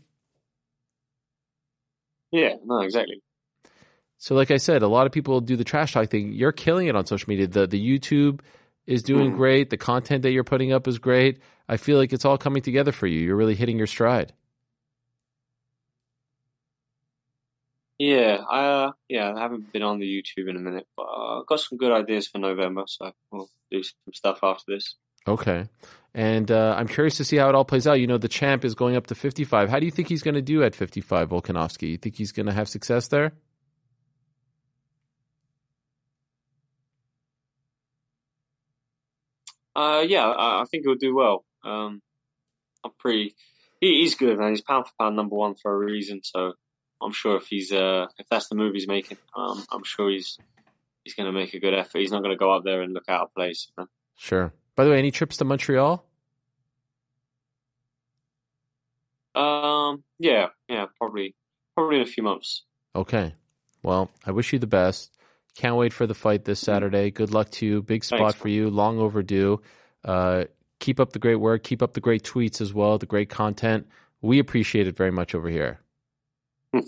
Yeah, 2.31 2.55
no, 2.65 2.81
exactly. 2.81 3.23
So, 4.19 4.35
like 4.35 4.51
I 4.51 4.57
said, 4.57 4.83
a 4.83 4.89
lot 4.89 5.07
of 5.07 5.13
people 5.13 5.41
do 5.41 5.57
the 5.57 5.65
trash 5.65 5.93
talk 5.93 6.11
thing. 6.11 6.33
You're 6.33 6.53
killing 6.53 6.89
it 6.89 6.97
on 6.97 7.07
social 7.07 7.29
media. 7.31 7.47
The 7.47 7.67
the 7.67 7.81
YouTube 7.99 8.41
is 8.87 9.03
doing 9.03 9.33
Mhm. 9.33 9.37
great. 9.37 9.71
The 9.71 9.77
content 9.77 10.23
that 10.23 10.33
you're 10.33 10.45
putting 10.45 10.73
up 10.73 10.89
is 10.89 10.99
great. 10.99 11.39
I 11.69 11.77
feel 11.77 11.99
like 11.99 12.13
it's 12.13 12.25
all 12.25 12.39
coming 12.39 12.63
together 12.63 12.91
for 12.93 13.07
you. 13.07 13.21
You're 13.21 13.37
really 13.37 13.55
hitting 13.55 13.79
your 13.79 13.87
stride. 13.87 14.33
Yeah, 17.99 18.45
I 18.49 18.65
uh, 18.65 18.93
yeah, 19.09 19.35
I 19.35 19.41
haven't 19.41 19.73
been 19.73 19.83
on 19.83 19.99
the 19.99 20.07
YouTube 20.07 20.49
in 20.49 20.57
a 20.57 20.61
minute, 20.61 20.87
but 20.97 21.03
uh, 21.03 21.41
I've 21.41 21.47
got 21.47 21.59
some 21.59 21.79
good 21.79 21.91
ideas 21.91 22.29
for 22.29 22.39
November, 22.39 22.85
so 22.87 23.11
we'll 23.33 23.51
do 23.73 23.83
some 23.83 24.13
stuff 24.15 24.39
after 24.45 24.75
this. 24.75 24.95
Okay, 25.27 25.69
and 26.15 26.49
uh, 26.49 26.77
I'm 26.79 26.87
curious 26.87 27.17
to 27.17 27.25
see 27.25 27.37
how 27.37 27.49
it 27.49 27.57
all 27.57 27.65
plays 27.65 27.89
out. 27.89 27.95
You 27.95 28.07
know, 28.07 28.17
the 28.19 28.29
champ 28.29 28.65
is 28.65 28.77
going 28.77 28.95
up 28.95 29.09
to 29.09 29.17
55. 29.17 29.69
How 29.69 29.81
do 29.81 29.87
you 29.87 29.91
think 29.91 30.09
he's 30.09 30.23
going 30.23 30.37
to 30.37 30.43
do 30.43 30.63
at 30.63 30.77
55, 30.77 31.31
Volkanovski? 31.31 31.91
You 31.91 31.97
think 31.97 32.15
he's 32.15 32.31
going 32.31 32.47
to 32.47 32.53
have 32.53 32.69
success 32.69 33.09
there? 33.09 33.33
Uh, 39.75 40.05
yeah, 40.07 40.27
I, 40.27 40.65
think 40.71 40.85
he'll 40.85 40.97
do 40.97 41.15
well. 41.15 41.45
Um, 41.65 42.01
I'm 42.85 42.91
pretty. 42.99 43.35
He, 43.81 44.01
he's 44.01 44.17
good, 44.17 44.39
man. 44.39 44.51
He's 44.51 44.61
pound 44.61 44.87
for 44.87 44.93
pound 44.99 45.15
number 45.15 45.37
one 45.37 45.55
for 45.55 45.73
a 45.73 45.77
reason, 45.77 46.21
so 46.25 46.55
I'm 47.01 47.13
sure 47.13 47.37
if 47.37 47.47
he's 47.47 47.73
uh, 47.73 48.07
if 48.19 48.29
that's 48.29 48.49
the 48.49 48.55
move 48.55 48.75
he's 48.75 48.89
making, 48.89 49.19
um, 49.37 49.65
I'm 49.71 49.85
sure 49.85 50.11
he's 50.11 50.39
he's 51.05 51.15
going 51.15 51.27
to 51.27 51.33
make 51.33 51.55
a 51.55 51.61
good 51.61 51.75
effort. 51.75 51.99
He's 51.99 52.11
not 52.11 52.23
going 52.23 52.35
to 52.35 52.39
go 52.39 52.51
up 52.53 52.65
there 52.65 52.83
and 52.83 52.93
look 52.93 53.09
out 53.09 53.23
of 53.23 53.35
place. 53.35 53.69
You 53.69 53.83
know? 53.83 53.89
Sure. 54.17 54.53
By 54.77 54.85
the 54.85 54.91
way, 54.91 54.99
any 54.99 55.11
trips 55.11 55.37
to 55.39 55.45
Montreal? 55.45 56.05
Um, 59.35 60.03
yeah, 60.19 60.49
yeah, 60.69 60.87
probably, 60.99 61.35
probably 61.75 61.97
in 61.97 62.03
a 62.03 62.07
few 62.07 62.23
months. 62.23 62.65
Okay. 62.95 63.35
Well, 63.83 64.11
I 64.27 64.33
wish 64.33 64.53
you 64.53 64.59
the 64.59 64.67
best. 64.67 65.17
Can't 65.55 65.77
wait 65.77 65.93
for 65.93 66.07
the 66.07 66.15
fight 66.15 66.45
this 66.45 66.61
Saturday. 66.61 67.11
Good 67.11 67.33
luck 67.33 67.51
to 67.53 67.67
you. 67.67 67.83
Big 67.83 68.05
spot 68.05 68.21
Thanks. 68.21 68.39
for 68.39 68.49
you. 68.49 68.71
Long 68.71 68.99
overdue. 68.99 69.61
Uh, 70.05 70.45
keep 70.79 71.01
up 71.01 71.13
the 71.13 71.19
great 71.19 71.37
work. 71.37 71.63
Keep 71.63 71.83
up 71.83 71.95
the 71.95 72.01
great 72.01 72.23
tweets 72.23 72.61
as 72.61 72.75
well. 72.75 72.99
The 72.99 73.07
great 73.07 73.29
content. 73.29 73.89
We 74.21 74.39
appreciate 74.39 74.87
it 74.87 74.97
very 74.97 75.13
much 75.13 75.35
over 75.35 75.49
here. 75.49 75.81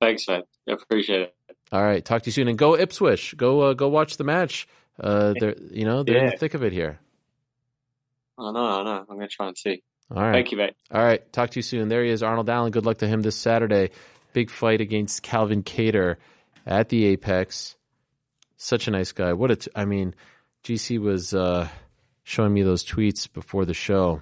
Thanks, 0.00 0.28
man. 0.28 0.42
I 0.68 0.72
appreciate 0.72 1.22
it. 1.22 1.34
All 1.72 1.82
right. 1.82 2.04
Talk 2.04 2.22
to 2.22 2.26
you 2.26 2.32
soon. 2.32 2.48
And 2.48 2.58
go 2.58 2.76
Ipswich. 2.76 3.36
Go 3.36 3.62
uh, 3.62 3.72
go 3.74 3.88
watch 3.88 4.16
the 4.16 4.24
match. 4.24 4.68
Uh, 4.98 5.34
they're 5.38 5.56
you 5.70 5.84
know 5.84 6.02
they're 6.02 6.18
in 6.18 6.30
the 6.30 6.36
thick 6.36 6.54
of 6.54 6.62
it 6.62 6.72
here. 6.72 6.98
I 8.38 8.52
know, 8.52 8.64
I 8.64 8.84
know. 8.84 9.04
I'm 9.08 9.16
going 9.16 9.20
to 9.20 9.28
try 9.28 9.48
and 9.48 9.56
see. 9.56 9.82
All 10.14 10.22
right. 10.22 10.32
Thank 10.32 10.52
you, 10.52 10.58
mate. 10.58 10.74
All 10.90 11.02
right. 11.02 11.32
Talk 11.32 11.50
to 11.50 11.58
you 11.58 11.62
soon. 11.62 11.88
There 11.88 12.04
he 12.04 12.10
is, 12.10 12.22
Arnold 12.22 12.48
Allen. 12.50 12.70
Good 12.70 12.86
luck 12.86 12.98
to 12.98 13.08
him 13.08 13.22
this 13.22 13.36
Saturday. 13.36 13.90
Big 14.32 14.50
fight 14.50 14.80
against 14.80 15.22
Calvin 15.22 15.62
Kattar 15.62 16.16
at 16.66 16.90
the 16.90 17.06
Apex. 17.06 17.76
Such 18.58 18.88
a 18.88 18.90
nice 18.90 19.12
guy. 19.12 19.32
What 19.32 19.50
a, 19.50 19.56
t- 19.56 19.70
I 19.74 19.84
mean, 19.86 20.14
GC 20.64 20.98
was 20.98 21.34
uh, 21.34 21.68
showing 22.24 22.52
me 22.52 22.62
those 22.62 22.84
tweets 22.84 23.32
before 23.32 23.64
the 23.64 23.74
show. 23.74 24.20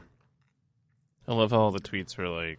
I 1.26 1.34
love 1.34 1.50
how 1.50 1.60
all 1.60 1.70
the 1.70 1.80
tweets 1.80 2.16
were 2.16 2.28
like 2.28 2.58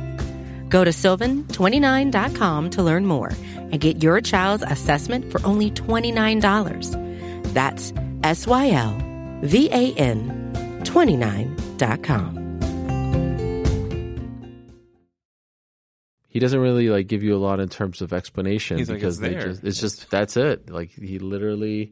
Go 0.71 0.83
to 0.85 0.89
sylvan29.com 0.91 2.69
to 2.71 2.81
learn 2.81 3.05
more 3.05 3.31
and 3.55 3.79
get 3.79 4.01
your 4.01 4.21
child's 4.21 4.63
assessment 4.63 5.31
for 5.31 5.45
only 5.45 5.69
$29. 5.69 7.53
That's 7.53 7.93
S 8.23 8.47
Y 8.47 8.71
L 8.71 8.97
V 9.43 9.69
A 9.69 9.93
N 9.95 10.81
29.com. 10.83 12.41
He 16.29 16.39
doesn't 16.39 16.59
really 16.61 16.89
like 16.89 17.07
give 17.07 17.23
you 17.23 17.35
a 17.35 17.37
lot 17.37 17.59
in 17.59 17.67
terms 17.67 18.01
of 18.01 18.13
explanation 18.13 18.77
He's 18.77 18.89
like, 18.89 18.99
because 18.99 19.21
"It's 19.21 19.33
there." 19.33 19.47
just, 19.49 19.63
it's 19.65 19.79
just 19.81 20.09
that's 20.09 20.37
it. 20.37 20.69
Like 20.69 20.89
he 20.91 21.19
literally 21.19 21.91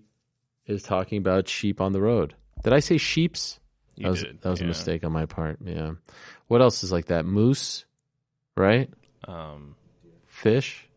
is 0.66 0.82
talking 0.82 1.18
about 1.18 1.50
sheep 1.50 1.82
on 1.82 1.92
the 1.92 2.00
road. 2.00 2.36
Did 2.64 2.72
I 2.72 2.80
say 2.80 2.98
sheeps? 2.98 3.60
You 3.96 4.04
that 4.04 4.12
was 4.12 4.24
did, 4.24 4.42
that 4.42 4.50
was 4.50 4.62
a 4.62 4.66
mistake 4.66 5.04
on 5.04 5.12
my 5.12 5.26
part. 5.26 5.58
Yeah. 5.62 5.92
What 6.48 6.62
else 6.62 6.86
is 6.86 6.92
like 6.94 7.08
that? 7.08 7.26
Moose, 7.26 7.84
right? 8.60 8.90
Um, 9.28 9.76
Fish, 10.28 10.88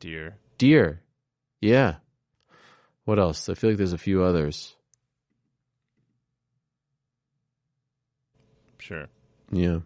deer. 0.00 0.36
deer. 0.58 1.00
Yeah. 1.60 1.94
What 3.04 3.18
else? 3.18 3.48
I 3.48 3.54
feel 3.54 3.70
like 3.70 3.76
there's 3.76 3.92
a 3.92 3.98
few 3.98 4.22
others. 4.22 4.74
Sure. 8.78 9.06
Yeah. 9.50 9.78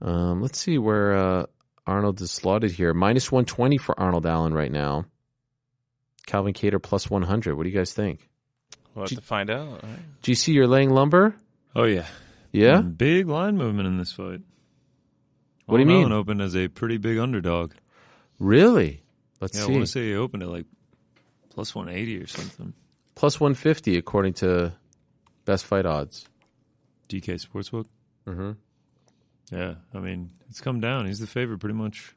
Um, 0.00 0.40
let's 0.42 0.58
see 0.58 0.78
where 0.78 1.14
uh, 1.16 1.46
Arnold 1.86 2.20
is 2.20 2.30
slotted 2.30 2.70
here. 2.72 2.92
Minus 2.94 3.30
120 3.30 3.78
for 3.78 3.98
Arnold 3.98 4.26
Allen 4.26 4.54
right 4.54 4.70
now. 4.72 5.04
Calvin 6.26 6.52
Kattar 6.52 6.82
plus 6.82 7.08
100. 7.08 7.54
What 7.56 7.62
do 7.64 7.68
you 7.70 7.76
guys 7.76 7.92
think? 7.92 8.28
We'll 8.94 9.04
have 9.04 9.10
G- 9.10 9.16
to 9.16 9.22
find 9.22 9.50
out. 9.50 9.66
all 9.68 9.74
right. 9.82 9.98
GC, 10.22 10.52
you're 10.54 10.66
laying 10.66 10.90
lumber? 10.90 11.34
Oh 11.76 11.84
yeah, 11.84 12.06
Yeah? 12.52 12.80
Big 12.80 13.28
line 13.28 13.56
movement 13.56 13.86
in 13.88 13.98
this 13.98 14.12
fight. 14.12 14.40
What 15.68 15.76
do 15.76 15.82
you 15.82 15.86
mean? 15.86 16.00
Allen 16.00 16.12
opened 16.12 16.40
as 16.42 16.56
a 16.56 16.68
pretty 16.68 16.96
big 16.96 17.18
underdog. 17.18 17.72
Really? 18.38 19.02
Let's 19.40 19.56
Yeah, 19.56 19.64
I 19.64 19.66
want 19.68 19.80
to 19.82 19.86
say 19.86 20.08
he 20.08 20.14
opened 20.14 20.42
at 20.42 20.48
like 20.48 20.66
plus 21.50 21.74
one 21.74 21.88
eighty 21.88 22.16
or 22.18 22.26
something. 22.26 22.72
Plus 23.14 23.40
150 23.40 23.96
according 23.96 24.34
to 24.34 24.72
best 25.44 25.64
fight 25.66 25.84
odds. 25.86 26.24
DK 27.08 27.44
Sportsbook. 27.44 27.86
hmm 28.26 28.52
Yeah, 29.50 29.74
I 29.92 29.98
mean 29.98 30.30
it's 30.48 30.60
come 30.60 30.80
down. 30.80 31.06
He's 31.06 31.18
the 31.18 31.26
favorite 31.26 31.58
pretty 31.58 31.74
much 31.74 32.14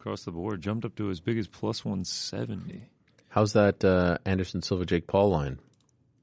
across 0.00 0.24
the 0.24 0.32
board. 0.32 0.62
Jumped 0.62 0.84
up 0.84 0.96
to 0.96 1.10
as 1.10 1.20
big 1.20 1.38
as 1.38 1.46
plus 1.46 1.84
one 1.84 2.04
seventy. 2.04 2.88
How's 3.28 3.52
that 3.52 3.84
uh, 3.84 4.18
Anderson 4.24 4.62
Silva 4.62 4.84
Jake 4.84 5.06
Paul 5.06 5.30
line? 5.30 5.58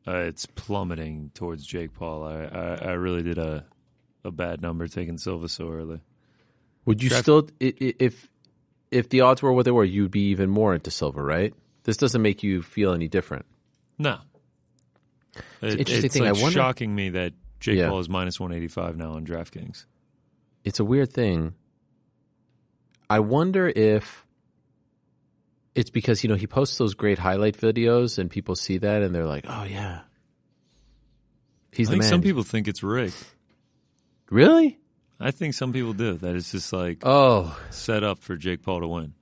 Uh, 0.07 0.17
it's 0.17 0.45
plummeting 0.45 1.31
towards 1.33 1.65
Jake 1.65 1.93
Paul. 1.93 2.23
I, 2.23 2.43
I, 2.43 2.75
I 2.89 2.91
really 2.93 3.23
did 3.23 3.37
a 3.37 3.65
a 4.25 4.31
bad 4.31 4.61
number 4.61 4.87
taking 4.87 5.17
Silva 5.17 5.47
so 5.47 5.69
early. 5.71 6.01
Would 6.85 7.03
you 7.03 7.09
Traf- 7.09 7.21
still, 7.21 7.47
i- 7.61 7.73
i- 7.81 7.93
if 7.99 8.29
if 8.91 9.09
the 9.09 9.21
odds 9.21 9.41
were 9.41 9.53
what 9.53 9.65
they 9.65 9.71
were, 9.71 9.83
you'd 9.83 10.09
be 10.11 10.29
even 10.29 10.49
more 10.49 10.73
into 10.73 10.89
Silva, 10.91 11.21
right? 11.21 11.53
This 11.83 11.97
doesn't 11.97 12.21
make 12.21 12.41
you 12.43 12.61
feel 12.63 12.93
any 12.93 13.07
different. 13.07 13.45
No, 13.97 14.17
It's 15.35 15.43
an 15.61 15.67
It- 15.69 15.79
interesting 15.79 16.05
it's 16.05 16.13
thing. 16.15 16.23
I 16.27 16.31
like 16.31 16.41
wonder- 16.41 16.59
shocking 16.59 16.95
me 16.95 17.09
that 17.09 17.33
Jake 17.59 17.77
Yeah. 17.77 17.89
Paul 17.89 17.99
is 17.99 18.09
minus 18.09 18.39
one 18.39 18.51
eighty 18.51 18.67
five 18.67 18.97
now 18.97 19.11
on 19.11 19.25
DraftKings. 19.25 19.85
it's 20.65 20.79
a 20.79 20.83
weird 20.85 21.11
thing. 21.13 21.53
I 23.09 23.19
wonder 23.19 23.67
if 23.67 24.25
it's 25.75 25.89
because 25.91 26.23
you 26.23 26.29
know 26.29 26.35
he 26.35 26.47
posts 26.47 26.77
those 26.77 26.93
great 26.95 27.19
highlight 27.19 27.55
videos 27.57 28.17
and 28.17 28.29
people 28.29 28.55
see 28.55 28.77
that 28.79 29.01
and 29.03 29.13
they're 29.13 29.25
like, 29.27 29.45
"Oh 29.47 29.63
yeah, 29.63 30.01
he's 31.71 31.87
I 31.87 31.91
the 31.91 31.93
think 31.95 32.03
man." 32.03 32.09
some 32.09 32.21
people 32.21 32.43
think 32.43 32.67
it's 32.67 32.81
rigged. 32.83 33.15
really? 34.31 34.78
I 35.19 35.31
think 35.31 35.53
some 35.53 35.73
people 35.73 35.93
do. 35.93 36.13
That 36.13 36.35
it's 36.35 36.51
just 36.51 36.71
like 36.71 36.99
Oh, 37.03 37.57
set 37.69 38.03
up 38.03 38.19
for 38.19 38.35
Jake 38.35 38.63
Paul 38.63 38.81
to 38.81 38.87
win. 38.87 39.13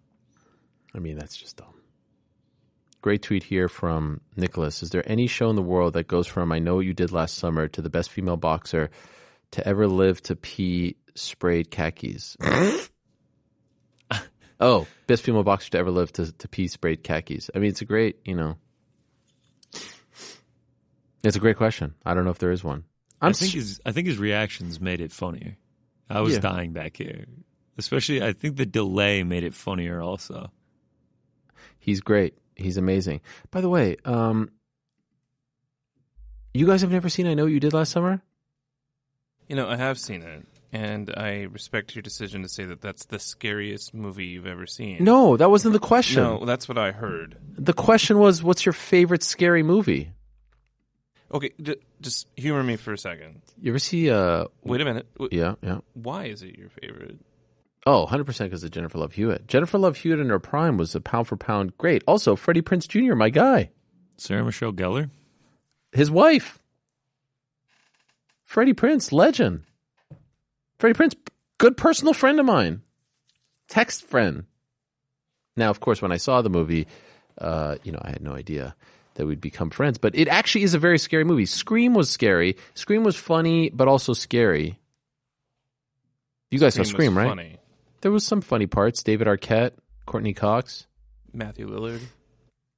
I 0.94 0.99
mean 0.99 1.18
that's 1.18 1.36
just 1.36 1.57
dumb. 1.57 1.74
Great 3.02 3.22
tweet 3.22 3.44
here 3.44 3.69
from 3.69 4.22
Nicholas. 4.36 4.84
Is 4.84 4.90
there 4.90 5.10
any 5.10 5.28
show 5.28 5.49
in 5.49 5.56
the 5.56 5.61
world 5.61 5.94
that 5.94 6.07
goes 6.07 6.28
from 6.28 6.52
"I 6.52 6.60
know 6.60 6.76
what 6.76 6.86
you 6.86 6.94
did 6.94 7.11
last 7.11 7.36
summer" 7.36 7.68
to 7.69 7.82
the 7.82 7.90
best 7.90 8.10
female 8.10 8.38
boxer 8.38 8.90
to 9.52 9.68
ever 9.68 9.88
live 9.88 10.22
to 10.24 10.36
pee 10.36 10.98
sprayed 11.15 11.72
khakis? 11.72 12.36
oh, 14.60 14.88
best 15.06 15.24
female 15.24 15.44
boxer 15.44 15.72
to 15.72 15.78
ever 15.78 15.91
live 15.91 16.11
to, 16.14 16.32
to 16.32 16.48
pee 16.48 16.68
sprayed 16.68 17.03
khakis. 17.03 17.49
I 17.56 17.60
mean, 17.60 17.69
it's 17.69 17.82
a 17.82 17.86
great, 17.86 18.18
you 18.26 18.36
know, 18.36 18.57
it's 21.24 21.36
a 21.36 21.40
great 21.40 21.57
question. 21.57 21.94
I 22.06 22.14
don't 22.14 22.26
know 22.26 22.32
if 22.32 22.40
there 22.40 22.52
is 22.52 22.64
one. 22.64 22.84
I'm 23.22 23.30
I 23.30 23.34
think 23.34 23.53
his 23.53 23.80
I 23.86 23.91
think 23.91 24.07
his 24.07 24.18
reactions 24.18 24.80
made 24.80 25.02
it 25.02 25.11
funnier. 25.11 25.57
I 26.10 26.22
was 26.22 26.34
Yeah. 26.36 26.40
dying 26.40 26.74
back 26.74 26.98
here. 26.98 27.26
Especially 27.78 28.24
I 28.24 28.34
think 28.34 28.56
the 28.58 28.66
delay 28.66 29.24
made 29.24 29.44
it 29.44 29.54
funnier 29.54 30.02
also. 30.02 30.52
he's 31.80 32.02
great. 32.02 32.34
He's 32.56 32.76
amazing. 32.78 33.22
By 33.52 33.62
the 33.62 33.70
way, 33.70 33.96
um, 34.04 34.50
you 36.54 36.66
guys 36.66 36.82
have 36.82 36.92
never 36.92 37.10
seen 37.10 37.28
I 37.28 37.34
Know 37.34 37.44
What 37.44 37.52
You 37.52 37.60
Did 37.60 37.74
Last 37.74 37.92
Summer? 37.92 38.22
You 39.48 39.56
know, 39.56 39.70
I 39.70 39.78
have 39.78 39.98
seen 40.00 40.22
it, 40.24 40.46
and 40.74 41.14
I 41.16 41.44
respect 41.44 41.96
your 41.96 42.02
decision 42.02 42.42
to 42.42 42.50
say 42.50 42.66
that 42.66 42.82
that's 42.82 43.06
the 43.06 43.20
scariest 43.20 43.94
movie 43.94 44.26
you've 44.26 44.48
ever 44.48 44.66
seen. 44.68 45.04
No, 45.04 45.38
that 45.38 45.50
wasn't 45.50 45.74
the 45.74 45.80
question. 45.80 46.22
no, 46.24 46.46
that's 46.46 46.68
what 46.68 46.78
I 46.78 46.92
heard. 46.92 47.38
The 47.58 47.74
question 47.74 48.18
was, 48.18 48.44
what's 48.44 48.66
your 48.66 48.74
favorite 48.74 49.24
scary 49.24 49.64
movie? 49.64 50.12
Okay, 51.32 51.52
d- 51.62 51.76
just 52.02 52.28
humor 52.36 52.64
me 52.64 52.76
for 52.76 52.94
a 52.94 52.98
second. 52.98 53.41
You 53.61 53.72
ever 53.72 53.80
see? 53.80 54.10
Uh, 54.10 54.45
Wait 54.64 54.82
a 54.82 54.86
minute. 54.86 55.07
W- 55.18 55.30
yeah, 55.40 55.56
yeah. 55.61 55.80
Why 55.94 56.26
is 56.26 56.44
it 56.44 56.57
your 56.57 56.69
favorite? 56.82 57.19
Oh, 57.86 58.06
100% 58.10 58.26
because 58.44 58.64
of 58.64 58.72
Jennifer 58.72 58.98
Love 58.98 59.14
Hewitt. 59.14 59.48
Jennifer 59.48 59.78
Love 59.78 59.95
Hewitt 59.98 60.19
in 60.19 60.30
her 60.30 60.40
prime 60.40 60.78
was 60.78 60.94
a 60.94 60.99
pound 61.02 61.28
for 61.28 61.38
pound 61.38 61.78
great. 61.78 62.03
Also, 62.06 62.36
Freddie 62.36 62.61
Prinze 62.61 62.88
Jr., 62.88 63.15
my 63.15 63.30
guy, 63.30 63.69
Sarah 64.18 64.44
Michelle 64.44 64.74
Gellar. 64.74 65.10
his 65.94 66.11
wife. 66.11 66.60
Freddie 68.44 68.74
Prinze, 68.74 69.11
legend. 69.11 69.64
Freddie 70.80 70.98
Prinze, 70.98 71.15
good 71.57 71.78
personal 71.78 72.14
friend 72.14 72.40
of 72.40 72.45
mine, 72.45 72.82
text 73.68 74.03
friend. 74.03 74.45
Now, 75.56 75.69
of 75.69 75.80
course, 75.80 76.02
when 76.02 76.11
I 76.11 76.18
saw 76.18 76.41
the 76.41 76.49
movie, 76.49 76.88
uh, 77.40 77.78
you 77.84 77.91
know, 77.91 77.99
I 78.02 78.10
had 78.11 78.22
no 78.22 78.34
idea 78.34 78.76
that 79.18 79.27
we'd 79.27 79.41
become 79.41 79.69
friends, 79.69 79.98
but 79.98 80.15
it 80.15 80.27
actually 80.27 80.64
is 80.64 80.73
a 80.73 80.80
very 80.80 80.98
scary 80.98 81.23
movie. 81.26 81.45
Scream 81.45 81.94
was 81.94 82.10
scary. 82.10 82.56
Scream 82.73 83.03
was 83.03 83.15
funny, 83.15 83.69
but 83.69 83.88
also 83.88 84.14
scary. 84.14 84.80
You 86.49 86.60
guys 86.60 86.76
saw 86.76 86.80
was 86.81 86.89
Scream, 86.89 87.18
right? 87.18 87.27
Funny. 87.27 87.57
There 88.02 88.11
was 88.11 88.26
some 88.26 88.41
funny 88.41 88.68
parts. 88.68 89.03
David 89.03 89.27
Arquette, 89.27 89.72
Courteney 90.06 90.34
Cox. 90.34 90.88
Matthew 91.34 91.68
Lillard, 91.68 92.02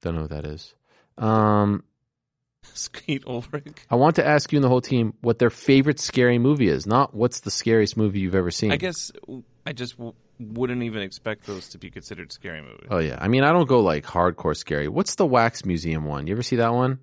Don't 0.02 0.16
know 0.16 0.22
who 0.22 0.28
that 0.28 0.44
is. 0.44 0.74
Um, 1.16 1.84
Skeet 2.74 3.24
Ulrich. 3.26 3.76
I 3.90 3.94
want 3.96 4.16
to 4.16 4.26
ask 4.26 4.52
you 4.52 4.56
and 4.58 4.64
the 4.64 4.68
whole 4.68 4.80
team 4.80 5.14
what 5.20 5.38
their 5.38 5.50
favorite 5.50 6.00
scary 6.00 6.38
movie 6.38 6.68
is. 6.68 6.86
Not 6.86 7.14
what's 7.14 7.40
the 7.40 7.50
scariest 7.50 7.96
movie 7.96 8.20
you've 8.20 8.34
ever 8.34 8.50
seen. 8.50 8.72
I 8.72 8.76
guess 8.76 9.12
w- 9.26 9.44
I 9.64 9.72
just 9.72 9.96
w- 9.96 10.14
wouldn't 10.40 10.82
even 10.82 11.02
expect 11.02 11.46
those 11.46 11.68
to 11.70 11.78
be 11.78 11.90
considered 11.90 12.32
scary 12.32 12.62
movies. 12.62 12.88
Oh 12.90 12.98
yeah. 12.98 13.18
I 13.20 13.28
mean, 13.28 13.44
I 13.44 13.52
don't 13.52 13.68
go 13.68 13.80
like 13.80 14.04
hardcore 14.04 14.56
scary. 14.56 14.88
What's 14.88 15.14
the 15.16 15.26
Wax 15.26 15.64
Museum 15.64 16.04
one? 16.04 16.26
You 16.26 16.32
ever 16.32 16.42
see 16.42 16.56
that 16.56 16.72
one? 16.72 16.98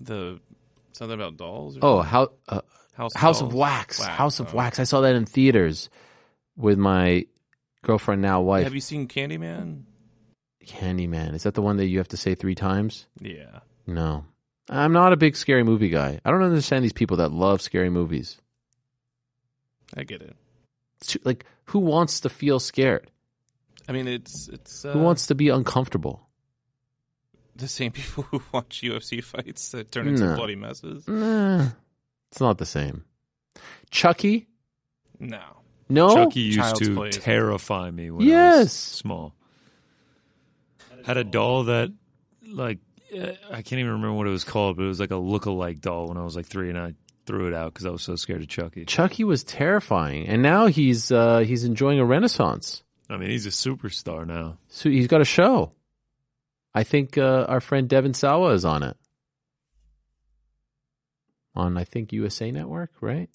The 0.00 0.40
something 0.92 1.14
about 1.14 1.36
dolls. 1.36 1.76
Or 1.76 1.80
Oh, 1.82 1.96
something? 2.02 2.10
how 2.10 2.28
uh, 2.48 2.60
House, 2.94 3.14
House 3.14 3.40
of 3.40 3.48
Dolls? 3.50 3.60
Wax. 3.60 4.02
House 4.02 4.40
of 4.40 4.54
oh. 4.54 4.56
Wax. 4.56 4.78
I 4.80 4.84
saw 4.84 5.02
that 5.02 5.14
in 5.14 5.26
theaters 5.26 5.90
with 6.56 6.78
my 6.78 7.26
girlfriend 7.82 8.22
now 8.22 8.40
wife. 8.40 8.64
Have 8.64 8.74
you 8.74 8.80
seen 8.80 9.06
Candyman? 9.08 9.82
Candyman. 10.66 11.34
Is 11.34 11.42
that 11.42 11.54
the 11.54 11.62
one 11.62 11.76
that 11.76 11.86
you 11.86 11.98
have 11.98 12.08
to 12.08 12.16
say 12.16 12.34
three 12.34 12.54
times? 12.54 13.06
Yeah. 13.20 13.60
No. 13.86 14.24
I'm 14.70 14.92
not 14.92 15.12
a 15.12 15.16
big 15.16 15.36
scary 15.36 15.62
movie 15.62 15.90
guy. 15.90 16.20
I 16.24 16.30
don't 16.30 16.42
understand 16.42 16.84
these 16.84 16.92
people 16.94 17.18
that 17.18 17.32
love 17.32 17.60
scary 17.60 17.90
movies. 17.90 18.38
I 19.94 20.04
get 20.04 20.22
it. 20.22 20.34
It's 21.04 21.12
too- 21.12 21.20
like 21.24 21.44
who 21.64 21.80
wants 21.80 22.20
to 22.20 22.30
feel 22.30 22.58
scared? 22.58 23.10
I 23.86 23.92
mean, 23.92 24.08
it's 24.08 24.48
it's 24.48 24.84
uh, 24.86 24.92
Who 24.92 25.00
wants 25.00 25.26
to 25.26 25.34
be 25.34 25.50
uncomfortable? 25.50 26.26
the 27.56 27.68
same 27.68 27.92
people 27.92 28.22
who 28.30 28.42
watch 28.52 28.80
UFC 28.82 29.22
fights 29.22 29.70
that 29.72 29.92
turn 29.92 30.08
into 30.08 30.24
No. 30.24 30.34
bloody 30.34 30.56
messes. 30.56 31.06
Nah, 31.06 31.68
it's 32.32 32.40
not 32.40 32.58
the 32.58 32.66
same. 32.66 33.04
Chucky? 33.90 34.48
No. 35.20 35.40
No. 35.88 36.14
Chucky 36.14 36.40
used 36.40 36.58
Child's 36.58 36.80
to 36.80 36.94
Play 36.96 37.10
terrify 37.10 37.90
me 37.90 38.10
when 38.10 38.22
I 38.22 38.24
was 38.24 38.26
Yes. 38.26 38.72
small. 38.72 39.34
Had 41.04 41.16
a 41.18 41.22
doll 41.24 41.64
that, 41.64 41.92
like, 42.48 42.78
uh, 43.16 43.32
I 43.50 43.62
can't 43.62 43.78
even 43.78 43.92
remember 43.92 44.14
what 44.14 44.26
it 44.26 44.30
was 44.30 44.42
called, 44.44 44.76
but 44.78 44.84
it 44.84 44.88
was 44.88 44.98
like 44.98 45.10
a 45.12 45.16
look-alike 45.16 45.80
doll 45.80 46.08
when 46.08 46.16
I 46.16 46.24
was 46.24 46.34
like 46.34 46.46
three, 46.46 46.70
and 46.70 46.78
I 46.78 46.94
threw 47.26 47.48
it 47.48 47.54
out 47.54 47.72
because 47.72 47.86
I 47.86 47.90
was 47.90 48.02
so 48.02 48.16
scared 48.16 48.42
of 48.42 48.48
Chucky. 48.48 48.84
Chucky 48.84 49.24
was 49.24 49.44
terrifying, 49.44 50.26
and 50.26 50.42
now 50.42 50.66
he's 50.66 51.10
uh, 51.10 51.40
he's 51.40 51.64
enjoying 51.64 51.98
a 51.98 52.04
renaissance. 52.04 52.82
I 53.08 53.16
mean, 53.16 53.30
he's 53.30 53.46
a 53.46 53.50
superstar 53.50 54.26
now. 54.26 54.58
So 54.68 54.88
he's 54.88 55.06
got 55.06 55.20
a 55.20 55.26
show. 55.26 55.72
I 56.74 56.82
think 56.84 57.16
uh, 57.18 57.46
our 57.48 57.60
friend 57.60 57.88
Devon 57.88 58.14
Sawa 58.14 58.52
is 58.52 58.64
on 58.64 58.82
it. 58.82 58.96
On 61.54 61.76
I 61.78 61.84
think 61.84 62.12
USA 62.12 62.50
Network, 62.50 62.90
right? 63.00 63.30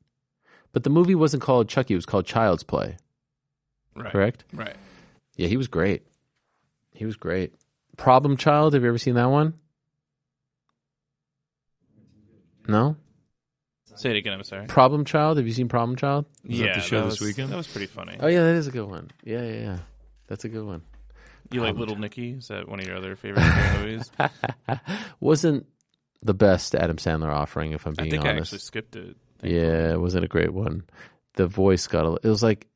But 0.73 0.83
the 0.83 0.89
movie 0.89 1.15
wasn't 1.15 1.43
called 1.43 1.69
Chucky; 1.69 1.93
it 1.93 1.97
was 1.97 2.05
called 2.05 2.25
Child's 2.25 2.63
Play. 2.63 2.97
Right. 3.95 4.11
Correct? 4.11 4.43
Right. 4.53 4.75
Yeah, 5.35 5.47
he 5.47 5.57
was 5.57 5.67
great. 5.67 6.03
He 6.93 7.05
was 7.05 7.15
great. 7.15 7.53
Problem 7.97 8.37
Child. 8.37 8.73
Have 8.73 8.83
you 8.83 8.89
ever 8.89 8.97
seen 8.97 9.15
that 9.15 9.29
one? 9.29 9.53
No. 12.67 12.97
Say 13.99 14.11
it 14.11 14.15
again. 14.15 14.31
I'm 14.31 14.43
sorry. 14.45 14.65
Problem 14.67 15.03
Child. 15.03 15.39
Have 15.39 15.45
you 15.45 15.51
seen 15.51 15.67
Problem 15.67 15.97
Child? 15.97 16.23
that 16.45 16.53
yeah, 16.53 16.75
the 16.75 16.79
show 16.79 17.03
this 17.03 17.19
was, 17.19 17.27
weekend? 17.27 17.51
That 17.51 17.57
was 17.57 17.67
pretty 17.67 17.87
funny. 17.87 18.15
Oh 18.17 18.27
yeah, 18.27 18.43
that 18.43 18.55
is 18.55 18.65
a 18.65 18.71
good 18.71 18.87
one. 18.87 19.11
Yeah, 19.25 19.41
yeah, 19.41 19.59
yeah. 19.61 19.77
That's 20.27 20.45
a 20.45 20.49
good 20.49 20.63
one. 20.63 20.83
you 21.51 21.61
like 21.61 21.75
Little 21.75 21.97
Nicky? 21.97 22.31
Is 22.31 22.47
that 22.47 22.69
one 22.69 22.79
of 22.79 22.87
your 22.87 22.95
other 22.95 23.17
favorite 23.17 23.43
movies? 23.73 24.09
Wasn't 25.19 25.65
the 26.21 26.33
best 26.33 26.75
Adam 26.75 26.95
Sandler 26.95 27.27
offering, 27.27 27.73
if 27.73 27.85
I'm 27.85 27.93
being 27.93 28.09
think 28.09 28.23
I 28.23 28.29
honest. 28.29 28.53
I 28.53 28.55
actually 28.55 28.59
skipped 28.59 28.95
it. 28.95 29.17
yeah, 29.43 29.91
it 29.91 29.99
wasn't 29.99 30.23
a 30.23 30.29
great 30.29 30.53
one. 30.53 30.83
The 31.35 31.47
voice 31.47 31.87
got 31.87 32.05
a. 32.05 32.19
It 32.25 32.29
was 32.29 32.41
like 32.41 32.67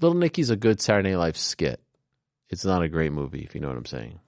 Little 0.00 0.16
Nicky's 0.16 0.48
a 0.48 0.56
good 0.56 0.80
Saturday 0.80 1.10
Night 1.10 1.18
Live 1.18 1.36
skit. 1.36 1.78
It's 2.48 2.64
not 2.64 2.82
a 2.82 2.88
great 2.88 3.12
movie, 3.12 3.42
if 3.42 3.54
you 3.54 3.60
know 3.60 3.68
what 3.68 3.76
I'm 3.76 3.84
saying. 3.84 4.18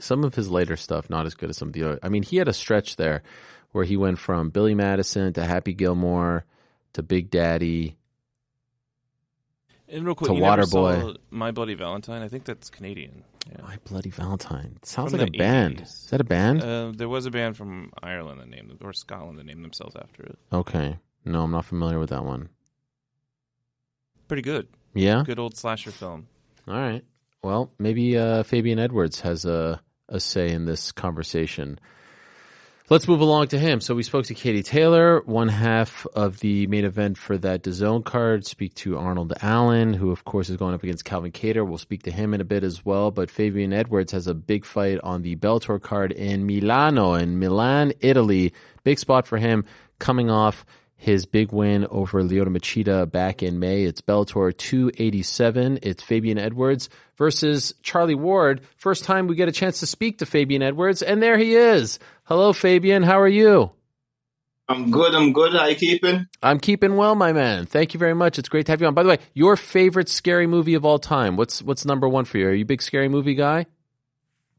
Some 0.00 0.24
of 0.24 0.34
his 0.34 0.50
later 0.50 0.76
stuff 0.76 1.10
not 1.10 1.26
as 1.26 1.34
good 1.34 1.50
as 1.50 1.58
some 1.58 1.68
of 1.68 1.74
the 1.74 1.84
other. 1.84 1.98
I 2.02 2.08
mean, 2.08 2.22
he 2.22 2.38
had 2.38 2.48
a 2.48 2.54
stretch 2.54 2.96
there 2.96 3.22
where 3.72 3.84
he 3.84 3.96
went 3.96 4.18
from 4.18 4.50
Billy 4.50 4.74
Madison 4.74 5.32
to 5.34 5.44
Happy 5.44 5.72
Gilmore 5.74 6.44
to 6.94 7.02
Big 7.02 7.30
Daddy. 7.30 7.96
And 9.88 10.06
real 10.06 10.14
quick, 10.14 10.28
To 10.28 10.34
Waterboy. 10.34 11.16
My 11.30 11.50
Bloody 11.50 11.74
Valentine. 11.74 12.22
I 12.22 12.28
think 12.28 12.44
that's 12.44 12.70
Canadian. 12.70 13.24
Yeah. 13.50 13.62
My 13.62 13.76
Bloody 13.84 14.10
Valentine. 14.10 14.78
Sounds 14.82 15.10
From 15.10 15.20
like 15.20 15.28
a 15.28 15.32
the 15.32 15.38
band. 15.38 15.80
Is 15.82 16.06
that 16.10 16.20
a 16.20 16.24
band? 16.24 16.62
Uh, 16.62 16.92
there 16.94 17.08
was 17.08 17.26
a 17.26 17.30
band 17.30 17.56
from 17.56 17.92
Ireland 18.02 18.40
that 18.40 18.48
named 18.48 18.78
or 18.82 18.92
Scotland 18.92 19.38
that 19.38 19.44
named 19.46 19.64
themselves 19.64 19.94
after 19.96 20.22
it. 20.22 20.38
okay. 20.52 20.98
No, 21.24 21.42
I'm 21.42 21.50
not 21.52 21.64
familiar 21.66 21.98
with 22.00 22.10
that 22.10 22.24
one. 22.24 22.48
Pretty 24.28 24.42
good. 24.42 24.66
Yeah. 24.94 25.22
Good 25.24 25.38
old 25.38 25.56
slasher 25.56 25.90
film. 25.92 26.26
All 26.66 26.74
right. 26.74 27.04
Well, 27.42 27.70
maybe 27.78 28.16
uh, 28.16 28.42
Fabian 28.44 28.78
Edwards 28.78 29.20
has 29.20 29.44
a, 29.44 29.80
a 30.08 30.18
say 30.18 30.50
in 30.50 30.64
this 30.64 30.90
conversation. 30.90 31.78
Let's 32.92 33.08
move 33.08 33.22
along 33.22 33.48
to 33.48 33.58
him. 33.58 33.80
So 33.80 33.94
we 33.94 34.02
spoke 34.02 34.26
to 34.26 34.34
Katie 34.34 34.62
Taylor, 34.62 35.22
one 35.24 35.48
half 35.48 36.06
of 36.14 36.40
the 36.40 36.66
main 36.66 36.84
event 36.84 37.16
for 37.16 37.38
that 37.38 37.62
DAZN 37.62 38.04
card. 38.04 38.44
Speak 38.44 38.74
to 38.74 38.98
Arnold 38.98 39.32
Allen, 39.40 39.94
who 39.94 40.10
of 40.10 40.26
course 40.26 40.50
is 40.50 40.58
going 40.58 40.74
up 40.74 40.82
against 40.82 41.06
Calvin 41.06 41.32
Kattar. 41.32 41.66
We'll 41.66 41.78
speak 41.78 42.02
to 42.02 42.10
him 42.10 42.34
in 42.34 42.42
a 42.42 42.44
bit 42.44 42.64
as 42.64 42.84
well. 42.84 43.10
But 43.10 43.30
Fabian 43.30 43.72
Edwards 43.72 44.12
has 44.12 44.26
a 44.26 44.34
big 44.34 44.66
fight 44.66 45.00
on 45.02 45.22
the 45.22 45.36
Bellator 45.36 45.80
card 45.80 46.12
in 46.12 46.44
Milano, 46.44 47.14
in 47.14 47.38
Milan, 47.38 47.94
Italy. 48.00 48.52
Big 48.84 48.98
spot 48.98 49.26
for 49.26 49.38
him 49.38 49.64
coming 49.98 50.28
off 50.28 50.66
his 51.02 51.26
big 51.26 51.50
win 51.50 51.84
over 51.90 52.22
Lyoto 52.22 52.56
Machida 52.56 53.10
back 53.10 53.42
in 53.42 53.58
May. 53.58 53.82
It's 53.82 54.02
Bellator 54.02 54.56
287. 54.56 55.80
It's 55.82 56.02
Fabian 56.02 56.38
Edwards 56.38 56.90
versus 57.16 57.74
Charlie 57.82 58.14
Ward. 58.14 58.60
First 58.76 59.02
time 59.02 59.26
we 59.26 59.34
get 59.34 59.48
a 59.48 59.52
chance 59.52 59.80
to 59.80 59.86
speak 59.86 60.18
to 60.18 60.26
Fabian 60.26 60.62
Edwards, 60.62 61.02
and 61.02 61.20
there 61.20 61.38
he 61.38 61.56
is. 61.56 61.98
Hello, 62.32 62.54
Fabian. 62.54 63.02
How 63.02 63.20
are 63.20 63.28
you? 63.28 63.72
I'm 64.66 64.90
good. 64.90 65.14
I'm 65.14 65.34
good. 65.34 65.52
How 65.52 65.66
you 65.66 65.74
keeping? 65.76 66.28
I'm 66.42 66.58
keeping 66.60 66.96
well, 66.96 67.14
my 67.14 67.34
man. 67.34 67.66
Thank 67.66 67.92
you 67.92 67.98
very 68.00 68.14
much. 68.14 68.38
It's 68.38 68.48
great 68.48 68.64
to 68.64 68.72
have 68.72 68.80
you 68.80 68.86
on. 68.86 68.94
By 68.94 69.02
the 69.02 69.10
way, 69.10 69.18
your 69.34 69.54
favorite 69.54 70.08
scary 70.08 70.46
movie 70.46 70.72
of 70.72 70.82
all 70.86 70.98
time? 70.98 71.36
What's 71.36 71.60
what's 71.60 71.84
number 71.84 72.08
one 72.08 72.24
for 72.24 72.38
you? 72.38 72.48
Are 72.48 72.54
you 72.54 72.62
a 72.62 72.64
big 72.64 72.80
scary 72.80 73.10
movie 73.10 73.34
guy? 73.34 73.66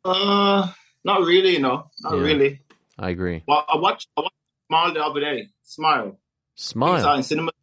Uh, 0.05 0.67
not 1.03 1.21
really. 1.21 1.57
No, 1.57 1.89
not 2.01 2.15
Yeah. 2.15 2.21
really. 2.21 2.61
I 2.99 3.09
agree. 3.09 3.41
Well, 3.47 3.65
I 3.67 3.77
watched. 3.79 4.07
I 4.15 4.21
watched 4.21 4.35
Smile 4.67 4.93
the 4.93 5.03
other 5.03 5.19
day. 5.19 5.47
Smile. 5.63 6.19
Smile. 6.53 7.15
in 7.15 7.23
cinema. 7.23 7.53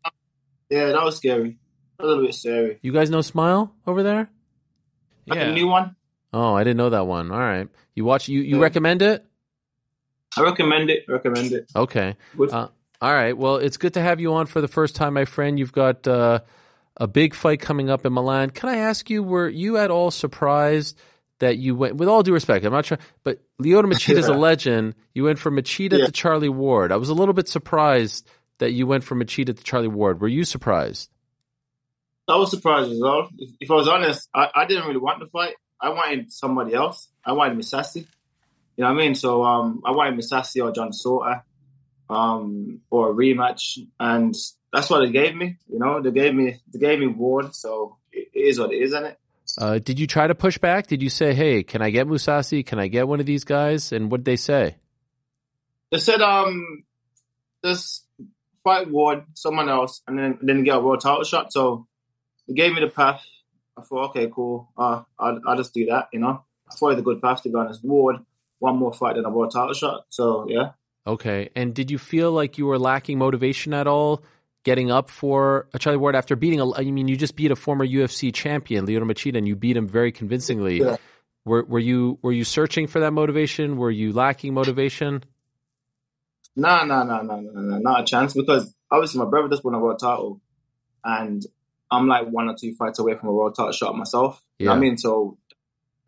Yeah, 0.68 0.86
that 0.86 1.04
was 1.04 1.18
scary. 1.18 1.58
A 2.00 2.04
little 2.04 2.24
bit 2.24 2.34
scary. 2.34 2.80
You 2.82 2.92
guys 2.92 3.10
know 3.10 3.20
Smile 3.20 3.72
over 3.86 4.02
there? 4.02 4.28
Like 5.28 5.38
yeah. 5.38 5.50
a 5.50 5.54
new 5.54 5.68
one. 5.68 5.94
Oh, 6.32 6.52
I 6.52 6.64
didn't 6.64 6.78
know 6.78 6.90
that 6.90 7.06
one. 7.06 7.30
All 7.30 7.38
right. 7.38 7.68
You 7.94 8.04
watch 8.04 8.28
you 8.28 8.40
you 8.40 8.56
Yeah. 8.56 8.62
recommend 8.64 9.02
it? 9.02 9.24
I 10.36 10.42
recommend 10.42 10.90
it. 10.90 11.04
Recommend 11.08 11.52
it. 11.52 11.70
Okay. 11.74 12.16
Uh, 12.38 12.68
all 13.00 13.12
right. 13.14 13.36
Well, 13.36 13.56
it's 13.56 13.76
good 13.76 13.94
to 13.94 14.00
have 14.00 14.20
you 14.20 14.34
on 14.34 14.46
for 14.46 14.60
the 14.60 14.68
first 14.68 14.94
time, 14.96 15.14
my 15.14 15.24
friend. 15.24 15.58
You've 15.58 15.72
got 15.72 16.06
uh, 16.06 16.40
a 16.96 17.06
big 17.08 17.34
fight 17.34 17.60
coming 17.60 17.90
up 17.90 18.06
in 18.06 18.12
Milan. 18.12 18.50
Can 18.50 18.68
I 18.68 18.76
ask 18.76 19.10
you, 19.10 19.22
were 19.22 19.48
you 19.48 19.76
at 19.76 19.90
all 19.90 20.10
surprised 20.10 20.96
that 21.40 21.56
you 21.56 21.74
went, 21.74 21.96
with 21.96 22.06
all 22.08 22.22
due 22.22 22.34
respect, 22.34 22.64
I'm 22.66 22.72
not 22.72 22.84
sure, 22.84 22.98
but 23.24 23.40
Lyoto 23.60 23.84
Machida's 23.92 24.28
a 24.28 24.32
Yeah. 24.32 24.36
legend. 24.38 24.94
You 25.14 25.24
went 25.24 25.38
from 25.38 25.56
Machida 25.56 25.98
Yeah. 25.98 26.06
to 26.06 26.12
Charlie 26.12 26.50
Ward. 26.50 26.92
I 26.92 26.96
was 26.96 27.08
a 27.08 27.14
little 27.14 27.32
bit 27.34 27.48
surprised 27.48 28.28
that 28.58 28.72
you 28.72 28.86
went 28.86 29.04
from 29.04 29.20
Machida 29.20 29.56
to 29.56 29.64
Charlie 29.64 29.88
Ward. 29.88 30.20
Were 30.20 30.28
you 30.28 30.44
surprised? 30.44 31.08
I 32.28 32.36
was 32.36 32.50
surprised 32.50 32.92
as 32.92 33.00
well. 33.00 33.28
If, 33.38 33.50
if 33.60 33.70
I 33.70 33.74
was 33.74 33.88
honest, 33.88 34.28
I, 34.34 34.48
I 34.54 34.66
didn't 34.66 34.86
really 34.86 35.00
want 35.00 35.18
the 35.20 35.26
fight. 35.26 35.54
I 35.80 35.88
wanted 35.88 36.30
somebody 36.30 36.74
else. 36.74 37.08
I 37.24 37.32
wanted 37.32 37.56
Mousasi. 37.58 38.06
You 38.76 38.84
know 38.84 38.92
what 38.92 39.00
I 39.00 39.04
mean? 39.04 39.14
So 39.14 39.44
um, 39.44 39.82
I 39.84 39.90
wanted 39.90 40.18
Mousasi 40.18 40.64
or 40.64 40.72
John 40.72 40.92
Salter, 40.92 41.42
um, 42.08 42.80
or 42.90 43.10
a 43.10 43.14
rematch, 43.14 43.78
and 43.98 44.34
that's 44.72 44.90
what 44.90 45.00
they 45.00 45.10
gave 45.10 45.34
me. 45.34 45.56
You 45.68 45.78
know, 45.78 46.00
they 46.00 46.10
gave 46.10 46.34
me 46.34 46.60
they 46.72 46.78
gave 46.78 46.98
me 46.98 47.06
Ward. 47.06 47.54
So 47.54 47.98
it, 48.12 48.28
it 48.32 48.40
is 48.40 48.58
what 48.58 48.72
it 48.72 48.76
is, 48.76 48.92
isn't 48.92 49.04
it? 49.04 49.18
Uh, 49.58 49.78
did 49.78 49.98
you 49.98 50.06
try 50.06 50.26
to 50.26 50.34
push 50.34 50.58
back? 50.58 50.86
Did 50.86 51.02
you 51.02 51.10
say, 51.10 51.34
hey, 51.34 51.62
can 51.62 51.82
I 51.82 51.90
get 51.90 52.06
Mousasi? 52.06 52.64
Can 52.64 52.78
I 52.78 52.86
get 52.88 53.08
one 53.08 53.20
of 53.20 53.26
these 53.26 53.44
guys? 53.44 53.92
And 53.92 54.10
what 54.10 54.18
did 54.18 54.24
they 54.26 54.36
say? 54.36 54.76
They 55.90 55.98
said 55.98 56.20
um, 56.20 56.84
just 57.64 58.06
fight 58.62 58.90
Ward, 58.90 59.24
someone 59.34 59.68
else, 59.68 60.02
and 60.06 60.18
then 60.18 60.38
then 60.42 60.64
get 60.64 60.76
a 60.76 60.80
world 60.80 61.00
title 61.00 61.24
shot. 61.24 61.52
So 61.52 61.86
they 62.46 62.54
gave 62.54 62.72
me 62.72 62.80
the 62.80 62.88
path. 62.88 63.24
I 63.76 63.82
thought, 63.82 64.10
okay, 64.10 64.30
cool. 64.32 64.70
Uh, 64.76 65.02
I'll, 65.18 65.40
I'll 65.46 65.56
just 65.56 65.74
do 65.74 65.86
that. 65.86 66.08
You 66.12 66.20
know, 66.20 66.44
I 66.70 66.74
thought 66.74 66.90
it 66.90 66.94
was 66.94 67.00
a 67.00 67.02
good 67.02 67.22
path 67.22 67.42
to 67.42 67.48
be 67.48 67.54
honest. 67.56 67.84
Ward, 67.84 68.16
one 68.60 68.76
more 68.76 68.92
fight 68.92 69.16
than 69.16 69.24
a 69.24 69.30
world 69.30 69.50
title 69.52 69.74
shot. 69.74 70.04
So 70.10 70.46
yeah. 70.48 70.70
Okay. 71.06 71.50
And 71.56 71.74
did 71.74 71.90
you 71.90 71.98
feel 71.98 72.30
like 72.30 72.58
you 72.58 72.66
were 72.66 72.78
lacking 72.78 73.18
motivation 73.18 73.74
at 73.74 73.86
all 73.86 74.22
getting 74.64 74.90
up 74.90 75.10
for 75.10 75.66
a 75.72 75.78
Charlie 75.78 75.98
Ward 75.98 76.14
after 76.14 76.36
beating 76.36 76.60
a, 76.60 76.72
I 76.74 76.84
mean, 76.84 77.08
you 77.08 77.16
just 77.16 77.36
beat 77.36 77.50
a 77.50 77.56
former 77.56 77.86
UFC 77.86 78.32
champion, 78.32 78.86
Lyoto 78.86 79.10
Machida, 79.10 79.38
and 79.38 79.48
you 79.48 79.56
beat 79.56 79.76
him 79.76 79.88
very 79.88 80.12
convincingly. 80.12 80.78
Yeah. 80.78 80.96
Were, 81.46 81.64
were 81.64 81.78
you 81.78 82.18
were 82.20 82.32
you 82.32 82.44
searching 82.44 82.86
for 82.86 83.00
that 83.00 83.12
motivation? 83.12 83.78
Were 83.78 83.90
you 83.90 84.12
lacking 84.12 84.52
motivation? 84.52 85.24
Nah, 86.54 86.84
nah, 86.84 87.02
nah, 87.02 87.22
nah, 87.22 87.40
nah, 87.40 87.60
nah, 87.60 87.78
not 87.78 88.00
a 88.02 88.04
chance. 88.04 88.34
Because 88.34 88.74
obviously 88.90 89.20
my 89.20 89.30
brother 89.30 89.48
just 89.48 89.64
won 89.64 89.74
a 89.74 89.78
world 89.78 89.98
title, 89.98 90.42
and 91.02 91.42
I'm 91.90 92.06
like 92.08 92.28
one 92.28 92.48
or 92.48 92.56
two 92.60 92.74
fights 92.74 92.98
away 92.98 93.16
from 93.16 93.30
a 93.30 93.32
world 93.32 93.54
title 93.56 93.72
shot 93.72 93.96
myself. 93.96 94.42
You 94.58 94.66
know 94.66 94.72
I 94.72 94.78
mean? 94.78 94.98
So 94.98 95.38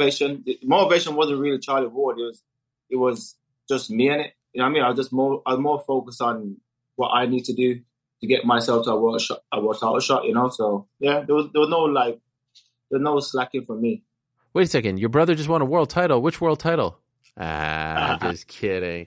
motivation, 0.03 0.45
motivation 0.63 1.15
wasn't 1.15 1.41
really 1.41 1.59
Charlie 1.59 1.87
Ward. 1.89 2.19
It 2.19 2.23
was, 2.23 2.43
it 2.91 2.97
was 2.97 3.37
just 3.69 3.91
me 3.91 4.09
in 4.09 4.21
it. 4.21 4.33
You 4.53 4.59
know 4.61 4.65
what 4.65 4.71
I 4.71 4.73
mean? 4.75 4.83
I 4.83 4.89
was 4.89 4.99
just 4.99 5.13
more, 5.13 5.43
I 5.47 5.53
was 5.53 5.61
more 5.61 5.81
focused 5.87 6.21
on 6.21 6.57
what 6.97 7.09
I 7.09 7.27
need 7.27 7.45
to 7.47 7.55
do 7.55 7.81
to 8.21 8.27
get 8.27 8.45
myself 8.45 8.85
to 8.85 8.91
a 8.93 9.01
world 9.01 9.21
shot, 9.21 9.41
a 9.53 9.61
world 9.61 9.79
title 9.81 9.99
shot. 10.01 10.25
You 10.25 10.35
know? 10.35 10.49
So 10.51 10.87
yeah, 10.99 11.21
there 11.27 11.35
was 11.35 11.47
there 11.53 11.61
was 11.61 11.71
no 11.71 11.81
like, 11.85 12.21
there 12.91 12.99
was 12.99 13.03
no 13.03 13.19
slacking 13.21 13.65
for 13.65 13.75
me. 13.75 14.03
Wait 14.55 14.65
a 14.65 14.67
second. 14.71 14.99
Your 15.01 15.09
brother 15.09 15.35
just 15.35 15.49
won 15.49 15.63
a 15.63 15.65
world 15.65 15.89
title. 15.91 16.21
Which 16.21 16.41
world 16.41 16.61
title? 16.61 16.99
Ah, 17.39 18.19
just 18.23 18.47
kidding. 18.47 19.07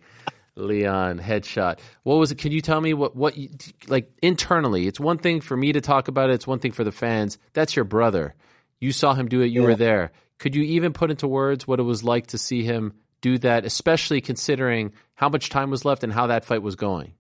Leon 0.55 1.19
headshot. 1.19 1.79
What 2.03 2.15
was 2.15 2.31
it? 2.31 2.37
Can 2.37 2.51
you 2.51 2.61
tell 2.61 2.79
me 2.81 2.93
what 2.93 3.15
what 3.15 3.37
you, 3.37 3.49
like 3.87 4.09
internally? 4.23 4.87
It's 4.87 4.99
one 4.99 5.17
thing 5.17 5.41
for 5.41 5.55
me 5.55 5.73
to 5.73 5.81
talk 5.81 6.07
about 6.07 6.29
it. 6.29 6.33
It's 6.33 6.47
one 6.47 6.59
thing 6.59 6.71
for 6.71 6.83
the 6.83 6.91
fans. 6.91 7.37
That's 7.53 7.75
your 7.75 7.85
brother. 7.85 8.33
You 8.79 8.91
saw 8.91 9.13
him 9.13 9.27
do 9.27 9.41
it. 9.41 9.47
You 9.47 9.61
Yeah. 9.61 9.67
were 9.67 9.75
there. 9.75 10.11
Could 10.39 10.55
you 10.55 10.63
even 10.63 10.93
put 10.93 11.11
into 11.11 11.27
words 11.27 11.67
what 11.67 11.79
it 11.79 11.83
was 11.83 12.03
like 12.03 12.27
to 12.27 12.37
see 12.37 12.63
him 12.63 12.93
do 13.21 13.37
that, 13.39 13.65
especially 13.65 14.21
considering 14.21 14.93
how 15.15 15.29
much 15.29 15.49
time 15.49 15.69
was 15.69 15.85
left 15.85 16.03
and 16.03 16.11
how 16.11 16.27
that 16.27 16.45
fight 16.45 16.61
was 16.61 16.75
going? 16.75 17.13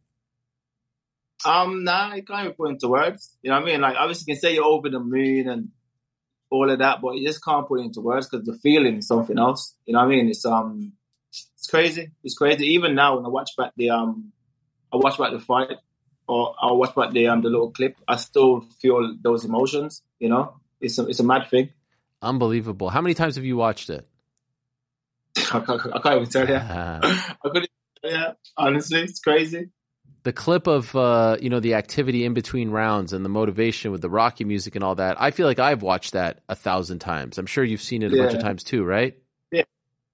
Um, 1.45 1.83
nah, 1.83 2.11
I 2.11 2.21
can't 2.21 2.45
even 2.45 2.53
put 2.53 2.69
into 2.71 2.87
words. 2.87 3.37
You 3.41 3.51
know 3.51 3.59
what 3.59 3.69
I 3.69 3.71
mean? 3.71 3.81
Like, 3.81 3.95
obviously, 3.97 4.25
you 4.27 4.35
can 4.35 4.41
say 4.41 4.53
you're 4.55 4.65
over 4.65 4.89
the 4.89 4.99
moon 4.99 5.47
and 5.47 5.69
all 6.49 6.69
of 6.69 6.79
that, 6.79 7.01
but 7.01 7.15
you 7.15 7.27
just 7.27 7.43
can't 7.43 7.67
put 7.67 7.81
into 7.81 8.01
words 8.01 8.27
because 8.27 8.45
the 8.45 8.57
feeling 8.59 8.97
is 8.97 9.07
something 9.07 9.37
else. 9.37 9.75
You 9.85 9.93
know 9.93 9.99
what 9.99 10.05
I 10.05 10.09
mean? 10.09 10.29
It's 10.29 10.45
um, 10.45 10.93
it's 11.29 11.67
crazy. 11.69 12.11
It's 12.23 12.37
crazy. 12.37 12.67
Even 12.73 12.95
now, 12.95 13.15
when 13.17 13.25
I 13.25 13.29
watch 13.29 13.51
back 13.57 13.71
the 13.75 13.89
um, 13.89 14.31
I 14.93 14.97
watch 14.97 15.17
back 15.17 15.31
the 15.31 15.39
fight, 15.39 15.77
or 16.27 16.55
I 16.61 16.71
watch 16.71 16.95
back 16.95 17.11
the 17.11 17.27
um, 17.27 17.41
the 17.41 17.49
little 17.49 17.71
clip, 17.71 17.95
I 18.07 18.15
still 18.17 18.61
feel 18.79 19.15
those 19.21 19.45
emotions. 19.45 20.01
You 20.19 20.29
know, 20.29 20.55
it's 20.79 20.97
a 20.97 21.07
it's 21.07 21.19
a 21.19 21.23
mad 21.23 21.49
thing. 21.49 21.69
Unbelievable. 22.25 22.89
How 22.89 23.01
many 23.01 23.13
times 23.13 23.35
have 23.35 23.45
you 23.45 23.55
watched 23.55 23.89
it? 23.89 24.07
I 25.37 25.59
can't, 25.59 25.81
I 25.93 25.99
can't 25.99 26.15
even 26.15 26.29
tell 26.29 26.47
you. 26.47 26.59
Ah. 26.59 26.99
I 27.45 27.49
couldn't. 27.49 27.69
Yeah, 28.03 28.33
honestly, 28.57 29.01
it's 29.01 29.19
crazy. 29.19 29.69
the 30.23 30.33
clip 30.33 30.67
of 30.67 30.95
uh, 30.95 31.37
you 31.39 31.49
know 31.49 31.59
the 31.59 31.75
activity 31.75 32.25
in 32.25 32.33
between 32.33 32.69
rounds 32.71 33.13
and 33.13 33.23
the 33.23 33.29
motivation 33.29 33.91
with 33.91 34.01
the 34.01 34.09
Rocky 34.09 34.43
music 34.43 34.75
and 34.75 34.83
all 34.83 34.95
that. 34.95 35.21
I 35.21 35.31
feel 35.31 35.47
like 35.47 35.59
I've 35.59 35.81
watched 35.81 36.13
that 36.13 36.41
a 36.49 36.55
thousand 36.55 36.99
times. 36.99 37.37
I'm 37.37 37.45
sure 37.45 37.63
you've 37.63 37.81
seen 37.81 38.03
it 38.03 38.13
a 38.13 38.17
bunch 38.17 38.33
of 38.33 38.41
times 38.41 38.63
too, 38.63 38.83
right? 38.83 39.15
Yeah, 39.51 39.63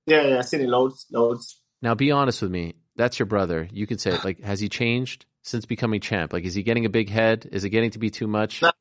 yeah, 0.05 0.37
I've 0.39 0.45
seen 0.45 0.61
it 0.61 0.69
loads, 0.69 1.05
loads. 1.11 1.61
Now, 1.81 1.95
be 1.95 2.11
honest 2.11 2.41
with 2.41 2.51
me. 2.51 2.75
That's 2.95 3.19
your 3.19 3.25
brother. 3.27 3.67
You 3.71 3.87
can 3.87 3.97
say 3.97 4.11
it. 4.11 4.25
Like, 4.25 4.41
has 4.41 4.59
he 4.59 4.67
changed 4.67 5.25
since 5.43 5.65
becoming 5.65 6.01
champ? 6.01 6.33
Like, 6.33 6.43
is 6.43 6.53
he 6.53 6.63
getting 6.63 6.85
a 6.85 6.89
big 6.89 7.09
head? 7.09 7.47
Is 7.51 7.63
it 7.63 7.69
getting 7.69 7.91
to 7.91 7.99
be 7.99 8.09
too 8.09 8.27
much? 8.27 8.61
No. 8.61 8.71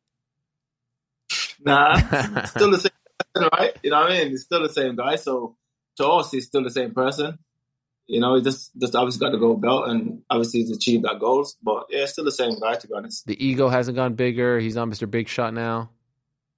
Nah, 1.62 2.44
still 2.46 2.70
the 2.70 2.78
same 2.78 2.90
right? 3.58 3.76
You 3.82 3.90
know 3.90 4.00
what 4.00 4.12
I 4.12 4.18
mean? 4.18 4.30
He's 4.30 4.44
still 4.44 4.62
the 4.62 4.68
same 4.68 4.96
guy. 4.96 5.16
So 5.16 5.56
to 5.96 6.06
us, 6.06 6.30
he's 6.30 6.46
still 6.46 6.64
the 6.64 6.70
same 6.70 6.92
person. 6.92 7.38
You 8.06 8.18
know, 8.18 8.34
he 8.34 8.42
just 8.42 8.72
just 8.76 8.96
obviously 8.96 9.20
got 9.24 9.30
the 9.30 9.38
gold 9.38 9.62
belt 9.62 9.88
and 9.88 10.22
obviously 10.28 10.60
he's 10.60 10.76
achieved 10.76 11.04
that 11.04 11.20
goals. 11.20 11.56
But 11.62 11.86
yeah, 11.90 12.06
still 12.06 12.24
the 12.24 12.32
same 12.32 12.58
guy 12.58 12.74
to 12.74 12.88
be 12.88 12.94
honest. 12.94 13.24
The 13.26 13.44
ego 13.44 13.68
hasn't 13.68 13.96
gone 13.96 14.14
bigger. 14.14 14.58
He's 14.58 14.74
not 14.74 14.88
Mr. 14.88 15.08
Big 15.08 15.28
Shot 15.28 15.54
now. 15.54 15.90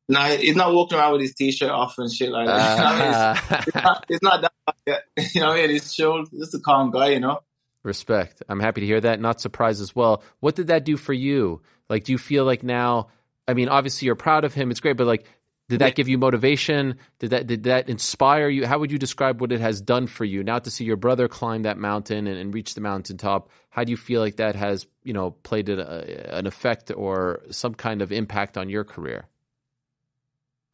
Nah, 0.09 0.29
he's 0.29 0.57
not 0.57 0.75
walking 0.75 0.99
around 0.99 1.13
with 1.13 1.21
his 1.23 1.35
t-shirt 1.35 1.71
off 1.71 1.95
and 1.99 2.11
shit 2.13 2.31
like 2.31 2.47
that. 2.47 2.77
You 2.77 2.83
know 2.83 2.89
I 2.89 3.35
mean? 3.35 3.59
It's, 3.59 3.67
it's 3.69 3.75
not, 3.75 4.07
it's 4.09 4.23
not 4.23 4.43
that. 4.43 4.53
guy 4.67 4.75
yet. 4.87 5.05
You 5.35 5.41
know 5.41 5.49
what 5.49 5.59
I 5.59 5.61
mean? 5.63 5.71
He's 5.71 5.93
chill, 5.93 6.25
just 6.25 6.55
a 6.55 6.59
calm 6.59 6.91
guy. 6.91 7.09
You 7.11 7.21
know. 7.21 7.41
Respect. 7.83 8.43
I'm 8.49 8.61
happy 8.61 8.81
to 8.83 8.87
hear 8.87 9.01
that. 9.01 9.21
Not 9.21 9.41
surprised 9.41 9.81
as 9.81 9.95
well. 9.95 10.23
What 10.41 10.55
did 10.55 10.69
that 10.69 10.85
do 10.85 10.97
for 10.97 11.13
you? 11.13 11.63
Like, 11.89 12.05
do 12.05 12.13
you 12.13 12.19
feel 12.19 12.45
like 12.45 12.63
now? 12.63 13.09
I 13.47 13.55
mean, 13.55 13.69
obviously 13.69 14.07
you're 14.07 14.15
proud 14.15 14.45
of 14.45 14.55
him. 14.55 14.71
It's 14.71 14.81
great, 14.81 14.97
but 14.97 15.07
like, 15.07 15.25
did 15.73 15.81
that 15.81 15.95
give 15.95 16.07
you 16.07 16.19
motivation? 16.19 16.99
Did 17.19 17.31
that 17.31 17.47
did 17.47 17.63
that 17.63 17.89
inspire 17.89 18.51
you? 18.51 18.67
How 18.67 18.79
would 18.79 18.93
you 18.93 18.99
describe 18.99 19.41
what 19.41 19.53
it 19.53 19.61
has 19.61 19.81
done 19.81 20.07
for 20.07 20.27
you 20.27 20.45
now 20.45 20.59
to 20.59 20.71
see 20.71 20.85
your 20.85 20.99
brother 20.99 21.29
climb 21.29 21.63
that 21.63 21.79
mountain 21.79 22.27
and, 22.27 22.39
and 22.39 22.53
reach 22.53 22.75
the 22.75 22.83
mountaintop? 22.83 23.49
How 23.71 23.83
do 23.83 23.91
you 23.91 23.97
feel 23.97 24.21
like 24.21 24.37
that 24.37 24.55
has 24.55 24.87
you 25.03 25.15
know 25.15 25.31
played 25.31 25.71
a, 25.71 26.37
an 26.37 26.47
effect 26.47 26.93
or 26.95 27.41
some 27.51 27.75
kind 27.75 28.03
of 28.03 28.13
impact 28.13 28.59
on 28.59 28.69
your 28.69 28.85
career? 28.85 29.25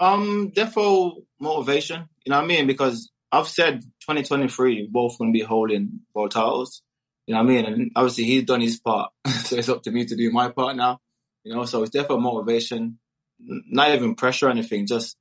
Um, 0.00 0.50
therefore 0.52 1.18
motivation. 1.38 2.08
You 2.24 2.30
know 2.30 2.38
what 2.38 2.44
I 2.44 2.48
mean? 2.48 2.66
Because 2.66 3.12
I've 3.30 3.46
said 3.46 3.82
2023 3.82 4.88
both 4.90 5.16
going 5.16 5.32
to 5.32 5.38
be 5.38 5.44
holding 5.44 6.00
world 6.12 6.32
titles. 6.32 6.82
You 7.28 7.34
know 7.34 7.44
what 7.44 7.50
I 7.50 7.54
mean? 7.54 7.64
And 7.66 7.92
obviously 7.94 8.24
he's 8.24 8.44
done 8.46 8.62
his 8.62 8.80
part, 8.80 9.12
so 9.44 9.56
it's 9.56 9.68
up 9.68 9.84
to 9.84 9.92
me 9.92 10.06
to 10.06 10.16
do 10.16 10.32
my 10.32 10.50
part 10.50 10.74
now. 10.74 10.98
You 11.44 11.54
know, 11.54 11.64
so 11.66 11.84
it's 11.84 11.92
definitely 11.92 12.24
motivation, 12.24 12.98
not 13.39 13.94
even 13.94 14.15
pressure 14.15 14.47
or 14.47 14.50
anything. 14.50 14.86
Just 14.86 15.17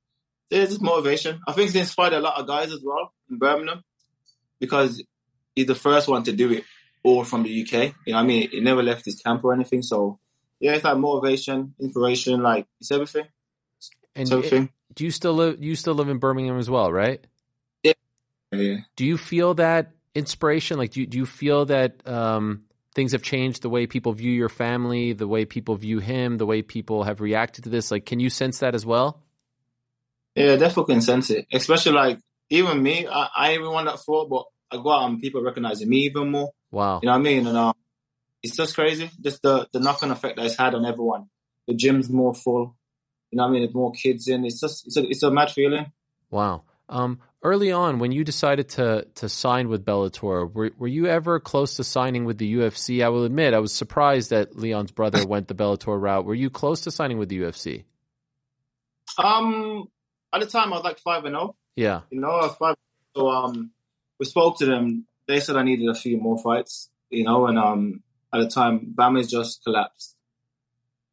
yeah, 0.50 0.64
just 0.64 0.82
motivation. 0.82 1.40
I 1.46 1.52
think 1.52 1.68
it's 1.68 1.76
inspired 1.76 2.14
a 2.14 2.20
lot 2.20 2.40
of 2.40 2.46
guys 2.46 2.72
as 2.72 2.80
well 2.82 3.12
in 3.30 3.38
Birmingham 3.38 3.82
because 4.60 5.02
he's 5.54 5.66
the 5.66 5.74
first 5.74 6.08
one 6.08 6.24
to 6.24 6.32
do 6.32 6.52
it 6.52 6.64
all 7.02 7.24
from 7.24 7.42
the 7.42 7.62
UK. 7.62 7.94
You 8.06 8.12
know 8.12 8.18
I 8.18 8.22
mean? 8.22 8.50
He 8.50 8.60
never 8.60 8.82
left 8.82 9.04
his 9.04 9.20
camp 9.20 9.44
or 9.44 9.52
anything. 9.52 9.82
So 9.82 10.18
yeah, 10.60 10.72
it's 10.74 10.84
like 10.84 10.98
motivation, 10.98 11.74
inspiration, 11.80 12.42
like 12.42 12.66
it's 12.80 12.90
everything. 12.90 13.26
And 14.14 14.32
everything. 14.32 14.70
do 14.94 15.04
you 15.04 15.10
still 15.10 15.34
live? 15.34 15.62
You 15.62 15.74
still 15.76 15.94
live 15.94 16.08
in 16.08 16.18
Birmingham 16.18 16.58
as 16.58 16.68
well, 16.68 16.92
right? 16.92 17.24
Yeah. 17.84 17.92
Do 18.96 19.04
you 19.04 19.18
feel 19.18 19.54
that 19.54 19.92
inspiration? 20.14 20.78
Like, 20.78 20.92
do 20.92 21.00
you, 21.00 21.06
do 21.06 21.18
you 21.18 21.26
feel 21.26 21.66
that 21.66 22.06
um, 22.08 22.64
things 22.94 23.12
have 23.12 23.22
changed 23.22 23.62
the 23.62 23.68
way 23.68 23.86
people 23.86 24.12
view 24.12 24.32
your 24.32 24.48
family, 24.48 25.12
the 25.12 25.28
way 25.28 25.44
people 25.44 25.76
view 25.76 25.98
him, 25.98 26.38
the 26.38 26.46
way 26.46 26.62
people 26.62 27.04
have 27.04 27.20
reacted 27.20 27.64
to 27.64 27.70
this? 27.70 27.90
Like, 27.90 28.06
can 28.06 28.20
you 28.20 28.30
sense 28.30 28.58
that 28.58 28.74
as 28.74 28.84
well? 28.84 29.22
Yeah, 30.34 30.56
definitely 30.56 30.94
can 30.94 31.02
sense 31.02 31.30
it. 31.30 31.46
Especially 31.52 31.92
like 31.92 32.18
even 32.50 32.82
me, 32.82 33.06
I, 33.06 33.28
I 33.36 33.50
ain't 33.50 33.60
even 33.60 33.72
one 33.72 33.86
that 33.86 34.00
thought, 34.00 34.28
but 34.28 34.46
I 34.70 34.82
go 34.82 34.90
out 34.90 35.08
and 35.08 35.20
people 35.20 35.42
recognizing 35.42 35.88
me 35.88 35.98
even 36.04 36.30
more. 36.30 36.52
Wow. 36.70 37.00
You 37.02 37.06
know 37.06 37.12
what 37.12 37.18
I 37.18 37.22
mean? 37.22 37.46
And 37.46 37.56
um, 37.56 37.74
it's 38.42 38.56
just 38.56 38.74
crazy. 38.74 39.10
Just 39.20 39.42
the 39.42 39.68
the 39.72 39.80
knock 39.80 40.02
on 40.02 40.10
effect 40.10 40.36
that 40.36 40.46
it's 40.46 40.56
had 40.56 40.74
on 40.74 40.84
everyone. 40.84 41.28
The 41.66 41.74
gym's 41.74 42.08
more 42.08 42.34
full. 42.34 42.76
You 43.30 43.36
know 43.36 43.44
what 43.44 43.50
I 43.50 43.52
mean? 43.52 43.62
There's 43.62 43.74
more 43.74 43.92
kids 43.92 44.28
in. 44.28 44.44
It's 44.44 44.60
just 44.60 44.86
it's 44.86 44.96
a 44.96 45.08
it's 45.08 45.22
a 45.22 45.30
mad 45.30 45.50
feeling. 45.50 45.92
Wow. 46.30 46.62
Um, 46.88 47.20
early 47.42 47.72
on, 47.72 47.98
when 47.98 48.12
you 48.12 48.24
decided 48.24 48.68
to 48.70 49.06
to 49.16 49.28
sign 49.28 49.68
with 49.68 49.84
Bellator, 49.84 50.52
were 50.52 50.70
were 50.76 50.88
you 50.88 51.06
ever 51.06 51.40
close 51.40 51.76
to 51.76 51.84
signing 51.84 52.24
with 52.24 52.38
the 52.38 52.54
UFC? 52.54 53.04
I 53.04 53.08
will 53.08 53.24
admit, 53.24 53.54
I 53.54 53.58
was 53.58 53.72
surprised 53.72 54.30
that 54.30 54.56
Leon's 54.56 54.92
brother 54.92 55.26
went 55.26 55.48
the 55.48 55.54
Bellator 55.54 56.00
route. 56.00 56.24
Were 56.24 56.34
you 56.34 56.50
close 56.50 56.82
to 56.82 56.90
signing 56.90 57.18
with 57.18 57.28
the 57.28 57.40
UFC? 57.40 57.84
Um, 59.16 59.88
at 60.32 60.40
the 60.40 60.46
time 60.46 60.72
I 60.72 60.76
was 60.76 60.84
like 60.84 60.98
five 60.98 61.24
and 61.24 61.34
zero. 61.34 61.56
Yeah. 61.76 62.00
You 62.10 62.20
know, 62.20 62.30
I 62.30 62.46
was 62.46 62.56
five. 62.56 62.76
So 63.16 63.28
um, 63.28 63.70
we 64.18 64.26
spoke 64.26 64.58
to 64.58 64.66
them. 64.66 65.06
They 65.26 65.40
said 65.40 65.56
I 65.56 65.62
needed 65.62 65.88
a 65.88 65.94
few 65.94 66.18
more 66.18 66.38
fights. 66.38 66.90
You 67.10 67.24
know, 67.24 67.46
and 67.46 67.58
um, 67.58 68.02
at 68.34 68.40
the 68.40 68.48
time, 68.48 68.94
BAMMA's 68.94 69.30
just 69.30 69.64
collapsed. 69.64 70.14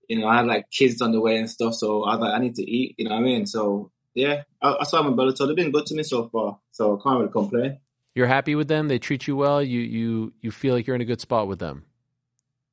You 0.09 0.19
know, 0.19 0.27
I 0.27 0.37
had 0.37 0.45
like 0.45 0.69
kids 0.69 1.01
on 1.01 1.13
the 1.13 1.21
way 1.21 1.37
and 1.37 1.49
stuff, 1.49 1.73
so 1.73 2.03
I 2.03 2.15
was 2.15 2.21
like, 2.21 2.33
I 2.33 2.39
need 2.39 2.55
to 2.55 2.69
eat. 2.69 2.95
You 2.97 3.05
know 3.05 3.15
what 3.15 3.21
I 3.21 3.23
mean? 3.23 3.45
So 3.45 3.91
yeah, 4.15 4.43
I, 4.61 4.77
I 4.79 4.83
saw 4.83 5.03
them 5.03 5.11
in 5.11 5.17
Bellator. 5.17 5.45
They've 5.45 5.55
been 5.55 5.71
good 5.71 5.85
to 5.87 5.95
me 5.95 6.03
so 6.03 6.29
far, 6.29 6.59
so 6.71 6.97
I 6.97 7.03
can't 7.03 7.19
really 7.19 7.31
complain. 7.31 7.79
You're 8.15 8.27
happy 8.27 8.55
with 8.55 8.69
them? 8.69 8.87
They 8.87 8.97
treat 8.97 9.27
you 9.27 9.35
well. 9.35 9.61
You 9.61 9.81
you 9.81 10.33
you 10.41 10.51
feel 10.51 10.73
like 10.73 10.87
you're 10.87 10.95
in 10.95 11.01
a 11.01 11.05
good 11.05 11.21
spot 11.21 11.47
with 11.47 11.59
them. 11.59 11.83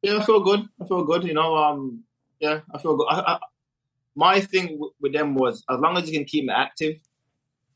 Yeah, 0.00 0.18
I 0.18 0.24
feel 0.24 0.40
good. 0.40 0.68
I 0.80 0.86
feel 0.86 1.04
good. 1.04 1.24
You 1.24 1.34
know, 1.34 1.56
um, 1.56 2.04
yeah, 2.40 2.60
I 2.72 2.78
feel 2.78 2.96
good. 2.96 3.06
I, 3.10 3.34
I, 3.34 3.38
my 4.14 4.40
thing 4.40 4.66
w- 4.68 4.92
with 5.00 5.12
them 5.12 5.34
was 5.34 5.64
as 5.68 5.80
long 5.80 5.96
as 5.98 6.08
you 6.08 6.16
can 6.16 6.26
keep 6.26 6.44
me 6.44 6.52
active, 6.52 7.00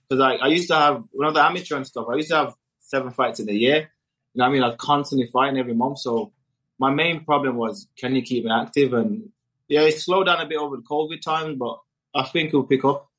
because 0.09 0.21
I, 0.21 0.35
I 0.37 0.47
used 0.47 0.69
to 0.69 0.77
have 0.77 1.05
when 1.11 1.27
I 1.27 1.31
was 1.31 1.39
amateur 1.39 1.77
and 1.77 1.87
stuff. 1.87 2.07
I 2.09 2.15
used 2.15 2.29
to 2.29 2.37
have 2.37 2.55
seven 2.81 3.11
fights 3.11 3.41
in 3.41 3.49
a 3.49 3.53
year. 3.53 3.91
You 4.35 4.39
know, 4.41 4.45
what 4.45 4.51
I 4.51 4.53
mean, 4.53 4.63
I 4.63 4.69
was 4.69 4.77
constantly 4.79 5.29
fighting 5.33 5.59
every 5.59 5.75
month. 5.75 5.99
So 5.99 6.33
my 6.79 6.91
main 6.91 7.25
problem 7.25 7.57
was, 7.57 7.89
can 7.99 8.15
you 8.15 8.23
keep 8.23 8.45
me 8.45 8.51
active? 8.51 8.93
And 8.93 9.31
yeah, 9.67 9.81
it 9.81 9.99
slowed 9.99 10.27
down 10.27 10.41
a 10.41 10.47
bit 10.47 10.59
over 10.59 10.77
the 10.77 10.83
COVID 10.83 11.21
time, 11.21 11.59
but 11.59 11.81
I 12.15 12.23
think 12.25 12.49
it'll 12.49 12.65
pick 12.65 12.85
up. 12.85 13.11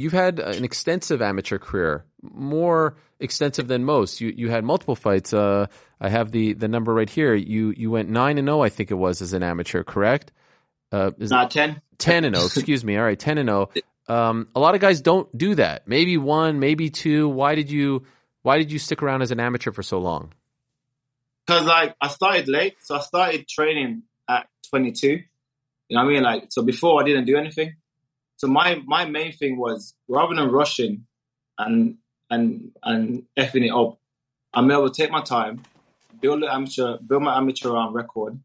You've 0.00 0.12
had 0.12 0.38
an 0.38 0.64
extensive 0.64 1.20
amateur 1.22 1.58
career, 1.58 2.04
more 2.22 2.96
extensive 3.18 3.68
than 3.68 3.84
most. 3.84 4.20
You 4.20 4.32
you 4.34 4.48
had 4.50 4.64
multiple 4.64 4.96
fights. 4.96 5.32
Uh, 5.32 5.66
I 6.00 6.08
have 6.08 6.30
the 6.32 6.54
the 6.54 6.68
number 6.68 6.94
right 6.94 7.10
here. 7.10 7.34
You 7.34 7.72
you 7.76 7.90
went 7.90 8.08
nine 8.08 8.38
and 8.38 8.48
zero, 8.48 8.62
I 8.62 8.68
think 8.68 8.90
it 8.90 8.94
was, 8.94 9.22
as 9.22 9.32
an 9.32 9.42
amateur, 9.42 9.82
correct? 9.82 10.32
Uh, 10.90 11.10
is 11.18 11.30
Nah, 11.30 11.46
ten. 11.46 11.80
10 11.98 12.24
and 12.24 12.34
0 12.34 12.46
excuse 12.46 12.82
me 12.82 12.96
all 12.96 13.04
right 13.04 13.18
10 13.18 13.38
and 13.38 13.48
0 13.48 13.70
um, 14.08 14.48
a 14.56 14.58
lot 14.58 14.74
of 14.74 14.80
guys 14.80 15.02
don't 15.02 15.28
do 15.36 15.54
that 15.54 15.86
maybe 15.86 16.16
one 16.16 16.58
maybe 16.58 16.88
two 16.88 17.28
why 17.28 17.54
did 17.54 17.70
you 17.70 18.02
why 18.42 18.58
did 18.58 18.72
you 18.72 18.78
stick 18.78 19.02
around 19.02 19.22
as 19.22 19.30
an 19.30 19.38
amateur 19.38 19.70
for 19.70 19.82
so 19.82 19.98
long 19.98 20.32
Because 21.46 21.66
like 21.66 21.94
I 22.00 22.08
started 22.08 22.48
late, 22.48 22.76
so 22.80 22.96
I 22.96 23.00
started 23.00 23.46
training 23.48 24.02
at 24.28 24.46
22. 24.70 25.08
You 25.08 25.22
know 25.90 26.04
what 26.04 26.10
I 26.10 26.12
mean? 26.14 26.22
Like 26.22 26.44
so 26.48 26.62
before 26.62 27.00
I 27.00 27.04
didn't 27.04 27.26
do 27.26 27.36
anything. 27.36 27.74
So 28.40 28.48
my 28.48 28.76
my 28.86 29.04
main 29.04 29.32
thing 29.32 29.58
was 29.58 29.92
rather 30.08 30.34
than 30.34 30.50
rushing 30.50 31.04
and 31.58 31.98
and 32.30 32.70
and 32.82 33.24
effing 33.38 33.66
it 33.66 33.70
up, 33.70 33.98
I'm 34.54 34.70
able 34.70 34.88
to 34.88 34.96
take 34.96 35.10
my 35.10 35.20
time, 35.20 35.62
build 36.22 36.40
the 36.42 36.50
amateur, 36.50 36.96
build 37.06 37.22
my 37.22 37.36
amateur 37.36 37.76
um, 37.76 37.92
record, 37.92 38.40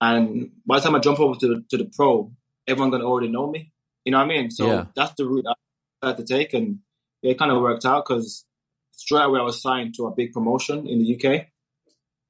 and 0.00 0.50
by 0.66 0.78
the 0.78 0.82
time 0.82 0.96
I 0.96 0.98
jump 0.98 1.20
over 1.20 1.38
to 1.38 1.46
the, 1.46 1.64
to 1.70 1.76
the 1.76 1.84
pro, 1.84 2.32
everyone's 2.66 2.90
gonna 2.90 3.04
already 3.04 3.28
know 3.28 3.48
me. 3.48 3.70
You 4.04 4.10
know 4.10 4.18
what 4.18 4.24
I 4.24 4.28
mean? 4.28 4.50
So 4.50 4.66
Yeah. 4.66 4.86
that's 4.96 5.14
the 5.14 5.26
route 5.26 5.46
I 6.02 6.08
had 6.08 6.16
to 6.16 6.24
take, 6.24 6.52
and 6.52 6.80
it 7.22 7.38
kind 7.38 7.52
of 7.52 7.62
worked 7.62 7.84
out 7.84 8.06
because 8.08 8.44
straight 8.90 9.26
away 9.26 9.38
I 9.38 9.44
was 9.44 9.62
signed 9.62 9.94
to 9.94 10.08
a 10.08 10.10
big 10.10 10.32
promotion 10.32 10.88
in 10.88 10.98
the 10.98 11.14
UK. 11.14 11.46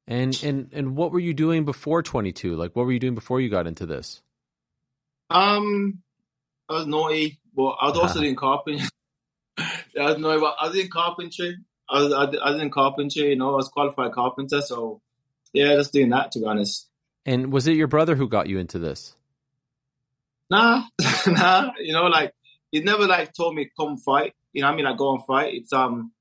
and 0.06 0.38
and 0.44 0.68
and 0.74 0.96
what 0.96 1.12
were 1.12 1.18
you 1.18 1.32
doing 1.32 1.64
before 1.64 2.02
22 2.02 2.56
like 2.56 2.76
what 2.76 2.84
were 2.84 2.92
you 2.92 2.98
doing 2.98 3.14
before 3.14 3.40
you 3.40 3.48
got 3.48 3.66
into 3.66 3.86
this 3.86 4.20
Um, 5.30 6.02
I 6.70 6.74
was 6.74 6.86
naughty, 6.86 7.40
but 7.54 7.70
I 7.80 7.88
was 7.88 7.98
also 7.98 8.20
doing 8.20 8.36
carpentry. 8.36 8.86
I 9.58 9.72
was 10.12 10.18
naughty, 10.18 10.40
but 10.40 10.54
I 10.60 10.68
was 10.68 10.78
in 10.78 10.88
carpentry. 10.88 11.56
I 11.88 12.02
was, 12.02 12.12
I, 12.12 12.24
I 12.46 12.52
was 12.52 12.62
in 12.62 12.70
carpentry, 12.70 13.30
you 13.30 13.36
know, 13.36 13.52
I 13.52 13.56
was 13.56 13.68
qualified 13.68 14.12
carpenter, 14.12 14.60
so 14.60 15.00
yeah, 15.52 15.74
just 15.74 15.92
doing 15.92 16.10
that 16.10 16.30
to 16.32 16.38
be 16.38 16.44
honest. 16.46 16.88
and 17.26 17.52
was 17.52 17.66
it 17.66 17.74
your 17.76 17.88
brother 17.88 18.14
who 18.14 18.28
got 18.28 18.46
you 18.48 18.58
into 18.58 18.78
this 18.78 19.16
Nah, 20.48 20.84
nah, 21.26 21.72
you 21.78 21.92
know, 21.92 22.06
like 22.06 22.32
he 22.72 22.80
never 22.80 23.06
like 23.06 23.32
told 23.32 23.54
me 23.54 23.70
come 23.78 23.96
fight. 23.96 24.32
You 24.52 24.62
know, 24.62 24.68
what 24.68 24.72
I 24.72 24.76
mean, 24.76 24.84
like 24.84 24.96
go 24.98 25.14
and 25.14 25.24
fight. 25.24 25.54
It's 25.54 25.72
um, 25.72 26.12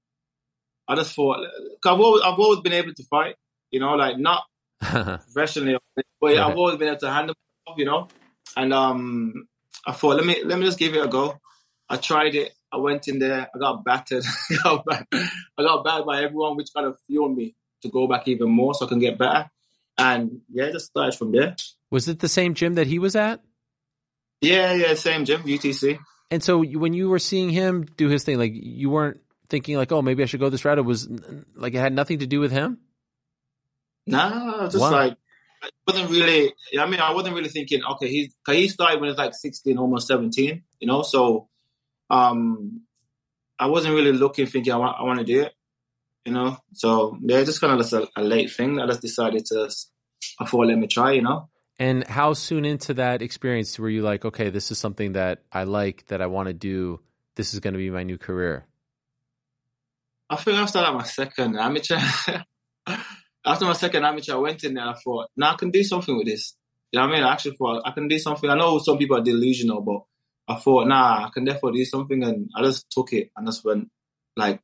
I 0.87 0.95
just 0.95 1.15
thought 1.15 1.37
'cause 1.81 1.93
I've 1.93 1.99
always, 1.99 2.23
I've 2.23 2.39
always 2.39 2.59
been 2.61 2.73
able 2.73 2.93
to 2.93 3.03
fight. 3.05 3.35
You 3.71 3.79
know, 3.79 3.93
like 3.95 4.17
not 4.17 4.43
professionally, 4.81 5.77
but 5.95 6.05
Right. 6.21 6.37
I've 6.37 6.57
always 6.57 6.77
been 6.77 6.89
able 6.89 6.99
to 6.99 7.11
handle 7.11 7.35
myself, 7.65 7.79
you 7.79 7.85
know. 7.85 8.07
And 8.55 8.73
um, 8.73 9.47
I 9.87 9.91
thought, 9.93 10.17
let 10.17 10.25
me 10.25 10.43
let 10.43 10.59
me 10.59 10.65
just 10.65 10.79
give 10.79 10.93
it 10.95 11.03
a 11.03 11.07
go. 11.07 11.39
I 11.89 11.97
tried 11.97 12.35
it. 12.35 12.53
I 12.71 12.77
went 12.77 13.07
in 13.07 13.17
there. 13.19 13.49
I 13.53 13.57
got 13.57 13.83
battered. 13.83 14.23
I 14.51 14.55
got 14.63 14.85
bat- 14.85 15.07
I 15.11 15.63
got 15.63 15.83
battered 15.83 16.05
by 16.05 16.21
everyone, 16.23 16.55
which 16.57 16.69
kind 16.73 16.85
of 16.87 16.97
fueled 17.07 17.35
me 17.35 17.55
to 17.81 17.89
go 17.89 18.07
back 18.07 18.27
even 18.27 18.49
more 18.49 18.73
so 18.75 18.85
I 18.85 18.89
can 18.89 18.99
get 18.99 19.17
better. 19.17 19.49
And 19.97 20.41
yeah, 20.51 20.69
just 20.71 20.87
started 20.87 21.15
from 21.17 21.31
there. 21.31 21.55
was 21.91 22.07
it 22.07 22.19
the 22.19 22.29
same 22.29 22.53
gym 22.53 22.75
that 22.75 22.87
he 22.87 22.99
was 22.99 23.15
at 23.15 23.41
Yeah, 24.41 24.73
yeah, 24.73 24.93
same 24.93 25.25
gym, 25.25 25.41
UTC. 25.43 25.99
and 26.31 26.43
so 26.43 26.63
when 26.63 26.93
you 26.93 27.09
were 27.09 27.19
seeing 27.19 27.49
him 27.49 27.85
do 27.97 28.07
his 28.07 28.23
thing 28.23 28.37
like 28.37 28.51
you 28.53 28.89
weren't 28.89 29.19
thinking 29.49 29.75
like 29.77 29.91
oh 29.91 30.01
maybe 30.03 30.21
i 30.21 30.27
should 30.27 30.39
go 30.39 30.49
this 30.49 30.63
route 30.63 30.77
it 30.77 30.83
was 30.83 31.09
like 31.55 31.73
it 31.73 31.79
had 31.79 31.91
nothing 31.91 32.19
to 32.19 32.27
do 32.27 32.39
with 32.39 32.51
him 32.51 32.77
Nah, 34.07 34.63
I 34.63 34.67
just 34.67 34.77
Wow. 34.77 34.91
like 34.91 35.17
I 35.61 35.69
wasn't 35.87 36.09
really. 36.09 36.53
I 36.79 36.85
mean, 36.85 36.99
I 36.99 37.13
wasn't 37.13 37.35
really 37.35 37.49
thinking. 37.49 37.81
Okay, 37.83 38.07
he 38.07 38.31
cause 38.45 38.55
he 38.55 38.67
started 38.69 38.99
when 38.99 39.07
he 39.07 39.11
was 39.11 39.17
like 39.17 39.33
sixteen, 39.33 39.77
almost 39.77 40.07
seventeen. 40.07 40.63
You 40.79 40.87
know, 40.87 41.01
so 41.01 41.49
um, 42.09 42.81
I 43.57 43.67
wasn't 43.67 43.95
really 43.95 44.13
looking, 44.13 44.45
thinking 44.47 44.73
I 44.73 44.77
want, 44.77 44.97
I 44.99 45.03
want 45.03 45.19
to 45.19 45.25
do 45.25 45.41
it. 45.41 45.53
You 46.25 46.33
know, 46.33 46.57
so 46.73 47.17
yeah, 47.21 47.43
just 47.43 47.61
kind 47.61 47.73
of 47.73 47.79
just 47.79 47.93
a, 47.93 48.07
a 48.15 48.23
late 48.23 48.51
thing. 48.51 48.79
I 48.79 48.87
just 48.87 49.01
decided 49.01 49.45
to. 49.47 49.69
I 50.39 50.45
thought, 50.45 50.67
let 50.67 50.77
me 50.77 50.87
try. 50.87 51.13
You 51.13 51.21
know, 51.23 51.49
And 51.79 52.05
how 52.07 52.33
soon 52.33 52.65
into 52.65 52.93
that 52.95 53.21
experience 53.21 53.77
were 53.79 53.89
you 53.89 54.01
like, 54.01 54.25
okay, 54.25 54.49
this 54.49 54.69
is 54.71 54.77
something 54.77 55.13
that 55.13 55.43
I 55.51 55.63
like, 55.63 56.05
that 56.07 56.21
I 56.21 56.27
want 56.27 56.47
to 56.47 56.53
do. 56.53 56.99
This 57.35 57.53
is 57.53 57.61
going 57.61 57.73
to 57.73 57.77
be 57.77 57.89
my 57.89 58.03
new 58.03 58.17
career. 58.17 58.65
I 60.29 60.35
think 60.35 60.57
after 60.57 60.81
like 60.81 60.93
my 60.93 61.03
second 61.03 61.57
amateur, 61.57 61.99
after 63.49 63.65
my 63.65 63.73
second 63.73 64.05
amateur, 64.05 64.33
I 64.33 64.37
went 64.37 64.63
in 64.63 64.75
there. 64.75 64.85
and 64.85 64.95
I 64.95 64.99
thought, 64.99 65.29
now 65.35 65.53
I 65.53 65.55
can 65.55 65.71
do 65.71 65.83
something 65.83 66.15
with 66.15 66.27
this. 66.27 66.55
You 66.91 66.99
know 66.99 67.07
what 67.07 67.13
I 67.13 67.15
mean? 67.15 67.23
I 67.23 67.33
actually 67.33 67.55
thought 67.55 67.81
I 67.83 67.91
can 67.91 68.07
do 68.07 68.19
something. 68.19 68.49
I 68.49 68.55
know 68.55 68.77
some 68.79 68.97
people 68.97 69.17
are 69.17 69.23
delusional, 69.23 69.81
but 69.81 70.01
I 70.47 70.59
thought, 70.59 70.87
nah, 70.87 71.25
I 71.25 71.29
can 71.33 71.45
definitely 71.45 71.79
do 71.79 71.85
something, 71.85 72.23
and 72.23 72.49
I 72.55 72.63
just 72.63 72.89
took 72.89 73.11
it 73.13 73.31
and 73.35 73.47
just 73.47 73.65
went 73.65 73.89
like 74.35 74.61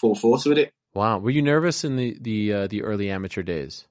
full 0.00 0.14
force 0.14 0.44
with 0.44 0.58
it. 0.58 0.72
Wow, 0.94 1.18
were 1.18 1.30
you 1.30 1.42
nervous 1.42 1.84
in 1.84 1.96
the 1.96 2.16
the 2.20 2.52
uh, 2.52 2.66
the 2.66 2.82
early 2.82 3.10
amateur 3.10 3.42
days? 3.42 3.86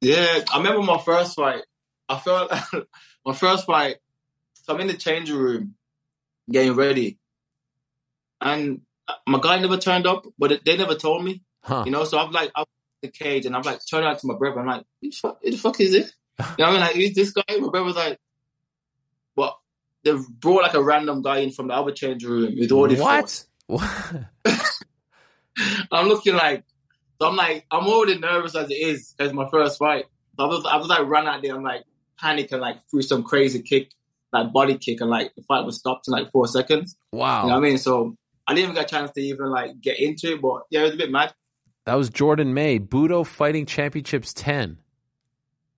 Yeah, 0.00 0.44
I 0.52 0.58
remember 0.58 0.82
my 0.82 0.98
first 0.98 1.36
fight. 1.36 1.64
I 2.08 2.18
felt 2.18 2.52
my 3.26 3.34
first 3.34 3.66
fight. 3.66 3.96
So 4.54 4.74
I'm 4.74 4.80
in 4.80 4.86
the 4.86 4.94
changing 4.94 5.36
room, 5.36 5.74
getting 6.50 6.74
ready, 6.74 7.18
and 8.40 8.82
my 9.26 9.40
guy 9.40 9.58
never 9.58 9.76
turned 9.76 10.06
up, 10.06 10.24
but 10.38 10.64
they 10.64 10.76
never 10.76 10.94
told 10.94 11.24
me. 11.24 11.42
Huh? 11.62 11.82
You 11.84 11.92
know, 11.92 12.04
so 12.04 12.18
I'm 12.18 12.32
like, 12.32 12.50
I'm 12.54 12.64
the 13.02 13.08
cage, 13.08 13.46
and 13.46 13.54
I'm 13.54 13.62
like 13.62 13.80
turning 13.88 14.08
out 14.08 14.18
to 14.20 14.26
my 14.26 14.36
brother. 14.36 14.60
I'm 14.60 14.66
like, 14.66 14.84
who 15.00 15.10
the 15.10 15.16
fuck, 15.16 15.38
who 15.42 15.50
the 15.50 15.56
fuck 15.56 15.80
is 15.80 15.92
this? 15.92 16.12
You 16.38 16.44
know 16.44 16.54
what 16.58 16.68
I 16.68 16.72
mean? 16.72 16.80
Like, 16.80 16.94
who's 16.94 17.14
this 17.14 17.32
guy? 17.32 17.42
My 17.48 17.68
brother 17.68 17.84
was 17.84 17.96
like, 17.96 18.18
what? 19.34 19.56
They 20.04 20.12
brought 20.40 20.62
like 20.62 20.74
a 20.74 20.82
random 20.82 21.22
guy 21.22 21.38
in 21.38 21.50
from 21.50 21.68
the 21.68 21.74
other 21.74 21.92
change 21.92 22.24
room 22.24 22.54
with 22.58 22.72
all 22.72 22.88
the 22.88 22.96
what? 22.96 23.44
What? 23.66 24.14
I'm 25.90 26.08
looking 26.08 26.34
like, 26.34 26.64
so 27.20 27.28
I'm 27.28 27.36
like, 27.36 27.66
I'm 27.70 27.86
already 27.86 28.18
nervous 28.18 28.54
as 28.54 28.70
it 28.70 28.74
is 28.74 29.14
because 29.16 29.32
my 29.32 29.48
first 29.50 29.78
fight. 29.78 30.04
So 30.36 30.44
I 30.44 30.46
was, 30.46 30.64
I 30.64 30.76
was 30.76 30.86
like, 30.86 31.06
run 31.06 31.26
out 31.26 31.42
there, 31.42 31.54
I'm 31.54 31.64
like, 31.64 31.82
panicking, 32.22 32.60
like, 32.60 32.76
threw 32.90 33.02
some 33.02 33.24
crazy 33.24 33.60
kick, 33.60 33.90
like 34.32 34.52
body 34.52 34.78
kick, 34.78 35.00
and 35.00 35.10
like 35.10 35.34
the 35.34 35.42
fight 35.42 35.64
was 35.64 35.78
stopped 35.78 36.06
in 36.06 36.12
like 36.12 36.30
four 36.30 36.46
seconds. 36.46 36.96
Wow, 37.12 37.42
You 37.42 37.48
know 37.48 37.54
what 37.54 37.66
I 37.66 37.68
mean? 37.68 37.78
So 37.78 38.16
I 38.46 38.54
didn't 38.54 38.70
even 38.70 38.74
get 38.76 38.86
a 38.86 38.88
chance 38.88 39.10
to 39.12 39.20
even 39.20 39.50
like 39.50 39.80
get 39.80 39.98
into 39.98 40.34
it, 40.34 40.40
but 40.40 40.62
yeah, 40.70 40.80
it 40.80 40.84
was 40.84 40.94
a 40.94 40.96
bit 40.96 41.10
mad. 41.10 41.34
That 41.88 41.94
was 41.96 42.10
Jordan 42.10 42.52
May, 42.54 42.78
Budo 42.78 43.26
Fighting 43.26 43.64
Championships 43.66 44.34
ten. 44.34 44.76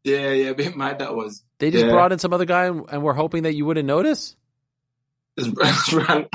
Yeah, 0.05 0.31
yeah, 0.33 0.51
a 0.51 0.55
bit 0.55 0.77
mad 0.77 0.99
that 0.99 1.15
was. 1.15 1.45
They 1.59 1.71
just 1.71 1.85
Yeah. 1.85 1.93
brought 1.93 2.11
in 2.11 2.19
some 2.19 2.33
other 2.33 2.45
guy, 2.47 2.65
and, 2.67 2.85
and 2.91 3.03
we're 3.03 3.13
hoping 3.15 3.45
that 3.45 3.55
you 3.55 3.65
wouldn't 3.65 3.87
notice. 3.87 4.35
I 5.39 6.27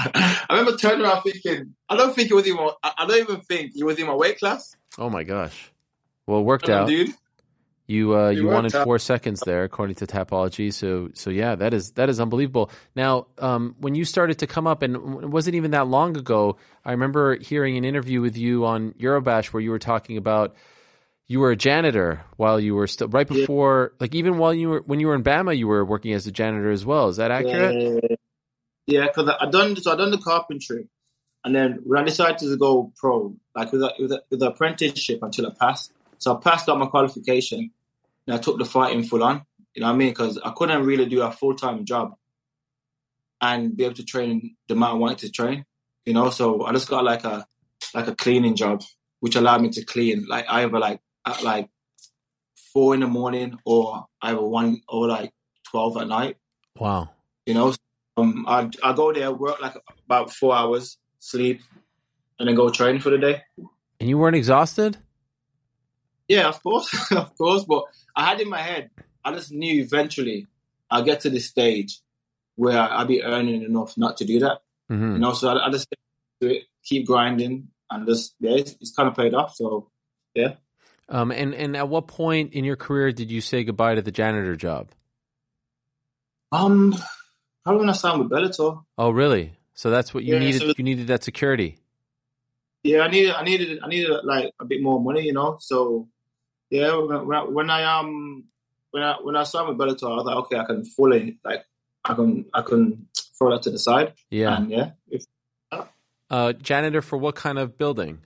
remember 0.50 0.78
turning 0.78 1.06
around 1.06 1.22
thinking, 1.24 1.76
I 1.90 1.98
don't 1.98 2.16
think 2.16 2.32
it 2.32 2.34
was 2.34 2.48
even, 2.48 2.70
I 2.84 3.06
don't 3.08 3.20
even 3.20 3.42
think 3.42 3.74
he 3.74 3.84
was 3.84 4.00
in 4.00 4.08
my 4.08 4.16
weight 4.16 4.40
class. 4.40 4.76
Oh 4.98 5.10
my 5.10 5.24
gosh! 5.24 5.72
Well, 6.26 6.40
it 6.40 6.44
worked 6.44 6.70
out. 6.70 6.88
dude. 6.88 7.12
You 7.88 8.16
uh, 8.16 8.30
you 8.30 8.52
in 8.52 8.70
four 8.72 8.98
seconds 8.98 9.42
there, 9.46 9.64
according 9.64 9.98
to 9.98 10.08
Tapology. 10.08 10.74
So 10.74 11.10
so 11.14 11.30
yeah, 11.30 11.54
that 11.54 11.72
is 11.72 11.92
that 11.92 12.10
is 12.10 12.20
unbelievable. 12.20 12.72
Now, 12.96 13.28
um, 13.38 13.76
when 13.80 13.94
you 13.94 14.06
started 14.06 14.40
to 14.40 14.48
come 14.48 14.66
up, 14.66 14.82
and 14.82 14.96
it 14.96 15.30
wasn't 15.30 15.56
even 15.56 15.72
that 15.72 15.88
long 15.88 16.18
ago, 16.18 16.58
I 16.84 16.92
remember 16.92 17.36
hearing 17.38 17.78
an 17.78 17.86
interview 17.86 18.22
with 18.22 18.38
you 18.38 18.66
on 18.66 18.94
Eurobash 18.94 19.48
where 19.48 19.62
you 19.62 19.70
were 19.70 19.78
talking 19.78 20.18
about 20.18 20.56
you 21.28 21.40
were 21.40 21.52
a 21.52 21.56
janitor 21.56 22.24
while 22.38 22.60
you 22.60 22.74
were 22.74 22.88
still 22.88 23.08
right 23.08 23.28
before, 23.28 23.94
like 24.00 24.16
even 24.16 24.40
while 24.40 24.54
you 24.54 24.70
were 24.70 24.82
when 24.82 25.00
you 25.00 25.06
were 25.06 25.16
in 25.16 25.24
BAMMA, 25.24 25.56
you 25.56 25.68
were 25.68 25.86
working 25.86 26.14
as 26.14 26.26
a 26.26 26.32
janitor 26.32 26.72
as 26.72 26.86
well. 26.86 27.10
Is 27.10 27.18
that 27.18 27.30
accurate? 27.30 28.10
Yeah, 28.10 28.16
yeah, 28.88 29.08
because 29.08 29.30
I 29.30 29.46
I 29.46 29.50
done 29.50 29.76
so 29.76 29.94
I 29.94 29.96
done 29.96 30.10
the 30.10 30.18
carpentry, 30.18 30.88
and 31.44 31.56
then 31.56 31.82
when 31.84 32.02
I 32.02 32.04
decided 32.04 32.40
to 32.40 32.58
go 32.58 32.92
pro, 32.96 33.36
like 33.56 33.72
with 33.72 33.84
a, 33.84 33.94
with, 34.00 34.12
a, 34.12 34.24
with 34.32 34.40
the 34.40 34.48
apprenticeship 34.48 35.20
until 35.22 35.48
I 35.48 35.52
passed. 35.60 35.92
So 36.18 36.36
I 36.36 36.40
passed 36.40 36.70
out 36.70 36.80
my 36.80 36.86
qualification, 36.86 37.72
and 38.28 38.36
I 38.36 38.40
took 38.40 38.58
the 38.58 38.66
fighting 38.66 39.04
full 39.04 39.24
on. 39.24 39.44
You 39.74 39.82
know 39.82 39.88
what 39.88 39.94
I 39.94 39.98
mean? 39.98 40.10
Because 40.10 40.38
I 40.38 40.52
couldn't 40.52 40.86
really 40.86 41.06
do 41.06 41.22
a 41.22 41.32
full 41.32 41.56
time 41.56 41.86
job 41.86 42.14
and 43.42 43.76
be 43.76 43.86
able 43.86 43.96
to 43.96 44.06
train 44.06 44.56
the 44.68 44.76
amount 44.76 44.94
I 44.94 44.98
wanted 44.98 45.18
to 45.20 45.32
train. 45.32 45.66
You 46.06 46.14
know, 46.14 46.30
so 46.30 46.66
I 46.66 46.72
just 46.72 46.90
got 46.90 47.04
like 47.04 47.24
a 47.24 47.46
like 47.94 48.08
a 48.08 48.16
cleaning 48.16 48.56
job, 48.56 48.84
which 49.20 49.36
allowed 49.36 49.62
me 49.62 49.70
to 49.70 49.84
clean 49.84 50.26
like 50.28 50.46
either 50.50 50.80
like 50.80 51.02
at 51.26 51.44
like 51.44 51.70
four 52.74 52.94
in 52.94 53.02
the 53.02 53.08
morning 53.08 53.58
or 53.66 54.06
either 54.22 54.42
one 54.42 54.82
or 54.88 55.08
like 55.08 55.32
twelve 55.70 55.98
at 55.98 56.08
night. 56.08 56.38
Wow. 56.78 57.10
You 57.46 57.54
know, 57.54 57.74
um, 58.18 58.46
I 58.48 58.70
I 58.84 58.94
go 58.94 59.12
there, 59.12 59.32
work 59.32 59.62
like 59.62 59.76
about 60.06 60.32
four 60.32 60.56
hours, 60.56 60.98
sleep, 61.20 61.62
and 62.40 62.48
then 62.48 62.56
go 62.56 62.70
train 62.70 63.00
for 63.00 63.10
the 63.10 63.18
day. 63.18 63.42
And 64.00 64.10
you 64.10 64.18
weren't 64.18 64.36
exhausted? 64.36 64.98
Yeah, 66.28 66.48
of 66.48 66.62
course, 66.64 67.12
of 67.12 67.36
course. 67.38 67.64
But 67.66 67.84
I 68.16 68.26
had 68.26 68.42
in 68.42 68.50
my 68.50 68.62
head, 68.62 68.90
I 69.24 69.32
just 69.34 69.52
knew 69.52 69.82
eventually 69.82 70.48
I'll 70.90 71.04
get 71.04 71.22
to 71.22 71.30
this 71.30 71.46
stage 71.48 72.00
where 72.56 72.78
I'll 72.80 73.06
be 73.06 73.24
earning 73.24 73.64
enough 73.64 73.98
not 73.98 74.18
to 74.18 74.26
do 74.26 74.40
that. 74.40 74.60
hmm 74.90 75.14
You 75.14 75.20
know, 75.20 75.34
so 75.34 75.50
I, 75.50 75.68
I 75.68 75.70
just 75.72 75.88
do 76.42 76.48
it, 76.48 76.64
keep 76.84 77.06
grinding, 77.06 77.70
and 77.92 78.08
just 78.08 78.36
yeah, 78.40 78.52
it's, 78.58 78.76
it's 78.82 78.92
kind 78.96 79.10
of 79.10 79.16
paid 79.16 79.34
off. 79.34 79.56
So 79.56 79.90
yeah. 80.34 80.56
Um, 81.10 81.32
and 81.32 81.54
and 81.54 81.78
at 81.78 81.88
what 81.90 82.08
point 82.08 82.54
in 82.54 82.64
your 82.66 82.76
career 82.76 83.12
did 83.12 83.30
you 83.30 83.40
say 83.42 83.64
goodbye 83.64 83.96
to 83.96 84.02
the 84.02 84.12
janitor 84.12 84.56
job? 84.56 84.90
Um, 86.52 86.96
probably 87.64 87.82
when 87.82 87.90
I 87.90 87.94
signed 87.94 88.20
with 88.20 88.32
Bellator. 88.32 88.84
Oh, 88.98 89.10
really? 89.10 89.54
So 89.74 89.90
that's 89.90 90.14
what 90.14 90.24
you 90.24 90.34
Yeah, 90.34 90.40
needed. 90.40 90.62
so- 90.62 90.74
you 90.78 90.84
needed 90.84 91.08
that 91.08 91.24
security. 91.24 91.78
Yeah, 92.84 93.02
I 93.02 93.10
needed, 93.10 93.34
I 93.34 93.44
needed, 93.44 93.80
I 93.84 93.88
needed 93.88 94.12
like 94.24 94.52
a 94.60 94.66
bit 94.66 94.82
more 94.82 95.02
money, 95.02 95.24
you 95.26 95.34
know. 95.34 95.58
So, 95.60 96.08
yeah, 96.70 96.96
when 96.98 97.34
I, 97.36 97.44
when 97.44 97.70
I 97.70 97.84
um 98.00 98.46
when 98.92 99.04
I 99.04 99.16
when 99.22 99.36
I 99.36 99.44
signed 99.44 99.68
with 99.70 99.78
Bellator, 99.78 100.12
I 100.12 100.16
was 100.16 100.26
like, 100.26 100.36
okay, 100.38 100.58
I 100.58 100.66
can 100.66 100.86
fully 100.86 101.38
like 101.44 101.64
I 102.04 102.14
can 102.14 102.46
I 102.54 102.62
can 102.62 103.08
throw 103.38 103.52
that 103.52 103.64
to 103.64 103.72
the 103.72 103.80
side. 103.80 104.14
Yeah. 104.30 104.56
and 104.58 104.70
yeah, 104.72 104.92
if, 105.10 105.24
Uh, 106.30 106.54
janitor 106.54 107.02
for 107.02 107.18
what 107.18 107.36
kind 107.36 107.60
of 107.60 107.78
building? 107.78 108.22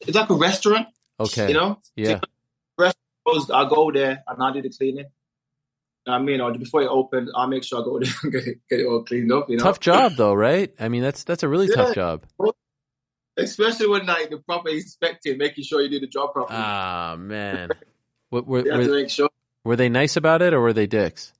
it's 0.00 0.16
like 0.16 0.30
a 0.30 0.34
restaurant, 0.34 0.88
Okay. 1.18 1.48
you 1.48 1.54
know. 1.54 1.78
Yeah. 1.96 2.20
Restaurants, 2.78 3.50
I 3.52 3.68
go 3.68 3.90
there 3.92 4.22
and 4.26 4.42
I 4.42 4.52
do 4.52 4.62
the 4.62 4.70
cleaning. 4.70 5.06
I 6.06 6.18
mean, 6.18 6.40
or 6.40 6.52
before 6.54 6.82
it 6.82 6.88
opens, 6.88 7.30
I'll 7.34 7.46
make 7.46 7.62
sure 7.64 7.80
I 7.80 7.84
go 7.84 7.98
there 8.00 8.10
and 8.22 8.32
get 8.32 8.46
it, 8.46 8.58
get 8.68 8.80
it 8.80 8.86
all 8.86 9.04
cleaned 9.04 9.30
up. 9.32 9.50
You 9.50 9.58
know, 9.58 9.64
Tough 9.64 9.80
job 9.80 10.12
though, 10.16 10.32
right? 10.34 10.72
I 10.80 10.88
mean, 10.88 11.02
that's 11.02 11.24
that's 11.24 11.42
a 11.42 11.48
really 11.48 11.68
tough 11.68 11.88
Yeah. 11.88 11.94
job. 11.94 12.24
Especially 13.40 13.88
when 13.88 14.06
like 14.06 14.30
the 14.30 14.38
proper 14.38 14.68
inspecting, 14.68 15.38
making 15.38 15.64
sure 15.64 15.82
you 15.82 15.88
do 15.88 16.00
the 16.00 16.06
job 16.06 16.32
properly. 16.32 16.58
Ah 16.60 17.16
man. 17.18 17.70
What, 18.30 18.46
were, 18.46 18.64
you 18.64 18.70
have 18.70 18.84
to 18.84 18.88
were, 18.90 18.94
make 18.94 19.10
sure. 19.10 19.28
were 19.64 19.74
they 19.74 19.88
nice 19.88 20.16
about 20.16 20.40
it 20.40 20.54
or 20.54 20.60
were 20.60 20.72
they 20.72 20.86
dicks? 20.86 21.32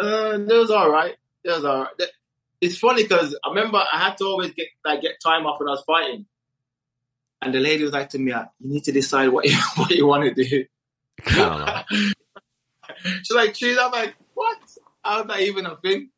Uh, 0.00 0.38
it 0.38 0.52
was 0.52 0.70
all 0.70 0.88
right. 0.88 1.16
It 1.42 1.50
was 1.50 1.64
all 1.64 1.80
right. 1.80 2.08
It's 2.60 2.78
funny 2.78 3.02
because 3.02 3.36
I 3.44 3.48
remember 3.48 3.78
I 3.78 3.98
had 3.98 4.16
to 4.18 4.24
always 4.24 4.52
get 4.52 4.68
like 4.84 5.02
get 5.02 5.20
time 5.20 5.46
off 5.46 5.58
when 5.58 5.68
I 5.68 5.72
was 5.72 5.82
fighting, 5.84 6.26
and 7.42 7.52
the 7.52 7.58
lady 7.60 7.82
was 7.82 7.92
like 7.92 8.10
to 8.10 8.18
me, 8.18 8.32
"You 8.32 8.46
need 8.60 8.84
to 8.84 8.92
decide 8.92 9.28
what 9.28 9.46
you 9.46 9.56
what 9.76 9.90
you 9.90 10.06
want 10.06 10.24
to 10.24 10.44
do." 10.44 10.64
She's 13.22 13.32
like, 13.32 13.54
"Cheese." 13.54 13.76
I'm 13.80 13.90
like, 13.92 14.14
"What? 14.34 14.58
How's 15.04 15.26
that 15.26 15.40
even 15.40 15.66
a 15.66 15.76
thing?" 15.76 16.10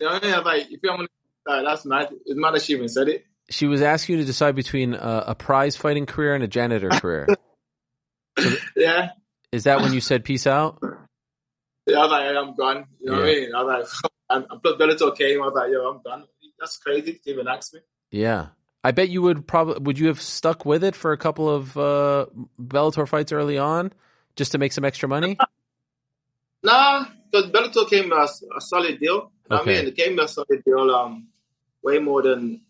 You 0.00 0.06
know 0.06 0.12
I 0.12 0.20
mean? 0.20 0.34
I'm 0.34 0.44
like, 0.44 0.70
"If 0.70 0.80
you 0.82 0.90
want 0.90 1.02
to, 1.02 1.08
uh, 1.48 1.62
that's 1.62 1.84
mad." 1.84 2.10
It's 2.26 2.38
mad 2.38 2.54
that 2.54 2.62
she 2.62 2.74
even 2.74 2.88
said 2.88 3.08
it. 3.08 3.24
She 3.50 3.66
was 3.66 3.80
asking 3.82 4.16
you 4.16 4.20
to 4.22 4.26
decide 4.26 4.54
between 4.54 4.94
a, 4.94 5.24
a 5.28 5.34
prize 5.34 5.74
fighting 5.76 6.04
career 6.06 6.34
and 6.34 6.44
a 6.44 6.48
janitor 6.48 6.92
career. 6.92 7.26
Yeah, 8.76 9.08
Is 9.50 9.64
that 9.64 9.80
when 9.80 9.92
you 9.92 10.00
said 10.00 10.22
peace 10.22 10.46
out? 10.46 10.78
yeah. 11.86 11.98
I 11.98 12.02
was 12.02 12.10
like, 12.10 12.36
I'm 12.36 12.54
gone." 12.54 12.86
You 13.00 13.10
know 13.10 13.18
what 13.18 13.24
I 13.26 13.30
Yeah. 13.32 13.40
mean? 13.40 13.54
I 13.54 13.62
was 13.64 14.00
like, 14.04 14.12
"I'm." 14.30 14.46
I'm 14.50 14.60
Bellator 14.60 15.16
came. 15.16 15.42
I 15.42 15.46
was 15.46 15.54
like, 15.56 15.72
"Yo, 15.72 15.80
I'm 15.90 16.00
done." 16.04 16.24
That's 16.60 16.76
crazy 16.76 17.14
to 17.14 17.30
even 17.30 17.48
ask 17.48 17.72
me. 17.74 17.80
Yeah. 18.12 18.48
I 18.84 18.92
bet 18.92 19.08
you 19.08 19.22
would 19.22 19.46
probably 19.46 19.82
would 19.82 19.98
you 19.98 20.06
have 20.06 20.20
stuck 20.20 20.64
with 20.64 20.84
it 20.84 20.94
for 20.94 21.10
a 21.12 21.16
couple 21.18 21.48
of 21.48 21.76
uh, 21.76 22.26
Bellator 22.60 23.08
fights 23.08 23.32
early 23.32 23.58
on 23.58 23.92
just 24.36 24.52
to 24.52 24.58
make 24.58 24.72
some 24.72 24.84
extra 24.84 25.08
money? 25.08 25.36
Nah, 26.62 27.04
because 27.30 27.50
Bellator 27.50 27.88
came 27.88 28.12
as 28.12 28.42
a 28.56 28.60
solid 28.60 28.98
deal. 28.98 29.30
I 29.50 29.64
mean, 29.64 29.86
it 29.86 29.96
came 29.96 30.18
as 30.18 30.32
a 30.32 30.34
solid 30.34 30.64
deal, 30.64 30.90
um, 30.90 31.28
way 31.82 31.98
more 31.98 32.22
than 32.22 32.62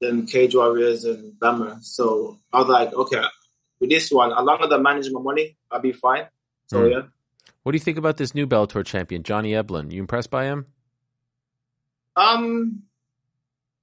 than 0.00 0.26
Cage 0.26 0.54
Warriors 0.54 1.04
and 1.04 1.32
BAMMA. 1.38 1.82
So 1.84 2.38
I 2.52 2.58
was 2.60 2.68
like, 2.68 2.92
okay, 2.92 3.22
with 3.80 3.90
this 3.90 4.10
one, 4.10 4.32
as 4.32 4.42
long 4.44 4.58
as 4.62 4.72
I 4.72 4.76
manage 4.78 5.08
my 5.12 5.20
money, 5.20 5.56
I'll 5.70 5.80
be 5.80 5.92
fine. 5.92 6.26
So 6.66 6.80
Hmm. 6.84 6.90
yeah, 6.90 7.02
What 7.62 7.72
do 7.72 7.76
you 7.76 7.80
think 7.80 7.98
about 7.98 8.16
this 8.16 8.34
new 8.34 8.46
Bellator 8.46 8.84
champion, 8.84 9.22
Johnny 9.22 9.52
Eblen? 9.52 9.92
You 9.92 10.00
impressed 10.00 10.30
by 10.30 10.44
him? 10.44 10.66
um, 12.16 12.82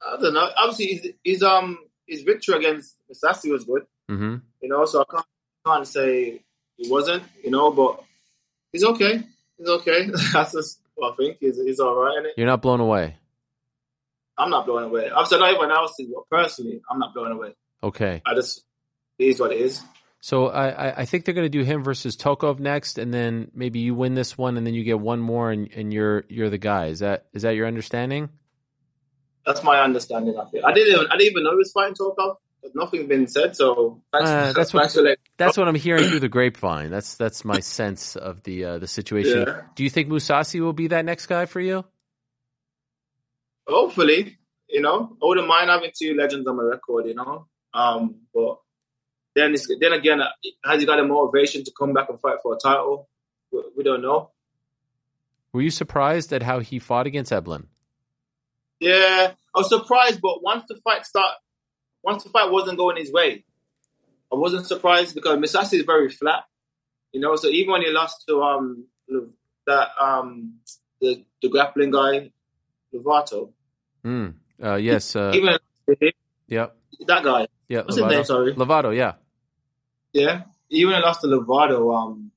I 0.05 0.17
don't 0.21 0.33
know. 0.33 0.49
Obviously, 0.57 0.85
his, 0.95 1.11
his 1.23 1.43
um 1.43 1.77
his 2.07 2.21
victory 2.23 2.55
against 2.57 2.95
Sassy 3.13 3.51
was 3.51 3.63
good, 3.63 3.83
Mm-hmm. 4.09 4.35
you 4.61 4.69
know. 4.69 4.85
So 4.85 5.01
I 5.01 5.05
can't 5.11 5.25
can't 5.65 5.87
say 5.87 6.41
he 6.77 6.89
wasn't, 6.89 7.23
you 7.43 7.51
know, 7.51 7.71
but 7.71 8.03
he's 8.71 8.83
okay. 8.83 9.23
He's 9.57 9.67
okay. 9.67 10.09
That's 10.33 10.53
just 10.53 10.79
what 10.95 11.13
I 11.13 11.15
think. 11.17 11.37
He's, 11.39 11.57
he's 11.61 11.79
all 11.79 11.95
right 11.95 12.17
in 12.17 12.25
it. 12.27 12.33
You're 12.37 12.47
not 12.47 12.61
blown 12.61 12.79
away. 12.79 13.17
I'm 14.39 14.49
not 14.49 14.65
blown 14.65 14.83
away. 14.83 15.09
Obviously, 15.09 15.39
not 15.39 15.49
everyone 15.49 15.71
else 15.71 15.93
is, 15.99 16.07
but 16.13 16.23
personally, 16.29 16.81
I'm 16.89 16.97
not 16.99 17.13
blown 17.13 17.31
away. 17.31 17.53
Okay. 17.83 18.21
I 18.25 18.33
just 18.33 18.63
it 19.17 19.25
is 19.25 19.39
what 19.39 19.51
it 19.51 19.59
is. 19.61 19.81
So 20.21 20.47
I, 20.47 20.69
I- 20.89 20.95
I 21.01 21.05
think 21.05 21.25
they're 21.25 21.33
going 21.33 21.45
to 21.45 21.57
do 21.57 21.63
him 21.63 21.83
versus 21.83 22.17
Tokov 22.17 22.59
next, 22.59 22.97
and 22.97 23.13
then 23.13 23.51
maybe 23.53 23.79
you 23.79 23.93
win 23.95 24.15
this 24.15 24.37
one, 24.37 24.57
and 24.57 24.65
then 24.65 24.73
you 24.73 24.83
get 24.83 24.99
one 24.99 25.19
more, 25.19 25.51
and, 25.51 25.69
and 25.75 25.93
you're 25.93 26.23
you're 26.29 26.49
the 26.49 26.57
guy. 26.57 26.87
Is 26.87 26.99
that 26.99 27.25
is 27.33 27.43
that 27.43 27.51
your 27.55 27.67
understanding? 27.67 28.29
That's 29.45 29.63
my 29.63 29.79
understanding 29.81 30.35
of 30.37 30.49
it. 30.53 30.63
I 30.63 30.73
didn't 30.73 30.93
even, 30.93 31.07
I 31.07 31.17
didn't 31.17 31.31
even 31.31 31.43
know 31.43 31.51
he 31.51 31.57
was 31.57 31.71
fighting 31.71 31.95
Tokov. 31.95 32.35
But 32.61 32.71
nothing's 32.75 33.07
been 33.07 33.25
said, 33.25 33.55
so 33.55 34.01
thanks, 34.11 34.29
Uh, 34.29 34.51
that's 34.53 34.73
what 34.73 34.91
thanks 34.91 35.21
that's 35.37 35.57
what 35.57 35.69
I'm 35.69 35.75
hearing 35.75 36.09
through 36.09 36.19
the 36.19 36.27
grapevine. 36.27 36.91
That's 36.91 37.15
that's 37.15 37.45
my 37.45 37.61
sense 37.61 38.17
of 38.17 38.43
the 38.43 38.65
uh, 38.65 38.77
the 38.79 38.87
situation. 38.87 39.45
Yeah. 39.47 39.61
Do 39.75 39.85
you 39.85 39.89
think 39.89 40.09
Mousasi 40.09 40.59
will 40.59 40.73
be 40.73 40.87
that 40.87 41.05
next 41.05 41.27
guy 41.27 41.45
for 41.45 41.61
you? 41.61 41.85
Hopefully, 43.69 44.37
you 44.67 44.81
know, 44.81 45.17
I 45.21 45.25
wouldn't 45.25 45.47
mind 45.47 45.69
having 45.69 45.91
two 45.97 46.15
legends 46.15 46.47
on 46.47 46.57
my 46.57 46.63
record, 46.63 47.07
you 47.07 47.15
know. 47.15 47.47
Um, 47.73 48.21
but 48.33 48.57
then 49.35 49.53
it's, 49.53 49.67
then 49.79 49.93
again, 49.93 50.21
has 50.65 50.79
he 50.79 50.85
got 50.85 50.97
the 50.97 51.03
motivation 51.03 51.63
to 51.63 51.71
come 51.77 51.93
back 51.93 52.09
and 52.09 52.19
fight 52.19 52.37
for 52.41 52.55
a 52.55 52.57
title? 52.57 53.09
We, 53.51 53.61
we 53.77 53.83
don't 53.83 54.01
know. 54.01 54.31
Were 55.53 55.61
you 55.61 55.71
surprised 55.71 56.31
at 56.33 56.43
how 56.43 56.59
he 56.59 56.79
fought 56.79 57.07
against 57.07 57.31
Eblen? 57.31 57.65
Yeah, 58.79 59.31
I 59.55 59.59
was 59.59 59.69
surprised, 59.69 60.21
but 60.21 60.41
once 60.41 60.63
the 60.67 60.79
fight 60.83 61.05
start, 61.05 61.35
once 62.03 62.23
the 62.23 62.29
fight 62.29 62.51
wasn't 62.51 62.77
going 62.77 62.97
his 62.97 63.11
way, 63.11 63.43
I 64.31 64.35
wasn't 64.35 64.67
surprised 64.67 65.15
because 65.15 65.37
Mousasi 65.37 65.79
is 65.79 65.85
very 65.85 66.09
flat, 66.09 66.43
you 67.11 67.19
know. 67.19 67.35
So 67.35 67.47
even 67.47 67.71
when 67.71 67.81
he 67.81 67.89
lost 67.89 68.25
to 68.27 68.41
um 68.41 68.85
that 69.65 69.89
um 69.99 70.59
the 71.01 71.25
the 71.41 71.49
grappling 71.49 71.91
guy, 71.91 72.31
Lovato, 72.93 73.51
Mm. 74.05 74.33
Uh, 74.61 74.75
yes. 74.75 75.15
Uh, 75.15 75.31
even 75.33 75.57
yep. 76.47 76.75
that 77.07 77.23
guy, 77.23 77.47
Yeah. 77.67 77.81
what's 77.81 77.97
his 77.97 78.05
name? 78.05 78.23
Sorry, 78.23 78.53
Lovato. 78.53 78.95
Yeah. 78.95 79.13
yeah, 80.13 80.43
even 80.69 81.01
lost 81.01 81.21
to 81.21 81.27
Lovato, 81.27 81.95
um, 81.95 82.31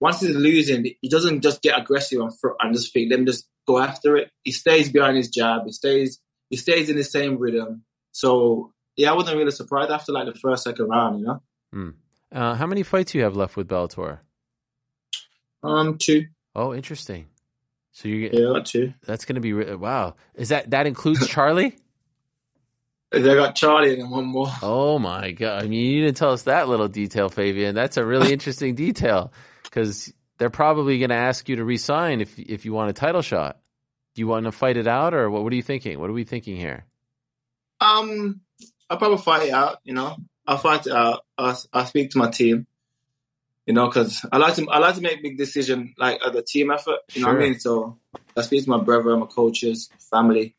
once 0.00 0.20
he's 0.20 0.34
losing, 0.34 0.84
he 1.00 1.08
doesn't 1.08 1.42
just 1.42 1.62
get 1.62 1.78
aggressive 1.78 2.20
and, 2.20 2.36
fr- 2.38 2.56
and 2.60 2.74
just 2.74 2.92
think, 2.92 3.10
let 3.10 3.20
me 3.20 3.26
just 3.26 3.46
go 3.66 3.78
after 3.78 4.16
it. 4.16 4.30
He 4.42 4.50
stays 4.50 4.90
behind 4.90 5.16
his 5.16 5.28
jab. 5.28 5.62
He 5.64 5.72
stays, 5.72 6.18
he 6.50 6.56
stays 6.56 6.88
in 6.90 6.96
the 6.96 7.04
same 7.04 7.38
rhythm. 7.38 7.84
So 8.10 8.72
yeah, 8.96 9.12
I 9.12 9.14
wasn't 9.14 9.38
really 9.38 9.52
surprised 9.52 9.90
after 9.90 10.12
like 10.12 10.26
the 10.26 10.38
first, 10.38 10.64
second 10.64 10.88
round, 10.88 11.20
you 11.20 11.26
know. 11.26 11.42
Mm. 11.74 11.94
Uh, 12.32 12.54
how 12.54 12.66
many 12.66 12.82
fights 12.82 13.12
do 13.12 13.18
you 13.18 13.24
have 13.24 13.36
left 13.36 13.56
with 13.56 13.68
Bellator? 13.68 14.18
Um, 15.62 15.98
two. 15.98 16.26
Oh, 16.54 16.74
interesting. 16.74 17.26
So 17.92 18.08
you 18.08 18.28
get 18.28 18.38
Yeah, 18.38 18.60
two. 18.64 18.94
that's 19.06 19.24
going 19.26 19.34
to 19.36 19.40
be 19.40 19.52
re- 19.52 19.74
wow. 19.74 20.16
Is 20.34 20.48
that 20.48 20.70
that 20.70 20.86
includes 20.86 21.26
Charlie? 21.28 21.76
They 23.10 23.20
got 23.34 23.54
Charlie 23.54 23.92
and 23.92 24.02
then 24.02 24.10
one 24.10 24.24
more. 24.24 24.48
Oh 24.62 24.98
my 24.98 25.32
god! 25.32 25.62
I 25.64 25.68
mean, 25.68 25.92
you 25.92 26.02
didn't 26.04 26.16
tell 26.16 26.32
us 26.32 26.44
that 26.44 26.68
little 26.68 26.88
detail, 26.88 27.28
Fabian. 27.28 27.74
That's 27.74 27.98
a 27.98 28.04
really 28.04 28.32
interesting 28.32 28.74
detail 28.74 29.32
because 29.64 30.10
they're 30.38 30.48
probably 30.48 30.98
going 30.98 31.10
to 31.10 31.16
ask 31.16 31.46
you 31.48 31.56
to 31.56 31.64
resign 31.64 32.22
if 32.22 32.38
if 32.38 32.64
you 32.64 32.72
want 32.72 32.88
a 32.88 32.94
title 32.94 33.20
shot. 33.20 33.58
Do 34.14 34.20
you 34.20 34.26
want 34.26 34.44
to 34.46 34.52
fight 34.52 34.78
it 34.78 34.86
out, 34.88 35.12
or 35.12 35.28
what? 35.30 35.42
What 35.42 35.52
are 35.52 35.56
you 35.56 35.62
thinking? 35.62 35.98
What 36.00 36.08
are 36.08 36.14
we 36.14 36.24
thinking 36.24 36.56
here? 36.56 36.86
Um, 37.80 38.40
I'll 38.88 38.96
probably 38.96 39.18
fight 39.18 39.48
it 39.48 39.52
out. 39.52 39.78
You 39.84 39.92
know, 39.92 40.16
I'll 40.46 40.56
fight 40.58 40.86
it 40.86 40.92
out. 40.92 41.24
I'll, 41.36 41.58
I'll 41.72 41.86
speak 41.86 42.10
to 42.12 42.18
my 42.18 42.30
team. 42.30 42.66
You 43.66 43.74
know, 43.74 43.86
because 43.86 44.24
I 44.32 44.38
like 44.38 44.54
to 44.56 44.68
I 44.68 44.78
like 44.78 44.96
to 44.96 45.00
make 45.00 45.22
big 45.22 45.38
decision 45.38 45.94
like 45.98 46.20
as 46.26 46.34
a 46.34 46.42
team 46.42 46.70
effort. 46.70 46.98
You 47.12 47.22
know 47.22 47.28
what 47.28 47.36
I 47.36 47.40
mean? 47.40 47.60
So 47.60 47.98
I 48.36 48.42
speak 48.42 48.64
to 48.64 48.70
my 48.70 48.82
brother, 48.82 49.16
my 49.16 49.26
coaches, 49.26 49.88
family, 50.10 50.56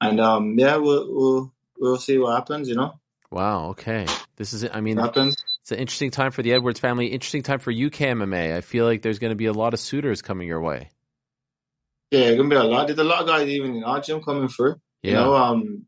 and 0.00 0.20
um, 0.20 0.58
yeah, 0.58 0.76
we'll 0.76 1.06
we'll 1.10 1.52
we'll 1.78 1.96
see 1.98 2.18
what 2.18 2.34
happens. 2.34 2.68
You 2.68 2.74
know, 2.74 3.00
Wow. 3.34 3.70
Okay. 3.70 4.06
This 4.36 4.52
is. 4.52 4.64
I 4.72 4.80
mean, 4.80 4.96
happens. 4.96 5.34
it's 5.62 5.72
an 5.72 5.78
interesting 5.78 6.12
time 6.12 6.30
for 6.30 6.42
the 6.42 6.52
Edwards 6.52 6.78
family. 6.78 7.08
Interesting 7.08 7.42
time 7.42 7.58
for 7.58 7.72
UK 7.72 8.14
MMA. 8.14 8.54
I 8.54 8.60
feel 8.60 8.84
like 8.84 9.02
there's 9.02 9.18
going 9.18 9.32
to 9.32 9.36
be 9.36 9.46
a 9.46 9.52
lot 9.52 9.74
of 9.74 9.80
suitors 9.80 10.22
coming 10.22 10.46
your 10.46 10.60
way. 10.60 10.90
Yeah, 12.12 12.26
it's 12.26 12.36
gonna 12.36 12.48
be 12.48 12.54
a 12.54 12.62
lot. 12.62 12.86
There's 12.86 12.98
a 13.00 13.04
lot 13.04 13.22
of 13.22 13.26
guys 13.26 13.48
even 13.48 13.74
in 13.74 13.82
our 13.82 14.00
gym 14.00 14.22
coming 14.22 14.46
through. 14.46 14.76
Yeah. 15.02 15.10
You 15.10 15.16
know, 15.16 15.34
um, 15.34 15.86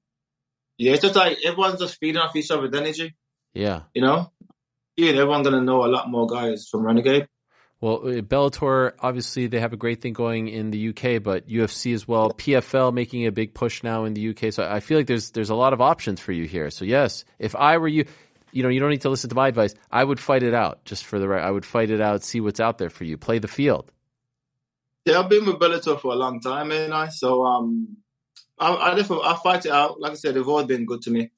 yeah, 0.76 0.94
it's 0.94 1.02
just 1.02 1.15
like 1.15 1.39
everyone's 1.44 1.78
just 1.78 1.99
feeding 2.01 2.20
off 2.20 2.35
each 2.35 2.51
other's 2.51 2.75
energy. 2.75 3.15
Yeah. 3.55 3.83
You 3.94 4.02
know, 4.02 4.33
yeah, 4.97 5.10
everyone's 5.10 5.47
gonna 5.47 5.62
know 5.62 5.84
a 5.84 5.89
lot 5.89 6.10
more 6.10 6.26
guys 6.26 6.68
from 6.68 6.83
Renegade. 6.83 7.28
Well, 7.81 7.97
uh, 7.97 8.23
Bellator, 8.23 8.92
obviously, 9.00 9.49
they 9.49 9.60
have 9.60 9.75
a 9.75 9.76
great 9.76 10.00
thing 10.00 10.15
going 10.15 10.49
in 10.49 10.70
the 10.70 10.89
UK, 10.89 11.23
but 11.23 11.47
UFC 11.47 11.92
as 11.92 12.08
well. 12.08 12.31
PFL 12.31 12.92
making 12.92 13.26
a 13.26 13.33
big 13.33 13.52
push 13.52 13.83
now 13.83 14.05
in 14.05 14.15
the 14.15 14.31
UK. 14.31 14.52
So 14.52 14.66
I 14.66 14.81
feel 14.81 14.99
like 14.99 15.07
there's 15.07 15.31
there's 15.33 15.50
a 15.50 15.55
lot 15.55 15.75
of 15.75 15.81
options 15.83 16.20
for 16.20 16.33
you 16.33 16.44
here. 16.44 16.70
So 16.70 16.84
yes, 16.84 17.25
if 17.39 17.55
I 17.55 17.76
were 17.76 17.89
you, 17.89 18.07
you 18.50 18.62
know, 18.62 18.70
you 18.70 18.81
don't 18.81 18.91
need 18.91 19.02
to 19.02 19.10
listen 19.10 19.28
to 19.28 19.36
my 19.36 19.49
advice. 19.49 19.75
I 19.91 20.02
would 20.02 20.18
fight 20.18 20.42
it 20.42 20.55
out 20.55 20.84
just 20.86 21.05
for 21.05 21.18
the 21.18 21.28
right. 21.28 21.44
I 21.44 21.50
would 21.50 21.66
fight 21.66 21.91
it 21.91 22.00
out, 22.00 22.25
see 22.25 22.41
what's 22.41 22.60
out 22.60 22.78
there 22.78 22.91
for 22.91 23.05
you. 23.05 23.18
Play 23.18 23.39
the 23.39 23.49
field. 23.49 23.92
Yeah, 25.05 25.20
I've 25.20 25.28
been 25.28 25.44
with 25.44 25.57
Bellator 25.57 26.00
for 26.00 26.12
a 26.12 26.16
long 26.16 26.41
time, 26.41 26.73
ain't 26.73 26.92
I? 26.92 27.08
So 27.08 27.44
um, 27.44 27.99
I, 28.58 28.75
I 28.75 28.94
definitely 28.94 29.25
I'll 29.26 29.36
fight 29.36 29.66
it 29.66 29.73
out. 29.73 30.00
Like 30.00 30.12
I 30.12 30.15
said, 30.15 30.34
they've 30.34 30.49
all 30.49 30.65
been 30.65 30.86
good 30.86 31.02
to 31.02 31.10
me. 31.10 31.31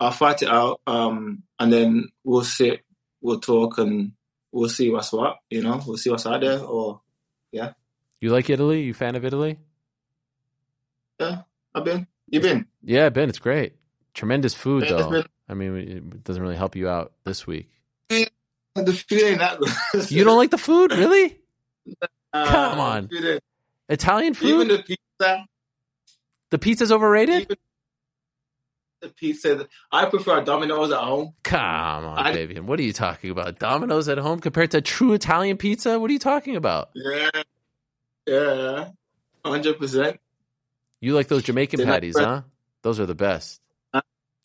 I'll 0.00 0.10
fight 0.12 0.42
it 0.42 0.48
out, 0.48 0.80
um, 0.86 1.42
and 1.58 1.72
then 1.72 2.08
we'll 2.24 2.42
sit, 2.44 2.80
we'll 3.20 3.38
talk, 3.40 3.76
and 3.78 4.12
we'll 4.50 4.70
see 4.70 4.90
what's 4.90 5.12
what. 5.12 5.36
You 5.50 5.62
know, 5.62 5.80
we'll 5.86 5.98
see 5.98 6.10
what's 6.10 6.26
out 6.26 6.40
there. 6.40 6.58
Or 6.60 7.02
yeah. 7.52 7.72
You 8.18 8.30
like 8.30 8.48
Italy? 8.50 8.82
You 8.82 8.94
fan 8.94 9.14
of 9.14 9.24
Italy? 9.24 9.58
Yeah, 11.20 11.42
I've 11.74 11.84
been. 11.84 12.06
You've 12.28 12.42
been? 12.42 12.66
Yeah, 12.82 13.08
Ben, 13.10 13.28
it's 13.28 13.38
great. 13.38 13.74
Tremendous 14.14 14.54
food, 14.54 14.84
Yeah, 14.84 14.96
though. 14.96 15.24
I 15.48 15.54
mean, 15.54 15.76
it 15.76 16.24
doesn't 16.24 16.42
really 16.42 16.56
help 16.56 16.76
you 16.76 16.88
out 16.88 17.12
this 17.24 17.46
week. 17.46 17.68
The 18.08 18.26
food 18.74 19.22
ain't 19.22 19.38
that 19.40 19.58
good. 19.92 20.10
You 20.10 20.24
don't 20.24 20.38
like 20.38 20.50
the 20.50 20.58
food, 20.58 20.92
really? 20.92 21.36
Uh, 22.32 22.70
Come 22.70 22.78
on. 22.78 23.08
food 23.08 23.40
Italian 23.88 24.36
Even 24.40 24.68
food? 24.68 24.68
the 24.68 24.82
pizza. 24.84 25.46
The 26.50 26.58
pizza's 26.60 26.92
overrated? 26.92 27.42
Even 27.42 27.56
the 29.00 29.08
pizza. 29.08 29.66
I 29.90 30.06
prefer 30.06 30.42
Domino's 30.42 30.90
at 30.92 30.98
home. 31.00 31.34
Come 31.42 31.60
on, 31.60 32.18
I- 32.18 32.32
Fabian. 32.32 32.66
What 32.66 32.78
are 32.78 32.82
you 32.82 32.92
talking 32.92 33.30
about? 33.30 33.58
Domino's 33.58 34.08
at 34.08 34.18
home 34.18 34.40
compared 34.40 34.70
to 34.72 34.80
true 34.80 35.12
Italian 35.14 35.56
pizza? 35.56 35.98
What 35.98 36.10
are 36.10 36.12
you 36.12 36.18
talking 36.18 36.56
about? 36.56 36.90
Yeah, 36.94 37.30
yeah, 38.26 38.88
hundred 39.44 39.78
percent. 39.78 40.20
You 41.00 41.14
like 41.14 41.28
those 41.28 41.42
Jamaican 41.44 41.78
They're 41.78 41.86
patties, 41.86 42.18
huh? 42.18 42.42
Those 42.82 43.00
are 43.00 43.06
the 43.06 43.14
best. 43.14 43.60
Huh? 43.92 44.02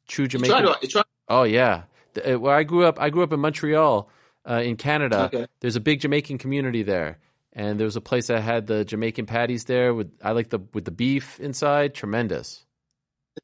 True 0.08 0.28
Jamaican. 0.28 0.64
tried, 0.64 0.76
you 0.82 0.88
tried. 0.88 1.06
Oh 1.28 1.44
yeah, 1.44 1.84
The- 2.14 2.36
uh, 2.36 2.40
where 2.40 2.56
I 2.56 2.64
grew 2.64 2.86
up, 2.86 3.00
I 3.00 3.10
grew 3.10 3.24
up 3.24 3.34
in 3.34 3.40
Montreal, 3.40 4.10
uh, 4.50 4.62
in 4.64 4.78
Canada. 4.78 5.26
Okay. 5.26 5.48
There's 5.60 5.76
a 5.76 5.80
big 5.82 6.00
Jamaican 6.02 6.38
community 6.38 6.84
there, 6.84 7.20
and 7.54 7.80
there 7.80 7.86
was 7.86 7.96
a 7.96 8.02
place 8.02 8.28
that 8.28 8.42
had 8.42 8.68
the 8.68 8.86
Jamaican 8.86 9.26
patties 9.26 9.66
there. 9.66 9.94
With 9.94 10.12
I 10.24 10.32
like 10.32 10.50
the 10.50 10.60
with 10.74 10.86
the 10.86 10.92
beef 10.92 11.40
inside, 11.40 11.94
tremendous. 11.94 12.65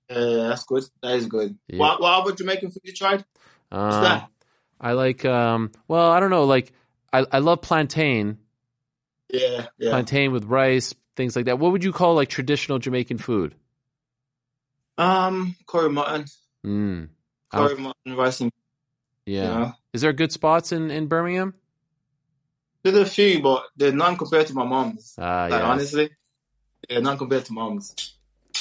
Yeah, 0.10 0.48
that's 0.50 0.64
good. 0.66 0.84
That 1.02 1.16
is 1.16 1.28
good. 1.28 1.58
Yeah. 1.68 1.80
What, 1.80 2.02
what 2.02 2.22
other 2.22 2.34
Jamaican 2.36 2.72
food 2.72 2.82
you 2.84 2.94
tried? 2.94 3.26
What's 3.70 3.96
Um, 3.96 4.04
that? 4.04 4.30
I 4.80 4.94
like. 4.94 5.24
Um, 5.26 5.72
well, 5.88 6.12
I 6.12 6.20
don't 6.20 6.30
know. 6.32 6.46
Like 6.46 6.72
I, 7.14 7.26
I 7.32 7.40
love 7.40 7.62
plantain, 7.62 8.38
Yeah, 9.30 9.68
yeah. 9.78 9.90
plantain 9.92 10.32
with 10.32 10.46
rice, 10.46 10.94
things 11.16 11.36
like 11.36 11.46
that. 11.46 11.60
What 11.60 11.72
would 11.72 11.84
you 11.84 11.92
call 11.94 12.16
like 12.16 12.30
traditional 12.30 12.80
Jamaican 12.80 13.18
food? 13.20 13.56
Um, 14.98 15.56
curry 15.66 15.90
mutton, 15.90 16.26
Mm. 16.66 17.10
Curry 17.52 17.76
mutton, 17.78 18.16
rice 18.16 18.42
and 18.42 18.52
yeah. 19.26 19.42
you 19.42 19.48
know. 19.60 19.72
Is 19.94 20.02
there 20.02 20.14
good 20.14 20.32
spots 20.32 20.72
in 20.72 20.92
in 20.92 21.08
Birmingham? 21.08 21.54
There's 22.84 22.98
a 22.98 23.06
few, 23.06 23.42
but 23.42 23.66
they're 23.78 23.92
none 23.92 24.18
compared 24.18 24.48
to 24.48 24.54
my 24.54 24.64
mom's. 24.66 25.16
Ah, 25.18 25.44
like 25.44 25.52
yes. 25.52 25.64
honestly, 25.64 26.10
yeah, 26.90 27.00
none 27.00 27.18
compared 27.18 27.46
to 27.46 27.54
mom's. 27.54 28.16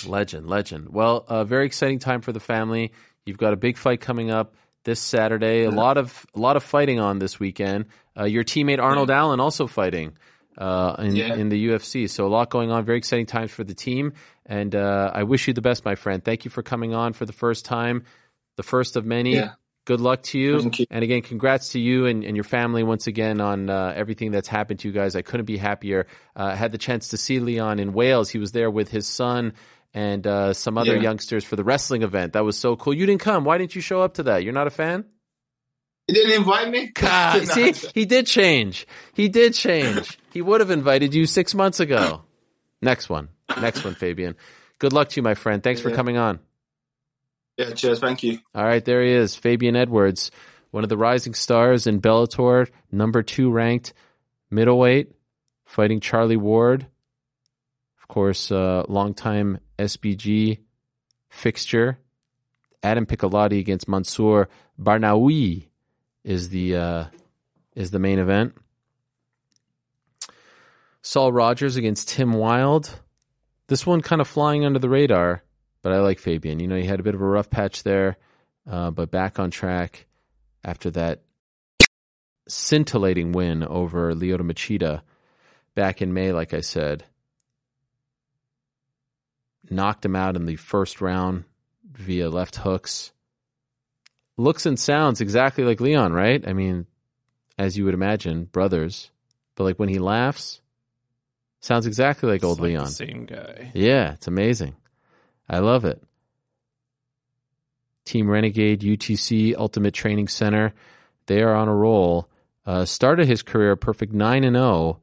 Legend, 0.07 0.49
legend. 0.49 0.89
Well, 0.91 1.25
a 1.29 1.45
very 1.45 1.67
exciting 1.67 1.99
time 1.99 2.21
for 2.21 2.33
the 2.33 2.41
family. 2.41 2.93
You've 3.27 3.39
got 3.39 3.53
a 3.53 3.57
big 3.57 3.77
fight 3.77 4.01
coming 4.01 4.31
up 4.31 4.55
this 4.85 5.01
Saturday. 5.01 5.65
A 5.65 5.71
lot 5.71 5.99
of 5.99 6.27
a 6.35 6.39
lot 6.39 6.57
of 6.57 6.63
fighting 6.63 7.01
on 7.01 7.19
this 7.19 7.39
weekend. 7.39 7.87
Uh, 8.19 8.25
your 8.25 8.45
teammate 8.45 8.81
Arnold 8.81 9.11
Allen 9.11 9.41
also 9.41 9.67
fighting 9.67 10.17
uh, 10.57 10.97
in 10.99 11.17
Yeah. 11.17 11.35
in 11.35 11.49
the 11.49 11.69
UFC. 11.69 12.09
So 12.09 12.27
a 12.27 12.29
lot 12.29 12.51
going 12.51 12.71
on. 12.71 12.85
Very 12.85 12.99
exciting 12.99 13.27
times 13.27 13.51
for 13.51 13.63
the 13.65 13.75
team. 13.75 14.15
And 14.47 14.75
uh, 14.75 15.11
I 15.15 15.25
wish 15.25 15.47
you 15.49 15.55
the 15.55 15.61
best, 15.61 15.85
my 15.85 15.95
friend. 15.97 16.25
Thank 16.25 16.45
you 16.45 16.51
for 16.51 16.63
coming 16.63 16.95
on 16.95 17.13
for 17.13 17.27
the 17.27 17.33
first 17.33 17.65
time, 17.67 18.05
the 18.57 18.63
first 18.63 18.97
of 18.97 19.05
many. 19.05 19.35
Yeah. 19.35 19.51
Good 19.87 20.01
luck 20.01 20.23
to 20.25 20.39
you. 20.39 20.61
Thank 20.61 20.79
you. 20.81 20.87
And 20.91 21.03
again, 21.03 21.23
congrats 21.23 21.71
to 21.71 21.81
you 21.81 22.07
and, 22.07 22.23
and 22.23 22.37
your 22.37 22.45
family 22.45 22.83
once 22.83 23.07
again 23.07 23.41
on 23.41 23.71
uh, 23.71 23.93
everything 23.97 24.31
that's 24.31 24.47
happened 24.47 24.81
to 24.81 24.89
you 24.89 24.95
guys. 24.95 25.17
I 25.17 25.23
couldn't 25.23 25.47
be 25.47 25.57
happier. 25.57 26.07
Uh, 26.37 26.45
I 26.53 26.55
had 26.55 26.71
the 26.71 26.79
chance 26.79 27.09
to 27.09 27.17
see 27.17 27.41
Leon 27.41 27.79
in 27.81 27.93
Wales. 27.93 28.29
He 28.31 28.39
was 28.39 28.53
there 28.53 28.71
with 28.71 28.91
his 28.91 29.07
son 29.07 29.55
and 29.95 30.27
uh, 30.27 30.53
some 30.53 30.79
other 30.79 30.95
Yeah. 30.97 31.03
youngsters 31.03 31.45
for 31.45 31.57
the 31.57 31.65
wrestling 31.65 32.03
event. 32.03 32.33
That 32.35 32.45
was 32.45 32.57
so 32.57 32.77
cool. 32.77 32.95
You 32.95 33.07
didn't 33.07 33.21
come. 33.23 33.45
Why 33.45 33.59
didn't 33.59 33.75
you 33.75 33.81
show 33.81 34.03
up 34.03 34.15
to 34.15 34.23
that? 34.25 34.45
You're 34.45 34.53
not 34.53 34.67
a 34.67 34.71
fan? 34.71 35.05
You 36.09 36.15
didn't 36.15 36.33
invite 36.39 36.69
me. 36.71 36.87
God, 36.95 37.47
see, 37.49 37.73
he 37.95 38.05
did 38.05 38.27
change. 38.27 38.87
He 39.15 39.29
did 39.29 39.55
change. 39.55 40.19
He 40.33 40.43
would 40.43 40.61
have 40.61 40.71
invited 40.71 41.15
you 41.15 41.27
six 41.27 41.55
months 41.55 41.81
ago. 41.81 42.23
Next 42.83 43.09
one. 43.09 43.29
Next 43.61 43.85
one, 43.85 43.95
Fabian. 43.95 44.37
Good 44.79 44.93
luck 44.93 45.09
to 45.11 45.17
you, 45.17 45.23
my 45.23 45.35
friend. 45.35 45.63
Thanks 45.63 45.81
for 45.81 45.91
coming 45.91 46.17
on. 46.17 46.41
Yeah, 47.57 47.71
cheers. 47.73 47.99
Thank 47.99 48.23
you. 48.23 48.39
All 48.55 48.65
right, 48.65 48.83
there 48.85 49.03
he 49.03 49.11
is, 49.11 49.35
Fabian 49.35 49.77
Edwards, 49.77 50.31
one 50.71 50.83
of 50.83 50.89
the 50.89 50.97
rising 50.97 51.35
stars 51.35 51.87
in 51.87 52.01
Bellator, 52.01 52.69
number 52.91 53.23
two 53.23 53.51
ranked 53.51 53.93
middleweight, 54.51 55.13
fighting 55.67 56.01
Charlie 56.01 56.39
Ward. 56.39 56.87
Of 58.01 58.09
course, 58.09 58.51
uh, 58.51 58.85
longtime 58.89 59.59
SBG 59.81 60.59
fixture. 61.29 61.99
Adam 62.83 63.07
Piccolotti 63.07 63.59
against 63.59 63.89
Mansour 63.89 64.49
Barnawi 64.81 65.69
is 66.25 66.49
the 66.49 66.77
uh, 66.77 67.05
is 67.75 67.91
the 67.91 67.99
main 67.99 68.19
event. 68.19 68.55
Saul 71.03 71.33
Rogers 71.33 71.77
against 71.77 72.09
Tim 72.09 72.33
Wild. 72.33 73.01
This 73.69 73.87
one 73.87 74.01
kind 74.01 74.21
of 74.21 74.29
flying 74.29 74.65
under 74.65 74.79
the 74.79 74.89
radar, 74.89 75.43
but 75.83 75.93
I 75.93 76.01
like 76.01 76.19
Fabian. 76.19 76.61
You 76.61 76.69
know, 76.69 76.77
he 76.77 76.85
had 76.85 77.01
a 77.01 77.05
bit 77.05 77.15
of 77.15 77.23
a 77.23 77.27
rough 77.27 77.51
patch 77.51 77.83
there, 77.83 78.17
uh, 78.69 78.91
but 78.91 79.11
back 79.11 79.39
on 79.39 79.51
track 79.51 80.07
after 80.65 80.91
that 80.91 81.23
scintillating 82.49 83.33
win 83.33 83.63
over 83.63 84.13
Lyoto 84.13 84.41
Machida 84.41 85.03
back 85.75 86.03
in 86.03 86.13
May, 86.13 86.33
like 86.33 86.53
I 86.53 86.61
said. 86.61 87.05
Knocked 89.71 90.05
him 90.05 90.17
out 90.17 90.37
in 90.37 90.47
the 90.47 90.57
first 90.57 91.01
round 91.01 91.45
via 91.93 92.29
left 92.29 92.57
hooks. 92.57 93.13
Looks 94.37 94.67
and 94.67 94.79
sounds 94.79 95.21
exactly 95.21 95.65
like 95.65 95.81
Leon, 95.81 96.13
right? 96.13 96.47
I 96.47 96.53
mean, 96.53 96.87
as 97.59 97.79
you 97.79 97.85
would 97.85 97.95
imagine, 97.95 98.45
brothers. 98.45 99.11
But 99.55 99.65
like 99.65 99.79
when 99.79 99.89
he 99.89 99.99
laughs, 99.99 100.61
sounds 101.61 101.87
exactly 101.87 102.29
like 102.29 102.43
old 102.43 102.59
It's 102.59 102.61
like 102.63 102.73
the 102.73 102.79
Leon. 102.79 102.87
same 102.89 103.25
guy. 103.27 103.71
Yeah, 103.75 104.15
it's 104.15 104.27
amazing. 104.27 104.75
I 105.49 105.59
love 105.59 105.85
it. 105.85 106.03
Team 108.07 108.29
Renegade 108.29 108.81
UTC 108.81 109.55
Ultimate 109.57 109.95
Training 109.95 110.29
Center, 110.29 110.73
they 111.27 111.43
are 111.43 111.55
on 111.55 111.69
a 111.69 111.75
roll. 111.75 112.29
Uh, 112.67 112.85
started 112.85 113.29
his 113.29 113.43
career 113.43 113.77
perfect 113.77 114.13
nine 114.13 114.43
and 114.43 114.57
zero. 114.57 115.01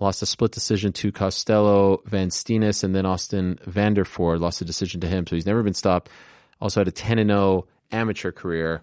Lost 0.00 0.22
a 0.22 0.26
split 0.26 0.52
decision 0.52 0.92
to 0.92 1.10
Costello 1.10 2.02
Van 2.06 2.28
Steenis 2.28 2.84
and 2.84 2.94
then 2.94 3.04
Austin 3.04 3.58
Vanderford 3.66 4.38
lost 4.38 4.60
a 4.60 4.64
decision 4.64 5.00
to 5.00 5.08
him, 5.08 5.26
so 5.26 5.34
he's 5.34 5.46
never 5.46 5.62
been 5.62 5.74
stopped. 5.74 6.08
Also 6.60 6.80
had 6.80 6.88
a 6.88 6.92
ten 6.92 7.18
and 7.18 7.30
zero 7.30 7.66
amateur 7.90 8.30
career. 8.30 8.82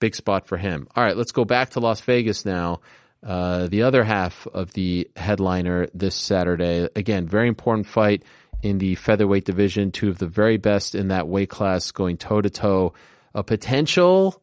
Big 0.00 0.14
spot 0.14 0.46
for 0.46 0.56
him. 0.56 0.88
All 0.94 1.04
right, 1.04 1.16
let's 1.16 1.32
go 1.32 1.44
back 1.44 1.70
to 1.70 1.80
Las 1.80 2.00
Vegas 2.00 2.44
now. 2.44 2.80
Uh, 3.22 3.66
the 3.66 3.82
other 3.82 4.04
half 4.04 4.46
of 4.46 4.72
the 4.74 5.10
headliner 5.16 5.88
this 5.92 6.14
Saturday. 6.14 6.88
Again, 6.94 7.26
very 7.26 7.48
important 7.48 7.86
fight 7.86 8.22
in 8.62 8.78
the 8.78 8.94
featherweight 8.94 9.44
division. 9.44 9.90
Two 9.90 10.08
of 10.08 10.18
the 10.18 10.26
very 10.26 10.56
best 10.56 10.94
in 10.94 11.08
that 11.08 11.28
weight 11.28 11.50
class 11.50 11.90
going 11.90 12.16
toe 12.16 12.40
to 12.40 12.50
toe. 12.50 12.94
A 13.34 13.42
potential 13.42 14.40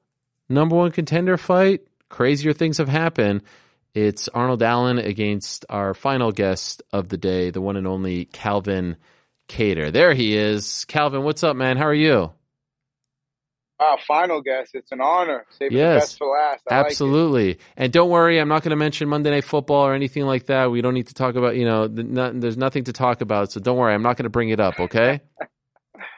number 0.50 0.76
one 0.76 0.92
contender 0.92 1.38
fight. 1.38 1.82
Crazier 2.10 2.54
things 2.54 2.78
have 2.78 2.90
happened. 2.90 3.42
It's 3.96 4.28
Arnold 4.28 4.62
Allen 4.62 4.98
against 4.98 5.64
our 5.70 5.94
final 5.94 6.34
guest 6.34 6.84
of 6.92 7.08
the 7.08 7.16
day, 7.18 7.50
the 7.50 7.62
one 7.62 7.78
and 7.78 7.88
only 7.88 8.26
Calvin 8.26 8.98
Kattar. 9.48 9.90
There 9.94 10.14
he 10.14 10.36
is. 10.36 10.84
Calvin, 10.84 11.24
what's 11.24 11.46
up, 11.46 11.56
man? 11.56 11.78
How 11.78 11.86
are 11.86 11.94
you? 11.94 12.34
Wow, 13.80 13.98
final 14.06 14.42
guest. 14.42 14.72
It's 14.74 14.92
an 14.92 15.00
honor. 15.00 15.46
Saving 15.50 15.78
Yes. 15.78 15.94
the 15.94 16.00
best 16.02 16.18
for 16.18 16.28
last. 16.28 16.64
I 16.70 16.76
like. 16.76 16.86
Absolutely. 16.88 17.60
And 17.78 17.94
don't 17.94 18.10
worry, 18.10 18.38
I'm 18.38 18.50
not 18.50 18.64
going 18.64 18.72
to 18.72 18.76
mention 18.76 19.08
Monday 19.08 19.30
Night 19.32 19.46
Football 19.46 19.86
or 19.88 19.94
anything 19.94 20.26
like 20.26 20.48
that. 20.48 20.72
We 20.72 20.82
don't 20.82 20.94
need 20.94 21.08
to 21.08 21.14
talk 21.14 21.36
about, 21.36 21.56
you 21.56 21.64
know, 21.64 21.88
the, 21.88 22.04
no, 22.04 22.34
there's 22.34 22.58
nothing 22.58 22.84
to 22.86 22.94
talk 22.94 23.22
about. 23.22 23.54
So 23.54 23.62
don't 23.62 23.78
worry, 23.78 23.94
I'm 23.94 24.04
not 24.04 24.18
going 24.18 24.24
to 24.26 24.30
bring 24.30 24.50
it 24.50 24.60
up, 24.60 24.78
okay? 24.78 25.22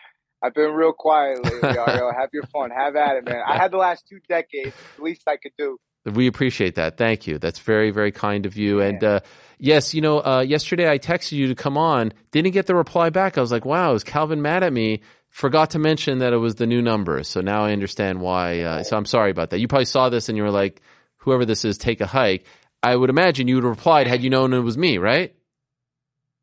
I've 0.41 0.55
been 0.55 0.71
real 0.71 0.93
quiet 0.93 1.43
lately, 1.43 1.69
Ariel. 1.77 2.11
Have 2.11 2.29
your 2.33 2.43
fun. 2.47 2.71
Have 2.71 2.95
at 2.95 3.17
it, 3.17 3.25
man. 3.25 3.41
I 3.45 3.55
had 3.61 3.69
the 3.69 3.77
last 3.77 4.05
two 4.09 4.19
decades. 4.27 4.75
The 4.97 5.03
least 5.03 5.27
I 5.27 5.37
could 5.37 5.53
do. 5.59 5.77
We 6.13 6.27
appreciate 6.27 6.75
that. 6.75 6.97
Thank 6.97 7.27
you. 7.27 7.37
That's 7.37 7.59
very, 7.59 7.91
very 7.91 8.11
kind 8.11 8.45
of 8.45 8.55
you. 8.57 8.81
And 8.81 9.03
uh, 9.03 9.19
yes, 9.59 9.93
you 9.93 10.01
know, 10.01 10.19
uh, 10.19 10.41
yesterday 10.41 10.89
I 10.89 10.99
texted 10.99 11.33
you 11.33 11.47
to 11.47 11.55
come 11.55 11.77
on. 11.77 12.13
Didn't 12.31 12.51
get 12.51 12.65
the 12.65 12.75
reply 12.75 13.09
back. 13.09 13.37
I 13.37 13.41
was 13.41 13.51
like, 13.51 13.65
wow, 13.65 13.93
is 13.93 14.03
Calvin 14.03 14.41
mad 14.41 14.63
at 14.63 14.71
me? 14.71 15.01
Forgot 15.29 15.71
to 15.71 15.79
mention 15.79 16.19
that 16.19 16.33
it 16.33 16.37
was 16.37 16.55
the 16.55 16.65
new 16.65 16.81
number. 16.81 17.23
So 17.23 17.41
now 17.41 17.65
I 17.65 17.73
understand 17.73 18.21
why. 18.21 18.61
Uh, 18.61 18.83
so 18.83 18.97
I'm 18.97 19.05
sorry 19.05 19.31
about 19.31 19.49
that. 19.49 19.59
You 19.59 19.67
probably 19.67 19.85
saw 19.85 20.09
this 20.09 20.29
and 20.29 20.37
you 20.37 20.43
were 20.43 20.51
like, 20.51 20.81
whoever 21.17 21.45
this 21.45 21.65
is, 21.65 21.77
take 21.77 22.01
a 22.01 22.07
hike. 22.07 22.45
I 22.81 22.95
would 22.95 23.09
imagine 23.09 23.47
you 23.47 23.55
would 23.55 23.63
have 23.63 23.71
replied 23.71 24.07
had 24.07 24.23
you 24.23 24.29
known 24.29 24.53
it 24.53 24.59
was 24.59 24.77
me, 24.77 24.97
right? 24.97 25.35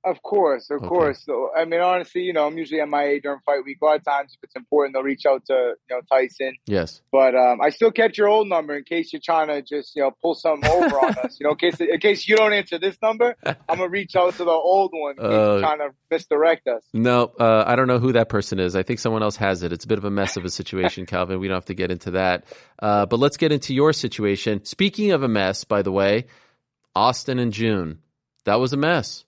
Of 0.04 0.22
course, 0.22 0.68
of 0.70 0.78
Okay. 0.78 0.86
course. 0.88 1.22
So, 1.24 1.50
I 1.56 1.64
mean, 1.64 1.80
honestly, 1.80 2.20
you 2.22 2.34
know, 2.34 2.46
I'm 2.46 2.58
usually 2.58 2.80
at 2.80 2.88
MIA 2.90 3.20
during 3.22 3.40
fight 3.46 3.64
week. 3.64 3.78
A 3.80 3.84
lot 3.86 3.96
of 3.96 4.04
times, 4.04 4.32
if 4.34 4.42
it's 4.44 4.54
important, 4.54 4.94
they'll 4.94 5.02
reach 5.02 5.24
out 5.26 5.46
to 5.46 5.74
you 5.88 5.96
know 5.96 6.02
Tyson. 6.12 6.52
Yes. 6.66 7.00
But 7.10 7.34
um, 7.34 7.60
I 7.62 7.70
still 7.70 7.90
kept 7.90 8.18
your 8.18 8.28
old 8.28 8.46
number 8.48 8.76
in 8.76 8.84
case 8.84 9.12
you're 9.14 9.22
trying 9.24 9.48
to 9.48 9.62
just 9.62 9.96
you 9.96 10.02
know 10.02 10.10
pull 10.20 10.34
something 10.34 10.68
over 10.70 10.98
on 11.00 11.14
us. 11.24 11.38
You 11.40 11.44
know, 11.44 11.52
in 11.52 11.56
case 11.56 11.80
in 11.80 11.98
case 12.00 12.28
you 12.28 12.36
don't 12.36 12.52
answer 12.52 12.78
this 12.78 12.96
number, 13.02 13.34
I'm 13.46 13.54
gonna 13.78 13.88
reach 13.88 14.14
out 14.14 14.34
to 14.34 14.44
the 14.44 14.50
old 14.50 14.90
one 14.92 15.12
in 15.18 15.22
case 15.22 15.32
Uh, 15.32 15.60
trying 15.60 15.78
to 15.78 15.88
misdirect 16.10 16.68
us. 16.68 16.82
No, 16.92 17.32
uh, 17.40 17.64
I 17.66 17.74
don't 17.76 17.88
know 17.88 17.98
who 17.98 18.12
that 18.12 18.28
person 18.28 18.60
is. 18.60 18.76
I 18.76 18.82
think 18.82 18.98
someone 19.00 19.22
else 19.22 19.36
has 19.36 19.62
it. 19.62 19.72
It's 19.72 19.86
a 19.86 19.88
bit 19.88 19.96
of 19.98 20.04
a 20.04 20.10
mess 20.10 20.36
of 20.36 20.44
a 20.44 20.50
situation, 20.50 21.06
Calvin. 21.06 21.40
We 21.40 21.48
don't 21.48 21.56
have 21.56 21.64
to 21.66 21.74
get 21.74 21.90
into 21.90 22.10
that. 22.10 22.44
Uh, 22.78 23.06
but 23.06 23.18
let's 23.18 23.38
get 23.38 23.52
into 23.52 23.72
your 23.74 23.92
situation. 23.94 24.64
Speaking 24.66 25.12
of 25.12 25.22
a 25.22 25.28
mess, 25.28 25.64
by 25.64 25.80
the 25.82 25.92
way, 25.92 26.26
Austin 26.94 27.38
and 27.38 27.52
June. 27.52 28.00
That 28.44 28.60
was 28.60 28.74
a 28.74 28.76
mess. 28.76 29.24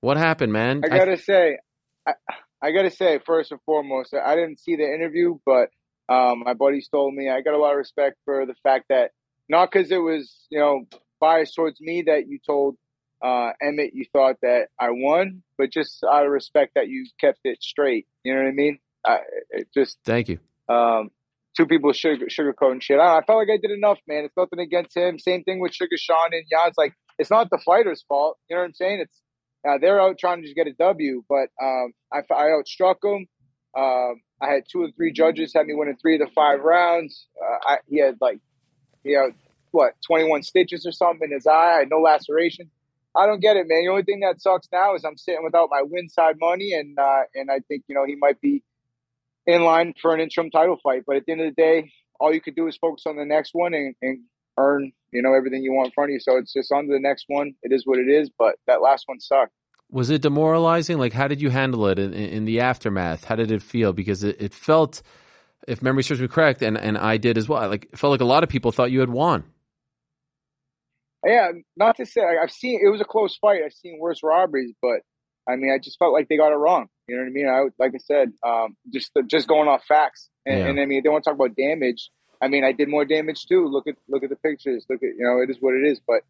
What 0.00 0.16
happened, 0.16 0.52
man? 0.52 0.82
I 0.84 0.88
gotta 0.88 1.18
say, 1.18 1.58
I, 2.06 2.14
I 2.62 2.72
got 2.72 2.82
to 2.82 2.90
say, 2.90 3.18
first 3.24 3.52
and 3.52 3.60
foremost, 3.64 4.14
I 4.14 4.34
didn't 4.34 4.60
see 4.60 4.76
the 4.76 4.84
interview, 4.84 5.38
but 5.46 5.70
um, 6.08 6.42
my 6.44 6.54
buddies 6.54 6.88
told 6.88 7.14
me 7.14 7.30
I 7.30 7.40
got 7.40 7.54
a 7.54 7.58
lot 7.58 7.72
of 7.72 7.78
respect 7.78 8.16
for 8.24 8.44
the 8.46 8.54
fact 8.62 8.86
that 8.88 9.12
not 9.48 9.70
because 9.70 9.90
it 9.90 9.98
was 9.98 10.46
you 10.50 10.58
know 10.58 10.84
biased 11.20 11.54
towards 11.54 11.80
me 11.80 12.04
that 12.06 12.28
you 12.28 12.38
told 12.44 12.76
uh, 13.22 13.52
Emmett 13.62 13.94
you 13.94 14.04
thought 14.12 14.36
that 14.42 14.68
I 14.78 14.90
won, 14.90 15.42
but 15.56 15.70
just 15.70 16.02
out 16.04 16.26
of 16.26 16.32
respect 16.32 16.72
that 16.74 16.88
you 16.88 17.06
kept 17.20 17.40
it 17.44 17.62
straight. 17.62 18.06
You 18.24 18.34
know 18.34 18.42
what 18.42 18.48
I 18.48 18.52
mean? 18.52 18.78
I, 19.06 19.18
it 19.50 19.68
just 19.72 19.98
Thank 20.04 20.28
you. 20.28 20.38
um, 20.68 21.10
two 21.56 21.66
people 21.66 21.92
sugar 21.92 22.26
sugarcoating 22.26 22.82
shit. 22.82 22.98
I, 22.98 23.18
I 23.18 23.24
felt 23.24 23.38
like 23.38 23.48
I 23.52 23.58
did 23.60 23.70
enough, 23.70 23.98
man. 24.06 24.24
It's 24.24 24.36
nothing 24.36 24.58
against 24.58 24.96
him. 24.96 25.18
Same 25.18 25.44
thing 25.44 25.60
with 25.60 25.74
Sugar 25.74 25.96
Sean 25.96 26.32
and 26.32 26.44
Yan. 26.50 26.68
It's 26.68 26.78
like 26.78 26.94
it's 27.18 27.30
not 27.30 27.48
the 27.50 27.58
fighter's 27.58 28.04
fault. 28.08 28.38
You 28.48 28.56
know 28.56 28.62
what 28.62 28.68
I'm 28.68 28.74
saying? 28.74 29.00
It's 29.00 29.20
uh, 29.68 29.78
they're 29.80 30.00
out 30.00 30.18
trying 30.18 30.38
to 30.38 30.42
just 30.42 30.56
get 30.56 30.66
a 30.66 30.72
W, 30.72 31.22
but 31.28 31.48
um, 31.62 31.92
I, 32.12 32.20
I 32.32 32.44
outstruck 32.50 33.00
them. 33.02 33.26
Um, 33.76 34.20
I 34.42 34.48
had 34.52 34.64
two 34.70 34.82
or 34.82 34.90
three 34.96 35.12
judges 35.12 35.52
had 35.54 35.66
me 35.66 35.74
winning 35.74 35.96
three 36.00 36.14
of 36.14 36.20
the 36.20 36.32
five 36.34 36.60
rounds. 36.60 37.26
Uh, 37.40 37.72
I, 37.72 37.76
he 37.88 38.00
had 38.00 38.16
like, 38.20 38.40
you 39.04 39.16
know, 39.16 39.30
what, 39.70 39.94
21 40.06 40.42
stitches 40.42 40.86
or 40.86 40.92
something 40.92 41.28
in 41.28 41.34
his 41.34 41.46
eye. 41.46 41.74
I 41.76 41.78
had 41.80 41.90
no 41.90 42.00
laceration. 42.00 42.70
I 43.14 43.26
don't 43.26 43.40
get 43.40 43.56
it, 43.56 43.66
man. 43.68 43.84
The 43.84 43.90
only 43.90 44.02
thing 44.04 44.20
that 44.20 44.40
sucks 44.40 44.68
now 44.72 44.94
is 44.94 45.04
I'm 45.04 45.16
sitting 45.16 45.44
without 45.44 45.68
my 45.70 45.82
win 45.82 46.08
side 46.08 46.36
money, 46.40 46.72
and 46.72 46.98
uh, 46.98 47.22
and 47.34 47.50
I 47.50 47.58
think 47.66 47.84
you 47.88 47.94
know 47.94 48.04
he 48.06 48.14
might 48.14 48.40
be 48.40 48.62
in 49.46 49.62
line 49.62 49.94
for 50.00 50.14
an 50.14 50.20
interim 50.20 50.50
title 50.50 50.78
fight. 50.82 51.02
But 51.06 51.16
at 51.16 51.26
the 51.26 51.32
end 51.32 51.40
of 51.40 51.48
the 51.48 51.60
day, 51.60 51.92
all 52.20 52.32
you 52.32 52.40
could 52.40 52.54
do 52.54 52.68
is 52.68 52.76
focus 52.76 53.04
on 53.06 53.16
the 53.16 53.24
next 53.24 53.50
one 53.52 53.74
and, 53.74 53.94
and 54.00 54.20
earn 54.60 54.92
you 55.12 55.22
know 55.22 55.34
everything 55.34 55.62
you 55.62 55.72
want 55.72 55.86
in 55.86 55.92
front 55.92 56.10
of 56.10 56.12
you. 56.14 56.20
So 56.20 56.36
it's 56.36 56.52
just 56.52 56.70
on 56.70 56.86
to 56.86 56.92
the 56.92 57.00
next 57.00 57.24
one. 57.28 57.54
It 57.62 57.72
is 57.72 57.82
what 57.86 57.98
it 57.98 58.08
is. 58.08 58.30
But 58.38 58.56
that 58.66 58.80
last 58.82 59.04
one 59.06 59.20
sucked. 59.20 59.52
Was 59.90 60.08
it 60.10 60.22
demoralizing? 60.22 60.98
Like, 60.98 61.12
how 61.12 61.26
did 61.26 61.40
you 61.42 61.50
handle 61.50 61.88
it 61.88 61.98
in, 61.98 62.14
in 62.14 62.44
the 62.44 62.60
aftermath? 62.60 63.24
How 63.24 63.34
did 63.34 63.50
it 63.50 63.60
feel? 63.60 63.92
Because 63.92 64.22
it, 64.22 64.40
it 64.40 64.54
felt, 64.54 65.02
if 65.66 65.82
memory 65.82 66.04
serves 66.04 66.20
me 66.20 66.28
correct, 66.28 66.62
and, 66.62 66.78
and 66.78 66.96
I 66.96 67.16
did 67.16 67.36
as 67.36 67.48
well, 67.48 67.68
like, 67.68 67.88
it 67.92 67.98
felt 67.98 68.12
like 68.12 68.20
a 68.20 68.24
lot 68.24 68.44
of 68.44 68.48
people 68.48 68.70
thought 68.70 68.92
you 68.92 69.00
had 69.00 69.10
won. 69.10 69.42
Yeah, 71.26 71.50
not 71.76 71.96
to 71.96 72.06
say 72.06 72.22
I've 72.22 72.52
seen 72.52 72.80
it 72.82 72.88
was 72.88 73.00
a 73.00 73.04
close 73.04 73.36
fight. 73.36 73.62
I've 73.64 73.72
seen 73.74 73.98
worse 74.00 74.20
robberies, 74.22 74.72
but 74.80 75.00
I 75.48 75.56
mean, 75.56 75.72
I 75.72 75.78
just 75.78 75.98
felt 75.98 76.12
like 76.12 76.28
they 76.28 76.36
got 76.36 76.52
it 76.52 76.56
wrong. 76.56 76.86
You 77.08 77.16
know 77.16 77.22
what 77.22 77.28
I 77.28 77.32
mean? 77.32 77.48
I 77.48 77.82
like 77.82 77.92
I 77.94 77.98
said, 77.98 78.32
um, 78.46 78.76
just 78.92 79.10
just 79.26 79.48
going 79.48 79.68
off 79.68 79.84
facts, 79.84 80.30
and, 80.46 80.58
Yeah. 80.58 80.66
and 80.68 80.80
I 80.80 80.86
mean, 80.86 81.02
they 81.02 81.10
want 81.10 81.24
to 81.24 81.30
talk 81.30 81.34
about 81.38 81.56
damage. 81.56 82.10
I 82.40 82.48
mean, 82.48 82.64
I 82.64 82.72
did 82.72 82.88
more 82.88 83.04
damage 83.04 83.46
too. 83.46 83.66
Look 83.66 83.86
at 83.86 83.96
look 84.08 84.22
at 84.22 84.30
the 84.30 84.36
pictures. 84.36 84.86
Look 84.88 85.02
at 85.02 85.10
you 85.16 85.24
know, 85.24 85.42
it 85.42 85.50
is 85.50 85.58
what 85.60 85.74
it 85.74 85.86
is. 85.86 86.00
But 86.06 86.22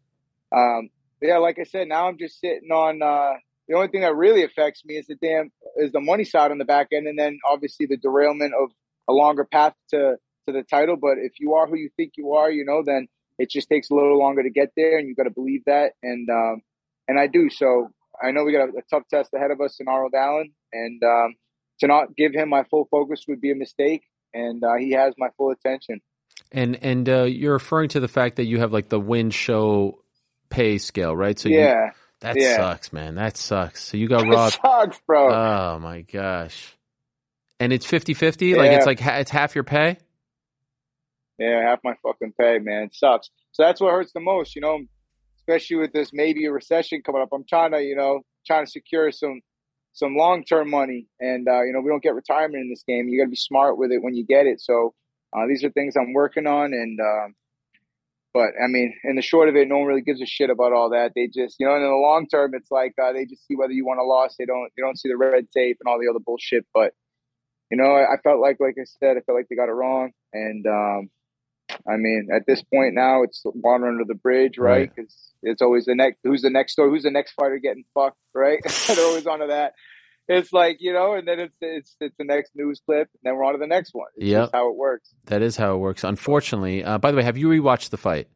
um, 0.55 0.89
yeah, 1.21 1.37
like 1.37 1.59
I 1.59 1.63
said, 1.63 1.87
now 1.87 2.07
I'm 2.07 2.17
just 2.17 2.39
sitting 2.39 2.71
on. 2.71 3.01
Uh, 3.01 3.33
the 3.67 3.75
only 3.75 3.87
thing 3.87 4.01
that 4.01 4.15
really 4.15 4.43
affects 4.43 4.83
me 4.83 4.95
is 4.95 5.07
the 5.07 5.15
damn 5.15 5.51
is 5.77 5.91
the 5.91 6.01
money 6.01 6.25
side 6.25 6.51
on 6.51 6.57
the 6.57 6.65
back 6.65 6.87
end, 6.91 7.07
and 7.07 7.17
then 7.17 7.39
obviously 7.49 7.85
the 7.85 7.97
derailment 7.97 8.53
of 8.53 8.71
a 9.07 9.13
longer 9.13 9.45
path 9.45 9.73
to 9.91 10.17
to 10.47 10.51
the 10.51 10.63
title. 10.63 10.97
But 10.97 11.17
if 11.19 11.39
you 11.39 11.53
are 11.53 11.67
who 11.67 11.77
you 11.77 11.89
think 11.95 12.13
you 12.17 12.33
are, 12.33 12.51
you 12.51 12.65
know, 12.65 12.83
then 12.85 13.07
it 13.37 13.49
just 13.49 13.69
takes 13.69 13.89
a 13.89 13.93
little 13.93 14.19
longer 14.19 14.43
to 14.43 14.49
get 14.49 14.71
there, 14.75 14.97
and 14.97 15.07
you 15.07 15.15
got 15.15 15.23
to 15.23 15.29
believe 15.29 15.63
that. 15.65 15.93
And 16.03 16.29
um, 16.29 16.61
and 17.07 17.19
I 17.19 17.27
do. 17.27 17.49
So 17.49 17.89
I 18.21 18.31
know 18.31 18.43
we 18.43 18.51
got 18.51 18.69
a, 18.69 18.79
a 18.79 18.81
tough 18.89 19.03
test 19.09 19.33
ahead 19.33 19.51
of 19.51 19.61
us 19.61 19.77
in 19.79 19.87
Arnold 19.87 20.13
Allen, 20.15 20.51
and 20.73 21.01
um, 21.03 21.35
to 21.79 21.87
not 21.87 22.15
give 22.15 22.33
him 22.33 22.49
my 22.49 22.63
full 22.63 22.87
focus 22.91 23.25
would 23.27 23.41
be 23.41 23.51
a 23.51 23.55
mistake. 23.55 24.03
And 24.33 24.63
uh, 24.63 24.75
he 24.79 24.91
has 24.91 25.13
my 25.17 25.27
full 25.37 25.51
attention. 25.51 26.01
And 26.51 26.77
and 26.83 27.07
uh, 27.07 27.23
you're 27.23 27.53
referring 27.53 27.89
to 27.89 27.99
the 27.99 28.07
fact 28.07 28.35
that 28.37 28.45
you 28.45 28.59
have 28.59 28.71
like 28.73 28.89
the 28.89 28.99
win 28.99 29.29
show 29.29 29.99
pay 30.49 30.77
scale, 30.77 31.15
right? 31.15 31.37
So 31.39 31.49
you- 31.49 31.59
yeah, 31.59 31.91
that 32.21 32.35
yeah. 32.39 32.57
sucks, 32.57 32.91
man. 32.93 33.15
That 33.15 33.37
sucks. 33.37 33.83
So 33.83 33.97
you 33.97 34.07
got 34.07 34.25
It 34.27 34.29
robbed. 34.29 34.59
sucks, 34.61 34.99
bro. 35.07 35.33
Oh 35.33 35.79
my 35.79 36.01
gosh. 36.01 36.75
And 37.59 37.71
it's 37.71 37.85
50-50? 37.85 38.57
Like 38.57 38.71
it's 38.71 38.85
like 38.87 38.99
ha- 38.99 39.17
it's 39.17 39.29
half 39.31 39.53
your 39.55 39.63
pay? 39.63 39.97
Yeah, 41.37 41.61
half 41.67 41.79
my 41.83 41.93
fucking 42.03 42.33
pay, 42.39 42.59
man. 42.59 42.83
It 42.83 42.95
sucks. 42.95 43.29
So 43.51 43.63
that's 43.63 43.81
what 43.81 43.91
hurts 43.91 44.11
the 44.13 44.19
most, 44.19 44.55
you 44.55 44.61
know, 44.61 44.79
especially 45.37 45.77
with 45.77 45.91
this 45.93 46.09
maybe 46.13 46.45
a 46.45 46.51
recession 46.51 47.01
coming 47.05 47.21
up. 47.21 47.29
I'm 47.33 47.43
trying 47.47 47.71
to, 47.71 47.81
you 47.81 47.95
know, 47.95 48.21
trying 48.45 48.65
to 48.65 48.71
secure 48.71 49.11
some 49.11 49.41
some 49.93 50.15
long 50.15 50.43
term 50.43 50.69
money, 50.69 51.07
and 51.19 51.47
uh, 51.47 51.63
you 51.63 51.73
know, 51.73 51.81
we 51.81 51.89
don't 51.89 52.03
get 52.03 52.15
retirement 52.15 52.61
in 52.61 52.69
this 52.69 52.83
game. 52.87 53.07
You 53.07 53.19
got 53.19 53.25
to 53.25 53.31
be 53.31 53.35
smart 53.35 53.77
with 53.77 53.91
it 53.91 54.01
when 54.01 54.15
you 54.15 54.25
get 54.25 54.45
it. 54.45 54.61
So 54.61 54.93
uh, 55.35 55.47
these 55.47 55.63
are 55.63 55.69
things 55.71 55.95
I'm 55.95 56.13
working 56.13 56.47
on, 56.47 56.73
and 56.73 56.99
um, 56.99 57.35
but 58.33 58.51
I 58.61 58.67
mean, 58.67 58.93
in 59.03 59.15
the 59.15 59.21
short 59.21 59.49
of 59.49 59.55
it, 59.55 59.67
no 59.67 59.77
one 59.77 59.87
really 59.87 60.01
gives 60.01 60.21
a 60.21 60.25
shit 60.25 60.49
about 60.49 60.71
all 60.71 60.91
that. 60.91 61.11
They 61.15 61.27
just, 61.27 61.57
you 61.59 61.67
know, 61.67 61.75
in 61.75 61.81
the 61.81 61.89
long 61.89 62.27
term, 62.27 62.53
it's 62.55 62.71
like 62.71 62.93
uh, 63.01 63.11
they 63.11 63.25
just 63.25 63.45
see 63.45 63.55
whether 63.55 63.73
you 63.73 63.85
want 63.85 63.99
a 63.99 64.03
loss. 64.03 64.35
They 64.37 64.45
don't, 64.45 64.69
they 64.75 64.81
don't 64.81 64.97
see 64.97 65.09
the 65.09 65.17
red 65.17 65.49
tape 65.55 65.77
and 65.81 65.91
all 65.91 65.99
the 65.99 66.09
other 66.09 66.23
bullshit. 66.23 66.65
But 66.73 66.93
you 67.69 67.77
know, 67.77 67.85
I, 67.85 68.13
I 68.13 68.17
felt 68.23 68.39
like, 68.39 68.57
like 68.59 68.75
I 68.79 68.85
said, 68.85 69.17
I 69.17 69.21
felt 69.21 69.37
like 69.37 69.47
they 69.49 69.55
got 69.55 69.69
it 69.69 69.73
wrong, 69.73 70.11
and 70.33 70.65
um, 70.67 71.09
I 71.87 71.97
mean, 71.97 72.29
at 72.33 72.45
this 72.45 72.61
point 72.63 72.93
now, 72.93 73.23
it's 73.23 73.41
water 73.45 73.87
under 73.87 74.03
the 74.05 74.15
bridge, 74.15 74.57
right? 74.57 74.71
Right. 74.71 74.95
Because 74.95 75.15
it's 75.43 75.61
always 75.61 75.85
the 75.85 75.95
next. 75.95 76.19
Who's 76.23 76.41
the 76.41 76.49
next 76.49 76.73
story? 76.73 76.89
Who's 76.89 77.03
the 77.03 77.11
next 77.11 77.33
fighter 77.33 77.57
getting 77.57 77.85
fucked? 77.93 78.17
Right? 78.33 78.59
They're 78.87 79.05
always 79.05 79.27
onto 79.27 79.47
that. 79.47 79.73
It's 80.27 80.53
like 80.53 80.77
you 80.79 80.93
know, 80.93 81.13
and 81.13 81.27
then 81.27 81.39
it's 81.39 81.55
it's 81.61 81.95
it's 81.99 82.15
the 82.17 82.23
next 82.23 82.51
news 82.55 82.81
clip, 82.85 83.09
and 83.13 83.19
then 83.23 83.35
we're 83.35 83.43
on 83.43 83.53
to 83.53 83.59
the 83.59 83.67
next 83.67 83.93
one. 83.93 84.07
Yeah, 84.17 84.47
how 84.53 84.69
it 84.69 84.77
works. 84.77 85.09
That 85.25 85.41
is 85.41 85.57
how 85.57 85.75
it 85.75 85.77
works. 85.77 86.03
Unfortunately, 86.03 86.83
uh, 86.83 86.99
by 86.99 87.11
the 87.11 87.17
way, 87.17 87.23
have 87.23 87.37
you 87.37 87.47
rewatched 87.49 87.89
the 87.89 87.97
fight? 87.97 88.27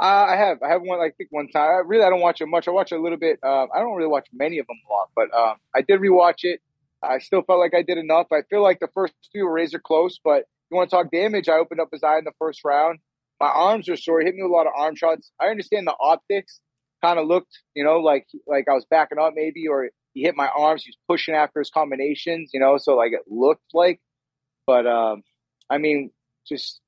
Uh, 0.00 0.26
I 0.30 0.36
have. 0.36 0.62
I 0.62 0.70
have 0.70 0.82
one. 0.82 0.98
I 0.98 1.10
think 1.10 1.30
one 1.30 1.48
time. 1.48 1.68
I 1.70 1.82
really, 1.86 2.04
I 2.04 2.10
don't 2.10 2.20
watch 2.20 2.40
it 2.40 2.46
much. 2.46 2.66
I 2.66 2.72
watch 2.72 2.90
a 2.90 2.98
little 2.98 3.18
bit. 3.18 3.38
Um, 3.44 3.68
I 3.72 3.78
don't 3.78 3.94
really 3.94 4.08
watch 4.08 4.26
many 4.32 4.58
of 4.58 4.66
them 4.66 4.76
a 4.88 4.92
lot, 4.92 5.10
but 5.14 5.32
um, 5.32 5.56
I 5.74 5.82
did 5.82 6.00
rewatch 6.00 6.42
it. 6.42 6.60
I 7.02 7.18
still 7.18 7.42
felt 7.42 7.60
like 7.60 7.74
I 7.74 7.82
did 7.82 7.98
enough. 7.98 8.26
I 8.32 8.42
feel 8.48 8.62
like 8.62 8.80
the 8.80 8.88
first 8.94 9.14
two 9.32 9.44
were 9.44 9.52
razor 9.52 9.78
close, 9.78 10.18
but 10.22 10.44
you 10.72 10.76
want 10.76 10.90
to 10.90 10.96
talk 10.96 11.10
damage? 11.10 11.48
I 11.48 11.58
opened 11.58 11.80
up 11.80 11.88
his 11.92 12.02
eye 12.02 12.18
in 12.18 12.24
the 12.24 12.32
first 12.38 12.60
round. 12.64 12.98
My 13.40 13.48
arms 13.48 13.88
are 13.88 13.96
sore. 13.96 14.20
He 14.20 14.26
hit 14.26 14.34
me 14.34 14.42
with 14.42 14.50
a 14.50 14.54
lot 14.54 14.66
of 14.66 14.72
arm 14.76 14.94
shots. 14.96 15.30
I 15.40 15.46
understand 15.46 15.86
the 15.86 15.94
optics. 15.98 16.60
Kind 17.02 17.18
of 17.18 17.26
looked, 17.26 17.58
you 17.74 17.84
know, 17.84 17.98
like 17.98 18.26
like 18.46 18.66
I 18.70 18.74
was 18.74 18.86
backing 18.88 19.18
up 19.18 19.32
maybe, 19.34 19.66
or 19.66 19.90
he 20.14 20.22
hit 20.22 20.36
my 20.36 20.48
arms. 20.48 20.84
He 20.84 20.90
was 20.90 20.98
pushing 21.08 21.34
after 21.34 21.58
his 21.58 21.68
combinations, 21.68 22.50
you 22.54 22.60
know. 22.60 22.78
So 22.78 22.94
like 22.94 23.10
it 23.12 23.22
looked 23.26 23.74
like, 23.74 24.00
but 24.68 24.86
um, 24.86 25.22
I 25.68 25.78
mean, 25.78 26.12
just 26.46 26.80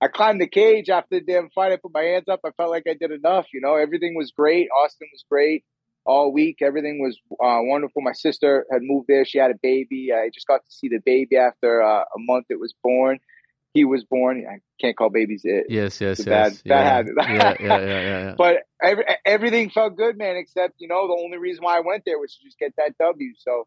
I 0.00 0.06
climbed 0.06 0.40
the 0.40 0.46
cage 0.46 0.88
after 0.88 1.18
the 1.18 1.20
damn 1.20 1.50
fight. 1.50 1.72
I 1.72 1.76
put 1.76 1.92
my 1.92 2.02
hands 2.02 2.28
up. 2.28 2.40
I 2.46 2.50
felt 2.56 2.70
like 2.70 2.84
I 2.88 2.94
did 2.94 3.10
enough. 3.10 3.46
You 3.52 3.60
know, 3.60 3.74
everything 3.74 4.14
was 4.14 4.30
great. 4.30 4.68
Austin 4.70 5.08
was 5.12 5.24
great 5.28 5.64
all 6.06 6.32
week. 6.32 6.58
Everything 6.62 7.00
was 7.00 7.18
uh, 7.32 7.60
wonderful. 7.62 8.02
My 8.02 8.12
sister 8.12 8.66
had 8.70 8.80
moved 8.82 9.06
there. 9.08 9.24
She 9.24 9.38
had 9.38 9.50
a 9.50 9.58
baby. 9.62 10.10
I 10.14 10.30
just 10.32 10.46
got 10.46 10.64
to 10.64 10.70
see 10.70 10.88
the 10.88 11.00
baby 11.04 11.36
after 11.36 11.82
uh, 11.82 12.00
a 12.02 12.18
month 12.18 12.46
it 12.50 12.58
was 12.60 12.74
born. 12.82 13.18
He 13.74 13.84
was 13.84 14.04
born. 14.04 14.44
I 14.50 14.60
can't 14.80 14.96
call 14.96 15.10
babies 15.10 15.42
it. 15.44 15.66
Yes, 15.68 16.00
yes, 16.00 16.18
It's 16.20 16.26
yes. 16.26 16.62
bad- 16.62 16.68
bad 16.68 16.86
habit. 16.86 17.14
yeah, 17.18 17.26
yeah, 17.34 17.56
yeah, 17.60 17.80
yeah, 17.86 18.00
yeah. 18.00 18.34
But 18.38 18.62
every, 18.82 19.04
everything 19.26 19.68
felt 19.70 19.96
good, 19.96 20.16
man. 20.16 20.36
Except 20.36 20.74
you 20.78 20.88
know 20.88 21.06
the 21.08 21.22
only 21.22 21.36
reason 21.38 21.62
why 21.62 21.76
I 21.76 21.80
went 21.80 22.04
there 22.06 22.18
was 22.18 22.34
to 22.36 22.44
just 22.44 22.58
get 22.58 22.72
that 22.78 22.96
W. 22.98 23.32
So 23.38 23.66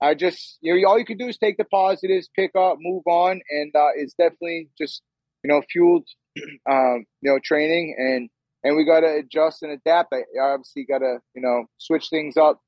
I 0.00 0.14
just 0.14 0.58
you 0.62 0.80
know 0.80 0.88
all 0.88 0.98
you 0.98 1.04
can 1.04 1.18
do 1.18 1.28
is 1.28 1.36
take 1.36 1.58
the 1.58 1.64
positives, 1.64 2.30
pick 2.34 2.52
up, 2.56 2.78
move 2.80 3.02
on, 3.06 3.40
and 3.50 3.74
uh, 3.76 3.88
it's 3.96 4.14
definitely 4.14 4.68
just 4.78 5.02
you 5.44 5.48
know 5.50 5.60
fueled 5.70 6.06
um, 6.70 7.04
you 7.20 7.30
know 7.30 7.38
training 7.42 7.96
and 7.98 8.30
and 8.64 8.76
we 8.76 8.84
got 8.84 9.00
to 9.00 9.16
adjust 9.16 9.62
and 9.62 9.72
adapt. 9.72 10.12
I 10.12 10.22
obviously 10.40 10.84
got 10.84 10.98
to 10.98 11.18
you 11.34 11.42
know 11.42 11.64
switch 11.78 12.08
things 12.10 12.36
up 12.36 12.60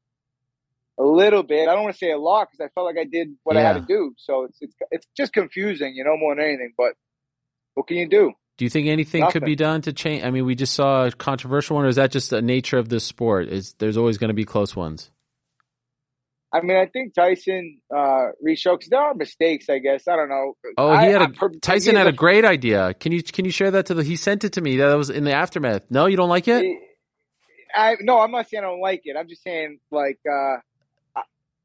a 0.99 1.05
little 1.05 1.43
bit. 1.43 1.69
I 1.69 1.75
don't 1.75 1.85
want 1.85 1.94
to 1.94 1.99
say 1.99 2.10
a 2.10 2.19
lot 2.19 2.49
because 2.51 2.65
I 2.65 2.69
felt 2.75 2.86
like 2.86 2.99
I 2.99 3.09
did 3.10 3.28
what 3.43 3.57
I 3.57 3.62
had 3.62 3.75
to 3.75 3.81
do. 3.81 4.15
So 4.19 4.44
it's 4.44 4.59
it's 4.60 4.75
it's 4.91 5.07
just 5.17 5.33
confusing, 5.33 5.94
you 5.94 6.05
know, 6.05 6.17
more 6.17 6.35
than 6.35 6.44
anything. 6.44 6.73
But 6.77 6.93
what 7.75 7.86
can 7.86 7.97
you 7.97 8.09
do? 8.09 8.33
Do 8.59 8.65
you 8.65 8.70
think 8.70 8.89
anything 8.89 9.27
could 9.31 9.44
be 9.44 9.57
done 9.57 9.81
to 9.83 9.93
change? 9.94 10.23
I 10.23 10.31
mean, 10.31 10.44
we 10.44 10.55
just 10.55 10.75
saw 10.75 11.07
a 11.07 11.10
controversial 11.10 11.77
one, 11.77 11.86
or 11.86 11.89
is 11.89 11.97
that 11.97 12.10
just 12.10 12.28
the 12.28 12.43
nature 12.43 12.77
of 12.77 12.91
this 12.91 13.05
sport? 13.05 13.49
Is 13.49 13.75
there's 13.78 13.97
always 13.97 14.19
going 14.19 14.28
to 14.28 14.35
be 14.35 14.44
close 14.44 14.77
ones? 14.77 15.10
I 16.53 16.62
mean, 16.62 16.77
I 16.77 16.87
think 16.87 17.15
Tyson 17.15 17.79
uh, 17.95 18.31
reached 18.43 18.65
because 18.65 18.89
there 18.89 19.01
are 19.01 19.15
mistakes. 19.15 19.69
I 19.70 19.79
guess 19.79 20.09
I 20.09 20.17
don't 20.17 20.29
know. 20.29 20.55
Oh, 20.79 20.89
I- 20.91 21.07
he 21.07 21.12
had 21.12 21.23
I- 21.23 21.25
a 21.27 21.29
per- 21.29 21.51
Tyson 21.61 21.95
had 21.97 22.07
a 22.09 22.12
great 22.12 22.45
idea. 22.45 22.93
Can 22.95 23.12
you 23.12 23.23
can 23.23 23.45
you 23.45 23.51
share 23.53 23.70
that 23.70 23.87
to 23.87 23.95
the? 23.95 24.03
He 24.03 24.17
sent 24.17 24.43
it 24.45 24.55
to 24.55 24.61
me. 24.61 24.77
That 24.79 24.95
was 24.95 25.11
in 25.11 25.25
the 25.25 25.33
aftermath. 25.33 25.83
No, 25.91 26.07
you 26.07 26.17
don't 26.17 26.29
like 26.29 26.49
it? 26.49 26.65
I 27.75 27.97
no, 28.01 28.19
I'm 28.20 28.33
not 28.33 28.49
saying 28.49 28.65
I 28.65 28.67
don't 28.67 28.81
like 28.81 29.03
it. 29.05 29.17
I'm 29.17 29.29
just 29.29 29.43
saying 29.45 29.79
like 29.93 30.19
uh, 30.29 30.57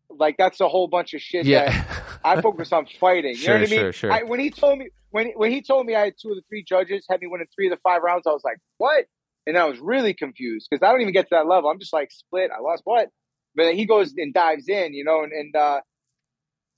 like 0.09 0.35
that's 0.37 0.59
a 0.61 0.67
whole 0.67 0.87
bunch 0.87 1.13
of 1.13 1.21
shit. 1.21 1.45
Yeah. 1.45 1.65
that 1.71 2.03
I 2.23 2.41
focus 2.43 2.71
on 2.71 2.85
fighting. 2.99 3.31
You 3.31 3.35
Sure, 3.37 3.55
know 3.55 3.61
what 3.61 3.67
I 3.67 3.71
mean? 3.71 3.79
sure, 3.79 3.93
sure. 3.93 4.11
I, 4.11 4.23
when 4.23 4.39
he 4.39 4.51
told 4.51 4.77
me 4.79 4.89
when 5.09 5.29
when 5.35 5.51
he 5.51 5.61
told 5.61 5.85
me 5.87 5.95
I 5.95 6.05
had 6.05 6.13
two 6.21 6.29
of 6.29 6.35
the 6.35 6.43
three 6.47 6.63
judges 6.63 7.05
had 7.09 7.21
me 7.21 7.27
winning 7.27 7.47
three 7.55 7.67
of 7.67 7.71
the 7.71 7.79
five 7.81 8.01
rounds, 8.03 8.27
I 8.27 8.31
was 8.31 8.43
like, 8.43 8.57
what? 8.77 9.05
And 9.47 9.57
I 9.57 9.65
was 9.65 9.79
really 9.79 10.13
confused 10.13 10.67
because 10.69 10.83
I 10.85 10.91
don't 10.91 11.01
even 11.01 11.13
get 11.13 11.23
to 11.23 11.27
that 11.31 11.47
level. 11.47 11.69
I'm 11.69 11.79
just 11.79 11.93
like 11.93 12.11
split. 12.11 12.51
I 12.55 12.61
lost 12.61 12.81
what? 12.85 13.09
But 13.55 13.73
he 13.73 13.85
goes 13.85 14.13
and 14.17 14.33
dives 14.33 14.67
in, 14.67 14.93
you 14.93 15.03
know, 15.03 15.23
and, 15.23 15.31
and 15.31 15.55
uh, 15.55 15.81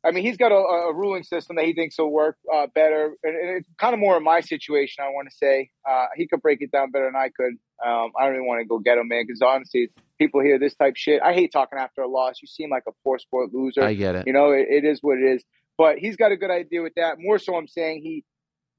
I 0.06 0.12
mean, 0.12 0.24
he's 0.24 0.38
got 0.38 0.52
a, 0.52 0.56
a 0.56 0.94
ruling 0.94 1.24
system 1.24 1.56
that 1.56 1.66
he 1.66 1.74
thinks 1.74 1.98
will 1.98 2.12
work 2.12 2.38
uh, 2.54 2.68
better, 2.74 3.14
and, 3.24 3.36
and 3.36 3.58
it's 3.58 3.68
kind 3.78 3.94
of 3.94 4.00
more 4.00 4.18
in 4.18 4.24
my 4.24 4.42
situation. 4.42 5.04
I 5.04 5.10
want 5.10 5.30
to 5.30 5.36
say 5.36 5.70
uh, 5.90 6.06
he 6.16 6.28
could 6.28 6.42
break 6.42 6.62
it 6.62 6.72
down 6.72 6.92
better 6.92 7.06
than 7.06 7.16
I 7.16 7.30
could. 7.36 7.54
Um, 7.86 8.12
I 8.18 8.26
don't 8.26 8.36
even 8.36 8.48
want 8.48 8.62
to 8.62 8.66
go 8.66 8.80
get 8.80 8.98
him, 8.98 9.08
man, 9.08 9.26
because 9.28 9.42
honestly, 9.42 9.90
people 10.18 10.42
hear 10.42 10.60
this 10.60 10.76
type 10.76 10.96
shit. 10.96 11.22
I 11.22 11.34
hate 11.34 11.52
talking 11.52 11.80
after 11.80 12.02
a 12.02 12.08
loss. 12.08 12.36
You 12.42 12.48
seem 12.48 12.70
like 12.70 12.84
a 12.88 12.92
poor 13.04 13.20
sport 13.20 13.54
loser. 13.54 13.84
I 13.84 13.96
get 13.96 14.16
it. 14.16 14.28
You 14.28 14.34
know, 14.34 14.52
it, 14.52 14.68
it 14.70 14.86
is 14.86 15.00
what 15.02 15.18
it 15.18 15.26
is. 15.26 15.44
But 15.78 15.98
he's 15.98 16.16
got 16.16 16.32
a 16.32 16.38
good 16.38 16.52
idea 16.52 16.82
with 16.82 16.94
that. 16.96 17.18
More 17.20 17.38
so, 17.38 17.56
I'm 17.56 17.68
saying 17.68 18.02
he 18.02 18.24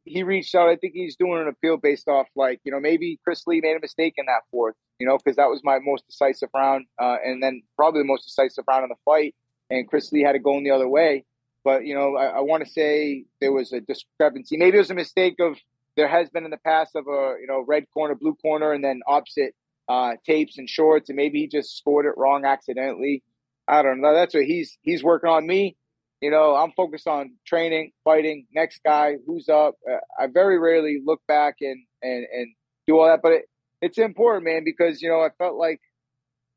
he 0.09 0.23
reached 0.23 0.55
out. 0.55 0.69
I 0.69 0.77
think 0.77 0.95
he's 0.95 1.17
doing 1.17 1.41
an 1.41 1.49
appeal 1.49 1.77
based 1.77 2.09
off 2.09 2.27
like 2.35 2.61
you 2.65 2.73
know 2.73 2.81
maybe 2.81 3.19
Chris 3.25 3.47
Lee 3.47 3.61
made 3.61 3.77
a 3.77 3.81
mistake 3.81 4.15
in 4.17 4.27
that 4.27 4.43
fourth. 4.51 4.75
You 4.99 5.07
know, 5.07 5.17
because 5.17 5.37
that 5.37 5.49
was 5.49 5.61
my 5.63 5.79
most 5.81 6.07
decisive 6.07 6.49
round, 6.55 6.87
uh, 7.01 7.17
and 7.25 7.43
then 7.43 7.63
probably 7.77 8.01
the 8.01 8.07
most 8.07 8.25
decisive 8.25 8.65
round 8.67 8.83
in 8.85 8.89
the 8.89 8.97
fight. 9.05 9.35
And 9.71 9.87
Chris 9.87 10.11
Lee 10.13 10.23
had 10.23 10.35
it 10.35 10.43
going 10.43 10.65
the 10.65 10.71
other 10.71 10.89
way. 10.89 11.25
But 11.65 11.85
you 11.85 11.95
know, 11.95 12.17
I, 12.17 12.39
I 12.39 12.41
want 12.41 12.65
to 12.65 12.71
say 12.71 13.25
there 13.41 13.53
was 13.53 13.73
a 13.73 13.81
discrepancy. 13.81 14.57
Maybe 14.57 14.77
it 14.77 14.81
was 14.81 14.91
a 14.91 14.95
mistake 14.95 15.37
of 15.41 15.57
there 15.97 16.09
has 16.09 16.31
been 16.31 16.45
in 16.45 16.51
the 16.51 16.59
past 16.59 16.97
of 16.97 17.07
a 17.07 17.35
you 17.41 17.47
know 17.47 17.65
red 17.67 17.85
corner, 17.93 18.15
blue 18.15 18.35
corner, 18.37 18.73
and 18.73 18.83
then 18.83 19.01
opposite 19.07 19.55
uh, 19.89 20.13
tapes 20.25 20.59
and 20.59 20.69
shorts, 20.69 21.09
and 21.09 21.17
maybe 21.17 21.41
he 21.41 21.49
just 21.49 21.77
scored 21.77 22.07
it 22.07 22.17
wrong 22.17 22.45
accidentally. 22.45 23.23
I 23.67 23.83
don't 23.83 24.01
know. 24.01 24.15
That's 24.15 24.35
what 24.35 24.45
he's 24.45 24.79
he's 24.83 25.03
working 25.03 25.31
on 25.31 25.47
me. 25.47 25.77
You 26.21 26.31
know, 26.31 26.57
I'm 26.57 26.73
focused 26.73 27.07
on 27.07 27.35
training, 27.47 27.93
fighting. 28.05 28.47
Next 28.53 28.81
guy, 28.85 29.17
who's 29.27 29.49
up? 29.49 29.77
Uh, 29.89 29.99
I 30.19 30.27
very 30.27 30.59
rarely 30.59 31.01
look 31.05 31.21
back 31.29 31.57
and 31.61 31.85
and 32.03 32.27
and 32.33 32.49
do 32.87 32.99
all 32.99 33.07
that, 33.07 33.21
but 33.23 33.33
it, 33.33 33.43
it's 33.81 33.99
important, 33.99 34.45
man, 34.45 34.63
because 34.65 35.01
you 35.01 35.09
know 35.09 35.21
I 35.21 35.29
felt 35.39 35.57
like 35.57 35.81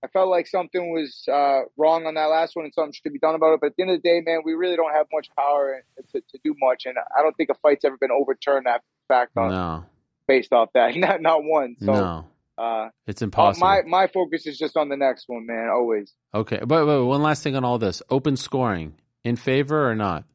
I 0.04 0.08
felt 0.08 0.30
like 0.30 0.48
something 0.48 0.92
was 0.92 1.26
uh, 1.32 1.62
wrong 1.78 2.08
on 2.08 2.16
that 2.16 2.26
last 2.26 2.56
one 2.56 2.66
and 2.66 2.74
something 2.74 2.92
should 2.92 3.14
be 3.14 3.20
done 3.20 3.36
about 3.36 3.54
it. 3.54 3.60
But 3.62 3.68
at 3.68 3.76
the 3.76 3.84
end 3.84 3.92
of 3.92 4.02
the 4.02 4.10
day, 4.10 4.22
man, 4.26 4.42
we 4.44 4.54
really 4.54 4.76
don't 4.76 4.94
have 4.94 5.06
much 5.14 5.28
power 5.38 5.84
to, 6.14 6.22
to 6.22 6.40
do 6.44 6.56
much, 6.60 6.84
and 6.86 6.96
I 6.98 7.22
don't 7.22 7.38
think 7.38 7.50
a 7.50 7.56
fight's 7.56 7.86
ever 7.86 7.98
been 7.98 8.12
overturned 8.12 8.66
that 8.66 8.82
fact 9.08 9.38
on 9.38 9.52
No, 9.52 9.86
based 10.28 10.54
off 10.54 10.70
that. 10.74 10.96
Not 11.02 11.22
not 11.22 11.44
one. 11.44 11.76
So 11.80 11.94
no, 11.94 12.28
uh, 12.58 12.90
it's 13.06 13.22
uh, 13.22 13.26
impossible. 13.26 13.68
my 13.68 13.82
my 13.84 14.08
focus 14.08 14.48
is 14.48 14.58
just 14.58 14.76
on 14.76 14.90
the 14.90 14.98
next 14.98 15.26
one, 15.28 15.46
man. 15.46 15.70
Always. 15.70 16.14
Okay, 16.34 16.58
but, 16.60 16.86
but 16.86 17.06
one 17.06 17.22
last 17.22 17.44
thing 17.44 17.56
on 17.56 17.64
all 17.64 17.78
this: 17.78 18.02
open 18.10 18.38
scoring 18.38 18.96
in 19.24 19.36
favor 19.36 19.90
or 19.90 19.96
not? 19.96 20.26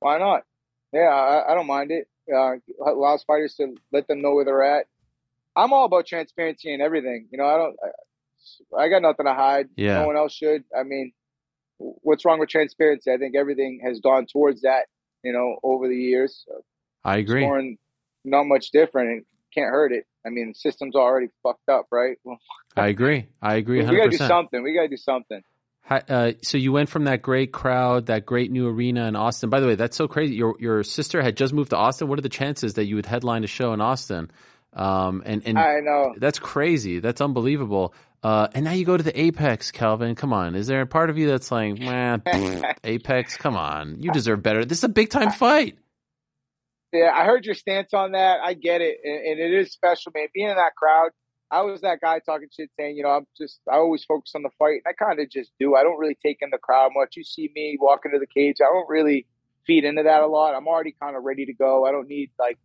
Why 0.00 0.18
not? 0.18 0.44
Yeah, 0.92 1.08
I, 1.08 1.52
I 1.52 1.54
don't 1.54 1.66
mind 1.66 1.90
it. 1.90 2.08
Uh, 2.32 2.56
allows 2.84 3.24
fighters 3.24 3.54
to 3.56 3.74
let 3.92 4.06
them 4.08 4.22
know 4.22 4.34
where 4.34 4.44
they're 4.44 4.62
at. 4.62 4.86
I'm 5.56 5.72
all 5.72 5.84
about 5.84 6.06
transparency 6.06 6.72
and 6.72 6.82
everything. 6.82 7.28
You 7.30 7.38
know, 7.38 7.46
I 7.46 7.56
don't. 7.56 7.76
I, 7.82 8.84
I 8.84 8.88
got 8.88 9.02
nothing 9.02 9.26
to 9.26 9.34
hide. 9.34 9.68
Yeah. 9.76 10.00
No 10.00 10.06
one 10.06 10.16
else 10.16 10.32
should. 10.32 10.64
I 10.76 10.82
mean, 10.82 11.12
what's 11.78 12.24
wrong 12.24 12.38
with 12.38 12.48
transparency? 12.48 13.10
I 13.10 13.16
think 13.16 13.36
everything 13.36 13.80
has 13.84 14.00
gone 14.00 14.26
towards 14.26 14.62
that. 14.62 14.86
You 15.22 15.32
know, 15.32 15.58
over 15.62 15.88
the 15.88 15.96
years, 15.96 16.44
I 17.04 17.18
agree. 17.18 17.42
scoring 17.42 17.78
not 18.24 18.44
much 18.44 18.70
different 18.70 19.10
and 19.10 19.24
can't 19.54 19.70
hurt 19.70 19.92
it. 19.92 20.06
I 20.26 20.30
mean, 20.30 20.48
the 20.48 20.54
system's 20.54 20.94
already 20.94 21.28
fucked 21.42 21.68
up, 21.68 21.86
right? 21.90 22.16
Well, 22.24 22.38
I 22.76 22.88
agree. 22.88 23.26
I 23.40 23.54
agree. 23.54 23.84
we 23.84 23.96
gotta 23.96 24.10
do 24.10 24.16
something. 24.16 24.62
We 24.62 24.74
gotta 24.74 24.88
do 24.88 24.96
something. 24.96 25.42
Uh, 25.90 26.32
so 26.42 26.56
you 26.58 26.72
went 26.72 26.88
from 26.88 27.04
that 27.04 27.22
great 27.22 27.52
crowd, 27.52 28.06
that 28.06 28.24
great 28.24 28.50
new 28.50 28.68
arena 28.68 29.06
in 29.08 29.16
Austin. 29.16 29.50
By 29.50 29.60
the 29.60 29.66
way, 29.66 29.74
that's 29.74 29.96
so 29.96 30.08
crazy. 30.08 30.34
Your 30.34 30.56
your 30.58 30.82
sister 30.84 31.20
had 31.22 31.36
just 31.36 31.52
moved 31.52 31.70
to 31.70 31.76
Austin. 31.76 32.08
What 32.08 32.18
are 32.18 32.22
the 32.22 32.28
chances 32.28 32.74
that 32.74 32.86
you 32.86 32.96
would 32.96 33.06
headline 33.06 33.44
a 33.44 33.48
show 33.48 33.72
in 33.72 33.80
Austin? 33.80 34.30
Um, 34.72 35.22
and 35.26 35.42
and 35.46 35.58
I 35.58 35.80
know. 35.80 36.14
that's 36.16 36.38
crazy. 36.38 37.00
That's 37.00 37.20
unbelievable. 37.20 37.94
Uh, 38.22 38.48
and 38.54 38.64
now 38.64 38.72
you 38.72 38.84
go 38.84 38.96
to 38.96 39.02
the 39.02 39.20
Apex, 39.20 39.72
Calvin. 39.72 40.14
Come 40.14 40.32
on, 40.32 40.54
is 40.54 40.66
there 40.68 40.80
a 40.80 40.86
part 40.86 41.10
of 41.10 41.18
you 41.18 41.26
that's 41.26 41.50
like, 41.50 41.78
man, 41.78 42.22
Apex? 42.84 43.36
Come 43.36 43.56
on, 43.56 44.00
you 44.00 44.12
deserve 44.12 44.42
better. 44.42 44.64
This 44.64 44.78
is 44.78 44.84
a 44.84 44.88
big 44.88 45.10
time 45.10 45.32
fight. 45.32 45.76
Yeah, 46.92 47.10
I 47.12 47.24
heard 47.24 47.44
your 47.44 47.54
stance 47.54 47.92
on 47.94 48.12
that. 48.12 48.40
I 48.44 48.54
get 48.54 48.80
it, 48.80 48.98
and, 49.02 49.14
and 49.14 49.40
it 49.40 49.60
is 49.60 49.72
special, 49.72 50.12
man. 50.14 50.28
Being 50.32 50.50
in 50.50 50.56
that 50.56 50.74
crowd, 50.76 51.10
I 51.52 51.60
was 51.60 51.82
that 51.82 52.00
guy 52.00 52.18
talking 52.18 52.48
shit, 52.50 52.70
saying, 52.78 52.96
you 52.96 53.02
know, 53.02 53.10
I'm 53.10 53.26
just, 53.36 53.60
I 53.70 53.76
always 53.76 54.04
focus 54.04 54.32
on 54.34 54.42
the 54.42 54.48
fight. 54.58 54.80
I 54.86 54.92
kind 54.94 55.20
of 55.20 55.28
just 55.28 55.52
do. 55.60 55.74
I 55.74 55.82
don't 55.82 55.98
really 55.98 56.16
take 56.24 56.38
in 56.40 56.48
the 56.50 56.56
crowd 56.56 56.92
much. 56.96 57.14
You 57.14 57.24
see 57.24 57.50
me 57.54 57.76
walk 57.78 58.00
into 58.06 58.18
the 58.18 58.26
cage, 58.26 58.56
I 58.62 58.72
don't 58.72 58.88
really 58.88 59.26
feed 59.66 59.84
into 59.84 60.04
that 60.04 60.22
a 60.22 60.26
lot. 60.26 60.54
I'm 60.54 60.66
already 60.66 60.96
kind 61.00 61.14
of 61.14 61.24
ready 61.24 61.44
to 61.46 61.52
go. 61.52 61.84
I 61.84 61.92
don't 61.92 62.08
need 62.08 62.30
like 62.38 62.58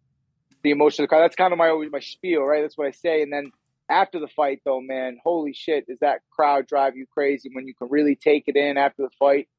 the 0.64 0.72
emotion 0.72 1.04
of 1.04 1.10
the 1.10 1.10
crowd. 1.10 1.24
That's 1.24 1.36
kind 1.36 1.52
of 1.52 1.60
my 1.60 1.68
always 1.68 1.92
my 1.92 2.00
spiel, 2.00 2.44
right? 2.44 2.62
That's 2.62 2.78
what 2.78 2.88
I 2.88 2.92
say. 2.92 3.22
And 3.22 3.32
then 3.32 3.52
after 3.90 4.20
the 4.20 4.30
fight, 4.30 4.62
though, 4.64 4.80
man, 4.82 5.18
holy 5.22 5.54
shit, 5.54 5.86
does 5.88 6.00
that 6.00 6.22
crowd 6.32 6.66
drive 6.66 6.96
you 6.96 7.06
crazy 7.14 7.50
when 7.52 7.68
you 7.68 7.74
can 7.76 7.90
really 7.92 8.16
take 8.16 8.46
it 8.48 8.56
in 8.56 8.78
after 8.78 9.04
the 9.04 9.10
fight? 9.20 9.50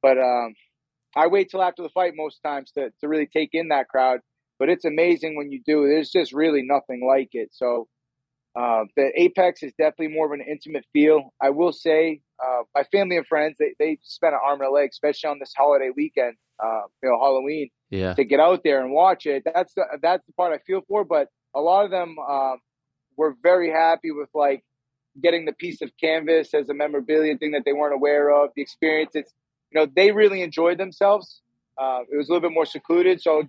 But 0.00 0.16
um, 0.16 0.54
I 1.14 1.26
wait 1.26 1.50
till 1.50 1.62
after 1.62 1.82
the 1.82 1.90
fight 1.90 2.14
most 2.16 2.40
times 2.42 2.72
to, 2.72 2.90
to 3.00 3.08
really 3.08 3.26
take 3.26 3.50
in 3.52 3.68
that 3.68 3.88
crowd. 3.88 4.20
But 4.58 4.70
it's 4.70 4.86
amazing 4.86 5.36
when 5.36 5.52
you 5.52 5.60
do. 5.64 5.86
There's 5.86 6.10
just 6.10 6.32
really 6.32 6.62
nothing 6.62 7.06
like 7.06 7.30
it. 7.32 7.50
So 7.52 7.86
uh, 8.58 8.84
the 8.96 9.06
Apex 9.14 9.62
is 9.62 9.72
definitely 9.78 10.08
more 10.08 10.26
of 10.26 10.32
an 10.32 10.40
intimate 10.54 10.84
feel. 10.92 11.32
I 11.40 11.50
will 11.50 11.72
say, 11.72 12.20
uh, 12.44 12.62
my 12.74 12.82
family 12.94 13.16
and 13.16 13.26
friends 13.26 13.56
they 13.60 13.74
they 13.78 13.98
spent 14.02 14.34
an 14.34 14.40
arm 14.44 14.60
and 14.60 14.68
a 14.68 14.72
leg, 14.72 14.88
especially 14.90 15.30
on 15.30 15.38
this 15.38 15.52
holiday 15.56 15.90
weekend, 15.94 16.34
uh, 16.64 16.82
you 17.02 17.08
know, 17.08 17.18
Halloween, 17.26 17.68
Yeah. 17.90 18.14
to 18.14 18.24
get 18.24 18.40
out 18.40 18.60
there 18.64 18.80
and 18.82 18.90
watch 18.92 19.26
it. 19.26 19.42
That's 19.44 19.72
the 19.74 19.84
that's 20.02 20.24
the 20.26 20.32
part 20.32 20.52
I 20.52 20.58
feel 20.66 20.82
for. 20.88 21.04
But 21.04 21.28
a 21.54 21.60
lot 21.60 21.84
of 21.84 21.90
them 21.90 22.10
um, 22.18 22.56
were 23.16 23.36
very 23.42 23.70
happy 23.70 24.10
with 24.10 24.30
like 24.34 24.64
getting 25.22 25.44
the 25.44 25.52
piece 25.52 25.80
of 25.82 25.90
canvas 26.00 26.54
as 26.54 26.68
a 26.68 26.74
memorabilia 26.74 27.36
thing 27.38 27.52
that 27.52 27.62
they 27.64 27.72
weren't 27.72 27.94
aware 27.94 28.26
of. 28.30 28.50
The 28.56 28.62
experience, 28.62 29.12
it's 29.14 29.32
you 29.70 29.80
know, 29.80 29.86
they 29.98 30.12
really 30.12 30.42
enjoyed 30.42 30.78
themselves. 30.78 31.42
Uh, 31.76 32.00
it 32.10 32.16
was 32.16 32.28
a 32.28 32.32
little 32.32 32.48
bit 32.48 32.54
more 32.54 32.66
secluded, 32.66 33.20
so 33.20 33.44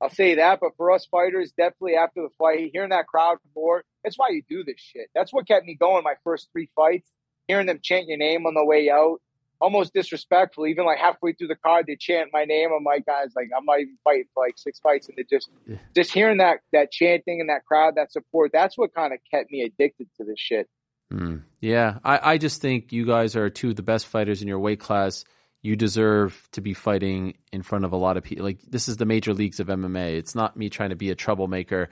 I'll 0.00 0.10
say 0.10 0.34
that. 0.36 0.60
But 0.60 0.76
for 0.76 0.90
us 0.92 1.06
fighters, 1.06 1.52
definitely 1.52 1.96
after 1.96 2.22
the 2.22 2.30
fight, 2.38 2.70
hearing 2.72 2.90
that 2.90 3.06
crowd 3.06 3.38
roar, 3.54 3.84
that's 4.06 4.16
why 4.16 4.28
you 4.30 4.42
do 4.48 4.62
this 4.62 4.78
shit. 4.78 5.10
That's 5.16 5.32
what 5.32 5.48
kept 5.48 5.66
me 5.66 5.74
going 5.74 6.04
my 6.04 6.14
first 6.22 6.48
three 6.52 6.70
fights. 6.76 7.10
Hearing 7.48 7.66
them 7.66 7.80
chant 7.82 8.06
your 8.06 8.18
name 8.18 8.46
on 8.46 8.54
the 8.54 8.64
way 8.64 8.88
out, 8.88 9.18
almost 9.60 9.92
disrespectful. 9.92 10.68
Even 10.68 10.86
like 10.86 10.98
halfway 10.98 11.32
through 11.32 11.48
the 11.48 11.56
card, 11.56 11.86
they 11.88 11.96
chant 11.96 12.30
my 12.32 12.44
name. 12.44 12.70
I'm 12.76 12.84
like, 12.84 13.04
guys, 13.04 13.32
like 13.34 13.48
I'm 13.56 13.64
not 13.64 13.80
even 13.80 13.98
fighting 14.04 14.26
for 14.32 14.44
like 14.44 14.54
six 14.56 14.78
fights, 14.78 15.08
and 15.08 15.18
they 15.18 15.24
just 15.24 15.50
just 15.94 16.12
hearing 16.12 16.38
that 16.38 16.58
that 16.72 16.92
chanting 16.92 17.40
and 17.40 17.50
that 17.50 17.64
crowd, 17.64 17.96
that 17.96 18.12
support. 18.12 18.52
That's 18.52 18.78
what 18.78 18.94
kind 18.94 19.12
of 19.12 19.18
kept 19.28 19.50
me 19.50 19.62
addicted 19.62 20.06
to 20.18 20.24
this 20.24 20.38
shit. 20.38 20.68
Mm. 21.12 21.42
Yeah, 21.60 21.98
I, 22.04 22.32
I 22.32 22.38
just 22.38 22.62
think 22.62 22.92
you 22.92 23.06
guys 23.06 23.34
are 23.34 23.50
two 23.50 23.70
of 23.70 23.76
the 23.76 23.82
best 23.82 24.06
fighters 24.06 24.40
in 24.40 24.48
your 24.48 24.60
weight 24.60 24.80
class. 24.80 25.24
You 25.62 25.74
deserve 25.74 26.48
to 26.52 26.60
be 26.60 26.74
fighting 26.74 27.34
in 27.52 27.62
front 27.62 27.84
of 27.84 27.92
a 27.92 27.96
lot 27.96 28.16
of 28.16 28.22
people. 28.22 28.44
Like 28.44 28.60
this 28.62 28.88
is 28.88 28.98
the 28.98 29.04
major 29.04 29.34
leagues 29.34 29.58
of 29.58 29.66
MMA. 29.66 30.16
It's 30.16 30.36
not 30.36 30.56
me 30.56 30.70
trying 30.70 30.90
to 30.90 30.96
be 30.96 31.10
a 31.10 31.16
troublemaker. 31.16 31.88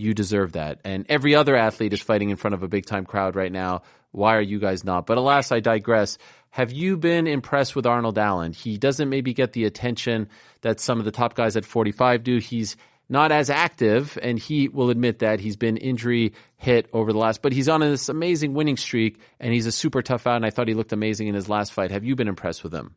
You 0.00 0.14
deserve 0.14 0.52
that. 0.52 0.80
And 0.84 1.04
every 1.10 1.34
other 1.34 1.54
athlete 1.54 1.92
is 1.92 2.00
fighting 2.00 2.30
in 2.30 2.36
front 2.36 2.54
of 2.54 2.62
a 2.62 2.68
big 2.68 2.86
time 2.86 3.04
crowd 3.04 3.36
right 3.36 3.52
now. 3.52 3.82
Why 4.12 4.36
are 4.36 4.42
you 4.42 4.58
guys 4.58 4.82
not? 4.82 5.04
But 5.06 5.18
alas, 5.18 5.52
I 5.52 5.60
digress. 5.60 6.16
Have 6.48 6.72
you 6.72 6.96
been 6.96 7.26
impressed 7.26 7.76
with 7.76 7.86
Arnold 7.86 8.18
Allen? 8.18 8.52
He 8.52 8.78
doesn't 8.78 9.10
maybe 9.10 9.34
get 9.34 9.52
the 9.52 9.66
attention 9.66 10.30
that 10.62 10.80
some 10.80 10.98
of 10.98 11.04
the 11.04 11.10
top 11.10 11.34
guys 11.34 11.54
at 11.56 11.66
45 11.66 12.24
do. 12.24 12.38
He's 12.38 12.76
not 13.10 13.30
as 13.30 13.50
active, 13.50 14.18
and 14.22 14.38
he 14.38 14.68
will 14.68 14.88
admit 14.88 15.18
that 15.18 15.38
he's 15.38 15.56
been 15.56 15.76
injury 15.76 16.32
hit 16.56 16.88
over 16.92 17.12
the 17.12 17.18
last, 17.18 17.42
but 17.42 17.52
he's 17.52 17.68
on 17.68 17.80
this 17.80 18.08
amazing 18.08 18.54
winning 18.54 18.78
streak, 18.78 19.20
and 19.38 19.52
he's 19.52 19.66
a 19.66 19.72
super 19.72 20.00
tough 20.00 20.26
out. 20.26 20.36
And 20.36 20.46
I 20.46 20.50
thought 20.50 20.68
he 20.68 20.74
looked 20.74 20.92
amazing 20.92 21.28
in 21.28 21.34
his 21.34 21.48
last 21.48 21.72
fight. 21.72 21.90
Have 21.90 22.04
you 22.04 22.16
been 22.16 22.28
impressed 22.28 22.64
with 22.64 22.72
him? 22.72 22.94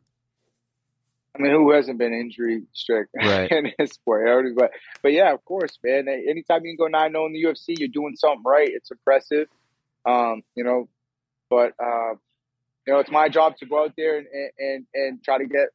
I 1.36 1.42
mean, 1.42 1.52
who 1.52 1.72
hasn't 1.72 1.98
been 1.98 2.12
injury 2.14 2.62
strict 2.72 3.10
Right. 3.16 3.50
in 3.50 3.72
this 3.78 3.92
sport? 3.92 4.24
But, 4.56 4.70
but 5.02 5.12
yeah, 5.12 5.32
of 5.32 5.44
course, 5.44 5.78
man. 5.82 6.08
Anytime 6.08 6.64
you 6.64 6.76
can 6.76 6.86
go 6.86 6.86
9 6.86 7.10
0 7.10 7.26
in 7.26 7.32
the 7.32 7.42
UFC, 7.44 7.78
you're 7.78 7.88
doing 7.88 8.14
something 8.16 8.42
right. 8.46 8.68
It's 8.72 8.90
impressive. 8.90 9.48
Um, 10.06 10.42
you 10.54 10.64
know, 10.64 10.88
but, 11.50 11.72
uh, 11.82 12.12
you 12.86 12.92
know, 12.92 12.98
it's 13.00 13.10
my 13.10 13.28
job 13.28 13.56
to 13.58 13.66
go 13.66 13.84
out 13.84 13.94
there 13.96 14.18
and, 14.18 14.26
and, 14.58 14.86
and 14.94 15.24
try 15.24 15.38
to 15.38 15.46
get 15.46 15.68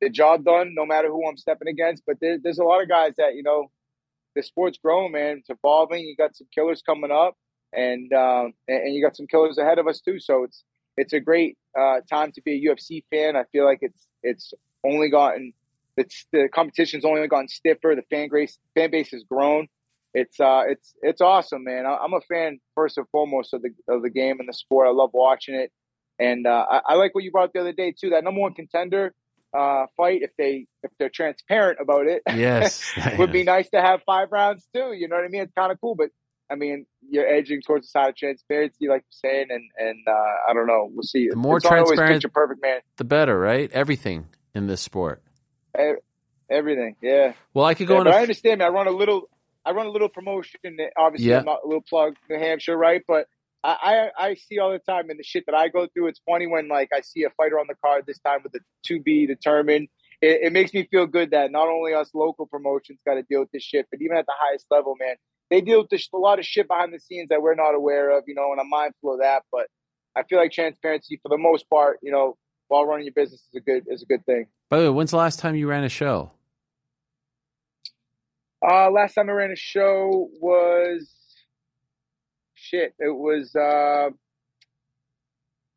the 0.00 0.08
job 0.10 0.44
done, 0.44 0.74
no 0.74 0.84
matter 0.86 1.08
who 1.08 1.28
I'm 1.28 1.36
stepping 1.36 1.68
against. 1.68 2.02
But 2.06 2.16
there, 2.20 2.38
there's 2.42 2.58
a 2.58 2.64
lot 2.64 2.82
of 2.82 2.88
guys 2.88 3.12
that, 3.18 3.34
you 3.34 3.42
know, 3.42 3.70
the 4.34 4.42
sport's 4.42 4.78
growing, 4.78 5.12
man. 5.12 5.38
It's 5.38 5.50
evolving. 5.50 6.00
You 6.04 6.16
got 6.16 6.34
some 6.36 6.48
killers 6.54 6.82
coming 6.82 7.10
up, 7.12 7.36
and 7.72 8.12
um, 8.12 8.52
and 8.66 8.94
you 8.94 9.02
got 9.04 9.16
some 9.16 9.26
killers 9.26 9.58
ahead 9.58 9.78
of 9.78 9.86
us 9.86 10.00
too. 10.00 10.18
So 10.18 10.42
it's 10.44 10.64
it's 10.96 11.12
a 11.12 11.20
great 11.20 11.56
uh, 11.78 12.00
time 12.10 12.32
to 12.32 12.42
be 12.42 12.66
a 12.66 12.74
UFC 12.74 13.04
fan. 13.10 13.36
I 13.36 13.44
feel 13.52 13.64
like 13.64 13.78
it's 13.82 14.08
it's 14.22 14.52
only 14.84 15.10
gotten 15.10 15.52
it's 15.96 16.26
the 16.32 16.48
competition's 16.52 17.04
only 17.04 17.26
gotten 17.28 17.48
stiffer. 17.48 17.94
The 17.94 18.02
fan 18.10 18.28
base 18.32 18.58
fan 18.74 18.90
base 18.90 19.10
has 19.12 19.22
grown. 19.24 19.68
It's 20.12 20.38
uh 20.40 20.62
it's 20.68 20.94
it's 21.02 21.20
awesome, 21.20 21.64
man. 21.64 21.86
I, 21.86 21.96
I'm 21.96 22.12
a 22.14 22.20
fan 22.22 22.60
first 22.74 22.98
and 22.98 23.08
foremost 23.10 23.52
of 23.54 23.62
the 23.62 23.70
of 23.88 24.02
the 24.02 24.10
game 24.10 24.40
and 24.40 24.48
the 24.48 24.52
sport. 24.52 24.86
I 24.88 24.90
love 24.90 25.10
watching 25.12 25.54
it, 25.54 25.72
and 26.18 26.46
uh, 26.46 26.66
I, 26.70 26.80
I 26.90 26.94
like 26.94 27.14
what 27.14 27.24
you 27.24 27.30
brought 27.32 27.44
up 27.46 27.52
the 27.52 27.60
other 27.60 27.72
day 27.72 27.92
too. 27.98 28.10
That 28.10 28.22
number 28.24 28.40
one 28.40 28.54
contender 28.54 29.14
uh, 29.56 29.86
fight, 29.96 30.22
if 30.22 30.30
they 30.36 30.66
if 30.82 30.90
they're 30.98 31.08
transparent 31.10 31.78
about 31.80 32.06
it, 32.06 32.22
Yes. 32.34 32.82
would 33.18 33.32
be 33.32 33.44
nice 33.44 33.70
to 33.70 33.80
have 33.80 34.02
five 34.04 34.28
rounds 34.32 34.66
too. 34.74 34.92
You 34.92 35.08
know 35.08 35.16
what 35.16 35.24
I 35.24 35.28
mean? 35.28 35.42
It's 35.42 35.52
kind 35.56 35.70
of 35.72 35.80
cool, 35.80 35.94
but 35.94 36.10
I 36.50 36.56
mean, 36.56 36.86
you're 37.08 37.26
edging 37.26 37.62
towards 37.62 37.86
the 37.86 37.90
side 37.90 38.10
of 38.10 38.16
transparency, 38.16 38.86
like 38.88 39.02
you're 39.02 39.30
saying, 39.32 39.46
and 39.50 39.62
and 39.78 39.98
uh, 40.08 40.50
I 40.50 40.52
don't 40.54 40.66
know. 40.66 40.90
We'll 40.92 41.02
see. 41.04 41.28
The 41.28 41.36
more 41.36 41.56
it's 41.58 41.66
transparent- 41.66 42.32
perfect, 42.32 42.62
man. 42.62 42.80
the 42.98 43.04
better, 43.04 43.38
right? 43.38 43.70
Everything 43.72 44.26
in 44.54 44.66
this 44.66 44.80
sport. 44.80 45.22
Everything, 46.50 46.96
yeah. 47.00 47.32
Well, 47.54 47.64
I 47.64 47.74
could 47.74 47.86
go 47.86 47.94
Yeah, 47.94 48.00
on 48.00 48.04
but 48.04 48.14
a 48.14 48.16
I 48.18 48.22
understand. 48.22 48.62
I 48.62 48.68
run 48.68 48.86
a 48.86 48.90
little. 48.90 49.28
I 49.64 49.70
run 49.72 49.86
a 49.86 49.90
little 49.90 50.10
promotion. 50.10 50.60
Obviously, 50.96 51.30
Yeah. 51.30 51.38
I'm 51.38 51.48
a 51.48 51.56
little 51.64 51.82
plug 51.88 52.16
New 52.28 52.38
Hampshire, 52.38 52.76
right? 52.76 53.02
But 53.08 53.26
I, 53.64 54.10
I 54.18 54.26
I 54.26 54.34
see 54.34 54.58
all 54.58 54.70
the 54.72 54.78
time 54.78 55.10
in 55.10 55.16
the 55.16 55.22
shit 55.22 55.44
that 55.46 55.54
I 55.54 55.68
go 55.68 55.86
through. 55.86 56.08
It's 56.08 56.20
funny 56.26 56.46
when 56.46 56.68
like 56.68 56.90
I 56.94 57.00
see 57.00 57.24
a 57.24 57.30
fighter 57.30 57.58
on 57.58 57.66
the 57.66 57.74
card 57.82 58.04
this 58.06 58.18
time 58.18 58.40
with 58.42 58.52
the 58.52 58.60
to 58.86 59.00
be 59.00 59.26
determined. 59.26 59.88
It, 60.20 60.42
it 60.44 60.52
makes 60.52 60.74
me 60.74 60.86
feel 60.90 61.06
good 61.06 61.30
that 61.30 61.50
not 61.50 61.68
only 61.68 61.94
us 61.94 62.10
local 62.14 62.46
promotions 62.46 62.98
got 63.06 63.14
to 63.14 63.22
deal 63.22 63.40
with 63.40 63.50
this 63.52 63.62
shit, 63.62 63.86
but 63.90 64.00
even 64.02 64.18
at 64.18 64.26
the 64.26 64.34
highest 64.38 64.66
level, 64.70 64.94
man, 65.00 65.16
they 65.50 65.62
deal 65.62 65.80
with 65.80 65.88
this, 65.90 66.08
a 66.14 66.18
lot 66.18 66.38
of 66.38 66.44
shit 66.44 66.68
behind 66.68 66.92
the 66.92 67.00
scenes 67.00 67.30
that 67.30 67.40
we're 67.40 67.54
not 67.54 67.74
aware 67.74 68.16
of. 68.16 68.24
You 68.26 68.34
know, 68.34 68.52
and 68.52 68.60
I'm 68.60 68.68
mindful 68.68 69.14
of 69.14 69.20
that. 69.20 69.44
But 69.50 69.68
I 70.14 70.24
feel 70.24 70.38
like 70.38 70.52
transparency, 70.52 71.18
for 71.22 71.30
the 71.30 71.38
most 71.38 71.68
part, 71.70 71.98
you 72.02 72.12
know, 72.12 72.36
while 72.74 72.86
running 72.86 73.04
your 73.04 73.14
business 73.14 73.40
is 73.40 73.54
a 73.54 73.60
good 73.60 73.84
is 73.88 74.02
a 74.02 74.06
good 74.06 74.26
thing. 74.26 74.46
By 74.68 74.78
the 74.78 74.84
way, 74.84 74.90
when's 74.90 75.12
the 75.12 75.16
last 75.16 75.38
time 75.38 75.54
you 75.54 75.68
ran 75.68 75.84
a 75.84 75.88
show? 75.88 76.32
Uh, 78.66 78.90
last 78.90 79.14
time 79.14 79.28
I 79.28 79.32
ran 79.32 79.52
a 79.52 79.56
show 79.56 80.28
was 80.40 81.08
shit. 82.54 82.92
It 82.98 83.14
was 83.14 83.54
uh, 83.54 84.10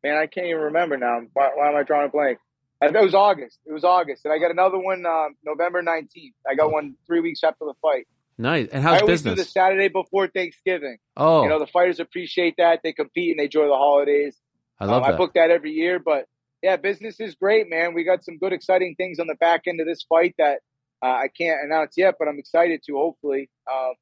man, 0.02 0.16
I 0.16 0.26
can't 0.26 0.48
even 0.48 0.62
remember 0.62 0.96
now. 0.96 1.20
Why, 1.32 1.50
why 1.54 1.68
am 1.68 1.76
I 1.76 1.84
drawing 1.84 2.08
a 2.08 2.10
blank? 2.10 2.38
I, 2.82 2.86
it 2.86 2.94
was 2.94 3.14
August. 3.14 3.58
It 3.64 3.72
was 3.72 3.84
August, 3.84 4.24
and 4.24 4.34
I 4.34 4.38
got 4.38 4.50
another 4.50 4.78
one 4.78 5.06
um, 5.06 5.36
November 5.44 5.82
nineteenth. 5.82 6.34
I 6.50 6.56
got 6.56 6.72
one 6.72 6.96
three 7.06 7.20
weeks 7.20 7.44
after 7.44 7.64
the 7.64 7.74
fight. 7.80 8.08
Nice. 8.36 8.68
And 8.72 8.84
I 8.84 8.90
how's 8.90 9.02
always 9.02 9.22
do 9.22 9.30
business? 9.30 9.46
the 9.46 9.52
Saturday 9.52 9.88
before 9.88 10.26
Thanksgiving. 10.26 10.98
Oh. 11.16 11.44
you 11.44 11.48
know 11.48 11.60
the 11.60 11.66
fighters 11.68 12.00
appreciate 12.00 12.54
that. 12.58 12.80
They 12.82 12.92
compete 12.92 13.30
and 13.30 13.38
they 13.38 13.44
enjoy 13.44 13.66
the 13.68 13.74
holidays. 13.74 14.36
I 14.80 14.86
love 14.86 15.04
Um, 15.04 15.14
I 15.14 15.16
book 15.16 15.34
that 15.34 15.50
every 15.50 15.72
year, 15.72 16.00
but 16.00 16.26
yeah, 16.62 16.76
business 16.76 17.20
is 17.20 17.34
great, 17.34 17.68
man. 17.68 17.94
We 17.94 18.04
got 18.04 18.24
some 18.24 18.38
good, 18.38 18.52
exciting 18.52 18.94
things 18.96 19.18
on 19.18 19.26
the 19.26 19.36
back 19.36 19.62
end 19.66 19.80
of 19.80 19.86
this 19.86 20.04
fight 20.08 20.34
that 20.38 20.60
uh, 21.02 21.06
I 21.06 21.28
can't 21.28 21.60
announce 21.64 21.94
yet, 21.96 22.16
but 22.18 22.28
I'm 22.28 22.38
excited 22.38 22.82
to. 22.86 22.96
Hopefully, 22.96 23.48
um, 23.70 23.94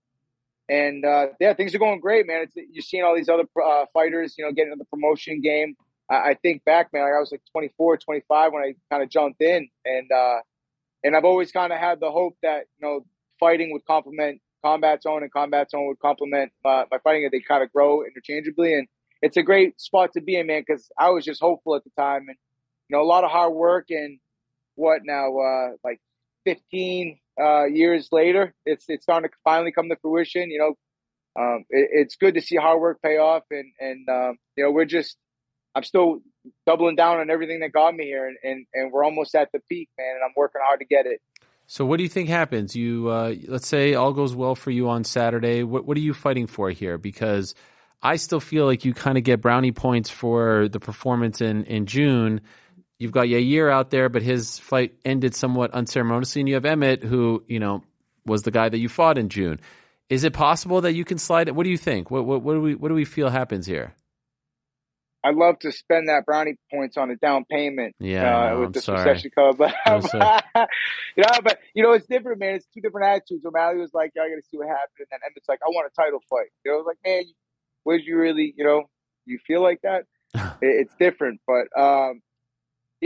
and 0.68 1.04
uh, 1.04 1.26
yeah, 1.38 1.54
things 1.54 1.74
are 1.74 1.78
going 1.78 2.00
great, 2.00 2.26
man. 2.26 2.42
It's, 2.42 2.54
you're 2.72 2.82
seeing 2.82 3.04
all 3.04 3.14
these 3.14 3.28
other 3.28 3.44
uh, 3.62 3.84
fighters, 3.92 4.34
you 4.38 4.44
know, 4.44 4.52
getting 4.52 4.72
into 4.72 4.82
the 4.82 4.88
promotion 4.88 5.40
game. 5.40 5.76
I, 6.10 6.14
I 6.14 6.36
think 6.42 6.64
back, 6.64 6.92
man, 6.92 7.02
I 7.02 7.20
was 7.20 7.30
like 7.30 7.42
24, 7.52 7.98
25 7.98 8.52
when 8.52 8.62
I 8.62 8.74
kind 8.90 9.02
of 9.02 9.10
jumped 9.10 9.42
in, 9.42 9.68
and 9.84 10.10
uh, 10.10 10.38
and 11.04 11.16
I've 11.16 11.24
always 11.24 11.52
kind 11.52 11.72
of 11.72 11.78
had 11.78 12.00
the 12.00 12.10
hope 12.10 12.36
that 12.42 12.64
you 12.78 12.86
know 12.86 13.04
fighting 13.38 13.72
would 13.72 13.84
complement 13.84 14.40
combat 14.64 15.02
zone, 15.02 15.22
and 15.22 15.32
combat 15.32 15.70
zone 15.70 15.86
would 15.86 16.00
complement 16.00 16.52
uh, 16.64 16.84
my 16.90 16.98
fighting, 17.04 17.28
they 17.30 17.40
kind 17.40 17.62
of 17.62 17.72
grow 17.72 18.02
interchangeably. 18.04 18.74
And 18.74 18.88
it's 19.22 19.36
a 19.36 19.42
great 19.42 19.80
spot 19.80 20.12
to 20.14 20.20
be 20.20 20.36
in, 20.36 20.46
man, 20.46 20.64
because 20.66 20.90
I 20.98 21.10
was 21.10 21.24
just 21.24 21.40
hopeful 21.40 21.76
at 21.76 21.84
the 21.84 21.90
time, 21.98 22.26
and 22.28 22.36
you 22.88 22.96
know, 22.96 23.02
a 23.02 23.06
lot 23.06 23.24
of 23.24 23.30
hard 23.30 23.52
work, 23.52 23.86
and 23.90 24.18
what 24.74 25.00
now, 25.04 25.38
uh, 25.38 25.68
like 25.84 26.00
15 26.44 27.18
uh, 27.40 27.64
years 27.66 28.08
later, 28.12 28.54
it's 28.64 28.84
it's 28.88 29.04
starting 29.04 29.28
to 29.28 29.36
finally 29.44 29.72
come 29.72 29.88
to 29.88 29.96
fruition. 29.96 30.50
You 30.50 30.58
know, 30.58 31.42
um, 31.42 31.64
it, 31.70 31.88
it's 31.92 32.16
good 32.16 32.34
to 32.34 32.40
see 32.40 32.56
hard 32.56 32.80
work 32.80 33.00
pay 33.02 33.18
off, 33.18 33.42
and 33.50 33.72
and 33.80 34.08
um, 34.08 34.38
you 34.56 34.64
know, 34.64 34.70
we're 34.70 34.84
just 34.84 35.16
I'm 35.74 35.82
still 35.82 36.20
doubling 36.66 36.96
down 36.96 37.18
on 37.18 37.30
everything 37.30 37.60
that 37.60 37.72
got 37.72 37.94
me 37.94 38.04
here, 38.04 38.26
and, 38.26 38.36
and 38.42 38.66
and 38.72 38.92
we're 38.92 39.04
almost 39.04 39.34
at 39.34 39.50
the 39.52 39.60
peak, 39.68 39.88
man, 39.98 40.14
and 40.14 40.24
I'm 40.24 40.32
working 40.36 40.60
hard 40.64 40.80
to 40.80 40.86
get 40.86 41.06
it. 41.06 41.20
So, 41.66 41.84
what 41.84 41.96
do 41.96 42.04
you 42.04 42.08
think 42.08 42.28
happens? 42.28 42.76
You 42.76 43.08
uh, 43.08 43.34
let's 43.48 43.66
say 43.66 43.94
all 43.94 44.12
goes 44.12 44.34
well 44.34 44.54
for 44.54 44.70
you 44.70 44.88
on 44.88 45.04
Saturday. 45.04 45.64
What 45.64 45.84
what 45.84 45.96
are 45.96 46.00
you 46.00 46.14
fighting 46.14 46.46
for 46.46 46.70
here? 46.70 46.96
Because 46.96 47.54
I 48.02 48.16
still 48.16 48.40
feel 48.40 48.66
like 48.66 48.84
you 48.84 48.94
kind 48.94 49.18
of 49.18 49.24
get 49.24 49.40
brownie 49.40 49.72
points 49.72 50.08
for 50.08 50.68
the 50.68 50.80
performance 50.80 51.40
in 51.40 51.64
in 51.64 51.86
June. 51.86 52.40
You've 52.98 53.12
got 53.12 53.26
Yair 53.26 53.70
out 53.70 53.90
there, 53.90 54.08
but 54.08 54.22
his 54.22 54.58
fight 54.58 54.94
ended 55.04 55.34
somewhat 55.34 55.72
unceremoniously, 55.72 56.40
and 56.40 56.48
you 56.48 56.54
have 56.54 56.64
Emmett, 56.64 57.02
who 57.02 57.44
you 57.46 57.60
know 57.60 57.82
was 58.24 58.42
the 58.42 58.50
guy 58.50 58.68
that 58.68 58.78
you 58.78 58.88
fought 58.88 59.18
in 59.18 59.28
June. 59.28 59.60
Is 60.08 60.24
it 60.24 60.32
possible 60.32 60.80
that 60.82 60.94
you 60.94 61.04
can 61.04 61.18
slide 61.18 61.48
it? 61.48 61.54
What 61.54 61.64
do 61.64 61.70
you 61.70 61.76
think? 61.76 62.10
What 62.10 62.24
what, 62.24 62.42
what 62.42 62.54
do 62.54 62.60
we 62.60 62.74
what 62.74 62.88
do 62.88 62.94
we 62.94 63.04
feel 63.04 63.28
happens 63.28 63.66
here? 63.66 63.94
I'd 65.26 65.34
love 65.34 65.58
to 65.60 65.72
spend 65.72 66.08
that 66.08 66.24
brownie 66.24 66.56
points 66.72 66.96
on 66.96 67.10
a 67.10 67.16
down 67.16 67.44
payment. 67.50 67.96
Yeah, 67.98 68.24
I 68.24 68.52
uh, 68.52 68.58
with 68.58 68.66
I'm 68.66 68.72
this 68.72 68.84
sorry. 68.84 68.98
recession 68.98 69.30
code, 69.36 69.58
but 69.58 69.74
you 71.16 71.22
know, 71.22 71.40
but 71.42 71.58
you 71.74 71.82
know, 71.82 71.92
it's 71.92 72.06
different, 72.06 72.38
man. 72.38 72.54
It's 72.54 72.66
two 72.72 72.80
different 72.80 73.08
attitudes. 73.08 73.44
O'Malley 73.44 73.78
was 73.78 73.92
like, 73.92 74.12
"Yeah, 74.14 74.22
I 74.22 74.28
got 74.28 74.36
to 74.36 74.42
see 74.48 74.56
what 74.56 74.68
happened," 74.68 75.00
and 75.00 75.06
then 75.10 75.20
Emmett's 75.26 75.48
like, 75.48 75.58
"I 75.66 75.68
want 75.70 75.90
a 75.90 76.00
title 76.00 76.20
fight." 76.30 76.46
You 76.64 76.70
know, 76.70 76.76
I 76.76 76.78
was 76.78 76.86
like, 76.86 76.98
"Man, 77.04 77.24
would 77.84 78.04
you 78.04 78.16
really? 78.16 78.54
You 78.56 78.64
know, 78.64 78.84
you 79.24 79.38
feel 79.44 79.62
like 79.62 79.80
that?" 79.82 80.04
it, 80.34 80.86
it's 80.86 80.94
different, 80.94 81.40
but 81.46 81.66
um, 81.76 82.22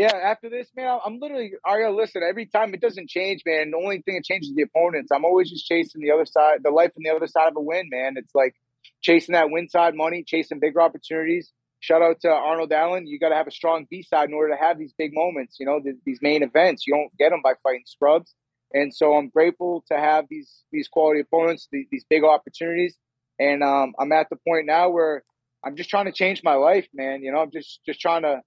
yeah. 0.01 0.17
After 0.17 0.49
this, 0.51 0.69
man, 0.77 0.99
I'm 1.05 1.21
literally, 1.21 1.53
Ariel. 1.67 1.97
Listen, 1.97 2.23
every 2.29 2.47
time 2.47 2.75
it 2.75 2.81
doesn't 2.81 3.11
change, 3.11 3.43
man. 3.47 3.71
The 3.73 3.77
only 3.77 4.03
thing 4.03 4.15
that 4.17 4.25
changes 4.25 4.51
is 4.51 4.57
the 4.57 4.63
opponents. 4.63 5.11
I'm 5.13 5.25
always 5.27 5.51
just 5.51 5.67
chasing 5.67 6.01
the 6.01 6.13
other 6.13 6.27
side, 6.27 6.61
the 6.63 6.71
life 6.71 6.93
on 6.97 7.03
the 7.05 7.11
other 7.15 7.27
side 7.27 7.49
of 7.49 7.57
a 7.57 7.61
win, 7.61 7.89
man. 7.91 8.15
It's 8.17 8.35
like 8.35 8.55
chasing 9.03 9.35
that 9.35 9.51
win 9.51 9.69
side 9.69 9.95
money, 9.95 10.25
chasing 10.27 10.61
bigger 10.61 10.81
opportunities. 10.81 11.53
Shout 11.81 12.03
out 12.03 12.21
to 12.23 12.31
Arnold 12.31 12.73
Allen. 12.73 13.07
You 13.07 13.19
got 13.19 13.31
to 13.31 13.35
have 13.35 13.47
a 13.47 13.53
strong 13.53 13.87
B 13.91 14.03
side 14.03 14.29
in 14.29 14.35
order 14.35 14.55
to 14.55 14.61
have 14.61 14.79
these 14.79 14.95
big 14.97 15.15
moments. 15.15 15.59
You 15.61 15.67
know, 15.67 15.81
th- 15.81 15.97
these 16.07 16.21
main 16.23 16.43
events. 16.43 16.87
You 16.87 16.95
don't 16.95 17.17
get 17.19 17.31
them 17.31 17.43
by 17.43 17.55
fighting 17.63 17.85
scrubs. 17.87 18.35
And 18.73 18.95
so 18.95 19.15
I'm 19.15 19.29
grateful 19.29 19.85
to 19.91 19.99
have 19.99 20.27
these 20.31 20.65
these 20.73 20.89
quality 20.89 21.21
opponents, 21.21 21.69
these, 21.73 21.87
these 21.91 22.05
big 22.09 22.25
opportunities. 22.25 22.97
And 23.39 23.63
um, 23.63 23.95
I'm 23.99 24.13
at 24.13 24.29
the 24.31 24.37
point 24.37 24.67
now 24.67 24.91
where 24.91 25.25
I'm 25.65 25.77
just 25.77 25.91
trying 25.91 26.07
to 26.07 26.13
change 26.13 26.43
my 26.45 26.55
life, 26.55 26.87
man. 26.95 27.23
You 27.23 27.33
know, 27.33 27.39
I'm 27.39 27.51
just 27.51 27.81
just 27.87 28.01
trying 28.01 28.23
to 28.23 28.41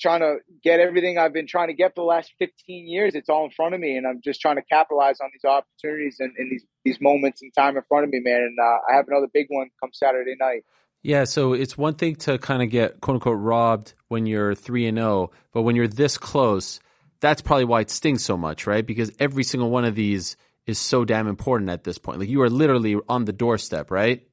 trying 0.00 0.20
to 0.20 0.36
get 0.62 0.80
everything 0.80 1.18
I've 1.18 1.32
been 1.32 1.46
trying 1.46 1.68
to 1.68 1.74
get 1.74 1.94
for 1.94 2.02
the 2.02 2.06
last 2.06 2.32
15 2.38 2.88
years. 2.88 3.14
It's 3.14 3.28
all 3.28 3.44
in 3.44 3.50
front 3.50 3.74
of 3.74 3.80
me, 3.80 3.96
and 3.96 4.06
I'm 4.06 4.20
just 4.22 4.40
trying 4.40 4.56
to 4.56 4.62
capitalize 4.62 5.20
on 5.20 5.30
these 5.32 5.44
opportunities 5.44 6.16
and, 6.20 6.32
and 6.36 6.50
these 6.50 6.64
these 6.84 7.00
moments 7.00 7.42
in 7.42 7.50
time 7.52 7.76
in 7.76 7.82
front 7.88 8.04
of 8.04 8.10
me, 8.10 8.20
man. 8.20 8.40
And 8.40 8.58
uh, 8.58 8.92
I 8.92 8.96
have 8.96 9.08
another 9.08 9.28
big 9.32 9.46
one 9.48 9.68
come 9.80 9.90
Saturday 9.92 10.34
night. 10.38 10.62
Yeah, 11.02 11.24
so 11.24 11.52
it's 11.52 11.78
one 11.78 11.94
thing 11.94 12.16
to 12.16 12.38
kind 12.38 12.62
of 12.62 12.70
get 12.70 13.00
quote 13.00 13.16
unquote 13.16 13.38
robbed 13.38 13.94
when 14.08 14.26
you're 14.26 14.54
three 14.54 14.86
and 14.86 14.98
zero, 14.98 15.30
but 15.52 15.62
when 15.62 15.76
you're 15.76 15.88
this 15.88 16.18
close, 16.18 16.80
that's 17.20 17.42
probably 17.42 17.64
why 17.64 17.80
it 17.80 17.90
stings 17.90 18.24
so 18.24 18.36
much, 18.36 18.66
right? 18.66 18.84
Because 18.84 19.12
every 19.18 19.44
single 19.44 19.70
one 19.70 19.84
of 19.84 19.94
these 19.94 20.36
is 20.66 20.78
so 20.78 21.04
damn 21.04 21.28
important 21.28 21.70
at 21.70 21.84
this 21.84 21.98
point. 21.98 22.18
Like 22.18 22.28
you 22.28 22.42
are 22.42 22.50
literally 22.50 22.96
on 23.08 23.24
the 23.24 23.32
doorstep, 23.32 23.90
right? 23.90 24.26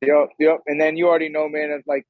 Yep, 0.00 0.28
yep. 0.38 0.58
And 0.66 0.80
then 0.80 0.96
you 0.96 1.08
already 1.08 1.28
know, 1.28 1.48
man. 1.48 1.70
It's 1.76 1.86
like 1.86 2.06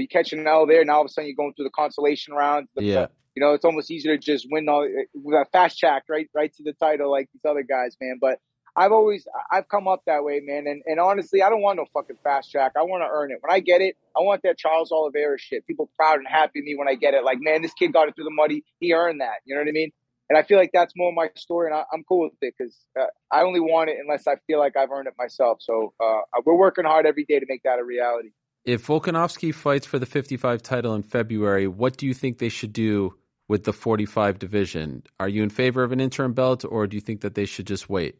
you 0.00 0.08
catch 0.08 0.32
an 0.32 0.46
L 0.46 0.66
there, 0.66 0.84
now 0.84 0.94
all 0.94 1.00
of 1.02 1.06
a 1.06 1.08
sudden 1.08 1.28
you're 1.28 1.36
going 1.36 1.54
through 1.54 1.64
the 1.64 1.70
consolation 1.70 2.34
rounds. 2.34 2.68
The, 2.74 2.84
Yeah. 2.84 3.06
you 3.34 3.42
know, 3.42 3.52
it's 3.54 3.64
almost 3.64 3.90
easier 3.90 4.16
to 4.16 4.22
just 4.22 4.46
win 4.50 4.68
all 4.68 4.88
with 5.14 5.34
a 5.34 5.44
fast 5.52 5.78
track, 5.78 6.04
right, 6.08 6.28
right 6.34 6.52
to 6.54 6.62
the 6.62 6.72
title, 6.72 7.10
like 7.10 7.28
these 7.32 7.42
other 7.48 7.62
guys, 7.62 7.96
man. 8.00 8.18
But 8.20 8.38
I've 8.74 8.92
always 8.92 9.26
I've 9.50 9.68
come 9.68 9.86
up 9.86 10.02
that 10.06 10.24
way, 10.24 10.40
man. 10.42 10.66
And 10.66 10.82
and 10.86 10.98
honestly, 10.98 11.42
I 11.42 11.50
don't 11.50 11.60
want 11.60 11.76
no 11.76 11.84
fucking 11.92 12.16
fast 12.24 12.50
track. 12.50 12.72
I 12.74 12.82
want 12.82 13.02
to 13.02 13.08
earn 13.10 13.30
it. 13.30 13.38
When 13.42 13.54
I 13.54 13.60
get 13.60 13.82
it, 13.82 13.96
I 14.16 14.22
want 14.22 14.42
that 14.44 14.56
Charles 14.56 14.90
Oliveira 14.90 15.38
shit. 15.38 15.66
People 15.66 15.90
proud 15.96 16.18
and 16.18 16.26
happy 16.26 16.60
of 16.60 16.64
me 16.64 16.74
when 16.74 16.88
I 16.88 16.94
get 16.94 17.12
it. 17.12 17.22
Like, 17.22 17.38
man, 17.40 17.60
this 17.60 17.74
kid 17.74 17.92
got 17.92 18.08
it 18.08 18.14
through 18.14 18.24
the 18.24 18.30
mud. 18.30 18.50
He, 18.50 18.64
he 18.80 18.94
earned 18.94 19.20
that. 19.20 19.40
You 19.44 19.54
know 19.54 19.60
what 19.60 19.68
I 19.68 19.72
mean? 19.72 19.90
And 20.30 20.38
I 20.38 20.42
feel 20.42 20.56
like 20.56 20.70
that's 20.72 20.94
more 20.96 21.12
my 21.12 21.28
story, 21.36 21.66
and 21.66 21.74
I, 21.76 21.84
I'm 21.92 22.04
cool 22.04 22.20
with 22.22 22.32
it 22.40 22.54
because 22.56 22.74
uh, 22.98 23.04
I 23.30 23.42
only 23.42 23.60
want 23.60 23.90
it 23.90 23.98
unless 24.00 24.26
I 24.26 24.36
feel 24.46 24.58
like 24.58 24.78
I've 24.78 24.90
earned 24.90 25.06
it 25.06 25.12
myself. 25.18 25.58
So 25.60 25.92
uh, 26.00 26.20
we're 26.46 26.56
working 26.56 26.86
hard 26.86 27.04
every 27.04 27.26
day 27.26 27.38
to 27.38 27.44
make 27.46 27.64
that 27.64 27.78
a 27.78 27.84
reality. 27.84 28.30
If 28.64 28.86
Volkanovski 28.86 29.52
fights 29.52 29.86
for 29.86 29.98
the 29.98 30.06
55 30.06 30.62
title 30.62 30.94
in 30.94 31.02
February, 31.02 31.66
what 31.66 31.96
do 31.96 32.06
you 32.06 32.14
think 32.14 32.38
they 32.38 32.48
should 32.48 32.72
do 32.72 33.14
with 33.48 33.64
the 33.64 33.72
45 33.72 34.38
division? 34.38 35.02
Are 35.18 35.28
you 35.28 35.42
in 35.42 35.50
favor 35.50 35.82
of 35.82 35.90
an 35.90 36.00
interim 36.00 36.32
belt, 36.32 36.64
or 36.68 36.86
do 36.86 36.96
you 36.96 37.00
think 37.00 37.22
that 37.22 37.34
they 37.34 37.44
should 37.44 37.66
just 37.66 37.90
wait? 37.90 38.16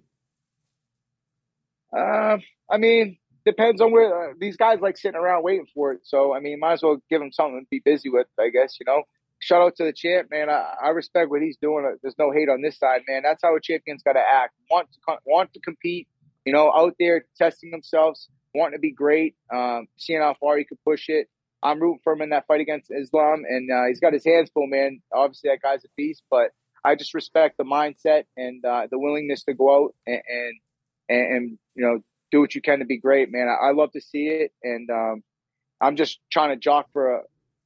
Uh, 1.97 2.39
I 2.69 2.79
mean, 2.79 3.19
depends 3.45 3.81
on 3.81 3.93
where 3.93 4.31
uh, 4.31 4.35
these 4.39 4.57
guys 4.57 4.81
like 4.81 4.97
sitting 4.97 5.21
around 5.21 5.45
waiting 5.45 5.67
for 5.73 5.93
it. 5.93 6.01
So 6.03 6.35
I 6.35 6.41
mean, 6.41 6.59
might 6.59 6.75
as 6.75 6.83
well 6.83 6.99
give 7.09 7.21
them 7.21 7.33
something 7.33 7.61
to 7.61 7.67
be 7.71 7.81
busy 7.85 8.09
with. 8.09 8.27
I 8.39 8.49
guess 8.49 8.77
you 8.81 8.87
know. 8.87 9.03
Shout 9.39 9.61
out 9.61 9.75
to 9.79 9.85
the 9.85 9.93
champ, 9.93 10.29
man. 10.31 10.49
I, 10.49 10.73
I 10.85 10.89
respect 10.91 11.29
what 11.29 11.43
he's 11.43 11.57
doing. 11.57 11.85
Uh, 11.85 11.97
There's 12.01 12.15
no 12.17 12.31
hate 12.31 12.49
on 12.49 12.63
this 12.63 12.79
side, 12.79 13.03
man. 13.09 13.23
That's 13.25 13.43
how 13.43 13.57
a 13.57 13.61
champion's 13.61 14.05
got 14.05 14.13
to 14.13 14.21
act. 14.21 14.55
Want 14.71 14.87
to 14.93 15.19
want 15.27 15.53
to 15.55 15.61
compete. 15.61 16.07
You 16.45 16.53
know, 16.53 16.73
out 16.73 16.95
there 16.99 17.25
testing 17.37 17.71
themselves, 17.73 18.29
wanting 18.55 18.79
to 18.79 18.81
be 18.81 18.93
great, 18.93 19.35
um, 19.53 19.89
seeing 19.97 20.21
how 20.21 20.35
far 20.41 20.59
he 20.59 20.65
could 20.65 20.83
push 20.85 21.09
it. 21.09 21.29
I'm 21.63 21.81
rooting 21.81 22.01
for 22.03 22.13
him 22.13 22.23
in 22.23 22.31
that 22.31 22.47
fight 22.47 22.61
against 22.61 22.91
Islam, 22.91 23.45
and 23.49 23.71
uh, 23.71 23.87
he's 23.89 24.01
got 24.01 24.13
his 24.13 24.25
hands 24.25 24.51
full, 24.53 24.67
man. 24.67 25.01
Obviously, 25.15 25.51
that 25.51 25.63
guy's 25.63 25.85
a 25.85 25.89
beast, 25.97 26.23
but 26.31 26.51
I 26.85 26.97
just 26.97 27.15
respect 27.15 27.57
the 27.57 27.65
mindset 27.65 28.25
and 28.37 28.65
uh, 28.65 28.89
the 28.91 28.99
willingness 28.99 29.45
to 29.45 29.55
go 29.55 29.85
out 29.85 29.95
and, 30.07 30.21
and 30.29 30.53
and, 31.09 31.59
you 31.75 31.85
know 31.85 32.01
do 32.31 32.41
what 32.41 32.55
you 32.55 32.63
can 32.63 32.79
to 32.79 32.87
be 32.87 32.97
great, 32.99 33.31
man. 33.31 33.47
I, 33.47 33.69
I 33.69 33.73
love 33.73 33.93
to 33.93 34.01
see 34.01 34.27
it, 34.27 34.53
and 34.63 34.89
um, 34.91 35.23
I'm 35.83 35.97
just 35.97 36.19
trying 36.33 36.49
to 36.49 36.57
jock 36.57 36.87
for 36.93 37.17
a 37.17 37.23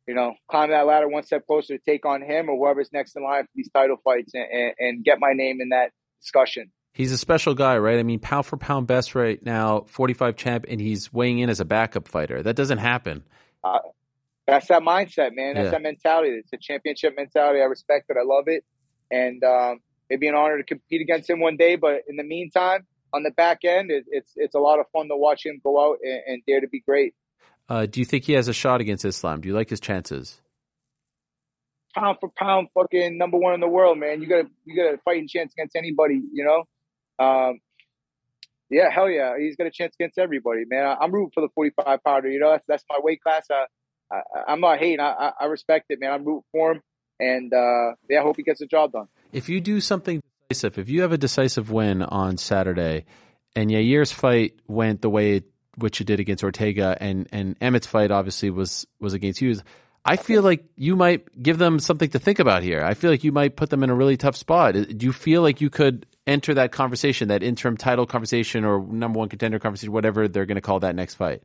you 0.07 0.15
know 0.15 0.35
climb 0.51 0.71
that 0.71 0.87
ladder 0.87 1.09
one 1.09 1.23
step 1.23 1.47
closer 1.47 1.77
to 1.77 1.83
take 1.85 2.05
on 2.05 2.23
him 2.23 2.49
or 2.49 2.57
whoever's 2.57 2.93
next 2.93 3.17
in 3.17 3.23
line 3.23 3.45
for 3.45 3.51
these 3.55 3.71
title 3.73 3.97
fights 4.05 4.35
and, 4.35 4.47
and, 4.51 4.75
and 4.79 5.05
get 5.05 5.19
my 5.21 5.33
name 5.33 5.61
in 5.61 5.71
that 5.71 5.93
discussion. 6.21 6.71
He's 6.97 7.13
a 7.13 7.19
special 7.19 7.53
guy, 7.53 7.77
right? 7.77 7.99
I 7.99 8.03
mean, 8.03 8.21
pound 8.21 8.47
for 8.47 8.57
pound 8.57 8.87
best 8.87 9.15
right 9.15 9.39
now, 9.45 9.81
45 9.87 10.35
champ, 10.35 10.65
and 10.67 10.81
he's 10.81 11.13
weighing 11.13 11.41
in 11.41 11.51
as 11.51 11.61
a 11.61 11.67
backup 11.67 12.09
fighter. 12.09 12.43
That 12.43 12.57
doesn't 12.57 12.79
happen. 12.79 13.23
Uh, 13.63 13.81
that's 14.47 14.69
that 14.69 14.81
mindset, 14.81 15.37
man. 15.37 15.57
That's 15.57 15.67
Yeah. 15.67 15.71
that 15.73 15.83
mentality. 15.83 16.31
It's 16.31 16.51
a 16.55 16.57
championship 16.57 17.13
mentality. 17.15 17.61
I 17.61 17.65
respect 17.65 18.07
it. 18.09 18.17
I 18.19 18.25
love 18.25 18.45
it. 18.49 18.65
And 19.11 19.45
um, 19.45 19.81
it'd 20.09 20.21
be 20.21 20.29
an 20.29 20.35
honor 20.35 20.57
to 20.57 20.65
compete 20.65 21.03
against 21.03 21.29
him 21.29 21.39
one 21.39 21.59
day. 21.59 21.77
But 21.77 22.05
in 22.09 22.17
the 22.17 22.25
meantime, 22.25 22.87
on 23.13 23.25
the 23.25 23.31
back 23.31 23.67
end, 23.67 23.91
it, 23.91 24.07
it's 24.09 24.33
it's 24.35 24.55
a 24.55 24.59
lot 24.59 24.81
of 24.81 24.87
fun 24.91 25.09
to 25.09 25.17
watch 25.19 25.45
him 25.45 25.61
go 25.63 25.79
out 25.79 25.99
and, 26.03 26.23
and 26.27 26.43
dare 26.47 26.63
to 26.63 26.69
be 26.69 26.81
great. 26.81 27.15
Uh, 27.69 27.85
do 27.85 28.01
you 28.01 28.07
think 28.07 28.25
he 28.25 28.33
has 28.33 28.49
a 28.49 28.55
shot 28.55 28.81
against 28.81 29.05
Islam? 29.05 29.43
Do 29.43 29.49
you 29.49 29.55
like 29.55 29.69
his 29.69 29.81
chances? 29.81 30.41
Pound 31.95 32.17
for 32.21 32.31
pound, 32.31 32.69
fucking 32.73 33.19
number 33.19 33.37
one 33.37 33.53
in 33.53 33.61
the 33.61 33.69
world, 33.69 33.99
man. 33.99 34.23
You 34.23 34.29
got 34.29 34.43
to 34.45 34.49
you 34.65 34.75
got 34.83 34.95
a 34.95 34.99
fighting 35.05 35.29
chance 35.29 35.53
against 35.53 35.77
anybody, 35.77 36.23
you 36.33 36.43
know. 36.43 36.65
Um, 37.19 37.61
yeah, 38.69 38.91
hell 38.91 39.09
yeah, 39.09 39.35
he's 39.39 39.57
got 39.57 39.67
a 39.67 39.71
chance 39.71 39.95
against 39.99 40.19
everybody, 40.19 40.65
man. 40.69 40.85
I, 40.85 41.05
am 41.05 41.13
rooting 41.13 41.31
for 41.33 41.41
the 41.41 41.49
45 41.55 42.03
pounder. 42.05 42.29
You 42.29 42.41
know, 42.41 42.51
that's 42.51 42.67
that's 42.67 42.85
my 42.91 42.99
weight 43.01 43.23
class. 43.23 43.47
I, 43.51 43.67
I, 44.13 44.53
am 44.53 44.61
not 44.61 44.79
hating. 44.79 45.01
I, 45.01 45.33
I 45.39 45.45
respect 45.47 45.87
it, 45.91 46.01
man. 46.01 46.13
I'm 46.13 46.25
rooting 46.25 46.45
for 46.53 46.73
him, 46.73 46.81
and 47.21 47.53
uh, 47.53 47.95
yeah, 48.11 48.21
I 48.21 48.23
hope 48.23 48.37
he 48.37 48.43
gets 48.43 48.61
the 48.61 48.67
job 48.67 48.93
done. 48.93 49.07
If 49.33 49.49
you 49.49 49.61
do 49.61 49.81
something 49.81 50.21
decisive, 50.49 50.79
if 50.79 50.89
you 50.89 51.03
have 51.03 51.13
a 51.13 51.19
decisive 51.19 51.71
win 51.71 52.03
on 52.03 52.39
Saturday, 52.39 53.05
and 53.55 53.71
Yair's 53.71 54.13
fight 54.13 54.55
went 54.67 55.01
the 55.01 55.11
way 55.11 55.43
which 55.77 56.01
it 56.01 56.05
did 56.05 56.19
against 56.19 56.43
Ortega, 56.43 56.97
and 57.01 57.29
and 57.31 57.57
Emmett's 57.61 57.87
fight 57.87 58.11
obviously 58.11 58.51
was 58.51 58.87
was 59.01 59.15
against 59.15 59.41
you. 59.41 59.57
I 60.05 60.17
feel 60.17 60.43
like 60.43 60.65
you 60.77 60.95
might 60.95 61.43
give 61.43 61.59
them 61.59 61.81
something 61.81 62.11
to 62.11 62.19
think 62.21 62.39
about 62.39 62.63
here. 62.63 62.83
I 62.85 62.95
feel 62.95 63.11
like 63.11 63.25
you 63.25 63.33
might 63.33 63.57
put 63.57 63.71
them 63.71 63.83
in 63.83 63.91
a 63.91 63.95
really 63.95 64.17
tough 64.17 64.37
spot. 64.37 64.75
Do 64.75 65.07
you 65.07 65.13
feel 65.13 65.43
like 65.43 65.61
you 65.61 65.69
could 65.69 66.07
enter 66.27 66.55
that 66.55 66.73
conversation, 66.73 67.29
that 67.29 67.43
interim 67.43 67.77
title 67.77 68.07
conversation 68.07 68.65
or 68.65 68.81
number 68.81 69.19
one 69.19 69.29
contender 69.29 69.59
conversation, 69.59 69.93
whatever 69.93 70.29
they're 70.29 70.47
going 70.47 70.57
to 70.57 70.61
call 70.61 70.81
that 70.81 70.95
next 70.95 71.15
fight? 71.15 71.43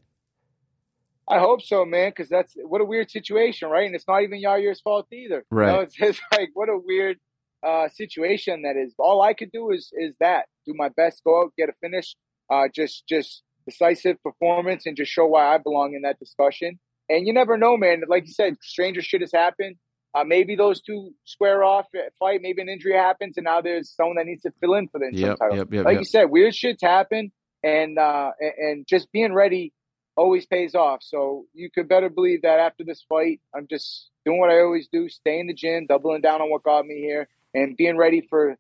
I 1.28 1.40
hope 1.40 1.62
so, 1.62 1.86
man, 1.86 2.10
because 2.10 2.28
that's 2.28 2.54
what 2.58 2.82
a 2.82 2.86
weird 2.86 3.10
situation, 3.10 3.70
right? 3.70 3.86
And 3.86 3.96
it's 3.96 4.08
not 4.08 4.24
even 4.24 4.42
Yair's 4.42 4.82
fault 4.82 5.08
either. 5.14 5.46
Right. 5.50 5.68
You 5.68 5.74
know, 5.74 5.80
it's 5.82 5.96
just 5.96 6.22
like 6.32 6.50
what 6.54 6.68
a 6.68 6.78
weird 6.78 7.18
uh, 7.66 7.88
situation 7.90 8.64
that 8.64 8.76
is. 8.76 8.94
All 8.98 9.22
I 9.22 9.34
could 9.34 9.52
do 9.52 9.72
is 9.72 9.92
is 9.94 10.14
that 10.20 10.46
do 10.66 10.74
my 10.76 10.90
best, 10.90 11.24
go 11.24 11.44
out, 11.44 11.54
get 11.58 11.70
a 11.70 11.74
finish, 11.82 12.16
uh, 12.50 12.68
just 12.74 13.08
just 13.08 13.44
decisive 13.66 14.22
performance, 14.24 14.86
and 14.86 14.98
just 14.98 15.12
show 15.12 15.26
why 15.26 15.54
I 15.54 15.58
belong 15.58 15.94
in 15.94 16.02
that 16.02 16.20
discussion. 16.20 16.80
And 17.08 17.26
you 17.26 17.34
never 17.34 17.58
know, 17.58 17.78
man. 17.78 18.02
Like 18.08 18.28
you 18.28 18.34
said, 18.34 18.56
stranger 18.62 19.02
shit 19.02 19.22
has 19.22 19.32
happened. 19.34 19.76
Uh, 20.14 20.26
maybe 20.26 20.56
those 20.56 20.82
two 20.82 21.14
square 21.24 21.64
off 21.64 21.88
fight. 22.20 22.42
Maybe 22.42 22.62
an 22.62 22.70
injury 22.70 22.94
happens, 22.94 23.38
and 23.38 23.46
now 23.46 23.62
there's 23.62 23.90
someone 23.90 24.18
that 24.18 24.26
needs 24.26 24.42
to 24.42 24.52
fill 24.60 24.74
in 24.74 24.90
for 24.90 25.00
the 25.00 25.06
interim 25.06 25.30
yep, 25.30 25.40
title. 25.40 25.58
Yep, 25.58 25.74
yep, 25.74 25.86
like 25.86 26.00
you 26.00 26.06
said, 26.06 26.26
weird 26.26 26.54
shits 26.54 26.82
happen, 26.82 27.32
and 27.64 27.98
uh, 27.98 28.32
and 28.40 28.86
just 28.88 29.12
being 29.12 29.34
ready 29.34 29.74
always 30.18 30.46
pays 30.46 30.76
off. 30.76 31.02
So 31.02 31.46
you 31.54 31.70
could 31.74 31.88
better 31.88 32.10
believe 32.10 32.42
that 32.42 32.60
after 32.60 32.84
this 32.84 33.06
fight, 33.08 33.40
I'm 33.56 33.68
just 33.70 34.10
doing 34.26 34.40
what 34.40 34.50
I 34.50 34.60
always 34.60 34.90
do: 34.92 35.08
stay 35.08 35.40
in 35.40 35.48
the 35.48 35.54
gym, 35.54 35.86
doubling 35.88 36.22
down 36.22 36.42
on 36.42 36.50
what 36.50 36.64
got 36.64 36.86
me 36.86 36.96
here, 36.96 37.30
and 37.54 37.78
being 37.78 37.96
ready 37.96 38.28
for 38.30 38.58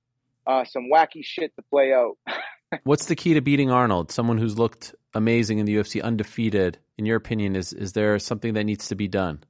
uh, 0.47 0.63
some 0.63 0.89
wacky 0.93 1.23
shit 1.23 1.53
to 1.57 1.63
play 1.69 1.93
out. 1.93 2.17
What's 2.83 3.07
the 3.07 3.17
key 3.17 3.33
to 3.33 3.41
beating 3.41 3.69
Arnold? 3.69 4.11
Someone 4.11 4.37
who's 4.37 4.57
looked 4.57 4.95
amazing 5.13 5.59
in 5.59 5.65
the 5.65 5.75
UFC, 5.75 6.01
undefeated. 6.01 6.77
In 6.97 7.05
your 7.05 7.17
opinion, 7.17 7.57
is 7.57 7.73
is 7.73 7.91
there 7.91 8.17
something 8.19 8.53
that 8.53 8.63
needs 8.63 8.87
to 8.87 8.95
be 8.95 9.09
done? 9.09 9.43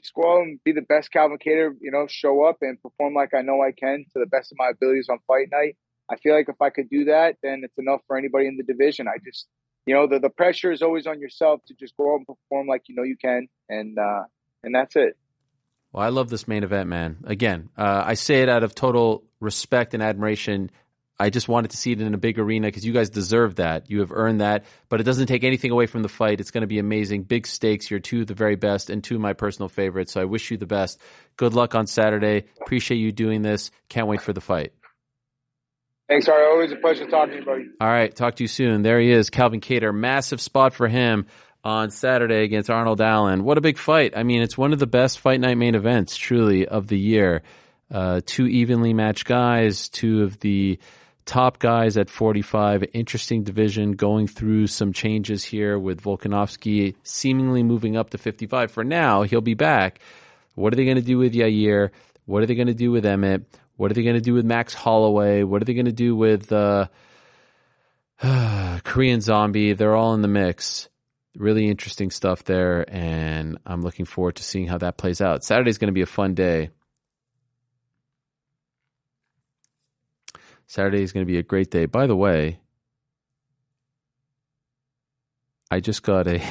Just 0.00 0.12
go 0.14 0.38
out 0.38 0.42
and 0.42 0.62
be 0.62 0.72
the 0.72 0.82
best 0.82 1.10
Calvin. 1.10 1.38
You 1.44 1.90
know, 1.90 2.06
show 2.06 2.44
up 2.44 2.58
and 2.60 2.80
perform 2.80 3.14
like 3.14 3.32
I 3.34 3.42
know 3.42 3.62
I 3.62 3.72
can 3.72 4.04
to 4.12 4.18
the 4.18 4.26
best 4.26 4.52
of 4.52 4.58
my 4.58 4.68
abilities 4.68 5.08
on 5.08 5.18
fight 5.26 5.48
night. 5.50 5.76
I 6.10 6.16
feel 6.16 6.34
like 6.34 6.48
if 6.48 6.60
I 6.60 6.70
could 6.70 6.88
do 6.90 7.06
that, 7.06 7.36
then 7.42 7.62
it's 7.64 7.78
enough 7.78 8.00
for 8.06 8.16
anybody 8.16 8.46
in 8.46 8.56
the 8.56 8.62
division. 8.62 9.08
I 9.08 9.16
just, 9.24 9.46
you 9.86 9.94
know, 9.94 10.06
the 10.06 10.18
the 10.18 10.28
pressure 10.28 10.70
is 10.70 10.82
always 10.82 11.06
on 11.06 11.20
yourself 11.20 11.60
to 11.68 11.74
just 11.74 11.96
go 11.96 12.12
out 12.12 12.16
and 12.18 12.26
perform 12.26 12.66
like 12.66 12.82
you 12.88 12.94
know 12.94 13.02
you 13.02 13.16
can, 13.16 13.48
and 13.68 13.98
uh, 13.98 14.24
and 14.62 14.74
that's 14.74 14.96
it. 14.96 15.16
Well, 15.92 16.04
I 16.04 16.10
love 16.10 16.28
this 16.28 16.46
main 16.46 16.62
event, 16.62 16.90
man. 16.90 17.18
Again, 17.24 17.70
uh, 17.76 18.02
I 18.04 18.14
say 18.14 18.42
it 18.42 18.50
out 18.50 18.62
of 18.62 18.74
total 18.74 19.24
respect 19.40 19.94
and 19.94 20.02
admiration. 20.02 20.70
I 21.18 21.30
just 21.30 21.48
wanted 21.48 21.70
to 21.70 21.76
see 21.78 21.92
it 21.92 22.00
in 22.00 22.12
a 22.12 22.18
big 22.18 22.38
arena 22.38 22.68
because 22.68 22.84
you 22.84 22.92
guys 22.92 23.08
deserve 23.08 23.56
that. 23.56 23.90
You 23.90 24.00
have 24.00 24.12
earned 24.12 24.42
that, 24.42 24.64
but 24.88 25.00
it 25.00 25.04
doesn't 25.04 25.28
take 25.28 25.44
anything 25.44 25.70
away 25.70 25.86
from 25.86 26.02
the 26.02 26.08
fight. 26.08 26.40
It's 26.40 26.50
going 26.50 26.62
to 26.62 26.66
be 26.66 26.78
amazing. 26.78 27.22
Big 27.22 27.46
stakes. 27.46 27.90
You're 27.90 28.00
two 28.00 28.20
of 28.20 28.26
the 28.26 28.34
very 28.34 28.56
best 28.56 28.90
and 28.90 29.02
two 29.02 29.14
of 29.14 29.22
my 29.22 29.32
personal 29.32 29.68
favorites. 29.68 30.12
So 30.12 30.20
I 30.20 30.26
wish 30.26 30.50
you 30.50 30.58
the 30.58 30.66
best. 30.66 31.00
Good 31.36 31.54
luck 31.54 31.74
on 31.74 31.86
Saturday. 31.86 32.44
Appreciate 32.60 32.98
you 32.98 33.12
doing 33.12 33.40
this. 33.42 33.70
Can't 33.88 34.08
wait 34.08 34.20
for 34.20 34.34
the 34.34 34.42
fight. 34.42 34.74
Thanks, 36.08 36.28
Ari. 36.28 36.44
Always 36.44 36.72
a 36.72 36.76
pleasure 36.76 37.06
talking 37.06 37.32
to 37.32 37.38
you, 37.40 37.44
buddy. 37.44 37.64
All 37.80 37.88
right. 37.88 38.14
Talk 38.14 38.36
to 38.36 38.44
you 38.44 38.48
soon. 38.48 38.82
There 38.82 39.00
he 39.00 39.10
is, 39.10 39.30
Calvin 39.30 39.60
Kattar. 39.60 39.94
Massive 39.94 40.40
spot 40.40 40.74
for 40.74 40.86
him 40.86 41.26
on 41.64 41.90
Saturday 41.90 42.44
against 42.44 42.70
Arnold 42.70 43.00
Allen. 43.00 43.42
What 43.42 43.58
a 43.58 43.62
big 43.62 43.78
fight. 43.78 44.16
I 44.16 44.22
mean, 44.22 44.42
it's 44.42 44.56
one 44.56 44.72
of 44.72 44.78
the 44.78 44.86
best 44.86 45.18
fight 45.18 45.40
night 45.40 45.56
main 45.56 45.74
events, 45.74 46.16
truly, 46.16 46.68
of 46.68 46.86
the 46.86 46.98
year. 46.98 47.42
Uh, 47.90 48.20
two 48.24 48.46
evenly 48.46 48.92
matched 48.92 49.24
guys, 49.24 49.88
two 49.88 50.22
of 50.22 50.38
the 50.40 50.78
top 51.26 51.58
guys 51.58 51.96
at 51.96 52.08
45. 52.08 52.84
Interesting 52.94 53.42
division 53.42 53.92
going 53.92 54.26
through 54.26 54.68
some 54.68 54.92
changes 54.92 55.44
here 55.44 55.78
with 55.78 56.02
Volkanovski 56.02 56.94
seemingly 57.02 57.62
moving 57.62 57.96
up 57.96 58.10
to 58.10 58.18
55. 58.18 58.70
For 58.70 58.84
now, 58.84 59.22
he'll 59.22 59.40
be 59.40 59.54
back. 59.54 60.00
What 60.54 60.72
are 60.72 60.76
they 60.76 60.84
going 60.84 60.96
to 60.96 61.02
do 61.02 61.18
with 61.18 61.34
Yair? 61.34 61.90
What 62.24 62.42
are 62.42 62.46
they 62.46 62.54
going 62.54 62.68
to 62.68 62.74
do 62.74 62.90
with 62.90 63.04
Emmett? 63.04 63.44
What 63.76 63.90
are 63.90 63.94
they 63.94 64.02
going 64.02 64.14
to 64.14 64.22
do 64.22 64.32
with 64.32 64.46
Max 64.46 64.72
Holloway? 64.72 65.42
What 65.42 65.60
are 65.60 65.66
they 65.66 65.74
going 65.74 65.84
to 65.84 65.92
do 65.92 66.16
with 66.16 66.50
uh, 66.50 66.86
Korean 68.84 69.20
Zombie? 69.20 69.74
They're 69.74 69.94
all 69.94 70.14
in 70.14 70.22
the 70.22 70.28
mix 70.28 70.88
really 71.36 71.68
interesting 71.68 72.10
stuff 72.10 72.44
there, 72.44 72.84
and 72.88 73.58
I'm 73.66 73.82
looking 73.82 74.06
forward 74.06 74.36
to 74.36 74.42
seeing 74.42 74.66
how 74.66 74.78
that 74.78 74.96
plays 74.96 75.20
out. 75.20 75.44
Saturday's 75.44 75.78
going 75.78 75.88
to 75.88 75.92
be 75.92 76.02
a 76.02 76.06
fun 76.06 76.34
day. 76.34 76.70
Saturday 80.66 81.02
is 81.02 81.12
going 81.12 81.24
to 81.24 81.30
be 81.30 81.38
a 81.38 81.42
great 81.42 81.70
day. 81.70 81.86
By 81.86 82.06
the 82.06 82.16
way, 82.16 82.60
I 85.70 85.80
just 85.80 86.02
got 86.02 86.26
a 86.26 86.42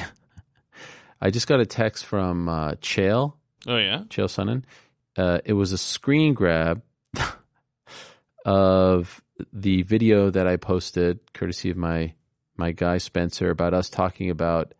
I 1.20 1.30
just 1.30 1.46
got 1.46 1.60
a 1.60 1.66
text 1.66 2.04
from 2.04 2.48
uh, 2.48 2.72
Chael. 2.72 3.34
Oh 3.66 3.76
yeah, 3.76 4.00
Chael 4.08 4.26
Sonnen. 4.26 4.64
Uh, 5.16 5.40
it 5.44 5.54
was 5.54 5.72
a 5.72 5.78
screen 5.78 6.34
grab 6.34 6.82
of 8.44 9.22
the 9.52 9.82
video 9.82 10.30
that 10.30 10.46
I 10.46 10.56
posted, 10.56 11.20
courtesy 11.32 11.70
of 11.70 11.76
my 11.76 12.14
my 12.56 12.72
guy 12.72 12.98
Spencer 12.98 13.50
about 13.50 13.74
us 13.74 13.90
talking 13.90 14.30
about 14.30 14.74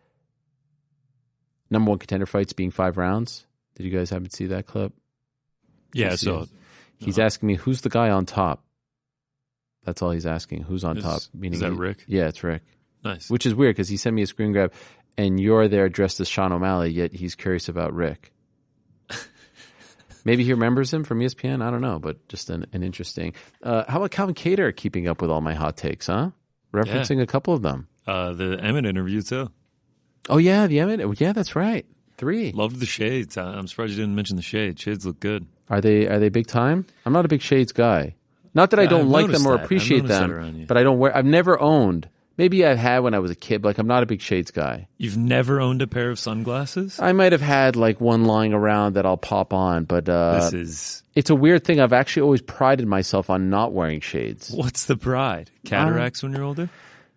number 1.70 1.90
one 1.90 1.98
contender 1.98 2.26
fights 2.26 2.52
being 2.52 2.70
five 2.70 2.96
rounds. 2.96 3.46
Did 3.74 3.84
you 3.84 3.90
guys 3.90 4.10
happen 4.10 4.28
to 4.28 4.36
see 4.36 4.46
that 4.46 4.66
clip? 4.66 4.92
Yeah, 5.92 6.16
so 6.16 6.46
he's 6.98 7.18
uh-huh. 7.18 7.26
asking 7.26 7.46
me 7.46 7.54
who's 7.54 7.82
the 7.82 7.90
guy 7.90 8.10
on 8.10 8.26
top. 8.26 8.65
That's 9.86 10.02
all 10.02 10.10
he's 10.10 10.26
asking. 10.26 10.64
Who's 10.64 10.84
on 10.84 10.98
is, 10.98 11.04
top? 11.04 11.22
Meaning 11.32 11.54
is 11.54 11.60
that 11.60 11.72
he, 11.72 11.78
Rick? 11.78 12.04
Yeah, 12.06 12.26
it's 12.26 12.42
Rick. 12.42 12.62
Nice. 13.02 13.30
Which 13.30 13.46
is 13.46 13.54
weird 13.54 13.74
because 13.74 13.88
he 13.88 13.96
sent 13.96 14.14
me 14.14 14.22
a 14.22 14.26
screen 14.26 14.52
grab, 14.52 14.74
and 15.16 15.40
you're 15.40 15.68
there 15.68 15.88
dressed 15.88 16.20
as 16.20 16.28
Sean 16.28 16.52
O'Malley, 16.52 16.90
yet 16.90 17.14
he's 17.14 17.34
curious 17.34 17.68
about 17.68 17.94
Rick. 17.94 18.32
Maybe 20.24 20.44
he 20.44 20.52
remembers 20.52 20.92
him 20.92 21.04
from 21.04 21.20
ESPN. 21.20 21.62
I 21.62 21.70
don't 21.70 21.80
know, 21.80 21.98
but 21.98 22.28
just 22.28 22.50
an, 22.50 22.66
an 22.72 22.82
interesting. 22.82 23.32
Uh, 23.62 23.84
how 23.88 23.98
about 23.98 24.10
Calvin 24.10 24.34
Kattar 24.34 24.74
keeping 24.74 25.06
up 25.06 25.22
with 25.22 25.30
all 25.30 25.40
my 25.40 25.54
hot 25.54 25.76
takes? 25.76 26.08
Huh? 26.08 26.30
referencing 26.76 27.16
yeah. 27.16 27.22
a 27.22 27.26
couple 27.26 27.54
of 27.54 27.62
them. 27.62 27.88
Uh, 28.06 28.32
the 28.32 28.58
Emmett 28.60 28.86
interview 28.86 29.22
too. 29.22 29.50
Oh 30.28 30.38
yeah, 30.38 30.66
the 30.66 30.80
Emmett. 30.80 31.20
Yeah, 31.20 31.32
that's 31.32 31.56
right. 31.56 31.86
Three. 32.16 32.52
Loved 32.52 32.80
the 32.80 32.86
shades. 32.86 33.36
I'm 33.36 33.66
surprised 33.66 33.92
you 33.92 33.98
didn't 33.98 34.14
mention 34.14 34.36
the 34.36 34.42
shades. 34.42 34.80
Shades 34.80 35.06
look 35.06 35.20
good. 35.20 35.46
Are 35.68 35.80
they 35.80 36.06
are 36.06 36.18
they 36.18 36.28
big 36.28 36.46
time? 36.46 36.86
I'm 37.04 37.12
not 37.12 37.24
a 37.24 37.28
big 37.28 37.42
shades 37.42 37.72
guy. 37.72 38.15
Not 38.56 38.70
that 38.70 38.80
I 38.80 38.86
don't 38.86 39.02
I've 39.02 39.08
like 39.08 39.30
them 39.30 39.46
or 39.46 39.58
that. 39.58 39.64
appreciate 39.64 40.06
them, 40.06 40.64
but 40.66 40.78
I 40.78 40.82
don't 40.82 40.98
wear. 40.98 41.14
I've 41.14 41.26
never 41.26 41.60
owned. 41.60 42.08
Maybe 42.38 42.64
I 42.64 42.74
had 42.74 43.00
when 43.00 43.12
I 43.12 43.18
was 43.18 43.30
a 43.30 43.34
kid. 43.34 43.60
But 43.60 43.68
like 43.68 43.78
I'm 43.78 43.86
not 43.86 44.02
a 44.02 44.06
big 44.06 44.22
shades 44.22 44.50
guy. 44.50 44.88
You've 44.96 45.18
never 45.18 45.60
owned 45.60 45.82
a 45.82 45.86
pair 45.86 46.08
of 46.08 46.18
sunglasses? 46.18 46.98
I 46.98 47.12
might 47.12 47.32
have 47.32 47.42
had 47.42 47.76
like 47.76 48.00
one 48.00 48.24
lying 48.24 48.54
around 48.54 48.94
that 48.94 49.04
I'll 49.04 49.18
pop 49.18 49.52
on, 49.52 49.84
but 49.84 50.08
uh, 50.08 50.40
this 50.40 50.54
is. 50.54 51.02
It's 51.14 51.28
a 51.28 51.34
weird 51.34 51.64
thing. 51.64 51.80
I've 51.80 51.92
actually 51.92 52.22
always 52.22 52.40
prided 52.40 52.86
myself 52.86 53.28
on 53.28 53.50
not 53.50 53.74
wearing 53.74 54.00
shades. 54.00 54.50
What's 54.50 54.86
the 54.86 54.96
pride? 54.96 55.50
Cataracts 55.66 56.22
when 56.22 56.32
you're 56.32 56.44
older? 56.44 56.70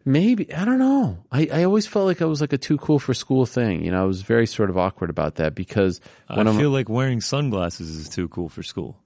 Maybe 0.04 0.54
I 0.54 0.66
don't 0.66 0.80
know. 0.80 1.20
I, 1.32 1.48
I 1.54 1.64
always 1.64 1.88
felt 1.88 2.06
like 2.06 2.22
I 2.22 2.26
was 2.26 2.42
like 2.42 2.52
a 2.52 2.58
too 2.58 2.78
cool 2.78 3.00
for 3.00 3.14
school 3.14 3.46
thing. 3.46 3.86
You 3.86 3.92
know, 3.92 4.02
I 4.02 4.06
was 4.06 4.24
very 4.24 4.46
sort 4.46 4.70
of 4.70 4.78
awkward 4.78 5.10
about 5.10 5.36
that 5.36 5.56
because 5.56 6.02
when 6.28 6.48
I 6.48 6.52
I'm, 6.52 6.58
feel 6.58 6.72
like 6.72 6.90
wearing 6.90 7.22
sunglasses 7.22 7.96
is 7.96 8.10
too 8.10 8.28
cool 8.28 8.50
for 8.50 8.62
school. 8.62 8.98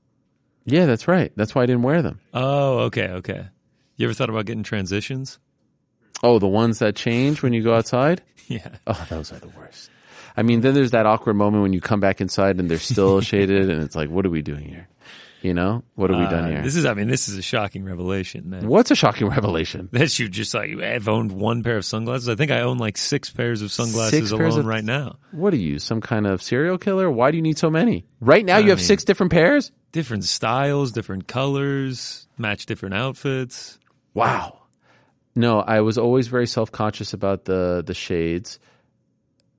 Yeah, 0.65 0.85
that's 0.85 1.07
right. 1.07 1.31
That's 1.35 1.53
why 1.53 1.63
I 1.63 1.65
didn't 1.65 1.83
wear 1.83 2.01
them. 2.01 2.19
Oh, 2.33 2.79
okay, 2.79 3.09
okay. 3.09 3.47
You 3.97 4.07
ever 4.07 4.13
thought 4.13 4.29
about 4.29 4.45
getting 4.45 4.63
transitions? 4.63 5.39
Oh, 6.21 6.39
the 6.39 6.47
ones 6.47 6.79
that 6.79 6.95
change 6.95 7.41
when 7.43 7.53
you 7.53 7.61
go 7.61 7.75
outside? 7.75 8.21
yeah. 8.47 8.69
Oh, 8.87 9.05
those 9.09 9.31
are 9.31 9.39
the 9.39 9.49
worst. 9.49 9.89
I 10.35 10.41
mean, 10.41 10.61
then 10.61 10.73
there's 10.73 10.91
that 10.91 11.05
awkward 11.05 11.35
moment 11.35 11.63
when 11.63 11.73
you 11.73 11.81
come 11.81 11.99
back 11.99 12.21
inside 12.21 12.59
and 12.59 12.69
they're 12.71 12.79
still 12.79 13.21
shaded, 13.21 13.69
and 13.69 13.83
it's 13.83 13.95
like, 13.95 14.09
what 14.09 14.25
are 14.25 14.29
we 14.29 14.41
doing 14.41 14.67
here? 14.67 14.87
You 15.43 15.53
know, 15.53 15.83
what 15.95 16.09
have 16.09 16.17
we 16.17 16.25
done 16.25 16.45
Uh, 16.45 16.47
here? 16.47 16.61
This 16.61 16.77
is, 16.77 16.85
I 16.85 16.93
mean, 16.93 17.09
this 17.09 17.27
is 17.27 17.37
a 17.37 17.41
shocking 17.41 17.83
revelation. 17.83 18.51
That, 18.51 18.63
What's 18.63 18.91
a 18.91 18.95
shocking 18.95 19.27
revelation? 19.27 19.89
That 19.91 20.17
you 20.17 20.29
just 20.29 20.53
like, 20.53 20.79
I've 20.79 21.09
owned 21.09 21.33
one 21.33 21.63
pair 21.63 21.75
of 21.75 21.83
sunglasses. 21.83 22.29
I 22.29 22.35
think 22.35 22.49
I 22.49 22.61
own 22.61 22.77
like 22.77 22.97
six 22.97 23.29
pairs 23.29 23.61
of 23.61 23.69
sunglasses 23.69 24.29
Six 24.29 24.31
pairs 24.31 24.53
alone 24.55 24.59
of- 24.61 24.65
right 24.65 24.83
now. 24.85 25.17
What 25.31 25.53
are 25.53 25.57
you, 25.57 25.79
some 25.79 25.99
kind 25.99 26.25
of 26.27 26.41
serial 26.41 26.77
killer? 26.77 27.11
Why 27.11 27.29
do 27.31 27.35
you 27.37 27.43
need 27.43 27.57
so 27.57 27.69
many? 27.69 28.05
Right 28.21 28.45
now, 28.45 28.57
you 28.57 28.69
have 28.69 28.79
mean- 28.79 28.85
six 28.87 29.03
different 29.03 29.33
pairs. 29.33 29.71
Different 29.91 30.23
styles, 30.23 30.93
different 30.93 31.27
colors, 31.27 32.25
match 32.37 32.65
different 32.65 32.95
outfits. 32.95 33.77
Wow. 34.13 34.59
No, 35.35 35.59
I 35.59 35.81
was 35.81 35.97
always 35.97 36.29
very 36.29 36.47
self 36.47 36.71
conscious 36.71 37.11
about 37.13 37.45
the 37.45 37.83
the 37.85 37.93
shades. 37.93 38.59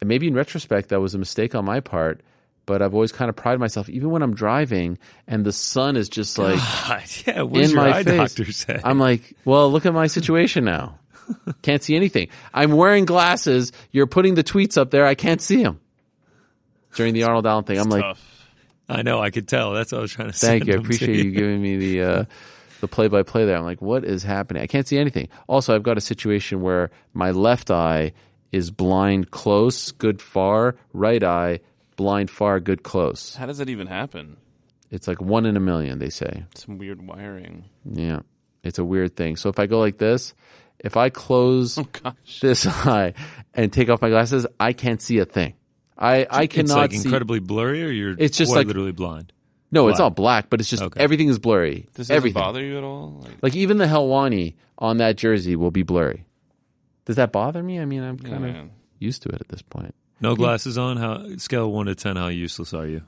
And 0.00 0.08
maybe 0.08 0.26
in 0.28 0.34
retrospect, 0.34 0.88
that 0.88 1.00
was 1.00 1.14
a 1.14 1.18
mistake 1.18 1.54
on 1.54 1.64
my 1.66 1.80
part. 1.80 2.22
But 2.66 2.80
I've 2.80 2.94
always 2.94 3.12
kind 3.12 3.28
of 3.28 3.36
prided 3.36 3.60
myself, 3.60 3.90
even 3.90 4.10
when 4.10 4.22
I'm 4.22 4.34
driving 4.34 4.98
and 5.26 5.44
the 5.44 5.52
sun 5.52 5.96
is 5.96 6.08
just 6.08 6.38
like 6.38 6.58
God, 6.58 7.02
yeah, 7.26 7.42
in 7.42 7.70
your 7.70 7.76
my 7.76 7.98
eye 7.98 8.02
face. 8.02 8.34
doctor 8.34 8.52
say? 8.52 8.80
I'm 8.82 8.98
like, 8.98 9.34
well, 9.44 9.70
look 9.70 9.84
at 9.84 9.92
my 9.92 10.06
situation 10.06 10.64
now. 10.64 10.98
Can't 11.62 11.82
see 11.82 11.96
anything. 11.96 12.28
I'm 12.52 12.72
wearing 12.72 13.04
glasses. 13.04 13.72
You're 13.90 14.06
putting 14.06 14.34
the 14.34 14.44
tweets 14.44 14.78
up 14.78 14.90
there. 14.90 15.06
I 15.06 15.14
can't 15.14 15.40
see 15.40 15.62
them. 15.62 15.80
During 16.94 17.14
the 17.14 17.24
Arnold 17.24 17.46
Allen 17.46 17.64
thing, 17.64 17.78
I'm 17.78 17.88
like, 17.88 18.16
I 18.88 19.02
know, 19.02 19.20
I 19.20 19.30
could 19.30 19.48
tell. 19.48 19.72
That's 19.72 19.92
what 19.92 19.98
I 19.98 20.02
was 20.02 20.12
trying 20.12 20.30
to 20.30 20.36
say. 20.36 20.46
Thank 20.46 20.66
you. 20.66 20.74
I 20.74 20.76
appreciate 20.76 21.24
you 21.24 21.32
giving 21.32 21.60
me 21.60 21.76
the 21.76 22.02
uh, 22.02 22.24
the 22.80 22.88
play 22.88 23.08
by 23.08 23.22
play 23.22 23.46
there. 23.46 23.56
I'm 23.56 23.64
like, 23.64 23.82
what 23.82 24.04
is 24.04 24.22
happening? 24.22 24.62
I 24.62 24.66
can't 24.66 24.86
see 24.86 24.98
anything. 24.98 25.28
Also, 25.48 25.74
I've 25.74 25.82
got 25.82 25.96
a 25.96 26.02
situation 26.02 26.60
where 26.60 26.90
my 27.14 27.30
left 27.30 27.70
eye 27.70 28.12
is 28.52 28.70
blind 28.70 29.30
close, 29.30 29.90
good 29.92 30.20
far. 30.20 30.76
Right 30.92 31.22
eye 31.22 31.60
blind 31.96 32.30
far, 32.30 32.60
good 32.60 32.82
close. 32.82 33.34
How 33.34 33.46
does 33.46 33.58
that 33.58 33.68
even 33.68 33.86
happen? 33.86 34.36
It's 34.90 35.08
like 35.08 35.20
one 35.20 35.46
in 35.46 35.56
a 35.56 35.60
million, 35.60 35.98
they 35.98 36.10
say. 36.10 36.44
Some 36.54 36.78
weird 36.78 37.04
wiring. 37.06 37.64
Yeah, 37.84 38.20
it's 38.62 38.78
a 38.78 38.84
weird 38.84 39.16
thing. 39.16 39.36
So 39.36 39.48
if 39.48 39.58
I 39.58 39.66
go 39.66 39.80
like 39.80 39.98
this, 39.98 40.34
if 40.78 40.96
I 40.96 41.10
close 41.10 41.78
Oh 42.04 42.12
this 42.40 42.66
eye 42.86 43.14
and 43.54 43.72
take 43.72 43.88
off 43.88 44.00
my 44.02 44.10
glasses, 44.10 44.46
I 44.60 44.72
can't 44.72 45.00
see 45.02 45.18
a 45.18 45.24
thing. 45.24 45.54
I 45.98 46.26
I 46.30 46.46
cannot 46.46 46.64
it's 46.64 46.72
like 46.74 46.90
see. 46.92 46.96
incredibly 47.04 47.38
blurry, 47.40 47.82
or 47.84 47.88
you're 47.90 48.14
It's 48.18 48.36
just 48.36 48.50
quite 48.50 48.58
like- 48.60 48.66
literally 48.68 48.92
blind. 48.92 49.32
No, 49.72 49.88
it's 49.88 49.98
all 49.98 50.10
black, 50.10 50.50
but 50.50 50.60
it's 50.60 50.70
just 50.70 50.84
Okay. 50.84 51.00
everything 51.00 51.28
is 51.28 51.40
blurry. 51.40 51.88
Does 51.94 52.06
that 52.06 52.14
everything. 52.14 52.40
bother 52.40 52.62
you 52.62 52.78
at 52.78 52.84
all? 52.84 53.18
Like, 53.24 53.32
Like 53.42 53.56
even 53.56 53.78
the 53.78 53.86
Helwani 53.86 54.54
on 54.78 54.98
that 54.98 55.16
jersey 55.16 55.56
will 55.56 55.72
be 55.72 55.82
blurry. 55.82 56.26
Does 57.06 57.16
that 57.16 57.32
bother 57.32 57.60
me? 57.60 57.80
I 57.80 57.84
mean, 57.84 58.04
I'm 58.04 58.16
yeah, 58.22 58.28
kind 58.30 58.44
of 58.44 58.52
man. 58.52 58.70
used 59.00 59.22
to 59.22 59.30
it 59.30 59.40
at 59.40 59.48
this 59.48 59.62
point. 59.62 59.92
No 60.24 60.34
glasses 60.36 60.78
on. 60.78 60.96
How 60.96 61.36
scale 61.36 61.70
one 61.70 61.86
to 61.86 61.94
ten? 61.94 62.16
How 62.16 62.28
useless 62.28 62.72
are 62.74 62.86
you? 62.86 63.02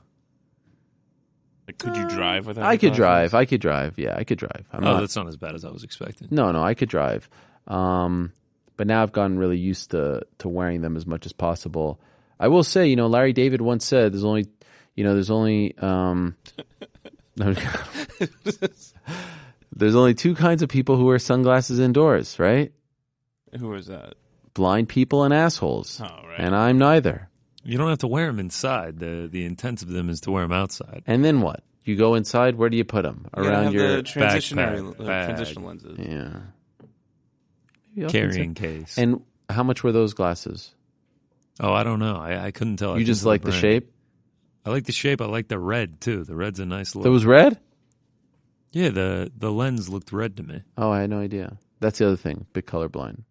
Like, 1.67 1.77
could 1.79 1.97
you 1.97 2.07
drive 2.07 2.47
without? 2.47 2.63
I 2.63 2.73
your 2.73 2.79
could 2.79 2.95
glasses? 2.95 2.97
drive. 2.97 3.33
I 3.33 3.45
could 3.45 3.59
drive. 3.59 3.97
Yeah, 3.97 4.15
I 4.15 4.23
could 4.23 4.37
drive. 4.37 4.65
I'm 4.71 4.83
oh, 4.83 4.93
not, 4.93 4.99
that's 5.01 5.15
not 5.15 5.27
as 5.27 5.35
bad 5.35 5.55
as 5.55 5.65
I 5.65 5.69
was 5.69 5.83
expecting. 5.83 6.29
no, 6.31 6.51
no, 6.51 6.63
I 6.63 6.73
could 6.75 6.89
drive. 6.89 7.29
Um, 7.67 8.31
but 8.77 8.87
now 8.87 9.03
I've 9.03 9.11
gotten 9.11 9.37
really 9.37 9.57
used 9.57 9.91
to 9.91 10.21
to 10.37 10.47
wearing 10.47 10.81
them 10.81 10.95
as 10.95 11.05
much 11.05 11.25
as 11.25 11.33
possible. 11.33 11.99
I 12.39 12.47
will 12.47 12.63
say, 12.63 12.87
you 12.87 12.95
know, 12.95 13.07
Larry 13.07 13.33
David 13.33 13.61
once 13.61 13.83
said, 13.83 14.13
"There's 14.13 14.23
only, 14.23 14.45
you 14.95 15.03
know, 15.03 15.13
there's 15.13 15.31
only, 15.31 15.75
um, 15.79 16.37
there's 19.75 19.95
only 19.95 20.13
two 20.13 20.35
kinds 20.35 20.61
of 20.61 20.69
people 20.69 20.95
who 20.97 21.05
wear 21.05 21.19
sunglasses 21.19 21.79
indoors, 21.79 22.37
right? 22.37 22.71
Who 23.59 23.69
was 23.69 23.87
that? 23.87 24.13
Blind 24.57 24.89
people 24.89 25.23
and 25.23 25.33
assholes. 25.33 26.01
Oh, 26.03 26.05
right. 26.27 26.39
And 26.39 26.55
I'm 26.55 26.79
neither. 26.79 27.29
You 27.63 27.77
don't 27.77 27.89
have 27.89 27.99
to 27.99 28.07
wear 28.07 28.25
them 28.27 28.39
inside. 28.39 28.97
the 28.99 29.29
The 29.31 29.45
intent 29.45 29.83
of 29.83 29.87
them 29.89 30.09
is 30.09 30.21
to 30.21 30.31
wear 30.31 30.41
them 30.43 30.51
outside. 30.51 31.03
And 31.05 31.23
then 31.23 31.41
what? 31.41 31.63
You 31.85 31.95
go 31.95 32.15
inside. 32.15 32.55
Where 32.55 32.67
do 32.69 32.75
you 32.75 32.83
put 32.83 33.03
them? 33.03 33.27
You 33.37 33.43
gotta 33.43 33.49
Around 33.55 33.63
have 33.65 33.73
your 33.75 33.95
the 33.97 34.03
transitionary 34.03 34.79
backpack, 34.81 34.99
uh, 34.99 35.03
bag. 35.05 35.25
transitional 35.27 35.67
lenses. 35.67 35.99
yeah. 37.95 38.07
Carrying 38.09 38.53
case. 38.55 38.97
And 38.97 39.21
how 39.49 39.61
much 39.63 39.83
were 39.83 39.91
those 39.91 40.13
glasses? 40.15 40.73
oh, 41.59 41.71
I 41.73 41.83
don't 41.83 41.99
know. 41.99 42.15
I, 42.17 42.45
I 42.47 42.51
couldn't 42.51 42.77
tell. 42.77 42.89
I 42.89 42.93
you 42.93 42.99
couldn't 43.01 43.13
just 43.13 43.25
like 43.25 43.41
the 43.41 43.49
brand. 43.49 43.61
shape. 43.61 43.91
I 44.65 44.69
like 44.71 44.85
the 44.85 44.91
shape. 44.91 45.21
I 45.21 45.25
like 45.25 45.47
the 45.47 45.59
red 45.59 46.01
too. 46.01 46.23
The 46.23 46.35
red's 46.35 46.59
a 46.59 46.65
nice 46.65 46.93
look. 46.95 47.03
That 47.03 47.11
was 47.11 47.25
red. 47.25 47.59
yeah, 48.71 48.89
the 48.89 49.31
the 49.37 49.51
lens 49.51 49.87
looked 49.87 50.11
red 50.11 50.37
to 50.37 50.43
me. 50.43 50.61
Oh, 50.77 50.91
I 50.91 51.01
had 51.01 51.09
no 51.09 51.19
idea. 51.19 51.57
That's 51.79 51.99
the 51.99 52.07
other 52.07 52.17
thing. 52.17 52.47
Big 52.53 52.65
colorblind. 52.65 53.21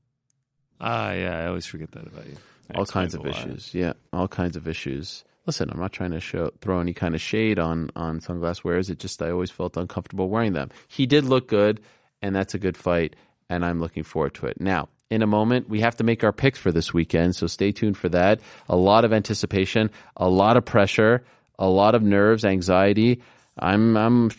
Ah, 0.80 1.12
yeah. 1.12 1.38
I 1.38 1.46
always 1.46 1.66
forget 1.66 1.90
that 1.92 2.06
about 2.06 2.26
you. 2.26 2.36
all 2.74 2.86
kinds 2.86 3.14
of 3.14 3.26
issues. 3.26 3.74
Yeah, 3.74 3.94
all 4.12 4.28
kinds 4.28 4.56
of 4.56 4.66
issues. 4.68 5.24
Listen, 5.46 5.70
I'm 5.70 5.78
not 5.78 5.92
trying 5.92 6.10
to 6.10 6.20
show, 6.20 6.50
throw 6.60 6.80
any 6.80 6.92
kind 6.92 7.14
of 7.14 7.20
shade 7.20 7.58
on 7.58 7.90
on 7.94 8.20
sunglass 8.20 8.64
wearers. 8.64 8.90
It 8.90 8.98
just 8.98 9.22
I 9.22 9.30
always 9.30 9.50
felt 9.50 9.76
uncomfortable 9.76 10.28
wearing 10.28 10.52
them. 10.55 10.70
He 10.88 11.06
did 11.06 11.24
look 11.24 11.48
good, 11.48 11.80
and 12.20 12.34
that's 12.34 12.55
a 12.55 12.58
good 12.58 12.76
fight, 12.76 13.14
and 13.48 13.64
I'm 13.64 13.78
looking 13.78 14.02
forward 14.02 14.34
to 14.34 14.46
it. 14.46 14.60
Now, 14.60 14.88
in 15.08 15.22
a 15.22 15.26
moment, 15.26 15.68
we 15.68 15.80
have 15.80 15.96
to 15.96 16.05
make 16.05 16.24
our 16.24 16.32
picks 16.32 16.58
for 16.58 16.72
this 16.72 16.92
weekend, 16.92 17.36
so 17.36 17.46
stay 17.46 17.70
tuned 17.70 17.96
for 17.96 18.08
that. 18.08 18.40
A 18.68 18.76
lot 18.76 19.05
of 19.05 19.12
anticipation, 19.12 19.90
a 20.16 20.28
lot 20.28 20.56
of 20.56 20.64
pressure, 20.64 21.24
a 21.58 21.68
lot 21.68 21.94
of 21.94 22.02
nerves, 22.02 22.44
anxiety. 22.44 23.22
I'm 23.56 23.96
I'm 23.96 24.30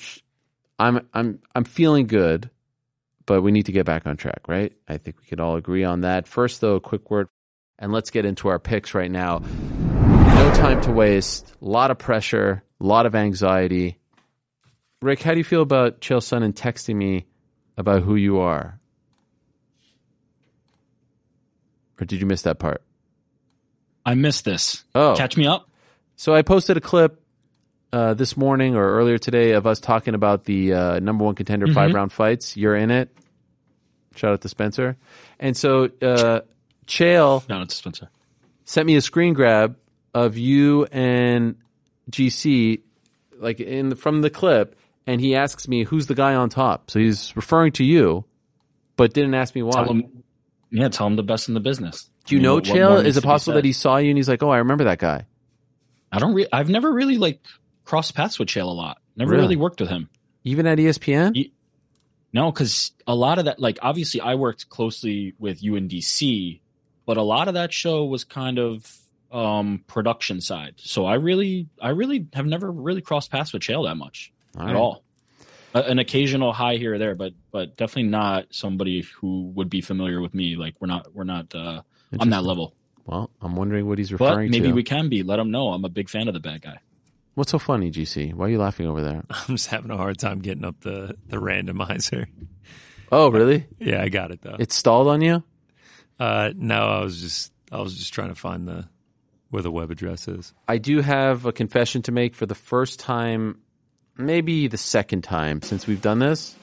I'm 0.77 1.07
I'm 1.13 1.39
I'm 1.55 1.63
feeling 1.63 2.07
good, 2.07 2.49
but 3.27 3.43
we 3.43 3.51
need 3.51 3.67
to 3.67 3.71
get 3.71 3.85
back 3.85 4.07
on 4.07 4.17
track, 4.17 4.41
right? 4.47 4.73
I 4.87 4.97
think 4.97 5.17
we 5.19 5.27
could 5.27 5.39
all 5.39 5.57
agree 5.57 5.83
on 5.83 6.01
that. 6.01 6.27
First, 6.27 6.61
though, 6.61 6.75
a 6.75 6.81
quick 6.81 7.11
word 7.11 7.27
and 7.77 7.91
let's 7.91 8.09
get 8.09 8.25
into 8.25 8.47
our 8.47 8.57
picks 8.57 8.95
right 8.95 9.11
now. 9.11 9.39
No 9.39 10.53
time 10.55 10.81
to 10.81 10.91
waste. 10.91 11.53
A 11.61 11.65
lot 11.65 11.91
of 11.91 11.99
pressure, 11.99 12.63
a 12.81 12.83
lot 12.83 13.05
of 13.05 13.13
anxiety. 13.13 13.99
Rick, 15.01 15.21
how 15.21 15.33
do 15.33 15.37
you 15.37 15.43
feel 15.43 15.61
about 15.61 16.01
Chael 16.01 16.21
Sonnen 16.21 16.53
texting 16.53 16.95
me 16.95 17.27
about 17.77 18.01
who 18.01 18.15
you 18.15 18.39
are? 18.39 18.79
Or 21.99 22.05
did 22.05 22.19
you 22.19 22.25
miss 22.25 22.43
that 22.43 22.57
part? 22.57 22.81
I 24.05 24.15
missed 24.15 24.45
this. 24.45 24.83
Oh. 24.95 25.15
Catch 25.15 25.37
me 25.37 25.45
up. 25.45 25.69
So 26.15 26.33
I 26.33 26.41
posted 26.41 26.77
a 26.77 26.81
clip 26.81 27.21
uh, 27.93 28.13
this 28.13 28.35
morning 28.37 28.75
or 28.75 28.85
earlier 28.97 29.17
today 29.17 29.51
of 29.51 29.65
us 29.67 29.79
talking 29.79 30.13
about 30.13 30.43
the 30.45 30.73
uh, 30.73 30.99
number 30.99 31.23
one 31.23 31.35
contender 31.35 31.67
five 31.73 31.93
round 31.93 32.11
fights. 32.11 32.57
You're 32.57 32.75
in 32.75 32.91
it. 32.91 33.09
Shout 34.15 34.33
out 34.33 34.41
to 34.41 34.49
Spencer. 34.49 34.97
And 35.39 35.55
so 35.55 35.85
uh, 36.01 36.41
Chael 36.87 37.47
No, 37.47 37.61
it's 37.61 37.75
Spencer. 37.75 38.09
sent 38.65 38.87
me 38.87 38.95
a 38.95 39.01
screen 39.01 39.33
grab 39.33 39.77
of 40.13 40.37
you 40.37 40.85
and 40.85 41.55
GC, 42.11 42.81
like 43.39 43.59
in 43.59 43.95
from 43.95 44.21
the 44.21 44.29
clip, 44.29 44.75
and 45.05 45.21
he 45.21 45.35
asks 45.35 45.67
me 45.67 45.83
who's 45.83 46.07
the 46.07 46.15
guy 46.15 46.33
on 46.35 46.49
top. 46.49 46.89
So 46.89 46.99
he's 46.99 47.35
referring 47.35 47.73
to 47.73 47.83
you, 47.83 48.25
but 48.95 49.13
didn't 49.13 49.35
ask 49.35 49.53
me 49.53 49.61
why. 49.61 49.73
Tell 49.83 49.91
him, 49.93 50.23
yeah, 50.71 50.89
tell 50.89 51.05
him 51.07 51.15
the 51.15 51.23
best 51.23 51.47
in 51.47 51.53
the 51.53 51.59
business. 51.59 52.09
Do 52.25 52.35
you 52.35 52.39
I 52.39 52.41
mean, 52.41 52.43
know 52.43 52.55
what- 52.55 52.63
Chael? 52.63 53.05
Is 53.05 53.15
it 53.17 53.23
possible 53.23 53.55
that 53.55 53.65
he 53.65 53.73
saw 53.73 53.97
you 53.97 54.09
and 54.09 54.17
he's 54.17 54.27
like, 54.27 54.41
"Oh, 54.43 54.49
I 54.49 54.57
remember 54.57 54.85
that 54.85 54.97
guy"? 54.99 55.25
I 56.11 56.19
don't. 56.19 56.33
Re- 56.33 56.47
I've 56.51 56.69
never 56.69 56.91
really 56.91 57.17
like 57.17 57.41
crossed 57.87 58.13
paths 58.15 58.37
with 58.37 58.49
Chael 58.49 58.67
a 58.67 58.71
lot. 58.71 58.97
Never 59.15 59.31
Really? 59.31 59.43
really, 59.43 59.55
worked 59.55 59.79
with 59.79 59.89
him. 59.89 60.09
Even 60.43 60.67
at 60.67 60.77
ESPN? 60.77 61.35
Ye- 61.35 61.53
No, 62.33 62.51
because 62.51 62.91
a 63.07 63.15
lot 63.15 63.39
of 63.39 63.45
that, 63.45 63.59
like 63.59 63.79
obviously, 63.81 64.19
I 64.21 64.35
worked 64.35 64.69
closely 64.69 65.33
with 65.39 65.61
UNDC, 65.61 66.59
but 67.05 67.17
a 67.17 67.21
lot 67.23 67.47
of 67.47 67.53
that 67.55 67.71
show 67.73 68.05
was 68.05 68.23
kind 68.23 68.59
of 68.59 68.93
um 69.31 69.83
production 69.87 70.39
side. 70.39 70.75
So 70.77 71.05
I 71.05 71.15
really, 71.15 71.67
I 71.81 71.89
really 71.89 72.27
have 72.33 72.45
never 72.45 72.71
really 72.71 73.01
crossed 73.01 73.29
paths 73.31 73.51
with 73.53 73.61
Chael 73.61 73.85
that 73.87 73.95
much 73.95 74.31
All 74.55 74.61
at 74.63 74.65
right. 74.67 74.75
all. 74.75 75.03
A- 75.73 75.83
An 75.83 75.99
occasional 75.99 76.53
high 76.53 76.75
here 76.77 76.93
or 76.95 76.97
there, 76.97 77.15
but 77.15 77.33
but 77.51 77.75
definitely 77.77 78.09
not 78.09 78.47
somebody 78.51 79.01
who 79.19 79.51
would 79.55 79.69
be 79.69 79.81
familiar 79.81 80.21
with 80.21 80.33
me. 80.33 80.55
Like 80.55 80.75
we're 80.79 80.87
not 80.87 81.13
we're 81.13 81.23
not 81.35 81.53
uh, 81.55 81.81
on 82.19 82.29
that 82.29 82.43
level. 82.43 82.73
Well, 83.05 83.29
I'm 83.41 83.55
wondering 83.55 83.85
what 83.87 83.97
he's 83.97 84.11
referring 84.11 84.47
But 84.47 84.51
maybe 84.51 84.59
to. 84.59 84.61
Maybe 84.63 84.73
we 84.73 84.83
can 84.83 85.07
be. 85.09 85.23
Let 85.23 85.39
him 85.39 85.49
know. 85.51 85.69
I'm 85.69 85.83
a 85.85 85.89
big 85.89 86.09
fan 86.09 86.27
of 86.27 86.33
the 86.33 86.39
bad 86.41 86.61
guy. 86.61 86.79
What's 87.37 87.51
so 87.51 87.59
funny, 87.59 87.91
GC? 87.91 88.33
Why 88.33 88.47
are 88.47 88.49
you 88.49 88.57
laughing 88.57 88.87
over 88.87 89.03
there? 89.03 89.21
I'm 89.29 89.57
just 89.57 89.67
having 89.67 89.91
a 89.91 89.95
hard 89.95 90.17
time 90.17 90.39
getting 90.39 90.65
up 90.65 90.81
the 90.81 91.15
the 91.27 91.37
randomizer. 91.37 92.25
Oh, 93.11 93.29
really? 93.29 93.67
Yeah, 93.77 94.01
I 94.01 94.09
got 94.09 94.31
it 94.31 94.41
though. 94.41 94.55
It 94.57 94.71
stalled 94.71 95.07
on 95.07 95.21
you? 95.21 95.43
Uh, 96.19 96.49
no, 96.55 96.87
I 96.87 97.01
was 97.01 97.21
just 97.21 97.53
I 97.71 97.79
was 97.79 97.95
just 97.95 98.11
trying 98.11 98.29
to 98.29 98.35
find 98.35 98.67
the 98.67 98.89
where 99.51 99.61
the 99.61 99.69
web 99.69 99.91
address 99.91 100.27
is. 100.27 100.51
I 100.67 100.79
do 100.79 100.99
have 101.01 101.45
a 101.45 101.51
confession 101.51 102.01
to 102.01 102.11
make 102.11 102.33
for 102.33 102.47
the 102.47 102.55
first 102.55 102.99
time, 102.99 103.59
maybe 104.17 104.67
the 104.67 104.79
second 104.79 105.23
time 105.23 105.61
since 105.61 105.85
we've 105.85 106.01
done 106.01 106.17
this. 106.17 106.55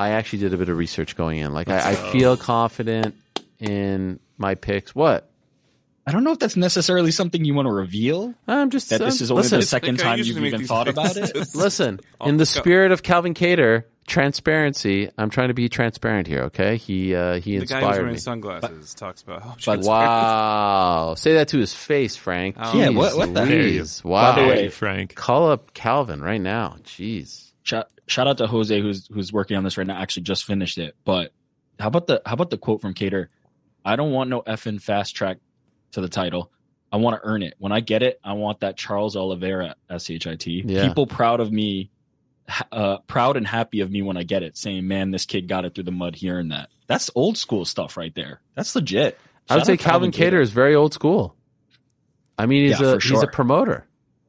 I 0.00 0.10
actually 0.10 0.40
did 0.40 0.52
a 0.52 0.56
bit 0.56 0.68
of 0.68 0.76
research 0.76 1.14
going 1.14 1.38
in. 1.38 1.52
Like, 1.52 1.68
I, 1.68 1.92
I 1.92 1.94
feel 1.94 2.36
confident 2.36 3.14
in 3.60 4.18
my 4.36 4.56
picks. 4.56 4.96
What? 4.96 5.30
I 6.06 6.12
don't 6.12 6.22
know 6.22 6.32
if 6.32 6.38
that's 6.38 6.56
necessarily 6.56 7.10
something 7.10 7.44
you 7.44 7.54
want 7.54 7.66
to 7.66 7.72
reveal. 7.72 8.34
I'm 8.46 8.68
just 8.70 8.90
that 8.90 9.00
this 9.00 9.20
is 9.22 9.30
only 9.30 9.42
listen. 9.44 9.60
the 9.60 9.66
second 9.66 9.98
time 9.98 10.18
you've 10.18 10.36
even 10.38 10.66
thought 10.66 10.86
about 10.88 11.16
it. 11.16 11.34
Listen, 11.54 11.98
I'll 12.20 12.28
in 12.28 12.36
the 12.36 12.44
pick 12.44 12.56
up. 12.58 12.62
spirit 12.62 12.92
of 12.92 13.02
Calvin 13.02 13.32
Kattar, 13.32 13.84
transparency. 14.06 15.08
I'm 15.16 15.30
trying 15.30 15.48
to 15.48 15.54
be 15.54 15.68
transparent 15.70 16.26
here. 16.26 16.42
Okay, 16.44 16.76
he 16.76 17.14
uh, 17.14 17.40
he 17.40 17.56
The 17.56 17.64
guy 17.64 17.80
who's 17.80 17.96
wearing 17.98 18.12
me. 18.12 18.18
sunglasses 18.18 18.92
talks 18.94 19.22
about 19.22 19.42
how 19.42 19.56
But- 19.64 19.80
Wow, 19.80 21.14
say 21.16 21.34
that 21.34 21.48
to 21.48 21.58
his 21.58 21.74
face, 21.74 22.16
Frank. 22.16 22.56
Oh. 22.58 22.76
Yeah, 22.76 22.90
what- 22.90 23.16
what 23.16 23.32
the- 23.32 23.46
Louise. 23.46 24.02
Wow. 24.04 24.34
By 24.36 24.42
the 24.42 24.48
way- 24.48 24.68
Frank. 24.68 25.14
call 25.14 25.50
up 25.50 25.72
Calvin 25.74 26.20
right 26.20 26.40
now. 26.40 26.76
Jeez. 26.84 27.52
Shout, 27.62 27.88
shout 28.06 28.26
out 28.28 28.38
to 28.38 28.46
Jose 28.46 28.78
who's 28.78 29.06
who's 29.12 29.32
working 29.32 29.56
on 29.56 29.64
this 29.64 29.78
right 29.78 29.86
now. 29.86 29.96
Actually, 30.00 30.24
just 30.24 30.44
finished 30.44 30.76
it. 30.78 30.96
But 31.04 31.32
how 31.80 31.88
about 31.88 32.06
the 32.06 32.20
how 32.26 32.34
about 32.34 32.50
the 32.50 32.58
quote 32.58 32.80
from 32.82 32.92
Kattar? 32.94 33.28
I 33.86 33.96
don't 33.96 34.12
want 34.12 34.28
no 34.30 34.42
effing 34.42 34.80
fast 34.82 35.14
track 35.16 35.38
to 35.94 36.00
the 36.00 36.08
title. 36.08 36.50
I 36.92 36.96
want 36.98 37.20
to 37.20 37.26
earn 37.28 37.42
it. 37.42 37.54
When 37.58 37.72
I 37.72 37.80
get 37.80 38.02
it, 38.02 38.20
I 38.22 38.34
want 38.34 38.60
that 38.60 38.76
Charles 38.76 39.16
Oliveira 39.16 39.74
S 39.90 40.10
H 40.10 40.26
I 40.28 40.36
T. 40.36 40.62
Yeah. 40.64 40.86
People 40.86 41.06
proud 41.08 41.40
of 41.40 41.50
me, 41.50 41.90
uh, 42.70 42.98
proud 43.06 43.36
and 43.36 43.46
happy 43.46 43.80
of 43.80 43.90
me 43.90 44.02
when 44.02 44.16
I 44.16 44.22
get 44.22 44.42
it. 44.44 44.56
Saying, 44.56 44.86
"Man, 44.86 45.10
this 45.10 45.26
kid 45.26 45.48
got 45.48 45.64
it 45.64 45.74
through 45.74 45.84
the 45.84 45.90
mud 45.92 46.14
here 46.14 46.38
and 46.38 46.52
that." 46.52 46.68
That's 46.86 47.10
old 47.14 47.36
school 47.38 47.64
stuff 47.64 47.96
right 47.96 48.14
there. 48.14 48.40
That's 48.54 48.74
legit. 48.76 49.18
I 49.48 49.56
would 49.56 49.66
say 49.66 49.72
out 49.72 49.78
Calvin 49.80 50.10
Kattar 50.12 50.40
is 50.40 50.50
very 50.50 50.74
old 50.74 50.94
school. 50.94 51.34
I 52.38 52.46
mean, 52.46 52.68
he's 52.68 52.80
Yeah, 52.80 52.94
a 52.94 53.00
for 53.00 53.08
he's 53.08 53.22
a 53.22 53.26
promoter. 53.26 53.86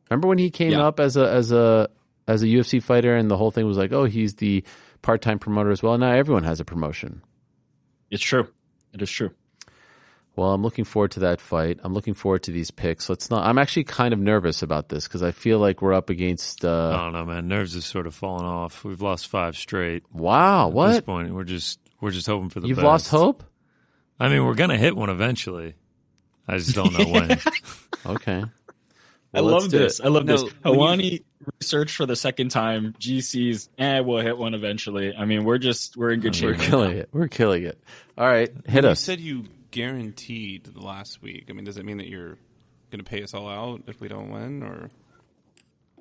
Remember 0.09 0.27
when 0.27 0.37
he 0.37 0.49
came 0.49 0.71
Yeah. 0.71 0.87
up 0.87 0.99
as 0.99 1.17
a 1.17 1.29
as 1.29 1.51
a 1.51 1.89
as 2.27 2.41
a 2.41 2.47
UFC 2.47 2.81
fighter, 2.81 3.15
and 3.15 3.29
the 3.29 3.37
whole 3.37 3.51
thing 3.51 3.65
was 3.67 3.77
like, 3.77 3.91
oh, 3.91 4.05
he's 4.05 4.35
the 4.35 4.63
part 5.03 5.21
time 5.21 5.37
promoter 5.39 5.69
as 5.71 5.83
well. 5.83 5.97
Now 5.97 6.11
everyone 6.11 6.43
has 6.43 6.59
a 6.59 6.65
promotion. 6.65 7.21
It's 8.09 8.23
true. 8.23 8.47
It 8.93 9.01
is 9.01 9.09
true. 9.11 9.31
Well, 10.35 10.51
I'm 10.51 10.61
looking 10.63 10.83
forward 10.85 11.11
to 11.11 11.21
that 11.21 11.39
fight. 11.39 11.79
I'm 11.83 11.93
looking 11.93 12.13
forward 12.13 12.43
to 12.43 12.51
these 12.51 12.69
picks. 12.71 13.07
Let's 13.09 13.29
not. 13.29 13.45
I'm 13.45 13.57
actually 13.57 13.85
kind 13.85 14.13
of 14.13 14.19
nervous 14.19 14.61
about 14.61 14.89
this 14.89 15.07
because 15.07 15.23
I 15.23 15.31
feel 15.31 15.59
like 15.59 15.81
we're 15.81 15.93
up 15.93 16.09
against. 16.09 16.65
I 16.65 16.69
Uh, 16.69 16.97
don't 17.03 17.13
know, 17.13 17.25
man. 17.25 17.47
Nerves 17.47 17.73
have 17.75 17.83
sort 17.83 18.05
of 18.07 18.13
fallen 18.15 18.45
off. 18.45 18.83
We've 18.83 19.01
lost 19.01 19.27
five 19.27 19.55
straight. 19.55 20.03
wow, 20.11 20.67
what 20.67 20.89
At 20.89 20.91
this 20.93 21.01
point, 21.01 21.33
we're 21.33 21.43
just 21.45 21.79
we're 22.01 22.11
just 22.11 22.27
hoping 22.27 22.49
for 22.49 22.59
the 22.59 22.67
You've 22.67 22.77
best. 22.77 22.85
lost 22.85 23.07
hope? 23.09 23.43
I 24.19 24.29
mean, 24.29 24.45
we're 24.45 24.55
gonna 24.55 24.77
hit 24.77 24.95
one 24.95 25.09
eventually. 25.09 25.75
I 26.47 26.57
just 26.57 26.75
don't 26.75 26.93
know 26.97 27.05
when. 27.11 27.39
Okay. 28.05 28.43
I 29.33 29.41
Well, 29.41 29.45
let's 29.45 29.63
love 29.63 29.71
this. 29.71 29.99
I 29.99 30.09
love 30.09 30.25
No, 30.25 30.33
this. 30.37 30.43
when 30.63 30.99
you- 30.99 31.19
Helwani 31.19 31.23
researched 31.59 31.95
for 31.95 32.05
the 32.05 32.15
second 32.15 32.49
time. 32.49 32.93
GC's, 32.99 33.67
eh, 33.79 33.99
we'll 34.01 34.19
hit 34.23 34.37
one 34.37 34.53
eventually. 34.53 35.11
I 35.15 35.25
mean, 35.25 35.43
we're 35.43 35.57
just 35.57 35.97
we're 35.97 36.11
in 36.11 36.19
good 36.19 36.35
shape. 36.35 36.45
We're 36.45 36.53
shape. 36.53 36.59
right 36.61 36.69
killing 36.69 36.91
now. 36.91 36.99
it. 36.99 37.09
We're 37.11 37.27
killing 37.27 37.63
it. 37.63 37.81
All 38.17 38.27
right, 38.27 38.51
hit 38.67 38.83
you 38.83 38.89
us. 38.91 38.99
said 38.99 39.19
you 39.19 39.45
guaranteed 39.75 40.63
the 40.63 40.79
last 40.79 41.21
week. 41.21 41.47
I 41.49 41.53
mean, 41.53 41.65
does 41.65 41.77
it 41.77 41.83
mean 41.83 41.97
that 41.97 42.07
you're 42.07 42.37
going 42.91 43.03
to 43.03 43.03
pay 43.03 43.21
us 43.21 43.33
all 43.33 43.49
out 43.49 43.81
if 43.87 43.99
we 43.99 44.07
don't 44.07 44.31
win, 44.31 44.63
or 44.63 44.89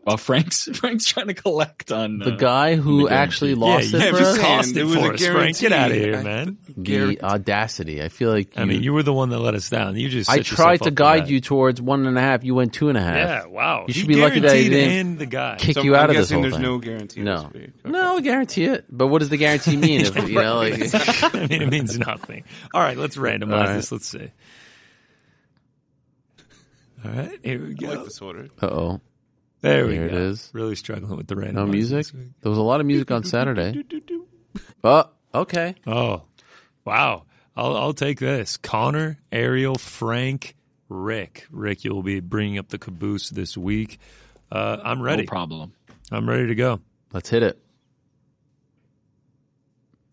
Well, 0.06 0.18
Frank's 0.18 0.64
Frank's 0.74 1.06
trying 1.06 1.28
to 1.28 1.34
collect 1.34 1.90
on 1.90 2.18
the 2.18 2.34
uh, 2.34 2.36
guy 2.36 2.76
who 2.76 3.08
the 3.08 3.14
actually 3.14 3.54
lost 3.54 3.90
yeah, 3.92 4.00
it 4.00 4.04
you 4.04 4.10
for 4.12 4.18
just 4.18 4.36
us. 4.38 4.38
cost 4.44 4.68
it 4.70 4.76
it 4.76 4.84
was 4.84 4.94
a 4.96 5.00
for 5.00 5.14
us, 5.14 5.26
Frank. 5.26 5.58
Get 5.58 5.72
out 5.72 5.90
of 5.92 5.96
here, 5.96 6.16
I- 6.16 6.22
man. 6.22 6.58
The 6.76 7.22
audacity. 7.22 8.02
I 8.02 8.08
feel 8.10 8.30
like 8.30 8.54
you, 8.56 8.62
I 8.62 8.64
mean, 8.66 8.82
you 8.82 8.92
were 8.92 9.02
the 9.02 9.14
one 9.14 9.30
that 9.30 9.38
let 9.38 9.54
us 9.54 9.70
down. 9.70 9.96
You 9.96 10.08
just 10.10 10.28
I 10.28 10.40
tried 10.40 10.82
to 10.82 10.90
guide 10.90 11.28
you 11.28 11.40
towards 11.40 11.80
one 11.80 12.06
and 12.06 12.18
a 12.18 12.20
half. 12.20 12.44
You 12.44 12.54
went 12.54 12.74
two 12.74 12.88
and 12.90 12.98
a 12.98 13.00
half. 13.00 13.16
Yeah, 13.16 13.46
wow. 13.46 13.80
You 13.88 13.94
He 13.94 14.00
should 14.00 14.08
be 14.08 14.16
lucky 14.16 14.40
that 14.40 14.50
I 14.50 14.54
guaranteed 14.54 14.72
didn't 14.72 15.06
and 15.06 15.18
the 15.20 15.26
guy. 15.26 15.56
kick 15.58 15.74
So 15.74 15.82
you 15.82 15.94
I'm 15.94 16.02
out 16.04 16.10
of 16.10 16.16
this 16.16 16.26
guessing 16.26 16.34
whole 16.36 16.42
there's 16.42 16.54
thing. 16.54 16.62
no 16.62 16.78
guarantee 16.78 17.20
No. 17.22 17.50
this. 17.52 17.62
Okay. 17.62 17.72
No, 17.86 18.16
I 18.16 18.20
guarantee 18.20 18.64
it. 18.64 18.84
But 18.90 19.06
what 19.06 19.20
does 19.20 19.30
the 19.30 19.36
guarantee 19.38 19.76
mean? 19.76 20.02
if 20.02 20.16
you 20.28 20.34
know, 20.34 20.56
like, 20.56 20.74
I 21.34 21.46
mean, 21.48 21.62
it 21.62 21.70
means 21.70 21.98
nothing. 21.98 22.44
All 22.74 22.82
right, 22.82 22.96
let's 22.98 23.16
randomize 23.16 23.52
All 23.52 23.58
right. 23.60 23.74
this. 23.76 23.90
Let's 23.92 24.06
see. 24.08 24.30
All 27.04 27.10
right, 27.10 27.38
here 27.42 27.60
we 27.64 27.70
I 27.70 27.72
go. 27.74 27.86
like 27.88 28.04
this 28.04 28.20
order. 28.22 28.48
uh 28.62 28.66
oh, 28.66 29.00
There 29.64 29.86
we 29.86 29.96
There 29.96 30.08
go. 30.10 30.14
it 30.16 30.20
is. 30.22 30.50
Really 30.52 30.76
struggling 30.76 31.16
with 31.16 31.26
the 31.26 31.36
random. 31.36 31.56
no 31.56 31.66
music. 31.66 32.06
There 32.12 32.50
was 32.50 32.58
a 32.58 32.62
lot 32.62 32.80
of 32.80 32.86
music 32.86 33.10
on 33.10 33.24
Saturday. 33.24 33.82
Oh, 34.84 35.04
okay. 35.34 35.74
Oh, 35.86 36.22
wow. 36.84 37.24
I'll 37.56 37.74
I'll 37.76 37.94
take 37.94 38.20
this. 38.20 38.58
Connor, 38.58 39.18
Ariel, 39.32 39.76
Frank, 39.76 40.54
Rick. 40.90 41.46
Rick, 41.50 41.84
you'll 41.84 42.02
be 42.02 42.20
bringing 42.20 42.58
up 42.58 42.68
the 42.68 42.76
caboose 42.78 43.30
this 43.30 43.56
week. 43.56 43.98
Uh, 44.52 44.76
I'm 44.84 45.00
ready. 45.00 45.22
No 45.22 45.26
problem. 45.28 45.72
I'm 46.12 46.28
ready 46.28 46.48
to 46.48 46.54
go. 46.54 46.80
Let's 47.14 47.30
hit 47.30 47.42
it. 47.42 47.58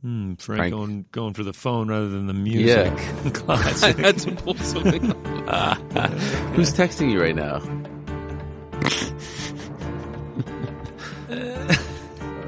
Hmm, 0.02 0.36
Frank, 0.36 0.60
Frank. 0.60 0.74
going 0.74 1.06
going 1.12 1.34
for 1.34 1.44
the 1.44 1.54
phone 1.54 1.90
rather 1.90 2.08
than 2.08 2.26
the 2.28 2.34
music. 2.34 2.94
Classic. 3.34 4.00
I 4.00 4.02
had 4.02 4.18
to 4.20 4.32
pull 4.32 4.56
something. 4.56 5.02
Who's 6.54 6.74
texting 6.74 7.12
you 7.12 7.22
right 7.22 7.36
now? 7.36 7.60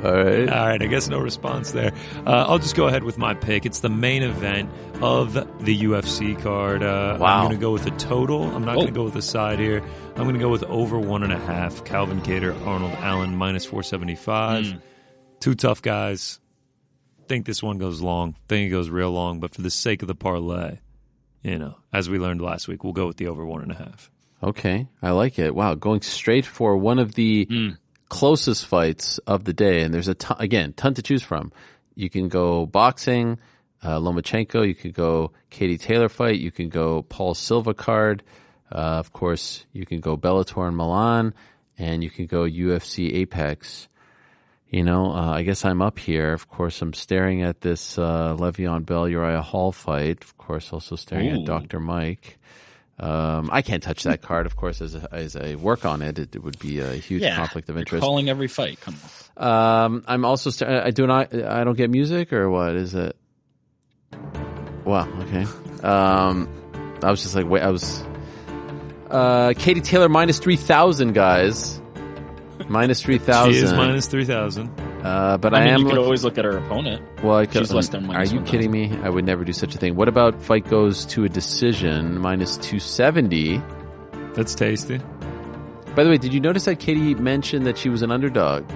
All 0.04 0.14
right. 0.14 0.50
All 0.50 0.68
right, 0.68 0.82
I 0.82 0.86
guess 0.88 1.08
no 1.08 1.20
response 1.20 1.72
there. 1.72 1.94
Uh, 2.26 2.46
I'll 2.48 2.60
just 2.60 2.76
go 2.76 2.88
ahead 2.88 3.04
with 3.04 3.18
my 3.18 3.34
pick. 3.34 3.66
It's 3.66 3.80
the 3.80 3.90
main 3.90 4.22
event 4.24 4.70
of 5.02 5.34
the 5.34 5.82
UFC 5.84 6.38
card. 6.42 6.84
Uh, 6.84 7.18
Wow. 7.20 7.38
I'm 7.44 7.46
going 7.48 7.58
to 7.58 7.62
go 7.62 7.72
with 7.72 7.84
the 7.84 7.92
total. 7.92 8.44
I'm 8.44 8.66
not 8.66 8.74
Oh. 8.74 8.82
going 8.82 8.88
to 8.88 8.94
go 8.94 9.04
with 9.06 9.14
the 9.14 9.22
side 9.22 9.60
here. 9.60 9.82
I'm 10.16 10.24
going 10.24 10.34
to 10.34 10.40
go 10.42 10.50
with 10.50 10.64
over 10.64 11.00
one 11.00 11.24
and 11.24 11.32
a 11.32 11.40
half. 11.40 11.86
Calvin 11.86 12.22
Kattar, 12.22 12.54
Arnold 12.68 12.92
Allen, 13.00 13.36
minus 13.38 13.66
475. 13.66 14.66
Mm. 14.66 14.82
Two 15.40 15.56
tough 15.56 15.82
guys. 15.82 16.40
Think 17.28 17.46
this 17.46 17.64
one 17.64 17.78
goes 17.78 18.02
long. 18.02 18.36
Think 18.50 18.68
it 18.68 18.72
goes 18.72 18.90
real 18.90 19.12
long. 19.12 19.40
But 19.40 19.56
for 19.56 19.62
the 19.62 19.72
sake 19.72 20.02
of 20.02 20.08
the 20.10 20.16
parlay, 20.16 20.80
you 21.44 21.58
know, 21.58 21.76
as 21.94 22.10
we 22.10 22.20
learned 22.20 22.42
last 22.42 22.68
week, 22.68 22.84
we'll 22.84 22.94
go 22.94 23.08
with 23.08 23.18
the 23.18 23.28
over 23.28 23.46
one 23.46 23.62
and 23.62 23.72
a 23.72 23.76
half. 23.76 24.12
Okay, 24.42 24.88
I 25.02 25.12
like 25.12 25.40
it. 25.40 25.56
Wow, 25.56 25.76
going 25.76 26.02
straight 26.02 26.46
for 26.46 26.76
one 26.76 27.00
of 27.00 27.16
the 27.16 27.46
Mm. 27.46 27.78
Closest 28.14 28.68
fights 28.68 29.18
of 29.26 29.44
the 29.44 29.54
day, 29.54 29.82
and 29.82 29.92
there's 29.92 30.08
a 30.08 30.14
ton, 30.14 30.38
again 30.40 30.72
ton 30.74 30.94
to 30.94 31.02
choose 31.02 31.24
from. 31.24 31.52
You 31.96 32.12
can 32.12 32.28
go 32.30 32.68
boxing, 32.68 33.40
uh, 33.82 33.98
Lomachenko. 33.98 34.68
You 34.68 34.76
could 34.76 34.94
go 34.94 35.32
Katie 35.50 35.80
Taylor 35.80 36.10
fight. 36.10 36.40
You 36.40 36.52
can 36.52 36.70
go 36.70 37.02
Paul 37.02 37.34
Silva 37.34 37.74
card. 37.74 38.22
Uh, 38.72 39.02
of 39.02 39.14
course, 39.14 39.66
you 39.74 39.86
can 39.88 40.00
go 40.00 40.16
Bellator 40.16 40.68
in 40.68 40.76
Milan, 40.76 41.34
and 41.80 42.04
you 42.04 42.12
can 42.12 42.28
go 42.28 42.44
UFC 42.44 43.14
Apex. 43.16 43.88
You 44.70 44.84
know, 44.84 45.12
uh, 45.12 45.32
I 45.32 45.42
guess 45.42 45.66
I'm 45.66 45.82
up 45.82 45.98
here. 45.98 46.34
Of 46.34 46.48
course, 46.48 46.82
I'm 46.82 46.94
staring 46.94 47.42
at 47.42 47.62
this 47.62 47.98
uh, 47.98 48.36
Le'Veon 48.38 48.86
Bell 48.86 49.10
Uriah 49.10 49.42
Hall 49.42 49.72
fight. 49.72 50.24
Of 50.24 50.38
course, 50.38 50.72
also 50.72 50.96
staring 50.96 51.30
at 51.30 51.46
Dr. 51.46 51.80
Mike. 51.80 52.38
Um, 53.00 53.50
I 53.52 53.62
can't 53.64 53.82
touch 53.82 54.04
that 54.04 54.22
card, 54.22 54.46
of 54.46 54.56
course, 54.56 54.80
as, 54.82 54.96
as 54.96 55.36
I 55.36 55.56
work 55.56 55.84
on 55.84 56.02
it. 56.02 56.20
It, 56.20 56.36
it 56.36 56.44
would 56.44 56.60
be 56.60 56.80
a 56.80 56.94
huge 56.94 57.24
Yeah, 57.24 57.36
conflict 57.36 57.70
of 57.70 57.78
interest. 57.78 58.02
Calling 58.02 58.30
every 58.30 58.48
fight. 58.48 58.80
Come 58.82 58.96
on. 59.38 59.86
Um, 59.86 60.04
I'm 60.08 60.26
also 60.26 60.52
st- 60.52 60.70
I 60.70 60.92
do 60.92 61.08
not 61.08 61.34
I 61.34 61.64
don't 61.64 61.76
get 61.76 61.90
music 61.90 62.32
or 62.32 62.50
what 62.52 62.76
is 62.76 62.94
it? 62.94 63.16
Wow. 64.86 65.08
Okay. 65.22 65.46
Um, 65.82 66.48
I 67.02 67.10
was 67.10 67.24
just 67.24 67.36
like 67.36 67.48
wait. 67.48 67.64
I 67.64 67.72
was. 67.72 68.04
Uh, 69.10 69.54
Katie 69.58 69.82
Taylor 69.82 70.10
minus 70.10 70.40
three 70.40 70.56
thousand 70.56 71.14
guys. 71.14 71.80
Minus 72.60 72.70
Minus 72.70 73.02
three 73.02 73.18
thousand. 73.18 73.54
She 73.54 73.60
is 73.60 73.74
minus 73.74 74.08
3,000. 74.08 74.93
Uh, 75.04 75.38
but 75.38 75.54
I, 75.54 75.58
I, 75.58 75.66
mean, 75.66 75.74
am. 75.74 75.80
you 75.82 75.86
could 75.88 75.96
look- 75.96 76.04
always 76.06 76.24
look 76.24 76.38
at 76.38 76.46
her 76.46 76.58
opponent. 76.58 77.02
well, 77.24 77.38
I 77.38 77.46
could, 77.46 77.60
she's 77.60 77.74
less 77.74 77.90
than 77.90 78.10
Are 78.16 78.24
you 78.24 78.42
kidding 78.42 78.72
me? 78.72 78.98
I 79.04 79.10
would 79.10 79.26
never 79.26 79.44
do 79.44 79.52
such 79.52 79.76
a 79.76 79.78
thing. 79.78 79.96
What 79.96 80.08
about 80.08 80.42
fight 80.42 80.68
goes 80.70 81.06
to 81.08 81.26
a 81.26 81.30
decision 81.30 82.20
minus 82.20 82.56
two 82.58 82.80
seventy? 82.80 83.62
That's 84.34 84.56
tasty. 84.56 85.00
By 85.96 86.04
the 86.04 86.10
way, 86.10 86.18
did 86.18 86.34
you 86.34 86.40
notice 86.40 86.66
that 86.66 86.80
Katie 86.80 87.14
mentioned 87.16 87.68
that 87.68 87.78
she 87.78 87.90
was 87.90 88.02
an 88.02 88.12
underdog? 88.12 88.68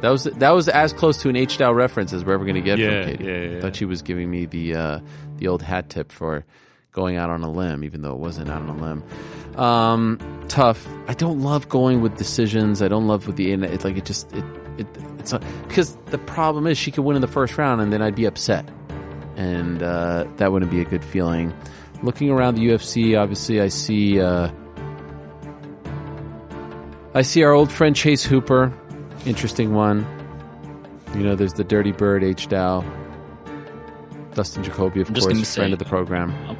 That 0.00 0.10
was 0.10 0.24
that 0.24 0.50
was 0.50 0.68
as 0.68 0.92
close 0.92 1.18
to 1.22 1.28
an 1.28 1.36
H 1.36 1.58
Dow 1.58 1.72
reference 1.72 2.12
as 2.12 2.24
we're 2.24 2.34
ever 2.34 2.44
going 2.44 2.56
to 2.56 2.60
get 2.62 2.78
Yeah, 2.78 3.02
from 3.02 3.10
Katie. 3.12 3.24
yeah, 3.24 3.40
yeah, 3.40 3.58
I 3.58 3.60
thought 3.60 3.76
she 3.76 3.84
was 3.84 4.02
giving 4.02 4.30
me 4.30 4.46
the 4.46 4.74
uh, 4.74 5.00
the 5.36 5.48
old 5.48 5.62
hat 5.62 5.88
tip 5.90 6.10
for 6.12 6.44
going 6.92 7.16
out 7.16 7.28
on 7.30 7.42
a 7.42 7.50
limb, 7.50 7.84
even 7.84 8.00
though 8.02 8.12
it 8.12 8.18
wasn't 8.18 8.48
out 8.50 8.62
on 8.62 8.68
a 8.70 8.76
limb. 8.82 9.04
Um, 9.60 10.44
tough. 10.48 10.86
I 11.08 11.14
don't 11.14 11.42
love 11.42 11.68
going 11.68 12.00
with 12.00 12.16
decisions. 12.16 12.80
I 12.82 12.88
don't 12.88 13.06
love 13.06 13.26
with 13.26 13.36
the 13.36 13.52
it's 13.52 13.84
like 13.84 13.96
it 13.96 14.04
just 14.04 14.32
it 14.32 14.44
it 14.78 14.86
it's 15.18 15.32
not, 15.32 15.42
because 15.68 15.96
the 16.06 16.18
problem 16.18 16.66
is 16.66 16.78
she 16.78 16.90
could 16.90 17.04
win 17.04 17.16
in 17.16 17.22
the 17.22 17.28
first 17.28 17.56
round 17.58 17.80
and 17.80 17.92
then 17.92 18.02
I'd 18.02 18.14
be 18.14 18.24
upset, 18.24 18.68
and 19.36 19.82
uh, 19.82 20.26
that 20.36 20.52
wouldn't 20.52 20.70
be 20.70 20.80
a 20.80 20.84
good 20.84 21.04
feeling. 21.04 21.54
Looking 22.02 22.30
around 22.30 22.56
the 22.56 22.68
UFC, 22.68 23.18
obviously, 23.18 23.60
I 23.60 23.68
see. 23.68 24.20
Uh, 24.20 24.50
I 27.14 27.22
see 27.22 27.42
our 27.42 27.52
old 27.52 27.72
friend 27.72 27.96
Chase 27.96 28.22
Hooper. 28.22 28.72
Interesting 29.24 29.72
one. 29.74 30.06
You 31.14 31.22
know, 31.22 31.34
there's 31.34 31.54
the 31.54 31.64
Dirty 31.64 31.92
Bird 31.92 32.22
H 32.22 32.48
Dow. 32.48 32.84
Dustin 34.34 34.62
Jacoby, 34.62 35.00
of 35.00 35.08
course, 35.08 35.24
friend 35.24 35.46
say- 35.46 35.72
of 35.72 35.78
the 35.78 35.86
program. 35.86 36.34
I'm 36.46 36.58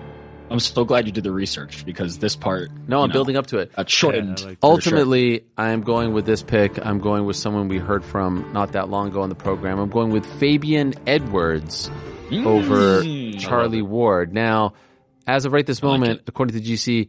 so 0.58 0.84
glad 0.84 1.06
you 1.06 1.12
did 1.12 1.24
the 1.24 1.32
research 1.32 1.84
because 1.84 2.18
this 2.18 2.36
part. 2.36 2.70
No, 2.86 3.02
I'm 3.02 3.08
know, 3.08 3.12
building 3.12 3.36
up 3.36 3.46
to 3.48 3.58
it. 3.58 3.72
A 3.76 3.86
shortened. 3.88 4.38
Yeah, 4.40 4.44
I 4.46 4.48
like- 4.50 4.60
for 4.60 4.66
sure. 4.66 4.70
Ultimately, 4.72 5.44
I 5.58 5.70
am 5.70 5.80
going 5.82 6.12
with 6.12 6.26
this 6.26 6.42
pick. 6.42 6.84
I'm 6.84 6.98
going 7.00 7.24
with 7.26 7.36
someone 7.36 7.68
we 7.68 7.78
heard 7.78 8.04
from 8.04 8.52
not 8.52 8.72
that 8.72 8.88
long 8.88 9.08
ago 9.08 9.22
on 9.22 9.28
the 9.28 9.34
program. 9.34 9.78
I'm 9.78 9.90
going 9.90 10.10
with 10.10 10.24
Fabian 10.38 10.94
Edwards 11.06 11.90
over 12.32 13.02
Mm. 13.02 13.38
Charlie 13.40 13.82
Ward. 13.82 14.32
Now, 14.32 14.74
as 15.26 15.44
of 15.44 15.52
right 15.52 15.66
this 15.66 15.82
moment, 15.82 16.22
according 16.26 16.60
to 16.60 16.64
GC, 16.64 17.08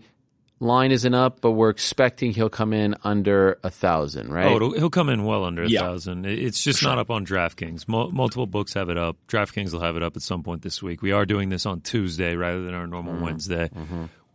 line 0.59 0.91
isn't 0.91 1.13
up, 1.13 1.39
but 1.41 1.51
we're 1.51 1.69
expecting 1.69 2.31
he'll 2.33 2.49
come 2.49 2.73
in 2.73 2.95
under 3.03 3.59
a 3.63 3.69
thousand, 3.69 4.31
right? 4.33 4.59
Oh, 4.61 4.71
he'll 4.71 4.89
come 4.89 5.09
in 5.09 5.23
well 5.23 5.43
under 5.43 5.63
a 5.63 5.67
Yeah. 5.69 5.81
thousand. 5.81 6.25
It- 6.25 6.39
It's 6.39 6.63
just 6.63 6.81
not 6.83 6.97
up 6.97 7.11
on 7.11 7.25
DraftKings. 7.25 7.87
Mul 7.87 8.11
multiple 8.11 8.47
books 8.47 8.73
have 8.73 8.89
it 8.89 8.97
up. 8.97 9.17
DraftKings 9.27 9.71
will 9.73 9.81
have 9.81 9.95
it 9.95 10.03
up 10.03 10.15
at 10.15 10.21
some 10.23 10.41
point 10.43 10.63
this 10.63 10.81
week. 10.81 11.01
We 11.01 11.11
are 11.11 11.25
doing 11.25 11.49
this 11.49 11.65
on 11.65 11.81
Tuesday 11.81 12.35
rather 12.35 12.63
than 12.63 12.73
our 12.73 12.87
normal 12.87 13.13
Mm-hmm. 13.13 13.23
Wednesday. 13.23 13.69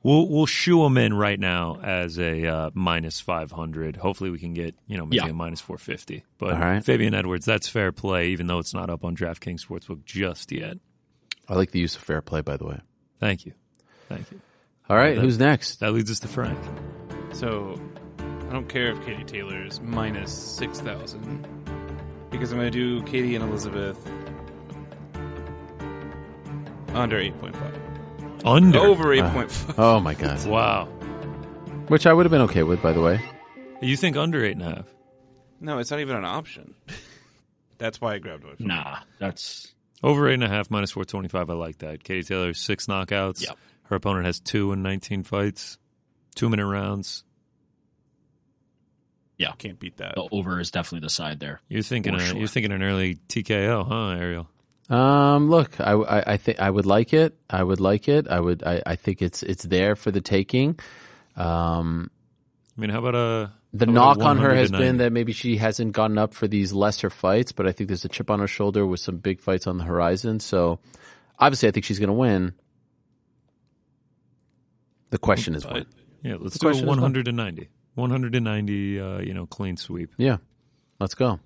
We'll 0.04 0.28
we'll 0.28 0.46
shoe 0.46 0.84
him 0.84 0.98
in 0.98 1.14
right 1.14 1.38
now 1.38 1.78
as 1.80 2.18
a 2.18 2.44
uh, 2.46 2.70
minus 2.74 3.20
five 3.20 3.52
hundred. 3.52 3.96
Hopefully, 3.96 4.30
we 4.30 4.38
can 4.40 4.52
get 4.52 4.74
you 4.88 4.98
know 4.98 5.06
maybe 5.06 5.16
Yeah. 5.24 5.28
a 5.28 5.32
minus 5.32 5.60
four 5.60 5.78
fifty. 5.78 6.24
But 6.38 6.54
right. 6.58 6.84
Fabian 6.84 7.14
Edwards, 7.14 7.46
that's 7.46 7.68
fair 7.68 7.92
play, 7.92 8.30
even 8.30 8.48
though 8.48 8.58
it's 8.58 8.74
not 8.74 8.90
up 8.90 9.04
on 9.04 9.14
DraftKings 9.16 9.64
Sportsbook 9.64 10.04
just 10.04 10.50
yet. 10.50 10.78
I 11.48 11.54
like 11.54 11.70
the 11.70 11.78
use 11.80 11.94
of 11.94 12.02
fair 12.02 12.20
play, 12.20 12.40
by 12.40 12.56
the 12.56 12.64
way. 12.66 12.80
Thank 13.20 13.46
you, 13.46 13.52
thank 14.08 14.28
you. 14.32 14.40
All 14.90 14.96
right, 14.96 15.14
That- 15.14 15.20
who's 15.22 15.38
next? 15.38 15.80
That 15.80 15.92
leads 15.92 16.10
us 16.10 16.20
to 16.20 16.28
Frank. 16.28 16.58
So 17.32 17.80
I 18.18 18.52
don't 18.52 18.68
care 18.68 18.90
if 18.90 19.04
Katie 19.06 19.24
Taylor 19.24 19.64
is 19.64 19.80
minus 19.80 20.32
six 20.32 20.80
thousand 20.80 21.46
because 22.30 22.52
I'm 22.52 22.58
going 22.58 22.70
to 22.70 22.78
do 22.78 23.02
Katie 23.04 23.34
and 23.34 23.44
Elizabeth 23.44 23.98
under 26.94 27.18
eight 27.18 27.38
point 27.40 27.56
five. 27.56 27.78
Under 28.44 28.78
over 28.80 29.04
8.5. 29.14 29.22
Uh, 29.22 29.30
point 29.32 29.78
oh 29.78 30.00
my 30.00 30.14
god! 30.14 30.44
Wow. 30.46 30.86
Which 31.88 32.06
I 32.06 32.12
would 32.12 32.26
have 32.26 32.30
been 32.30 32.40
okay 32.42 32.64
with, 32.64 32.82
by 32.82 32.92
the 32.92 33.00
way. 33.00 33.20
You 33.80 33.96
think 33.96 34.16
under 34.16 34.44
eight 34.44 34.52
and 34.56 34.62
a 34.62 34.74
half? 34.76 34.86
No, 35.60 35.78
it's 35.78 35.90
not 35.92 36.00
even 36.00 36.16
an 36.16 36.24
option. 36.24 36.74
That's 37.78 38.00
why 38.00 38.14
I 38.14 38.18
grabbed 38.18 38.44
it. 38.44 38.60
Nah, 38.60 38.98
that's 39.18 39.74
Over 40.04 40.28
eight 40.28 40.34
and 40.34 40.44
a 40.44 40.48
half 40.48 40.70
minus 40.70 40.90
four 40.92 41.04
twenty 41.04 41.28
five. 41.28 41.50
I 41.50 41.54
like 41.54 41.78
that. 41.78 42.04
Katie 42.04 42.22
Taylor 42.22 42.52
six 42.54 42.86
knockouts. 42.86 43.42
Yep. 43.46 43.58
Her 43.92 43.96
opponent 43.96 44.24
has 44.24 44.40
two 44.40 44.72
in 44.72 44.82
nineteen 44.82 45.22
fights, 45.22 45.76
two 46.34 46.48
minute 46.48 46.66
rounds. 46.66 47.24
yeah. 49.36 49.52
Can't 49.58 49.78
beat 49.78 49.98
that. 49.98 50.14
The 50.14 50.26
over 50.32 50.58
is 50.60 50.70
definitely 50.70 51.04
the 51.04 51.10
side 51.10 51.40
there. 51.40 51.60
You're 51.68 51.82
thinking 51.82 52.14
a, 52.14 52.20
sure. 52.20 52.38
you're 52.38 52.48
thinking 52.48 52.72
an 52.72 52.82
early 52.82 53.16
TKO, 53.28 53.86
huh, 53.86 54.08
Ariel? 54.18 54.48
Um, 54.88 55.50
look, 55.50 55.78
I, 55.78 55.92
I, 55.92 56.32
I 56.32 56.36
think 56.38 56.58
I 56.58 56.70
would 56.70 56.86
like 56.86 57.12
it. 57.12 57.36
I 57.50 57.62
would 57.62 57.80
like 57.80 58.08
it. 58.08 58.28
I 58.28 58.40
would. 58.40 58.62
I, 58.64 58.80
I 58.86 58.96
think 58.96 59.20
it's 59.20 59.42
it's 59.42 59.64
there 59.64 59.94
for 59.94 60.10
the 60.10 60.22
taking. 60.22 60.78
Um, 61.36 62.10
I 62.74 62.80
mean, 62.80 62.88
how 62.88 63.00
about 63.00 63.14
a 63.14 63.52
the 63.74 63.84
how 63.84 63.92
a 63.92 63.94
knock 63.94 64.18
on 64.20 64.38
her 64.38 64.54
has 64.54 64.70
been 64.70 64.96
that 64.98 65.12
maybe 65.12 65.34
she 65.34 65.58
hasn't 65.58 65.92
gotten 65.92 66.16
up 66.16 66.32
for 66.32 66.48
these 66.48 66.72
lesser 66.72 67.10
fights, 67.10 67.52
but 67.52 67.66
I 67.66 67.72
think 67.72 67.88
there's 67.88 68.06
a 68.06 68.08
chip 68.08 68.30
on 68.30 68.40
her 68.40 68.48
shoulder 68.48 68.86
with 68.86 69.00
some 69.00 69.18
big 69.18 69.42
fights 69.42 69.66
on 69.66 69.76
the 69.76 69.84
horizon. 69.84 70.40
So, 70.40 70.78
obviously, 71.38 71.68
I 71.68 71.72
think 71.72 71.84
she's 71.84 71.98
going 71.98 72.08
to 72.08 72.14
win. 72.14 72.54
The 75.12 75.18
question 75.18 75.54
is 75.54 75.64
when. 75.64 75.86
Yeah, 76.22 76.36
let's 76.40 76.54
The 76.54 76.58
do 76.58 76.66
a 76.66 76.70
question 76.70 76.84
is 76.84 76.88
when. 76.88 76.98
100 77.00 77.26
to 77.26 77.32
90. 77.32 77.68
100 77.94 78.32
to 78.32 78.40
90, 78.40 79.00
uh, 79.00 79.18
you 79.20 79.34
know, 79.34 79.46
clean 79.46 79.76
sweep. 79.76 80.10
Yeah, 80.16 80.38
let's 80.98 81.14
go. 81.14 81.38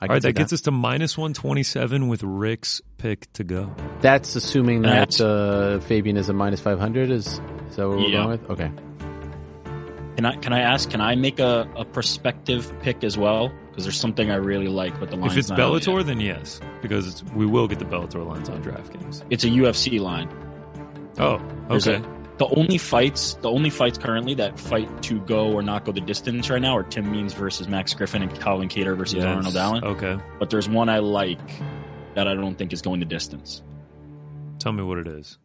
I 0.00 0.06
All 0.06 0.14
can 0.14 0.20
that 0.22 0.32
gets 0.34 0.52
us 0.52 0.60
to 0.62 0.70
minus 0.70 1.18
127 1.18 2.06
with 2.06 2.22
Rick's 2.22 2.80
pick 2.98 3.30
to 3.32 3.42
go. 3.44 3.74
That's 4.00 4.36
assuming 4.36 4.82
that 4.82 5.20
uh, 5.20 5.80
Fabian 5.80 6.16
is 6.16 6.28
a 6.28 6.32
minus 6.32 6.60
five 6.60 6.78
hundred. 6.78 7.10
Is 7.10 7.26
is 7.26 7.76
that 7.76 7.88
what 7.88 7.98
we're 7.98 8.08
Yeah. 8.08 8.18
going 8.18 8.28
with? 8.30 8.50
Okay. 8.50 8.70
Can 10.16 10.24
I 10.24 10.36
can 10.36 10.52
I 10.52 10.60
ask? 10.60 10.88
Can 10.90 11.00
I 11.00 11.16
make 11.16 11.40
a, 11.40 11.68
a 11.76 11.84
prospective 11.84 12.72
pick 12.82 13.02
as 13.02 13.18
well? 13.18 13.52
Because 13.70 13.84
there's 13.84 13.98
something 14.00 14.30
I 14.30 14.36
really 14.36 14.68
like, 14.68 14.98
but 15.00 15.10
the 15.10 15.16
line's 15.16 15.32
If 15.32 15.38
it's 15.38 15.48
not 15.50 15.58
yet. 15.58 15.66
Bellator, 15.66 16.04
then 16.04 16.20
yes, 16.20 16.60
because 16.80 17.06
it's, 17.08 17.22
we 17.34 17.46
will 17.46 17.66
get 17.66 17.78
the 17.80 17.84
Bellator 17.84 18.24
lines 18.26 18.48
on 18.48 18.62
DraftKings. 18.62 19.22
it's 19.30 19.42
a 19.44 19.48
UFC 19.48 20.00
line. 20.00 20.28
Oh, 21.18 21.40
There's 21.68 21.88
okay. 21.88 22.04
A- 22.40 22.44
the 22.44 22.46
only 22.58 22.78
fights, 22.78 23.34
the 23.34 23.50
only 23.50 23.70
fights 23.70 23.98
currently 23.98 24.34
that 24.34 24.58
fight 24.58 25.02
to 25.04 25.20
go 25.20 25.52
or 25.52 25.62
not 25.62 25.84
go 25.84 25.92
the 25.92 26.00
distance 26.00 26.48
right 26.50 26.62
now 26.62 26.76
are 26.76 26.82
Tim 26.82 27.10
Means 27.10 27.34
versus 27.34 27.68
Max 27.68 27.92
Griffin 27.94 28.22
and 28.22 28.40
Calvin 28.40 28.68
Kattar 28.68 28.96
versus 28.96 29.16
Yes. 29.16 29.24
Arnold 29.26 29.56
Allen. 29.56 29.84
Okay. 29.84 30.16
But 30.38 30.50
there's 30.50 30.68
one 30.68 30.88
I 30.88 30.98
like 31.00 31.40
that 32.14 32.26
I 32.28 32.34
don't 32.34 32.56
think 32.56 32.72
is 32.72 32.82
going 32.82 33.00
the 33.00 33.06
distance, 33.06 33.62
Tell 34.58 34.72
me 34.72 34.82
what 34.82 34.98
it 34.98 35.06
is. 35.08 35.38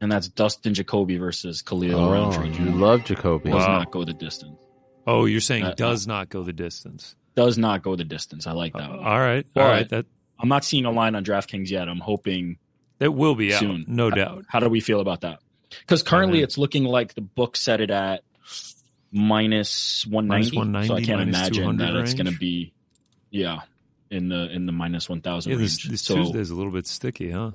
and 0.00 0.10
that's 0.10 0.28
Dustin 0.28 0.74
Jacoby 0.74 1.16
versus 1.16 1.62
Khalil 1.62 1.94
Oh, 1.98 2.12
Rountree. 2.12 2.50
you 2.64 2.70
love 2.72 3.04
Jacoby. 3.04 3.50
Does 3.50 3.66
Wow. 3.66 3.78
not 3.78 3.90
go 3.90 4.04
the 4.04 4.12
distance. 4.12 4.58
Oh, 5.06 5.24
you're 5.26 5.40
saying 5.40 5.64
Uh, 5.64 5.74
does 5.74 6.06
not 6.06 6.28
go 6.28 6.42
the 6.42 6.52
distance. 6.52 7.16
Does 7.34 7.56
not 7.58 7.82
go 7.82 7.96
the 7.96 8.04
distance. 8.04 8.46
I 8.46 8.52
like 8.52 8.72
that 8.74 8.90
one. 8.90 8.98
All 9.00 9.18
right. 9.18 9.46
But 9.54 9.60
all 9.62 9.68
right. 9.68 9.88
That 9.88 10.06
I'm 10.38 10.48
not 10.48 10.64
seeing 10.64 10.84
a 10.84 10.90
line 10.90 11.14
on 11.14 11.24
DraftKings 11.24 11.70
yet. 11.70 11.88
I'm 11.88 11.98
hoping 12.00 12.58
that 13.02 13.12
will 13.12 13.34
be 13.34 13.52
out, 13.52 13.60
soon. 13.60 13.84
no 13.88 14.08
How- 14.10 14.16
doubt. 14.16 14.44
How 14.48 14.60
do 14.60 14.68
we 14.68 14.80
feel 14.80 15.00
about 15.00 15.20
that? 15.22 15.40
Because 15.70 16.02
currently 16.02 16.38
mean- 16.38 16.44
it's 16.44 16.58
looking 16.58 16.84
like 16.84 17.14
the 17.14 17.20
book 17.20 17.56
set 17.56 17.80
it 17.80 17.90
at 17.90 18.22
minus 19.10 20.06
190. 20.06 20.56
Minus 20.56 20.86
190, 20.86 20.88
so 20.88 20.94
I 20.94 21.02
can't 21.04 21.28
imagine 21.28 21.54
200 21.62 21.86
that 21.86 21.96
it's 22.00 22.14
going 22.14 22.26
to 22.32 22.38
be, 22.38 22.72
yeah, 23.30 23.60
in 24.10 24.28
the 24.28 24.50
in 24.52 24.66
the 24.66 24.72
minus 24.72 25.08
1,000 25.08 25.50
Yeah, 25.52 25.58
range. 25.58 25.82
this, 25.82 25.90
this 25.90 26.02
so 26.02 26.16
Tuesday's 26.16 26.50
a 26.50 26.54
little 26.54 26.72
bit 26.72 26.86
sticky, 26.86 27.30
huh? 27.30 27.52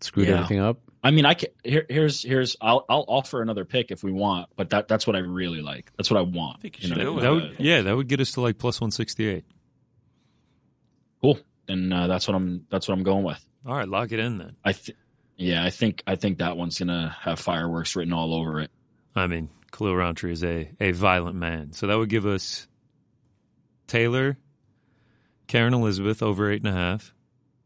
Screwed 0.00 0.28
Yeah. 0.28 0.34
everything 0.34 0.58
up. 0.60 0.78
I 1.02 1.10
mean, 1.10 1.26
I 1.26 1.34
can, 1.34 1.50
here, 1.62 1.84
here's 1.88 2.22
here's 2.22 2.56
I'll 2.60 2.84
I'll 2.88 3.04
offer 3.08 3.42
another 3.42 3.64
pick 3.64 3.90
if 3.90 4.02
we 4.02 4.10
want, 4.10 4.48
but 4.56 4.70
that 4.70 4.88
that's 4.88 5.06
what 5.06 5.14
I 5.16 5.20
really 5.20 5.60
like. 5.60 5.92
That's 5.96 6.10
what 6.10 6.18
I 6.18 6.22
want. 6.22 6.60
think 6.62 6.82
you 6.82 6.88
you 6.88 6.94
know, 6.94 7.20
That 7.20 7.30
would, 7.30 7.56
yeah, 7.58 7.82
that 7.82 7.94
would 7.94 8.08
get 8.08 8.20
us 8.20 8.32
to 8.32 8.40
like 8.40 8.58
plus 8.58 8.80
168. 8.80 9.44
cool. 11.22 11.38
And 11.68 11.92
uh, 11.94 12.06
that's 12.06 12.26
what 12.28 12.34
I'm 12.34 12.66
that's 12.70 12.88
what 12.88 12.96
I'm 12.96 13.04
going 13.04 13.22
with. 13.24 13.42
All 13.66 13.74
right, 13.74 13.88
lock 13.88 14.12
it 14.12 14.18
in 14.18 14.38
then. 14.38 14.56
I 14.64 14.72
th- 14.72 14.96
yeah, 15.36 15.64
I 15.64 15.70
think 15.70 16.02
I 16.06 16.16
think 16.16 16.38
that 16.38 16.56
one's 16.56 16.78
gonna 16.78 17.16
have 17.20 17.38
fireworks 17.40 17.96
written 17.96 18.12
all 18.12 18.34
over 18.34 18.60
it. 18.60 18.70
I 19.16 19.26
mean, 19.26 19.48
Khalil 19.72 19.96
Rountree 19.96 20.32
is 20.32 20.44
a, 20.44 20.70
a 20.80 20.92
violent 20.92 21.36
man. 21.36 21.72
So 21.72 21.86
that 21.86 21.96
would 21.96 22.08
give 22.08 22.26
us 22.26 22.66
Taylor, 23.86 24.36
Karen 25.46 25.74
Elizabeth 25.74 26.22
over 26.22 26.50
eight 26.50 26.64
and 26.64 26.74
a 26.74 26.78
half, 26.78 27.14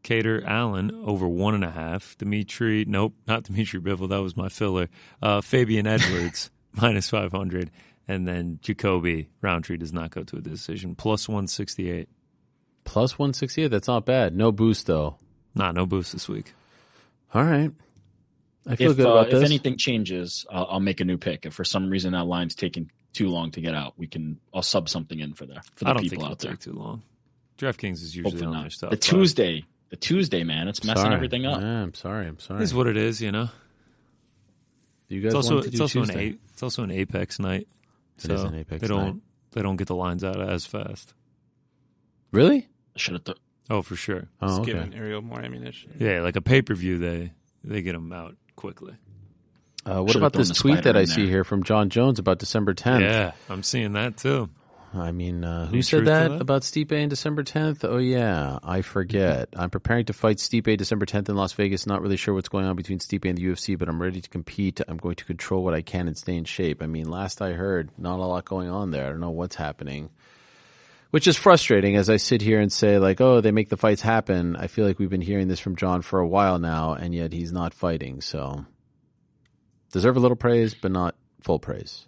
Kattar 0.03 0.43
Allen 0.45 0.91
over 1.05 1.27
one 1.27 1.55
and 1.55 1.63
a 1.63 1.71
half, 1.71 2.17
Dimitri, 2.17 2.85
nope, 2.87 3.13
not 3.27 3.43
Dimitri 3.43 3.79
Bivol, 3.79 4.09
that 4.09 4.21
was 4.21 4.37
my 4.37 4.49
filler, 4.49 4.89
uh, 5.21 5.41
Fabian 5.41 5.87
Edwards 5.87 6.51
minus 6.73 7.09
500, 7.09 7.71
and 8.07 8.27
then 8.27 8.59
Jacoby 8.61 9.29
Rountree 9.41 9.77
does 9.77 9.93
not 9.93 10.11
go 10.11 10.23
to 10.23 10.37
a 10.37 10.41
decision, 10.41 10.95
plus 10.95 11.27
168. 11.27 12.09
Plus 12.85 13.19
one 13.19 13.33
sixty 13.33 13.61
eight. 13.63 13.67
That's 13.67 13.87
not 13.87 14.05
bad. 14.05 14.35
No 14.35 14.51
boost 14.51 14.87
though. 14.87 15.17
Nah, 15.59 15.71
no 15.71 15.85
boost 15.85 16.13
this 16.13 16.27
week. 16.27 16.53
All 17.33 17.43
right. 17.43 17.71
I 18.67 18.75
feel 18.75 18.91
If 18.91 18.97
good 18.97 19.05
uh, 19.05 19.11
about 19.11 19.33
if 19.33 19.43
anything 19.43 19.77
changes, 19.77 20.45
I'll, 20.49 20.65
I'll 20.71 20.79
make 20.79 20.99
a 21.01 21.05
new 21.05 21.17
pick. 21.17 21.45
If 21.45 21.53
for 21.53 21.63
some 21.63 21.89
reason 21.89 22.13
that 22.13 22.25
line's 22.25 22.55
taking 22.55 22.89
too 23.13 23.29
long 23.29 23.51
to 23.51 23.61
get 23.61 23.75
out, 23.75 23.93
we 23.97 24.07
can 24.07 24.39
I'll 24.53 24.61
sub 24.61 24.89
something 24.89 25.19
in 25.19 25.33
for 25.33 25.45
there 25.45 25.61
for 25.75 25.85
the 25.85 25.89
I 25.89 25.93
don't 25.93 26.01
think 26.01 26.11
people 26.11 26.23
it'll 26.25 26.31
out 26.33 26.39
there. 26.39 26.51
take 26.51 26.61
too 26.61 26.73
long. 26.73 27.01
DraftKings 27.57 27.95
is 28.01 28.15
usually 28.15 28.31
Hopefully 28.31 28.47
on 28.47 28.53
not. 28.53 28.61
their 28.61 28.69
stuff. 28.69 28.89
The 28.91 28.97
Tuesday, 28.97 29.65
the 29.89 29.95
Tuesday, 29.97 30.43
man, 30.43 30.67
it's 30.67 30.83
messing 30.83 31.03
Sorry. 31.03 31.15
everything 31.15 31.45
up. 31.45 31.61
Yeah, 31.61 31.81
I'm 31.83 31.93
sorry. 31.93 32.27
I'm 32.27 32.39
sorry. 32.39 32.63
Is 32.63 32.73
what 32.73 32.87
it 32.87 32.95
is, 32.97 33.21
you 33.21 33.31
know. 33.31 33.49
you 35.09 35.17
It's 35.19 35.25
guys 35.25 35.35
also 35.35 35.55
wanted 35.55 35.61
to 35.63 35.67
it's 35.69 35.77
do 35.77 35.83
also 35.83 35.99
an 35.99 36.05
Tuesday. 36.05 36.29
a, 36.29 36.37
it's 36.53 36.63
also 36.63 36.83
an 36.83 36.91
apex 36.91 37.37
night. 37.39 37.67
It 38.17 38.21
So 38.23 38.33
is 38.33 38.43
an 38.43 38.55
Apex 38.55 38.81
they 38.81 38.87
don't 38.87 39.03
night. 39.05 39.15
they 39.51 39.61
don't 39.61 39.75
get 39.77 39.87
the 39.87 39.95
lines 39.95 40.23
out 40.23 40.39
as 40.41 40.65
fast. 40.65 41.13
Really? 42.31 42.67
Should 42.95 43.13
have. 43.13 43.23
Th- 43.23 43.37
Oh, 43.69 43.81
for 43.81 43.95
sure. 43.95 44.27
Oh, 44.41 44.47
Just 44.47 44.61
okay. 44.61 44.73
giving 44.73 44.95
Ariel 44.95 45.21
more 45.21 45.41
ammunition. 45.41 45.93
Yeah, 45.99 46.21
like 46.21 46.35
a 46.35 46.41
pay 46.41 46.61
per 46.61 46.73
view, 46.73 46.97
they 46.97 47.31
they 47.63 47.81
get 47.81 47.93
them 47.93 48.11
out 48.11 48.35
quickly. 48.55 48.95
Uh, 49.85 50.01
what 50.01 50.11
Should've 50.11 50.21
about 50.23 50.33
this 50.33 50.51
tweet 50.57 50.83
that 50.83 50.97
I 50.97 51.01
in 51.01 51.07
see 51.07 51.27
here 51.27 51.43
from 51.43 51.63
Jon 51.63 51.89
Jones 51.89 52.19
about 52.19 52.39
December 52.39 52.73
10th? 52.73 53.01
Yeah, 53.01 53.31
I'm 53.49 53.63
seeing 53.63 53.93
that 53.93 54.17
too. 54.17 54.49
I 54.93 55.11
mean, 55.11 55.43
uh, 55.43 55.67
who 55.67 55.81
said 55.83 56.05
that, 56.05 56.29
that? 56.29 56.41
about 56.41 56.63
Stipe 56.63 56.91
in 56.91 57.09
December 57.09 57.43
10th? 57.43 57.83
Oh, 57.83 57.97
yeah, 57.97 58.57
I 58.63 58.81
forget. 58.81 59.49
I'm 59.55 59.69
preparing 59.69 60.05
to 60.05 60.13
fight 60.13 60.37
Stipe 60.37 60.75
December 60.77 61.05
10th 61.05 61.29
in 61.29 61.35
Las 61.35 61.53
Vegas. 61.53 61.85
Not 61.85 62.01
really 62.01 62.17
sure 62.17 62.33
what's 62.33 62.49
going 62.49 62.65
on 62.65 62.75
between 62.75 62.97
Stipe 62.97 63.29
and 63.29 63.37
the 63.37 63.43
UFC, 63.45 63.77
but 63.77 63.87
I'm 63.87 64.01
ready 64.01 64.19
to 64.19 64.29
compete. 64.29 64.81
I'm 64.87 64.97
going 64.97 65.15
to 65.15 65.25
control 65.25 65.63
what 65.63 65.75
I 65.75 65.83
can 65.83 66.07
and 66.07 66.17
stay 66.17 66.35
in 66.35 66.43
shape. 66.43 66.81
I 66.81 66.87
mean, 66.87 67.09
last 67.09 67.41
I 67.41 67.53
heard, 67.53 67.91
not 67.99 68.19
a 68.19 68.25
lot 68.25 68.45
going 68.45 68.69
on 68.69 68.89
there. 68.89 69.05
I 69.05 69.09
don't 69.09 69.19
know 69.19 69.29
what's 69.29 69.55
happening. 69.55 70.09
Which 71.11 71.27
is 71.27 71.35
frustrating 71.37 71.95
as 71.95 72.07
I 72.09 72.17
sit 72.17 72.41
here 72.41 72.59
and 72.59 72.71
say, 72.71 72.99
like, 72.99 73.19
oh, 73.19 73.41
they 73.41 73.51
make 73.51 73.69
the 73.69 73.77
fights 73.77 74.01
happen. 74.03 74.55
I 74.55 74.67
feel 74.67 74.85
like 74.85 74.99
we've 74.99 75.09
been 75.09 75.21
hearing 75.21 75.47
this 75.47 75.59
from 75.59 75.75
Jon 75.75 76.03
for 76.03 76.19
a 76.19 76.27
while 76.27 76.59
now, 76.59 76.93
and 76.93 77.15
yet 77.15 77.33
he's 77.33 77.51
not 77.51 77.73
fighting. 77.73 78.21
So, 78.21 78.65
deserve 79.91 80.17
a 80.17 80.19
little 80.19 80.37
praise, 80.37 80.75
but 80.75 80.91
not 80.91 81.15
full 81.41 81.57
praise. 81.57 82.05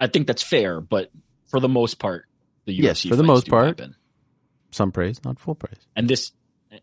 I 0.00 0.08
think 0.08 0.26
that's 0.26 0.42
fair, 0.42 0.80
but 0.80 1.10
for 1.48 1.60
the 1.60 1.68
most 1.68 1.98
part, 1.98 2.24
the 2.64 2.76
UFC 2.76 2.82
Yes, 2.82 3.02
for 3.06 3.16
the 3.16 3.22
most 3.22 3.48
part. 3.48 3.66
happen. 3.66 3.94
Some 4.72 4.90
praise, 4.92 5.22
not 5.24 5.38
full 5.38 5.54
praise. 5.54 5.78
and 5.96 6.08
this 6.08 6.32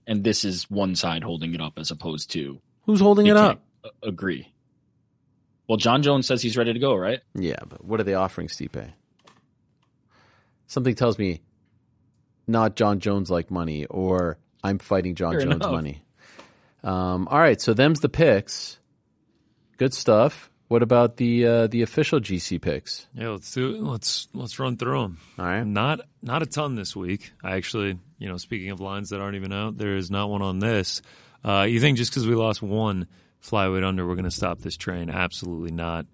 and 0.06 0.22
this 0.24 0.44
is 0.44 0.69
one 0.69 0.95
side 0.95 1.24
holding 1.24 1.53
it 1.53 1.61
up 1.61 1.74
as 1.80 1.92
opposed 1.92 2.32
to 2.32 2.60
Who's 2.86 3.00
holding 3.00 3.27
it 3.27 3.38
up? 3.38 3.61
agree. 4.03 4.52
Well, 5.68 5.77
Jon 5.77 6.03
Jones 6.03 6.27
says 6.27 6.42
he's 6.42 6.58
ready 6.58 6.74
to 6.74 6.80
go, 6.80 6.95
right? 6.95 7.19
Yeah, 7.36 7.60
but 7.68 7.84
what 7.86 8.00
are 8.00 8.03
they 8.03 8.14
offering 8.14 8.48
Stipe? 8.50 8.92
Something 10.68 10.96
tells 10.96 11.18
me 11.18 11.42
not 12.48 12.76
Jon 12.76 13.00
Jones 13.00 13.30
like 13.30 13.50
money 13.52 13.86
or 13.86 14.38
I'm 14.64 14.80
fighting 14.80 15.16
Jon 15.16 15.34
Fair 15.34 15.42
Jones 15.42 15.56
enough. 15.56 15.72
money. 15.72 16.02
Um, 16.84 17.28
all 17.30 17.40
right, 17.40 17.60
so 17.60 17.74
them's 17.74 18.00
the 18.00 18.10
picks. 18.10 18.80
Good 19.78 19.94
stuff. 19.94 20.50
What 20.68 20.84
about 20.84 21.16
the 21.16 21.46
uh, 21.46 21.68
the 21.68 21.82
official 21.82 22.20
GC 22.20 22.62
picks? 22.62 23.08
Yeah, 23.14 23.30
let's 23.30 23.54
do 23.54 23.76
it. 23.76 23.82
Let's 23.82 24.28
let's 24.34 24.60
run 24.60 24.76
through 24.76 25.02
them. 25.02 25.18
All 25.40 25.46
right. 25.46 25.64
Not 25.66 26.02
not 26.22 26.44
a 26.44 26.46
ton 26.46 26.76
this 26.76 26.94
week. 26.96 27.32
I 27.42 27.56
actually, 27.56 27.98
you 28.20 28.28
know, 28.28 28.36
speaking 28.36 28.72
of 28.72 28.82
lines 28.82 29.12
that 29.12 29.22
aren't 29.22 29.36
even 29.38 29.54
out, 29.54 29.78
there 29.78 29.96
is 29.96 30.12
not 30.12 30.30
one 30.30 30.42
on 30.42 30.60
this. 30.60 31.02
Uh, 31.46 31.62
you 31.70 31.80
think 31.80 31.98
just 31.98 32.12
because 32.12 32.28
we 32.28 32.36
lost 32.36 32.62
one 32.62 33.08
flyweight 33.42 33.86
under, 33.86 34.06
we're 34.06 34.16
going 34.16 34.26
to 34.26 34.32
stop 34.32 34.60
this 34.60 34.76
train? 34.76 35.10
Absolutely 35.10 35.72
not. 35.72 36.06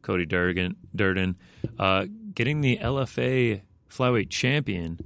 Cody 0.00 0.24
Durden, 0.24 0.76
Durden, 0.96 1.36
uh, 1.78 2.06
getting 2.34 2.62
the 2.62 2.78
LFA 2.78 3.60
flyweight 3.90 4.30
champion 4.30 4.98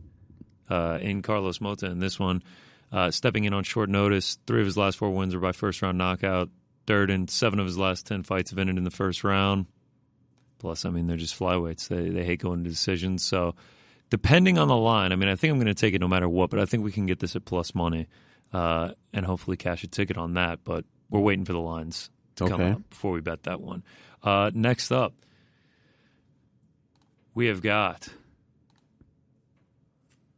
uh, 0.71 0.99
in 1.01 1.23
Carlos 1.23 1.61
Mota 1.61 1.87
in 1.87 1.99
this 1.99 2.19
one, 2.19 2.43
uh, 2.91 3.11
stepping 3.11 3.45
in 3.45 3.53
on 3.53 3.65
short 3.65 3.89
notice. 3.89 4.39
Three 4.47 4.61
of 4.61 4.67
his 4.67 4.77
last 4.77 4.99
four 4.99 5.11
wins 5.11 5.35
are 5.35 5.41
by 5.41 5.53
first 5.53 5.83
round 5.83 5.99
knockout. 5.99 6.49
Third 6.87 7.11
and 7.11 7.31
seven 7.31 7.61
of 7.61 7.67
his 7.67 7.79
last 7.79 8.07
ten 8.07 8.23
fights 8.23 8.51
have 8.51 8.59
ended 8.59 8.77
in 8.77 8.85
the 8.85 8.91
first 8.91 9.23
round. 9.25 9.67
Plus, 10.59 10.85
I 10.85 10.91
mean, 10.91 11.07
they're 11.07 11.17
just 11.17 11.39
flyweights. 11.39 11.89
They 11.89 12.09
they 12.09 12.25
hate 12.25 12.41
going 12.41 12.65
to 12.65 12.71
decisions. 12.71 13.25
So, 13.25 13.55
depending 14.11 14.59
on 14.59 14.69
the 14.69 14.77
line, 14.77 15.13
I 15.13 15.17
mean, 15.17 15.29
I 15.29 15.37
think 15.37 15.53
I'm 15.53 15.59
going 15.59 15.67
to 15.67 15.75
take 15.75 15.95
it 15.95 16.01
no 16.01 16.09
matter 16.09 16.29
what. 16.29 16.51
But 16.51 16.59
I 16.61 16.65
think 16.67 16.85
we 16.85 16.93
can 16.93 17.07
get 17.07 17.19
this 17.19 17.37
at 17.37 17.45
plus 17.45 17.75
money, 17.75 18.09
uh, 18.53 18.93
and 19.13 19.25
hopefully 19.27 19.57
cash 19.57 19.85
a 19.85 19.89
ticket 19.89 20.17
on 20.19 20.35
that. 20.35 20.61
But 20.65 20.85
we're 21.11 21.21
waiting 21.21 21.45
for 21.45 21.53
the 21.53 21.61
lines 21.61 22.11
to 22.37 22.49
come 22.49 22.61
Okay. 22.61 22.71
up 22.73 22.91
before 22.91 23.13
we 23.13 23.21
bet 23.21 23.43
that 23.45 23.61
one. 23.61 23.83
Uh, 24.23 24.51
next 24.55 24.91
up, 24.93 25.15
we 27.35 27.47
have 27.47 27.63
got 27.63 28.09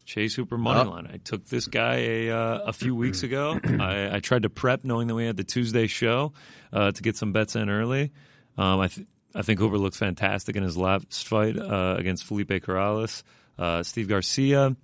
Chase 0.05 0.35
Hooper 0.35 0.59
money 0.59 0.89
line. 0.89 1.09
I 1.13 1.17
took 1.17 1.47
this 1.47 1.67
guy 1.67 1.97
a 1.97 2.31
uh, 2.31 2.59
a 2.67 2.73
few 2.73 2.95
weeks 2.95 3.23
ago. 3.23 3.59
I, 3.65 4.17
I 4.17 4.21
tried 4.21 4.43
to 4.43 4.51
prep 4.51 4.85
knowing 4.85 5.09
that 5.09 5.15
we 5.15 5.27
had 5.27 5.37
the 5.37 5.45
Tuesday 5.45 5.87
show 5.87 6.33
uh, 6.73 6.93
to 6.93 7.03
get 7.03 7.17
some 7.17 7.33
bets 7.33 7.57
in 7.57 7.71
early. 7.71 8.13
Um, 8.57 8.81
I 8.81 8.89
th- 8.89 9.07
I 9.35 9.43
think 9.43 9.59
Hooper 9.59 9.79
looked 9.79 9.97
fantastic 9.97 10.57
in 10.57 10.63
his 10.63 10.77
last 10.77 11.27
fight 11.27 11.59
uh, 11.59 11.97
against 11.99 12.25
Felipe 12.25 12.51
Colares. 12.51 13.23
Uh, 13.59 13.83
Steve 13.83 14.09
Garcia, 14.09 14.77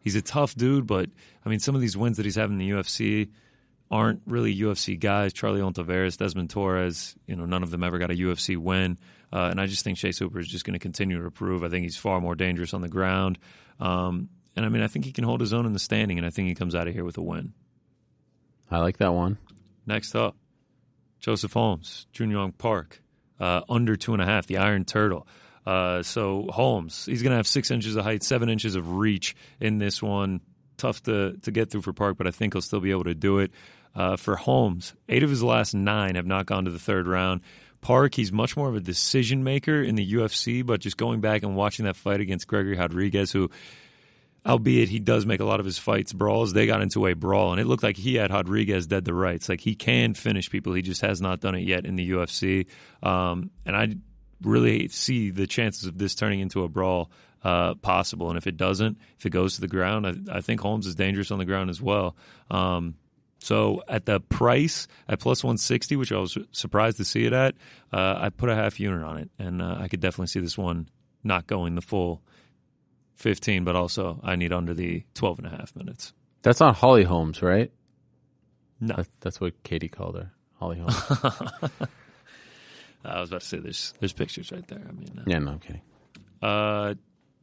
he's 0.00 0.14
a 0.14 0.22
tough 0.22 0.54
dude, 0.54 0.86
but 0.86 1.10
I 1.44 1.48
mean 1.48 1.58
some 1.58 1.74
of 1.74 1.80
these 1.80 1.96
wins 1.96 2.16
that 2.16 2.24
he's 2.24 2.36
having 2.36 2.60
in 2.60 2.66
the 2.66 2.70
UFC 2.74 3.30
aren't 3.90 4.22
really 4.26 4.54
UFC 4.54 4.98
guys. 4.98 5.32
Charlie 5.32 5.60
Ontiveros, 5.60 6.16
Desmond 6.16 6.50
Torres, 6.50 7.14
you 7.26 7.36
know, 7.36 7.46
none 7.46 7.62
of 7.62 7.70
them 7.70 7.82
ever 7.82 7.98
got 7.98 8.10
a 8.10 8.14
UFC 8.14 8.56
win. 8.56 8.98
Uh, 9.32 9.48
and 9.50 9.60
I 9.60 9.66
just 9.66 9.84
think 9.84 9.98
Chase 9.98 10.18
Hooper 10.18 10.38
is 10.38 10.48
just 10.48 10.64
going 10.64 10.74
to 10.74 10.78
continue 10.78 11.18
to 11.18 11.24
improve. 11.24 11.62
I 11.62 11.68
think 11.68 11.84
he's 11.84 11.96
far 11.96 12.20
more 12.20 12.34
dangerous 12.34 12.74
on 12.74 12.80
the 12.80 12.88
ground. 12.88 13.38
Um, 13.80 14.28
and 14.58 14.66
I 14.66 14.70
mean, 14.70 14.82
I 14.82 14.88
think 14.88 15.04
he 15.04 15.12
can 15.12 15.22
hold 15.22 15.40
his 15.40 15.52
own 15.52 15.66
in 15.66 15.72
the 15.72 15.78
standing, 15.78 16.18
and 16.18 16.26
I 16.26 16.30
think 16.30 16.48
he 16.48 16.54
comes 16.56 16.74
out 16.74 16.88
of 16.88 16.92
here 16.94 17.04
with 17.04 17.16
a 17.16 17.22
win. 17.22 17.52
I 18.68 18.80
like 18.80 18.96
that 18.96 19.14
one. 19.14 19.38
Next 19.86 20.16
up, 20.16 20.34
Joseph 21.20 21.52
Holmes, 21.52 22.08
Junyong 22.12 22.58
Park, 22.58 23.00
uh, 23.38 23.60
under 23.68 23.94
two 23.94 24.14
and 24.14 24.20
a 24.20 24.26
half, 24.26 24.48
the 24.48 24.56
Iron 24.56 24.84
Turtle. 24.84 25.28
Uh, 25.64 26.02
so 26.02 26.48
Holmes, 26.50 27.06
he's 27.06 27.22
going 27.22 27.30
to 27.30 27.36
have 27.36 27.46
six 27.46 27.70
inches 27.70 27.94
of 27.94 28.02
height, 28.02 28.24
seven 28.24 28.48
inches 28.48 28.74
of 28.74 28.96
reach 28.96 29.36
in 29.60 29.78
this 29.78 30.02
one. 30.02 30.40
Tough 30.76 31.04
to 31.04 31.36
to 31.42 31.52
get 31.52 31.70
through 31.70 31.82
for 31.82 31.92
Park, 31.92 32.18
but 32.18 32.26
I 32.26 32.32
think 32.32 32.54
he'll 32.54 32.60
still 32.60 32.80
be 32.80 32.90
able 32.90 33.04
to 33.04 33.14
do 33.14 33.38
it. 33.38 33.52
Uh, 33.94 34.16
for 34.16 34.34
Holmes, 34.34 34.92
eight 35.08 35.22
of 35.22 35.30
his 35.30 35.42
last 35.42 35.72
nine 35.72 36.16
have 36.16 36.26
not 36.26 36.46
gone 36.46 36.64
to 36.64 36.72
the 36.72 36.78
third 36.80 37.06
round. 37.06 37.42
Park, 37.80 38.16
he's 38.16 38.32
much 38.32 38.56
more 38.56 38.68
of 38.68 38.74
a 38.74 38.80
decision 38.80 39.44
maker 39.44 39.80
in 39.80 39.94
the 39.94 40.14
UFC, 40.14 40.66
but 40.66 40.80
just 40.80 40.96
going 40.96 41.20
back 41.20 41.44
and 41.44 41.54
watching 41.54 41.84
that 41.84 41.94
fight 41.94 42.20
against 42.20 42.48
Gregory 42.48 42.76
Rodrigues, 42.76 43.30
who 43.30 43.50
albeit 44.48 44.88
he 44.88 44.98
does 44.98 45.26
make 45.26 45.40
a 45.40 45.44
lot 45.44 45.60
of 45.60 45.66
his 45.66 45.78
fights 45.78 46.12
brawls. 46.12 46.52
They 46.52 46.66
got 46.66 46.80
into 46.80 47.06
a 47.06 47.14
brawl, 47.14 47.52
and 47.52 47.60
it 47.60 47.66
looked 47.66 47.82
like 47.82 47.96
he 47.96 48.14
had 48.14 48.32
Rodrigues 48.32 48.86
dead 48.86 49.04
to 49.04 49.14
rights. 49.14 49.48
Like 49.48 49.60
he 49.60 49.74
can 49.74 50.14
finish 50.14 50.50
people, 50.50 50.72
he 50.72 50.82
just 50.82 51.02
has 51.02 51.20
not 51.20 51.40
done 51.40 51.54
it 51.54 51.62
yet 51.62 51.84
in 51.84 51.96
the 51.96 52.10
UFC. 52.10 52.66
Um, 53.02 53.50
and 53.66 53.76
I 53.76 53.94
really 54.42 54.88
see 54.88 55.30
the 55.30 55.46
chances 55.46 55.84
of 55.84 55.98
this 55.98 56.14
turning 56.14 56.40
into 56.40 56.64
a 56.64 56.68
brawl 56.68 57.10
uh, 57.42 57.74
possible. 57.74 58.30
And 58.30 58.38
if 58.38 58.46
it 58.46 58.56
doesn't, 58.56 58.98
if 59.18 59.26
it 59.26 59.30
goes 59.30 59.56
to 59.56 59.60
the 59.60 59.68
ground, 59.68 60.06
I, 60.06 60.38
I 60.38 60.40
think 60.40 60.60
Holmes 60.60 60.86
is 60.86 60.94
dangerous 60.94 61.30
on 61.30 61.38
the 61.38 61.44
ground 61.44 61.70
as 61.70 61.80
well. 61.80 62.16
Um, 62.50 62.94
so 63.40 63.82
at 63.86 64.06
the 64.06 64.18
price 64.18 64.88
at 65.08 65.20
plus 65.20 65.44
160, 65.44 65.96
which 65.96 66.10
I 66.10 66.18
was 66.18 66.36
surprised 66.50 66.96
to 66.96 67.04
see 67.04 67.24
it 67.24 67.32
at, 67.32 67.54
uh, 67.92 68.18
I 68.18 68.30
put 68.30 68.48
a 68.48 68.54
half 68.54 68.80
unit 68.80 69.02
on 69.04 69.18
it, 69.18 69.30
and 69.38 69.62
uh, 69.62 69.76
I 69.78 69.86
could 69.88 70.00
definitely 70.00 70.26
see 70.26 70.40
this 70.40 70.58
one 70.58 70.88
not 71.22 71.46
going 71.46 71.74
the 71.74 71.80
full 71.80 72.22
15, 73.18 73.64
but 73.64 73.76
also 73.76 74.18
I 74.22 74.34
need 74.36 74.52
under 74.52 74.74
the 74.74 75.04
12 75.14 75.38
and 75.38 75.46
a 75.46 75.50
half 75.50 75.74
minutes. 75.76 76.12
That's 76.42 76.60
not 76.60 76.74
Holly 76.76 77.04
Holmes, 77.04 77.42
right? 77.42 77.70
No. 78.80 78.94
That, 78.96 79.08
that's 79.20 79.40
what 79.40 79.60
Katie 79.64 79.88
called 79.88 80.16
her. 80.16 80.30
Holly 80.58 80.78
Holmes. 80.78 80.94
I 83.04 83.20
was 83.20 83.30
about 83.30 83.40
to 83.42 83.46
say 83.46 83.58
there's 83.58 83.94
there's 84.00 84.12
pictures 84.12 84.50
right 84.52 84.66
there. 84.66 84.80
I 84.86 84.92
mean, 84.92 85.18
uh, 85.18 85.22
yeah, 85.26 85.38
no, 85.38 85.52
I'm 85.52 85.58
kidding. 85.60 85.82
uh, 86.42 86.94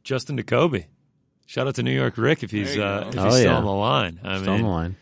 Justin 0.04 0.36
Jacoby. 0.36 0.86
Shout 1.46 1.66
out 1.66 1.76
to 1.76 1.82
New 1.82 1.92
York 1.94 2.18
Rick 2.18 2.42
if 2.42 2.50
he's 2.50 2.76
uh, 2.76 3.04
if 3.08 3.14
he's 3.14 3.22
Oh, 3.22 3.30
still 3.30 3.44
yeah. 3.44 3.56
on 3.56 3.64
the 3.64 3.70
line. 3.72 4.20
I 4.22 4.38
Still 4.38 4.50
on 4.50 4.56
mean, 4.58 4.64
the 4.66 4.70
line. 4.70 4.96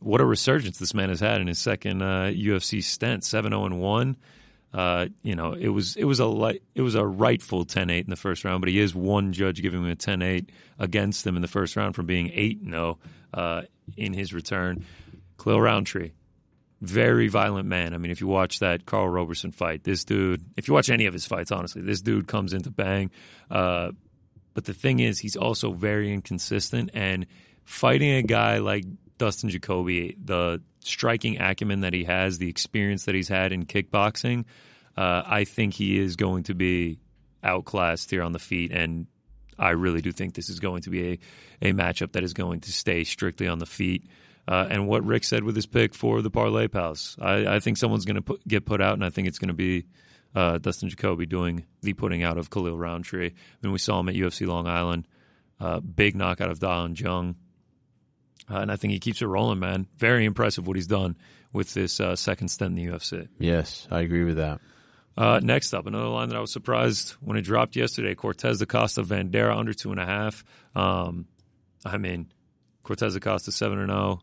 what 0.00 0.20
a 0.20 0.24
resurgence 0.24 0.78
this 0.78 0.94
man 0.94 1.08
has 1.08 1.20
had 1.20 1.40
in 1.40 1.46
his 1.46 1.58
second 1.58 2.02
uh, 2.02 2.30
UFC 2.32 2.82
stint, 2.82 3.22
7-0 3.22 3.66
and 3.66 3.80
one. 3.80 4.16
Uh, 4.72 5.06
you 5.22 5.34
know, 5.34 5.52
it 5.52 5.68
was 5.68 5.96
it 5.96 6.04
was 6.04 6.18
a 6.18 6.26
light, 6.26 6.62
it 6.74 6.80
was 6.82 6.94
a 6.94 7.04
rightful 7.04 7.66
10-8 7.66 8.04
in 8.04 8.10
the 8.10 8.16
first 8.16 8.44
round, 8.44 8.60
but 8.62 8.70
he 8.70 8.78
is 8.78 8.94
one 8.94 9.32
judge 9.32 9.60
giving 9.60 9.84
him 9.84 9.90
a 9.90 9.96
10-8 9.96 10.48
against 10.78 11.26
him 11.26 11.36
in 11.36 11.42
the 11.42 11.48
first 11.48 11.76
round 11.76 11.94
from 11.94 12.06
being 12.06 12.28
8-0 12.28 12.96
uh, 13.34 13.62
in 13.96 14.14
his 14.14 14.32
return. 14.32 14.84
Khalil 15.38 15.60
Rountree, 15.60 16.12
very 16.80 17.28
violent 17.28 17.68
man. 17.68 17.92
I 17.94 17.98
mean, 17.98 18.10
if 18.10 18.20
you 18.20 18.26
watch 18.26 18.60
that 18.60 18.86
Karl 18.86 19.08
Roberson 19.08 19.52
fight, 19.52 19.84
this 19.84 20.04
dude, 20.04 20.44
if 20.56 20.68
you 20.68 20.74
watch 20.74 20.88
any 20.88 21.06
of 21.06 21.12
his 21.12 21.26
fights, 21.26 21.52
honestly, 21.52 21.82
this 21.82 22.00
dude 22.00 22.26
comes 22.26 22.52
into 22.52 22.70
bang. 22.70 23.10
Uh, 23.50 23.92
but 24.54 24.64
the 24.64 24.74
thing 24.74 25.00
is, 25.00 25.18
he's 25.18 25.36
also 25.36 25.72
very 25.72 26.12
inconsistent. 26.12 26.90
And 26.94 27.26
fighting 27.64 28.12
a 28.12 28.22
guy 28.22 28.58
like 28.58 28.84
Dustin 29.18 29.50
Jacoby, 29.50 30.16
the 30.22 30.60
striking 30.88 31.40
acumen 31.40 31.80
that 31.80 31.92
he 31.92 32.04
has, 32.04 32.38
the 32.38 32.48
experience 32.48 33.04
that 33.04 33.14
he's 33.14 33.28
had 33.28 33.52
in 33.52 33.66
kickboxing, 33.66 34.44
uh, 34.96 35.22
I 35.26 35.44
think 35.44 35.74
he 35.74 35.98
is 35.98 36.16
going 36.16 36.44
to 36.44 36.54
be 36.54 36.98
outclassed 37.42 38.10
here 38.10 38.22
on 38.22 38.32
the 38.32 38.38
feet. 38.38 38.72
And 38.72 39.06
I 39.58 39.70
really 39.70 40.00
do 40.00 40.12
think 40.12 40.34
this 40.34 40.48
is 40.48 40.60
going 40.60 40.82
to 40.82 40.90
be 40.90 41.12
a, 41.62 41.70
a 41.70 41.72
matchup 41.72 42.12
that 42.12 42.24
is 42.24 42.34
going 42.34 42.60
to 42.60 42.72
stay 42.72 43.04
strictly 43.04 43.48
on 43.48 43.58
the 43.58 43.66
feet. 43.66 44.06
Uh, 44.46 44.66
and 44.68 44.88
what 44.88 45.04
Rick 45.04 45.24
said 45.24 45.44
with 45.44 45.54
his 45.54 45.66
pick 45.66 45.94
for 45.94 46.20
the 46.20 46.30
parlay 46.30 46.68
pals, 46.68 47.16
I, 47.20 47.46
I 47.46 47.60
think 47.60 47.76
someone's 47.76 48.04
going 48.04 48.22
to 48.22 48.38
get 48.46 48.66
put 48.66 48.80
out, 48.80 48.94
and 48.94 49.04
I 49.04 49.10
think 49.10 49.28
it's 49.28 49.38
going 49.38 49.48
to 49.48 49.54
be 49.54 49.86
uh, 50.34 50.58
Dustin 50.58 50.88
Jacoby 50.88 51.26
doing 51.26 51.64
the 51.82 51.92
putting 51.92 52.24
out 52.24 52.38
of 52.38 52.50
Khalil 52.50 52.76
Rountree. 52.76 53.28
I 53.28 53.32
mean, 53.62 53.72
we 53.72 53.78
saw 53.78 54.00
him 54.00 54.08
at 54.08 54.16
UFC 54.16 54.46
Long 54.46 54.66
Island, 54.66 55.06
uh, 55.60 55.78
big 55.80 56.16
knockout 56.16 56.50
of 56.50 56.58
Da 56.58 56.82
Woon 56.82 56.96
Jung, 56.96 57.36
uh, 58.52 58.58
and 58.58 58.70
I 58.70 58.76
think 58.76 58.92
he 58.92 58.98
keeps 58.98 59.22
it 59.22 59.26
rolling, 59.26 59.58
man. 59.58 59.86
Very 59.96 60.24
impressive 60.24 60.66
what 60.66 60.76
he's 60.76 60.86
done 60.86 61.16
with 61.52 61.72
this 61.74 62.00
uh, 62.00 62.16
second 62.16 62.48
stint 62.48 62.78
in 62.78 62.86
the 62.86 62.92
UFC. 62.92 63.28
Yes, 63.38 63.86
I 63.90 64.00
agree 64.00 64.24
with 64.24 64.36
that. 64.36 64.60
Uh, 65.16 65.40
next 65.42 65.74
up, 65.74 65.86
another 65.86 66.08
line 66.08 66.28
that 66.28 66.36
I 66.36 66.40
was 66.40 66.52
surprised 66.52 67.10
when 67.20 67.36
it 67.36 67.42
dropped 67.42 67.76
yesterday: 67.76 68.14
Cortes 68.14 68.60
Acosta 68.60 69.02
Vanderaa 69.02 69.56
under 69.56 69.72
two 69.74 69.90
and 69.90 70.00
a 70.00 70.06
half. 70.06 70.44
Um, 70.74 71.26
I 71.84 71.98
mean, 71.98 72.32
Cortes 72.82 73.14
Acosta 73.14 73.52
seven 73.52 73.78
and 73.78 73.90
zero. 73.90 74.20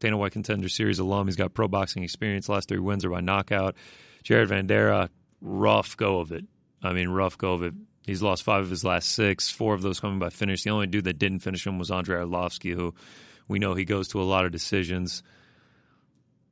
Dana 0.00 0.16
White 0.16 0.32
Contender 0.32 0.68
Series 0.68 1.00
alum. 1.00 1.26
He's 1.26 1.36
got 1.36 1.54
pro 1.54 1.66
boxing 1.66 2.04
experience. 2.04 2.48
Last 2.48 2.68
three 2.68 2.78
wins 2.78 3.04
are 3.04 3.10
by 3.10 3.20
knockout. 3.20 3.74
Jared 4.22 4.48
Vanderaa, 4.48 5.08
rough 5.40 5.96
go 5.96 6.20
of 6.20 6.30
it. 6.30 6.44
I 6.82 6.92
mean, 6.92 7.08
rough 7.08 7.36
go 7.36 7.54
of 7.54 7.62
it. 7.64 7.74
He's 8.06 8.22
lost 8.22 8.42
five 8.42 8.62
of 8.62 8.70
his 8.70 8.84
last 8.84 9.10
six, 9.10 9.50
four 9.50 9.74
of 9.74 9.82
those 9.82 10.00
coming 10.00 10.18
by 10.18 10.30
finish. 10.30 10.62
The 10.62 10.70
only 10.70 10.86
dude 10.86 11.04
that 11.04 11.18
didn't 11.18 11.40
finish 11.40 11.66
him 11.66 11.78
was 11.78 11.90
Andrei 11.90 12.22
Arlovsky, 12.22 12.74
who 12.74 12.94
we 13.48 13.58
know 13.58 13.74
he 13.74 13.84
goes 13.84 14.08
to 14.08 14.20
a 14.20 14.24
lot 14.24 14.44
of 14.44 14.52
decisions. 14.52 15.22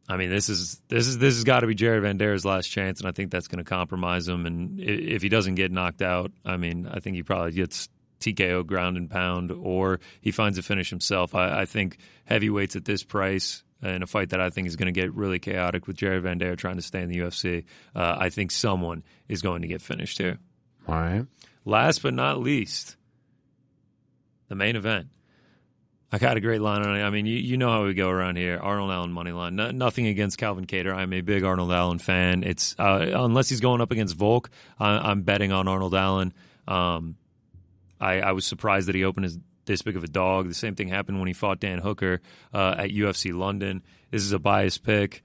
I 0.08 0.16
mean, 0.16 0.30
this 0.30 0.48
is 0.48 0.80
this 0.88 1.06
is 1.06 1.18
this 1.18 1.34
has 1.34 1.44
got 1.44 1.60
to 1.60 1.66
be 1.66 1.74
Jared 1.74 2.02
Vanderaa's 2.02 2.44
last 2.44 2.68
chance, 2.68 3.00
and 3.00 3.08
I 3.08 3.12
think 3.12 3.30
that's 3.30 3.48
going 3.48 3.62
to 3.62 3.68
compromise 3.68 4.26
him. 4.26 4.46
And 4.46 4.80
if 4.80 5.22
he 5.22 5.28
doesn't 5.28 5.56
get 5.56 5.72
knocked 5.72 6.02
out, 6.02 6.30
I 6.44 6.56
mean, 6.56 6.86
I 6.86 7.00
think 7.00 7.16
he 7.16 7.22
probably 7.22 7.52
gets 7.52 7.88
TKO 8.20 8.64
ground 8.66 8.96
and 8.96 9.10
pound, 9.10 9.50
or 9.50 10.00
he 10.20 10.30
finds 10.30 10.58
a 10.58 10.62
finish 10.62 10.90
himself. 10.90 11.34
I, 11.34 11.62
I 11.62 11.64
think 11.66 11.98
heavyweights 12.24 12.76
at 12.76 12.84
this 12.84 13.02
price 13.02 13.62
in 13.82 14.02
a 14.02 14.06
fight 14.06 14.30
that 14.30 14.40
I 14.40 14.50
think 14.50 14.68
is 14.68 14.76
going 14.76 14.92
to 14.92 15.00
get 15.00 15.14
really 15.14 15.38
chaotic 15.38 15.86
with 15.86 15.96
Jared 15.96 16.24
Vanderaa 16.24 16.56
trying 16.56 16.76
to 16.76 16.82
stay 16.82 17.02
in 17.02 17.08
the 17.08 17.18
UFC. 17.18 17.64
Uh, 17.94 18.16
I 18.18 18.30
think 18.30 18.50
someone 18.50 19.02
is 19.28 19.42
going 19.42 19.62
to 19.62 19.68
get 19.68 19.82
finished 19.82 20.18
here. 20.18 20.38
All 20.88 20.94
right. 20.94 21.26
Last 21.64 22.02
but 22.02 22.14
not 22.14 22.40
least, 22.40 22.96
the 24.48 24.54
main 24.54 24.76
event. 24.76 25.08
I 26.12 26.18
got 26.18 26.36
a 26.36 26.40
great 26.40 26.60
line 26.60 26.82
on 26.82 26.96
it. 26.96 27.02
I 27.02 27.10
mean, 27.10 27.26
you, 27.26 27.36
you 27.36 27.56
know 27.56 27.68
how 27.68 27.84
we 27.84 27.94
go 27.94 28.08
around 28.08 28.36
here. 28.36 28.58
Arnold 28.62 28.90
Allen 28.90 29.12
money 29.12 29.32
line. 29.32 29.56
No, 29.56 29.72
nothing 29.72 30.06
against 30.06 30.38
Calvin 30.38 30.66
Kattar. 30.66 30.94
I'm 30.94 31.12
a 31.12 31.20
big 31.20 31.42
Arnold 31.42 31.72
Allen 31.72 31.98
fan. 31.98 32.44
It's 32.44 32.76
uh, 32.78 33.10
unless 33.14 33.48
he's 33.48 33.60
going 33.60 33.80
up 33.80 33.90
against 33.90 34.14
Volk, 34.14 34.50
I, 34.78 35.10
I'm 35.10 35.22
betting 35.22 35.50
on 35.50 35.66
Arnold 35.66 35.94
Allen. 35.94 36.32
Um, 36.68 37.16
I, 38.00 38.20
I 38.20 38.32
was 38.32 38.46
surprised 38.46 38.88
that 38.88 38.94
he 38.94 39.04
opened 39.04 39.24
his 39.24 39.38
this 39.64 39.82
big 39.82 39.96
of 39.96 40.04
a 40.04 40.08
dog. 40.08 40.48
The 40.48 40.54
same 40.54 40.76
thing 40.76 40.88
happened 40.88 41.18
when 41.18 41.26
he 41.26 41.34
fought 41.34 41.58
Dan 41.58 41.78
Hooker 41.78 42.20
uh, 42.54 42.76
at 42.78 42.90
UFC 42.90 43.34
London. 43.34 43.82
This 44.12 44.22
is 44.22 44.30
a 44.30 44.38
biased 44.38 44.84
pick. 44.84 45.24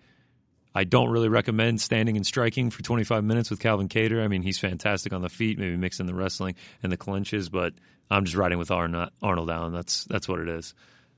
I 0.74 0.84
don't 0.84 1.10
really 1.10 1.30
recommend 1.30 1.80
standing 1.80 2.16
and 2.16 2.26
striking 2.26 2.72
for 2.72 2.82
25 2.82 3.24
minutes 3.24 3.50
with 3.50 3.60
Calvin 3.60 3.88
Kattar. 3.88 4.24
I 4.24 4.28
mean, 4.28 4.42
he's 4.42 4.58
fantastic 4.58 5.14
on 5.14 5.22
the 5.22 5.30
feet, 5.30 5.60
maybe 5.60 5.78
mixing 5.78 6.06
the 6.06 6.14
wrestling 6.14 6.56
and 6.82 6.92
the 6.92 6.98
clinches, 6.98 7.50
but 7.50 7.74
I'm 8.12 8.26
just 8.26 8.36
riding 8.36 8.58
with 8.58 8.70
Arnold, 8.72 9.10
Arnold 9.22 9.50
Allen. 9.50 9.74
That's 9.74 10.06
that's 10.06 10.28
what 10.28 10.40
it 10.40 10.50
is. 10.50 10.74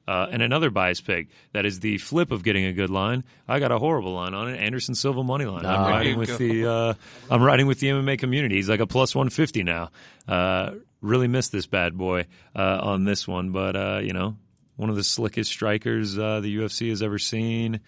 Uh, 0.05 0.27
and 0.31 0.41
another 0.41 0.69
bias 0.69 0.99
pick 0.99 1.29
that 1.53 1.65
is 1.65 1.79
the 1.79 1.97
flip 1.97 2.31
of 2.31 2.43
getting 2.43 2.65
a 2.65 2.73
good 2.73 2.89
line. 2.89 3.23
I 3.47 3.59
got 3.59 3.71
a 3.71 3.79
horrible 3.79 4.13
line 4.13 4.33
on 4.33 4.49
it. 4.49 4.57
Anderson 4.59 4.95
Silva 4.95 5.23
money 5.23 5.45
line. 5.45 5.65
I'm 5.65 5.89
riding 5.89 6.17
with 6.17 6.37
the 6.37 6.65
uh, 6.69 6.93
I'm 7.31 7.41
riding 7.41 7.67
with 7.67 7.79
the 7.79 7.87
MMA 7.87 8.19
community. 8.19 8.55
He's 8.55 8.67
like 8.69 8.81
a 8.81 8.87
plus 8.87 9.15
150 9.15 9.63
now. 9.63 9.91
Uh, 10.27 10.71
really 11.01 11.27
missed 11.29 11.51
this 11.53 11.67
bad 11.67 11.97
boy 11.97 12.25
uh, 12.55 12.79
on 12.81 13.05
this 13.05 13.27
one, 13.27 13.51
but 13.51 13.75
uh, 13.77 13.99
you 14.03 14.11
know, 14.11 14.35
one 14.75 14.89
of 14.89 14.97
the 14.97 15.03
slickest 15.05 15.49
strikers 15.49 16.19
uh, 16.19 16.41
the 16.41 16.57
UFC 16.57 16.89
has 16.89 17.01
ever 17.01 17.17
seen. 17.17 17.79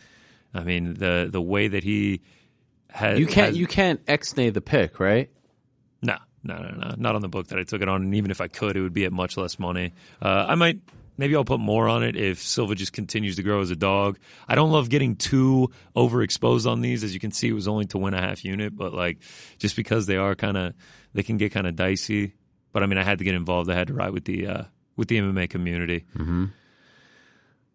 I 0.54 0.64
mean, 0.64 0.94
the 0.94 1.28
the 1.30 1.42
way 1.42 1.68
that 1.68 1.84
he 1.84 2.22
has 2.92 3.20
You 3.20 3.28
can't 3.28 3.48
has- 3.48 3.58
you 3.58 3.68
can't 3.68 4.00
ex-nay 4.08 4.52
the 4.52 4.62
pick, 4.62 5.02
right? 5.02 5.30
No, 6.46 6.58
no, 6.58 6.70
no, 6.70 6.90
no, 6.90 6.96
not 6.98 7.16
on 7.16 7.22
the 7.22 7.28
book 7.28 7.48
that 7.48 7.60
I 7.60 7.64
took 7.64 7.82
it 7.82 7.90
on. 7.90 8.04
And 8.04 8.16
even 8.16 8.32
if 8.32 8.40
I 8.40 8.48
could, 8.48 8.78
it 8.78 8.82
would 8.82 8.94
be 8.94 9.06
at 9.06 9.12
much 9.12 9.36
less 9.38 9.60
money. 9.60 9.94
Uh, 10.22 10.46
I 10.48 10.56
might, 10.56 10.80
maybe 11.18 11.36
I'll 11.36 11.44
put 11.44 11.60
more 11.60 11.88
on 11.88 12.04
it 12.04 12.16
if 12.16 12.42
Silva 12.42 12.76
just 12.76 12.94
continues 12.94 13.36
to 13.38 13.44
grow 13.44 13.62
as 13.62 13.72
a 13.72 13.76
dog. 13.76 14.20
I 14.48 14.56
don't 14.56 14.72
love 14.72 14.90
getting 14.90 15.16
too 15.16 15.72
overexposed 15.96 16.70
on 16.70 16.82
these. 16.82 17.04
As 17.04 17.14
you 17.14 17.20
can 17.20 17.32
see, 17.32 17.50
it 17.50 17.54
was 17.54 17.68
only 17.68 17.86
to 17.88 17.98
win 17.98 18.14
a 18.14 18.22
half 18.22 18.46
unit, 18.46 18.76
but 18.76 18.94
like 18.94 19.18
just 19.58 19.76
because 19.76 20.06
they 20.06 20.18
are 20.18 20.36
kind 20.36 20.58
of, 20.58 20.74
they 21.14 21.24
can 21.24 21.38
get 21.38 21.52
kind 21.52 21.68
of 21.68 21.76
dicey. 21.76 22.34
But 22.72 22.84
I 22.84 22.86
mean, 22.88 22.98
I 22.98 23.04
had 23.04 23.18
to 23.20 23.24
get 23.24 23.36
involved. 23.36 23.70
I 23.70 23.76
had 23.76 23.88
to 23.88 23.94
ride 23.94 24.12
with 24.12 24.26
the 24.26 24.48
uh, 24.48 24.64
with 24.96 25.08
the 25.08 25.18
MMA 25.18 25.50
community. 25.50 26.06
Mm-hmm. 26.16 26.46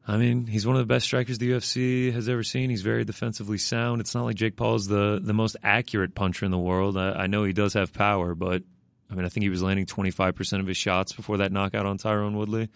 I 0.06 0.16
mean, 0.16 0.46
he's 0.46 0.66
one 0.66 0.76
of 0.76 0.80
the 0.80 0.92
best 0.92 1.04
strikers 1.06 1.38
the 1.38 1.52
UFC 1.52 2.12
has 2.12 2.28
ever 2.28 2.42
seen. 2.42 2.70
He's 2.70 2.82
very 2.82 3.04
defensively 3.04 3.58
sound. 3.58 4.00
It's 4.00 4.14
not 4.14 4.24
like 4.24 4.36
Jake 4.36 4.56
Paul 4.56 4.74
is 4.74 4.86
the, 4.86 5.20
the 5.22 5.34
most 5.34 5.56
accurate 5.62 6.14
puncher 6.14 6.44
in 6.44 6.50
the 6.50 6.58
world. 6.58 6.96
I, 6.96 7.12
I 7.12 7.26
know 7.26 7.44
he 7.44 7.52
does 7.52 7.74
have 7.74 7.92
power, 7.92 8.34
but 8.34 8.62
I 9.10 9.14
mean, 9.14 9.24
I 9.24 9.28
think 9.28 9.42
he 9.42 9.50
was 9.50 9.62
landing 9.62 9.86
25% 9.86 10.60
of 10.60 10.66
his 10.66 10.76
shots 10.76 11.12
before 11.12 11.38
that 11.38 11.52
knockout 11.52 11.86
on 11.86 11.98
Tyron 11.98 12.34
Woodley. 12.34 12.70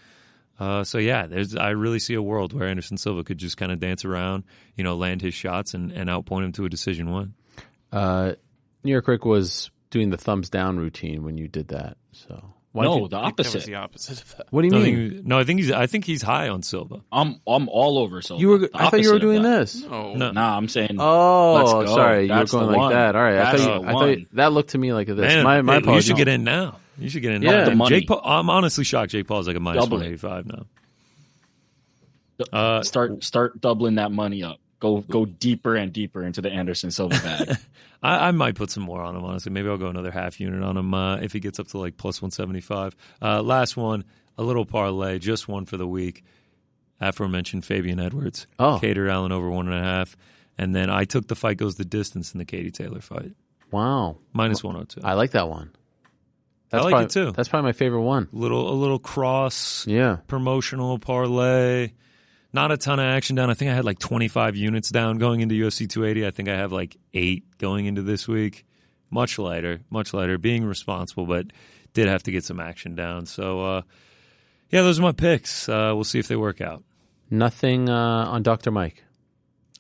Uh, 0.59 0.85
so 0.85 0.99
yeah, 0.99 1.27
there's 1.27 1.57
I 1.57 1.71
really 1.71 1.99
see 1.99 2.15
a 2.15 2.23
world 2.23 2.53
where 2.53 2.69
Anderson 2.69 2.97
Silva 2.97 3.25
could 3.25 3.39
just 3.39 3.57
kind 3.57 3.73
of 3.73 3.81
dance 3.81 4.05
around, 4.05 4.45
you 4.77 4.85
know, 4.85 4.95
land 4.95 5.21
his 5.21 5.35
shots 5.35 5.75
and, 5.75 5.91
and 5.91 6.09
outpoint 6.09 6.45
him 6.45 6.53
to 6.53 6.65
a 6.65 6.69
decision 6.69 7.11
one. 7.11 7.35
Uh, 7.91 8.35
New 8.85 8.93
York 8.93 9.09
Rick 9.09 9.25
was 9.25 9.71
doing 9.91 10.11
the 10.11 10.17
thumbs 10.17 10.51
down 10.51 10.79
routine 10.79 11.25
when 11.25 11.39
you 11.39 11.49
did 11.49 11.69
that. 11.69 11.97
So 12.13 12.54
why 12.75 12.85
no, 12.85 12.97
you- 12.97 13.03
the 13.09 13.17
That 13.17 13.23
was 13.23 13.47
opposite. 13.47 13.65
the 13.65 13.75
opposite 13.77 14.21
of 14.21 14.37
that. 14.37 14.47
What 14.51 14.63
do 14.63 14.67
you 14.67 14.73
No, 14.73 14.79
I 14.79 14.83
mean? 14.83 15.11
think, 15.11 15.27
no, 15.27 15.39
I 15.39 15.45
think 15.45 15.61
he's 15.61 15.71
I 15.71 15.87
think 15.87 16.05
he's 16.05 16.23
high 16.23 16.49
on 16.49 16.63
Silva. 16.63 17.01
I'm 17.13 17.41
I'm 17.47 17.69
all 17.69 17.99
over 17.99 18.21
Silva. 18.21 18.41
You 18.41 18.49
were. 18.49 18.59
The 18.59 18.71
I 18.75 18.91
thought 18.91 19.01
you 19.01 19.13
were 19.13 19.19
doing 19.21 19.43
this. 19.43 19.83
No. 19.85 20.15
No. 20.15 20.33
Nah, 20.33 20.57
I'm 20.57 20.69
saying. 20.69 20.97
Oh, 20.99 21.55
Let's 21.55 21.73
go. 21.91 21.95
sorry, 21.95 22.27
you 22.27 22.35
were 22.35 22.45
going 22.45 22.67
like 22.67 22.77
one. 22.77 22.93
that. 22.93 23.15
All 23.17 23.23
right, 23.23 23.39
I 23.39 23.57
thought, 23.57 23.83
you, 23.83 23.89
I 23.89 23.93
thought 23.93 24.19
you- 24.19 24.27
that 24.33 24.53
looked 24.53 24.71
to 24.71 24.79
me 24.79 24.93
like 24.93 25.07
this. 25.07 25.17
Man, 25.17 25.45
my 25.45 25.63
my 25.63 25.73
hey, 25.75 25.79
you 25.79 25.83
apologies. 25.85 26.07
should 26.09 26.17
get 26.17 26.29
in 26.29 26.43
now. 26.45 26.77
You 26.99 27.09
should 27.09 27.23
get 27.23 27.33
in 27.35 27.43
Yeah. 27.43 27.51
now. 27.51 27.65
The 27.67 27.75
money. 27.77 28.01
Jake 28.01 28.09
Paul, 28.09 28.21
I'm 28.25 28.51
honestly 28.51 28.85
shocked 28.85 29.13
Jake 29.13 29.27
Paul's 29.27 29.47
like 29.49 29.57
a 29.57 29.61
minus 29.61 29.83
185 29.89 30.47
now. 30.47 30.67
Uh, 32.53 32.83
start 32.83 33.23
start 33.23 33.61
doubling 33.61 33.95
that 33.97 34.11
money 34.11 34.43
up. 34.43 34.59
Go 34.85 35.01
go 35.01 35.25
deeper 35.25 35.77
and 35.77 35.95
deeper 35.95 36.23
into 36.23 36.43
the 36.43 36.51
Anderson 36.51 36.91
Silva 36.91 37.19
bag. 37.23 37.57
I, 38.03 38.29
I 38.29 38.31
might 38.33 38.55
put 38.55 38.71
some 38.71 38.83
more 38.83 39.01
on 39.01 39.17
him, 39.17 39.25
honestly. 39.25 39.51
Maybe 39.51 39.67
I'll 39.67 39.79
go 39.79 39.87
another 39.87 40.11
half 40.11 40.39
unit 40.39 40.63
on 40.63 40.77
him 40.77 40.93
uh, 40.93 41.17
if 41.17 41.33
he 41.33 41.41
gets 41.41 41.59
up 41.59 41.69
to 41.69 41.79
like 41.79 41.97
plus 41.97 42.21
175. 42.21 42.95
Uh, 43.23 43.41
last 43.41 43.79
one, 43.79 44.05
a 44.37 44.43
little 44.43 44.67
parlay, 44.67 45.19
just 45.19 45.49
one 45.49 45.65
for 45.65 45.79
the 45.79 45.87
week. 45.87 46.23
Aforementioned 47.01 47.65
Fabian 47.65 47.99
Edwards. 47.99 48.47
Oh. 48.59 48.79
Kattar 48.83 49.11
Allen 49.11 49.33
over 49.33 49.49
one 49.49 49.69
and 49.69 49.75
a 49.75 49.83
half. 49.83 50.19
And 50.59 50.75
then 50.75 50.91
I 50.91 51.05
took 51.05 51.29
the 51.29 51.35
fight 51.35 51.57
goes 51.57 51.77
the 51.77 51.87
distance 51.87 52.35
in 52.35 52.39
the 52.39 52.45
Katie 52.45 52.71
Taylor 52.71 53.01
fight. 53.01 53.33
Wow, 53.71 54.19
Minus 54.35 54.63
102. 54.63 55.01
I 55.03 55.15
like 55.15 55.31
that 55.31 55.49
one. 55.49 55.71
I 56.71 56.77
like 56.81 56.91
probably, 56.91 57.05
it 57.07 57.11
too. 57.11 57.33
That's 57.33 57.49
probably 57.49 57.69
my 57.69 57.73
favorite 57.73 58.03
one. 58.03 58.29
little 58.33 58.71
a 58.71 58.77
little 58.77 58.99
cross 58.99 59.87
Yeah. 59.87 60.17
promotional 60.27 60.99
parlay. 60.99 61.93
Not 62.55 62.71
a 62.71 62.77
ton 62.77 63.01
of 63.01 63.05
action 63.07 63.35
down. 63.35 63.51
I 63.51 63.55
think 63.55 63.73
I 63.73 63.75
had 63.75 63.85
like 63.85 63.99
25 63.99 64.55
units 64.55 64.89
down 64.89 65.19
going 65.19 65.41
into 65.41 65.57
UFC 65.57 65.89
280. 65.89 66.25
I 66.27 66.31
think 66.31 66.49
I 66.49 66.55
have 66.57 66.71
like 66.71 66.97
eight 67.13 67.45
going 67.59 67.87
into 67.87 68.01
this 68.03 68.29
week. 68.29 68.65
Much 69.11 69.39
lighter, 69.41 69.81
much 69.91 70.15
lighter. 70.15 70.39
Being 70.39 70.65
responsible, 70.65 71.27
but 71.27 71.47
did 71.95 72.07
have 72.07 72.23
to 72.23 72.31
get 72.31 72.45
some 72.45 72.61
action 72.61 72.95
down. 72.95 73.27
So, 73.27 73.61
uh, 73.61 73.83
yeah, 74.71 74.83
those 74.83 75.01
are 75.01 75.03
my 75.03 75.11
picks. 75.13 75.69
Uh, 75.69 75.91
we'll 75.95 76.05
see 76.05 76.21
if 76.21 76.29
they 76.29 76.37
work 76.37 76.61
out. 76.61 76.85
Nothing 77.29 77.89
uh, 77.89 77.93
on 78.29 78.45
Dr. 78.45 78.71
Mike. 78.71 79.03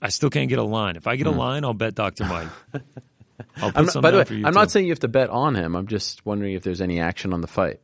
I 0.02 0.08
still 0.08 0.30
can't 0.30 0.48
get 0.48 0.58
a 0.58 0.64
line. 0.64 0.96
If 0.96 1.06
I 1.06 1.14
get 1.16 1.28
a 1.28 1.30
line, 1.30 1.64
I'll 1.64 1.74
bet 1.74 1.94
Dr. 1.94 2.24
Mike. 2.24 2.48
I'll 3.56 3.70
put 3.70 3.78
I'm 3.78 3.84
not, 3.86 3.92
some 3.92 4.02
by 4.02 4.10
the 4.10 4.18
way, 4.18 4.24
for 4.24 4.34
you 4.34 4.46
I'm 4.46 4.52
too. 4.52 4.58
not 4.58 4.70
saying 4.72 4.86
you 4.86 4.92
have 4.92 5.00
to 5.00 5.08
bet 5.08 5.30
on 5.30 5.54
him. 5.54 5.76
I'm 5.76 5.86
just 5.86 6.26
wondering 6.26 6.54
if 6.54 6.62
there's 6.64 6.80
any 6.80 7.00
action 7.00 7.32
on 7.32 7.40
the 7.40 7.46
fight. 7.46 7.80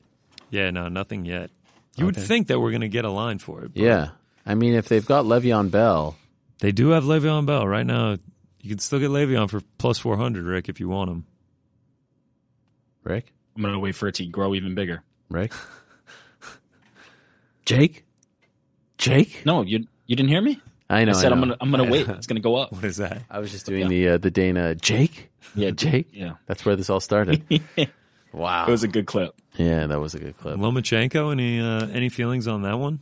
Yeah, 0.50 0.70
no, 0.70 0.88
nothing 0.88 1.24
yet. 1.24 1.50
You 1.96 2.06
would 2.06 2.16
think 2.16 2.48
that 2.48 2.58
we're 2.60 2.70
going 2.70 2.80
to 2.82 2.88
get 2.88 3.04
a 3.04 3.10
line 3.10 3.38
for 3.38 3.62
it. 3.62 3.72
but 3.74 3.82
Yeah. 3.82 4.08
I 4.46 4.54
mean, 4.54 4.74
if 4.74 4.88
they've 4.88 5.04
got 5.04 5.24
Le'Veon 5.26 5.70
Bell, 5.70 6.16
They 6.60 6.72
do 6.72 6.88
have 6.90 7.04
Le'Veon 7.04 7.46
Bell 7.46 7.66
right 7.66 7.86
now. 7.86 8.16
You 8.60 8.68
can 8.70 8.78
still 8.78 8.98
get 8.98 9.10
Le'Veon 9.10 9.48
for 9.48 9.60
plus 9.78 9.98
400, 9.98 10.44
Rick, 10.44 10.68
if 10.68 10.80
you 10.80 10.88
want 10.88 11.10
him. 11.10 11.26
Rick, 13.04 13.32
I'm 13.56 13.62
gonna 13.62 13.78
wait 13.78 13.94
for 13.94 14.08
it 14.08 14.14
to 14.16 14.26
grow 14.26 14.54
even 14.54 14.74
bigger. 14.74 15.02
Rick, 15.30 15.52
Jake, 17.64 18.04
Jake. 18.98 19.42
No, 19.46 19.62
you 19.62 19.86
you 20.06 20.16
didn't 20.16 20.28
hear 20.28 20.42
me. 20.42 20.60
I 20.88 21.04
know. 21.04 21.12
I 21.12 21.14
said 21.14 21.32
I 21.32 21.34
I'm 21.34 21.40
gonna 21.40 21.56
I'm 21.60 21.70
gonna 21.70 21.90
wait. 21.90 22.08
It's 22.08 22.26
gonna 22.26 22.40
go 22.40 22.56
up. 22.56 22.72
What 22.72 22.84
is 22.84 22.96
that? 22.98 23.22
I 23.30 23.38
was 23.38 23.50
just 23.50 23.66
doing 23.66 23.88
the 23.88 24.08
uh, 24.10 24.18
the 24.18 24.30
Dana 24.30 24.74
Jake. 24.74 25.30
Yeah, 25.54 25.70
Jake. 25.84 26.08
Yeah, 26.12 26.34
That's 26.46 26.64
where 26.64 26.76
this 26.76 26.90
all 26.90 27.00
started. 27.00 27.42
Wow, 28.32 28.68
it 28.68 28.70
was 28.70 28.84
a 28.84 28.88
good 28.88 29.06
clip. 29.06 29.34
yeah, 29.56 29.88
that 29.88 29.98
was 29.98 30.14
a 30.14 30.20
good 30.20 30.38
clip. 30.38 30.56
Lomachenko, 30.56 31.32
any 31.32 31.58
uh, 31.58 31.88
any 31.88 32.08
feelings 32.08 32.46
on 32.46 32.62
that 32.62 32.78
one? 32.78 33.00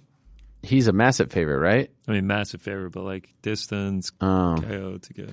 He's 0.62 0.88
a 0.88 0.92
massive 0.92 1.30
favorite, 1.30 1.58
right? 1.60 1.90
I 2.08 2.12
mean, 2.12 2.26
massive 2.26 2.60
favorite, 2.60 2.90
but 2.90 3.04
like 3.04 3.32
distance, 3.42 4.10
Um, 4.20 4.60
KO 4.60 4.98
to 4.98 5.12
go. 5.14 5.26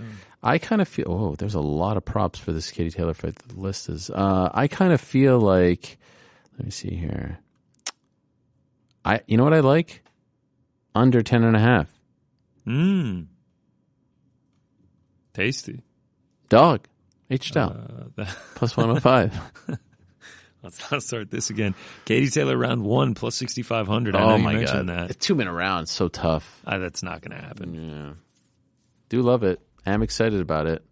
I 0.43 0.59
kind 0.59 0.81
of 0.81 0.87
feel. 0.87 1.05
Oh, 1.09 1.35
there's 1.35 1.55
a 1.55 1.59
lot 1.61 1.97
of 1.97 2.05
props 2.05 2.37
for 2.37 2.51
this 2.53 2.69
Katie 2.69 2.91
Taylor 2.91 3.13
fight. 3.15 3.35
The 3.35 3.59
list 3.59 3.89
is. 3.89 4.09
Uh, 4.11 4.49
I 4.53 4.67
kind 4.67 4.93
of 4.93 5.01
feel 5.01 5.39
like. 5.39 5.97
Let 6.57 6.65
me 6.65 6.71
see 6.71 6.95
here. 6.95 7.39
I. 9.03 9.21
You 9.25 9.37
know 9.37 9.43
what 9.43 9.53
I 9.53 9.61
like? 9.61 10.03
Under 10.93 11.21
ten 11.23 11.43
and 11.43 11.55
a 11.55 11.59
half. 11.59 11.87
Mmm. 12.67 13.25
Tasty. 15.33 15.81
Dog. 16.49 16.87
H. 17.29 17.55
Uh, 17.57 17.73
that, 18.15 18.27
Plus 18.55 18.77
one 18.77 18.87
hundred 18.87 19.01
five. 19.01 19.35
let's 20.65 20.91
not 20.91 21.01
start 21.03 21.31
this 21.31 21.49
again. 21.49 21.73
Katie 22.03 22.29
Taylor 22.29 22.57
round 22.57 22.83
one 22.83 23.13
plus 23.13 23.35
6,500. 23.35 24.15
I 24.15 24.19
know 24.19 24.25
Oh 24.33 24.37
my 24.37 24.61
god! 24.63 24.75
A 24.89 25.07
that. 25.07 25.19
two 25.21 25.35
minute 25.35 25.53
round, 25.53 25.87
so 25.87 26.09
tough. 26.09 26.61
Ah, 26.67 26.77
that's 26.79 27.01
not 27.03 27.21
going 27.21 27.39
to 27.39 27.45
happen. 27.45 27.73
Yeah, 27.73 28.13
do 29.09 29.21
love 29.21 29.43
it. 29.43 29.61
I'm 29.85 30.01
excited 30.03 30.41
about 30.41 30.67
it. 30.67 30.83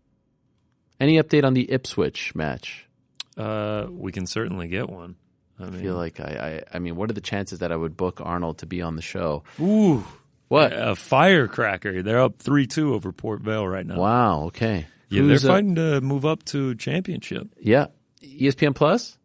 Any 0.99 1.17
update 1.21 1.43
on 1.43 1.53
the 1.53 1.69
Ipswich 1.69 2.33
match? 2.35 2.87
Uh, 3.35 3.87
we 3.89 4.11
can 4.11 4.25
certainly 4.27 4.67
get 4.69 4.89
one. 4.89 5.15
I 5.59 5.65
I 5.65 5.69
mean, 5.69 5.81
feel 5.81 5.95
like 5.95 6.19
I, 6.19 6.61
I. 6.71 6.75
I 6.77 6.79
mean, 6.79 6.95
what 6.95 7.09
are 7.09 7.13
the 7.13 7.21
chances 7.21 7.59
that 7.59 7.71
I 7.71 7.75
would 7.75 7.97
book 7.97 8.21
Arnold 8.23 8.59
to 8.59 8.65
be 8.65 8.81
on 8.81 8.95
the 8.95 9.01
show? 9.01 9.43
ooh, 9.59 10.03
What? 10.47 10.71
a 10.73 10.95
firecracker. 10.95 12.03
They're 12.03 12.21
up 12.21 12.37
3 12.39 12.67
2 12.67 12.93
over 12.93 13.11
Port 13.11 13.41
Vale 13.41 13.67
right 13.67 13.85
now. 13.85 13.97
Wow. 13.99 14.43
Okay. 14.45 14.85
Yeah, 15.09 15.21
Who's, 15.21 15.41
they're 15.41 15.51
uh, 15.51 15.53
fighting 15.55 15.75
to 15.75 16.01
move 16.01 16.25
up 16.25 16.43
to 16.45 16.75
championship. 16.75 17.47
Yeah. 17.59 17.87
ESPN 18.23 18.73
Plus, 18.73 19.17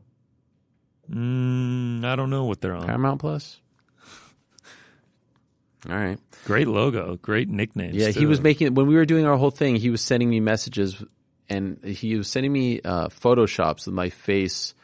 Mm, 1.11 2.05
I 2.05 2.17
don't 2.17 2.31
know 2.31 2.45
what 2.45 2.61
they're 2.61 2.75
on. 2.75 2.87
Paramount 2.87 3.21
Plus. 3.21 3.61
All 5.89 5.97
right. 5.97 6.19
Great 6.45 6.69
logo, 6.69 7.17
great 7.17 7.49
nicknames. 7.49 7.95
Yeah, 7.97 8.09
he 8.09 8.27
was 8.27 8.41
making 8.41 8.75
when 8.75 8.87
we 8.87 8.95
were 8.95 9.05
doing 9.07 9.27
our 9.27 9.37
whole 9.37 9.51
thing. 9.51 9.77
He 9.77 9.91
was 9.91 10.01
sending 10.01 10.29
me 10.29 10.41
messages, 10.41 11.03
and 11.49 11.83
he 11.85 12.17
was 12.17 12.29
sending 12.29 12.53
me 12.53 12.81
uh, 12.83 13.09
photoshops 13.09 13.87
of 13.87 13.93
my 13.93 14.09
face 14.11 14.75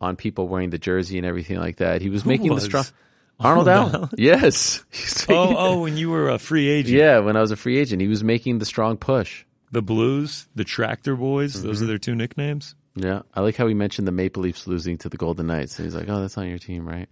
on 0.00 0.16
people 0.16 0.48
wearing 0.48 0.70
the 0.70 0.78
jersey 0.78 1.18
and 1.18 1.26
everything 1.26 1.58
like 1.58 1.76
that. 1.78 2.00
He 2.00 2.08
was 2.10 2.24
making 2.24 2.52
was? 2.52 2.62
the 2.64 2.68
strong 2.70 2.84
Arnold 3.40 3.68
Arnold 3.68 3.94
Allen. 3.94 4.10
Yes. 4.18 4.84
Oh, 5.28 5.54
oh, 5.56 5.80
when 5.82 5.96
you 5.96 6.10
were 6.10 6.28
a 6.30 6.38
free 6.38 6.68
agent. 6.68 6.96
yeah. 6.98 7.18
When 7.20 7.36
I 7.36 7.40
was 7.40 7.50
a 7.52 7.56
free 7.56 7.78
agent, 7.78 8.00
he 8.02 8.08
was 8.08 8.24
making 8.24 8.58
the 8.58 8.64
strong 8.66 8.96
push. 8.96 9.44
The 9.72 9.82
Blues, 9.82 10.46
the 10.54 10.64
Tractor 10.64 11.14
Boys, 11.16 11.54
Mm-hmm. 11.56 11.66
those 11.66 11.82
are 11.82 11.86
their 11.86 11.98
two 11.98 12.14
nicknames. 12.16 12.74
Yeah, 13.02 13.22
I 13.34 13.40
like 13.40 13.56
how 13.56 13.66
he 13.66 13.74
mentioned 13.74 14.06
the 14.08 14.12
Maple 14.12 14.42
Leafs 14.42 14.66
losing 14.66 14.98
to 14.98 15.08
the 15.08 15.16
Golden 15.16 15.46
Knights. 15.46 15.78
And 15.78 15.86
he's 15.86 15.94
like, 15.94 16.08
"Oh, 16.08 16.20
that's 16.20 16.36
not 16.36 16.46
your 16.46 16.58
team, 16.58 16.86
right?" 16.88 17.08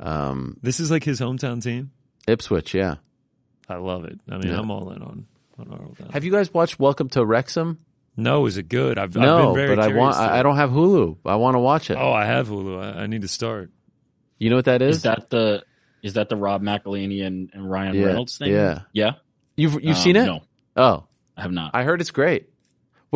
Um, 0.00 0.56
This 0.62 0.80
is 0.80 0.90
like 0.90 1.04
his 1.04 1.20
hometown 1.20 1.62
team. 1.62 1.90
Ipswich, 2.26 2.74
yeah. 2.74 2.96
I 3.68 3.76
love 3.76 4.04
it. 4.04 4.18
I 4.30 4.38
mean, 4.38 4.48
Yeah. 4.48 4.58
I'm 4.58 4.70
all 4.70 4.90
in 4.92 5.02
on 5.02 5.26
on 5.58 5.68
Arnold. 5.70 5.96
Have 6.12 6.24
you 6.24 6.30
guys 6.32 6.52
watched 6.52 6.78
Welcome 6.78 7.08
to 7.10 7.24
Wrexham? 7.24 7.78
No, 8.16 8.46
is 8.46 8.56
it 8.56 8.68
good? 8.68 8.98
I've, 8.98 9.14
I've 9.16 9.22
no, 9.22 9.46
been 9.46 9.54
very 9.66 9.76
but 9.76 9.84
I 9.84 9.94
want. 9.94 10.16
I, 10.16 10.38
I 10.40 10.42
don't 10.42 10.56
have 10.56 10.70
Hulu. 10.70 11.18
I 11.26 11.36
want 11.36 11.54
to 11.54 11.58
watch 11.60 11.90
it. 11.90 11.96
Oh, 11.98 12.12
I 12.12 12.24
have 12.24 12.48
Hulu. 12.48 12.78
I, 12.82 13.02
I 13.02 13.06
need 13.06 13.22
to 13.22 13.28
start. 13.28 13.70
You 14.38 14.50
know 14.50 14.56
what 14.56 14.64
that 14.66 14.80
is? 14.82 14.96
Is 14.98 15.02
that 15.02 15.28
the 15.30 15.62
is 16.02 16.14
that 16.14 16.28
the 16.28 16.36
Rob 16.36 16.62
McElhenney 16.62 17.26
and, 17.26 17.50
and 17.52 17.68
Ryan 17.70 17.94
Yeah, 17.94 18.06
Reynolds 18.06 18.38
thing? 18.38 18.52
yeah. 18.52 18.80
Yeah. 18.92 19.12
You've 19.56 19.74
you've 19.82 19.96
Um, 19.96 20.02
seen 20.02 20.16
it? 20.16 20.26
No, 20.26 20.40
Oh, 20.76 21.04
I 21.36 21.42
have 21.42 21.52
not. 21.52 21.70
I 21.74 21.82
heard 21.84 22.00
it's 22.00 22.10
great. 22.10 22.48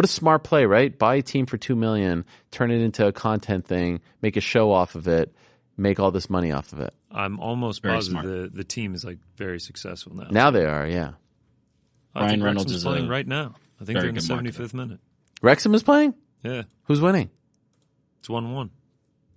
What 0.00 0.06
a 0.06 0.08
smart 0.08 0.44
play, 0.44 0.64
right? 0.64 0.98
Buy 0.98 1.16
a 1.16 1.22
team 1.22 1.44
for 1.44 1.58
two 1.58 1.76
million, 1.76 2.24
turn 2.50 2.70
it 2.70 2.80
into 2.80 3.06
a 3.06 3.12
content 3.12 3.66
thing, 3.66 4.00
make 4.22 4.38
a 4.38 4.40
show 4.40 4.72
off 4.72 4.94
of 4.94 5.06
it, 5.06 5.30
make 5.76 6.00
all 6.00 6.10
this 6.10 6.30
money 6.30 6.52
off 6.52 6.72
of 6.72 6.80
it. 6.80 6.94
I'm 7.10 7.38
almost 7.38 7.82
Very 7.82 7.96
positive 7.96 8.12
smart. 8.12 8.24
the, 8.24 8.50
the 8.50 8.64
team 8.64 8.94
is 8.94 9.04
like 9.04 9.18
very 9.36 9.60
successful 9.60 10.14
now. 10.16 10.28
Now 10.30 10.50
they 10.52 10.64
are, 10.64 10.86
yeah. 10.86 11.10
I 12.14 12.20
Ryan 12.20 12.30
think 12.30 12.44
Reynolds 12.44 12.72
Wrexham's 12.72 12.76
is 12.76 12.82
playing 12.82 13.04
a 13.08 13.10
right 13.10 13.26
now. 13.26 13.56
I 13.78 13.84
think 13.84 13.98
very 13.98 14.00
they're 14.00 14.08
in 14.08 14.14
the 14.14 14.20
good 14.22 14.54
marketer. 14.54 14.68
75th 14.68 14.72
minute. 14.72 15.00
Wrexham 15.42 15.74
is 15.74 15.82
playing. 15.82 16.14
Yeah, 16.42 16.62
Who's 16.84 17.02
winning? 17.02 17.28
it's 18.20 18.30
one 18.30 18.54
one. 18.54 18.70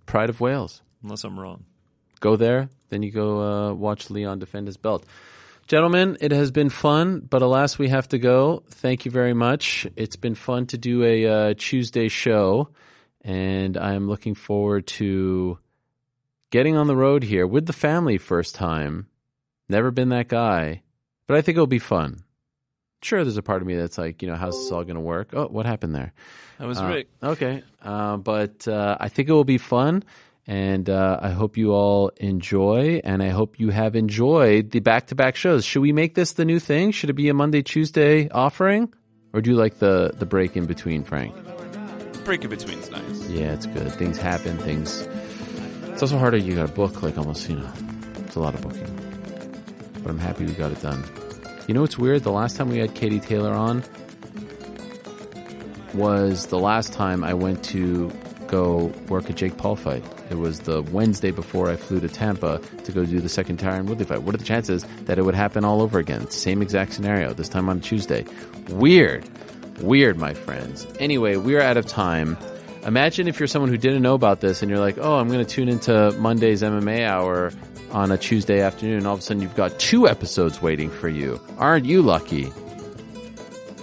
Pride 0.06 0.30
of 0.30 0.40
Wales. 0.40 0.80
Unless 1.02 1.24
I'm 1.24 1.38
wrong. 1.38 1.64
Go 2.20 2.36
there, 2.36 2.70
then 2.88 3.02
you 3.02 3.10
go 3.10 3.42
uh, 3.42 3.74
watch 3.74 4.08
Leon 4.08 4.38
defend 4.38 4.66
his 4.66 4.78
belt. 4.78 5.04
Gentlemen, 5.66 6.18
it 6.20 6.30
has 6.30 6.50
been 6.50 6.68
fun, 6.68 7.20
but 7.20 7.40
alas, 7.40 7.78
we 7.78 7.88
have 7.88 8.06
to 8.08 8.18
go. 8.18 8.62
Thank 8.68 9.06
you 9.06 9.10
very 9.10 9.32
much. 9.32 9.86
It's 9.96 10.16
been 10.16 10.34
fun 10.34 10.66
to 10.66 10.78
do 10.78 11.02
a 11.02 11.26
uh, 11.26 11.54
Tuesday 11.56 12.08
show, 12.08 12.68
and 13.22 13.78
I'm 13.78 14.06
looking 14.06 14.34
forward 14.34 14.86
to 14.98 15.58
getting 16.50 16.76
on 16.76 16.86
the 16.86 16.96
road 16.96 17.22
here 17.22 17.46
with 17.46 17.64
the 17.64 17.72
family 17.72 18.18
first 18.18 18.54
time. 18.54 19.06
Never 19.68 19.90
been 19.90 20.10
that 20.10 20.28
guy, 20.28 20.82
but 21.26 21.38
I 21.38 21.40
think 21.40 21.56
it'll 21.56 21.66
be 21.66 21.78
fun. 21.78 22.22
Sure, 23.02 23.24
there's 23.24 23.38
a 23.38 23.42
part 23.42 23.62
of 23.62 23.66
me 23.66 23.74
that's 23.74 23.96
like, 23.96 24.20
you 24.20 24.28
know, 24.28 24.36
how's 24.36 24.56
this 24.58 24.70
all 24.70 24.84
going 24.84 24.96
to 24.96 25.00
work? 25.00 25.30
Oh, 25.32 25.46
what 25.46 25.64
happened 25.64 25.94
there? 25.94 26.12
That 26.58 26.66
was 26.68 26.78
Uh, 26.78 26.86
Rick. 26.86 27.08
Okay, 27.22 27.62
uh, 27.82 28.18
but 28.18 28.68
uh, 28.68 28.98
I 29.00 29.08
think 29.08 29.30
it 29.30 29.32
will 29.32 29.44
be 29.44 29.58
fun, 29.58 30.04
and 30.46 30.90
uh, 30.90 31.18
I 31.22 31.30
hope 31.30 31.56
you 31.56 31.72
all 31.72 32.10
enjoy, 32.16 33.00
and 33.04 33.22
I 33.22 33.28
hope 33.28 33.58
you 33.58 33.70
have 33.70 33.96
enjoyed 33.96 34.70
the 34.70 34.80
back-to-back 34.80 35.36
shows. 35.36 35.64
Should 35.64 35.82
we 35.82 35.92
make 35.92 36.14
this 36.14 36.32
the 36.32 36.44
new 36.44 36.58
thing? 36.58 36.92
Should 36.92 37.10
it 37.10 37.14
be 37.14 37.28
a 37.28 37.34
Monday 37.34 37.62
Tuesday 37.62 38.28
offering, 38.28 38.92
or 39.32 39.40
do 39.40 39.50
you 39.50 39.56
like 39.56 39.78
the 39.78 40.12
the 40.14 40.26
break 40.26 40.56
in 40.56 40.66
between, 40.66 41.04
Frank? 41.04 41.34
Break 42.24 42.44
in 42.44 42.50
between's 42.50 42.90
nice. 42.90 43.28
Yeah, 43.28 43.52
it's 43.52 43.66
good. 43.66 43.92
Things 43.92 44.18
happen. 44.18 44.56
Things. 44.58 45.06
It's 45.92 46.02
also 46.02 46.18
harder. 46.18 46.36
You 46.36 46.54
got 46.56 46.66
to 46.66 46.72
book 46.72 47.02
like 47.02 47.16
almost, 47.18 47.48
you 47.48 47.56
know, 47.56 47.70
it's 48.16 48.34
a 48.34 48.40
lot 48.40 48.54
of 48.54 48.62
booking. 48.62 48.90
But 50.02 50.10
I'm 50.10 50.18
happy 50.18 50.44
we 50.44 50.52
got 50.52 50.72
it 50.72 50.80
done. 50.82 51.04
You 51.68 51.74
know 51.74 51.82
what's 51.82 51.98
weird? 51.98 52.22
The 52.22 52.32
last 52.32 52.56
time 52.56 52.68
we 52.68 52.78
had 52.78 52.94
Katie 52.94 53.20
Taylor 53.20 53.52
on 53.52 53.84
was 55.94 56.46
the 56.46 56.58
last 56.58 56.92
time 56.92 57.22
I 57.22 57.34
went 57.34 57.62
to 57.66 58.10
go 58.48 58.92
work 59.08 59.28
a 59.28 59.32
Jake 59.32 59.56
Paul 59.56 59.76
fight. 59.76 60.04
It 60.30 60.38
was 60.38 60.60
the 60.60 60.82
Wednesday 60.82 61.30
before 61.30 61.70
I 61.70 61.76
flew 61.76 62.00
to 62.00 62.08
Tampa 62.08 62.60
to 62.84 62.92
go 62.92 63.04
do 63.04 63.20
the 63.20 63.28
second 63.28 63.58
Tyron 63.58 63.86
Woodley 63.86 64.04
fight. 64.04 64.22
What 64.22 64.34
are 64.34 64.38
the 64.38 64.44
chances 64.44 64.84
that 65.02 65.18
it 65.18 65.22
would 65.22 65.34
happen 65.34 65.64
all 65.64 65.82
over 65.82 65.98
again? 65.98 66.30
Same 66.30 66.62
exact 66.62 66.92
scenario, 66.92 67.32
this 67.32 67.48
time 67.48 67.68
on 67.68 67.80
Tuesday. 67.80 68.24
Weird. 68.68 69.28
Weird, 69.80 70.16
my 70.16 70.34
friends. 70.34 70.86
Anyway, 71.00 71.36
we're 71.36 71.60
out 71.60 71.76
of 71.76 71.86
time. 71.86 72.36
Imagine 72.84 73.28
if 73.28 73.40
you're 73.40 73.46
someone 73.46 73.70
who 73.70 73.78
didn't 73.78 74.02
know 74.02 74.14
about 74.14 74.40
this 74.40 74.62
and 74.62 74.70
you're 74.70 74.80
like, 74.80 74.98
oh, 74.98 75.16
I'm 75.16 75.28
going 75.28 75.44
to 75.44 75.50
tune 75.50 75.68
into 75.68 76.12
Monday's 76.18 76.62
MMA 76.62 77.04
hour 77.06 77.52
on 77.94 78.10
a 78.10 78.18
Tuesday 78.18 78.60
afternoon, 78.60 79.06
all 79.06 79.14
of 79.14 79.20
a 79.20 79.22
sudden 79.22 79.40
you've 79.40 79.54
got 79.54 79.78
two 79.78 80.08
episodes 80.08 80.60
waiting 80.60 80.90
for 80.90 81.08
you. 81.08 81.40
Aren't 81.58 81.86
you 81.86 82.02
lucky? 82.02 82.52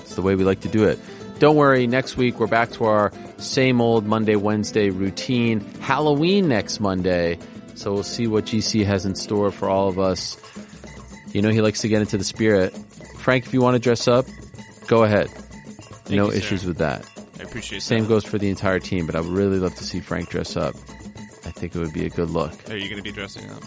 It's 0.01 0.15
the 0.15 0.21
way 0.21 0.35
we 0.35 0.43
like 0.43 0.59
to 0.61 0.67
do 0.67 0.83
it. 0.83 0.99
Don't 1.39 1.55
worry, 1.55 1.87
next 1.87 2.17
week 2.17 2.37
we're 2.37 2.47
back 2.47 2.71
to 2.73 2.83
our 2.85 3.11
same 3.41 3.81
old 3.81 4.05
Monday, 4.05 4.35
Wednesday 4.35 4.89
routine. 4.89 5.59
Halloween 5.81 6.47
next 6.47 6.79
Monday. 6.79 7.37
So 7.75 7.93
we'll 7.93 8.03
see 8.03 8.27
what 8.27 8.45
GC 8.45 8.85
has 8.85 9.05
in 9.05 9.15
store 9.15 9.51
for 9.51 9.69
all 9.69 9.87
of 9.87 9.97
us. 9.99 10.37
You 11.33 11.41
know, 11.41 11.49
he 11.49 11.61
likes 11.61 11.81
to 11.81 11.87
get 11.87 12.01
into 12.01 12.17
the 12.17 12.23
spirit. 12.23 12.77
Frank, 13.17 13.45
if 13.45 13.53
you 13.53 13.61
want 13.61 13.75
to 13.75 13.79
dress 13.79 14.07
up, 14.07 14.25
go 14.87 15.03
ahead. 15.03 15.29
no 16.09 16.25
you, 16.25 16.31
sir. 16.31 16.37
issues 16.37 16.65
with 16.65 16.77
that. 16.77 17.05
I 17.39 17.43
appreciate 17.43 17.81
Same 17.81 18.03
that. 18.03 18.09
goes 18.09 18.25
for 18.25 18.37
the 18.37 18.49
entire 18.49 18.79
team, 18.79 19.05
but 19.05 19.15
I 19.15 19.21
would 19.21 19.29
really 19.31 19.57
love 19.59 19.73
to 19.75 19.83
see 19.83 19.99
Frank 19.99 20.29
dress 20.29 20.55
up. 20.55 20.75
I 21.45 21.51
think 21.51 21.75
it 21.75 21.79
would 21.79 21.93
be 21.93 22.05
a 22.05 22.09
good 22.09 22.29
look. 22.29 22.51
Are 22.69 22.77
you 22.77 22.85
going 22.89 22.97
to 22.97 23.03
be 23.03 23.11
dressing 23.11 23.49
up? 23.49 23.63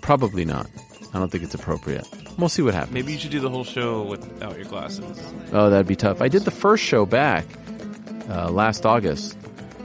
Probably 0.00 0.44
not. 0.44 0.68
I 1.14 1.18
don't 1.18 1.30
think 1.30 1.44
it's 1.44 1.54
appropriate. 1.54 2.06
We'll 2.38 2.48
see 2.48 2.62
what 2.62 2.74
happens. 2.74 2.94
Maybe 2.94 3.12
you 3.12 3.18
should 3.18 3.30
do 3.30 3.40
the 3.40 3.50
whole 3.50 3.64
show 3.64 4.02
without 4.02 4.56
your 4.56 4.64
glasses. 4.64 5.22
Oh, 5.52 5.68
that'd 5.70 5.86
be 5.86 5.96
tough. 5.96 6.22
I 6.22 6.28
did 6.28 6.42
the 6.42 6.50
first 6.50 6.82
show 6.82 7.04
back 7.04 7.46
uh, 8.28 8.50
last 8.50 8.86
August 8.86 9.36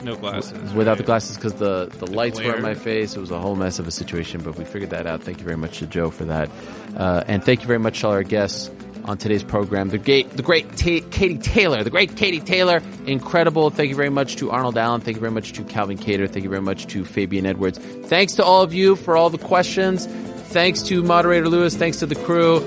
No 0.03 0.15
glasses. 0.15 0.73
without 0.73 0.97
the 0.97 1.03
glasses 1.03 1.35
because 1.35 1.53
the, 1.55 1.87
the, 1.99 2.07
lights 2.07 2.39
were 2.39 2.55
in 2.55 2.61
my 2.61 2.75
face. 2.75 3.15
It 3.15 3.19
was 3.19 3.31
a 3.31 3.39
whole 3.39 3.55
mess 3.55 3.79
of 3.79 3.87
a 3.87 3.91
situation, 3.91 4.41
but 4.41 4.57
we 4.57 4.65
figured 4.65 4.91
that 4.91 5.07
out. 5.07 5.23
Thank 5.23 5.39
you 5.39 5.45
very 5.45 5.57
much 5.57 5.79
to 5.79 5.87
Joe 5.87 6.09
for 6.09 6.25
that. 6.25 6.49
Uh, 6.95 7.23
and 7.27 7.43
thank 7.43 7.61
you 7.61 7.67
very 7.67 7.79
much 7.79 8.01
to 8.01 8.07
all 8.07 8.13
our 8.13 8.23
guests 8.23 8.69
on 9.05 9.17
today's 9.17 9.43
program. 9.43 9.89
The 9.89 9.97
great, 9.97 10.29
the 10.31 10.43
great 10.43 10.69
Ta- 10.75 11.07
Katie 11.11 11.37
Taylor, 11.37 11.83
the 11.83 11.89
great 11.89 12.15
Katie 12.17 12.41
Taylor, 12.41 12.81
incredible. 13.05 13.69
Thank 13.69 13.89
you 13.89 13.95
very 13.95 14.09
much 14.09 14.35
to 14.37 14.51
Arnold 14.51 14.77
Allen. 14.77 15.01
Thank 15.01 15.15
you 15.15 15.21
very 15.21 15.31
much 15.31 15.53
to 15.53 15.63
Calvin 15.63 15.97
Kattar. 15.97 16.29
Thank 16.29 16.43
you 16.43 16.49
very 16.49 16.61
much 16.61 16.87
to 16.87 17.05
Fabian 17.05 17.45
Edwards. 17.45 17.77
Thanks 17.77 18.33
to 18.35 18.43
all 18.43 18.61
of 18.61 18.73
you 18.73 18.95
for 18.95 19.15
all 19.15 19.29
the 19.29 19.37
questions. 19.37 20.05
Thanks 20.05 20.81
to 20.83 21.03
moderator 21.03 21.47
Lewis. 21.49 21.75
Thanks 21.75 21.99
to 21.99 22.05
the 22.05 22.15
crew. 22.15 22.59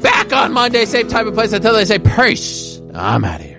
Back 0.00 0.32
on 0.32 0.52
Monday, 0.52 0.84
same 0.84 1.08
time 1.08 1.26
and 1.26 1.34
place. 1.34 1.52
Until 1.52 1.74
they 1.74 1.84
say 1.84 1.98
peace. 1.98 2.80
I'm 2.94 3.24
out 3.24 3.40
of 3.40 3.46
here. 3.46 3.57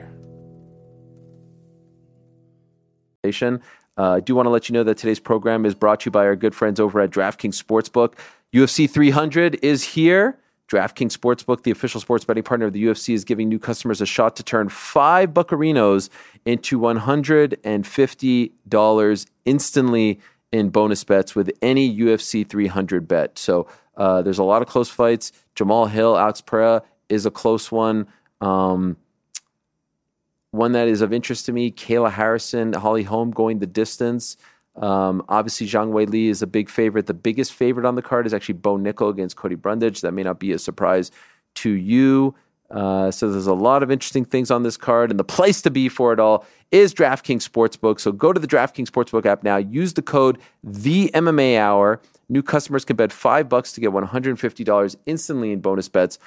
Uh, 3.23 3.57
I 3.98 4.19
do 4.22 4.33
want 4.33 4.45
to 4.45 4.49
let 4.49 4.69
you 4.69 4.73
know 4.73 4.85
that 4.85 4.98
today's 4.98 5.19
program 5.19 5.65
is 5.65 5.75
brought 5.75 5.99
to 6.01 6.06
you 6.06 6.11
by 6.11 6.25
our 6.25 6.38
good 6.38 6.56
friends 6.56 6.80
over 6.80 7.01
at 7.01 7.09
DraftKings 7.09 7.61
Sportsbook. 7.61 8.14
UFC 8.53 8.89
300 8.89 9.59
is 9.61 9.83
here. 9.83 10.38
DraftKings 10.69 11.17
Sportsbook, 11.17 11.64
the 11.64 11.72
official 11.72 11.99
sports 11.99 12.23
betting 12.23 12.43
partner 12.43 12.67
of 12.67 12.72
the 12.72 12.81
UFC, 12.81 13.14
is 13.14 13.25
giving 13.25 13.49
new 13.49 13.59
customers 13.59 13.99
a 13.99 14.06
shot 14.06 14.38
to 14.38 14.43
turn 14.43 14.69
five 14.69 15.31
buccarinos 15.31 16.07
into 16.45 16.80
$150 16.80 19.25
instantly 19.45 20.19
in 20.51 20.69
bonus 20.69 21.03
bets 21.03 21.35
with 21.35 21.51
any 21.61 21.99
UFC 21.99 22.48
300 22.48 23.06
bet. 23.06 23.38
So 23.38 23.67
uh, 23.98 24.22
there's 24.22 24.39
a 24.39 24.43
lot 24.43 24.61
of 24.61 24.69
close 24.69 24.89
fights. 24.89 25.33
Jamahal 25.56 25.89
Hill, 25.89 26.17
Alex 26.17 26.39
Pereira 26.39 26.83
is 27.09 27.25
a 27.25 27.31
close 27.31 27.69
one. 27.69 28.07
Um, 28.39 28.95
one 30.51 30.71
that 30.71 30.87
is 30.87 31.01
of 31.01 31.13
interest 31.13 31.45
to 31.45 31.51
me, 31.51 31.71
Kayla 31.71 32.11
Harrison, 32.11 32.73
Holly 32.73 33.03
Holm 33.03 33.31
going 33.31 33.59
the 33.59 33.67
distance. 33.67 34.37
Um, 34.75 35.23
obviously, 35.27 35.67
Zhang 35.67 35.91
Weili 35.91 36.29
is 36.29 36.41
a 36.41 36.47
big 36.47 36.69
favorite. 36.69 37.05
The 37.05 37.13
biggest 37.13 37.53
favorite 37.53 37.85
on 37.85 37.95
the 37.95 38.01
card 38.01 38.25
is 38.25 38.33
actually 38.33 38.55
Bo 38.55 38.77
Nickal 38.77 39.09
against 39.09 39.35
Cody 39.35 39.55
Brundage. 39.55 40.01
That 40.01 40.13
may 40.13 40.23
not 40.23 40.39
be 40.39 40.51
a 40.51 40.59
surprise 40.59 41.11
to 41.55 41.69
you. 41.69 42.35
Uh, 42.71 43.09
so 43.09 43.31
there's 43.31 43.47
a 43.47 43.53
lot 43.53 43.81
of 43.81 43.89
interesting 43.89 44.23
things 44.23 44.51
on 44.51 44.63
this 44.63 44.77
card, 44.77 45.09
and 45.09 45.19
the 45.19 45.23
place 45.23 45.61
to 45.63 45.71
be 45.71 45.89
for 45.89 46.13
it 46.13 46.19
all 46.19 46.45
is 46.71 46.93
DraftKings 46.93 47.47
Sportsbook. 47.47 47.99
So 47.99 48.11
go 48.11 48.31
to 48.31 48.39
the 48.39 48.47
DraftKings 48.47 48.87
Sportsbook 48.89 49.25
app 49.25 49.43
now. 49.43 49.57
Use 49.57 49.93
the 49.93 50.03
code 50.03 50.37
the 50.63 51.09
MMA 51.13 51.57
Hour. 51.57 51.99
New 52.29 52.43
customers 52.43 52.85
can 52.85 52.95
bet 52.95 53.11
five 53.11 53.49
bucks 53.49 53.71
to 53.73 53.81
get 53.81 53.89
$150 53.89 54.95
instantly 55.07 55.51
in 55.51 55.61
bonus 55.61 55.89
bets. 55.89 56.19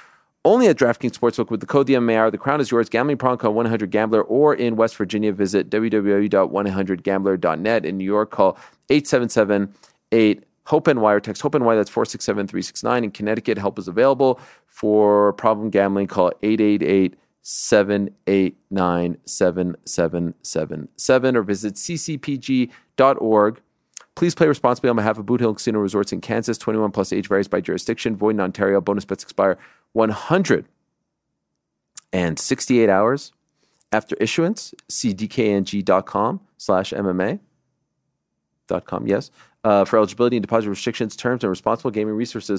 Only 0.44 0.66
at 0.66 0.76
DraftKings 0.76 1.16
Sportsbook 1.16 1.50
with 1.50 1.60
the 1.60 1.66
code 1.66 1.88
Hour. 1.88 2.28
The 2.30 2.38
crown 2.38 2.60
is 2.60 2.68
yours. 2.70 2.88
Gambling 2.88 3.16
problem 3.16 3.38
call 3.38 3.54
100 3.54 3.92
Gambler 3.92 4.22
or 4.22 4.54
in 4.54 4.74
West 4.74 4.96
Virginia 4.96 5.32
visit 5.32 5.70
www.100gambler.net. 5.70 7.86
In 7.86 7.96
New 7.96 8.04
York 8.04 8.32
call 8.32 8.58
877 8.90 9.72
8 10.10 10.42
Hope 10.66 10.88
NY 10.88 11.12
or 11.12 11.20
text 11.20 11.42
Hope 11.42 11.54
NY. 11.54 11.76
That's 11.76 11.90
467 11.90 12.48
369. 12.48 13.04
In 13.04 13.12
Connecticut, 13.12 13.58
help 13.58 13.78
is 13.78 13.86
available 13.86 14.40
for 14.66 15.32
problem 15.34 15.70
gambling. 15.70 16.08
Call 16.08 16.32
888 16.42 17.14
789 17.42 19.18
7777 19.24 21.36
or 21.36 21.42
visit 21.42 21.74
ccpg.org. 21.74 23.60
Please 24.14 24.34
play 24.34 24.46
responsibly 24.46 24.90
on 24.90 24.96
behalf 24.96 25.18
of 25.18 25.26
Boot 25.26 25.40
Hill 25.40 25.54
Casino 25.54 25.78
Resorts 25.78 26.12
in 26.12 26.20
Kansas. 26.20 26.58
21 26.58 26.92
plus 26.92 27.12
age 27.12 27.28
varies 27.28 27.48
by 27.48 27.60
jurisdiction. 27.60 28.14
Void 28.14 28.36
in 28.36 28.40
Ontario. 28.40 28.80
Bonus 28.80 29.04
bets 29.04 29.22
expire 29.22 29.58
168 29.92 32.88
hours 32.88 33.32
after 33.90 34.16
issuance. 34.16 34.74
See 34.88 35.14
dkng.com 35.14 36.40
slash 36.58 36.92
MMA. 36.92 37.40
Dot 38.68 38.86
com, 38.86 39.06
yes. 39.06 39.30
Uh, 39.64 39.84
for 39.84 39.96
eligibility 39.96 40.36
and 40.36 40.42
deposit 40.42 40.68
restrictions, 40.68 41.16
terms, 41.16 41.44
and 41.44 41.50
responsible 41.50 41.90
gaming 41.90 42.14
resources 42.14 42.50